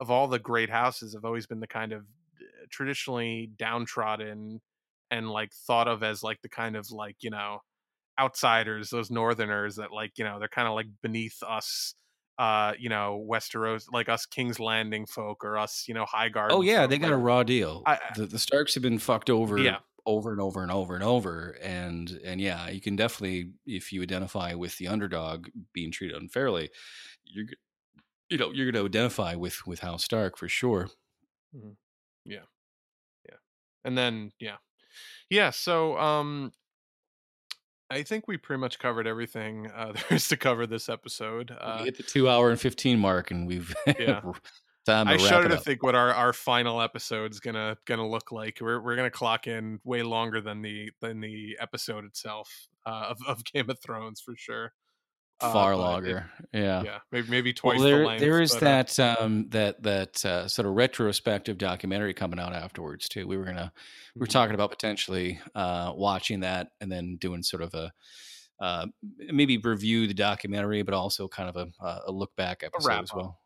of 0.00 0.10
all 0.10 0.28
the 0.28 0.38
great 0.38 0.70
houses 0.70 1.14
have 1.14 1.24
always 1.24 1.46
been 1.46 1.60
the 1.60 1.66
kind 1.66 1.92
of 1.92 2.02
uh, 2.02 2.66
traditionally 2.70 3.50
downtrodden 3.56 4.60
and 5.10 5.30
like 5.30 5.52
thought 5.52 5.88
of 5.88 6.02
as 6.02 6.22
like 6.22 6.42
the 6.42 6.48
kind 6.48 6.76
of 6.76 6.90
like, 6.90 7.16
you 7.20 7.30
know, 7.30 7.60
outsiders, 8.18 8.90
those 8.90 9.10
northerners 9.10 9.76
that 9.76 9.92
like, 9.92 10.12
you 10.18 10.24
know, 10.24 10.38
they're 10.38 10.48
kind 10.48 10.68
of 10.68 10.74
like 10.74 10.86
beneath 11.02 11.42
us 11.42 11.94
uh, 12.38 12.74
you 12.78 12.88
know, 12.88 13.24
Westeros, 13.30 13.86
like 13.92 14.08
us 14.08 14.26
King's 14.26 14.60
Landing 14.60 15.06
folk 15.06 15.44
or 15.44 15.58
us, 15.58 15.86
you 15.88 15.94
know, 15.94 16.04
High 16.04 16.30
Oh 16.48 16.62
yeah, 16.62 16.86
folk. 16.86 16.86
they 16.86 16.98
got 16.98 17.12
a 17.12 17.16
raw 17.16 17.42
deal. 17.42 17.86
I, 17.86 17.98
The 18.08 18.26
the 18.26 18.38
Starks 18.38 18.74
have 18.74 18.82
been 18.82 18.98
fucked 18.98 19.30
over 19.30 19.62
yeah, 19.62 19.80
over 20.06 20.30
and 20.30 20.40
over 20.40 20.62
and 20.62 20.70
over 20.70 20.94
and 20.94 21.02
over 21.02 21.50
and 21.62 22.10
and 22.24 22.40
yeah, 22.40 22.68
you 22.68 22.80
can 22.80 22.94
definitely 22.96 23.52
if 23.66 23.92
you 23.92 24.02
identify 24.02 24.54
with 24.54 24.78
the 24.78 24.86
underdog 24.88 25.48
being 25.72 25.90
treated 25.90 26.16
unfairly, 26.16 26.70
you're 27.24 27.46
you 28.30 28.38
know, 28.38 28.52
you're 28.52 28.70
going 28.72 28.82
to 28.84 28.88
identify 28.88 29.34
with 29.36 29.66
with 29.66 29.80
House 29.80 30.04
Stark 30.04 30.38
for 30.38 30.48
sure. 30.48 30.90
mhm, 31.52 31.76
yeah, 32.24 32.46
yeah. 33.28 33.38
And 33.84 33.96
then 33.98 34.32
yeah, 34.40 34.58
yeah. 35.30 35.50
So 35.50 35.98
um, 35.98 36.52
I 37.90 38.02
think 38.02 38.26
we 38.26 38.36
pretty 38.36 38.60
much 38.60 38.78
covered 38.78 39.06
everything 39.06 39.70
uh, 39.74 39.92
there 39.94 40.16
is 40.16 40.28
to 40.28 40.36
cover 40.36 40.66
this 40.66 40.88
episode. 40.88 41.50
We 41.50 41.56
Uh, 41.56 41.84
hit 41.84 41.96
the 41.96 42.02
2 42.02 42.28
hour 42.28 42.50
and 42.50 42.60
15 42.60 42.98
mark 42.98 43.30
and 43.30 43.46
we've 43.46 43.74
yeah, 43.98 44.20
time 44.86 45.06
to 45.06 45.12
I 45.12 45.16
shudder 45.18 45.48
to 45.48 45.56
think 45.56 45.82
what 45.82 45.94
our, 45.94 46.12
our 46.12 46.32
final 46.32 46.80
episode's 46.80 47.40
gonna 47.40 47.76
gonna 47.84 48.08
look 48.08 48.32
like. 48.32 48.58
We're 48.60 48.80
we're 48.80 48.96
gonna 48.96 49.10
clock 49.10 49.46
in 49.46 49.80
way 49.84 50.02
longer 50.02 50.40
than 50.40 50.62
the 50.62 50.90
than 51.00 51.20
the 51.20 51.56
episode 51.60 52.04
itself 52.04 52.68
uh, 52.84 53.06
of 53.10 53.18
of 53.26 53.44
Game 53.52 53.70
of 53.70 53.78
Thrones 53.80 54.20
for 54.20 54.34
sure. 54.36 54.72
Uh, 55.38 55.52
Far 55.52 55.74
it, 55.74 55.76
longer. 55.76 56.30
Yeah. 56.52 56.82
yeah, 56.82 56.98
maybe 57.12 57.28
maybe 57.28 57.54
Well, 57.62 57.74
twice 57.74 57.82
the 57.82 57.88
there 57.88 58.06
length. 58.06 58.20
there 58.20 58.40
is 58.40 58.52
But 58.52 58.62
uh, 58.62 58.64
that 58.64 59.00
um, 59.00 59.48
that 59.50 59.82
that 59.82 60.24
uh, 60.24 60.48
sort 60.48 60.66
of 60.66 60.74
retrospective 60.74 61.58
documentary 61.58 62.14
coming 62.14 62.38
out 62.38 62.54
afterwards 62.54 63.06
too. 63.06 63.26
We 63.26 63.36
were 63.36 63.44
gonna 63.44 63.70
we 64.14 64.20
were 64.20 64.26
mhm. 64.26 64.30
talking 64.30 64.54
about 64.54 64.70
potentially 64.70 65.38
uh, 65.54 65.92
watching 65.94 66.40
that 66.40 66.68
and 66.80 66.90
then 66.90 67.16
doing 67.16 67.42
sort 67.42 67.62
of 67.62 67.74
a 67.74 67.92
uh, 68.60 68.86
maybe 69.30 69.58
review 69.58 70.06
the 70.06 70.14
documentary, 70.14 70.82
but 70.82 70.94
also 70.94 71.28
kind 71.28 71.50
of 71.50 71.56
a 71.56 72.00
a 72.06 72.12
look 72.12 72.34
back 72.36 72.62
episode 72.62 73.02
as 73.02 73.12
well. 73.12 73.38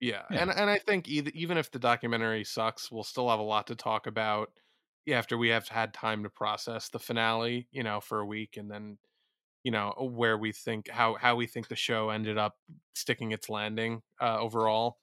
Yeah, 0.00 0.24
Yeah, 0.30 0.42
and 0.42 0.50
and 0.50 0.68
I 0.68 0.78
think 0.78 1.08
either, 1.08 1.30
even 1.32 1.56
if 1.56 1.70
the 1.70 1.78
documentary 1.78 2.44
sucks, 2.44 2.92
we'll 2.92 3.04
still 3.04 3.30
have 3.30 3.38
a 3.38 3.42
lot 3.42 3.68
to 3.68 3.74
talk 3.74 4.06
about 4.06 4.50
after 5.10 5.38
we 5.38 5.48
have 5.48 5.68
had 5.68 5.94
time 5.94 6.22
to 6.24 6.28
process 6.28 6.90
the 6.90 6.98
finale, 6.98 7.68
you 7.72 7.82
know, 7.82 8.00
for 8.00 8.20
a 8.20 8.26
week, 8.26 8.58
and 8.58 8.70
then 8.70 8.98
you 9.68 9.72
know 9.72 9.92
where 9.98 10.38
we 10.38 10.50
think 10.50 10.88
how 10.88 11.16
how 11.20 11.36
we 11.36 11.46
think 11.46 11.68
the 11.68 11.76
show 11.76 12.08
ended 12.08 12.38
up 12.38 12.56
sticking 12.94 13.32
its 13.32 13.50
landing 13.50 14.00
uh, 14.18 14.38
overall. 14.40 14.96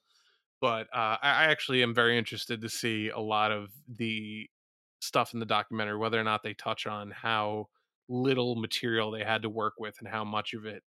But 0.60 0.88
uh, 0.92 1.18
I, 1.22 1.44
actually 1.44 1.84
am 1.84 1.94
very 1.94 2.18
interested 2.18 2.60
to 2.62 2.68
see 2.68 3.08
a 3.10 3.20
lot 3.20 3.52
of 3.52 3.68
the 3.86 4.50
stuff 4.98 5.34
in 5.34 5.38
the 5.38 5.46
documentary, 5.46 5.96
whether 5.96 6.20
or 6.20 6.24
not 6.24 6.42
they 6.42 6.52
touch 6.52 6.84
on 6.84 7.12
how 7.12 7.68
little 8.08 8.56
material 8.56 9.12
they 9.12 9.22
had 9.22 9.42
to 9.42 9.48
work 9.48 9.74
with 9.78 9.94
and 10.00 10.08
how 10.08 10.24
much 10.24 10.52
of 10.52 10.66
it 10.66 10.82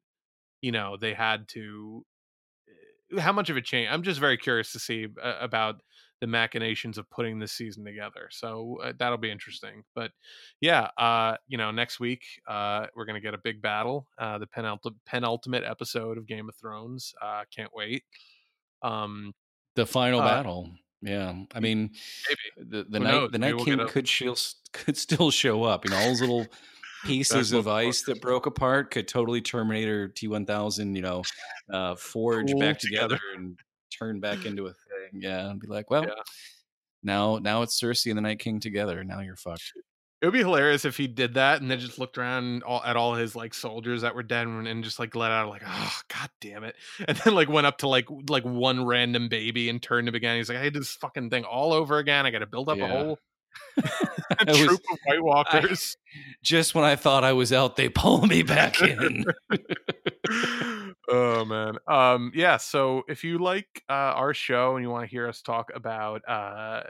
you 0.61 0.74
know 0.74 0.98
they 0.99 1.14
had 1.14 1.48
to 1.48 2.06
how 3.17 3.32
much 3.32 3.49
of 3.49 3.56
it 3.56 3.64
changed. 3.64 3.93
I'm 3.93 4.03
just 4.03 4.19
very 4.19 4.38
curious 4.38 4.74
to 4.74 4.80
see 4.80 5.08
uh, 5.24 5.35
about 5.40 5.75
the 6.22 6.27
machinations 6.27 6.98
of 6.98 7.09
putting 7.09 7.39
this 7.39 7.51
season 7.51 7.85
together. 7.85 8.27
So 8.31 8.77
uh, 8.83 8.93
that'll 8.98 9.17
be 9.17 9.31
interesting. 9.31 9.83
But 9.95 10.11
yeah, 10.61 10.89
uh, 10.98 11.38
you 11.48 11.57
know, 11.57 11.72
next 11.72 11.99
week 11.99 12.23
uh, 12.48 12.88
we're 12.95 13.06
gonna 13.06 13.22
get 13.22 13.33
a 13.33 13.39
big 13.39 13.61
battle, 13.61 14.07
uh, 14.17 14.38
the 14.38 14.48
penultimate 14.48 14.99
penultimate 15.06 15.64
episode 15.64 16.17
of 16.17 16.27
Game 16.27 16.49
of 16.49 16.56
Thrones. 16.56 17.14
Uh, 17.22 17.43
can't 17.56 17.72
wait. 17.73 18.03
Um, 18.81 19.33
the 19.75 19.85
final 19.85 20.22
uh, 20.22 20.25
battle. 20.25 20.72
Yeah, 21.01 21.33
I 21.53 21.59
mean 21.59 21.91
maybe 22.27 22.69
the 22.69 22.85
the 22.89 22.98
who 22.98 23.03
night 23.03 23.11
knows? 23.11 23.31
the 23.31 23.38
Night 23.38 23.56
we'll 23.56 23.65
King 23.65 23.88
could 23.88 24.07
still 24.07 24.35
could 24.73 24.98
still 24.98 25.31
show 25.31 25.64
up. 25.64 25.85
You 25.85 25.91
know, 25.91 25.98
all 25.98 26.07
those 26.07 26.22
little 26.22 26.48
pieces 27.06 27.53
of 27.53 27.69
ice 27.69 28.01
that 28.03 28.22
broke 28.22 28.45
apart 28.45 28.91
could 28.91 29.07
totally 29.07 29.41
Terminator 29.41 30.09
T 30.09 30.27
one 30.27 30.45
thousand. 30.45 30.95
You 30.95 31.01
know, 31.01 31.23
uh, 31.72 31.95
forge 31.95 32.51
back 32.59 32.80
together. 32.80 33.15
together 33.15 33.19
and 33.35 33.57
turn 33.98 34.19
back 34.19 34.45
into 34.45 34.68
a 34.68 34.74
thing. 34.74 35.22
Yeah, 35.22 35.50
and 35.50 35.59
be 35.59 35.68
like, 35.68 35.90
well, 35.90 36.03
Yeah, 36.03 36.14
now 37.03 37.38
now 37.38 37.61
it's 37.61 37.80
Cersei 37.82 38.09
and 38.11 38.18
the 38.18 38.22
Night 38.22 38.40
King 38.40 38.59
together. 38.59 39.03
Now 39.03 39.19
you're 39.22 39.35
fucked. 39.35 39.74
It 40.22 40.26
would 40.26 40.34
be 40.34 40.40
hilarious 40.40 40.84
if 40.84 40.98
he 40.98 41.08
did 41.08 41.35
that 41.35 41.61
and 41.61 41.72
then 41.72 41.80
just 41.80 41.98
looked 41.98 42.18
around 42.18 42.61
all, 42.64 42.84
at 42.84 42.98
all 42.98 43.16
his 43.16 43.38
like 43.38 43.53
soldiers 43.53 44.01
that 44.01 44.14
were 44.16 44.22
dead 44.24 44.48
and, 44.48 44.68
and 44.68 44.84
just 44.84 45.00
like 45.00 45.16
let 45.16 45.32
out 45.32 45.48
like, 45.48 45.61
oh 45.66 46.00
god 46.09 46.30
damn 46.42 46.66
it, 46.66 46.76
and 47.08 47.16
then 47.19 47.35
like 47.35 47.48
went 47.48 47.68
up 47.68 47.77
to 47.77 47.88
like 47.88 48.06
like 48.27 48.43
one 48.43 48.85
random 48.85 49.30
baby 49.30 49.69
and 49.69 49.82
turned 49.82 50.09
him 50.09 50.16
again. 50.16 50.35
He's 50.35 50.50
like, 50.50 50.58
I 50.58 50.64
did 50.64 50.74
this 50.76 50.92
fucking 50.95 51.30
thing 51.30 51.45
all 51.45 51.72
over 51.72 52.00
again. 52.00 52.26
I 52.26 52.32
got 52.32 52.40
to 52.40 52.48
build 52.48 52.68
up 52.68 52.77
Yeah. 52.77 52.85
a 52.85 52.88
whole 53.06 53.19
I 54.40 54.43
was- 54.45 54.58
troop 54.58 54.82
of 54.92 54.98
White 55.06 55.24
Walkers. 55.24 55.95
Just 56.43 56.76
when 56.76 56.84
I 56.84 56.95
thought 56.98 57.24
I 57.24 57.32
was 57.34 57.53
out, 57.53 57.77
they 57.77 57.88
pull 57.88 58.26
me 58.27 58.43
back 58.43 58.82
in. 58.82 59.24
Oh 61.11 61.43
man. 61.45 61.77
Um 61.88 62.31
yeah 62.35 62.57
so 62.57 63.03
if 63.07 63.23
you 63.23 63.39
like 63.39 63.83
uh 63.89 63.93
our 63.93 64.33
show 64.33 64.75
and 64.75 64.83
you 64.83 64.89
want 64.89 65.05
to 65.05 65.09
hear 65.09 65.27
us 65.27 65.41
talk 65.41 65.71
about 65.73 66.21
uh 66.27 66.83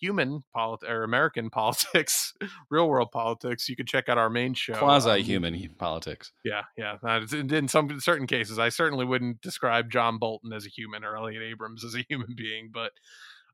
human 0.00 0.42
polit- 0.52 0.82
or 0.82 1.04
american 1.04 1.48
politics 1.60 2.34
real 2.70 2.88
world 2.88 3.12
politics 3.12 3.68
you 3.68 3.76
can 3.76 3.86
check 3.86 4.08
out 4.08 4.18
our 4.18 4.28
main 4.28 4.52
show 4.52 4.72
um, 4.72 4.80
Quasi-human 4.80 5.74
politics. 5.78 6.32
yeah 6.44 6.62
yeah 6.76 6.96
in, 7.32 7.54
in 7.54 7.68
some 7.68 8.00
certain 8.00 8.26
cases 8.26 8.58
i 8.58 8.68
certainly 8.68 9.04
wouldn't 9.04 9.40
describe 9.42 9.92
john 9.92 10.18
bolton 10.18 10.52
as 10.52 10.66
a 10.66 10.68
human 10.68 11.04
or 11.04 11.16
elliott 11.16 11.42
abrams 11.44 11.84
as 11.84 11.94
a 11.94 12.04
human 12.08 12.34
being 12.34 12.70
but 12.72 12.90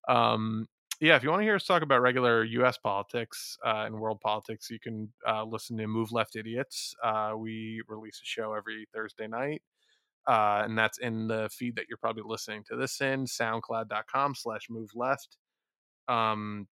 um 0.09 0.67
yeah 1.01 1.17
if 1.17 1.23
you 1.23 1.29
want 1.29 1.41
to 1.41 1.45
hear 1.45 1.57
us 1.57 1.67
talk 1.67 1.83
about 1.83 2.01
regular 2.01 2.45
us 2.45 2.79
politics 2.79 3.59
uh, 3.67 3.83
and 3.85 3.95
world 4.01 4.21
politics 4.23 4.71
you 4.71 4.81
can 4.81 5.13
uh, 5.29 5.45
listen 5.45 5.77
to 5.77 5.87
move 5.87 6.13
left 6.13 6.35
idiots. 6.35 6.95
Uh, 7.05 7.35
we 7.37 7.83
release 7.89 8.21
a 8.23 8.27
show 8.27 8.55
every 8.55 8.87
thursday 8.95 9.27
night 9.29 9.61
uh, 10.29 10.61
and 10.65 10.79
that's 10.79 10.99
in 10.99 11.27
the 11.27 11.49
feed 11.51 11.75
that 11.77 11.87
you're 11.89 11.99
probably 11.99 12.23
listening 12.25 12.63
to 12.69 12.77
this 12.77 13.01
in 13.01 13.25
soundcloud.com 13.25 14.35
slash 14.35 14.67
move 14.71 14.91
left 14.95 15.37
um 16.09 16.67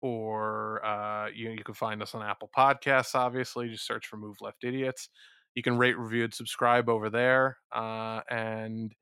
or 0.00 0.84
uh 0.84 1.26
you, 1.34 1.50
you 1.50 1.64
can 1.64 1.74
find 1.74 2.00
us 2.02 2.14
on 2.14 2.22
apple 2.22 2.50
podcasts 2.56 3.14
obviously 3.14 3.68
just 3.68 3.86
search 3.86 4.06
for 4.06 4.16
move 4.16 4.36
left 4.40 4.64
idiots. 4.64 5.08
You 5.54 5.62
can 5.62 5.76
rate 5.76 5.98
review 5.98 6.24
and 6.24 6.34
subscribe 6.34 6.88
over 6.88 7.10
there 7.10 7.58
uh 7.74 8.20
and 8.30 8.94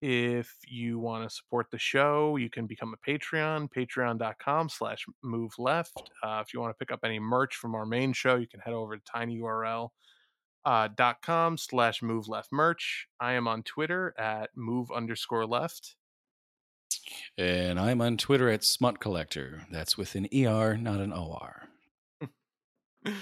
if 0.00 0.56
you 0.66 0.98
want 0.98 1.28
to 1.28 1.34
support 1.34 1.66
the 1.70 1.78
show 1.78 2.36
you 2.36 2.48
can 2.50 2.66
become 2.66 2.94
a 2.94 3.10
patreon 3.10 3.68
patreon.com 3.76 4.68
slash 4.70 5.04
move 5.22 5.52
left. 5.58 6.10
Uh, 6.24 6.42
if 6.44 6.52
you 6.52 6.60
want 6.60 6.70
to 6.70 6.78
pick 6.78 6.92
up 6.92 7.00
any 7.04 7.20
merch 7.20 7.56
from 7.56 7.74
our 7.74 7.86
main 7.86 8.12
show 8.12 8.36
you 8.36 8.48
can 8.48 8.60
head 8.60 8.74
over 8.74 8.96
to 8.96 9.02
tinyurl 9.14 9.90
uh, 10.64 10.88
dot 10.94 11.22
com 11.22 11.56
slash 11.56 12.02
move 12.02 12.28
left 12.28 12.50
merch. 12.52 13.06
I 13.20 13.32
am 13.32 13.48
on 13.48 13.62
Twitter 13.62 14.14
at 14.18 14.50
move 14.56 14.90
underscore 14.90 15.46
left. 15.46 15.96
And 17.36 17.80
I'm 17.80 18.00
on 18.00 18.16
Twitter 18.16 18.48
at 18.48 18.64
Smut 18.64 19.00
Collector. 19.00 19.66
That's 19.70 19.96
with 19.98 20.14
an 20.14 20.26
ER, 20.34 20.76
not 20.76 21.00
an 21.00 21.12
OR. 21.12 21.68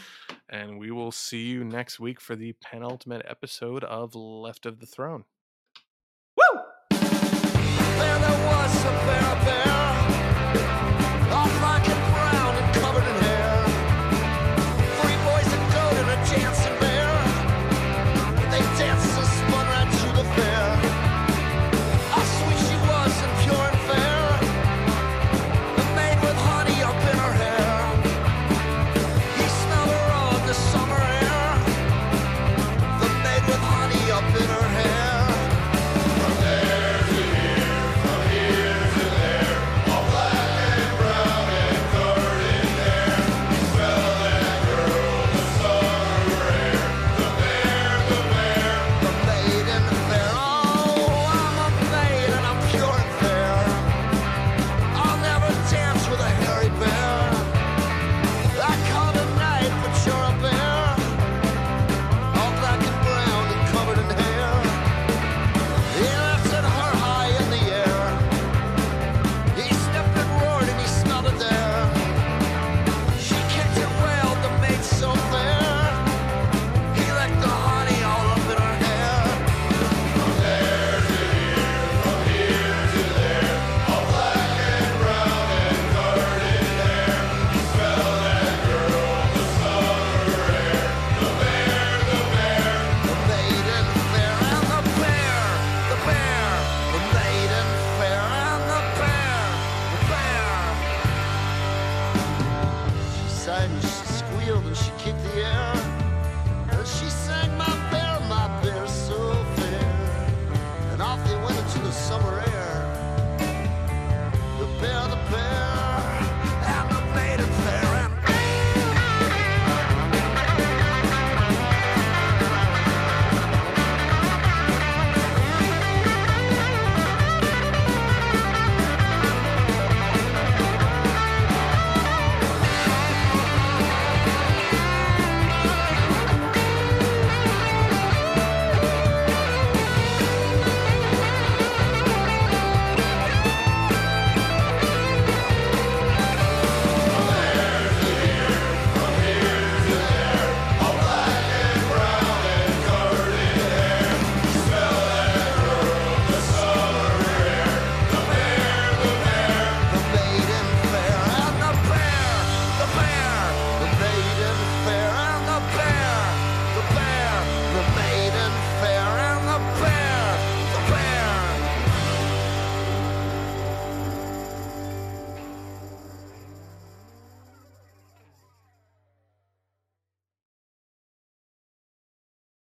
And 0.53 0.81
we 0.81 0.91
will 0.91 1.13
see 1.13 1.47
you 1.47 1.63
next 1.63 2.01
week 2.01 2.21
for 2.21 2.35
the 2.35 2.55
penultimate 2.61 3.25
episode 3.25 3.85
of 3.85 4.17
Left 4.17 4.67
of 4.67 4.81
the 4.81 4.87
Throne. 4.87 5.25
There, 6.91 8.19
there 8.19 8.47
was 8.47 8.85
a 8.85 9.45
there. 9.45 9.70